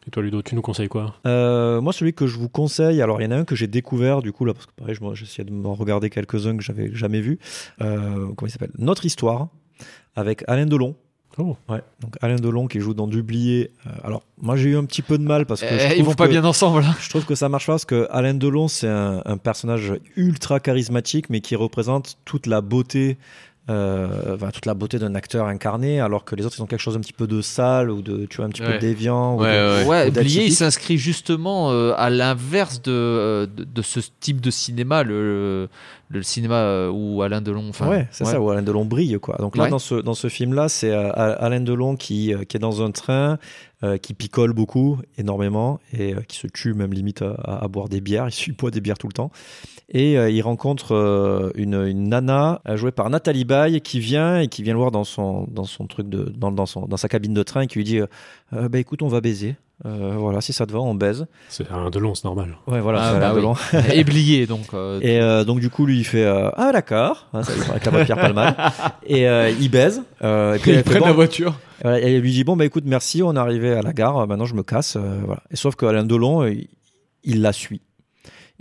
Et 0.10 0.12
toi 0.12 0.24
Ludo, 0.24 0.42
tu 0.42 0.56
nous 0.56 0.64
conseilles 0.64 0.88
quoi? 0.88 1.14
Euh, 1.28 1.82
moi, 1.82 1.94
celui 1.94 2.14
que 2.16 2.26
je 2.26 2.36
vous 2.40 2.50
conseille, 2.50 3.00
alors 3.00 3.22
il 3.22 3.26
y 3.26 3.28
en 3.28 3.32
a 3.32 3.36
un 3.36 3.46
que 3.46 3.54
j'ai 3.56 3.68
découvert 3.68 4.24
du 4.24 4.32
coup 4.32 4.44
là, 4.44 4.56
parce 4.56 4.66
que 4.66 4.72
pareil, 4.76 4.96
j'essayais 5.14 5.44
de 5.48 5.54
m'en 5.54 5.76
regarder 5.76 6.10
quelques-uns 6.10 6.58
que 6.58 6.64
j'avais 6.64 6.90
jamais 6.96 7.22
vus. 7.22 7.38
Euh, 7.80 8.26
comment 8.36 8.48
il 8.48 8.50
s'appelle? 8.50 8.72
Notre 8.80 9.06
histoire 9.06 9.50
avec 10.16 10.44
Alain 10.48 10.66
Delon. 10.66 10.96
Oh. 11.38 11.56
Ouais, 11.70 11.84
donc 12.00 12.16
Alain 12.22 12.38
Delon 12.38 12.66
qui 12.66 12.80
joue 12.80 12.96
dans 12.96 13.06
Dublier. 13.06 13.70
Euh, 13.86 13.92
alors, 14.04 14.24
moi 14.42 14.58
j'ai 14.58 14.70
eu 14.72 14.78
un 14.78 14.84
petit 14.84 15.04
peu 15.04 15.20
de 15.20 15.24
mal 15.24 15.46
parce 15.46 15.62
que. 15.62 15.68
Eh, 15.68 15.78
je 15.78 15.86
ils 15.90 15.94
trouve 15.98 16.08
vont 16.08 16.14
pas 16.16 16.26
que- 16.26 16.32
bien 16.32 16.44
ensemble. 16.44 16.84
hein. 16.84 16.96
Je 17.00 17.08
trouve 17.10 17.26
que 17.26 17.36
ça 17.36 17.48
marche 17.48 17.68
pas 17.68 17.74
parce 17.74 17.86
que 17.86 18.08
Alain 18.10 18.34
Delon, 18.34 18.68
c'est 18.68 18.88
un, 18.90 19.22
un 19.24 19.38
personnage 19.38 19.94
ultra 20.16 20.60
charismatique, 20.60 21.30
mais 21.30 21.40
qui 21.40 21.56
représente 21.56 22.18
toute 22.26 22.48
la 22.48 22.62
beauté. 22.62 23.20
Euh, 23.70 24.38
toute 24.54 24.66
la 24.66 24.74
beauté 24.74 24.98
d'un 25.00 25.14
acteur 25.16 25.46
incarné 25.46 26.00
alors 26.02 26.26
que 26.26 26.36
les 26.36 26.46
autres 26.46 26.56
ils 26.58 26.62
ont 26.64 26.66
quelque 26.66 26.80
chose 26.82 26.96
un 26.98 27.00
petit 27.02 27.14
peu 27.14 27.28
de 27.28 27.42
sale 27.42 27.92
ou 27.92 28.02
de 28.02 28.26
tu 28.26 28.38
vois 28.38 28.46
un 28.46 28.50
petit 28.50 28.62
peu 28.62 28.70
Ouais. 28.70 28.80
déviant 28.80 29.36
ou 29.36 29.42
Ouais, 29.42 29.54
de- 29.54 29.84
ouais. 29.84 29.86
Ouais, 29.88 30.08
ou 30.08 30.12
Blier, 30.12 30.46
il 30.46 30.54
s'inscrit 30.54 30.98
justement 30.98 31.72
euh, 31.72 31.94
à 31.98 32.10
l'inverse 32.10 32.82
de, 32.82 32.92
euh, 32.92 33.46
de, 33.46 33.64
de 33.64 33.82
ce 33.82 34.00
type 34.20 34.42
de 34.42 34.50
cinéma, 34.50 35.04
le, 35.04 35.70
le 36.10 36.24
cinéma 36.24 36.88
où 36.90 37.22
Alain 37.22 37.42
Delon. 37.42 37.70
Enfin, 37.70 37.88
ouais, 37.88 38.08
c'est 38.12 38.26
ça, 38.26 38.42
où 38.42 38.50
Alain 38.50 38.64
Delon 38.64 38.86
brille, 38.86 39.18
quoi. 39.22 39.36
Donc 39.40 39.56
là, 39.56 39.66
Ouais. 39.66 39.70
dans 39.70 39.78
ce, 39.80 39.96
dans 39.96 40.14
ce 40.16 40.28
film-là, 40.28 40.68
c'est 40.70 40.92
euh, 40.92 41.12
Alain 41.16 41.62
Delon 41.62 41.96
qui, 41.96 42.34
euh, 42.34 42.44
qui 42.46 42.58
est 42.58 42.60
dans 42.60 42.82
un 42.82 42.90
train, 42.92 43.38
euh, 43.82 43.98
qui 43.98 44.14
picole 44.14 44.52
beaucoup, 44.52 45.00
énormément, 45.18 45.80
et 45.94 46.14
euh, 46.14 46.20
qui 46.28 46.36
se 46.38 46.48
tue 46.48 46.74
même 46.74 46.92
limite 46.92 47.22
à, 47.22 47.66
boire 47.70 47.88
des 47.88 48.02
bières. 48.02 48.28
Il 48.48 48.54
boit 48.54 48.72
des 48.72 48.82
bières 48.82 48.98
tout 48.98 49.08
le 49.08 49.14
temps. 49.14 49.32
Et 49.88 50.18
euh, 50.18 50.30
il 50.30 50.42
rencontre 50.42 51.54
une, 51.56 51.90
nana 52.10 52.62
jouée 52.76 52.92
par 52.92 53.10
Nathalie 53.10 53.46
Baye 53.46 53.80
qui 53.80 54.02
vient 54.02 54.42
et 54.42 54.50
qui 54.50 54.64
vient 54.64 54.74
le 54.74 54.80
voir 54.80 54.92
dans 54.92 55.06
son, 55.06 55.48
dans 55.50 55.64
son 55.64 55.88
truc 55.88 56.10
de, 56.10 56.26
dans, 56.26 56.52
dans, 56.52 56.66
sa 56.66 57.08
cabine 57.08 57.34
de 57.34 57.42
train 57.42 57.62
et 57.62 57.68
qui 57.68 57.80
lui 57.80 57.86
dit 57.86 58.00
bah 58.52 58.80
écoute, 58.80 59.02
on 59.02 59.08
va 59.08 59.22
baiser. 59.22 59.56
Euh, 59.86 60.16
voilà, 60.18 60.42
si 60.42 60.52
ça 60.52 60.66
te 60.66 60.74
va, 60.74 60.80
on 60.80 60.94
baise. 60.94 61.26
C'est 61.48 61.72
un 61.72 61.90
Delon, 61.90 62.14
c'est 62.14 62.26
normal. 62.26 62.58
Ouais, 62.68 62.82
voilà, 62.82 63.02
Ah, 63.02 63.12
c'est 63.14 63.20
bah 63.20 63.26
Alain 63.30 63.36
oui. 63.36 63.42
Delon. 63.42 63.56
Et 63.94 64.04
Blier, 64.04 64.46
donc. 64.46 64.74
euh, 64.74 65.00
Et 65.02 65.22
euh, 65.22 65.46
donc 65.46 65.60
du 65.62 65.70
coup 65.70 65.86
lui 65.86 66.00
il 66.00 66.04
fait 66.04 66.26
euh, 66.26 66.50
ah 66.58 66.72
d'accord 66.74 67.28
Hein, 67.34 67.44
ça, 67.44 67.54
avec 67.72 67.86
la 67.86 68.04
Pierre 68.06 68.18
Palmade 68.18 68.56
et 69.06 69.28
euh, 69.28 69.50
il 69.52 69.70
baise 69.72 70.04
euh, 70.22 70.56
et 70.56 70.60
puis 70.60 70.84
prennent 70.84 71.00
bon, 71.00 71.06
la 71.06 71.12
voiture. 71.14 71.58
voilà, 71.82 72.00
et 72.02 72.14
elle 72.16 72.22
lui 72.22 72.32
dit 72.32 72.44
bon 72.44 72.58
bah 72.58 72.66
écoute 72.66 72.84
merci 72.86 73.24
on 73.24 73.34
est 73.36 73.40
arrivé 73.40 73.72
à 73.74 73.82
la 73.82 73.94
gare 73.94 74.28
maintenant 74.28 74.46
je 74.46 74.56
me 74.56 74.64
casse 74.64 74.96
euh, 74.98 75.20
voilà 75.26 75.42
et 75.52 75.56
sauf 75.56 75.76
que 75.76 75.86
Alain 75.86 76.04
Delon 76.04 76.46
il, 76.46 76.68
il 77.24 77.42
la 77.42 77.54
suit 77.54 77.82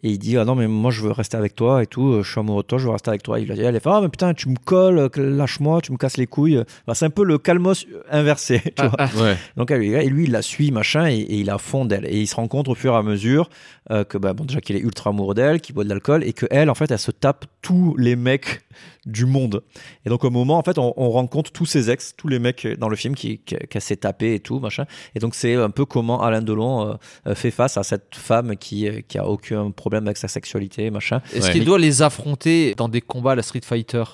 et 0.02 0.10
il 0.10 0.18
dit 0.18 0.36
ah 0.38 0.44
non 0.44 0.54
mais 0.54 0.66
moi 0.68 0.90
je 0.90 1.02
veux 1.02 1.10
rester 1.12 1.36
avec 1.36 1.54
toi 1.54 1.82
et 1.82 1.86
tout 1.86 2.12
euh, 2.12 2.22
je 2.22 2.30
suis 2.30 2.38
amoureux 2.40 2.62
de 2.62 2.66
toi 2.68 2.78
je 2.78 2.84
veux 2.84 2.90
rester 2.92 3.08
avec 3.10 3.22
toi 3.22 3.40
il 3.40 3.50
elle 3.50 3.74
est 3.76 3.80
fait 3.80 3.90
ah 3.90 4.00
mais 4.00 4.08
putain 4.08 4.32
tu 4.34 4.48
me 4.48 4.56
colles 4.64 5.10
lâche-moi 5.16 5.80
tu 5.80 5.92
me 5.92 5.96
casses 5.96 6.16
les 6.16 6.26
couilles 6.26 6.58
Enfin, 6.86 6.94
c'est 6.94 7.04
un 7.06 7.10
peu 7.10 7.24
le 7.24 7.38
calmos 7.38 7.86
inversé 8.10 8.60
tu 8.76 8.82
vois 8.86 9.08
Ouais. 9.24 9.36
donc 9.56 9.70
elle 9.70 9.80
lui- 9.80 9.92
et 9.94 10.08
lui, 10.08 10.24
il 10.24 10.30
la 10.32 10.42
suit, 10.42 10.70
machin, 10.70 11.06
et, 11.08 11.16
et 11.16 11.36
il 11.40 11.50
a 11.50 11.58
fond 11.58 11.84
d'elle. 11.84 12.04
Et 12.06 12.20
il 12.20 12.26
se 12.26 12.34
rend 12.36 12.46
compte 12.48 12.68
au 12.68 12.74
fur 12.74 12.92
et 12.92 12.96
à 12.96 13.02
mesure 13.02 13.48
euh, 13.90 14.04
que, 14.04 14.16
bah, 14.18 14.32
bon, 14.34 14.44
déjà 14.44 14.60
qu'il 14.60 14.76
est 14.76 14.80
ultra 14.80 15.10
amoureux 15.10 15.34
d'elle, 15.34 15.60
qu'il 15.60 15.74
boit 15.74 15.84
de 15.84 15.88
l'alcool, 15.88 16.22
et 16.24 16.32
que 16.32 16.46
elle, 16.50 16.70
en 16.70 16.74
fait, 16.74 16.90
elle 16.90 16.98
se 16.98 17.10
tape 17.10 17.46
tous 17.62 17.94
les 17.96 18.16
mecs 18.16 18.60
du 19.06 19.24
monde. 19.26 19.62
Et 20.04 20.10
donc, 20.10 20.24
au 20.24 20.30
moment, 20.30 20.58
en 20.58 20.62
fait, 20.62 20.78
on, 20.78 20.92
on 20.96 21.10
rencontre 21.10 21.50
tous 21.52 21.64
ses 21.66 21.90
ex, 21.90 22.14
tous 22.16 22.28
les 22.28 22.38
mecs 22.38 22.66
dans 22.78 22.88
le 22.88 22.96
film 22.96 23.14
qui, 23.14 23.38
qui- 23.38 23.56
qu'elle 23.56 23.82
s'est 23.82 23.96
tapé 23.96 24.34
et 24.34 24.40
tout, 24.40 24.60
machin. 24.60 24.84
Et 25.14 25.18
donc, 25.18 25.34
c'est 25.34 25.54
un 25.54 25.70
peu 25.70 25.84
comment 25.84 26.22
Alain 26.22 26.42
Delon 26.42 26.96
euh, 27.26 27.34
fait 27.34 27.50
face 27.50 27.76
à 27.76 27.82
cette 27.82 28.14
femme 28.14 28.56
qui, 28.56 28.88
qui 29.08 29.18
a 29.18 29.26
aucun 29.26 29.70
problème 29.70 29.87
avec 29.96 30.16
sa 30.16 30.28
sexualité, 30.28 30.90
machin. 30.90 31.20
Est-ce 31.34 31.50
qu'il 31.50 31.64
doit 31.64 31.78
les 31.78 32.02
affronter 32.02 32.74
dans 32.76 32.88
des 32.88 33.00
combats 33.00 33.32
à 33.32 33.36
la 33.36 33.42
Street 33.42 33.60
Fighter? 33.64 34.04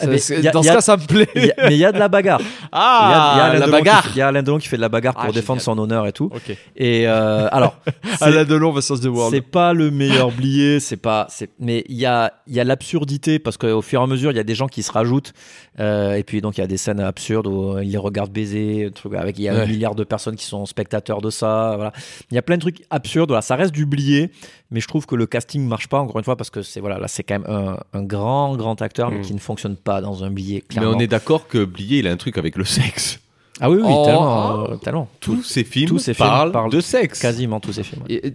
A- 0.00 0.06
Dans 0.06 0.62
ce 0.62 0.68
a- 0.70 0.72
cas, 0.76 0.80
ça 0.80 0.96
me 0.96 1.06
plaît. 1.06 1.28
a- 1.58 1.68
mais 1.68 1.74
il 1.74 1.78
y 1.78 1.84
a 1.84 1.92
de 1.92 1.98
la 1.98 2.08
bagarre. 2.08 2.40
Ah, 2.72 3.34
Il 3.34 3.38
y 3.38 3.42
a- 3.42 3.48
y 3.56 3.60
la 3.60 3.66
Delon 3.66 3.72
bagarre. 3.78 4.06
Il 4.14 4.18
y 4.18 4.20
a 4.22 4.28
Alain 4.28 4.42
Delon 4.42 4.58
qui 4.58 4.66
fait 4.66 4.76
de 4.76 4.80
la 4.80 4.88
bagarre 4.88 5.12
pour 5.14 5.24
Ah, 5.28 5.30
défendre 5.32 5.60
son 5.60 5.78
honneur 5.78 6.06
et 6.06 6.12
tout. 6.12 6.30
Ok. 6.34 6.56
Et 6.76 7.06
euh, 7.06 7.46
alors, 7.52 7.76
Alain 8.22 8.44
Delon 8.44 8.72
versus 8.72 8.98
The 9.02 9.04
World. 9.04 9.32
c'est 9.34 9.42
pas 9.42 9.74
le 9.74 9.90
meilleur 9.90 10.30
blié, 10.32 10.80
c'est 10.80 10.96
pas, 10.96 11.28
mais 11.60 11.84
il 11.90 11.96
y 11.96 12.06
a, 12.06 12.32
il 12.46 12.54
y 12.54 12.60
a 12.60 12.64
l'absurdité 12.64 13.38
parce 13.38 13.58
qu'au 13.58 13.82
fur 13.82 14.00
et 14.00 14.02
à 14.04 14.06
mesure, 14.06 14.30
il 14.30 14.36
y 14.38 14.40
a 14.40 14.44
des 14.44 14.54
gens 14.54 14.68
qui 14.68 14.82
se 14.82 14.90
rajoutent, 14.90 15.34
euh, 15.78 16.14
et 16.14 16.24
puis 16.24 16.40
donc 16.40 16.56
il 16.56 16.62
y 16.62 16.64
a 16.64 16.66
des 16.66 16.78
scènes 16.78 17.00
absurdes 17.00 17.46
où 17.46 17.78
ils 17.78 17.90
les 17.92 17.98
regardent 17.98 18.32
baiser, 18.32 18.90
truc 18.94 19.12
avec, 19.14 19.38
il 19.38 19.42
y 19.44 19.48
a 19.50 19.54
un 19.54 19.66
milliard 19.66 19.94
de 19.94 20.02
personnes 20.04 20.36
qui 20.36 20.46
sont 20.46 20.64
spectateurs 20.64 21.20
de 21.20 21.28
ça, 21.28 21.74
voilà. 21.76 21.92
Il 22.30 22.34
y 22.34 22.38
a 22.38 22.42
plein 22.42 22.56
de 22.56 22.62
trucs 22.62 22.82
absurdes, 22.88 23.28
voilà. 23.28 23.42
Ça 23.42 23.54
reste 23.54 23.72
du 23.74 23.84
blié, 23.86 24.30
mais 24.74 24.80
je 24.80 24.88
trouve 24.88 25.06
que 25.06 25.14
le 25.14 25.24
casting 25.24 25.66
marche 25.66 25.88
pas 25.88 26.00
encore 26.00 26.18
une 26.18 26.24
fois 26.24 26.36
parce 26.36 26.50
que 26.50 26.60
c'est 26.60 26.80
voilà, 26.80 26.98
là 26.98 27.08
c'est 27.08 27.22
quand 27.22 27.38
même 27.38 27.48
un, 27.50 27.78
un 27.94 28.02
grand 28.02 28.54
grand 28.56 28.82
acteur 28.82 29.10
mais 29.10 29.20
Mm. 29.20 29.22
qui 29.22 29.32
ne 29.34 29.38
fonctionne 29.38 29.76
pas 29.76 30.02
dans 30.02 30.22
un 30.24 30.30
billet. 30.30 30.62
Mais 30.68 30.74
Clairement. 30.76 30.96
on 30.96 30.98
est 31.00 31.06
d'accord 31.06 31.48
que 31.48 31.64
Blier, 31.64 32.00
il 32.00 32.06
a 32.08 32.10
un 32.12 32.16
truc 32.18 32.36
avec 32.36 32.56
le 32.56 32.64
sexe. 32.64 33.20
Ah 33.60 33.70
oui, 33.70 33.76
oui, 33.80 33.84
Oh, 33.88 34.02
tellement, 34.04 34.64
euh, 34.72 34.76
tellement. 34.76 35.08
Tous 35.20 35.42
ses 35.44 35.62
films 35.64 35.88
tous 35.88 35.98
ces 36.00 36.12
films 36.12 36.28
parlent, 36.28 36.50
parlent 36.52 36.72
de 36.72 36.80
sexe. 36.80 37.20
Quasiment 37.20 37.60
tous 37.60 37.72
ces 37.72 37.84
films. 37.84 38.02
ouais. 38.02 38.14
Et- 38.16 38.26
et- 38.26 38.34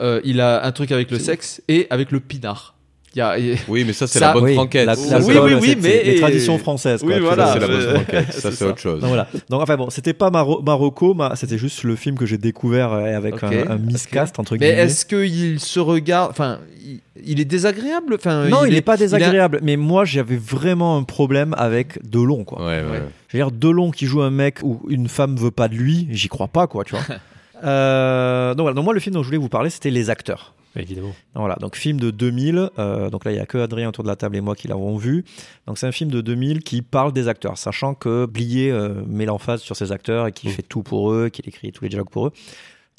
euh, 0.00 0.20
il 0.24 0.40
a 0.40 0.64
un 0.66 0.72
truc 0.72 0.90
avec 0.92 1.10
le 1.10 1.18
sexe 1.18 1.62
et 1.68 1.86
avec 1.90 2.10
le 2.10 2.20
pinard. 2.20 2.74
Il 3.16 3.20
y 3.20 3.22
a- 3.22 3.38
il 3.38 3.46
y 3.46 3.52
a- 3.54 3.56
Oui, 3.66 3.82
mais 3.86 3.94
ça, 3.94 4.06
c'est 4.06 4.20
la 4.20 4.34
bonne 4.34 4.44
Oui, 4.44 4.52
franquette. 4.54 4.84
la- 4.86 4.94
Oui, 4.94 5.08
la- 5.34 5.42
oui, 5.42 5.54
oui, 5.58 5.78
mais- 5.82 6.02
les 6.04 6.16
traditions 6.20 6.58
françaises. 6.58 7.00
Oui, 7.02 7.12
quoi, 7.12 7.20
voilà. 7.34 7.44
vois. 7.44 7.52
c'est 7.54 7.60
la 7.60 7.66
bonne 7.66 7.94
franquette. 7.94 8.32
Ça, 8.32 8.50
c'est 8.50 8.56
c'est 8.56 8.64
autre 8.66 8.78
chose. 8.78 9.00
Donc 9.00 9.08
voilà. 9.08 9.26
Donc 9.48 9.62
enfin 9.62 9.76
bon, 9.78 9.88
c'était 9.88 10.12
pas 10.12 10.28
Maro- 10.30 10.60
Marocco, 10.60 11.14
ma- 11.14 11.34
c'était 11.34 11.56
juste 11.56 11.82
le 11.82 11.96
film 11.96 12.16
que 12.18 12.26
j'ai 12.26 12.36
découvert 12.36 12.92
euh, 12.92 13.16
avec 13.16 13.36
Ok, 13.36 13.44
un, 13.44 13.70
un 13.70 13.78
miscast 13.78 14.38
entre 14.38 14.52
Mais 14.52 14.58
guillemets. 14.58 14.74
est-ce 14.82 15.06
qu'il 15.06 15.58
se 15.60 15.80
regarde. 15.80 16.30
Enfin, 16.30 16.58
il, 16.84 17.00
il 17.24 17.40
est 17.40 17.46
désagréable? 17.46 18.16
Enfin, 18.16 18.48
Non, 18.48 18.66
il, 18.66 18.74
est, 18.76 18.82
pas 18.82 18.92
a- 18.92 18.96
désagréable, 18.98 19.60
mais 19.62 19.76
moi 19.76 20.04
j'avais 20.04 20.36
vraiment 20.36 20.98
un 20.98 21.02
problème 21.02 21.54
avec 21.56 21.98
Delon 22.06 22.44
quoi. 22.44 22.58
Ouais, 22.66 22.82
ouais. 22.82 23.02
Je 23.28 23.38
veux 23.38 23.42
dire 23.44 23.50
Delon 23.50 23.90
qui 23.92 24.04
joue 24.04 24.20
un 24.20 24.30
mec 24.30 24.58
où 24.62 24.82
une 24.90 25.08
femme 25.08 25.36
veut 25.36 25.50
pas 25.50 25.68
de 25.68 25.74
lui, 25.74 26.06
j'y 26.10 26.28
crois 26.28 26.48
pas 26.48 26.66
quoi, 26.66 26.84
tu 26.84 26.94
vois. 26.94 27.04
Euh, 27.64 28.50
donc 28.54 28.64
voilà, 28.64 28.74
donc 28.74 28.84
moi 28.84 28.92
le 28.92 29.00
film 29.00 29.14
dont 29.14 29.22
je 29.22 29.28
voulais 29.28 29.38
vous 29.38 29.48
parler, 29.48 29.70
c'était 29.70 29.88
Les 29.90 30.10
Acteurs. 30.10 30.52
Évidemment. 30.76 31.14
Voilà, 31.34 31.56
donc 31.56 31.76
film 31.76 31.98
de 31.98 32.10
2000. 32.10 32.70
euh, 32.78 33.10
donc 33.10 33.24
là, 33.24 33.32
il 33.32 33.36
y 33.36 33.40
a 33.40 33.46
que 33.46 33.58
Adrien 33.58 33.88
autour 33.88 34.04
de 34.04 34.08
la 34.08 34.16
table 34.16 34.36
et 34.36 34.40
moi 34.40 34.54
qui 34.54 34.68
l'avons 34.68 34.96
vu. 34.96 35.24
Donc 35.66 35.78
c'est 35.78 35.86
un 35.86 35.92
film 35.92 36.10
de 36.10 36.20
2000 36.20 36.62
qui 36.62 36.82
parle 36.82 37.12
des 37.12 37.28
acteurs, 37.28 37.58
sachant 37.58 37.94
que 37.94 38.26
Blier 38.26 38.70
euh, 38.70 39.02
met 39.06 39.24
l'emphase 39.24 39.60
sur 39.62 39.76
ses 39.76 39.92
acteurs 39.92 40.26
et 40.26 40.32
qui 40.32 40.48
fait 40.48 40.62
tout 40.62 40.82
pour 40.82 41.12
eux, 41.12 41.28
qui 41.28 41.42
écrit 41.46 41.72
tous 41.72 41.84
les 41.84 41.90
dialogues 41.90 42.10
pour 42.10 42.28
eux. 42.28 42.32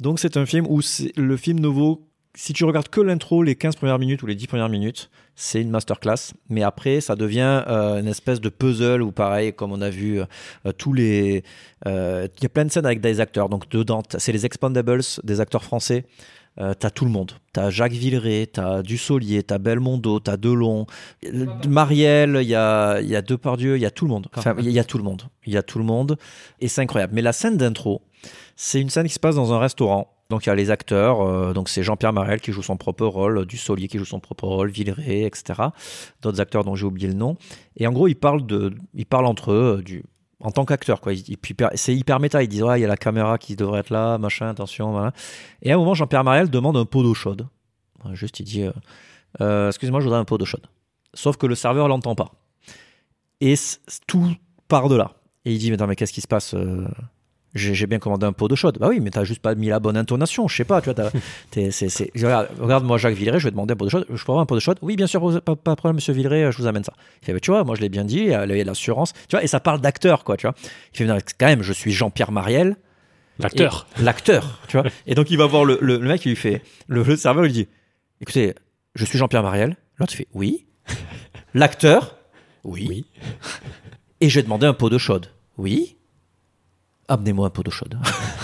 Donc 0.02 0.20
c'est 0.20 0.38
un 0.38 0.46
film 0.46 0.66
où 0.68 0.82
le 1.16 1.38
film 1.38 1.66
vaut 1.66 2.08
si 2.38 2.54
tu 2.54 2.66
regardes 2.66 2.88
que 2.88 3.02
l'intro, 3.02 3.42
les 3.42 3.56
15 3.56 3.76
premières 3.78 3.98
minutes 3.98 4.22
ou 4.22 4.28
les 4.28 4.36
10 4.36 4.46
premières 4.46 4.70
minutes, 4.70 5.10
c'est 5.36 5.60
une 5.60 5.72
masterclass. 5.72 6.34
Mais 6.50 6.62
après, 6.62 7.02
ça 7.02 7.16
devient 7.16 7.64
euh, 7.68 8.00
une 8.00 8.08
espèce 8.08 8.40
de 8.40 8.50
puzzle 8.50 9.02
où, 9.02 9.12
pareil, 9.12 9.54
comme 9.54 9.72
on 9.72 9.82
a 9.82 9.90
vu, 9.90 10.22
euh, 10.22 10.72
tous 10.78 10.94
les. 10.94 11.44
euh, 11.88 12.28
Il 12.38 12.44
y 12.44 12.46
a 12.46 12.50
plein 12.50 12.66
de 12.66 12.72
scènes 12.72 12.86
avec 12.86 13.02
des 13.02 13.20
acteurs. 13.20 13.50
Donc, 13.50 13.68
dedans, 13.70 14.04
c'est 14.20 14.32
les 14.32 14.46
Expandables 14.46 15.02
des 15.24 15.42
acteurs 15.42 15.64
français. 15.64 16.06
Euh, 16.60 16.74
t'as 16.74 16.90
tout 16.90 17.06
le 17.06 17.12
monde. 17.12 17.34
T'as 17.54 17.70
Jacques 17.70 17.94
Villeray, 17.94 18.48
t'as 18.48 18.82
Dussolier, 18.82 19.44
t'as 19.44 19.60
Belmondo, 19.60 20.20
t'as 20.20 20.38
Delon, 20.38 20.88
Marielle, 21.68 22.40
il 22.42 22.48
y 22.48 22.56
a, 22.56 23.00
y 23.02 23.16
a 23.16 23.22
Depardieu, 23.22 23.78
il 23.78 23.82
y 23.82 23.86
a 23.86 23.92
tout 23.92 24.06
le 24.06 24.12
monde. 24.12 24.28
Enfin, 24.36 24.56
il 24.60 24.72
y 24.72 24.80
a 24.80 24.84
tout 24.84 24.98
le 24.98 25.04
monde. 25.04 25.24
Il 25.46 25.54
y 25.54 25.58
a 25.58 25.64
tout 25.64 25.78
le 25.78 25.86
monde. 25.86 26.18
Et 26.60 26.68
c'est 26.68 26.82
incroyable. 26.82 27.14
Mais 27.14 27.22
la 27.22 27.34
scène 27.34 27.58
d'intro, 27.58 28.02
c'est 28.56 28.82
une 28.82 28.90
scène 28.90 29.08
qui 29.08 29.14
se 29.14 29.20
passe 29.20 29.36
dans 29.36 29.54
un 29.54 29.60
restaurant. 29.60 30.14
Donc 30.30 30.46
il 30.46 30.50
y 30.50 30.52
a 30.52 30.56
les 30.56 30.72
acteurs, 30.72 31.22
euh, 31.22 31.54
donc 31.54 31.70
c'est 31.70 31.84
Jean-Pierre 31.84 32.12
Marielle 32.12 32.42
qui 32.42 32.52
joue 32.52 32.62
son 32.62 32.76
propre 32.76 33.06
rôle, 33.06 33.46
Dussolier 33.46 33.88
qui 33.88 33.98
joue 33.98 34.04
son 34.04 34.20
propre 34.20 34.46
rôle, 34.46 34.70
Villeray, 34.70 35.24
etc. 35.24 35.70
D'autres 36.22 36.42
acteurs 36.42 36.66
dont 36.66 36.76
j'ai 36.76 36.86
oublié 36.86 37.08
le 37.08 37.14
nom. 37.14 37.38
Et 37.78 37.88
en 37.88 37.94
gros, 37.94 38.10
ils 38.10 38.16
parlent, 38.16 38.46
de, 38.46 38.74
ils 38.94 39.06
parlent 39.06 39.26
entre 39.26 39.52
eux 39.54 39.78
euh, 39.78 39.82
du, 39.82 40.04
en 40.40 40.52
tant 40.52 40.66
puis 41.38 41.56
c'est 41.76 41.96
hyper 41.96 42.20
méta. 42.20 42.44
Ils 42.44 42.48
disent 42.48 42.64
ouais, 42.64 42.80
il 42.80 42.82
y 42.82 42.86
a 42.86 42.88
la 42.88 42.98
caméra 42.98 43.38
qui 43.38 43.56
devrait 43.56 43.80
être 43.80 43.90
là, 43.90 44.18
machin, 44.18 44.50
attention. 44.50 45.12
Et 45.62 45.72
à 45.72 45.76
un 45.76 45.78
moment, 45.78 45.94
Jean-Pierre 45.94 46.24
Marielle 46.24 46.50
demande 46.50 46.78
un 46.78 46.86
pot 46.86 47.04
d'eau 47.04 47.14
chaude. 47.14 47.48
Juste, 48.14 48.40
il 48.40 48.44
dit 48.44 48.64
euh, 48.64 48.72
Euh, 49.42 49.68
excusez-moi, 49.70 50.00
je 50.00 50.06
voudrais 50.06 50.20
un 50.20 50.26
pot 50.26 50.38
d'eau 50.38 50.46
chaude. 50.46 50.68
Sauf 51.14 51.38
que 51.38 51.48
le 51.48 51.56
serveur 51.56 51.88
l'entend 51.88 52.16
pas. 52.16 52.32
Et 53.42 53.56
tout 54.06 54.32
part 54.68 54.90
de 54.90 54.96
là. 54.96 55.14
Et 55.46 55.54
il 55.54 55.60
dit 55.60 55.72
mais, 55.72 55.78
mais 55.88 55.96
qu'est-ce 55.96 56.14
qui 56.14 56.22
se 56.22 56.28
passe 56.28 56.54
euh, 56.54 56.88
j'ai 57.58 57.88
bien 57.88 58.00
commandé 58.00 58.26
un 58.26 58.32
pot 58.34 58.48
d'eau 58.48 58.56
chaude. 58.56 58.78
Bah 58.80 58.88
oui, 58.90 59.00
mais 59.00 59.10
t'as 59.10 59.24
juste 59.24 59.42
pas 59.42 59.56
mis 59.56 59.68
la 59.68 59.80
bonne 59.80 59.98
intonation. 59.98 60.48
Je 60.48 60.56
sais 60.56 60.64
pas, 60.66 60.80
tu 60.82 60.86
vois. 60.86 60.94
t'as- 60.94 61.12
t'es- 61.52 61.72
c'est- 61.72 61.90
c'est- 61.90 62.12
Regarde, 62.16 62.48
regarde, 62.60 62.84
moi, 62.86 62.98
Jacques 62.98 63.16
Villeray, 63.16 63.40
je 63.40 63.46
vais 63.46 63.52
demander 63.52 63.74
un 63.74 63.76
pot 63.76 63.86
d'eau 63.86 63.90
chaude. 63.92 64.06
Je 64.10 64.16
peux 64.24 64.32
avoir 64.32 64.40
un 64.42 64.46
pot 64.46 64.56
d'eau 64.56 64.60
chaude 64.62 64.78
Oui, 64.82 64.96
bien 64.96 65.08
sûr, 65.08 65.22
pas, 65.42 65.56
pas 65.56 65.72
de 65.72 65.78
problème, 65.78 65.96
monsieur 65.96 66.14
Villeray, 66.14 66.52
je 66.52 66.58
vous 66.58 66.68
amène 66.68 66.84
ça. 66.84 66.94
Il 67.22 67.26
fait, 67.26 67.34
bah, 67.34 67.40
tu 67.40 67.52
vois, 67.52 67.64
moi, 67.64 67.76
je 67.76 67.82
l'ai 67.82 67.90
bien 67.90 68.06
dit, 68.06 68.20
il 68.20 68.28
y 68.28 68.34
a 68.34 68.46
l'assurance. 68.46 69.14
Tu 69.14 69.32
vois, 69.36 69.44
et 69.44 69.48
ça 69.48 69.60
parle 69.60 69.82
d'acteur, 69.82 70.24
quoi, 70.24 70.38
tu 70.38 70.48
vois. 70.48 70.56
Il 70.94 70.98
fait, 70.98 71.06
non, 71.06 71.18
quand 71.40 71.46
même, 71.48 71.62
je 71.64 71.74
suis 71.74 71.92
Jean-Pierre 71.92 72.32
Marielle. 72.32 72.76
L'acteur. 73.40 73.86
L'acteur, 74.02 74.60
tu 74.68 74.78
vois. 74.80 74.90
Et 75.06 75.14
donc, 75.14 75.30
il 75.30 75.38
va 75.38 75.46
voir 75.46 75.64
le, 75.64 75.78
le, 75.82 75.98
le 76.00 76.08
mec, 76.08 76.26
il 76.26 76.30
lui 76.30 76.36
fait, 76.36 76.64
le, 76.88 77.04
le 77.04 77.16
serveur 77.16 77.44
lui 77.44 77.52
dit, 77.52 77.68
écoutez, 78.20 78.56
je 78.96 79.06
suis 79.06 79.20
Jean-Pierre 79.20 79.44
Marielle. 79.44 79.78
L'autre, 80.00 80.14
il 80.14 80.18
fait, 80.18 80.28
oui. 80.34 80.66
L'acteur 81.54 82.18
Oui. 82.64 83.06
Et 84.22 84.30
j'ai 84.30 84.42
demandé 84.42 84.66
un 84.66 84.74
pot 84.74 84.90
d'eau 84.90 84.98
chaude. 85.00 85.28
Oui. 85.58 85.97
Amenez-moi 87.10 87.48
un 87.48 87.50
pot 87.50 87.64
d'eau 87.64 87.72
chaude. 87.72 87.98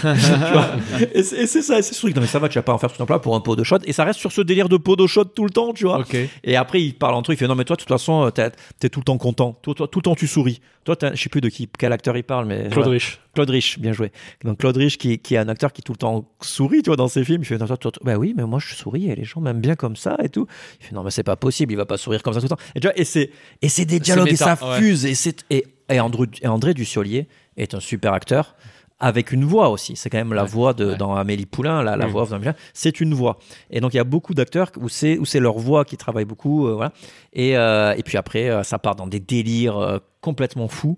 Et 1.14 1.24
c'est 1.24 1.62
ça, 1.62 1.82
c'est 1.82 1.94
ce 1.94 2.00
truc. 2.00 2.16
Non, 2.16 2.22
mais 2.22 2.28
ça 2.28 2.40
va, 2.40 2.48
tu 2.48 2.58
vas 2.58 2.64
pas 2.64 2.72
en 2.72 2.78
faire 2.78 2.94
tout 2.94 3.04
un 3.04 3.06
plat 3.06 3.20
pour 3.20 3.36
un 3.36 3.42
pot 3.42 3.58
d'eau 3.58 3.66
chaude. 3.66 3.84
Et 3.86 3.92
ça 3.92 4.06
reste 4.06 4.20
sur 4.20 4.32
ce 4.32 4.40
délire 4.40 4.70
de 4.70 4.78
pot 4.78 4.96
d'eau 4.96 5.06
chaude 5.06 5.34
tout 5.36 5.44
le 5.44 5.50
temps, 5.50 5.74
tu 5.74 5.84
vois. 5.84 6.02
Et 6.46 6.56
après, 6.56 6.82
il 6.82 6.94
parle 6.94 7.16
entre 7.16 7.32
eux. 7.32 7.34
Il 7.34 7.38
fait 7.38 7.48
Non, 7.48 7.56
mais 7.56 7.66
toi, 7.66 7.76
de 7.76 7.82
toute 7.82 7.90
façon, 7.90 8.26
euh, 8.26 8.30
t'es 8.30 8.52
t'es 8.80 8.88
tout 8.88 9.02
le 9.02 9.04
temps 9.04 9.18
content. 9.18 9.58
Toi, 9.62 9.74
toi, 9.74 9.88
tout 9.90 10.00
le 10.00 10.04
temps, 10.04 10.16
tu 10.16 10.28
souris. 10.28 10.62
Toi, 10.86 10.96
je 11.14 11.22
sais 11.22 11.30
plus 11.30 11.42
de 11.42 11.50
qui, 11.50 11.68
quel 11.78 11.92
acteur 11.92 12.16
il 12.16 12.24
parle, 12.24 12.46
mais. 12.46 12.70
Claude. 12.70 12.88
Rich. 12.88 13.20
Claude 13.34 13.50
Rich, 13.50 13.80
bien 13.80 13.92
joué. 13.92 14.14
Donc, 14.46 14.60
Claude 14.60 14.78
Rich, 14.78 14.98
qui, 14.98 15.20
qui 15.20 15.36
est 15.36 15.40
un 15.40 15.50
acteur 15.50 15.74
qui 15.74 15.82
tout 15.82 15.92
le 15.92 15.98
temps 15.98 16.30
sourit, 16.42 16.84
tu 16.84 16.90
vois, 16.90 16.98
dans 16.98 17.10
ses 17.10 17.26
films. 17.26 17.42
Il 17.42 17.46
fait 17.46 17.58
Non, 17.58 17.68
toi, 17.68 17.76
toi, 17.76 17.92
toi, 17.92 18.02
Bah 18.06 18.16
oui, 18.16 18.34
mais 18.38 18.46
moi, 18.46 18.60
je 18.60 18.76
souris 18.76 19.10
et 19.10 19.16
les 19.16 19.26
gens 19.26 19.42
m'aiment 19.42 19.62
bien 19.62 19.76
comme 19.76 19.98
ça 19.98 20.16
et 20.24 20.30
tout. 20.30 20.48
Il 20.80 20.86
fait 20.88 20.96
Non, 20.96 21.04
mais 21.04 21.12
c'est 21.12 21.24
pas 21.24 21.36
possible. 21.36 21.74
Il 21.74 21.78
va 21.78 21.86
pas 21.86 21.98
sourire 21.98 22.24
comme 22.24 22.34
ça 22.34 22.40
tout 22.40 22.46
le 22.46 22.50
temps. 22.50 22.64
Et 22.76 22.80
tu 22.80 22.88
vois, 22.88 22.98
et 22.98 23.04
c'est, 23.04 23.30
et 23.62 23.68
c'est 23.68 23.86
des 23.86 24.00
dialogues 24.00 24.32
et 24.32 24.38
ça 24.38 24.58
ouais. 24.62 24.78
fuse. 24.80 25.06
Et, 25.06 25.16
c'est, 25.16 25.44
et, 25.50 25.66
et 25.90 26.00
André, 26.00 26.28
et 26.42 26.48
André 26.48 26.74
Dussolier 26.74 27.28
est 27.58 27.74
un 27.74 27.80
super 27.80 28.14
acteur 28.14 28.56
avec 29.00 29.32
une 29.34 29.44
voix 29.44 29.70
aussi. 29.70 29.96
C'est 29.98 30.10
quand 30.10 30.18
même 30.20 30.34
la 30.34 30.44
voix 30.46 30.74
de, 30.74 30.94
dans 30.94 31.14
Amélie 31.16 31.46
Poulain, 31.46 31.84
la, 31.84 31.98
la 31.98 32.08
Mm. 32.08 32.10
voix 32.12 32.26
Poulain, 32.26 32.54
c'est 32.74 33.02
une 33.02 33.14
voix. 33.14 33.38
Et 33.70 33.82
donc 33.82 33.94
il 33.94 33.98
y 33.98 34.00
a 34.00 34.04
beaucoup 34.06 34.34
d'acteurs 34.34 34.72
où 34.80 34.88
c'est, 34.88 35.18
où 35.18 35.26
c'est 35.26 35.40
leur 35.42 35.58
voix 35.58 35.84
qui 35.84 35.98
travaille 35.98 36.26
beaucoup. 36.26 36.68
euh, 36.68 36.74
voilà. 36.76 36.94
et, 37.34 37.58
euh, 37.58 37.94
et 37.98 38.04
puis 38.04 38.18
après, 38.18 38.50
euh, 38.50 38.64
ça 38.64 38.80
part 38.80 38.96
dans 38.96 39.08
des 39.08 39.20
délires 39.20 39.78
euh, 39.78 39.98
complètement 40.22 40.68
fous. 40.70 40.96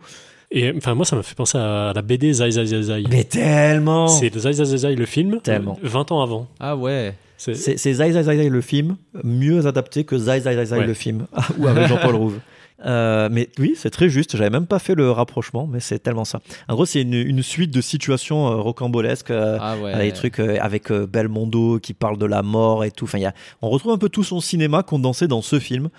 Et 0.52 0.72
enfin, 0.78 0.94
moi, 0.94 1.06
ça 1.06 1.16
m'a 1.16 1.24
fait 1.24 1.34
penser 1.36 1.58
à 1.58 1.92
la 1.96 2.02
BD 2.04 2.32
Zai 2.32 2.52
Zai 2.52 2.66
Zai 2.68 2.84
Zai. 2.84 3.04
Mais 3.10 3.24
tellement 3.24 4.08
C'est 4.08 4.32
Zai 4.38 4.54
Zai 4.54 4.66
Zai 4.66 4.78
Zai, 4.78 4.96
le 4.96 5.06
film, 5.08 5.40
Tellement. 5.42 5.78
euh, 5.84 5.88
20 5.88 6.12
ans 6.12 6.22
avant. 6.22 6.48
Ah 6.60 6.76
ouais. 6.78 7.16
C'est 7.38 7.56
C'est, 7.56 7.78
c'est 7.78 7.94
Zai 7.94 8.12
Zai 8.12 8.24
Zai 8.24 8.38
Zai 8.38 8.50
le 8.50 8.62
film, 8.62 8.98
mieux 9.24 9.66
adapté 9.66 10.04
que 10.04 10.18
Zai 10.18 10.42
Zai 10.42 10.54
Zai 10.56 10.66
Zai 10.66 10.78
Ouais. 10.78 10.86
le 10.86 10.94
film, 10.94 11.26
ou 11.58 11.68
avec 11.68 11.88
Jean-Paul 11.88 12.16
Rouve. 12.16 12.40
Euh, 12.86 13.30
mais 13.32 13.50
oui, 13.60 13.74
c'est 13.76 13.90
très 13.90 14.10
juste. 14.10 14.38
J'avais 14.38 14.50
même 14.50 14.68
pas 14.68 14.80
fait 14.80 14.96
le 14.96 15.10
rapprochement, 15.12 15.68
mais 15.68 15.80
c'est 15.80 16.00
tellement 16.00 16.26
ça. 16.26 16.40
En 16.68 16.76
gros, 16.76 16.86
c'est 16.86 17.02
une, 17.02 17.14
une 17.14 17.42
suite 17.44 17.72
de 17.72 17.82
situations 17.82 18.48
euh, 18.52 18.56
rocambolesques, 18.56 19.32
euh, 19.32 19.58
Ah 19.60 19.76
ouais. 19.78 19.98
des 20.06 20.12
trucs 20.12 20.40
avec 20.40 20.92
Belmondo 20.92 21.80
qui 21.80 21.94
parle 21.94 22.18
de 22.18 22.26
la 22.26 22.44
mort 22.44 22.84
et 22.84 22.92
tout. 22.92 23.06
Enfin, 23.06 23.18
il 23.18 23.22
y 23.22 23.26
a, 23.26 23.34
on 23.62 23.70
retrouve 23.70 23.92
un 23.92 23.98
peu 23.98 24.10
tout 24.10 24.24
son 24.24 24.40
cinéma 24.40 24.84
condensé 24.84 25.28
dans 25.28 25.42
ce 25.42 25.60
film. 25.60 25.90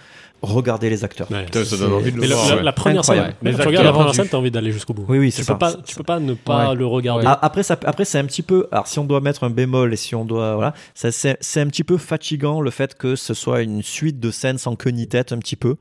Regardez 0.43 0.91
les 0.91 1.03
acteurs. 1.03 1.31
Ouais. 1.31 1.45
Putain, 1.47 1.65
ça 1.65 1.77
donne 1.77 1.93
envie 1.95 2.11
de 2.13 2.17
le 2.17 2.21
Mais 2.23 2.27
la, 2.29 2.35
voir, 2.37 2.49
la- 2.51 2.57
ouais. 2.57 2.63
la 2.63 2.73
première 2.73 3.05
scène, 3.05 3.19
Incroyable. 3.19 3.63
tu 3.63 3.67
regardes 3.69 3.87
la 3.87 3.93
première 3.93 4.15
scène, 4.15 4.29
t'as 4.31 4.37
envie 4.37 4.51
d'aller 4.51 4.71
jusqu'au 4.71 4.93
bout. 4.95 5.05
Oui, 5.09 5.19
oui, 5.19 5.31
tu 5.33 5.37
c'est 5.43 5.43
peux 5.43 5.47
ça. 5.53 5.55
pas, 5.55 5.75
tu 5.85 5.97
peux 5.97 6.03
pas 6.05 6.21
ne 6.21 6.35
pas 6.35 6.69
Ouais. 6.71 6.75
le 6.77 6.87
regarder. 6.87 7.27
A- 7.27 7.39
Après, 7.43 7.63
ça, 7.63 7.77
après 7.85 8.05
c'est 8.05 8.19
un 8.19 8.25
petit 8.27 8.43
peu. 8.43 8.67
Alors, 8.71 8.87
si 8.87 8.99
on 8.99 9.05
doit 9.05 9.21
mettre 9.21 9.45
un 9.45 9.51
bémol 9.51 9.93
et 9.93 9.97
si 9.97 10.15
on 10.15 10.25
doit, 10.25 10.55
voilà, 10.55 10.75
ça, 10.95 11.11
c'est, 11.11 11.37
c'est 11.41 11.61
un 11.61 11.67
petit 11.69 11.85
peu 11.85 11.97
fatigant 11.97 12.61
le 12.61 12.71
fait 12.71 12.97
que 12.97 13.17
ce 13.17 13.35
soit 13.35 13.63
une 13.63 13.83
suite 13.83 14.21
de 14.21 14.31
scènes 14.31 14.59
sans 14.59 14.77
queue 14.77 14.91
ni 14.91 15.09
tête, 15.09 15.33
un 15.33 15.39
petit 15.39 15.57
peu, 15.57 15.77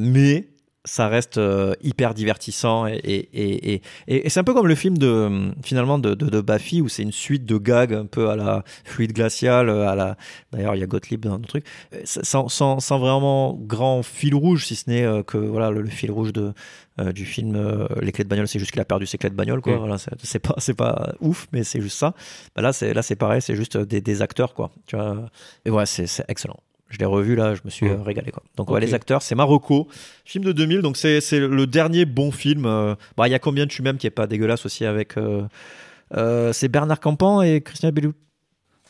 mais 0.00 0.48
ça 0.88 1.08
reste 1.08 1.38
euh, 1.38 1.74
hyper 1.82 2.14
divertissant 2.14 2.86
et, 2.86 2.94
et, 2.94 3.18
et, 3.32 3.74
et- 3.74 3.82
et- 4.08 4.26
et 4.26 4.28
c'est 4.30 4.40
un 4.40 4.44
peu 4.44 4.54
comme 4.54 4.66
le 4.66 4.74
film 4.74 4.96
de 4.98 5.50
finalement 5.62 5.98
de, 5.98 6.14
de, 6.14 6.80
où 6.82 6.88
c'est 6.88 7.02
une 7.02 7.12
suite 7.12 7.44
de 7.44 7.58
gags 7.58 7.92
un 7.92 8.06
peu 8.06 8.30
à 8.30 8.36
la 8.36 8.64
fluide 8.84 9.12
glacial 9.12 9.68
à 9.70 9.94
la 9.94 10.16
d'ailleurs 10.52 10.74
il 10.74 10.80
y 10.80 10.82
a 10.82 10.86
Gottlieb 10.86 11.20
dans 11.24 11.36
le 11.36 11.42
truc. 11.42 11.64
Euh, 11.94 12.00
sans, 12.04 12.48
sans, 12.48 12.80
sans 12.80 12.98
vraiment 12.98 13.52
grand 13.54 14.02
fil 14.02 14.34
rouge 14.34 14.66
si 14.66 14.74
ce 14.76 14.88
n'est 14.90 15.04
euh, 15.04 15.22
que 15.22 15.36
voilà 15.38 15.70
le, 15.70 15.82
le 15.82 15.90
fil 15.90 16.10
rouge 16.10 16.32
de 16.32 16.52
euh, 17.00 17.12
du 17.12 17.24
film 17.24 17.54
euh, 17.54 17.86
les 18.00 18.10
clés 18.12 18.24
de 18.24 18.28
bagnole 18.28 18.48
c'est 18.48 18.58
juste 18.58 18.72
qu'il 18.72 18.80
a 18.80 18.84
perdu 18.84 19.06
ses 19.06 19.18
clés 19.18 19.30
de 19.30 19.34
bagnole 19.34 19.60
quoi. 19.60 19.74
Mm. 19.76 19.78
voilà 19.78 19.96
c'est 19.98 20.38
pas 20.38 20.54
c'est 20.58 20.74
pas 20.74 21.14
ouf 21.20 21.46
mais 21.52 21.64
c'est 21.64 21.80
juste 21.80 21.98
ça. 21.98 22.14
Bah 22.56 22.62
là 22.62 22.72
c'est 22.72 22.94
là 22.94 23.02
c'est 23.02 23.16
pareil 23.16 23.40
c'est 23.42 23.54
juste 23.56 23.76
des, 23.76 24.00
des 24.00 24.22
acteurs 24.22 24.54
quoi. 24.54 24.70
Tu 24.86 24.96
vois? 24.96 25.26
Et 25.64 25.70
ouais 25.70 25.86
c'est 25.86 26.06
excellent 26.28 26.58
je 26.88 26.98
l'ai 26.98 27.04
revu 27.04 27.36
là, 27.36 27.54
je 27.54 27.60
me 27.64 27.70
suis 27.70 27.86
euh, 27.88 28.02
régalé 28.02 28.30
quoi. 28.30 28.42
Donc 28.56 28.70
ouais, 28.70 28.76
Ok. 28.78 28.82
les 28.84 28.94
acteurs, 28.94 29.22
c'est 29.22 29.34
Marocco, 29.34 29.88
film 30.24 30.44
de 30.44 30.52
2000, 30.52 30.80
donc 30.80 30.96
c'est 30.96 31.20
le 31.32 31.66
dernier 31.66 32.04
bon 32.04 32.30
film. 32.30 32.64
euh, 32.66 32.94
bah 33.16 33.28
il 33.28 33.30
y 33.30 33.34
a 33.34 33.38
combien 33.38 33.66
tu 33.66 33.82
m'aimes 33.82 33.98
qui 33.98 34.06
est 34.06 34.10
pas 34.10 34.26
dégueulasse 34.26 34.64
aussi 34.66 34.84
avec 34.84 35.16
euh, 35.18 35.42
euh, 36.16 36.52
c'est 36.52 36.68
Bernard 36.68 37.00
Campan 37.00 37.42
et 37.42 37.60
Christina 37.60 37.90
Bellu- 37.92 38.12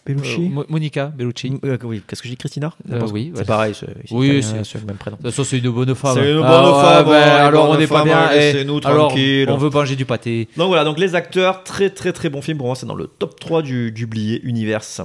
Bellucci. 0.07 0.49
Mo- 0.49 0.65
Monica 0.71 1.07
Bellucci. 1.09 1.59
Oui, 1.83 2.01
qu'est-ce 2.07 2.23
que 2.23 2.29
je 2.29 2.33
dis 2.33 2.39
Christina? 2.39 2.73
Oui, 3.13 3.31
c'est 3.35 3.41
ouais. 3.41 3.45
pareil, 3.45 3.75
c'est 3.75 3.89
Oui, 4.11 4.43
c'est- 4.43 4.79
le 4.79 4.87
même 4.87 4.97
prénom. 4.97 5.17
De 5.19 5.23
toute 5.23 5.31
façon, 5.33 5.45
c'est 5.45 5.59
une 5.59 5.69
bonne 5.69 5.95
femme. 5.95 6.15
C'est 6.15 6.31
une 6.31 6.37
bonne 6.39 6.45
Ah 6.47 6.63
ouais, 6.73 6.83
femme, 6.83 7.05
ben, 7.05 7.11
ouais, 7.11 7.17
alors 7.19 7.67
bonne 7.67 7.77
on 7.77 7.79
n'est 7.81 7.87
pas 7.87 8.05
bien. 8.05 8.31
eh, 8.33 8.37
laissez-nous 8.39 8.81
alors, 8.85 9.09
tranquille. 9.09 9.51
on 9.51 9.59
veut 9.59 9.69
manger 9.69 9.97
du 9.97 10.07
pâté. 10.07 10.49
Donc 10.57 10.69
voilà, 10.69 10.85
donc 10.85 10.99
les 10.99 11.15
acteurs, 11.15 11.63
très 11.63 11.91
très 11.91 12.13
très 12.15 12.31
bon 12.31 12.41
film 12.41 12.57
pour 12.57 12.69
moi, 12.69 12.75
c'est 12.77 12.87
dans 12.87 12.95
le 12.95 13.07
top 13.07 13.39
3 13.39 13.61
du, 13.61 13.93
du 13.93 14.07
Blier 14.07 14.41
Universe. 14.45 15.03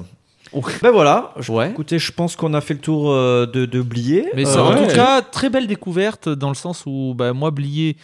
Ben 0.81 0.91
voilà, 0.91 1.33
je- 1.39 1.69
écoutez, 1.69 1.99
je 1.99 2.11
pense 2.11 2.35
qu'on 2.35 2.53
a 2.53 2.61
fait 2.61 2.73
le 2.75 2.79
tour 2.79 3.11
euh, 3.11 3.45
de, 3.45 3.65
de 3.65 3.81
Blier. 3.81 4.27
Mais 4.35 4.45
Euh, 4.45 4.49
ça, 4.49 4.63
en 4.63 4.73
ouais. 4.73 4.87
tout 4.87 4.93
cas, 4.95 5.21
très 5.21 5.49
belle 5.49 5.67
découverte 5.67 6.29
dans 6.29 6.49
le 6.49 6.55
sens 6.55 6.83
où 6.85 7.13
bah, 7.15 7.33
moi, 7.33 7.51
Blier, 7.51 7.97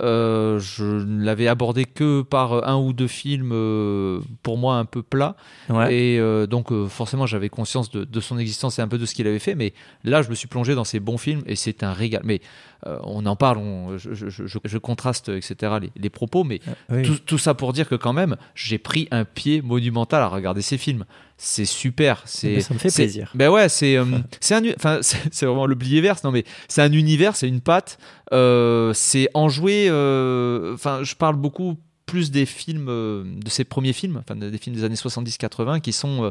Euh, 0.00 0.58
je 0.58 0.84
ne 0.84 1.22
l'avais 1.22 1.46
abordé 1.48 1.84
que 1.84 2.22
par 2.22 2.66
un 2.66 2.76
ou 2.76 2.92
deux 2.94 3.06
films, 3.06 3.50
euh, 3.52 4.20
pour 4.42 4.56
moi 4.56 4.76
un 4.78 4.86
peu 4.86 5.02
plats. 5.02 5.36
Ouais. 5.68 5.94
Et 5.94 6.18
euh, 6.18 6.46
donc, 6.46 6.72
euh, 6.72 6.86
forcément, 6.88 7.26
j'avais 7.26 7.50
conscience 7.50 7.90
de, 7.90 8.02
de 8.02 8.20
son 8.20 8.38
existence 8.38 8.78
et 8.78 8.82
un 8.82 8.88
peu 8.88 8.98
de 8.98 9.06
ce 9.06 9.14
qu'il 9.14 9.26
avait 9.28 9.38
fait. 9.38 9.54
Mais 9.54 9.74
là, 10.02 10.22
je 10.22 10.30
me 10.30 10.34
suis 10.34 10.48
plongé 10.48 10.74
dans 10.74 10.82
ces 10.84 10.98
bons 10.98 11.18
films 11.18 11.42
et 11.46 11.54
c'est 11.56 11.84
un 11.84 11.92
régal. 11.92 12.22
Mais 12.24 12.40
euh, 12.86 12.98
on 13.04 13.26
en 13.26 13.36
parle, 13.36 13.58
on- 13.58 13.96
je, 13.98 14.12
je- 14.14 14.28
je- 14.30 14.58
je 14.64 14.78
contraste, 14.78 15.28
etc., 15.28 15.74
les, 15.82 15.90
les 15.94 16.10
propos. 16.10 16.42
Mais 16.42 16.60
oui. 16.90 17.02
tout, 17.02 17.18
tout 17.24 17.38
ça 17.38 17.52
pour 17.54 17.72
dire 17.74 17.86
que, 17.86 17.94
quand 17.94 18.14
même, 18.14 18.36
j'ai 18.56 18.78
pris 18.78 19.06
un 19.12 19.24
pied 19.24 19.60
monumental 19.62 20.22
à 20.22 20.26
regarder 20.28 20.62
ces 20.62 20.78
films. 20.78 21.04
C'est 21.36 21.64
super. 21.64 22.22
C'est, 22.24 22.60
ça 22.60 22.72
me 22.74 22.78
fait 22.78 22.94
plaisir. 22.94 23.30
Ben 23.34 23.50
ouais, 23.50 23.68
c'est, 23.68 23.96
euh, 23.96 24.04
c'est 24.40 24.54
un, 24.54 24.62
enfin, 24.76 25.00
c'est 25.02 25.44
vraiment 25.46 25.66
le 25.66 25.74
blier 25.74 26.00
verse. 26.00 26.22
Non, 26.24 26.30
mais 26.30 26.44
c'est 26.68 26.82
un 26.82 26.92
univers, 26.92 27.34
c'est 27.36 27.48
une 27.48 27.60
patte. 27.60 27.98
euh, 28.32 28.92
c'est 28.94 29.28
enjoué. 29.34 29.86
euh, 29.88 30.74
Enfin, 30.74 31.00
je 31.02 31.14
parle 31.14 31.36
beaucoup 31.36 31.78
plus 32.06 32.30
des 32.30 32.46
films, 32.46 32.86
euh, 32.88 33.24
de 33.24 33.48
ses 33.48 33.64
premiers 33.64 33.92
films, 33.92 34.18
enfin 34.22 34.36
des 34.36 34.58
films 34.58 34.76
des 34.76 34.84
années 34.84 34.96
70-80 34.96 35.80
qui 35.80 35.92
sont 35.92 36.30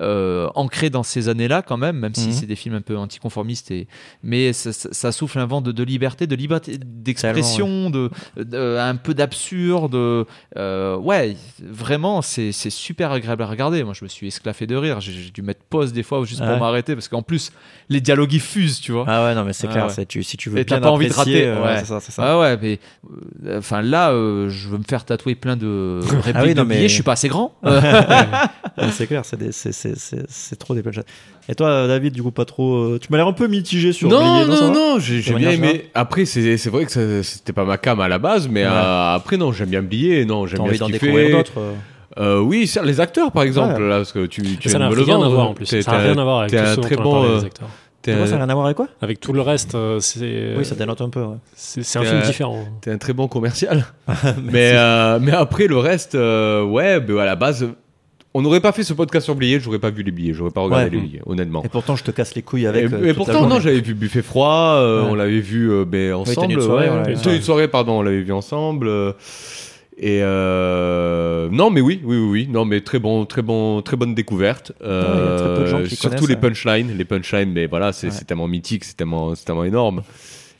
euh, 0.00 0.14
euh, 0.14 0.48
ancrés 0.54 0.90
dans 0.90 1.02
ces 1.02 1.28
années-là 1.28 1.62
quand 1.62 1.76
même, 1.76 1.96
même 1.98 2.14
si 2.14 2.28
Mhm. 2.28 2.32
c'est 2.32 2.46
des 2.46 2.56
films 2.56 2.74
un 2.74 2.80
peu 2.80 2.96
anticonformistes. 2.96 3.70
Et, 3.70 3.86
mais 4.22 4.52
ça, 4.52 5.12
souffle 5.12 5.38
un 5.38 5.46
vent 5.46 5.60
de, 5.60 5.72
de 5.72 5.82
liberté, 5.82 6.26
de 6.26 6.34
liberté 6.36 6.78
d'expression, 6.78 7.90
de, 7.90 8.10
de- 8.36 8.76
un 8.78 8.96
peu 8.96 9.14
d'absurde. 9.14 9.94
euh, 10.56 10.96
ouais, 10.96 11.36
vraiment, 11.62 12.22
c'est 12.22 12.52
super 12.52 13.12
agréable 13.12 13.42
à 13.42 13.46
regarder. 13.46 13.82
Moi, 13.84 13.92
je 13.94 14.04
me 14.04 14.08
suis 14.08 14.28
esclaffé 14.28 14.66
de 14.66 14.76
rire. 14.76 15.00
J'ai 15.00 15.30
dû 15.30 15.42
mettre 15.42 15.60
pause 15.68 15.92
des 15.92 16.02
fois 16.02 16.24
juste 16.24 16.40
Ah 16.42 16.46
pour 16.46 16.54
ouais. 16.54 16.60
m'arrêter 16.60 16.94
parce 16.94 17.08
qu'en 17.08 17.22
plus, 17.22 17.52
les 17.88 18.00
dialogues 18.00 18.32
ils 18.32 18.40
fusent, 18.40 18.80
tu 18.80 18.92
vois. 18.92 19.04
Ah 19.08 19.24
ouais, 19.24 19.34
non, 19.34 19.44
mais 19.44 19.52
c'est 19.52 19.68
Ah 19.68 19.72
clair. 19.72 19.86
ouais. 19.86 19.92
c'est- 19.92 20.06
tu- 20.06 20.22
si 20.22 20.36
tu 20.36 20.50
veux 20.50 20.58
Et 20.58 20.64
bien 20.64 20.80
pas 20.80 20.90
envie 20.90 21.08
de 21.08 21.12
rater. 21.14 21.46
euh, 21.46 21.62
ouais. 21.64 21.82
c'est 21.84 22.12
ça. 22.12 22.22
Ah 22.24 22.38
ouais, 22.40 22.56
mais 22.60 22.78
euh, 23.46 23.58
enfin 23.58 23.82
là, 23.82 24.10
euh, 24.10 24.48
je 24.48 24.68
veux 24.68 24.78
me 24.78 24.84
faire 24.88 25.04
tatouer 25.04 25.34
plein 25.34 25.56
de 25.56 26.00
répliques 26.02 26.32
Ah 26.34 26.42
oui, 26.44 26.54
de 26.54 26.62
mais- 26.62 26.76
billets. 26.76 26.88
Je 26.88 26.94
suis 26.94 27.02
pas 27.02 27.12
assez 27.12 27.28
grand. 27.28 27.54
C'est 28.90 29.06
clair, 29.06 29.22
c'est 29.24 29.82
c'est- 29.84 29.98
c'est- 29.98 30.16
c'est- 30.18 30.26
c'est 30.28 30.56
trop 30.56 30.74
des 30.74 30.82
punchlines. 30.82 31.04
Et 31.48 31.54
toi, 31.54 31.86
David, 31.86 32.12
du 32.14 32.22
coup, 32.22 32.30
pas 32.30 32.44
trop. 32.44 32.74
euh, 32.76 32.98
Tu 33.00 33.08
m'as 33.10 33.18
l'air 33.18 33.26
un 33.26 33.32
peu 33.32 33.46
mitigé 33.48 33.92
sur. 33.92 34.08
Non, 34.08 34.18
Blier, 34.44 34.46
non, 34.54 34.68
va 34.68 34.74
non, 34.74 34.98
j'ai 34.98 35.20
bien 35.34 35.50
aimé. 35.50 35.90
Après, 35.94 36.24
c'est 36.24 36.56
c'est 36.56 36.70
vrai 36.70 36.84
que 36.86 36.90
ça- 36.92 37.22
c'était 37.22 37.52
pas 37.52 37.64
ma 37.64 37.76
cam 37.76 38.00
à 38.00 38.08
la 38.08 38.18
base, 38.18 38.48
mais 38.48 38.64
Ouais. 38.64 38.70
euh, 38.72 39.14
après, 39.14 39.36
non, 39.36 39.52
j'aime 39.52 39.68
bien 39.68 39.82
Billet, 39.82 40.24
non, 40.24 40.46
j'aime 40.46 40.58
T'as 40.58 40.64
bien 40.64 40.68
envie 40.70 40.78
ce 40.78 40.80
d'en 40.84 40.88
découvrir 40.88 41.36
d'autres, 41.36 41.52
euh. 41.58 41.72
Euh, 42.16 42.38
oui, 42.40 42.70
les 42.84 43.00
acteurs, 43.00 43.32
par 43.32 43.42
exemple, 43.42 43.82
Ouais. 43.82 43.88
là, 43.88 43.96
parce 43.96 44.12
que 44.12 44.26
tu, 44.26 44.42
tu 44.58 44.68
Ça 44.68 44.78
n'a 44.78 44.88
rien 44.88 45.20
à 45.20 45.28
voir 45.28 45.50
en 45.50 45.54
plus. 45.54 45.66
Ça 45.66 45.76
n'a 45.92 45.98
rien 45.98 46.16
un- 46.16 46.18
à 46.18 46.24
voir 46.24 46.40
avec 46.42 46.54
un 46.54 46.76
très 46.76 46.96
bon. 46.96 47.24
euh, 47.24 47.40
ça 47.40 48.12
n'a 48.32 48.36
rien 48.44 48.48
à 48.50 48.54
voir 48.54 48.66
avec 48.66 48.76
quoi? 48.76 48.86
Avec 49.02 49.18
tout 49.18 49.32
le 49.32 49.40
reste, 49.40 49.76
c'est. 50.00 50.54
Oui, 50.56 50.64
ça 50.64 50.74
dénote 50.76 51.00
un 51.00 51.08
peu. 51.08 51.20
ouais. 51.22 51.36
C'est 51.56 51.82
c'est 51.82 51.98
un 51.98 52.04
film 52.04 52.20
différent. 52.22 52.64
T'es 52.82 52.90
un 52.92 52.98
très 52.98 53.12
bon 53.14 53.26
commercial. 53.28 53.84
mais, 54.42 54.72
euh, 54.74 55.18
mais 55.20 55.32
après, 55.32 55.66
le 55.66 55.78
reste, 55.78 56.14
euh, 56.14 56.62
ouais, 56.62 57.00
ben, 57.00 57.18
à 57.18 57.24
la 57.24 57.34
base, 57.36 57.66
on 58.36 58.42
n'aurait 58.42 58.60
pas 58.60 58.72
fait 58.72 58.82
ce 58.82 58.92
podcast 58.92 59.24
sur 59.24 59.36
Blier, 59.36 59.60
j'aurais 59.60 59.78
pas 59.78 59.90
vu 59.90 60.02
les 60.02 60.10
billets, 60.10 60.32
j'aurais 60.34 60.50
pas 60.50 60.60
regardé 60.60 60.86
Ouais. 60.86 60.90
les 60.90 61.00
billets, 61.00 61.22
honnêtement. 61.24 61.62
Et 61.64 61.68
pourtant, 61.68 61.94
je 61.94 62.02
te 62.04 62.10
casse 62.10 62.34
les 62.34 62.42
couilles 62.42 62.66
avec. 62.66 62.90
Et, 62.90 62.94
euh, 62.94 63.06
et 63.06 63.14
pourtant, 63.14 63.46
non, 63.46 63.60
j'avais 63.60 63.80
vu 63.80 63.94
Buffet 63.94 64.22
Froid, 64.22 64.74
euh, 64.78 65.02
Ouais. 65.04 65.08
on 65.10 65.14
l'avait 65.14 65.38
vu 65.40 65.70
euh, 65.70 65.84
ben, 65.84 66.14
ensemble. 66.14 66.52
une 66.52 66.60
soirée, 66.60 66.88
ouais. 66.90 67.14
une 67.36 67.42
soirée, 67.42 67.68
pardon, 67.68 68.00
on 68.00 68.02
l'avait 68.02 68.22
vu 68.22 68.32
ensemble. 68.32 68.88
euh, 68.88 69.12
Et 69.96 70.20
non, 71.56 71.70
mais 71.70 71.80
oui, 71.80 72.00
oui, 72.04 72.16
oui, 72.16 72.28
oui, 72.30 72.48
non, 72.50 72.64
mais 72.64 72.80
très 72.80 72.98
bon, 72.98 73.24
très 73.24 73.42
bon, 73.42 73.80
très 73.82 73.96
bonne 73.96 74.14
découverte. 74.14 74.72
il 74.80 74.86
y 74.86 74.90
a 74.90 75.36
très 75.38 75.54
peu 75.54 75.60
de 75.60 75.66
gens 75.66 75.82
qui 75.84 75.94
surtout 75.94 76.26
les 76.26 76.36
punchlines, 76.36 76.96
les 76.98 77.04
punchlines, 77.04 77.52
mais 77.52 77.66
voilà, 77.66 77.92
c'est 77.92 78.10
tellement 78.26 78.48
mythique, 78.48 78.84
c'est 78.84 78.96
tellement, 78.96 79.34
tellement 79.34 79.64
énorme. 79.64 80.02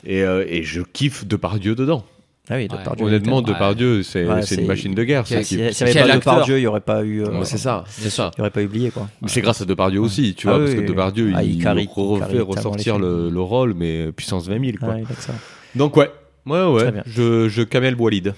Et, 0.07 0.19
et 0.19 0.63
je 0.63 0.81
kiffe 0.81 1.25
Depardieu 1.25 1.75
dedans. 1.75 2.05
Ah 2.49 2.55
oui, 2.57 2.67
Depardieu. 2.67 3.05
Honnêtement, 3.05 3.41
Depardieu, 3.41 4.03
c'est 4.03 4.25
Ouais, 4.25 4.41
c'est 4.43 4.55
une 4.55 4.67
machine 4.67 4.93
de 4.93 5.03
guerre. 5.03 5.25
S'il 5.25 5.37
ça, 5.37 5.43
qui- 5.43 5.55
n'y 5.57 5.61
avait 5.63 5.73
Quel 5.93 6.07
pas. 6.07 6.15
Depardieu, 6.17 6.57
il 6.57 6.61
n'y 6.61 6.67
aurait 6.67 6.79
pas 6.79 7.03
eu. 7.03 7.23
euh, 7.23 7.39
Ouais, 7.39 7.45
c'est 7.45 7.57
ça. 7.57 7.83
Il 7.99 8.03
n'y 8.05 8.41
aurait 8.41 8.49
pas 8.51 8.61
oublié, 8.61 8.91
quoi. 8.91 9.07
Mais 9.21 9.27
c'est 9.29 9.41
grâce 9.41 9.61
à 9.61 9.65
Depardieu 9.65 9.99
aussi, 9.99 10.35
tu 10.35 10.47
Ah 10.47 10.51
vois, 10.51 10.59
oui, 10.65 10.71
parce 10.73 10.81
que. 10.85 10.87
Depardieu, 10.87 11.31
Ah, 11.35 11.43
il, 11.43 11.55
il 11.55 11.63
carry- 11.63 11.89
refait 11.95 12.39
ressortir 12.39 12.99
le, 12.99 13.29
le 13.29 13.41
rôle, 13.41 13.73
mais 13.73 14.11
puissance 14.11 14.47
20 14.47 14.59
000, 14.63 14.77
quoi. 14.79 14.95
Ah. 15.27 15.31
Donc, 15.75 15.97
ouais, 15.97 16.09
ouais, 16.45 16.65
ouais, 16.65 16.93
je, 17.07 17.49
je 17.49 17.61
Kamel 17.63 17.95
Boalid. 17.95 18.33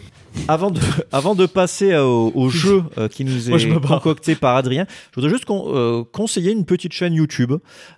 Avant 0.50 0.72
de, 0.72 0.80
avant 1.12 1.36
de 1.36 1.46
passer 1.46 1.96
au, 1.98 2.32
au 2.34 2.50
jeu 2.50 2.84
euh, 2.98 3.08
qui 3.10 3.26
nous 3.26 3.50
Moi, 3.50 3.60
est 3.60 3.68
barre. 3.68 4.02
concocté 4.02 4.36
par 4.36 4.56
Adrien, 4.56 4.86
je 5.12 5.16
voudrais 5.16 5.30
juste 5.30 5.46
con- 5.46 5.66
euh, 5.76 6.04
conseiller 6.12 6.52
une 6.52 6.64
petite 6.66 6.94
chaîne 6.94 7.14
YouTube 7.14 7.54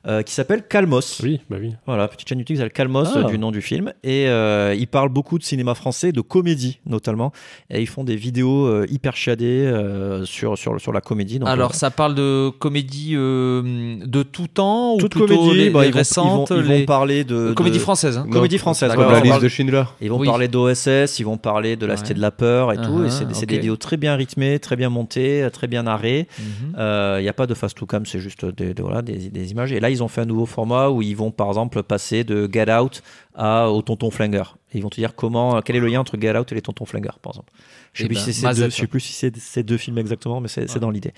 euh, 0.07 0.23
qui 0.23 0.33
s'appelle 0.33 0.63
Calmos. 0.67 1.21
Oui, 1.23 1.41
bah 1.49 1.57
oui. 1.61 1.73
Voilà, 1.85 2.07
petite 2.07 2.27
chaîne 2.27 2.39
YouTube 2.39 2.55
qui 2.55 2.57
s'appelle 2.59 2.73
Calmos, 2.73 3.05
Ah. 3.13 3.19
euh, 3.19 3.23
du 3.25 3.37
nom 3.37 3.51
du 3.51 3.61
film. 3.61 3.93
Et 4.03 4.27
euh, 4.27 4.75
ils 4.77 4.87
parlent 4.87 5.09
beaucoup 5.09 5.37
de 5.37 5.43
cinéma 5.43 5.75
français, 5.75 6.11
de 6.11 6.21
comédie 6.21 6.79
notamment. 6.87 7.31
Et 7.69 7.81
ils 7.81 7.87
font 7.87 8.03
des 8.03 8.15
vidéos 8.15 8.65
euh, 8.65 8.85
hyper 8.89 9.15
chiadées 9.15 9.65
euh, 9.65 10.25
sur, 10.25 10.57
sur, 10.57 10.79
sur 10.81 10.91
la 10.91 11.01
comédie. 11.01 11.37
Donc, 11.39 11.49
Alors, 11.49 11.71
euh, 11.71 11.73
ça 11.75 11.91
parle 11.91 12.15
de 12.15 12.49
comédie 12.49 13.11
euh, 13.15 13.97
de 14.05 14.23
tout 14.23 14.47
temps 14.47 14.95
ou 14.95 14.97
toute 14.97 15.11
plutôt 15.11 15.27
comédie, 15.37 15.57
les, 15.57 15.69
bah, 15.69 15.81
les 15.81 15.87
ils, 15.89 15.91
vont, 15.91 15.97
récentes 15.99 16.49
ils 16.49 16.55
vont- 16.55 16.61
ils 16.61 16.67
vont 16.67 16.73
les- 16.79 16.85
parler 16.85 17.23
de. 17.23 17.53
Comédie 17.53 17.79
française, 17.79 18.17
hein. 18.17 18.25
Comédie 18.31 18.55
Non. 18.55 18.59
française, 18.59 18.89
ouais, 18.91 18.97
la 18.97 19.19
liste 19.19 19.29
parle- 19.29 19.43
de 19.43 19.47
Schindler. 19.49 19.83
Ils 20.01 20.09
vont 20.09 20.17
Oui. 20.19 20.27
parler 20.27 20.47
d'OSS, 20.47 21.19
ils 21.19 21.23
vont 21.25 21.37
parler 21.37 21.75
de 21.75 21.85
la 21.85 21.95
Cité 21.97 22.13
de 22.15 22.21
la 22.21 22.28
peur 22.31 22.71
et 22.73 22.77
tout. 22.77 23.03
Et 23.03 23.07
Uh-huh, 23.09 23.33
c'est 23.33 23.45
des 23.45 23.55
vidéos 23.57 23.75
très 23.77 23.97
bien 23.97 24.15
rythmées, 24.15 24.59
très 24.59 24.75
bien 24.75 24.89
montées, 24.89 25.47
très 25.51 25.67
bien 25.67 25.83
narrées. 25.83 26.27
Il 26.39 27.21
n'y 27.21 27.29
a 27.29 27.33
pas 27.35 27.47
de 27.47 27.53
fast 27.53 27.77
to 27.77 27.85
cam, 27.85 28.05
c'est 28.05 28.19
juste 28.19 28.45
des, 28.45 28.73
voilà, 28.81 29.01
des, 29.01 29.29
des 29.29 29.51
images. 29.51 29.71
Et 29.71 29.79
là, 29.79 29.89
ils 29.89 30.03
ont 30.03 30.07
fait 30.07 30.21
un 30.21 30.25
nouveau 30.25 30.45
format 30.45 30.89
où 30.89 31.01
ils 31.01 31.15
vont 31.15 31.31
par 31.31 31.47
exemple 31.47 31.83
passer 31.83 32.23
de 32.23 32.49
Get 32.51 32.71
Out 32.73 33.01
à, 33.35 33.69
au 33.69 33.81
Tonton 33.81 34.11
Flingueur. 34.11 34.57
Et 34.73 34.77
ils 34.77 34.81
vont 34.83 34.89
te 34.89 34.95
dire 34.95 35.15
comment, 35.15 35.61
quel 35.61 35.75
est 35.75 35.79
le 35.79 35.87
lien 35.87 35.99
entre 35.99 36.17
Get 36.19 36.37
Out 36.37 36.51
et 36.51 36.55
les 36.55 36.61
Tontons 36.61 36.85
Flingueurs, 36.85 37.17
par 37.19 37.31
exemple. 37.31 37.51
Je 37.93 38.03
Eh 38.03 38.03
sais 38.03 38.07
plus 38.07 38.15
ben, 38.15 38.21
si 38.21 38.25
c'est 38.33 38.39
ces 38.41 38.45
Mazette. 38.45 38.65
deux, 38.65 38.69
je 38.71 38.75
sais 38.75 38.87
plus 38.87 38.99
si 38.99 39.13
c'est 39.13 39.35
ces 39.37 39.63
deux 39.63 39.77
films 39.77 39.97
exactement, 39.97 40.41
mais 40.41 40.47
c'est 40.47 40.77
dans 40.79 40.91
l'idée. 40.91 41.13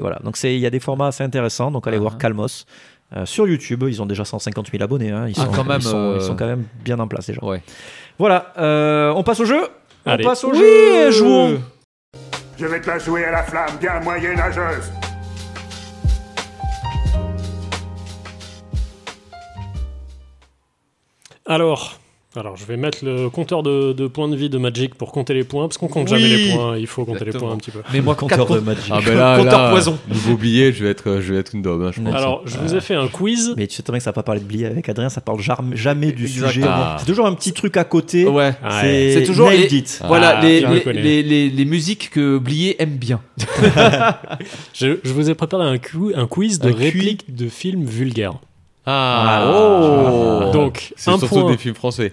Voilà. 0.00 0.18
Donc 0.22 0.36
il 0.44 0.58
y 0.58 0.66
a 0.66 0.70
des 0.70 0.80
formats 0.80 1.06
assez 1.06 1.24
intéressants. 1.24 1.70
Donc 1.70 1.86
allez 1.86 1.98
voir 1.98 2.14
Uh-huh. 2.14 2.18
Calmos. 2.18 2.66
Euh, 3.16 3.26
sur 3.26 3.48
YouTube, 3.48 3.82
ils 3.88 4.00
ont 4.00 4.06
déjà 4.06 4.24
150 4.24 4.70
000 4.70 4.84
abonnés. 4.84 5.10
hein. 5.10 5.26
Ils, 5.26 5.34
Ah, 5.36 5.46
sont, 5.46 5.50
quand 5.50 5.64
même, 5.64 5.80
ils, 5.80 5.84
sont, 5.84 5.96
euh, 5.96 6.16
ils 6.20 6.22
sont 6.24 6.36
quand 6.36 6.46
même 6.46 6.64
bien 6.84 6.96
en 7.00 7.08
place 7.08 7.26
déjà. 7.26 7.44
Ouais. 7.44 7.60
Voilà, 8.20 8.52
euh, 8.58 9.12
on 9.16 9.22
passe 9.24 9.40
au 9.40 9.44
jeu 9.46 9.60
Allez. 10.06 10.24
On 10.24 10.28
passe 10.28 10.44
au 10.44 10.50
Oui, 10.52 10.58
jeu 10.58 11.10
jouons. 11.10 11.62
Je 12.58 12.66
vais 12.66 12.80
te 12.80 12.88
la 12.88 12.98
jouer 12.98 13.24
à 13.24 13.30
la 13.30 13.42
flamme 13.42 13.76
bien 13.78 14.00
moyenâgeuse. 14.00 14.90
Alors, 21.46 21.99
alors, 22.36 22.56
je 22.56 22.64
vais 22.64 22.76
mettre 22.76 23.04
le 23.04 23.28
compteur 23.28 23.62
de, 23.64 23.92
de 23.92 24.06
points 24.06 24.28
de 24.28 24.36
vie 24.36 24.48
de 24.48 24.56
Magic 24.56 24.94
pour 24.94 25.10
compter 25.10 25.34
les 25.34 25.42
points, 25.42 25.66
parce 25.66 25.78
qu'on 25.78 25.88
compte 25.88 26.06
jamais 26.06 26.28
les 26.28 26.52
points, 26.54 26.76
il 26.78 26.86
faut 26.86 27.04
compter 27.04 27.24
les 27.24 27.32
points 27.32 27.50
un 27.52 27.56
petit 27.56 27.72
peu. 27.72 27.80
Mais 27.92 28.00
moi, 28.00 28.14
Compteur 28.14 28.46
de 28.46 28.60
Magic. 28.60 28.84
Ah 28.90 29.00
ben 29.04 29.16
là, 29.16 29.36
Compteur 29.36 29.62
là, 29.62 29.70
poison. 29.70 29.98
Niveau 30.08 30.36
billet, 30.36 30.72
je 30.72 30.84
vais 30.84 30.90
être, 30.90 31.18
je 31.20 31.34
vais 31.34 31.40
être 31.40 31.54
une 31.56 31.62
daube, 31.62 31.82
hein, 31.82 31.90
je 31.92 32.00
pense. 32.00 32.14
Alors, 32.14 32.42
je 32.46 32.56
vous 32.58 32.74
ai 32.76 32.80
fait 32.80 32.94
un 32.94 33.08
quiz. 33.08 33.54
Mais 33.56 33.66
tu 33.66 33.74
sais 33.74 33.82
très 33.82 33.92
bien 33.92 33.98
que 33.98 34.04
ça 34.04 34.10
va 34.10 34.14
pas 34.14 34.22
parler 34.22 34.40
de 34.40 34.46
Blier 34.46 34.66
avec 34.66 34.88
Adrien, 34.88 35.08
ça 35.08 35.20
parle 35.20 35.40
jamais 35.74 36.12
du 36.12 36.22
Exactement. 36.24 36.48
sujet. 36.52 36.66
Ah. 36.68 36.96
C'est 37.00 37.06
toujours 37.06 37.26
un 37.26 37.34
petit 37.34 37.52
truc 37.52 37.76
à 37.76 37.84
côté. 37.84 38.26
Ouais. 38.28 38.52
C'est 38.80 39.12
C'est 39.14 39.24
toujours 39.24 39.50
les, 39.50 39.68
voilà, 40.06 40.38
Ah, 40.38 40.40
les, 40.42 40.60
les, 40.60 40.92
les, 40.92 41.22
les- 41.22 41.50
les 41.50 41.64
musiques 41.64 42.10
que 42.10 42.38
Blier 42.38 42.80
aime 42.80 42.96
bien. 42.96 43.20
Je, 44.72 44.98
je 45.02 45.12
vous 45.12 45.30
ai 45.30 45.34
préparé 45.34 45.64
un, 45.64 45.74
un 46.14 46.26
quiz 46.26 46.58
de 46.60 46.70
Un 46.70 46.74
répliques 46.74 47.34
de 47.34 47.48
films 47.48 47.84
vulgaires. 47.84 48.34
Ah, 48.86 49.46
Oh. 49.50 50.50
Donc, 50.52 50.92
c'est 50.96 51.10
un 51.10 51.18
surtout 51.18 51.34
point. 51.40 51.50
des 51.50 51.56
films 51.56 51.74
français. 51.74 52.12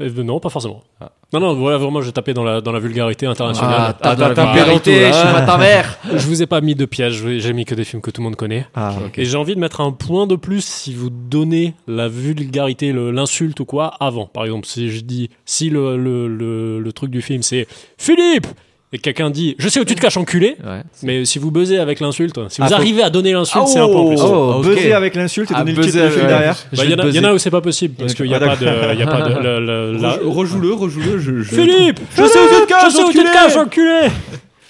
Euh, 0.00 0.10
non, 0.22 0.40
pas 0.40 0.48
forcément. 0.48 0.82
Ah. 1.00 1.12
Non, 1.32 1.40
non, 1.40 1.54
voilà, 1.54 1.78
vraiment, 1.78 2.02
j'ai 2.02 2.12
tapé 2.12 2.34
dans 2.34 2.44
la, 2.44 2.60
dans 2.60 2.72
la 2.72 2.78
vulgarité 2.78 3.24
internationale. 3.26 3.94
Ah, 4.02 4.14
dans 4.14 4.16
t'as 4.16 4.34
tapé 4.34 4.60
dans 4.60 4.78
tout, 4.78 4.90
je 4.90 5.12
suis 5.12 5.32
pas 5.32 5.42
ta 5.42 5.56
mère. 5.56 5.98
Je 6.12 6.26
vous 6.26 6.42
ai 6.42 6.46
pas 6.46 6.60
mis 6.60 6.74
de 6.74 6.84
piège, 6.84 7.24
j'ai 7.38 7.52
mis 7.54 7.64
que 7.64 7.74
des 7.74 7.84
films 7.84 8.02
que 8.02 8.10
tout 8.10 8.20
le 8.20 8.24
monde 8.24 8.36
connaît. 8.36 8.66
Ah, 8.74 8.92
Et 9.16 9.24
j'ai 9.24 9.36
envie 9.38 9.54
de 9.54 9.60
mettre 9.60 9.80
un 9.80 9.92
point 9.92 10.26
de 10.26 10.36
plus 10.36 10.62
si 10.64 10.92
vous 10.94 11.08
donnez 11.10 11.74
la 11.86 12.08
vulgarité, 12.08 12.92
l'insulte 12.92 13.60
ou 13.60 13.64
quoi 13.64 13.94
avant. 14.00 14.26
Par 14.26 14.44
exemple, 14.44 14.66
si 14.66 14.90
je 14.90 15.00
dis, 15.00 15.30
si 15.46 15.70
le, 15.70 15.96
le, 15.96 16.28
le, 16.28 16.80
le 16.80 16.92
truc 16.92 17.10
du 17.10 17.22
film 17.22 17.42
c'est 17.42 17.66
Philippe 17.96 18.46
et 18.92 18.98
quelqu'un 18.98 19.30
dit 19.30 19.54
Je 19.58 19.68
sais 19.68 19.80
où 19.80 19.84
tu 19.84 19.94
te 19.94 20.00
caches, 20.00 20.16
enculé. 20.16 20.56
Ouais. 20.64 20.82
Mais 21.02 21.24
si 21.24 21.38
vous 21.38 21.50
buzzez 21.50 21.78
avec 21.78 22.00
l'insulte, 22.00 22.34
si 22.50 22.60
vous 22.60 22.66
Ah, 22.66 22.68
faut- 22.68 22.74
arrivez 22.74 23.02
à 23.02 23.10
donner 23.10 23.32
l'insulte, 23.32 23.64
Ah, 23.66 23.70
c'est 23.72 23.78
un 23.78 23.88
point 23.88 24.06
plus. 24.06 24.20
Oh, 24.22 24.54
Ok. 24.58 24.64
buzzer 24.66 24.92
avec 24.92 25.14
l'insulte 25.14 25.50
et 25.50 25.54
Ah, 25.56 25.60
donner 25.60 25.72
le 25.72 25.82
titre 25.82 25.98
ouais. 25.98 26.26
derrière. 26.26 26.56
Bah, 26.72 26.82
Il 26.84 26.90
y, 26.90 26.94
en 26.94 26.98
a- 26.98 27.02
buzzer. 27.02 27.18
il 27.18 27.22
y 27.22 27.26
en 27.26 27.28
a 27.30 27.34
où 27.34 27.38
c'est 27.38 27.50
pas 27.50 27.60
possible 27.60 27.94
parce 27.98 28.14
qu'il 28.14 28.26
n'y 28.26 28.34
a, 28.34 28.38
Ah, 28.42 28.46
pas 28.48 28.56
de. 28.56 28.66
il 28.94 28.98
Y 28.98 29.02
a 29.02 29.06
pas 29.06 29.22
de 29.22 29.98
la- 30.00 30.16
Rejoue-le, 30.24 30.72
rejoue-le. 30.74 31.18
Je, 31.18 31.42
je- 31.42 31.54
Philippe 31.54 32.00
Je 32.16 32.22
sais 32.24 32.38
où 32.38 32.48
tu 32.48 32.62
te 32.62 32.68
caches, 32.68 32.84
Je 32.86 32.90
sais 32.96 33.02
où 33.02 33.06
tu 33.08 33.14
te 33.14 33.18
enculé 33.20 33.32
caches, 33.32 33.56
enculé 33.56 34.00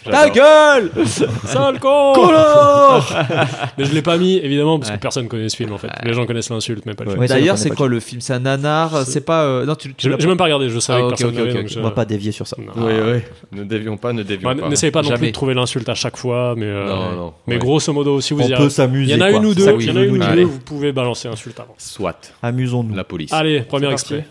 Ta 0.04 0.30
gueule 0.30 0.90
Sale 1.44 1.78
con 1.78 2.12
Color 2.14 3.14
Mais 3.78 3.84
je 3.84 3.94
l'ai 3.94 4.02
pas 4.02 4.16
mis, 4.18 4.36
évidemment, 4.38 4.78
parce 4.78 4.90
Ouais. 4.90 4.96
que 4.96 5.02
personne 5.02 5.28
connaît 5.28 5.48
ce 5.48 5.56
film 5.56 5.72
en 5.72 5.78
fait. 5.78 5.88
Les 6.04 6.12
gens 6.12 6.26
connaissent 6.26 6.50
l'insulte, 6.50 6.84
mais 6.86 6.94
pas 6.94 7.04
le 7.04 7.10
Ouais. 7.10 7.16
film. 7.16 7.26
D'ailleurs, 7.28 7.58
c'est 7.58 7.70
quoi 7.70 7.88
le 7.88 8.00
film 8.00 8.20
C'est 8.20 8.32
un 8.34 8.40
nanar 8.40 9.04
C'est 9.06 9.20
pas. 9.24 9.44
euh, 9.44 9.64
Non, 9.64 9.74
tu, 9.74 9.94
tu 9.94 10.10
J'ai 10.18 10.26
même 10.26 10.36
pas 10.36 10.44
regardé, 10.44 10.68
je 10.68 10.78
savais 10.78 11.00
Ah, 11.02 11.14
que 11.14 11.22
personne 11.22 11.66
On 11.78 11.82
va 11.82 11.90
pas 11.92 12.04
dévier 12.04 12.32
sur 12.32 12.46
ça. 12.46 12.56
Non. 12.58 12.72
Oui, 12.84 12.92
oui. 13.04 13.18
Ne 13.52 13.64
dévions 13.64 13.96
pas, 13.96 14.12
ne 14.12 14.22
dévions 14.22 14.50
Bah, 14.54 14.60
pas. 14.60 14.68
N'essayez 14.68 14.90
pas 14.92 15.02
non 15.02 15.10
plus 15.10 15.28
de 15.28 15.32
trouver 15.32 15.54
l'insulte 15.54 15.88
à 15.88 15.94
chaque 15.94 16.16
fois, 16.16 16.54
mais, 16.56 16.66
euh, 16.66 16.86
Non, 16.88 17.12
non. 17.12 17.32
mais 17.46 17.54
Ouais. 17.54 17.60
grosso 17.60 17.92
modo, 17.92 18.20
si 18.20 18.34
vous 18.34 18.42
On 18.42 18.48
y 18.48 18.54
peut 18.54 18.68
s'amuser. 18.70 19.12
il 19.12 19.18
y 19.18 19.22
en 19.22 19.24
a 19.24 19.30
une 19.30 19.46
ou 19.46 19.54
deux, 19.54 20.44
vous 20.44 20.58
pouvez 20.58 20.92
balancer 20.92 21.28
insulte 21.28 21.58
avant. 21.60 21.74
Soit. 21.78 22.32
Amusons-nous. 22.42 22.94
La 22.94 23.04
police. 23.04 23.32
Allez, 23.32 23.60
première 23.60 23.90
C'est 23.90 24.14
extrait. 24.14 24.26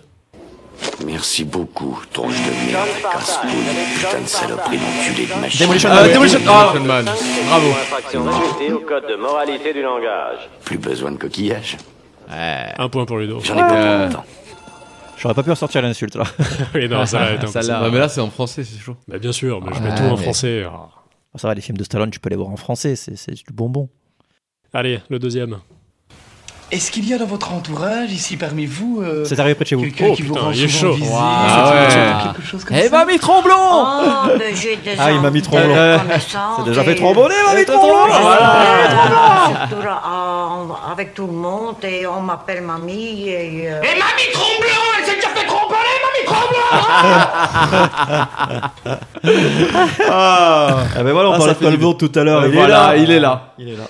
Merci 1.05 1.43
beaucoup, 1.45 1.99
tronche 2.13 2.35
de 2.35 2.71
merde, 2.71 2.87
casse-couille, 3.11 3.49
putain 3.97 4.21
de 4.21 4.27
saloperie 4.27 4.77
d'enculé 4.77 5.25
de 5.27 5.39
machine. 5.41 5.61
Demolition 5.61 5.89
Ah, 5.91 5.95
Man. 5.95 6.05
ouais, 6.07 6.13
Demolition- 6.13 6.39
Ah. 6.47 6.73
Man. 6.79 7.05
Bravo. 7.47 7.67
Infraction 7.69 8.27
ajoutée 8.27 8.71
au 8.73 8.79
code 8.79 9.07
de 9.09 9.15
moralité 9.15 9.73
du 9.73 9.81
langage. 9.81 10.49
Plus 10.63 10.77
besoin 10.77 11.11
de 11.11 11.17
coquillage. 11.17 11.77
Un 12.29 12.89
point 12.89 13.05
pour 13.05 13.17
Ludo. 13.17 13.39
J'en 13.43 13.55
ai 13.55 13.59
pas 13.59 13.73
Ouais. 13.73 13.81
pour 13.97 14.05
longtemps. 14.05 14.25
J'aurais 15.17 15.33
pas 15.35 15.43
pu 15.43 15.51
ressortir 15.51 15.81
l'insulte 15.81 16.15
là. 16.15 16.23
oui, 16.75 16.87
non, 16.89 17.05
ça 17.05 17.19
va 17.19 17.31
être 17.33 17.47
Ça 17.47 17.81
Ouais, 17.83 17.91
mais 17.91 17.99
là, 17.99 18.09
c'est 18.09 18.21
en 18.21 18.29
français, 18.31 18.63
c'est 18.63 18.79
chaud. 18.79 18.95
Bah, 19.07 19.19
bien 19.19 19.31
sûr, 19.31 19.61
mais 19.61 19.71
je 19.75 19.79
mets 19.81 19.89
Ouais, 19.91 19.95
tout 19.95 20.03
en 20.03 20.17
français. 20.17 20.63
Ah. 20.65 20.87
Ça 21.37 21.47
va, 21.47 21.53
les 21.53 21.61
films 21.61 21.77
de 21.77 21.83
Stallone, 21.83 22.09
tu 22.09 22.19
peux 22.19 22.29
les 22.29 22.35
voir 22.35 22.49
en 22.49 22.57
français, 22.57 22.95
c'est 22.95 23.33
du 23.33 23.43
bonbon. 23.53 23.89
Allez, 24.73 24.99
le 25.09 25.19
deuxième. 25.19 25.59
Est-ce 26.71 26.89
qu'il 26.89 27.05
y 27.07 27.13
a 27.13 27.17
dans 27.17 27.25
votre 27.25 27.51
entourage, 27.51 28.11
ici 28.13 28.37
parmi 28.37 28.65
vous, 28.65 29.01
euh, 29.03 29.25
C'est 29.25 29.37
arrivé 29.41 29.55
près 29.55 29.65
de 29.65 29.69
chez 29.69 29.75
vous. 29.75 29.81
quelqu'un 29.83 30.05
Oh, 30.11 30.15
qui 30.15 30.21
vous 30.21 30.33
putain, 30.33 30.45
rend 30.45 30.51
il 30.53 30.63
est 30.63 30.67
souvent 30.69 30.91
chaud. 30.93 30.97
visite, 30.97 31.13
Ah 31.19 31.71
ouais. 31.73 32.23
quelque 32.33 32.47
chose 32.47 32.63
comme 32.63 32.77
Eh 32.77 32.87
ça 32.87 32.97
mamie 33.05 33.19
Tromblon 33.19 33.53
Oh, 33.59 33.85
Ah, 34.97 35.11
il 35.11 35.19
m'a 35.19 35.29
mis 35.31 35.41
Tromblon. 35.41 35.75
Euh, 35.75 35.97
C'est 36.57 36.63
déjà 36.65 36.83
fait 36.85 36.95
trombonner, 36.95 37.35
mamie 37.45 37.65
Tromblon 37.65 38.05
Surtout 38.07 39.81
là, 39.85 40.01
en- 40.05 40.91
avec 40.93 41.13
tout 41.13 41.27
le 41.27 41.33
monde 41.33 41.75
et 41.83 42.07
on 42.07 42.21
m'appelle 42.21 42.61
mamie 42.61 43.27
et... 43.27 43.67
euh, 43.69 43.81
Et 43.81 43.99
Mamie 43.99 44.31
Tromblon, 44.31 44.81
elle 44.97 45.05
s'est 45.05 45.15
déjà 45.15 45.27
fait 45.29 45.45
tromper, 45.45 45.75
Mamie 46.05 46.25
Tromblon 46.25 46.67
Ah, 50.09 50.77
ben 50.95 51.11
voilà, 51.11 51.29
on 51.29 51.33
Ah, 51.33 51.37
parlait 51.37 51.53
de 51.53 51.59
Colbert 51.59 51.97
tout 51.97 52.11
à 52.17 52.23
l'heure. 52.23 52.41
Euh, 52.43 52.47
il, 52.47 52.53
voilà, 52.53 52.95
est 52.95 52.97
là. 52.99 53.03
il 53.03 53.11
est 53.11 53.19
là. 53.19 53.53
Il 53.57 53.67
est 53.69 53.75
là. 53.75 53.87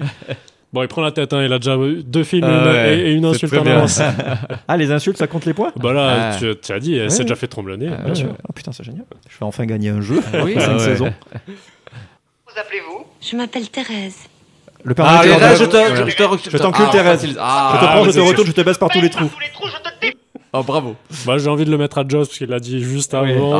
Bon, 0.76 0.82
il 0.82 0.88
prend 0.88 1.00
la 1.00 1.10
tête, 1.10 1.32
hein, 1.32 1.42
il 1.42 1.50
a 1.54 1.58
déjà 1.58 1.74
eu 1.78 2.02
deux 2.04 2.22
films 2.22 2.44
Ah 2.44 2.50
et 2.50 2.58
une- 2.58 2.66
ouais, 2.66 2.98
et, 2.98 3.00
et 3.08 3.12
une 3.14 3.22
c'est 3.32 3.44
insulte 3.46 3.54
en 3.54 3.66
avance. 3.66 4.02
Ah, 4.68 4.76
les 4.76 4.92
insultes, 4.92 5.16
ça 5.16 5.26
compte 5.26 5.46
les 5.46 5.54
points 5.54 5.72
bah 5.76 5.94
là, 5.94 6.32
Ah. 6.32 6.36
tu, 6.38 6.52
tu 6.62 6.70
as 6.72 6.78
dit, 6.78 6.96
elle 6.98 7.10
s'est 7.10 7.20
Ouais. 7.20 7.24
déjà 7.24 7.34
fait 7.34 7.46
tromblonner. 7.46 7.86
Bien 7.86 7.96
bien 8.04 8.14
sûr. 8.14 8.28
Oh 8.46 8.52
putain, 8.52 8.72
c'est 8.72 8.84
génial. 8.84 9.06
Je 9.26 9.38
vais 9.38 9.46
enfin 9.46 9.64
gagner 9.64 9.88
un 9.88 10.02
jeu. 10.02 10.20
Oui, 10.44 10.54
ah 10.60 10.72
ouais. 10.74 10.78
saisons. 10.78 11.14
Vous 11.46 12.60
appelez-vous? 12.60 13.06
Je 13.22 13.36
m'appelle 13.38 13.70
Thérèse. 13.70 14.16
Le 14.84 14.92
Père 14.94 15.06
Ah, 15.08 15.24
Noël, 15.24 15.38
Thérèse, 15.38 15.58
je 15.58 15.64
je 15.64 15.68
te, 15.70 15.76
je 15.76 16.44
te, 16.44 16.50
je 16.50 16.58
t'encule, 16.58 16.84
Ah, 16.88 16.92
Thérèse. 16.92 17.26
Je 17.26 17.32
Ah, 17.40 17.78
te 17.80 17.84
prends, 17.86 18.04
je 18.04 18.10
te 18.10 18.20
retourne, 18.20 18.46
je 18.48 18.52
te 18.52 18.60
baisse 18.60 18.76
par 18.78 18.90
tous 18.90 19.00
les 19.00 19.08
trous. 19.10 19.30
Oh, 20.52 20.62
bravo. 20.62 20.94
Bah, 21.26 21.38
j'ai 21.38 21.48
envie 21.48 21.64
de 21.64 21.70
le 21.70 21.78
mettre 21.78 21.96
à 21.96 22.04
Joss 22.06 22.28
parce 22.28 22.36
qu'il 22.38 22.48
l'a 22.50 22.60
dit 22.60 22.82
juste 22.82 23.14
avant. 23.14 23.58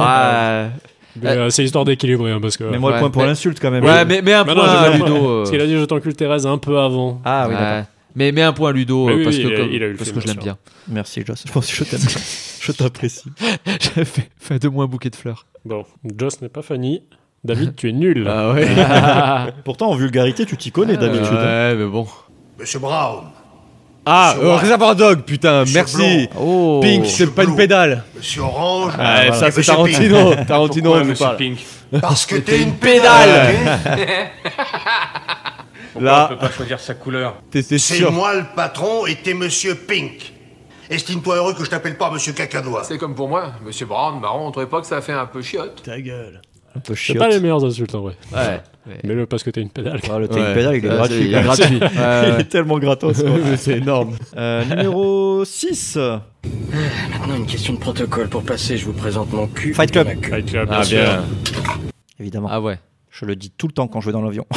Mais, 1.22 1.28
euh, 1.30 1.50
c'est 1.50 1.64
histoire 1.64 1.84
d'équilibrer 1.84 2.32
hein, 2.32 2.38
parce 2.40 2.56
que. 2.56 2.64
Mais 2.64 2.78
moi, 2.78 2.90
le 2.90 2.94
Ouais, 2.96 3.00
point 3.00 3.10
pour 3.10 3.22
mais- 3.22 3.28
l'insulte 3.28 3.58
quand 3.60 3.70
même. 3.70 3.84
Ouais, 3.84 4.04
mais, 4.04 4.22
mais 4.22 4.32
un 4.34 4.44
Bah 4.44 4.54
point 4.54 4.64
à 4.68 4.90
Ludo. 4.96 5.14
euh, 5.28 5.38
Parce 5.40 5.50
qu'il 5.50 5.60
a 5.60 5.66
dit 5.66 5.76
je 5.78 5.84
t'encule 5.84 6.14
Thérèse 6.14 6.46
un 6.46 6.58
peu 6.58 6.78
avant. 6.78 7.20
Ah 7.24 7.46
oui, 7.48 7.54
ouais. 7.54 7.60
d'accord. 7.60 7.84
Mais, 8.14 8.32
mais 8.32 8.42
un 8.42 8.52
point 8.52 8.70
à 8.70 8.72
Ludo 8.72 9.08
euh, 9.10 9.14
oui, 9.16 9.24
parce 9.24 9.36
oui, 9.36 9.42
que, 9.42 9.48
il 9.48 9.54
a- 9.54 9.86
comme- 9.88 9.96
parce 9.96 10.08
film, 10.10 10.14
que 10.20 10.22
je 10.22 10.26
l'aime 10.34 10.42
bien. 10.42 10.56
Merci, 10.88 11.22
Joss. 11.26 11.44
Je 11.46 11.52
pense 11.52 11.66
que 11.70 11.74
je 11.76 11.84
t'aime. 11.84 12.00
je 12.60 12.72
t'apprécie. 12.72 13.24
J'avais 13.66 14.04
fait, 14.06 14.28
fait 14.38 14.58
de 14.58 14.68
moi 14.68 14.84
un 14.84 14.88
bouquet 14.88 15.10
de 15.10 15.16
fleurs. 15.16 15.46
Bon, 15.64 15.84
Joss 16.18 16.40
n'est 16.40 16.48
pas 16.48 16.62
funny. 16.62 17.02
David, 17.44 17.76
tu 17.76 17.88
es 17.88 17.92
nul. 17.92 18.26
Ah 18.28 18.52
ouais. 18.52 18.66
Pourtant, 19.64 19.90
en 19.90 19.94
vulgarité, 19.94 20.46
tu 20.46 20.56
t'y 20.56 20.72
connais 20.72 20.96
d'habitude. 20.96 21.28
hein. 21.30 21.70
Ouais, 21.70 21.74
mais 21.76 21.86
bon. 21.86 22.06
Monsieur 22.58 22.78
Brown, 22.80 23.24
Ah, 24.08 24.36
euh. 24.38 24.54
Réservoir 24.54 24.94
Dog, 24.94 25.22
putain, 25.22 25.62
Monsieur 25.62 25.74
merci. 25.74 26.28
Oh. 26.38 26.78
Pink, 26.80 27.06
c'est 27.06 27.34
pas 27.34 27.42
une 27.42 27.56
pédale. 27.56 28.04
Monsieur 28.14 28.42
Orange, 28.42 28.92
Ah, 28.96 29.26
et 29.26 29.32
ça, 29.32 29.50
c'est 29.50 29.58
Monsieur 29.58 29.72
Tarantino. 29.74 30.30
Pink. 30.30 30.46
Tarantino, 30.46 30.94
on 30.94 31.04
nous 31.04 31.14
parle. 31.16 31.36
Parce 32.00 32.24
que 32.24 32.36
t'es 32.36 32.62
une 32.62 32.76
pédale. 32.76 33.80
Là, 36.00 36.30
pas 36.38 36.50
choisir 36.50 36.78
sa 36.78 36.94
couleur 36.94 37.36
C'est 37.52 38.10
moi 38.10 38.34
le 38.34 38.44
patron 38.54 39.06
et 39.06 39.16
t'es 39.16 39.34
Monsieur 39.34 39.74
Pink. 39.74 40.34
Estime-toi 40.88 41.36
heureux 41.36 41.54
que 41.54 41.64
je 41.64 41.70
t'appelle 41.70 41.96
pas 41.96 42.08
Monsieur 42.12 42.32
Cacanois. 42.32 42.84
C'est 42.84 42.98
comme 42.98 43.16
pour 43.16 43.28
moi, 43.28 43.54
Monsieur 43.64 43.86
Brown, 43.86 44.20
marron, 44.20 44.46
on 44.46 44.50
trouvait 44.52 44.66
pas 44.66 44.80
que 44.80 44.86
ça 44.86 44.98
a 44.98 45.00
fait 45.00 45.12
un 45.14 45.26
peu 45.26 45.42
chiotte 45.42 45.82
Ta 45.82 46.00
gueule. 46.00 46.40
Un 46.76 46.80
peu 46.80 46.94
C'est 46.94 47.14
pas 47.14 47.28
les 47.28 47.40
meilleures 47.40 47.64
insultes 47.64 47.94
en 47.94 48.00
vrai. 48.02 48.14
Ouais. 48.32 48.60
Mais 49.02 49.14
le 49.14 49.26
parce 49.26 49.42
que 49.42 49.50
t'es 49.50 49.60
une 49.62 49.70
pédale. 49.70 50.00
Ah, 50.10 50.18
le 50.18 50.28
Ouais. 50.28 50.34
Take 50.34 50.54
Pedal, 50.54 50.76
il 50.76 50.84
est 50.84 50.88
gratuit. 50.88 51.16
il 51.22 51.34
est 51.34 51.42
quand 51.42 51.58
même. 51.58 51.78
gratuit. 51.78 51.78
Ouais, 51.80 51.88
il 52.28 52.32
ouais. 52.34 52.40
est 52.40 52.44
tellement 52.48 52.78
gratos. 52.78 53.24
c'est 53.56 53.78
énorme. 53.78 54.16
Euh, 54.36 54.64
numéro 54.64 55.44
6. 55.44 55.96
Maintenant, 55.96 57.36
une 57.36 57.46
question 57.46 57.72
de 57.74 57.78
protocole. 57.78 58.28
Pour 58.28 58.44
passer, 58.44 58.76
je 58.76 58.84
vous 58.84 58.92
présente 58.92 59.32
mon 59.32 59.48
cul. 59.48 59.74
Fight 59.74 59.90
Club. 59.90 60.06
Fight 60.24 60.46
Club, 60.46 60.68
bien 60.68 60.78
Ah, 60.78 60.84
sûr. 60.84 60.98
bien. 60.98 61.24
Évidemment. 62.20 62.48
Ah 62.50 62.60
ouais. 62.60 62.78
Je 63.10 63.24
le 63.24 63.34
dis 63.34 63.50
tout 63.50 63.66
le 63.66 63.72
temps 63.72 63.88
quand 63.88 64.00
je 64.00 64.06
vais 64.06 64.12
dans 64.12 64.22
l'avion. 64.22 64.46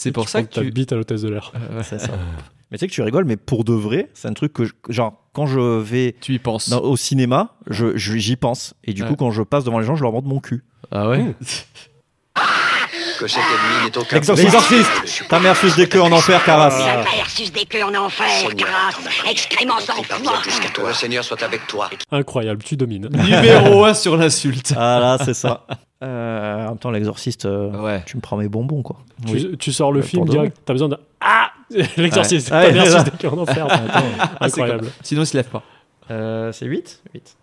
C'est 0.00 0.12
pour 0.12 0.26
Tu 0.26 0.30
ça 0.30 0.42
que 0.44 0.54
ta 0.54 0.60
tu. 0.60 0.70
bite 0.70 0.92
à 0.92 0.96
l'hôtesse 0.96 1.22
de 1.22 1.28
l'air. 1.28 1.50
c'est 1.82 1.98
ça. 2.00 2.08
Mais 2.70 2.76
tu 2.78 2.82
sais 2.82 2.86
que 2.88 2.92
tu 2.92 3.00
rigoles, 3.02 3.24
mais 3.24 3.38
pour 3.38 3.64
de 3.64 3.72
vrai, 3.72 4.10
c'est 4.12 4.28
un 4.28 4.34
truc 4.34 4.52
que, 4.52 4.64
je- 4.66 4.72
genre, 4.90 5.14
quand 5.32 5.46
je 5.46 5.58
vais 5.80 6.14
Tu 6.20 6.34
y 6.34 6.38
penses. 6.38 6.68
dans- 6.68 6.82
au 6.82 6.98
cinéma, 6.98 7.54
je- 7.70 7.96
je- 7.96 8.18
j'y 8.18 8.36
pense. 8.36 8.74
Et 8.84 8.92
du 8.92 9.02
Ouais. 9.02 9.08
coup, 9.08 9.16
quand 9.16 9.30
je 9.30 9.42
passe 9.42 9.64
devant 9.64 9.78
les 9.78 9.86
gens, 9.86 9.96
je 9.96 10.02
leur 10.02 10.12
montre 10.12 10.28
mon 10.28 10.38
cul. 10.38 10.62
Ah 10.92 11.08
ouais 11.08 11.34
Que 13.18 13.26
cet 13.26 13.38
ennemi 13.42 13.86
n'est 13.90 13.98
aucun 13.98 14.16
L'exorciste 14.16 15.24
Ta 15.28 15.40
mère 15.40 15.56
suce 15.56 15.74
des 15.76 15.88
queues 15.88 16.02
en 16.02 16.12
enfer, 16.12 16.44
Caras 16.44 16.70
Sa 16.70 16.96
mère 16.98 17.28
suce 17.28 17.50
des 17.52 17.64
queues 17.64 17.82
en 17.82 17.94
enfer, 17.94 18.26
grâce, 18.54 18.96
excrément 19.28 19.80
sans 19.80 20.00
foi. 20.04 20.34
jusqu'à 20.44 20.68
toi. 20.68 20.88
Le 20.90 20.94
Seigneur 20.94 21.24
soit 21.24 21.42
avec 21.42 21.66
toi. 21.66 21.90
Incroyable, 22.12 22.62
tu 22.62 22.76
domines. 22.76 23.08
Numéro 23.10 23.84
1 23.84 23.94
sur 23.94 24.16
l'insulte. 24.16 24.72
Ah 24.76 25.00
là, 25.00 25.18
c'est 25.24 25.34
ça. 25.34 25.66
Euh, 26.02 26.66
en 26.66 26.68
même 26.70 26.78
temps, 26.78 26.90
l'exorciste, 26.92 27.44
euh, 27.46 27.70
Ouais. 27.82 28.02
tu 28.06 28.16
me 28.16 28.20
prends 28.20 28.36
mes 28.36 28.48
bonbons, 28.48 28.82
quoi. 28.82 28.98
Tu, 29.26 29.56
tu 29.56 29.72
sors 29.72 29.90
le 29.90 30.00
Ouais, 30.00 30.06
film 30.06 30.26
direct, 30.28 30.56
t'as 30.64 30.72
besoin 30.72 30.88
de. 30.88 30.96
Ah 31.20 31.50
L'exorciste, 31.96 32.50
Ouais. 32.52 32.72
ta 32.72 32.84
Ouais. 32.84 33.44
Ah, 34.18 34.36
Incroyable. 34.40 34.80
comme- 34.80 34.90
Sinon, 35.02 35.22
il 35.22 35.26
se 35.26 35.36
lève 35.36 35.48
pas. 35.48 35.62
Euh, 36.10 36.52
c'est 36.52 36.66
8 36.66 37.02
8. 37.14 37.36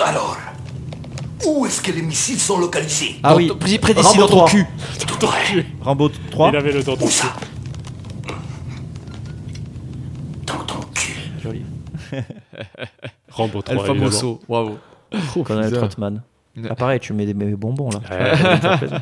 Alors, 0.00 0.36
où 1.46 1.66
est-ce 1.66 1.80
que 1.80 1.92
les 1.92 2.02
missiles 2.02 2.38
sont 2.40 2.58
localisés? 2.58 3.16
Ah 3.22 3.36
oui. 3.36 3.50
Près 3.58 3.78
près 3.78 3.94
d'ici 3.94 4.18
Rambo 4.18 4.20
dans 4.22 4.28
ton 4.28 4.36
3. 4.36 4.50
cul. 4.50 5.66
Rambo 5.80 6.08
3. 6.30 6.48
Il 6.50 6.56
avait 6.56 6.72
le 6.72 6.82
temps 6.84 6.96
de 6.96 7.04
ça? 7.06 7.26
Joli. 11.42 11.62
Rambo 13.30 13.62
3. 13.62 13.74
El. 13.80 13.86
Famoso. 13.86 14.40
Bravo. 14.48 14.78
Colonel. 15.44 15.72
Trotman. 15.72 16.22
Ah, 16.70 16.74
pareil, 16.74 17.00
tu 17.00 17.12
mets 17.12 17.26
des 17.26 17.34
bonbons 17.34 17.90
là. 17.90 18.00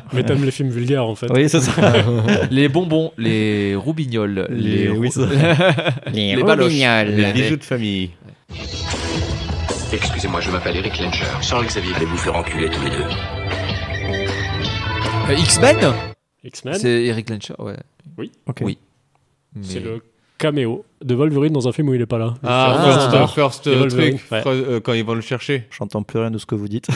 Mais 0.13 0.23
t'aimes 0.23 0.43
les 0.43 0.51
films 0.51 0.69
vulgaires 0.69 1.05
en 1.07 1.15
fait. 1.15 1.27
Oui, 1.31 1.47
c'est 1.49 1.61
ça. 1.61 1.71
Les 2.51 2.67
bonbons, 2.69 3.11
les 3.17 3.75
roubignoles, 3.75 4.47
les, 4.49 4.85
Les- 4.85 4.89
oui, 4.89 5.09
les 6.13 6.43
baloches. 6.43 6.73
Les 6.73 7.33
bijoux 7.33 7.57
de 7.57 7.63
famille. 7.63 8.11
Excusez-moi, 9.93 10.41
je 10.41 10.51
m'appelle 10.51 10.75
Eric 10.75 10.99
Lencher. 10.99 11.25
Charles 11.41 11.65
Xavier, 11.65 11.93
allez 11.95 12.05
vous 12.05 12.17
faire 12.17 12.35
enculer 12.35 12.69
tous 12.69 12.81
les 12.83 12.89
deux? 12.89 13.03
Euh, 15.29 15.33
X-Men? 15.37 15.77
X-Men, 16.43 16.73
C'est 16.75 17.05
Eric 17.05 17.29
Lencher, 17.29 17.53
ouais. 17.59 17.75
Oui. 18.17 18.31
Ok. 18.47 18.59
Oui. 18.61 18.77
c'est 19.61 19.79
le 19.79 20.01
caméo 20.37 20.85
de 21.03 21.13
Wolverine 21.15 21.53
dans 21.53 21.67
un 21.67 21.71
film 21.71 21.89
où 21.89 21.93
il 21.93 22.01
est 22.01 22.05
pas 22.05 22.17
là. 22.17 22.33
Ah, 22.43 22.75
Le 22.85 22.91
first, 22.91 23.11
First, 23.11 23.33
first, 23.35 23.67
euh, 23.67 23.87
truc, 23.87 24.19
ouais. 24.31 24.41
euh, 24.47 24.79
quand 24.79 24.93
ils 24.93 25.03
vont 25.05 25.13
le 25.13 25.21
chercher. 25.21 25.67
J'entends 25.77 26.03
plus 26.03 26.19
rien 26.19 26.31
de 26.31 26.37
ce 26.37 26.45
que 26.45 26.55
vous 26.55 26.67
dites. 26.67 26.87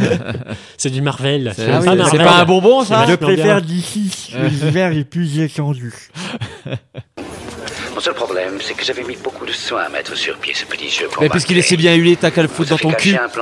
C'est 0.78 0.90
du 0.90 1.02
Marvel. 1.02 1.52
C'est 1.54 1.70
Ah 1.70 1.80
oui, 1.80 1.88
c'est 1.88 1.96
Marvel. 1.96 2.24
pas 2.24 2.36
un 2.40 2.44
bonbon, 2.44 2.84
ça 2.84 3.06
Je 3.08 3.14
préfère 3.14 3.60
d'ici. 3.62 4.32
L'hiver 4.50 4.92
est 4.96 5.04
plus 5.04 5.40
étendu. 5.40 5.92
Mon 7.94 8.00
seul 8.00 8.14
problème, 8.14 8.54
c'est 8.60 8.74
que 8.74 8.84
j'avais 8.84 9.04
mis 9.04 9.16
beaucoup 9.22 9.46
de 9.46 9.52
soin 9.52 9.82
à 9.82 9.88
mettre 9.88 10.16
sur 10.16 10.36
pied 10.38 10.52
ce 10.52 10.64
petit 10.66 10.90
jeu. 10.90 11.06
pour 11.12 11.22
Mais 11.22 11.28
puisqu'il 11.28 11.56
est 11.58 11.62
si 11.62 11.76
bien 11.76 11.94
huilé, 11.94 12.16
t'as 12.16 12.32
qu'à 12.32 12.42
le 12.42 12.48
foutre 12.48 12.70
dans 12.70 12.76
ton 12.76 12.90
cul. 12.90 13.10
Die 13.10 13.16
Hard 13.16 13.32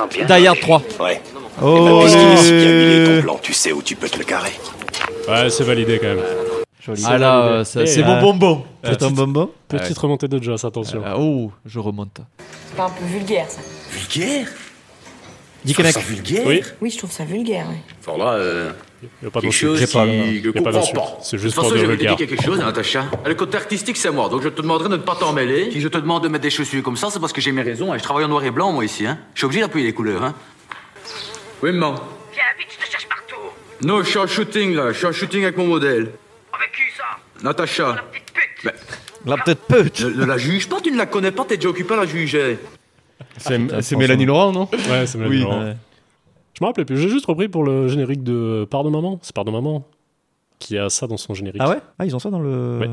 rodé. 0.47 0.59
3. 0.61 0.83
Ouais. 0.99 1.21
Oh, 1.61 2.01
Puisqu'il 2.01 2.19
est 2.21 2.37
si 2.37 2.51
bien 2.51 2.69
huilé 2.71 3.15
ton 3.17 3.21
plan, 3.23 3.39
tu 3.41 3.53
sais 3.53 3.71
où 3.71 3.81
tu 3.81 3.95
peux 3.95 4.07
te 4.09 4.19
le 4.19 4.25
carrer. 4.25 4.53
Ouais, 5.27 5.49
c'est 5.49 5.63
validé 5.63 5.97
quand 5.99 6.07
même. 6.07 6.19
Joli. 6.85 7.01
Ah 7.05 7.17
là, 7.17 7.41
euh, 7.45 7.63
ça- 7.63 7.83
Et, 7.83 7.87
c'est 7.87 8.03
euh, 8.03 8.05
mon 8.05 8.19
bonbon. 8.19 8.65
C'est 8.83 9.01
un 9.03 9.11
bonbon 9.11 9.49
Petite 9.69 9.97
remontée 9.97 10.27
de 10.27 10.41
Joss, 10.43 10.65
attention. 10.65 11.01
Ah, 11.05 11.15
Oh, 11.17 11.51
je 11.65 11.79
remonte. 11.79 12.19
C'est 12.67 12.75
pas 12.75 12.85
un 12.85 12.89
peu 12.89 13.05
vulgaire 13.05 13.45
ça 13.49 13.61
Vulgaire 13.91 14.47
Dis 15.63 15.73
Connect. 15.73 15.93
ça 15.93 16.01
vulgaire 16.01 16.43
Oui, 16.45 16.61
Oui, 16.81 16.89
je 16.89 16.97
trouve 16.97 17.11
ça 17.11 17.23
vulgaire. 17.23 17.65
oui. 17.69 17.77
Enfin 18.05 18.17
là, 18.17 18.33
euh, 18.33 18.71
il 19.01 19.07
y 19.23 19.27
a 19.27 19.31
pas 19.31 19.39
quelque 19.39 19.51
d'insulte. 19.53 19.71
chose 19.71 19.77
qui... 19.77 19.83
a 19.83 19.87
je 19.87 20.93
pas. 20.93 21.17
C'est 21.21 21.37
De 21.37 21.41
juste 21.41 21.55
toute 21.55 21.63
pour 21.63 21.63
façon, 21.71 21.75
du 21.75 21.79
je 21.79 21.85
vais 21.85 21.95
te 21.95 22.01
regard. 22.01 22.15
dire 22.17 22.27
quelque 22.27 22.43
chose, 22.43 22.59
Natacha. 22.59 23.05
Le 23.25 23.33
côté 23.35 23.55
artistique, 23.57 23.95
c'est 23.95 24.11
moi, 24.11 24.27
donc 24.27 24.41
je 24.41 24.49
te 24.49 24.61
demanderai 24.61 24.89
de 24.89 24.97
ne 24.97 25.01
pas 25.01 25.15
t'en 25.15 25.31
mêler. 25.31 25.71
Si 25.71 25.79
je 25.79 25.87
te 25.87 25.97
demande 25.97 26.21
de 26.23 26.27
mettre 26.27 26.41
des 26.43 26.49
chaussures 26.49 26.83
comme 26.83 26.97
ça, 26.97 27.07
c'est 27.09 27.19
parce 27.21 27.31
que 27.31 27.39
j'ai 27.39 27.53
mes 27.53 27.61
raisons. 27.61 27.93
hein. 27.93 27.97
Je 27.97 28.03
travaille 28.03 28.25
en 28.25 28.27
noir 28.27 28.43
et 28.43 28.51
blanc, 28.51 28.73
moi, 28.73 28.83
ici. 28.83 29.07
Hein. 29.07 29.17
Je 29.35 29.39
suis 29.39 29.45
obligé 29.45 29.61
d'appuyer 29.61 29.85
les 29.87 29.93
couleurs. 29.93 30.21
Hein. 30.21 30.33
Oui, 31.61 31.71
maman. 31.71 31.95
Viens 32.33 32.43
vite, 32.59 32.67
je 32.77 32.85
te 32.85 32.91
cherche 32.91 33.07
partout. 33.07 33.41
Non, 33.83 34.03
je 34.03 34.09
suis 34.09 34.19
en 34.19 34.27
shooting, 34.27 34.75
là. 34.75 34.91
Je 34.91 34.97
suis 34.97 35.07
en 35.07 35.13
shooting 35.13 35.43
avec 35.43 35.55
mon 35.55 35.67
modèle. 35.67 36.11
Avec 36.53 36.71
qui 36.71 36.81
ça 36.97 37.43
Natacha. 37.43 38.03
Petite 38.11 38.33
pute. 38.33 38.73
La 39.25 39.37
petite 39.37 39.61
pute. 39.67 40.01
Ne, 40.01 40.21
ne 40.21 40.25
la 40.25 40.37
juge 40.37 40.69
pas, 40.69 40.79
tu 40.81 40.91
ne 40.91 40.97
la 40.97 41.05
connais 41.05 41.31
pas, 41.31 41.45
t'es 41.45 41.55
déjà 41.57 41.69
occupé 41.69 41.93
à 41.93 41.97
la 41.97 42.05
juger. 42.05 42.59
C'est. 43.37 43.95
Mélanie 43.95 44.25
Laurent, 44.25 44.51
non? 44.51 44.69
Ouais, 44.71 45.07
c'est 45.07 45.17
Mélanie 45.17 45.37
Oui. 45.37 45.41
Laurent. 45.41 45.63
Ouais. 45.63 45.77
Je 46.53 46.63
me 46.63 46.67
rappelais 46.67 46.85
plus. 46.85 46.97
J'ai 46.97 47.09
juste 47.09 47.25
repris 47.25 47.47
pour 47.49 47.63
le 47.63 47.87
générique 47.87 48.23
de 48.23 48.67
Part 48.69 48.83
de 48.83 48.89
Maman. 48.89 49.19
C'est 49.23 49.33
Part 49.33 49.45
de 49.45 49.51
Maman 49.51 49.87
qui 50.59 50.77
a 50.77 50.89
ça 50.89 51.07
dans 51.07 51.17
son 51.17 51.33
générique. 51.33 51.61
Ah 51.63 51.69
ouais? 51.69 51.79
Ah, 51.99 52.05
ils 52.05 52.15
ont 52.15 52.19
ça 52.19 52.29
dans 52.29 52.39
le. 52.39 52.77
Ouais. 52.79 52.89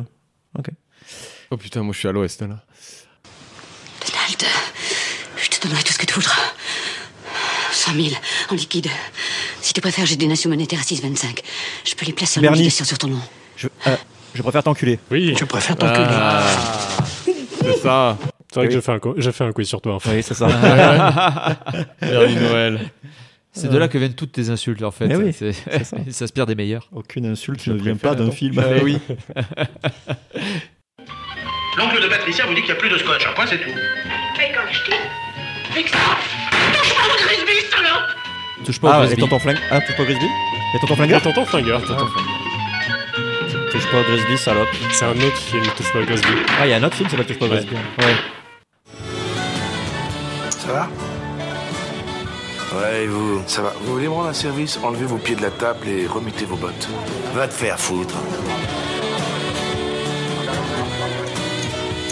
Ok. 0.58 0.66
Oh 1.50 1.56
putain, 1.56 1.82
moi 1.82 1.92
je 1.92 1.98
suis 1.98 2.08
à 2.08 2.12
l'ouest 2.12 2.40
là. 2.40 2.48
Malte, 2.48 4.46
je 5.36 5.48
te 5.48 5.62
donnerai 5.66 5.82
tout 5.82 5.92
ce 5.92 5.98
que 5.98 6.06
tu 6.06 6.14
voudras. 6.14 6.40
100 7.72 7.94
000 7.94 8.06
en 8.50 8.54
liquide. 8.54 8.88
Si 9.60 9.72
tu 9.72 9.80
préfères, 9.80 10.06
j'ai 10.06 10.16
des 10.16 10.26
nations 10.26 10.50
monétaires 10.50 10.80
à 10.80 10.82
6,25. 10.82 11.40
Je 11.84 11.94
peux 11.94 12.06
les 12.06 12.12
placer 12.12 12.40
en 12.40 12.44
obligation 12.44 12.84
sur 12.84 12.98
ton 12.98 13.08
nom. 13.08 13.20
Je, 13.60 13.68
euh, 13.86 13.96
je 14.34 14.40
préfère 14.42 14.62
t'enculer. 14.62 14.98
Oui. 15.10 15.34
Je 15.38 15.44
préfère 15.44 15.76
t'enculer. 15.76 16.06
Ah, 16.08 16.42
c'est 17.62 17.76
ça. 17.76 18.16
C'est 18.52 18.54
vrai 18.56 18.66
Oui. 18.66 18.68
que 18.68 18.72
j'ai 18.72 18.80
fait, 18.80 18.92
un 18.92 19.00
j'ai 19.18 19.32
fait 19.32 19.44
un 19.44 19.52
quiz 19.52 19.68
sur 19.68 19.80
toi. 19.82 19.94
en 19.96 20.00
fait. 20.00 20.16
Oui, 20.16 20.22
c'est 20.22 20.32
ça. 20.34 20.46
Bernie 22.00 22.36
Noël. 22.36 22.80
C'est 23.52 23.68
de 23.70 23.76
là 23.76 23.88
que 23.88 23.98
viennent 23.98 24.14
toutes 24.14 24.32
tes 24.32 24.48
insultes 24.48 24.82
en 24.82 24.90
fait. 24.90 25.08
Mais 25.08 25.16
oui, 25.16 25.32
C'est- 25.32 25.52
c'est 25.52 25.84
ça. 25.84 25.96
Il 26.06 26.14
s'inspire 26.14 26.46
des 26.46 26.54
meilleurs. 26.54 26.88
Aucune 26.92 27.26
insulte 27.26 27.60
Je 27.62 27.72
ne 27.72 27.82
vient 27.82 27.96
pas 27.96 28.14
d'un 28.14 28.30
film. 28.30 28.58
Euh, 28.58 28.80
oui. 28.84 28.98
L'oncle 31.76 32.02
de 32.02 32.08
Patricia 32.08 32.46
vous 32.46 32.54
dit 32.54 32.62
qu'il 32.62 32.70
n'y 32.72 32.76
a 32.78 32.80
plus 32.80 32.88
de 32.90 32.96
scotch. 32.98 33.26
Un 33.26 33.32
point, 33.34 33.46
c'est 33.46 33.58
tout. 33.58 33.68
Mais 34.38 34.52
quand 34.54 34.60
Fixe 35.74 35.92
Touche 35.92 36.94
pas 36.94 37.02
au 37.04 37.16
Grisby, 37.24 37.66
salope 37.70 38.08
Touche 38.64 38.80
pas 38.80 38.88
au 38.88 38.90
Ah, 38.92 38.98
et 39.04 39.06
Grisby. 39.06 39.20
tonton 39.22 39.38
flingue. 39.38 39.58
Ah, 39.70 39.80
touche 39.80 39.96
pas 39.96 40.02
au 40.02 40.06
Grisby 40.06 40.24
Et 40.24 40.78
tonton 40.80 40.96
flingueur 40.96 41.22
Tonton 41.22 41.44
Flingueur. 41.44 41.84
Tonton 41.84 42.06
Touche 43.80 43.90
pas 43.92 44.00
au 44.00 44.02
Grisby, 44.02 44.36
salope. 44.36 44.68
C'est 44.92 45.04
un 45.06 45.12
autre 45.12 45.36
film, 45.38 45.62
Touche 45.74 45.90
pas 45.92 46.00
au 46.00 46.04
Grisby. 46.04 46.28
Ah, 46.60 46.66
il 46.66 46.70
y 46.70 46.72
a 46.74 46.76
un 46.76 46.82
autre 46.82 46.96
film 46.96 47.08
qui 47.08 47.16
s'appelle 47.16 47.26
Touche 47.26 47.38
pas 47.38 47.46
au 47.46 47.48
Ouais. 47.48 47.56
Grisby. 47.56 47.74
Ouais. 47.98 48.14
Ça 50.50 50.72
va? 50.72 50.88
Ouais, 52.78 53.04
et 53.04 53.06
vous? 53.06 53.42
Ça 53.46 53.62
va. 53.62 53.72
Vous 53.82 53.94
voulez 53.94 54.06
me 54.08 54.12
rendre 54.12 54.28
un 54.28 54.34
service? 54.34 54.78
Enlevez 54.82 55.06
vos 55.06 55.16
pieds 55.16 55.34
de 55.34 55.40
la 55.42 55.50
table 55.50 55.88
et 55.88 56.06
remettez 56.06 56.44
vos 56.44 56.56
bottes. 56.56 56.88
Va 57.34 57.48
te 57.48 57.54
faire 57.54 57.78
foutre. 57.80 58.14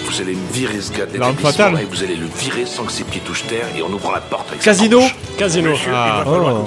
Vous 0.07 0.21
allez 0.23 0.35
me 0.35 0.53
virer 0.53 0.81
ce 0.81 0.91
gars 0.93 1.05
de 1.07 1.19
L'arme 1.19 1.37
fatale. 1.37 1.79
et 1.83 1.85
vous 1.85 2.03
allez 2.03 2.17
le 2.17 2.27
virer 2.27 2.65
sans 2.65 2.85
que 2.85 2.93
ses 2.93 3.05
pieds 3.05 3.21
touchent 3.21 3.47
terre 3.47 3.67
et 3.77 3.83
on 3.83 3.93
ouvre 3.93 4.11
la 4.11 4.21
porte 4.21 4.49
avec 4.49 4.63
sa 4.63 4.71
Casino 4.71 5.01
manche. 5.01 5.15
Casino. 5.37 5.75
Ah. 5.93 6.25
Oh. 6.27 6.67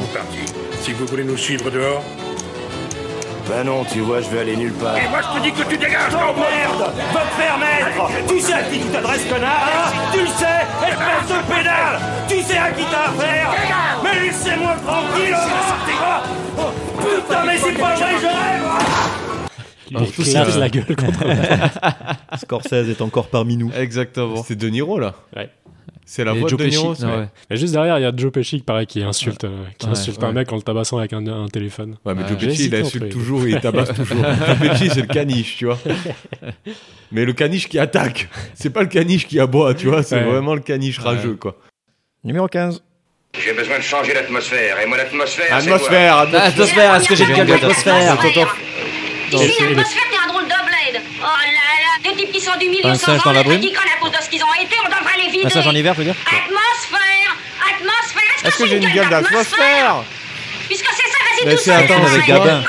Si 0.81 0.93
vous 0.93 1.05
voulez 1.07 1.23
nous 1.23 1.37
suivre 1.37 1.69
dehors. 1.71 2.03
Ben 3.51 3.65
non, 3.65 3.83
tu 3.83 3.99
vois, 3.99 4.21
je 4.21 4.29
vais 4.29 4.39
aller 4.39 4.55
nulle 4.55 4.71
part. 4.71 4.95
Et 4.97 5.09
moi, 5.09 5.19
je 5.21 5.37
te 5.37 5.43
dis 5.43 5.51
que 5.51 5.69
tu 5.69 5.77
dégages, 5.77 6.13
ton 6.13 6.39
merde 6.39 6.93
Va 7.13 7.19
te 7.19 7.35
faire 7.35 7.57
mettre 7.57 8.25
Tu 8.25 8.39
sais 8.39 8.53
à 8.53 8.63
qui 8.63 8.79
tu 8.79 8.87
t'adresses, 8.87 9.25
connard 9.25 9.67
hein 9.67 9.91
Tu 10.13 10.19
le 10.21 10.27
sais, 10.27 10.61
espèce 10.87 11.27
de 11.27 11.53
pédale 11.53 11.99
Tu 12.29 12.41
sais 12.43 12.57
à 12.57 12.71
qui 12.71 12.83
t'as 12.89 13.09
affaire 13.09 13.53
Mais 14.05 14.21
laissez-moi 14.21 14.75
tranquille 14.87 15.35
hein 15.35 16.21
Oh, 16.57 16.71
Putain, 17.01 17.45
mais 17.45 17.57
c'est 17.57 17.73
pas 17.73 17.95
vrai, 17.95 18.11
je 18.21 18.27
rêve 18.27 18.63
Il 19.89 20.29
éclate 20.29 20.55
la 20.55 20.69
gueule 20.69 20.95
contre 20.95 22.37
Scorsese 22.37 22.89
est 22.89 23.01
encore 23.01 23.27
parmi 23.27 23.57
nous. 23.57 23.69
Exactement. 23.77 24.43
C'est 24.47 24.55
De 24.55 24.69
Niro 24.69 24.97
là. 24.97 25.13
Ouais. 25.35 25.49
C'est 26.13 26.25
la 26.25 26.33
voix 26.33 26.49
Joe 26.49 26.59
de 26.59 26.65
Niro. 26.65 26.93
Ouais. 26.93 27.27
Et 27.49 27.55
juste 27.55 27.71
derrière, 27.71 27.97
il 27.97 28.01
y 28.01 28.05
a 28.05 28.11
Joe 28.13 28.33
Pesci, 28.33 28.59
pareil, 28.59 28.85
qui 28.85 29.01
insulte, 29.01 29.45
euh, 29.45 29.63
qui 29.77 29.85
Ouais, 29.85 29.93
insulte 29.93 30.21
un 30.21 30.33
mec 30.33 30.51
en 30.51 30.57
le 30.57 30.61
tabassant 30.61 30.97
avec 30.97 31.13
un, 31.13 31.25
un 31.25 31.47
téléphone. 31.47 31.95
Ouais, 32.03 32.13
mais 32.13 32.23
Ouais, 32.23 32.27
Joe 32.27 32.37
Pesci, 32.37 32.65
il 32.65 32.75
insulte 32.75 33.07
toujours 33.07 33.45
et 33.45 33.51
il 33.51 33.61
tabasse 33.61 33.93
toujours. 33.93 34.17
Joe 34.47 34.57
Pesci, 34.59 34.89
c'est 34.89 34.99
le 35.03 35.07
caniche, 35.07 35.55
tu 35.55 35.67
vois. 35.67 35.79
Mais 37.13 37.23
le 37.23 37.31
caniche 37.31 37.69
qui 37.69 37.79
attaque, 37.79 38.27
c'est 38.55 38.71
pas 38.71 38.81
le 38.81 38.87
caniche 38.89 39.25
qui 39.25 39.39
aboie, 39.39 39.73
tu 39.73 39.87
vois, 39.87 40.03
c'est 40.03 40.15
Ouais. 40.17 40.23
vraiment 40.23 40.53
le 40.53 40.59
caniche 40.59 40.99
rageux, 40.99 41.37
quoi. 41.37 41.55
Numéro 42.25 42.45
15. 42.49 42.83
J'ai 43.41 43.53
besoin 43.53 43.77
de 43.77 43.83
changer 43.83 44.13
l'atmosphère. 44.13 44.81
Et 44.81 44.85
moi, 44.87 44.97
l'atmosphère. 44.97 45.55
Atmosphère, 45.55 46.17
atmosphère. 46.17 46.43
Atmosphère, 46.49 46.95
est-ce 46.95 47.07
que 47.07 47.15
j'ai 47.15 47.23
une 47.23 47.35
gueule 47.35 47.47
d'atmosphère 47.47 48.17
Ici, 49.31 49.63
l'atmosphère, 49.63 50.03
t'es 50.11 50.17
un 50.25 50.27
drôle 50.27 50.43
de 50.43 50.49
bled. 50.49 51.01
Oh 51.21 51.23
là 51.23 51.60
types 52.15 52.31
qui 52.31 52.41
sont 52.41 52.57
du 52.59 52.69
milieu 52.69 52.93
singe 52.95 53.23
dans 53.23 53.31
la 53.33 53.43
brume 53.43 53.61
à 53.61 53.99
cause 54.01 54.11
de 54.11 54.17
ce 54.23 54.29
qu'ils 54.29 54.43
ont 54.43 54.53
été, 54.61 54.75
on 54.83 54.87
devrait 54.89 55.17
les 55.17 55.29
vider. 55.31 55.45
Un 55.45 55.49
singe 55.49 55.67
en 55.67 55.71
hiver, 55.75 55.93
veux 55.93 56.03
dire 56.03 56.15
Atmosphère 56.25 57.35
Atmosphère 57.75 58.45
Est-ce 58.47 58.57
que 58.57 58.67
j'ai 58.67 58.77
une 58.77 58.93
gueule 58.93 59.09
d'atmosphère 59.09 60.03
Puisque 60.67 60.85
c'est 60.85 61.09
ça, 61.11 61.17
vas-y, 61.19 61.45
Mais 61.45 61.51
tout 61.55 61.57
c'est 61.57 61.63
seul, 61.71 61.83
attends, 61.83 61.93
atmosphère. 61.95 62.15
avec 62.15 62.27
Gabin. 62.27 62.63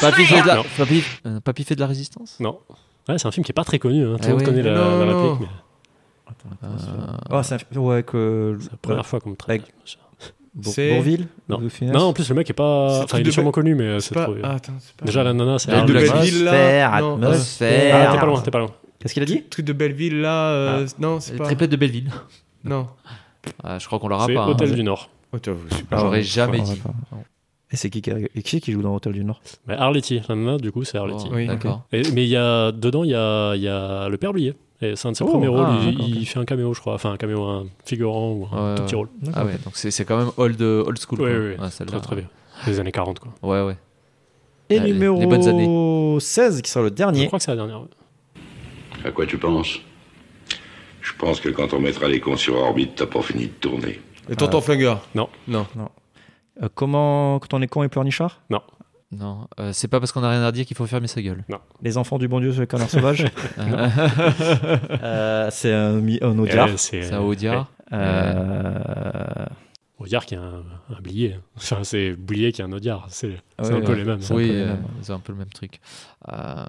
Papy 0.00 0.24
fait, 0.26 0.42
de. 0.42 0.62
Papy... 0.76 1.04
euh, 1.26 1.40
Papy 1.40 1.64
fait 1.64 1.74
de 1.76 1.80
la 1.80 1.86
résistance? 1.86 2.36
Non. 2.40 2.58
Ouais, 3.08 3.18
c'est 3.18 3.26
un 3.26 3.30
film 3.32 3.44
qui 3.44 3.52
est 3.52 3.54
pas 3.54 3.64
très 3.64 3.78
connu. 3.78 4.04
Hein. 4.04 4.16
Tout 4.16 4.24
Eh 4.24 4.26
le 4.28 4.32
monde 4.32 4.40
oui. 4.40 4.44
connaît 4.46 4.62
la, 4.62 4.70
Non, 4.72 4.98
la 4.98 5.04
non. 5.12 5.32
réplique. 5.34 5.48
mais 6.44 6.68
Oh, 7.30 7.42
c'est 7.42 7.54
un 7.54 7.58
film. 7.58 7.80
Ouais, 7.82 8.02
que. 8.02 8.58
C'est 8.60 8.70
la 8.72 8.76
première 8.78 9.06
fois 9.06 9.20
qu'on 9.20 9.30
me 9.30 9.36
traite. 9.36 9.62
Avec- 9.62 9.74
Bour- 10.54 10.72
C'est- 10.74 10.92
Bourville 10.94 11.26
Non. 11.48 11.60
Non, 11.82 12.00
en 12.00 12.12
plus, 12.12 12.28
le 12.28 12.34
mec 12.34 12.50
est 12.50 12.52
pas. 12.52 13.04
Enfin, 13.04 13.18
il 13.18 13.26
est 13.26 13.30
sûrement 13.32 13.52
connu, 13.52 13.74
mais 13.74 13.84
euh, 13.84 14.00
C'est 14.00 14.14
trop. 14.14 14.34
Ah, 14.42 14.52
attends, 14.56 14.72
c'est 14.80 14.94
pas. 14.96 15.06
Déjà, 15.06 15.22
la 15.24 15.32
nana, 15.32 15.58
c'est 15.58 15.70
de. 15.70 15.76
Atmosphère, 15.76 16.92
atmosphère. 16.94 18.08
Ah, 18.08 18.12
t'es 18.12 18.18
pas 18.20 18.26
loin, 18.26 18.40
t'es 18.42 18.50
pas 18.50 18.58
loin. 18.58 18.70
Qu'est-ce 18.98 19.14
qu'il 19.14 19.22
a 19.22 19.26
dit 19.26 19.36
Le 19.38 19.48
truc 19.48 19.64
de 19.64 19.72
Belleville, 19.72 20.20
là. 20.20 20.48
euh, 20.50 20.86
Non, 20.98 21.18
c'est 21.20 21.32
Le 21.32 21.38
pas. 21.38 21.44
Triplette 21.46 21.70
de 21.70 21.76
Belleville. 21.76 22.10
Non. 22.64 22.86
Ah, 23.64 23.78
je 23.78 23.86
crois 23.86 23.98
qu'on 23.98 24.08
l'aura 24.08 24.26
C'est 24.26 24.34
pas. 24.34 24.44
hein. 24.44 24.48
Hôtel 24.50 24.72
du 24.74 24.84
Nord. 24.84 25.08
J'aurais 25.90 26.18
Ah, 26.18 26.22
jamais 26.22 26.60
dit. 26.60 26.80
Et 27.72 27.76
c'est 27.76 27.88
qui 27.88 28.02
qui, 28.02 28.10
et 28.10 28.42
qui, 28.42 28.60
qui 28.60 28.70
joue 28.72 28.82
dans 28.82 28.94
Hôtel 28.94 29.14
du 29.14 29.24
Nord 29.24 29.40
Arletty, 29.66 30.20
la 30.28 30.34
nana, 30.34 30.58
du 30.58 30.70
coup, 30.70 30.84
c'est 30.84 30.98
Arletty. 30.98 31.26
Oh, 31.30 31.34
Oui. 31.34 31.46
D'accord. 31.46 31.82
Et- 31.92 32.02
mais 32.12 32.24
il 32.24 32.28
y 32.28 32.36
a, 32.36 32.70
dedans, 32.70 33.02
il 33.02 33.10
y 33.10 33.14
a, 33.14 33.54
il 33.56 33.62
y 33.62 33.68
a 33.68 34.08
le 34.10 34.16
père 34.18 34.32
Blier. 34.34 34.54
Et 34.82 34.96
c'est 34.96 35.06
un 35.08 35.12
de 35.12 35.16
ses 35.16 35.22
Oh, 35.24 35.28
premiers 35.28 35.46
rôles. 35.48 35.64
ah, 35.66 35.78
il, 35.80 35.92
d'accord, 35.92 36.06
il 36.08 36.26
fait 36.26 36.38
un 36.40 36.44
caméo, 36.44 36.74
je 36.74 36.80
crois. 36.80 36.94
Enfin, 36.94 37.12
un 37.12 37.16
caméo, 37.16 37.44
un 37.44 37.66
figurant 37.84 38.32
ou 38.32 38.48
un 38.52 38.70
Ouais, 38.70 38.74
tout 38.74 38.80
ouais. 38.82 38.86
petit 38.88 38.94
rôle. 38.96 39.08
Ah 39.32 39.44
ouais, 39.44 39.52
donc 39.64 39.74
c'est 39.76 39.90
c'est 39.92 40.04
quand 40.04 40.18
même 40.18 40.30
old, 40.36 40.60
old 40.60 40.98
school. 40.98 41.20
Oui, 41.22 41.30
quoi. 41.30 41.38
oui, 41.38 41.54
oui. 41.56 41.62
Ouais, 41.64 41.70
celle-là. 41.70 41.92
très, 41.92 42.00
très 42.00 42.16
bien. 42.16 42.24
Les 42.66 42.80
années 42.80 42.92
40, 42.92 43.20
quoi. 43.20 43.32
Ouais, 43.42 43.64
ouais. 43.66 43.76
Et 44.70 44.78
Ouais, 44.78 44.84
les- 44.86 44.92
numéro 44.92 45.18
les 45.20 45.26
bonnes 45.26 45.46
années. 45.48 46.18
16, 46.20 46.62
qui 46.62 46.70
sera 46.70 46.82
le 46.82 46.88
Je 46.88 46.94
dernier. 46.94 47.26
crois 47.28 47.38
que 47.38 47.44
c'est 47.44 47.50
la 47.52 47.56
dernière. 47.56 47.80
ouais. 47.80 47.88
À 49.04 49.10
quoi 49.12 49.24
tu 49.26 49.38
penses? 49.38 49.78
Je 51.00 51.12
pense 51.18 51.40
que 51.40 51.48
quand 51.48 51.72
on 51.74 51.80
mettra 51.80 52.08
les 52.08 52.20
cons 52.20 52.36
sur 52.36 52.56
orbite, 52.56 52.94
t'as 52.96 53.06
pas 53.06 53.22
fini 53.22 53.46
de 53.46 53.52
tourner. 53.52 54.00
Et 54.28 54.36
tonton 54.36 54.60
flingueur? 54.60 55.06
Non. 55.14 55.28
Non. 55.48 55.66
Euh, 56.62 56.68
comment 56.74 57.38
quand 57.40 57.54
on 57.54 57.62
est 57.62 57.66
con 57.68 57.82
et 57.82 57.88
pleurnichard? 57.88 58.40
Non. 58.50 58.60
Non, 59.12 59.46
euh, 59.60 59.72
c'est 59.74 59.88
pas 59.88 60.00
parce 60.00 60.10
qu'on 60.10 60.22
a 60.24 60.30
rien 60.30 60.42
à 60.42 60.52
dire 60.52 60.64
qu'il 60.64 60.76
faut 60.76 60.86
fermer 60.86 61.06
sa 61.06 61.20
gueule. 61.20 61.44
Les 61.82 61.98
enfants 61.98 62.18
du 62.18 62.28
bon 62.28 62.40
Dieu 62.40 62.50
sur 62.52 62.60
le 62.60 62.66
canard 62.66 62.88
sauvage 62.88 63.26
Euh, 65.02 65.48
C'est 65.50 65.72
un, 65.72 65.92
mi- 65.94 66.18
un 66.22 66.38
Audiard. 66.38 66.68
Eh, 66.72 66.76
c'est 66.76 67.02
C'est 67.02 67.12
un 67.14 67.20
Audiard. 67.20 67.70
Euh, 67.92 69.46
Audiard 69.98 70.24
qui 70.26 70.34
a 70.34 70.40
un, 70.40 70.62
un 70.96 71.00
blier. 71.02 71.36
Enfin, 71.56 71.84
c'est 71.84 72.12
Blier 72.12 72.52
qui 72.52 72.62
a 72.62 72.64
un 72.64 72.72
Audiard. 72.72 73.06
C'est 73.08 73.36
c'est 73.62 73.72
Ouais, 73.72 73.78
un 73.78 73.80
peu 73.82 73.92
ouais. 73.92 73.98
les 73.98 74.04
mêmes. 74.04 74.20
C'est 74.20 74.32
un 74.32 74.36
oui, 74.36 74.48
peu 74.48 74.52
les 74.54 74.60
euh, 74.62 74.66
mêmes. 74.68 74.84
c'est 75.02 75.12
un 75.12 75.18
peu 75.20 75.32
le 75.32 75.38
même 75.38 75.48
truc. 75.52 75.80
Euh... 76.32 76.64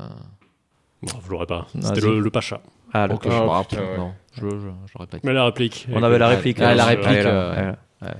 Bon, 1.01 1.17
vous 1.21 1.31
l'aurez 1.31 1.45
pas. 1.45 1.67
Vas-y. 1.73 1.95
C'était 1.95 2.01
le, 2.07 2.19
le 2.19 2.29
Pacha. 2.29 2.61
Ah, 2.93 3.07
le 3.07 3.13
ok, 3.15 3.23
Pacha. 3.23 3.37
je 3.37 3.43
me 3.43 3.49
Ah, 3.49 3.53
rappelle. 3.53 3.79
putain, 3.79 3.91
ouais. 3.91 3.97
Non, 3.97 4.13
je, 4.35 4.41
je, 4.41 4.67
je 4.99 5.05
dit. 5.05 5.19
Mais 5.23 5.33
la 5.33 5.45
réplique. 5.45 5.87
On 5.91 6.03
avait 6.03 6.19
la 6.19 6.27
réplique. 6.27 6.59
Ah, 6.59 6.75
la 6.75 6.83
sur- 6.83 6.89
réplique, 6.89 7.25
euh, 7.25 7.55
ouais, 7.55 7.61
là. 7.65 7.75
ouais. 8.03 8.13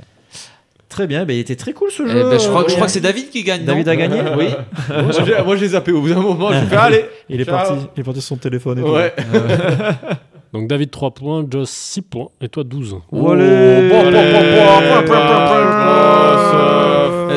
Très 0.94 1.08
bien, 1.08 1.26
bah, 1.26 1.34
il 1.34 1.40
était 1.40 1.56
très 1.56 1.74
cool 1.74 1.90
ce 1.90 2.04
Eh 2.04 2.08
jeu. 2.12 2.30
ben, 2.30 2.40
je 2.40 2.48
crois, 2.48 2.60
je 2.62 2.66
Adrien. 2.66 2.76
crois 2.76 2.86
que 2.86 2.92
c'est 2.94 3.00
David 3.02 3.32
qui 3.32 3.42
gagne. 3.42 3.66
David 3.66 3.90
a 3.90 3.96
gagné 3.96 4.22
Oui. 4.38 4.46
moi, 4.90 5.12
j'ai- 5.26 5.44
moi, 5.44 5.56
j'ai 5.56 5.68
zappé 5.70 5.92
au 5.92 6.02
bout 6.02 6.10
d'un 6.10 6.22
moment. 6.22 6.54
Je 6.54 6.60
fais 6.68 6.76
allez. 6.88 7.06
Il 7.30 7.42
est, 7.42 7.46
Ciao. 7.46 7.56
parti, 7.56 7.74
il 7.96 8.00
est 8.00 8.04
parti 8.04 8.22
sur 8.22 8.28
son 8.30 8.36
téléphone 8.38 8.78
et 8.78 8.82
tout. 8.84 8.96
Donc 10.54 10.68
David 10.68 10.92
3 10.92 11.12
points, 11.12 11.44
Joss 11.50 11.70
6 11.72 12.02
points 12.04 12.28
et 12.40 12.48
toi 12.48 12.64
12. 12.64 12.98
Oh, 13.12 13.32
allez. 13.32 13.90
Bon, 13.90 14.04
bon, 14.04 14.12
bon, 14.12 14.12
bon, 14.12 15.08
bon, 15.08 15.14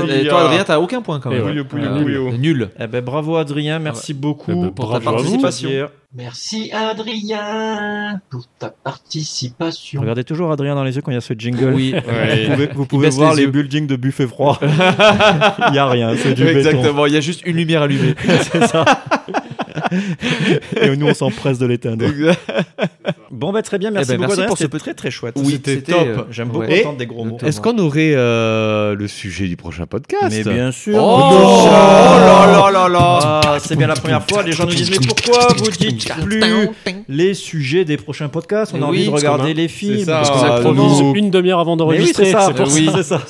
Et, 0.08 0.28
toi, 0.28 0.42
Adrien, 0.44 0.64
t'as 0.64 0.78
aucun 0.78 1.00
point 1.00 1.18
quand 1.18 1.30
même. 1.30 1.40
ouais. 1.42 1.48
Pouillou, 1.48 1.64
pouillou, 1.64 1.86
Euh, 1.86 2.02
pouillou. 2.02 2.30
Nul. 2.36 2.68
Eh 2.78 2.86
ben, 2.86 3.02
bravo 3.02 3.36
Adrien, 3.36 3.78
merci 3.78 4.12
beaucoup 4.14 4.52
Eh 4.52 4.54
ben, 4.54 4.70
Pour 4.70 4.92
ta 4.92 5.00
participation. 5.00 5.88
Merci 6.14 6.70
Adrien 6.72 8.20
pour 8.30 8.44
ta 8.58 8.70
participation. 8.70 10.00
Regardez 10.00 10.24
toujours 10.24 10.50
Adrien 10.52 10.74
dans 10.74 10.84
les 10.84 10.96
yeux 10.96 11.02
quand 11.02 11.10
il 11.10 11.14
y 11.14 11.18
a 11.18 11.22
ce 11.22 11.34
jingle. 11.36 11.72
Oui. 11.74 11.92
Ouais. 11.94 12.46
Vous 12.46 12.54
pouvez, 12.54 12.68
vous 12.74 12.86
pouvez 12.86 13.06
baisse 13.08 13.16
voir 13.16 13.34
les 13.34 13.46
buildings 13.46 13.86
de 13.86 13.96
buffet 13.96 14.26
froid. 14.26 14.58
Il 14.62 15.72
n'y 15.72 15.78
a 15.78 15.86
rien, 15.88 16.14
c'est 16.16 16.34
du 16.34 16.44
béton. 16.44 16.58
Exactement, 16.58 17.06
il 17.06 17.14
y 17.14 17.16
a 17.16 17.20
juste 17.20 17.42
une 17.46 17.56
lumière 17.56 17.82
allumée. 17.82 18.14
C'est 18.52 18.66
ça. 18.66 18.84
Et 20.80 20.96
nous, 20.96 21.06
on 21.06 21.14
s'empresse 21.14 21.58
de 21.58 21.66
l'éteindre. 21.66 22.04
Bon, 23.30 23.52
bah, 23.52 23.62
très 23.62 23.78
bien, 23.78 23.90
merci, 23.90 24.12
Eh 24.12 24.16
ben, 24.16 24.26
beaucoup 24.26 24.36
merci 24.36 24.48
pour 24.48 24.58
ce 24.58 24.66
très 24.78 24.94
très 24.94 25.10
chouette. 25.10 25.34
Oui, 25.36 25.52
c'était 25.64 25.82
top. 25.82 26.06
euh, 26.06 26.16
J'aime 26.30 26.48
beaucoup 26.48 26.66
ouais. 26.66 26.80
entendre 26.82 26.98
des 26.98 27.06
gros 27.06 27.24
mots. 27.24 27.38
Est-ce 27.44 27.60
qu'on 27.60 27.76
aurait 27.78 28.12
euh, 28.14 28.94
le 28.94 29.08
sujet 29.08 29.46
du 29.48 29.56
prochain 29.56 29.86
podcast 29.86 30.30
Mais 30.30 30.42
bien 30.44 30.70
sûr. 30.72 30.96
Oh, 30.96 31.20
Oh 31.32 31.66
là 31.66 32.46
là 32.52 32.70
là 32.70 32.88
là. 32.88 33.40
Ah, 33.44 33.58
c'est 33.60 33.76
bien 33.76 33.86
la 33.86 33.94
première 33.94 34.22
fois. 34.26 34.42
Les 34.42 34.52
gens 34.52 34.64
nous 34.64 34.74
disent 34.74 34.90
mais 34.90 34.98
pourquoi 35.06 35.48
vous 35.56 35.70
dites 35.70 36.12
plus 36.22 36.42
les 37.08 37.34
sujets 37.34 37.84
des 37.84 37.96
prochains 37.96 38.28
podcasts? 38.28 38.72
On 38.74 38.82
a 38.82 38.86
envie 38.86 39.00
oui, 39.00 39.06
de 39.06 39.10
regarder 39.10 39.50
a- 39.50 39.54
les 39.54 39.68
films. 39.68 40.04
ça, 40.04 40.22
parce 40.22 40.62
que 40.64 40.68
nous- 40.72 41.14
une 41.14 41.30
demi-heure 41.30 41.60
avant 41.60 41.76
d'enregistrer. 41.76 42.24
oui, 42.24 42.30
ça. 42.32 42.92
c'est 42.96 43.02
ça. 43.02 43.22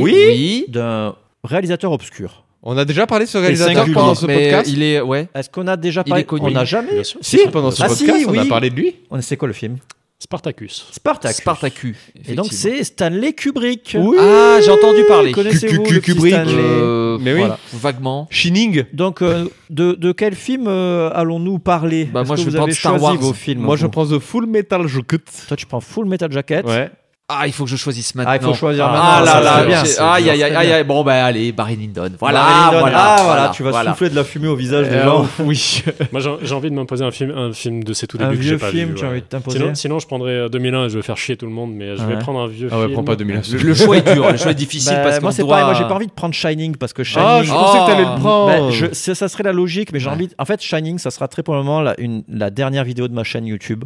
Oui. 0.00 0.64
d'un 0.68 1.14
réalisateur 1.44 1.92
obscur. 1.92 2.44
On 2.68 2.76
a 2.76 2.84
déjà 2.84 3.06
parlé 3.06 3.26
de 3.26 3.30
ce 3.30 3.38
réalisateur 3.38 3.86
pendant 3.94 4.14
ce 4.16 4.26
Mais 4.26 4.50
podcast 4.50 4.70
il 4.72 4.82
est, 4.82 5.00
ouais. 5.00 5.28
Est-ce 5.34 5.48
qu'on 5.48 5.68
a 5.68 5.76
déjà 5.76 6.02
parlé 6.02 6.24
connu. 6.24 6.46
On 6.46 6.50
n'a 6.50 6.64
jamais. 6.64 6.92
Bien 6.94 7.04
sûr. 7.04 7.20
Si, 7.22 7.38
pendant 7.52 7.70
ce 7.70 7.80
Ah, 7.82 7.86
podcast, 7.86 8.18
si, 8.18 8.26
on 8.26 8.36
a 8.36 8.44
parlé 8.44 8.70
de 8.70 8.74
lui. 8.74 8.96
On 9.10 9.20
sait 9.22 9.36
quoi 9.36 9.46
le 9.46 9.54
film 9.54 9.76
Spartacus. 10.18 10.88
Spartacus. 10.92 11.36
Spartacus. 11.36 11.96
Et 12.26 12.34
donc 12.34 12.46
c'est 12.50 12.82
Stanley 12.82 13.34
Kubrick. 13.34 13.96
Oui. 14.00 14.16
Ah, 14.18 14.58
j'ai 14.64 14.70
entendu 14.70 15.04
parler. 15.06 15.30
Connaissez-vous 15.30 15.82
Kubrick. 15.82 16.32
Stanley 16.34 16.54
Euh, 16.56 17.18
Mais 17.20 17.34
oui. 17.34 17.38
voilà, 17.40 17.58
vaguement. 17.74 18.26
Shining. 18.30 18.84
Donc, 18.94 19.20
euh, 19.22 19.46
de, 19.70 19.92
de 19.92 20.12
quel 20.12 20.34
film 20.34 20.64
euh, 20.68 21.10
allons-nous 21.14 21.58
parler? 21.58 22.06
Bah, 22.06 22.24
moi, 22.24 22.34
que 22.36 22.42
je 22.42 22.48
vous 22.48 22.56
avez 22.56 22.72
Star 22.72 23.00
Wars. 23.00 23.16
vos 23.16 23.32
films. 23.34 23.60
Moi, 23.60 23.76
je 23.76 23.86
prends 23.86 24.06
The 24.06 24.18
Full 24.18 24.46
Metal 24.46 24.86
Jacket. 24.88 25.22
Toi, 25.48 25.56
tu 25.56 25.66
prends 25.66 25.80
Full 25.80 26.06
Metal 26.06 26.32
Jacket. 26.32 26.64
Ouais. 26.66 26.90
Ah, 27.28 27.48
il 27.48 27.52
faut 27.52 27.64
que 27.64 27.70
je 27.70 27.74
choisisse 27.74 28.14
maintenant. 28.14 28.30
Ah, 28.34 28.36
il 28.36 28.42
faut 28.44 28.54
choisir 28.54 28.86
ah, 28.86 28.92
maintenant, 28.92 29.34
Ah 29.34 29.40
là 29.42 29.58
là, 29.60 29.64
bien, 29.66 29.82
aïe 30.12 30.30
aïe 30.30 30.42
aïe 30.44 30.72
aïe. 30.72 30.84
Bon 30.84 31.02
bah 31.02 31.24
allez, 31.24 31.50
Barry 31.50 31.74
Lyndon. 31.74 32.10
Voilà, 32.20 32.38
Barry 32.38 32.54
Lyndon. 32.66 32.78
voilà, 32.78 32.98
ah, 32.98 33.16
voilà, 33.16 33.24
voilà, 33.24 33.48
tu 33.52 33.62
vas 33.64 33.70
voilà. 33.70 33.90
souffler 33.90 34.10
de 34.10 34.14
la 34.14 34.22
fumée 34.22 34.46
au 34.46 34.54
visage 34.54 34.88
des 34.88 34.94
Euh, 34.94 35.04
gens. 35.04 35.26
Oui. 35.40 35.82
Moi, 36.12 36.20
j'ai 36.40 36.54
envie 36.54 36.70
de 36.70 36.76
m'imposer 36.76 37.04
un 37.04 37.10
film, 37.10 37.36
un 37.36 37.52
film 37.52 37.82
de 37.82 37.92
ces 37.94 38.06
tout 38.06 38.16
Un 38.20 38.26
débuts 38.28 38.36
que 38.36 38.42
vieux 38.42 38.52
j'ai 38.52 38.58
pas 38.58 38.70
film, 38.70 38.90
vu. 38.90 38.94
tu 38.94 39.00
as 39.02 39.06
ouais. 39.08 39.10
envie 39.14 39.20
de 39.22 39.26
t'imposer 39.26 39.58
sinon, 39.58 39.74
sinon, 39.74 39.98
je 39.98 40.06
prendrais 40.06 40.30
euh, 40.30 40.48
2001 40.48 40.84
et 40.84 40.88
je 40.88 40.96
vais 40.98 41.02
faire 41.02 41.16
chier 41.16 41.36
tout 41.36 41.46
le 41.46 41.52
monde, 41.52 41.72
mais 41.74 41.96
je 41.96 42.02
vais 42.04 42.14
Ouais. 42.14 42.18
prendre 42.20 42.38
un 42.38 42.46
vieux 42.46 42.68
Ah 42.70 42.76
ouais, 42.78 42.82
film. 42.84 42.92
prends 42.94 43.02
pas 43.04 43.16
2001. 43.16 43.40
Le, 43.54 43.58
le 43.58 43.74
choix 43.74 43.96
est 43.96 44.14
dur, 44.14 44.30
le 44.30 44.36
choix 44.38 44.52
est 44.52 44.54
difficile 44.66 44.92
Bah, 44.94 45.00
parce 45.02 45.16
qu'on 45.16 45.22
moi 45.22 45.32
c'est 45.32 45.42
doit. 45.42 45.50
pareil, 45.50 45.64
moi 45.64 45.74
j'ai 45.74 45.82
pas 45.88 45.94
envie 45.94 46.06
de 46.06 46.12
prendre 46.12 46.32
Shining 46.32 46.76
parce 46.76 46.92
que 46.92 47.02
Shining. 47.02 47.26
Ah, 47.28 47.42
je 47.42 47.50
pensais 47.50 47.78
que 47.80 47.86
t'allais 47.86 48.04
le 48.08 48.20
prendre. 48.20 48.46
Bah, 48.46 48.70
je- 48.70 48.94
ça, 49.14 49.26
serait 49.28 49.42
la 49.42 49.52
logique, 49.52 49.92
mais 49.92 49.98
j'ai 49.98 50.10
envie. 50.10 50.28
En 50.38 50.44
fait, 50.44 50.62
Shining, 50.62 50.98
ça 50.98 51.10
sera 51.10 51.26
très 51.26 51.42
probablement 51.42 51.80
la, 51.80 51.98
une, 52.00 52.22
la 52.28 52.50
dernière 52.50 52.84
vidéo 52.84 53.08
de 53.08 53.14
ma 53.14 53.24
chaîne 53.24 53.46
YouTube. 53.46 53.82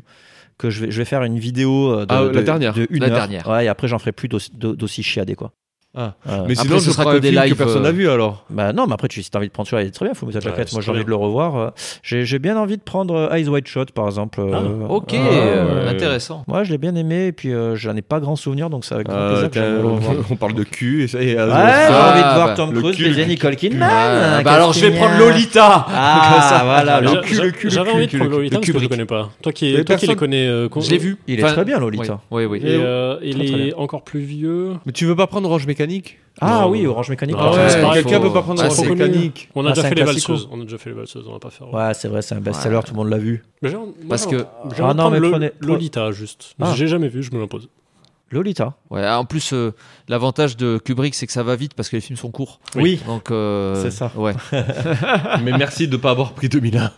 Que 0.60 0.68
je 0.70 0.84
vais, 0.84 0.90
je 0.90 0.98
vais 0.98 1.06
faire 1.06 1.22
une 1.22 1.38
vidéo 1.38 1.90
euh, 1.92 2.04
de, 2.06 2.12
Ah, 2.14 2.22
la 2.24 2.28
de- 2.28 2.40
dernière. 2.42 2.74
de 2.74 2.86
une 2.90 3.00
La 3.00 3.06
heure. 3.08 3.14
dernière. 3.16 3.48
Ouais, 3.48 3.64
et 3.64 3.68
après 3.68 3.88
j'en 3.88 3.98
ferai 3.98 4.12
plus 4.12 4.28
d'aussi 4.28 4.50
d'aussi 4.54 5.02
chiadé 5.02 5.34
quoi. 5.34 5.52
Ah. 5.92 6.12
Euh, 6.28 6.44
Mais 6.46 6.52
Après, 6.52 6.54
sinon, 6.54 6.78
ce 6.78 6.84
je 6.86 6.90
sera 6.92 7.02
que 7.04 7.08
un 7.16 7.18
des 7.18 7.30
film 7.30 7.42
lives, 7.42 7.52
que 7.52 7.58
personne 7.58 7.82
n'a 7.82 7.88
euh, 7.88 7.92
vu 7.92 8.08
alors. 8.08 8.44
Bah 8.48 8.72
non, 8.72 8.86
mais 8.86 8.92
après, 8.94 9.08
tu, 9.08 9.24
si 9.24 9.30
t'as 9.30 9.38
envie 9.40 9.48
de 9.48 9.52
prendre 9.52 9.68
celui-là, 9.68 9.82
il 9.82 9.88
est 9.88 9.90
très 9.90 10.04
bien, 10.04 10.12
Metal 10.12 10.26
Ouais, 10.28 10.40
Jacket. 10.40 10.68
c'est 10.68 10.74
Moi, 10.76 10.82
j'ai 10.82 10.90
envie 10.92 11.04
de 11.04 11.08
le 11.08 11.16
revoir. 11.16 11.56
euh, 11.56 11.70
J'ai 12.04 12.24
j'ai 12.24 12.38
bien 12.38 12.56
envie 12.56 12.76
de 12.76 12.82
prendre 12.82 13.12
euh, 13.14 13.34
Eyes 13.34 13.48
Wide 13.48 13.66
Shut, 13.66 13.90
par 13.90 14.06
exemple. 14.06 14.40
Ah, 14.54 14.60
Ok, 14.88 15.14
euh, 15.14 15.82
ouais. 15.84 15.88
intéressant. 15.90 16.44
Moi, 16.46 16.62
je 16.62 16.70
l'ai 16.70 16.78
bien 16.78 16.94
aimé, 16.94 17.26
et 17.26 17.32
puis 17.32 17.52
euh, 17.52 17.74
j'en 17.74 17.96
ai 17.96 18.02
pas 18.02 18.20
grand 18.20 18.36
souvenir, 18.36 18.70
donc 18.70 18.84
c'est 18.84 18.94
avec 18.94 19.08
grand 19.08 19.28
plaisir 19.30 19.50
que 19.50 19.58
je 19.60 20.30
on 20.32 20.36
parle 20.36 20.54
de 20.54 20.62
cul 20.62 21.02
et 21.02 21.08
ça 21.08 21.20
y 21.22 21.30
est. 21.30 21.34
Ouais, 21.36 21.44
j'ai 21.44 21.50
Ah, 21.50 22.12
envie 22.12 22.22
de 22.22 22.34
voir 22.36 22.46
bah, 22.46 22.54
Tom 22.54 22.72
Cruise 22.72 22.96
baiser 22.96 23.22
le 23.22 23.28
Nicole 23.28 23.56
Kidman. 23.56 23.88
Ah, 23.90 24.42
bah 24.44 24.52
alors 24.52 24.72
je 24.72 24.86
vais 24.86 24.92
prendre 24.96 25.18
Lolita. 25.18 25.86
Ah, 25.88 26.60
voilà, 26.64 27.00
le 27.00 27.20
cul, 27.22 27.34
le 27.34 27.50
cul, 27.50 27.66
le 27.66 27.70
J'avais 27.72 27.90
cul, 27.90 27.96
envie 27.96 28.06
de 28.06 28.16
prendre 28.16 28.30
Lolita, 28.30 28.54
le 28.56 28.60
mais 28.60 28.66
je 28.66 28.72
ne 28.72 28.80
le 28.80 28.88
connais 28.88 29.04
pas. 29.06 29.30
Toi 29.42 29.52
qui, 29.52 29.74
Mais 29.76 29.82
toi 29.82 29.96
qui 29.96 30.06
les 30.06 30.14
connais. 30.14 30.68
con- 30.70 30.80
Je 30.80 30.90
l'ai 30.90 30.98
vu. 30.98 31.16
Il 31.26 31.40
est 31.40 31.42
très 31.42 31.64
bien, 31.64 31.80
Lolita. 31.80 32.20
Oui, 32.30 32.44
oui. 32.44 32.60
Et, 32.64 32.78
il 33.24 33.68
est 33.68 33.74
encore 33.74 34.02
plus 34.04 34.20
vieux. 34.20 34.74
Mais 34.86 34.92
tu 34.92 35.04
veux 35.04 35.16
pas 35.16 35.26
prendre 35.26 35.48
Orange 35.48 35.66
Mécanique 35.80 36.18
Ah 36.42 36.60
Non. 36.62 36.70
oui, 36.70 36.86
Orange 36.86 37.10
Mécanique. 37.10 37.36
Ah 37.38 37.50
ouais, 37.52 37.92
Quelqu'un 37.94 38.16
faut- 38.16 38.28
peut 38.28 38.32
pas 38.32 38.42
prendre 38.42 38.62
Orange. 38.64 38.88
Mécanique. 38.88 39.48
On 39.54 39.66
a 39.66 39.70
Ah, 39.70 39.72
déjà 39.72 39.88
fait 39.88 39.94
les 39.94 40.04
valseuses. 40.04 40.48
On 40.50 40.60
a 40.60 40.64
déjà 40.64 40.78
fait 40.78 40.90
les 40.90 40.96
valseuses. 40.96 41.24
On 41.28 41.32
va 41.32 41.38
pas 41.38 41.50
faire. 41.50 41.72
Ouais, 41.72 41.92
c'est 41.94 42.08
vrai, 42.08 42.22
c'est 42.22 42.34
un 42.34 42.40
best-seller, 42.40 42.80
tout 42.84 42.92
le 42.92 42.98
monde 42.98 43.08
l'a 43.10 43.18
vu. 43.18 43.42
Parce 44.08 44.26
que- 44.26 44.44
Ah 44.82 44.94
non, 44.94 45.10
mais 45.10 45.20
prenez- 45.20 45.52
Lolita, 45.60 46.10
juste. 46.12 46.54
Ah. 46.60 46.72
J'ai 46.76 46.86
jamais 46.86 47.08
vu, 47.08 47.22
je 47.22 47.32
me 47.32 47.40
l'impose. 47.40 47.68
Lolita. 48.32 48.74
Ouais, 48.90 49.08
en 49.08 49.24
plus, 49.24 49.52
euh, 49.52 49.72
l'avantage 50.08 50.56
de 50.56 50.78
Kubrick, 50.78 51.16
c'est 51.16 51.26
que 51.26 51.32
ça 51.32 51.42
va 51.42 51.56
vite 51.56 51.74
parce 51.74 51.88
que 51.88 51.96
les 51.96 52.00
films 52.00 52.16
sont 52.16 52.30
courts. 52.30 52.60
Oui. 52.76 53.00
Donc, 53.06 53.32
euh, 53.32 53.82
C'est 53.82 53.90
ça. 53.90 54.12
Ouais. 54.14 54.34
Mais 55.42 55.50
merci 55.58 55.88
de 55.88 55.96
pas 55.96 56.10
avoir 56.12 56.32
pris 56.32 56.48
2001. 56.48 56.92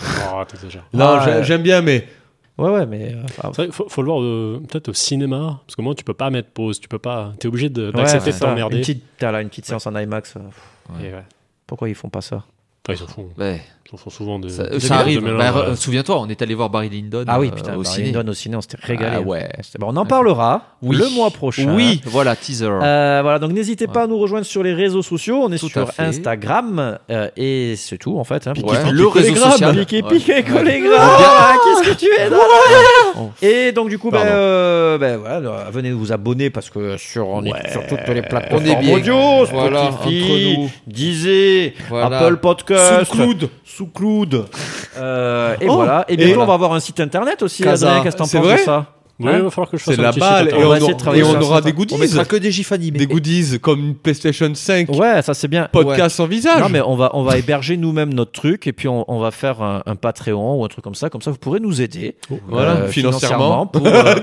Oh, 0.00 0.42
t'exagères. 0.48 0.84
Non, 0.92 1.18
Ah, 1.20 1.42
j'aime 1.42 1.62
bien, 1.62 1.82
mais 1.82 2.08
Ouais, 2.58 2.70
ouais, 2.70 2.86
mais. 2.86 3.12
euh, 3.14 3.22
ah, 3.42 3.50
C'est 3.54 3.64
vrai, 3.66 3.72
faut, 3.72 3.88
faut 3.88 4.02
le 4.02 4.06
voir 4.06 4.22
euh, 4.22 4.62
peut-être 4.68 4.88
au 4.88 4.94
cinéma, 4.94 5.60
parce 5.66 5.76
que 5.76 5.82
moi 5.82 5.94
tu 5.94 6.04
peux 6.04 6.14
pas 6.14 6.30
mettre 6.30 6.48
pause, 6.50 6.80
tu 6.80 6.88
peux 6.88 6.98
pas, 6.98 7.32
t'es 7.38 7.48
obligé 7.48 7.68
ouais, 7.68 7.92
d'accepter 7.92 8.30
de 8.30 8.34
ça. 8.36 8.46
t'emmerder. 8.46 8.76
T'as 9.18 9.30
là, 9.30 9.42
une 9.42 9.48
petite 9.50 9.66
séance 9.66 9.86
en 9.86 9.94
IMAX. 9.94 10.34
euh, 10.36 10.40
Et 11.04 11.12
ouais. 11.12 11.24
Pourquoi 11.66 11.88
ils 11.88 11.94
font 11.94 12.08
pas 12.08 12.20
ça? 12.22 12.44
Enfin, 12.88 12.92
ils 12.92 12.98
s'en 12.98 13.06
font. 13.12 13.28
Ouais. 13.38 13.60
Ils 13.84 13.90
s'en 13.90 13.96
font 13.98 14.10
souvent 14.10 14.38
des. 14.40 14.48
Ça, 14.50 14.64
gars 14.64 14.94
arrive. 14.96 15.24
de 15.24 15.32
Bah, 15.36 15.52
ouais. 15.52 15.72
re- 15.72 15.76
Souviens-toi, 15.76 16.18
on 16.20 16.28
est 16.28 16.40
allé 16.42 16.54
voir 16.54 16.70
Barry 16.70 16.88
Lyndon. 16.88 17.24
Ah 17.28 17.38
oui, 17.38 17.48
euh, 17.48 17.54
putain, 17.54 17.74
au 17.76 17.82
Barry 17.82 17.94
ciné. 17.94 18.10
Lyndon 18.12 18.28
au 18.30 18.34
ciné, 18.34 18.56
on 18.56 18.60
s'était 18.60 18.78
régalé. 18.80 19.16
Ah 19.18 19.20
ouais. 19.20 19.48
C'était- 19.62 19.78
bon, 19.78 19.88
on 19.90 19.96
en 19.96 20.04
parlera 20.06 20.62
Oui. 20.82 20.96
le 20.96 21.08
mois 21.10 21.30
prochain. 21.30 21.72
Oui, 21.74 22.00
voilà, 22.04 22.34
teaser. 22.34 22.66
Euh, 22.66 23.20
voilà, 23.22 23.38
donc 23.38 23.52
n'hésitez 23.52 23.86
pas 23.86 24.02
à 24.04 24.06
nous 24.08 24.18
rejoindre 24.18 24.44
sur 24.46 24.62
les 24.64 24.74
réseaux 24.74 25.02
sociaux. 25.02 25.40
On 25.42 25.52
est 25.52 25.58
Tout 25.58 25.68
sur. 25.68 25.88
Instagram 25.98 26.98
euh, 27.10 27.28
et 27.36 27.74
c'est 27.76 27.98
tout 27.98 28.18
en 28.18 28.24
fait. 28.24 28.46
Hein, 28.48 28.54
Piqué, 28.54 28.66
Pour- 28.66 28.76
piqué, 28.76 28.90
le 28.92 29.06
réseau 29.06 29.12
collégramme. 29.30 29.52
social. 29.52 29.76
Piqué, 29.76 30.02
Ouais. 30.02 30.08
piqué, 30.10 30.32
Ouais. 30.52 30.90
Ah, 30.98 31.54
Qu'est-ce 31.64 31.90
que 31.90 31.96
tu 31.96 32.06
es. 32.06 32.28
Oh. 33.18 33.30
Et 33.40 33.70
donc 33.72 33.88
du 33.88 33.98
coup, 33.98 34.10
ben, 34.10 34.18
euh, 34.24 34.98
ben, 34.98 35.16
voilà, 35.18 35.36
euh, 35.36 35.64
venez 35.72 35.92
vous 35.92 36.12
abonner 36.12 36.50
parce 36.50 36.70
que 36.70 36.96
sur, 36.96 37.28
on 37.28 37.44
est 37.44 37.70
sur 37.70 37.86
toutes 37.86 38.06
les 38.08 38.22
plateformes 38.22 38.64
audio, 38.92 39.46
Spotify. 39.46 40.68
Deezer. 40.86 41.72
Apple 41.92 42.36
Podcast, 42.38 42.75
Sous-Cloud. 43.04 43.50
Sous-Cloud. 43.64 44.46
Euh, 44.96 45.56
et 45.60 45.68
Oh. 45.68 45.74
voilà. 45.74 46.04
Et 46.08 46.16
bientôt, 46.16 46.40
on 46.42 46.46
va 46.46 46.54
avoir 46.54 46.72
un 46.72 46.80
site 46.80 47.00
internet 47.00 47.42
aussi. 47.42 47.66
Adrien, 47.66 48.02
qu'est-ce 48.02 48.16
que 48.16 48.18
t'en 48.20 48.24
C'est 48.26 48.38
penses 48.38 48.46
vrai 48.46 48.56
de 48.58 48.62
ça? 48.62 48.86
Hein 49.24 49.32
il 49.36 49.42
va 49.44 49.50
falloir 49.50 49.70
que 49.70 49.76
je 49.78 49.82
fasse 49.82 49.94
c'est 49.94 50.00
un 50.00 50.04
la 50.04 50.12
balle. 50.12 50.48
Et 50.50 50.54
On 50.54 50.66
on, 50.66 50.68
va 50.68 50.76
essayer 50.76 50.88
de 50.88 50.92
aura- 50.94 50.94
travailler 51.02 51.22
et 51.22 51.26
on 51.26 51.30
sur 51.32 51.42
aura 51.42 51.56
ça. 51.56 51.60
des 51.62 51.72
On 51.72 51.74
goodies. 51.74 51.96
mettra 51.98 52.24
que 52.26 52.36
des 52.36 52.50
gifs 52.50 52.72
animés. 52.72 52.98
Des 52.98 53.06
goodies 53.06 53.58
comme 53.60 53.80
une 53.80 53.94
PlayStation 53.94 54.50
5. 54.54 54.90
Ouais, 54.90 55.22
ça 55.22 55.32
c'est 55.34 55.48
bien. 55.48 55.68
Podcast 55.72 56.16
sans 56.16 56.26
visage. 56.26 56.60
Non 56.60 56.68
mais 56.68 56.80
on 56.82 56.96
va 56.96 57.10
on 57.14 57.22
va 57.22 57.38
héberger 57.38 57.76
nous-mêmes 57.76 58.12
notre 58.12 58.32
truc 58.32 58.66
et 58.66 58.72
puis 58.72 58.88
on, 58.88 59.10
on 59.10 59.18
va 59.18 59.30
faire 59.30 59.62
un, 59.62 59.82
un 59.86 59.96
Patreon 59.96 60.60
ou 60.60 60.64
un 60.64 60.68
truc 60.68 60.84
comme 60.84 60.94
ça 60.94 61.08
comme 61.10 61.22
ça 61.22 61.30
vous 61.30 61.38
pourrez 61.38 61.60
nous 61.60 61.80
aider 61.80 62.16
Voilà, 62.48 62.72
euh, 62.72 62.88
financièrement. 62.88 63.66
pour 63.72 63.86
euh, 63.86 64.14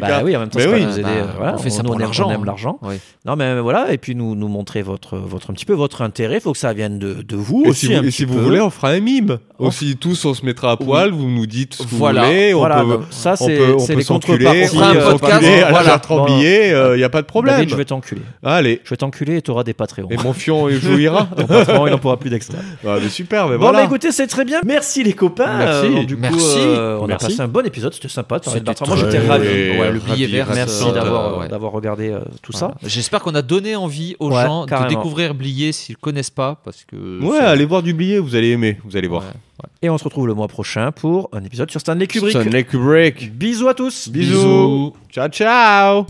bah 0.00 0.20
oui 0.24 0.34
en 0.36 0.40
même 0.40 0.48
temps 0.48 0.58
Mais 0.58 0.66
oui. 0.66 0.84
nous 0.84 0.92
aider 0.94 1.02
Bah, 1.02 1.08
euh, 1.10 1.26
voilà, 1.36 1.54
on 1.54 1.58
fait 1.58 1.70
ça 1.70 1.82
pour 1.82 1.98
l'argent, 1.98 2.28
on 2.28 2.32
aime 2.32 2.44
l'argent 2.44 2.78
Oui. 2.82 2.94
non 3.26 3.36
mais 3.36 3.60
voilà 3.60 3.92
et 3.92 3.98
puis 3.98 4.14
nous 4.14 4.34
nous 4.34 4.48
montrer 4.48 4.82
votre 4.82 5.16
votre 5.18 5.50
un 5.50 5.54
petit 5.54 5.64
peu 5.66 5.74
votre 5.74 6.02
intérêt 6.02 6.40
faut 6.40 6.52
que 6.52 6.58
ça 6.58 6.72
vienne 6.72 6.98
de, 6.98 7.22
de 7.22 7.36
vous 7.36 7.62
Et 7.66 7.68
aussi 7.70 7.86
si, 7.86 7.94
un 7.94 7.98
vous, 7.98 8.04
et 8.04 8.06
petit 8.08 8.16
si 8.16 8.24
vous 8.24 8.34
peu. 8.34 8.40
voulez, 8.40 8.60
on 8.60 8.70
fera 8.70 8.90
un 8.90 9.00
mime. 9.00 9.38
On- 9.58 9.66
Aussi, 9.68 9.96
tous, 9.96 10.24
on 10.24 10.34
se 10.34 10.44
mettra 10.46 10.70
à 10.72 10.76
poil, 10.76 11.10
vous 11.10 11.28
nous 11.28 11.46
dites 11.46 11.74
ce 11.74 11.82
que 11.82 11.88
Voilà. 11.94 12.22
vous 12.22 12.26
voulez. 12.28 12.54
On 12.54 12.58
Voilà, 12.58 12.84
ça, 13.10 13.34
on 13.40 13.46
c'est- 13.46 13.60
on 13.72 13.96
les 13.96 14.02
s'enculer, 14.02 14.37
contreparties, 14.44 14.76
on 14.78 14.92
peut 14.92 14.98
euh, 14.98 15.10
podcast, 15.18 15.44
à 15.44 15.60
la 15.60 15.70
voilà. 15.70 15.84
Chartremblier, 15.90 16.68
il 16.92 16.96
n'y 16.96 17.04
a 17.04 17.08
pas 17.08 17.22
de 17.22 17.26
problème. 17.26 17.56
David 17.56 17.70
je 17.70 17.76
vais 17.76 17.84
t'enculer 17.84 18.22
Allez. 18.42 18.80
je 18.84 18.90
vais 18.90 18.96
t'enculer 18.96 19.36
et 19.36 19.42
t'auras 19.42 19.64
des 19.64 19.74
Patreons 19.74 20.08
Et 20.10 20.16
mon 20.16 20.32
fion 20.32 20.68
il 20.68 20.80
jouira. 20.80 21.28
Ton 21.36 21.46
patron 21.46 21.86
il 21.86 21.90
n'en 21.90 21.98
pourra 21.98 22.16
plus 22.18 22.30
d'extra 22.30 22.58
Ah, 22.86 22.96
mais 23.02 23.08
super, 23.08 23.46
mais 23.48 23.56
Bon, 23.56 23.64
voilà. 23.64 23.78
bah 23.78 23.84
écoutez, 23.84 24.12
c'est 24.12 24.26
très 24.26 24.44
bien. 24.44 24.60
Merci 24.64 25.02
les 25.02 25.12
copains. 25.12 25.58
Merci. 25.58 25.86
Euh, 25.86 26.04
du 26.04 26.14
coup, 26.16 26.22
Merci. 26.22 26.58
euh, 26.58 26.98
on 27.00 27.06
Merci. 27.06 27.26
a 27.26 27.28
passé 27.28 27.40
un 27.42 27.48
bon 27.48 27.66
épisode. 27.66 27.92
C'était 27.94 28.08
sympa 28.08 28.38
C'était 28.42 28.60
Bertrand. 28.60 28.86
Moi, 28.86 28.96
j'étais 28.96 29.18
très- 29.18 29.26
ravi. 29.28 29.46
Ouais, 29.78 29.90
le 29.92 29.98
billet 30.00 30.26
vert. 30.26 30.48
Merci 30.54 30.84
euh, 30.88 30.92
d'avoir 30.92 31.38
ouais. 31.38 31.48
d'avoir 31.48 31.72
regardé 31.72 32.10
euh, 32.10 32.20
tout 32.42 32.52
ça. 32.52 32.72
J'espère 32.84 33.20
qu'on 33.20 33.34
a 33.34 33.42
donné 33.42 33.76
envie 33.76 34.16
aux 34.18 34.30
Ouais, 34.30 34.44
gens 34.44 34.66
carrément. 34.66 34.88
de 34.90 34.94
découvrir 34.94 35.34
Blier 35.34 35.72
s'ils 35.72 35.96
connaissent 35.96 36.30
pas 36.30 36.60
parce 36.64 36.84
que 36.84 36.96
Ouais, 37.22 37.38
allez 37.38 37.64
voir 37.64 37.82
du 37.82 37.92
billet, 37.94 38.18
vous 38.18 38.34
allez 38.34 38.50
aimer, 38.50 38.78
vous 38.84 38.96
allez 38.96 39.08
voir. 39.08 39.24
Ouais. 39.62 39.70
Et 39.82 39.90
on 39.90 39.98
se 39.98 40.04
retrouve 40.04 40.26
le 40.28 40.34
mois 40.34 40.46
prochain 40.48 40.92
pour 40.92 41.28
un 41.32 41.42
épisode 41.42 41.68
sur 41.70 41.80
Stanley 41.80 42.06
Kubrick. 42.06 42.30
Stanley 42.30 42.64
Kubrick. 42.64 43.32
Bisous 43.36 43.68
à 43.68 43.74
tous. 43.74 44.08
Bisous. 44.08 44.94
Ciao, 45.10 45.28
ciao. 45.28 46.06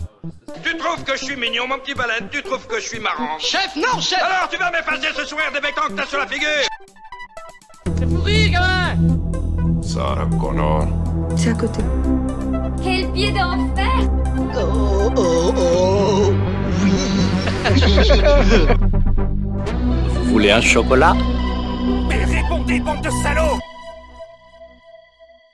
Tu 0.63 0.77
trouves 0.77 1.03
que 1.03 1.17
je 1.17 1.25
suis 1.25 1.35
mignon, 1.35 1.67
mon 1.67 1.79
petit 1.79 1.95
baleine 1.95 2.27
Tu 2.31 2.41
trouves 2.43 2.67
que 2.67 2.75
je 2.79 2.87
suis 2.87 2.99
marrant? 2.99 3.37
Chef, 3.39 3.75
non, 3.75 3.99
chef 3.99 4.19
Alors 4.21 4.47
tu 4.51 4.57
vas 4.57 4.69
m'effacer 4.71 5.07
ce 5.15 5.25
sourire 5.25 5.51
débectant 5.53 5.87
que 5.87 5.93
t'as 5.93 6.05
sur 6.05 6.19
la 6.19 6.27
figure 6.27 6.47
Sarah 9.81 10.27
Connor. 10.39 10.87
C'est 11.35 11.49
à 11.49 11.53
côté. 11.53 11.81
Quel 12.83 13.11
pied 13.11 13.31
d'enfer 13.31 14.09
Vous 20.13 20.23
voulez 20.31 20.51
un 20.51 20.61
chocolat? 20.61 21.15
Mais 22.07 22.23
répondez, 22.25 22.79
bande 22.79 23.01
de 23.01 23.09
salauds 23.23 23.59